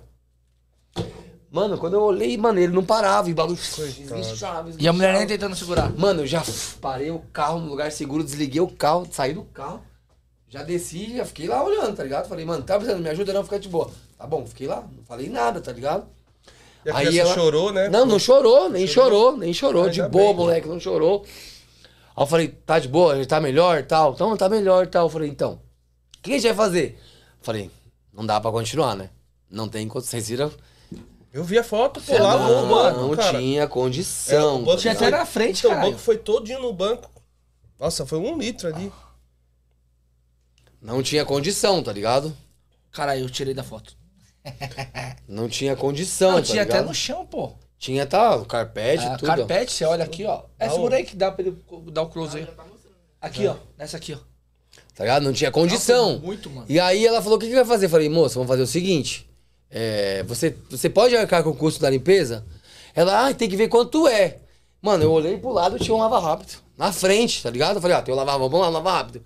Mano, 1.50 1.78
quando 1.78 1.94
eu 1.94 2.02
olhei, 2.02 2.36
mano, 2.36 2.58
ele 2.58 2.72
não 2.72 2.84
parava, 2.84 3.28
e 3.30 3.32
o 3.32 3.34
bagulho. 3.34 3.58
E 4.78 4.86
a 4.88 4.92
mulher 4.92 5.14
nem 5.14 5.26
tentando 5.26 5.56
segurar. 5.56 5.90
Mano, 5.96 6.22
eu 6.22 6.26
já 6.26 6.42
parei 6.80 7.10
o 7.10 7.20
carro 7.32 7.58
no 7.60 7.68
lugar 7.70 7.90
seguro, 7.90 8.22
desliguei 8.22 8.60
o 8.60 8.68
carro, 8.68 9.06
saí 9.10 9.32
do 9.32 9.42
carro, 9.44 9.80
já 10.48 10.62
desci, 10.62 11.16
já 11.16 11.24
fiquei 11.24 11.46
lá 11.48 11.62
olhando, 11.62 11.96
tá 11.96 12.02
ligado? 12.02 12.28
Falei, 12.28 12.44
mano, 12.44 12.62
tá 12.62 12.76
precisando, 12.76 13.02
me 13.02 13.08
ajuda 13.08 13.32
não, 13.32 13.44
fica 13.44 13.58
de 13.58 13.68
boa. 13.68 13.90
Tá 14.16 14.26
bom, 14.26 14.46
fiquei 14.46 14.66
lá, 14.66 14.86
não 14.96 15.04
falei 15.04 15.28
nada, 15.28 15.60
tá 15.60 15.72
ligado? 15.72 16.06
E 16.84 16.90
a 16.90 16.94
criança 16.94 17.34
chorou, 17.34 17.72
né? 17.72 17.88
Não, 17.88 18.06
não 18.06 18.18
chorou, 18.18 18.68
nem 18.70 18.86
chorou, 18.86 19.36
nem 19.36 19.52
chorou. 19.52 19.84
Ah, 19.86 19.88
de 19.88 20.02
boa, 20.02 20.28
bem. 20.28 20.36
moleque, 20.36 20.68
não 20.68 20.78
chorou. 20.78 21.24
Aí 22.16 22.22
eu 22.22 22.26
falei, 22.26 22.48
tá 22.48 22.78
de 22.78 22.88
boa, 22.88 23.16
ele 23.16 23.26
tá 23.26 23.40
melhor 23.40 23.82
tal. 23.84 24.12
Então, 24.12 24.36
tá 24.36 24.48
melhor 24.48 24.86
tal. 24.86 25.06
Eu 25.06 25.10
falei, 25.10 25.28
então, 25.28 25.60
o 26.18 26.22
que 26.22 26.30
a 26.30 26.34
gente 26.34 26.46
vai 26.46 26.54
fazer? 26.54 26.98
Falei, 27.42 27.70
não 28.12 28.24
dá 28.24 28.40
pra 28.40 28.50
continuar, 28.52 28.94
né? 28.96 29.10
Não 29.50 29.68
tem 29.68 29.86
condição. 29.88 30.12
Vocês 30.12 30.28
viram? 30.28 30.50
Eu 31.32 31.44
vi 31.44 31.58
a 31.58 31.64
foto, 31.64 32.00
pô, 32.00 32.12
lá 32.16 32.38
no 32.38 32.66
banco, 32.68 33.00
não 33.00 33.16
cara. 33.16 33.36
tinha 33.38 33.62
É, 33.64 33.66
condição. 33.66 34.62
o 34.62 34.64
banco 34.64 34.80
Tinha 34.80 34.94
até 34.94 35.10
na 35.10 35.26
frente, 35.26 35.58
então, 35.58 35.70
O 35.72 35.74
caralho. 35.74 35.90
banco 35.92 36.02
foi 36.02 36.16
todinho 36.16 36.62
no 36.62 36.72
banco. 36.72 37.10
Nossa, 37.78 38.06
foi 38.06 38.18
um 38.18 38.38
litro 38.38 38.68
ali. 38.68 38.90
Não 40.86 41.02
tinha 41.02 41.24
condição, 41.24 41.82
tá 41.82 41.92
ligado? 41.92 42.34
Caralho, 42.92 43.22
eu 43.22 43.28
tirei 43.30 43.52
da 43.52 43.64
foto. 43.64 43.96
Não 45.28 45.48
tinha 45.48 45.74
condição, 45.74 46.32
Não, 46.32 46.38
tá 46.38 46.44
tinha 46.44 46.62
até 46.62 46.72
ligado? 46.74 46.86
no 46.88 46.94
chão, 46.94 47.26
pô. 47.26 47.52
Tinha, 47.78 48.06
tá, 48.06 48.36
o 48.36 48.44
carpete, 48.46 49.04
Ah, 49.04 49.16
tudo. 49.16 49.26
carpete, 49.26 49.72
você 49.72 49.84
olha 49.84 50.04
aqui, 50.04 50.24
ó. 50.24 50.44
É 50.58 50.66
Ah, 50.66 50.70
segura 50.70 50.96
aí 50.96 51.04
que 51.04 51.16
dá 51.16 51.30
pra 51.30 51.44
ele 51.44 51.56
dar 51.92 52.02
o 52.02 52.08
close 52.08 52.38
aí. 52.38 52.46
Aqui, 53.20 53.46
ó. 53.46 53.56
Nessa 53.76 53.96
aqui, 53.96 54.14
ó. 54.14 54.18
Tá 54.94 55.04
ligado? 55.04 55.24
Não 55.24 55.32
tinha 55.32 55.50
condição. 55.50 56.12
Nossa, 56.12 56.24
muito, 56.24 56.48
mano. 56.48 56.66
E 56.68 56.78
aí 56.80 57.04
ela 57.04 57.20
falou: 57.20 57.36
o 57.36 57.40
que, 57.40 57.48
que 57.48 57.54
vai 57.54 57.64
fazer? 57.64 57.86
Eu 57.86 57.90
falei, 57.90 58.08
moça, 58.08 58.34
vamos 58.36 58.48
fazer 58.48 58.62
o 58.62 58.66
seguinte. 58.66 59.28
é, 59.70 60.22
você, 60.22 60.56
você 60.70 60.88
pode 60.88 61.14
arcar 61.16 61.42
com 61.42 61.50
o 61.50 61.56
custo 61.56 61.80
da 61.80 61.90
limpeza? 61.90 62.46
Ela, 62.94 63.26
ah, 63.28 63.34
tem 63.34 63.48
que 63.48 63.56
ver 63.56 63.68
quanto 63.68 64.06
é. 64.08 64.38
Mano, 64.80 65.02
eu 65.02 65.12
olhei 65.12 65.36
pro 65.36 65.50
lado 65.52 65.78
tinha 65.78 65.94
um 65.94 65.98
lava 65.98 66.18
rápido. 66.20 66.52
Na 66.78 66.92
frente, 66.92 67.42
tá 67.42 67.50
ligado? 67.50 67.76
Eu 67.76 67.82
falei, 67.82 67.96
ah, 67.96 68.02
tem 68.02 68.14
um 68.14 68.16
lava 68.16 68.38
vamos 68.38 68.60
lá, 68.60 68.68
lava 68.68 68.92
rápido. 68.92 69.22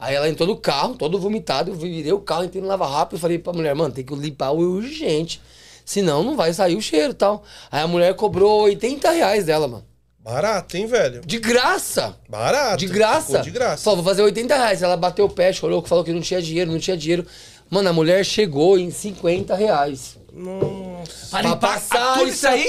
Aí 0.00 0.14
ela 0.14 0.28
entrou 0.30 0.48
no 0.48 0.56
carro, 0.56 0.94
todo 0.94 1.20
vomitado, 1.20 1.70
eu 1.70 1.74
virei 1.74 2.10
o 2.10 2.20
carro, 2.20 2.44
entrei 2.44 2.62
no 2.62 2.68
lava 2.68 2.86
rápido 2.86 3.18
e 3.18 3.20
falei 3.20 3.38
pra 3.38 3.52
mulher, 3.52 3.74
mano, 3.74 3.92
tem 3.92 4.02
que 4.02 4.14
limpar 4.14 4.50
o 4.50 4.58
urgente. 4.58 5.42
Senão 5.84 6.24
não 6.24 6.36
vai 6.36 6.54
sair 6.54 6.74
o 6.74 6.80
cheiro 6.80 7.10
e 7.10 7.14
tal. 7.14 7.42
Aí 7.70 7.82
a 7.82 7.86
mulher 7.86 8.14
cobrou 8.14 8.62
80 8.62 9.10
reais 9.10 9.44
dela, 9.44 9.68
mano. 9.68 9.84
Barato, 10.18 10.76
hein, 10.76 10.86
velho? 10.86 11.20
De 11.24 11.38
graça! 11.38 12.16
Barato. 12.28 12.78
De 12.78 12.86
graça. 12.86 13.40
De 13.40 13.50
graça. 13.50 13.82
Falou, 13.82 14.02
vou 14.02 14.04
fazer 14.04 14.22
80 14.22 14.54
reais. 14.54 14.82
Ela 14.82 14.96
bateu 14.96 15.24
o 15.24 15.30
pé, 15.30 15.52
chorou, 15.52 15.82
falou 15.82 16.04
que 16.04 16.12
não 16.12 16.20
tinha 16.20 16.40
dinheiro, 16.40 16.70
não 16.70 16.78
tinha 16.78 16.96
dinheiro. 16.96 17.26
Mano, 17.68 17.88
a 17.88 17.92
mulher 17.92 18.24
chegou 18.24 18.78
em 18.78 18.90
50 18.90 19.54
reais. 19.54 20.18
Nossa. 20.32 21.30
Pra 21.30 21.42
limpar 21.42 21.56
passar 21.56 22.18
a 22.18 22.22
isso 22.24 22.46
aí? 22.46 22.68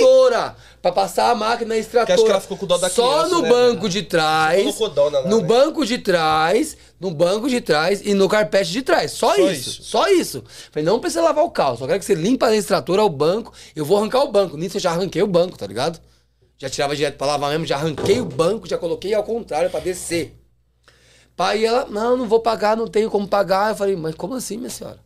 Pra 0.82 0.92
passar 0.92 1.30
a 1.30 1.36
máquina 1.36 1.78
extratora. 1.78 2.16
acho 2.16 2.24
que 2.26 2.32
ela 2.32 2.42
ficou 2.42 2.58
com 2.58 2.66
dó 2.66 2.76
da 2.78 2.90
Só 2.90 3.20
criança, 3.20 3.36
no 3.36 3.42
né, 3.44 3.50
banco 3.50 3.88
de 3.88 4.02
trás. 4.02 4.76
Dó 4.96 5.10
na- 5.12 5.22
no 5.24 5.40
na- 5.42 5.46
banco 5.48 5.86
de 5.86 5.98
trás. 6.00 6.76
No 7.00 7.12
banco 7.12 7.48
de 7.48 7.62
trás 7.62 8.02
e 8.04 8.14
no 8.16 8.28
carpete 8.28 8.72
de 8.72 8.82
trás. 8.82 9.12
Só, 9.12 9.36
Só 9.36 9.42
isso, 9.52 9.70
isso. 9.70 9.84
Só 9.84 10.08
isso. 10.08 10.44
Falei, 10.72 10.84
não 10.84 11.00
precisa 11.00 11.22
lavar 11.22 11.44
o 11.46 11.52
carro. 11.52 11.78
Só 11.78 11.86
quero 11.86 12.00
que 12.00 12.06
você 12.06 12.16
limpa 12.16 12.48
a 12.48 12.56
extratora, 12.56 13.04
o 13.04 13.10
banco. 13.10 13.54
Eu 13.76 13.86
vou 13.86 13.98
arrancar 13.98 14.24
o 14.24 14.32
banco. 14.32 14.58
Nisso 14.58 14.78
eu 14.78 14.82
já 14.82 14.90
arranquei 14.92 15.22
o 15.22 15.28
banco, 15.28 15.56
tá 15.58 15.68
ligado? 15.68 16.00
Já 16.58 16.68
tirava 16.70 16.96
direto 16.96 17.16
pra 17.18 17.28
lavar 17.28 17.52
mesmo. 17.52 17.66
Já 17.66 17.76
arranquei 17.76 18.20
o 18.20 18.26
banco, 18.26 18.68
já 18.68 18.78
coloquei 18.78 19.14
ao 19.14 19.24
contrário 19.24 19.70
pra 19.70 19.80
descer. 19.80 20.36
Pai, 21.36 21.64
ela, 21.66 21.86
não, 21.90 22.18
não 22.18 22.28
vou 22.28 22.40
pagar, 22.40 22.76
não 22.76 22.88
tenho 22.88 23.10
como 23.10 23.28
pagar. 23.28 23.70
Eu 23.72 23.76
falei, 23.76 23.96
mas 23.96 24.16
como 24.16 24.36
assim, 24.36 24.58
minha 24.58 24.70
senhora? 24.70 25.00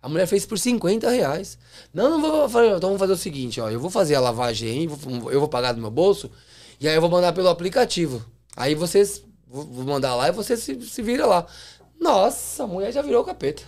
A 0.00 0.08
mulher 0.08 0.26
fez 0.26 0.46
por 0.46 0.58
50 0.58 1.10
reais. 1.10 1.58
Não, 1.92 2.08
não 2.10 2.20
vou. 2.20 2.48
Falei, 2.48 2.68
então 2.70 2.80
vamos 2.90 2.98
fazer 3.00 3.12
o 3.12 3.16
seguinte, 3.16 3.60
ó. 3.60 3.68
Eu 3.68 3.80
vou 3.80 3.90
fazer 3.90 4.14
a 4.14 4.20
lavagem 4.20 4.86
vou- 4.86 5.32
eu 5.32 5.40
vou 5.40 5.48
pagar 5.48 5.72
do 5.72 5.80
meu 5.80 5.90
bolso, 5.90 6.30
e 6.80 6.86
aí 6.88 6.94
eu 6.94 7.00
vou 7.00 7.10
mandar 7.10 7.32
pelo 7.32 7.48
aplicativo. 7.48 8.24
Aí 8.56 8.74
vocês. 8.74 9.22
Vou 9.46 9.64
mandar 9.84 10.14
lá 10.14 10.28
e 10.28 10.32
você 10.32 10.56
se, 10.56 10.80
se 10.82 11.02
vira 11.02 11.24
lá. 11.26 11.46
Nossa, 11.98 12.64
a 12.64 12.66
mulher 12.66 12.92
já 12.92 13.00
virou 13.02 13.22
o 13.22 13.24
capeta. 13.24 13.62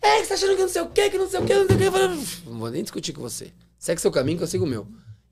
É, 0.00 0.18
que 0.20 0.22
você 0.24 0.28
tá 0.28 0.34
achando 0.34 0.54
que 0.56 0.62
não 0.62 0.68
sei 0.68 0.82
o 0.82 0.88
que, 0.90 1.10
que 1.10 1.18
não 1.18 1.28
sei 1.28 1.40
o 1.40 1.44
que, 1.44 1.54
não 1.54 1.66
sei 1.66 1.74
o 1.76 1.78
que. 1.78 1.84
Eu 1.84 1.92
falei, 1.92 2.08
não 2.46 2.58
vou 2.58 2.70
nem 2.70 2.82
discutir 2.82 3.12
com 3.12 3.20
você. 3.20 3.52
Segue 3.78 4.00
seu 4.00 4.10
caminho 4.12 4.38
que 4.38 4.44
eu 4.44 4.48
sigo 4.48 4.64
o 4.64 4.68
meu. 4.68 4.86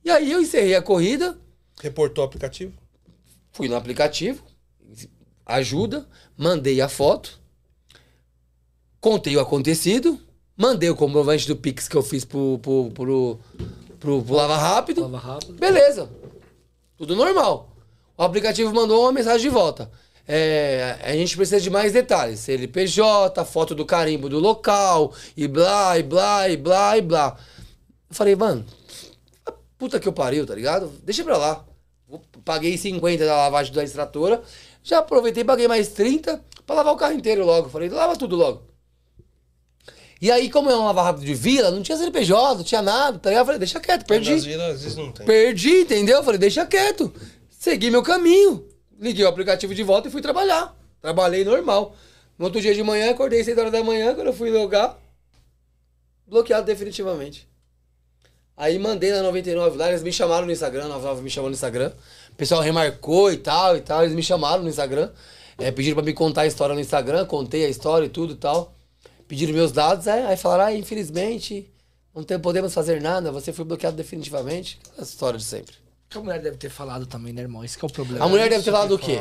E 0.04 0.10
aí 0.10 0.32
eu 0.32 0.40
encerrei 0.40 0.74
a 0.74 0.82
corrida, 0.82 1.38
Reportou 1.80 2.24
o 2.24 2.26
aplicativo? 2.26 2.72
fui 3.52 3.68
no 3.68 3.76
aplicativo, 3.76 4.42
ajuda, 5.46 6.06
mandei 6.36 6.80
a 6.80 6.88
foto, 6.88 7.40
contei 9.04 9.36
o 9.36 9.40
acontecido, 9.40 10.18
mandei 10.56 10.88
o 10.88 10.96
comprovante 10.96 11.46
do 11.46 11.54
Pix 11.54 11.86
que 11.86 11.94
eu 11.94 12.02
fiz 12.02 12.24
pro, 12.24 12.58
pro, 12.62 12.90
pro, 12.94 13.38
pro, 14.00 14.22
pro 14.22 14.34
Lava 14.34 14.56
Rápido. 14.56 15.02
Lava 15.02 15.18
rápido. 15.18 15.52
Beleza. 15.58 16.08
Tudo 16.96 17.14
normal. 17.14 17.68
O 18.16 18.22
aplicativo 18.22 18.74
mandou 18.74 19.02
uma 19.02 19.12
mensagem 19.12 19.42
de 19.42 19.50
volta. 19.50 19.90
É, 20.26 20.96
a 21.02 21.12
gente 21.12 21.36
precisa 21.36 21.60
de 21.60 21.68
mais 21.68 21.92
detalhes. 21.92 22.40
CNPJ, 22.40 23.44
foto 23.44 23.74
do 23.74 23.84
carimbo 23.84 24.26
do 24.30 24.38
local, 24.38 25.12
e 25.36 25.46
blá, 25.46 25.98
e 25.98 26.02
blá, 26.02 26.48
e 26.48 26.56
blá, 26.56 26.96
e 26.96 27.02
blá. 27.02 27.36
Eu 28.08 28.16
falei, 28.16 28.34
mano, 28.34 28.64
a 29.44 29.52
puta 29.76 30.00
que 30.00 30.08
eu 30.08 30.14
pariu, 30.14 30.46
tá 30.46 30.54
ligado? 30.54 30.90
Deixa 31.02 31.22
pra 31.22 31.36
lá. 31.36 31.62
Paguei 32.42 32.78
50 32.78 33.22
da 33.26 33.36
lavagem 33.36 33.70
da 33.74 33.84
extratora. 33.84 34.40
Já 34.82 35.00
aproveitei 35.00 35.42
e 35.42 35.46
paguei 35.46 35.68
mais 35.68 35.88
30 35.88 36.42
pra 36.64 36.76
lavar 36.76 36.94
o 36.94 36.96
carro 36.96 37.12
inteiro 37.12 37.44
logo. 37.44 37.68
Falei, 37.68 37.90
lava 37.90 38.16
tudo 38.16 38.34
logo. 38.34 38.73
E 40.20 40.30
aí, 40.30 40.50
como 40.50 40.70
é 40.70 40.76
um 40.76 40.84
lava 40.84 41.02
rápido 41.02 41.26
de 41.26 41.34
vila, 41.34 41.70
não 41.70 41.82
tinha 41.82 41.98
CNPJ, 41.98 42.56
não 42.56 42.64
tinha 42.64 42.80
nada, 42.80 43.18
tá 43.18 43.28
ligado? 43.28 43.42
Eu 43.42 43.46
falei, 43.46 43.58
deixa 43.58 43.80
quieto, 43.80 44.06
perdi. 44.06 44.32
Nas 44.32 44.44
vilas, 44.44 44.74
às 44.74 44.82
vezes 44.82 44.96
não 44.96 45.12
tem. 45.12 45.26
Perdi, 45.26 45.80
entendeu? 45.80 46.22
Falei, 46.22 46.38
deixa 46.38 46.64
quieto. 46.64 47.12
Segui 47.50 47.90
meu 47.90 48.02
caminho. 48.02 48.66
Liguei 48.98 49.24
o 49.24 49.28
aplicativo 49.28 49.74
de 49.74 49.82
volta 49.82 50.08
e 50.08 50.10
fui 50.10 50.22
trabalhar. 50.22 50.74
Trabalhei 51.00 51.44
normal. 51.44 51.94
No 52.38 52.46
outro 52.46 52.60
dia 52.60 52.74
de 52.74 52.82
manhã, 52.82 53.10
acordei 53.10 53.44
6 53.44 53.58
horas 53.58 53.72
da 53.72 53.82
manhã, 53.84 54.14
quando 54.14 54.28
eu 54.28 54.32
fui 54.32 54.50
logar, 54.50 54.98
bloqueado 56.26 56.66
definitivamente. 56.66 57.48
Aí 58.56 58.78
mandei 58.78 59.10
na 59.12 59.22
99 59.22 59.76
lá, 59.76 59.88
eles 59.88 60.02
me 60.02 60.12
chamaram 60.12 60.46
no 60.46 60.52
Instagram, 60.52 60.84
a 60.84 60.88
99 60.88 61.22
me 61.22 61.30
chamou 61.30 61.50
no 61.50 61.54
Instagram. 61.54 61.92
O 62.32 62.34
pessoal 62.36 62.60
remarcou 62.60 63.32
e 63.32 63.36
tal 63.36 63.76
e 63.76 63.80
tal, 63.80 64.02
eles 64.02 64.14
me 64.14 64.22
chamaram 64.22 64.62
no 64.62 64.68
Instagram. 64.68 65.10
É, 65.58 65.70
pediram 65.70 65.96
pra 65.96 66.04
me 66.04 66.12
contar 66.12 66.42
a 66.42 66.46
história 66.46 66.74
no 66.74 66.80
Instagram, 66.80 67.26
contei 67.26 67.64
a 67.64 67.68
história 67.68 68.06
e 68.06 68.08
tudo 68.08 68.32
e 68.32 68.36
tal. 68.36 68.73
Pediram 69.28 69.52
meus 69.54 69.72
dados, 69.72 70.06
aí, 70.06 70.24
aí 70.26 70.36
falaram, 70.36 70.64
ah, 70.64 70.74
infelizmente, 70.74 71.70
não 72.14 72.22
tem- 72.22 72.38
podemos 72.38 72.72
fazer 72.74 73.00
nada, 73.00 73.32
você 73.32 73.52
foi 73.52 73.64
bloqueado 73.64 73.96
definitivamente. 73.96 74.78
Essa 74.98 75.10
história 75.10 75.38
de 75.38 75.44
sempre. 75.44 75.74
Que 76.08 76.18
a 76.18 76.20
mulher 76.20 76.40
deve 76.40 76.56
ter 76.56 76.70
falado 76.70 77.06
também, 77.06 77.32
né, 77.32 77.42
irmão? 77.42 77.64
Esse 77.64 77.76
que 77.78 77.84
é 77.84 77.88
o 77.88 77.90
problema. 77.90 78.24
A 78.24 78.28
mulher 78.28 78.48
deve 78.48 78.62
ter 78.62 78.70
falado 78.70 78.94
o 78.94 78.98
quê? 78.98 79.18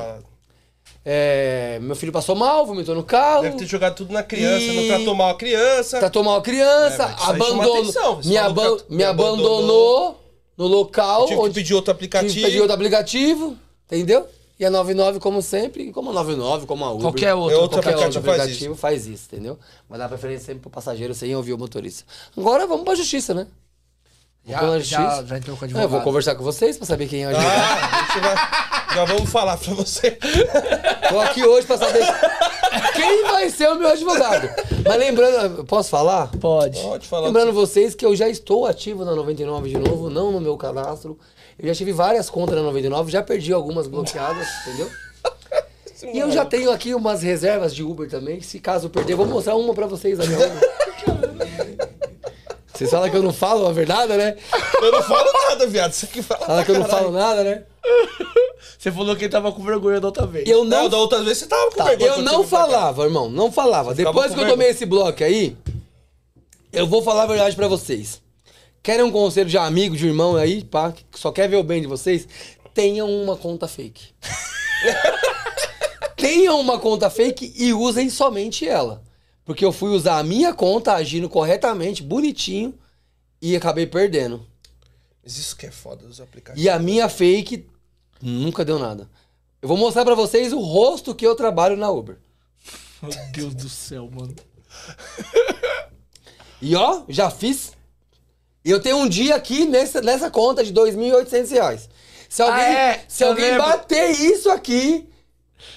É, 1.06 1.80
meu 1.82 1.96
filho 1.96 2.12
passou 2.12 2.36
mal, 2.36 2.66
vomitou 2.66 2.94
no 2.96 3.04
carro. 3.04 3.44
Deve 3.44 3.58
ter 3.58 3.66
jogado 3.66 3.96
tudo 3.96 4.14
na 4.14 4.24
criança, 4.24 4.64
E- 4.66 4.76
não 4.76 4.88
tratou 4.98 5.16
mal 5.16 5.30
a 5.30 5.36
criança. 5.38 6.00
Tratou 6.00 6.24
mal 6.24 6.38
a 6.38 6.42
criança, 6.42 7.04
É, 7.04 7.30
abandonou, 7.30 8.22
me, 8.24 8.38
aban- 8.38 8.78
que- 8.78 8.84
me 8.94 9.04
abandonou, 9.04 9.58
abandonou. 9.58 10.24
no 10.58 10.68
local 10.68 11.26
Tive 11.26 11.40
que 11.40 11.46
onde 11.46 11.54
pedir 11.56 11.74
outro 11.74 11.94
tive 11.94 12.08
que 12.10 12.18
aplicativo. 12.18 12.46
pedir 12.46 12.60
outro 12.60 12.74
aplicativo, 12.76 13.58
entendeu? 13.86 14.28
E 14.60 14.66
a 14.66 14.70
99, 14.70 15.20
como 15.20 15.42
sempre, 15.42 15.92
como 15.92 16.12
a 16.12 16.14
99, 16.14 16.66
como 16.68 16.86
a 16.86 16.92
Uber. 16.92 17.02
Qualquer 17.02 17.34
outro. 17.34 17.56
É 17.56 17.60
outro 17.60 17.78
Qualquer 17.82 17.96
outro 18.06 18.20
aplicativo 18.20 18.24
faz 18.26 18.40
aplicativo 18.42 18.76
faz 18.76 19.08
isso, 19.08 19.26
entendeu? 19.32 19.58
Vai 19.90 19.98
dar 20.00 20.08
preferência 20.08 20.46
sempre 20.46 20.62
pro 20.62 20.70
passageiro 20.70 21.14
sem 21.16 21.36
ouvir 21.36 21.54
o 21.54 21.58
motorista. 21.58 22.04
Agora 22.38 22.68
vamos 22.68 22.84
pra 22.86 22.94
justiça, 22.96 23.34
né? 23.34 23.48
Pra 24.46 24.54
Já, 24.60 24.78
justiça. 24.80 25.02
já, 25.02 25.24
já 25.24 25.38
entrou 25.38 25.58
com 25.58 25.64
o 25.64 25.66
É, 25.66 25.72
eu 25.72 25.78
advogado. 25.78 25.90
vou 25.90 26.02
conversar 26.02 26.36
com 26.36 26.44
vocês 26.44 26.78
pra 26.78 26.86
saber 26.86 27.08
quem 27.08 27.24
é 27.24 27.28
o 27.28 27.30
advogado. 27.30 27.62
Ah, 27.62 27.98
a 27.98 28.14
gente 28.14 28.20
vai. 28.20 28.96
Já 28.96 29.06
vamos 29.06 29.30
falar 29.32 29.58
pra 29.58 29.74
você. 29.74 30.12
Tô 31.10 31.20
aqui 31.22 31.44
hoje 31.44 31.66
pra 31.66 31.78
saber 31.78 32.04
quem 32.94 33.24
vai 33.24 33.50
ser 33.50 33.70
o 33.70 33.76
meu 33.76 33.88
advogado. 33.90 34.50
Mas 34.86 34.98
lembrando, 35.00 35.64
posso 35.66 35.90
falar? 35.90 36.28
Pode. 36.40 36.80
Pode 36.80 37.08
falar. 37.08 37.28
Lembrando 37.28 37.54
vocês 37.54 37.96
que 37.96 38.06
eu 38.06 38.16
já 38.16 38.30
estou 38.30 38.66
ativo 38.68 39.04
na 39.04 39.16
99 39.16 39.70
de 39.70 39.78
novo, 39.80 40.10
não 40.12 40.32
no 40.32 40.40
meu 40.40 40.56
cadastro. 40.58 41.18
Eu 41.58 41.68
já 41.68 41.76
tive 41.76 41.92
várias 41.92 42.30
contas 42.30 42.56
na 42.56 42.64
99, 42.64 43.12
já 43.12 43.22
perdi 43.22 43.54
algumas 43.54 43.88
bloqueadas, 43.88 44.48
entendeu? 44.68 44.90
E 46.14 46.20
eu 46.20 46.30
já 46.32 46.44
tenho 46.44 46.72
aqui 46.72 46.94
umas 46.94 47.22
reservas 47.24 47.74
de 47.74 47.82
Uber 47.82 48.10
também. 48.10 48.42
Se 48.42 48.60
caso 48.60 48.90
perder, 48.90 49.14
eu 49.14 49.18
vou 49.18 49.26
mostrar 49.26 49.56
uma 49.56 49.74
pra 49.74 49.88
vocês 49.88 50.20
ali. 50.20 50.34
Vocês 52.74 52.90
falam 52.90 53.08
que 53.08 53.16
eu 53.16 53.22
não 53.22 53.32
falo 53.32 53.68
a 53.68 53.72
verdade, 53.72 54.14
né? 54.18 54.36
Eu 54.82 54.92
não 54.92 55.04
falo 55.04 55.32
nada, 55.48 55.68
viado. 55.68 55.92
Você 55.92 56.08
que 56.08 56.24
fala. 56.24 56.44
Fala 56.44 56.66
que 56.66 56.72
eu 56.72 56.80
não 56.80 56.86
falo 56.86 57.12
nada, 57.12 57.44
né? 57.44 57.64
Você 58.80 58.92
falou 58.92 59.16
que 59.16 59.26
ele 59.26 59.32
tava 59.32 59.52
com 59.52 59.64
vergonha 59.64 60.02
da 60.02 60.08
outra 60.08 60.26
vez. 60.26 60.50
Eu 60.50 60.66
Não, 60.66 60.84
não, 60.84 60.90
da 60.90 60.98
outra 60.98 61.24
vez 61.24 61.38
você 61.38 61.46
tava 61.46 61.70
com 61.70 61.78
Tá, 61.78 61.86
vergonha 61.86 62.12
eu 62.12 62.22
não 62.22 62.44
você 62.44 62.50
falava, 62.50 63.04
irmão. 63.04 63.30
Não 63.30 63.52
falava. 63.52 63.96
ficava 63.96 64.12
Depois 64.12 64.34
que 64.34 64.42
eu 64.42 64.50
tomei 64.50 64.70
esse 64.70 64.86
bloco 64.86 65.24
aí, 65.24 65.56
eu 66.74 66.88
vou 66.88 67.02
falar 67.02 67.24
a 67.24 67.28
verdade 67.28 67.56
pra 67.56 67.68
vocês. 67.68 68.22
Querem 68.84 69.06
um 69.06 69.12
conselho 69.12 69.50
de 69.50 69.58
amigo, 69.58 69.96
de 69.96 70.06
irmão 70.06 70.36
aí, 70.36 70.62
pá, 70.62 70.92
que 70.92 71.18
só 71.18 71.32
quer 71.32 71.48
ver 71.48 71.56
o 71.56 71.64
bem 71.64 71.82
de 71.82 71.88
vocês? 71.88 72.28
Tenham 72.74 73.10
uma 73.10 73.38
conta 73.38 73.66
fake. 73.66 74.14
Tenham 76.18 76.60
uma 76.60 76.78
conta 76.78 77.10
fake 77.10 77.54
e 77.56 77.72
usem 77.72 78.10
somente 78.10 78.68
ela. 78.68 79.02
Porque 79.46 79.64
eu 79.64 79.72
fui 79.72 79.92
usar 79.92 80.20
a 80.20 80.24
minha 80.24 80.54
conta 80.54 80.94
agindo 80.94 81.30
corretamente, 81.30 82.04
bonitinho, 82.04 82.78
e 83.42 83.56
acabei 83.56 83.88
perdendo. 83.88 84.46
Mas 85.24 85.38
isso 85.38 85.56
que 85.56 85.66
é 85.66 85.72
foda 85.72 86.06
dos 86.06 86.20
aplicativos. 86.20 86.62
E 86.62 86.70
a 86.70 86.78
minha 86.78 87.08
fake 87.08 87.66
nunca 88.22 88.66
deu 88.66 88.78
nada. 88.78 89.10
Eu 89.62 89.70
vou 89.70 89.78
mostrar 89.78 90.04
pra 90.04 90.14
vocês 90.14 90.52
o 90.52 90.60
rosto 90.60 91.16
que 91.16 91.26
eu 91.26 91.36
trabalho 91.36 91.78
na 91.78 91.90
Uber. 91.90 92.18
Meu 93.02 93.12
Deus 93.32 93.56
do 93.56 93.70
céu, 93.70 94.10
mano. 94.14 94.36
E 96.62 96.76
ó, 96.76 97.04
já 97.08 97.30
fiz. 97.30 97.72
E 98.66 98.70
eu 98.72 98.80
tenho 98.80 98.98
um 98.98 99.08
dia 99.10 99.36
aqui 99.36 99.66
nessa, 99.66 100.02
nessa 100.02 100.30
conta 100.32 100.64
de 100.64 100.72
2.800 100.74 101.52
reais. 101.52 101.90
Se 102.30 102.42
alguém, 102.42 102.64
Ah, 102.64 102.72
é? 102.94 103.00
se 103.08 103.24
Eu 103.24 103.30
alguém 103.30 103.46
lembro. 103.52 103.64
bater 103.66 104.10
isso 104.12 104.50
aqui, 104.50 105.08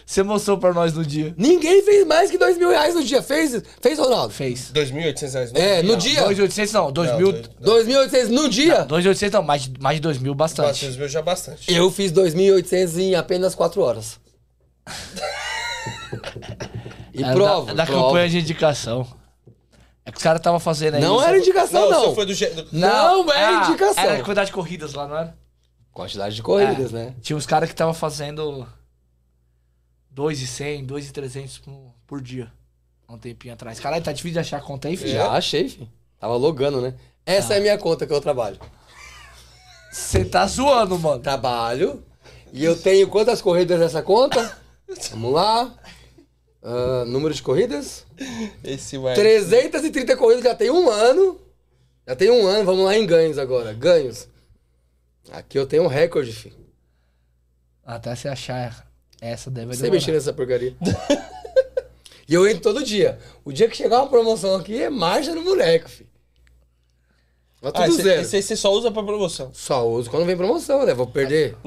Você 0.06 0.22
mostrou 0.22 0.56
pra 0.56 0.72
nós 0.72 0.92
no 0.94 1.04
dia. 1.04 1.34
ninguém 1.36 1.82
fez 1.82 2.06
mais 2.06 2.30
que 2.30 2.38
dois 2.38 2.56
mil 2.56 2.70
reais 2.70 2.94
no 2.94 3.02
dia. 3.04 3.22
Fez, 3.22 3.60
fez 3.80 3.98
Ronaldo? 3.98 4.32
Fez. 4.32 4.70
2.800 4.72 5.32
reais 5.34 5.52
no 5.52 5.58
É, 5.58 5.82
no 5.82 5.88
Não, 5.92 5.96
dia. 5.98 6.22
2.800 6.24 6.72
não, 6.72 6.92
2.000. 6.92 7.32
dois- 7.60 7.86
2.800 7.86 8.28
no 8.30 8.48
dia. 8.48 8.84
2.800 8.86 9.32
não, 9.32 9.42
mais, 9.42 9.62
de- 9.62 9.80
mais 9.80 9.96
de 9.96 10.00
2 10.02 10.18
mil, 10.18 10.34
bastante. 10.34 10.66
Bastante, 10.68 10.98
meu 10.98 11.08
já 11.08 11.20
bastante. 11.22 11.72
Eu 11.72 11.90
fiz 11.90 12.10
2.800 12.12 12.96
em 12.98 13.14
apenas 13.16 13.54
4 13.54 13.80
horas. 13.82 14.18
E 17.12 17.22
É, 17.24 17.32
prova. 17.32 17.66
Da, 17.68 17.72
da 17.74 17.86
prova. 17.86 18.08
campanha 18.08 18.28
de 18.28 18.38
indicação. 18.38 19.06
É 20.06 20.12
que 20.12 20.18
os 20.18 20.22
caras 20.22 20.38
estavam 20.40 20.60
fazendo 20.60 20.94
aí. 20.94 21.00
Não 21.02 21.20
era 21.20 21.36
indicação, 21.36 21.90
Não, 21.90 22.06
não. 22.06 22.14
foi 22.14 22.24
do 22.24 22.32
jeito. 22.32 22.64
Não 22.70 23.30
é 23.32 23.44
ah, 23.44 23.66
indicação. 23.68 24.04
Era 24.04 24.16
quantidade 24.22 24.46
de 24.46 24.52
corridas 24.52 24.94
lá, 24.94 25.08
não 25.08 25.16
era? 25.18 25.36
Quantidade 25.92 26.36
de 26.36 26.42
corridas, 26.42 26.94
É. 26.94 26.96
né? 26.96 27.14
Tinha 27.20 27.36
uns 27.36 27.44
caras 27.44 27.68
que 27.68 27.74
estavam 27.74 27.92
fazendo 27.92 28.66
2,100, 30.10 30.84
2,300 30.84 31.58
por, 31.58 31.92
por 32.06 32.20
dia. 32.22 32.52
Há 33.08 33.14
Um 33.14 33.18
tempinho 33.18 33.52
atrás. 33.54 33.80
Caralho, 33.80 34.02
tá 34.04 34.12
difícil 34.12 34.34
de 34.34 34.38
achar 34.38 34.58
a 34.58 34.60
conta 34.60 34.86
aí, 34.88 34.96
filho? 34.96 35.10
Já 35.12 35.30
achei, 35.30 35.68
filho. 35.68 35.88
Tava 36.20 36.36
logando, 36.36 36.80
né? 36.80 36.94
Essa 37.24 37.54
é 37.54 37.58
a 37.58 37.60
minha 37.60 37.76
conta 37.76 38.06
que 38.06 38.12
eu 38.12 38.20
trabalho. 38.20 38.58
Você 39.90 40.24
tá 40.24 40.46
zoando, 40.46 40.98
mano. 40.98 41.20
Trabalho. 41.20 42.04
E 42.52 42.64
eu 42.64 42.80
tenho 42.80 43.08
quantas 43.08 43.42
corridas 43.42 43.78
nessa 43.80 44.02
conta? 44.02 44.56
Vamos 45.10 45.32
lá. 45.32 45.74
Ah, 46.68 47.04
número 47.06 47.32
de 47.32 47.40
corridas? 47.42 48.04
Esse 48.64 48.98
vai. 48.98 49.14
330 49.14 50.16
corridas, 50.16 50.42
já 50.42 50.52
tem 50.52 50.68
um 50.68 50.90
ano. 50.90 51.40
Já 52.04 52.16
tem 52.16 52.28
um 52.28 52.44
ano, 52.44 52.64
vamos 52.64 52.84
lá 52.84 52.96
em 52.96 53.06
ganhos 53.06 53.38
agora. 53.38 53.72
Ganhos. 53.72 54.28
Aqui 55.30 55.56
eu 55.56 55.64
tenho 55.64 55.84
um 55.84 55.86
recorde, 55.86 56.32
filho. 56.32 56.56
Até 57.84 58.16
você 58.16 58.26
achar 58.28 58.84
essa 59.20 59.48
deve 59.48 59.76
Você 59.76 59.88
mexer 59.88 60.10
nessa 60.10 60.32
porcaria. 60.32 60.74
e 62.28 62.34
eu 62.34 62.44
entro 62.48 62.62
todo 62.62 62.82
dia. 62.84 63.16
O 63.44 63.52
dia 63.52 63.68
que 63.68 63.76
chegar 63.76 63.98
uma 64.02 64.08
promoção 64.10 64.56
aqui 64.56 64.82
é 64.82 64.90
marcha 64.90 65.32
no 65.36 65.44
boneco, 65.44 65.88
filho. 65.88 66.10
Mas 67.62 67.72
tudo 67.72 67.82
Ah, 67.84 67.88
esse, 67.88 68.02
zero. 68.02 68.22
esse 68.22 68.36
aí 68.36 68.42
você 68.42 68.56
só 68.56 68.72
usa 68.72 68.90
pra 68.90 69.04
promoção. 69.04 69.50
Só 69.54 69.88
uso 69.88 70.10
quando 70.10 70.26
vem 70.26 70.36
promoção, 70.36 70.84
né? 70.84 70.92
Vou 70.94 71.06
perder. 71.06 71.56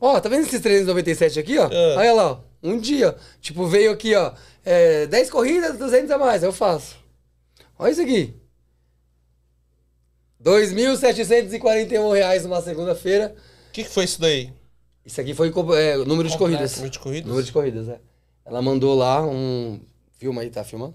ó, 0.00 0.20
tá 0.20 0.28
vendo 0.28 0.46
esses 0.46 0.60
397 0.60 1.38
aqui, 1.38 1.58
ó? 1.58 1.66
Ah. 1.66 1.94
Olha 1.98 2.12
lá, 2.12 2.32
ó. 2.32 2.40
Um 2.62 2.78
dia. 2.78 3.16
Tipo, 3.40 3.66
veio 3.66 3.92
aqui, 3.92 4.14
ó. 4.14 4.32
É, 4.64 5.06
10 5.06 5.30
corridas, 5.30 5.78
200 5.78 6.10
a 6.10 6.18
mais. 6.18 6.42
Eu 6.42 6.52
faço. 6.52 6.96
Olha 7.78 7.92
isso 7.92 8.02
aqui. 8.02 8.34
2.741 10.42 12.14
reais 12.14 12.42
numa 12.44 12.60
segunda-feira. 12.60 13.34
O 13.68 13.72
que, 13.72 13.84
que 13.84 13.90
foi 13.90 14.04
isso 14.04 14.20
daí? 14.20 14.52
Isso 15.04 15.20
aqui 15.20 15.34
foi 15.34 15.52
é, 15.76 15.96
número 15.96 16.28
de 16.28 16.36
corridas. 16.36 16.76
Número 16.76 16.90
de 16.90 16.98
corridas? 16.98 17.28
Número 17.28 17.46
de 17.46 17.52
corridas, 17.52 17.88
é. 17.88 17.98
Ela 18.44 18.60
mandou 18.62 18.96
lá 18.96 19.24
um. 19.24 19.80
Filma 20.18 20.42
aí, 20.42 20.50
tá 20.50 20.64
filmando? 20.64 20.94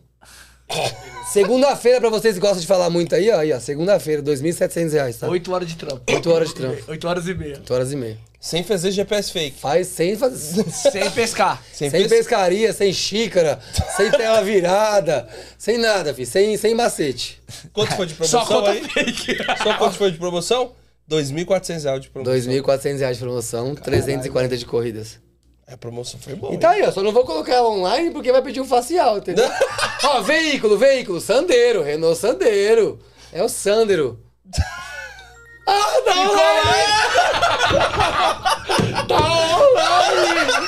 Segunda-feira, 1.31 1.99
pra 1.99 2.09
vocês 2.09 2.35
que 2.35 2.41
gostam 2.41 2.59
de 2.59 2.67
falar 2.67 2.89
muito 2.89 3.15
aí, 3.15 3.30
ó. 3.30 3.39
Aí, 3.39 3.53
ó. 3.53 3.59
Segunda-feira, 3.59 4.21
2.700 4.21 4.91
reais, 4.91 5.17
tá? 5.17 5.30
8 5.30 5.51
horas 5.51 5.69
de 5.69 5.75
trampo. 5.77 6.03
8 6.07 6.30
horas 6.31 6.49
de 6.49 6.55
trampo. 6.55 6.84
8 6.91 7.07
horas 7.07 7.27
e 7.27 7.34
meia. 7.34 7.55
8 7.55 7.73
horas 7.73 7.91
e 7.91 7.95
meia. 7.95 8.17
Sem 8.45 8.61
fazer 8.61 8.91
GPS 8.91 9.32
fake. 9.32 9.57
Faz 9.57 9.88
sem 9.88 10.18
fazer. 10.18 10.65
Sem 10.70 11.10
pescar. 11.11 11.64
Sem, 11.72 11.90
Sem 11.90 12.02
pes- 12.02 12.10
pescaria, 12.11 12.74
sem 12.74 12.91
xícara, 12.91 13.57
sem 13.95 14.11
tela 14.11 14.44
virada, 14.44 15.26
sem 15.57 15.78
nada, 15.78 16.14
filho. 16.14 16.28
Sem, 16.28 16.57
sem 16.57 16.76
macete. 16.76 17.41
Quanto 17.72 17.95
foi 17.95 18.06
de 18.06 18.14
Só 18.28 18.44
promoção 18.44 18.45
conta 18.45 18.72
aí? 18.72 18.84
fake. 18.84 19.38
Só 19.64 19.78
quanto 19.78 19.95
foi 19.95 20.11
de 20.11 20.18
promoção? 20.18 20.74
2.400 21.10 21.84
reais 21.84 22.02
de 22.02 22.10
promoção. 22.10 22.34
2.400 22.34 22.98
reais 22.99 23.18
de 23.18 23.24
promoção, 23.24 23.76
340 23.76 24.57
de 24.57 24.65
corridas. 24.65 25.20
A 25.65 25.78
promoção 25.78 26.20
foi 26.20 26.36
boa. 26.36 26.53
E 26.53 26.57
tá 26.57 26.72
aí, 26.72 26.82
ó. 26.84 26.91
Só 26.91 27.02
não 27.02 27.14
vou 27.14 27.24
colocar 27.24 27.53
ela 27.53 27.70
online 27.70 28.11
porque 28.11 28.30
vai 28.30 28.41
pedir 28.41 28.60
um 28.60 28.65
facial, 28.65 29.20
entendeu? 29.20 29.49
ó, 30.03 30.20
veículo, 30.22 30.78
veículo. 30.78 31.22
Sandeiro, 31.22 31.82
Renault 31.82 32.20
Sandeiro. 32.20 32.99
É 33.32 33.41
o 33.41 33.48
Sandero. 33.48 34.20
Ah, 35.65 36.02
tá 36.06 36.11
online! 36.19 36.94
tá 39.07 39.15
online! 39.15 40.64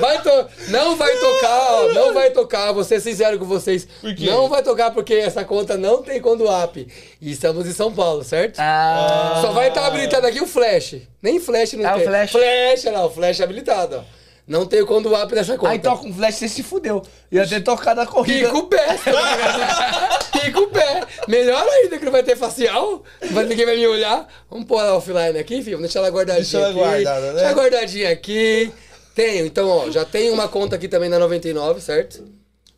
Vai 0.00 0.20
to... 0.22 0.46
Não 0.68 0.96
vai 0.96 1.16
tocar, 1.16 1.72
ó. 1.72 1.92
Não 1.92 2.12
vai 2.14 2.30
tocar. 2.30 2.72
Vou 2.72 2.82
ser 2.84 3.00
sincero 3.00 3.38
com 3.38 3.44
vocês. 3.44 3.86
Por 4.00 4.14
quê? 4.14 4.26
Não 4.26 4.48
vai 4.48 4.62
tocar 4.62 4.90
porque 4.90 5.14
essa 5.14 5.44
conta 5.44 5.76
não 5.76 6.02
tem 6.02 6.20
conduap. 6.20 6.76
E 7.20 7.30
estamos 7.30 7.66
em 7.66 7.72
São 7.72 7.92
Paulo, 7.94 8.24
certo? 8.24 8.58
Ah. 8.58 9.38
Só 9.40 9.52
vai 9.52 9.68
estar 9.68 9.86
habilitado 9.86 10.26
aqui 10.26 10.40
o 10.40 10.46
flash. 10.46 10.96
Nem 11.22 11.38
flash 11.38 11.74
não 11.74 11.88
É 11.88 11.92
o 11.92 11.96
tem. 11.98 12.06
flash. 12.06 12.30
Flash, 12.32 12.86
olha 12.86 12.98
lá, 12.98 13.06
o 13.06 13.10
flash 13.10 13.40
é 13.40 13.44
habilitado, 13.44 13.96
ó. 13.96 14.13
Não 14.46 14.66
tem 14.66 14.82
o 14.82 14.86
conduap 14.86 15.34
nessa 15.34 15.56
conta. 15.56 15.72
Ah, 15.72 15.74
então 15.76 15.96
com 15.96 16.12
flash 16.12 16.34
você 16.34 16.48
se 16.48 16.62
fudeu. 16.62 17.02
Ia 17.32 17.46
ter 17.48 17.62
tocado 17.62 18.00
a 18.02 18.06
corrida. 18.06 18.46
Pica 18.48 18.58
o 18.58 18.66
pé. 18.66 18.86
Pica 20.32 20.60
o 20.60 20.66
pé. 20.68 21.06
Melhor 21.26 21.66
ainda 21.66 21.98
que 21.98 22.04
não 22.04 22.12
vai 22.12 22.22
ter 22.22 22.36
facial. 22.36 23.02
Vai- 23.30 23.46
ninguém 23.46 23.64
vai 23.64 23.76
me 23.76 23.86
olhar. 23.86 24.28
Vamos 24.50 24.66
pôr 24.66 24.80
ela 24.80 24.96
offline 24.96 25.38
aqui, 25.38 25.62
filho. 25.62 25.78
Vamos 25.78 25.90
deixar 25.90 26.00
ela 26.00 26.10
guardadinha 26.10 26.42
Deixa 26.44 26.58
ela 26.58 26.68
aqui. 26.68 26.78
guardada, 26.78 27.20
né? 27.26 27.32
Deixa 27.32 27.46
ela 27.46 27.54
guardadinha 27.54 28.10
aqui. 28.10 28.72
Tenho, 29.14 29.46
então, 29.46 29.68
ó. 29.68 29.90
Já 29.90 30.04
tenho 30.04 30.34
uma 30.34 30.46
conta 30.48 30.76
aqui 30.76 30.88
também 30.88 31.08
na 31.08 31.18
99, 31.18 31.80
certo? 31.80 32.22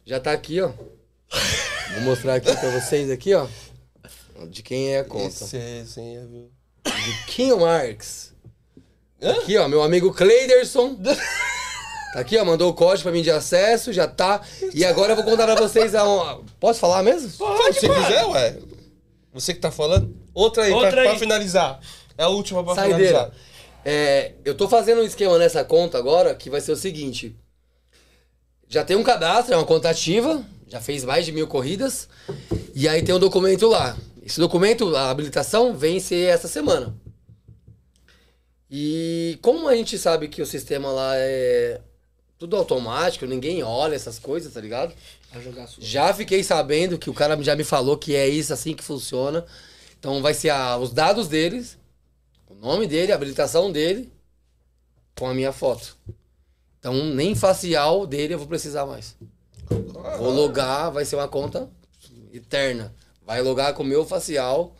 Já 0.04 0.20
tá 0.20 0.30
aqui, 0.32 0.60
ó. 0.60 0.70
Vou 1.94 2.02
mostrar 2.02 2.34
aqui 2.36 2.54
pra 2.54 2.70
vocês 2.70 3.10
aqui, 3.10 3.34
ó. 3.34 3.46
De 4.48 4.62
quem 4.62 4.94
é 4.94 5.00
a 5.00 5.04
conta. 5.04 5.26
Esse 5.26 5.56
resenha, 5.58 6.24
viu? 6.26 6.48
De 6.84 7.24
Kim 7.26 7.52
Marks. 7.56 8.32
Aqui, 9.20 9.56
ó, 9.56 9.66
meu 9.66 9.82
amigo 9.82 10.12
Cleiderson. 10.12 10.96
Tá 12.12 12.20
aqui, 12.20 12.36
ó, 12.38 12.44
mandou 12.44 12.70
o 12.70 12.74
código 12.74 13.02
pra 13.04 13.12
mim 13.12 13.22
de 13.22 13.30
acesso, 13.30 13.92
já 13.92 14.06
tá. 14.08 14.40
E 14.74 14.84
agora 14.84 15.12
eu 15.12 15.16
vou 15.16 15.24
contar 15.24 15.44
pra 15.44 15.54
vocês 15.56 15.94
a. 15.94 16.08
um- 16.08 16.44
Posso 16.58 16.80
falar 16.80 17.02
mesmo? 17.02 17.28
Se 17.30 17.36
você 17.38 17.88
quiser, 17.88 18.24
ué. 18.26 18.58
Você 19.34 19.52
que 19.52 19.60
tá 19.60 19.70
falando. 19.70 20.16
Outra 20.32 20.64
aí, 20.64 20.72
Outra 20.72 20.90
pra, 20.92 21.00
aí. 21.02 21.08
pra 21.10 21.18
finalizar. 21.18 21.78
É 22.16 22.22
a 22.24 22.28
última 22.28 22.64
pra 22.64 22.74
Saideira. 22.74 23.06
finalizar. 23.06 23.32
É, 23.84 24.32
eu 24.44 24.54
tô 24.54 24.66
fazendo 24.68 25.02
um 25.02 25.04
esquema 25.04 25.36
nessa 25.38 25.62
conta 25.64 25.98
agora 25.98 26.34
que 26.34 26.48
vai 26.48 26.60
ser 26.60 26.72
o 26.72 26.76
seguinte. 26.76 27.36
Já 28.68 28.82
tem 28.82 28.96
um 28.96 29.02
cadastro, 29.04 29.54
é 29.54 29.56
uma 29.56 29.66
conta 29.66 29.88
ativa, 29.90 30.42
já 30.66 30.80
fez 30.80 31.04
mais 31.04 31.24
de 31.26 31.32
mil 31.32 31.46
corridas. 31.46 32.08
E 32.74 32.88
aí 32.88 33.02
tem 33.02 33.14
um 33.14 33.18
documento 33.18 33.68
lá. 33.68 33.96
Esse 34.24 34.40
documento, 34.40 34.96
a 34.96 35.10
habilitação, 35.10 35.72
vence 35.76 36.20
essa 36.24 36.48
semana. 36.48 36.96
E 38.70 39.38
como 39.42 39.68
a 39.68 39.76
gente 39.76 39.96
sabe 39.98 40.26
que 40.28 40.42
o 40.42 40.46
sistema 40.46 40.90
lá 40.90 41.12
é 41.16 41.80
tudo 42.38 42.56
automático, 42.56 43.24
ninguém 43.26 43.62
olha 43.62 43.94
essas 43.94 44.18
coisas, 44.18 44.52
tá 44.52 44.60
ligado? 44.60 44.94
Vai 45.32 45.42
jogar 45.42 45.66
sua. 45.66 45.82
Já 45.82 46.12
fiquei 46.14 46.42
sabendo 46.44 46.98
que 46.98 47.08
o 47.10 47.14
cara 47.14 47.40
já 47.42 47.56
me 47.56 47.64
falou 47.64 47.96
que 47.96 48.14
é 48.14 48.28
isso 48.28 48.52
assim 48.52 48.74
que 48.74 48.84
funciona. 48.84 49.44
Então 49.98 50.20
vai 50.22 50.34
ser 50.34 50.50
a- 50.50 50.76
os 50.76 50.92
dados 50.92 51.28
deles, 51.28 51.78
o 52.48 52.54
nome 52.54 52.86
dele, 52.86 53.12
a 53.12 53.14
habilitação 53.14 53.72
dele, 53.72 54.12
com 55.18 55.26
a 55.28 55.34
minha 55.34 55.52
foto. 55.52 55.96
Então 56.78 56.92
nem 57.06 57.34
facial 57.34 58.06
dele 58.06 58.34
eu 58.34 58.38
vou 58.38 58.46
precisar 58.46 58.84
mais. 58.86 59.16
Vou 60.18 60.30
logar, 60.30 60.90
vai 60.92 61.04
ser 61.04 61.16
uma 61.16 61.26
conta 61.28 61.68
eterna. 62.32 62.94
Vai 63.24 63.42
logar 63.42 63.74
com 63.74 63.82
o 63.82 63.86
meu 63.86 64.04
facial, 64.04 64.76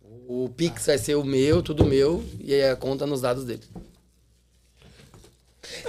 o 0.00 0.44
O 0.44 0.48
Pix 0.48 0.86
vai 0.86 0.96
ser 0.96 1.14
o 1.16 1.24
meu, 1.24 1.62
tudo 1.62 1.84
meu, 1.84 2.24
e 2.40 2.54
aí 2.54 2.70
a 2.70 2.76
conta 2.76 3.06
nos 3.06 3.20
dados 3.20 3.44
dele. 3.44 3.62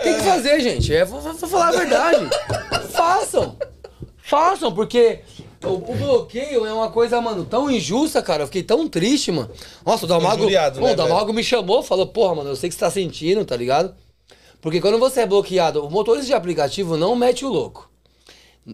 Tem 0.02 0.16
que 0.16 0.24
fazer, 0.24 0.60
gente. 0.62 0.94
É, 0.94 1.06
vou, 1.06 1.20
vou 1.22 1.50
falar 1.50 1.70
a 1.70 1.72
verdade. 1.72 2.30
Façam. 2.92 3.58
Façam, 4.18 4.74
porque 4.74 5.20
o, 5.64 5.74
o 5.74 5.96
bloqueio 5.96 6.66
é 6.66 6.74
uma 6.74 6.90
coisa, 6.90 7.20
mano, 7.22 7.46
tão 7.46 7.70
injusta, 7.70 8.22
cara. 8.22 8.44
Eu 8.44 8.48
fiquei 8.48 8.64
tão 8.64 8.88
triste, 8.88 9.32
mano. 9.32 9.50
Nossa, 9.86 10.06
o 10.06 10.08
Dalmago. 10.08 10.38
injuriado, 10.38 10.80
Pô, 10.80 10.86
né, 10.88 10.94
o 10.94 10.96
Dalmago 10.96 11.34
me 11.34 11.44
chamou, 11.44 11.84
falou, 11.84 12.08
porra, 12.08 12.36
mano, 12.36 12.50
eu 12.50 12.56
sei 12.56 12.70
que 12.70 12.76
você 12.76 12.80
tá 12.80 12.90
sentindo, 12.90 13.44
tá 13.46 13.56
ligado? 13.56 13.94
Porque 14.62 14.80
quando 14.80 14.98
você 14.98 15.22
é 15.22 15.26
bloqueado, 15.26 15.86
o 15.86 15.90
motorista 15.90 16.28
de 16.28 16.34
aplicativo 16.34 16.96
não 16.96 17.16
mete 17.16 17.44
o 17.44 17.50
louco. 17.50 17.90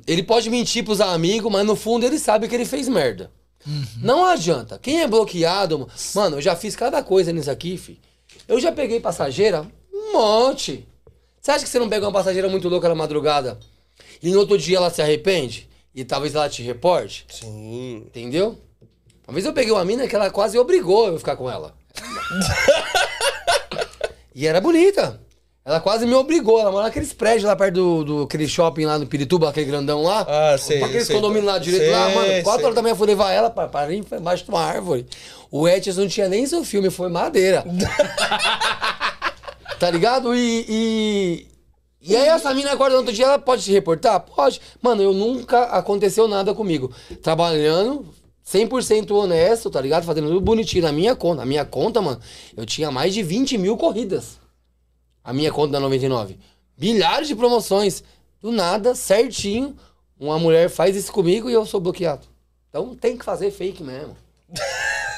Ele 0.06 0.22
pode 0.22 0.50
mentir 0.50 0.84
pros 0.86 1.02
amigos, 1.02 1.52
mas 1.52 1.66
no 1.66 1.76
fundo 1.76 2.06
ele 2.06 2.20
sabe 2.20 2.48
que 2.48 2.54
ele 2.54 2.66
fez 2.66 2.88
merda. 2.88 3.32
Não 4.02 4.26
adianta. 4.26 4.80
Quem 4.80 5.02
é 5.02 5.08
bloqueado, 5.08 5.88
mano, 6.16 6.38
eu 6.38 6.42
já 6.42 6.56
fiz 6.56 6.76
cada 6.76 7.04
coisa 7.04 7.34
nisso 7.34 7.50
aqui, 7.50 7.78
fi. 7.78 8.00
Eu 8.48 8.60
já 8.60 8.72
peguei 8.72 9.00
passageira, 9.00 9.66
um 9.94 10.14
monte. 10.14 10.88
Você 11.42 11.52
acha 11.52 11.64
que 11.64 11.70
você 11.70 11.80
não 11.80 11.90
pega 11.90 12.06
uma 12.06 12.12
passageira 12.12 12.50
muito 12.50 12.68
louca 12.68 12.90
na 12.90 12.96
madrugada 12.96 13.58
e 14.22 14.30
no 14.32 14.40
outro 14.40 14.58
dia 14.58 14.78
ela 14.78 14.90
se 14.90 15.02
arrepende? 15.02 15.70
E 15.96 16.04
talvez 16.04 16.36
ela 16.36 16.50
te 16.50 16.62
reporte? 16.62 17.26
Sim. 17.30 18.04
Entendeu? 18.08 18.58
Uma 19.28 19.34
vez 19.34 19.46
eu 19.46 19.54
peguei 19.54 19.72
uma 19.72 19.86
mina 19.86 20.08
que 20.08 20.16
ela 20.16 20.30
quase 20.30 20.58
obrigou 20.58 21.08
eu 21.08 21.18
ficar 21.18 21.36
com 21.36 21.50
ela. 21.50 21.74
e 24.34 24.48
era 24.48 24.62
bonita. 24.62 25.20
Ela 25.64 25.80
quase 25.80 26.06
me 26.06 26.14
obrigou. 26.16 26.60
Ela 26.60 26.72
mora 26.72 26.86
naqueles 26.86 27.14
prédios 27.14 27.44
lá 27.44 27.56
perto 27.56 27.76
do, 27.76 28.04
do 28.04 28.22
aquele 28.24 28.48
shopping 28.48 28.86
lá 28.86 28.98
no 28.98 29.06
Pirituba, 29.06 29.50
aquele 29.50 29.68
grandão 29.68 30.02
lá. 30.02 30.26
Ah, 30.28 30.58
sei, 30.58 30.82
aqueles 30.82 31.06
sei. 31.06 31.16
condomínios 31.16 31.46
lá 31.46 31.60
direito 31.60 31.92
lá, 31.92 32.06
Sei, 32.08 32.16
mano. 32.16 32.44
Quatro 32.44 32.60
sei. 32.60 32.66
horas 32.66 32.76
da 32.76 32.82
manhã 32.82 32.94
eu 32.94 32.98
fui 32.98 33.08
levar 33.08 33.32
ela 33.32 33.50
pra, 33.50 33.68
pra 33.68 33.94
embaixo 33.94 34.46
de 34.46 34.50
uma 34.50 34.64
árvore. 34.64 35.06
O 35.52 35.68
Etches 35.68 35.98
não 35.98 36.08
tinha 36.08 36.28
nem 36.28 36.46
seu 36.48 36.64
filme, 36.64 36.90
foi 36.90 37.10
madeira. 37.10 37.64
tá 39.80 39.90
ligado? 39.90 40.36
E, 40.36 40.66
e. 40.68 41.48
E 42.02 42.16
aí 42.16 42.28
essa 42.30 42.54
mina 42.54 42.72
acorda 42.72 42.94
no 42.94 43.00
outro 43.00 43.14
dia, 43.14 43.26
ela 43.26 43.40
pode 43.40 43.64
te 43.64 43.72
reportar? 43.72 44.20
Pode. 44.22 44.62
Mano, 44.82 45.02
eu 45.02 45.14
nunca 45.14 45.64
aconteceu 45.64 46.28
nada 46.28 46.54
comigo. 46.54 46.94
Trabalhando, 47.22 48.06
100% 48.46 49.12
honesto, 49.12 49.70
tá 49.70 49.82
ligado? 49.82 50.06
Fazendo 50.06 50.28
tudo 50.28 50.40
bonitinho 50.40 50.84
na 50.84 50.92
minha 50.92 51.16
conta. 51.16 51.38
Na 51.38 51.46
minha 51.46 51.66
conta, 51.66 52.02
mano, 52.02 52.20
eu 52.56 52.66
tinha 52.66 52.90
mais 52.90 53.14
de 53.14 53.22
20 53.22 53.58
mil 53.58 53.76
corridas. 53.76 54.40
A 55.24 55.34
minha 55.34 55.52
conta 55.52 55.74
da 55.74 55.80
99. 55.80 56.40
Milhares 56.78 57.28
de 57.28 57.36
promoções. 57.36 58.04
Do 58.42 58.54
nada, 58.54 58.96
certinho, 58.96 59.76
uma 60.18 60.40
mulher 60.40 60.70
faz 60.70 60.96
isso 60.96 61.12
comigo 61.12 61.50
e 61.50 61.54
eu 61.54 61.66
sou 61.66 61.82
bloqueado. 61.82 62.26
Então 62.70 62.96
tem 62.96 63.18
que 63.18 63.26
fazer 63.26 63.52
fake 63.52 63.84
mesmo. 63.84 64.16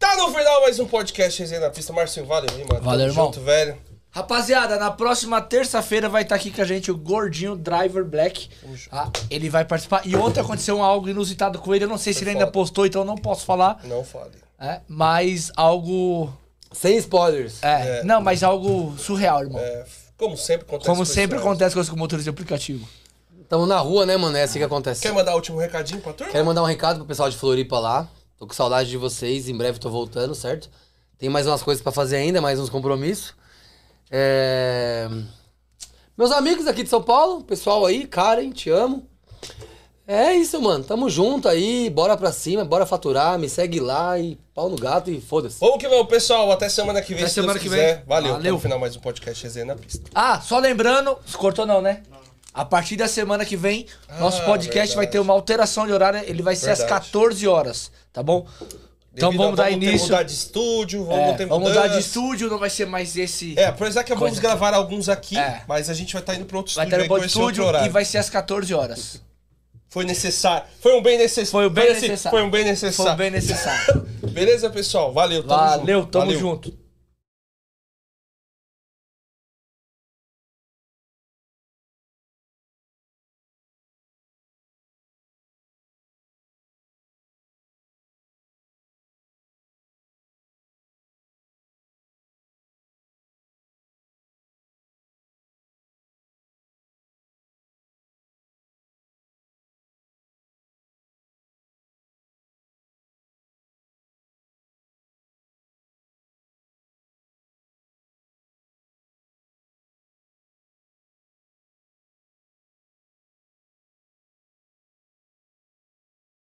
Tá 0.00 0.16
no 0.16 0.28
final 0.34 0.62
mais 0.62 0.80
um 0.80 0.86
podcast 0.86 1.38
Resenha 1.38 1.60
na 1.60 1.68
Pista. 1.70 1.92
Marcinho, 1.92 2.24
valeu, 2.24 2.48
hein, 2.58 2.64
mano. 2.66 2.82
Valeu, 2.82 3.00
Tamo 3.08 3.12
irmão. 3.12 3.26
junto, 3.26 3.40
velho. 3.42 3.76
Rapaziada, 4.10 4.76
na 4.78 4.90
próxima 4.90 5.42
terça-feira 5.42 6.08
vai 6.08 6.22
estar 6.22 6.36
aqui 6.36 6.50
com 6.50 6.62
a 6.62 6.64
gente 6.64 6.90
o 6.90 6.96
Gordinho 6.96 7.54
Driver 7.54 8.02
Black. 8.04 8.48
Ah, 8.90 9.10
ele 9.30 9.50
vai 9.50 9.62
participar. 9.64 10.00
E 10.06 10.16
ontem 10.16 10.40
aconteceu 10.40 10.82
algo 10.82 11.06
inusitado 11.08 11.58
com 11.58 11.74
ele. 11.74 11.84
Eu 11.84 11.88
não 11.88 11.98
sei 11.98 12.14
se 12.14 12.22
ele 12.24 12.30
ainda 12.30 12.46
foda. 12.46 12.52
postou, 12.52 12.86
então 12.86 13.02
eu 13.02 13.06
não 13.06 13.14
posso 13.14 13.44
falar. 13.44 13.78
Não 13.84 14.02
fale. 14.02 14.32
É, 14.58 14.80
mas 14.88 15.52
algo. 15.54 16.32
Sem 16.72 16.96
spoilers. 16.96 17.62
É, 17.62 17.98
É. 17.98 18.02
não, 18.04 18.22
mas 18.22 18.42
algo 18.42 18.96
surreal, 18.98 19.42
irmão. 19.42 19.60
É, 19.60 19.84
como 20.16 20.36
sempre 20.36 20.62
acontece 20.66 20.86
Como 20.88 21.00
com 21.00 21.04
sempre 21.04 21.36
esse 21.36 21.46
acontece 21.46 21.74
com 21.74 21.80
os 21.82 21.90
motores 21.90 22.24
de 22.24 22.30
aplicativo. 22.30 22.88
Tamo 23.48 23.66
na 23.66 23.78
rua, 23.78 24.06
né, 24.06 24.16
mano? 24.16 24.36
É 24.36 24.44
assim 24.44 24.58
que 24.60 24.64
acontece. 24.64 25.02
Quer 25.02 25.12
mandar 25.12 25.32
o 25.32 25.36
último 25.36 25.58
recadinho 25.58 26.00
pra 26.00 26.12
turma? 26.12 26.32
Quero 26.32 26.44
mandar 26.46 26.62
um 26.62 26.66
recado 26.66 26.98
pro 26.98 27.06
pessoal 27.06 27.28
de 27.28 27.36
Floripa 27.36 27.78
lá. 27.78 28.08
Tô 28.40 28.46
com 28.46 28.54
saudade 28.54 28.88
de 28.88 28.96
vocês. 28.96 29.50
Em 29.50 29.54
breve 29.56 29.78
tô 29.78 29.90
voltando, 29.90 30.34
certo? 30.34 30.70
Tem 31.18 31.28
mais 31.28 31.46
umas 31.46 31.62
coisas 31.62 31.82
pra 31.82 31.92
fazer 31.92 32.16
ainda, 32.16 32.40
mais 32.40 32.58
uns 32.58 32.70
compromissos. 32.70 33.34
É... 34.10 35.06
Meus 36.16 36.32
amigos 36.32 36.66
aqui 36.66 36.82
de 36.82 36.88
São 36.88 37.02
Paulo, 37.02 37.44
pessoal 37.44 37.84
aí, 37.84 38.06
Karen, 38.06 38.50
te 38.50 38.70
amo. 38.70 39.06
É 40.06 40.32
isso, 40.34 40.58
mano. 40.60 40.82
Tamo 40.82 41.10
junto 41.10 41.48
aí. 41.48 41.90
Bora 41.90 42.16
pra 42.16 42.32
cima, 42.32 42.64
bora 42.64 42.86
faturar. 42.86 43.38
Me 43.38 43.46
segue 43.46 43.78
lá 43.78 44.18
e 44.18 44.38
pau 44.54 44.70
no 44.70 44.76
gato 44.76 45.10
e 45.10 45.20
foda-se. 45.20 45.60
Vamos 45.60 45.76
que 45.76 45.86
vamos, 45.86 46.08
pessoal. 46.08 46.50
Até 46.50 46.70
semana 46.70 47.02
que 47.02 47.12
vem, 47.12 47.22
Até 47.24 47.28
se 47.28 47.34
semana 47.34 47.52
Deus 47.52 47.62
que 47.62 47.68
quiser. 47.68 47.96
vem. 47.96 48.04
Valeu. 48.06 48.32
Valeu. 48.32 48.36
Até 48.36 48.52
o 48.54 48.58
final 48.58 48.78
mais 48.78 48.96
um 48.96 49.00
podcast 49.00 49.44
Resenha 49.44 49.66
na 49.66 49.76
Pista. 49.76 50.10
Ah, 50.14 50.40
só 50.40 50.58
lembrando, 50.58 51.18
se 51.26 51.36
cortou 51.36 51.66
não, 51.66 51.82
né? 51.82 52.02
A 52.52 52.64
partir 52.64 52.96
da 52.96 53.06
semana 53.06 53.44
que 53.44 53.56
vem, 53.56 53.86
nosso 54.18 54.42
Ah, 54.42 54.44
podcast 54.46 54.74
verdade. 54.74 54.96
vai 54.96 55.06
ter 55.06 55.18
uma 55.20 55.32
alteração 55.32 55.86
de 55.86 55.92
horário. 55.92 56.20
Ele 56.26 56.42
vai 56.42 56.56
ser 56.56 56.70
às 56.70 56.78
Verdade. 56.78 57.04
14 57.04 57.46
horas, 57.46 57.90
tá 58.12 58.22
bom? 58.22 58.46
Então 59.12 59.30
Devido 59.30 59.40
a- 59.40 59.44
vamos 59.44 59.56
dar 59.56 59.64
ter 59.66 59.72
início. 59.72 60.06
mudar 60.06 60.22
de 60.22 60.32
estúdio, 60.32 61.04
vamos 61.04 61.28
É, 61.30 61.32
ter 61.34 61.46
vamos 61.46 61.68
mudar 61.68 61.86
de 61.88 61.98
estúdio, 61.98 62.48
não 62.48 62.58
vai 62.58 62.70
ser 62.70 62.86
mais 62.86 63.16
esse. 63.16 63.58
É, 63.58 63.66
apesar 63.66 64.02
que 64.04 64.10
vamos 64.14 64.20
Coisa 64.30 64.40
gravar 64.40 64.72
alguns 64.74 65.08
aqui, 65.08 65.36
É. 65.38 65.62
mas 65.68 65.90
a 65.90 65.94
gente 65.94 66.12
vai 66.12 66.22
estar 66.22 66.34
indo 66.34 66.44
pra 66.44 66.56
outro 66.58 66.74
vai 66.74 66.84
estúdio 66.86 66.96
ter 66.98 67.02
aí 67.02 67.06
um 67.06 67.08
bom 67.20 67.24
estúdio 67.24 67.64
e 67.84 67.88
vai 67.88 68.04
ser 68.04 68.18
às 68.18 68.30
14 68.30 68.72
horas. 68.74 69.20
Foi 69.88 70.04
necessário. 70.04 70.64
Foi 70.80 70.96
um 70.96 71.02
bem 71.02 71.18
necessário. 71.18 71.50
Foi 71.50 71.66
o 71.66 71.70
bem 71.70 71.88
assim, 71.88 72.08
necessário. 72.08 72.38
Foi 72.38 72.46
um 72.46 72.50
bem 72.50 72.64
necessário. 72.64 73.06
Foi 73.10 73.16
bem 73.16 73.30
necessário. 73.32 74.06
Beleza, 74.30 74.70
pessoal? 74.70 75.12
Valeu, 75.12 75.42
tamo 75.42 75.60
junto. 75.68 75.78
Valeu, 75.80 76.06
tamo 76.06 76.24
Valeu. 76.26 76.38
junto. 76.40 76.79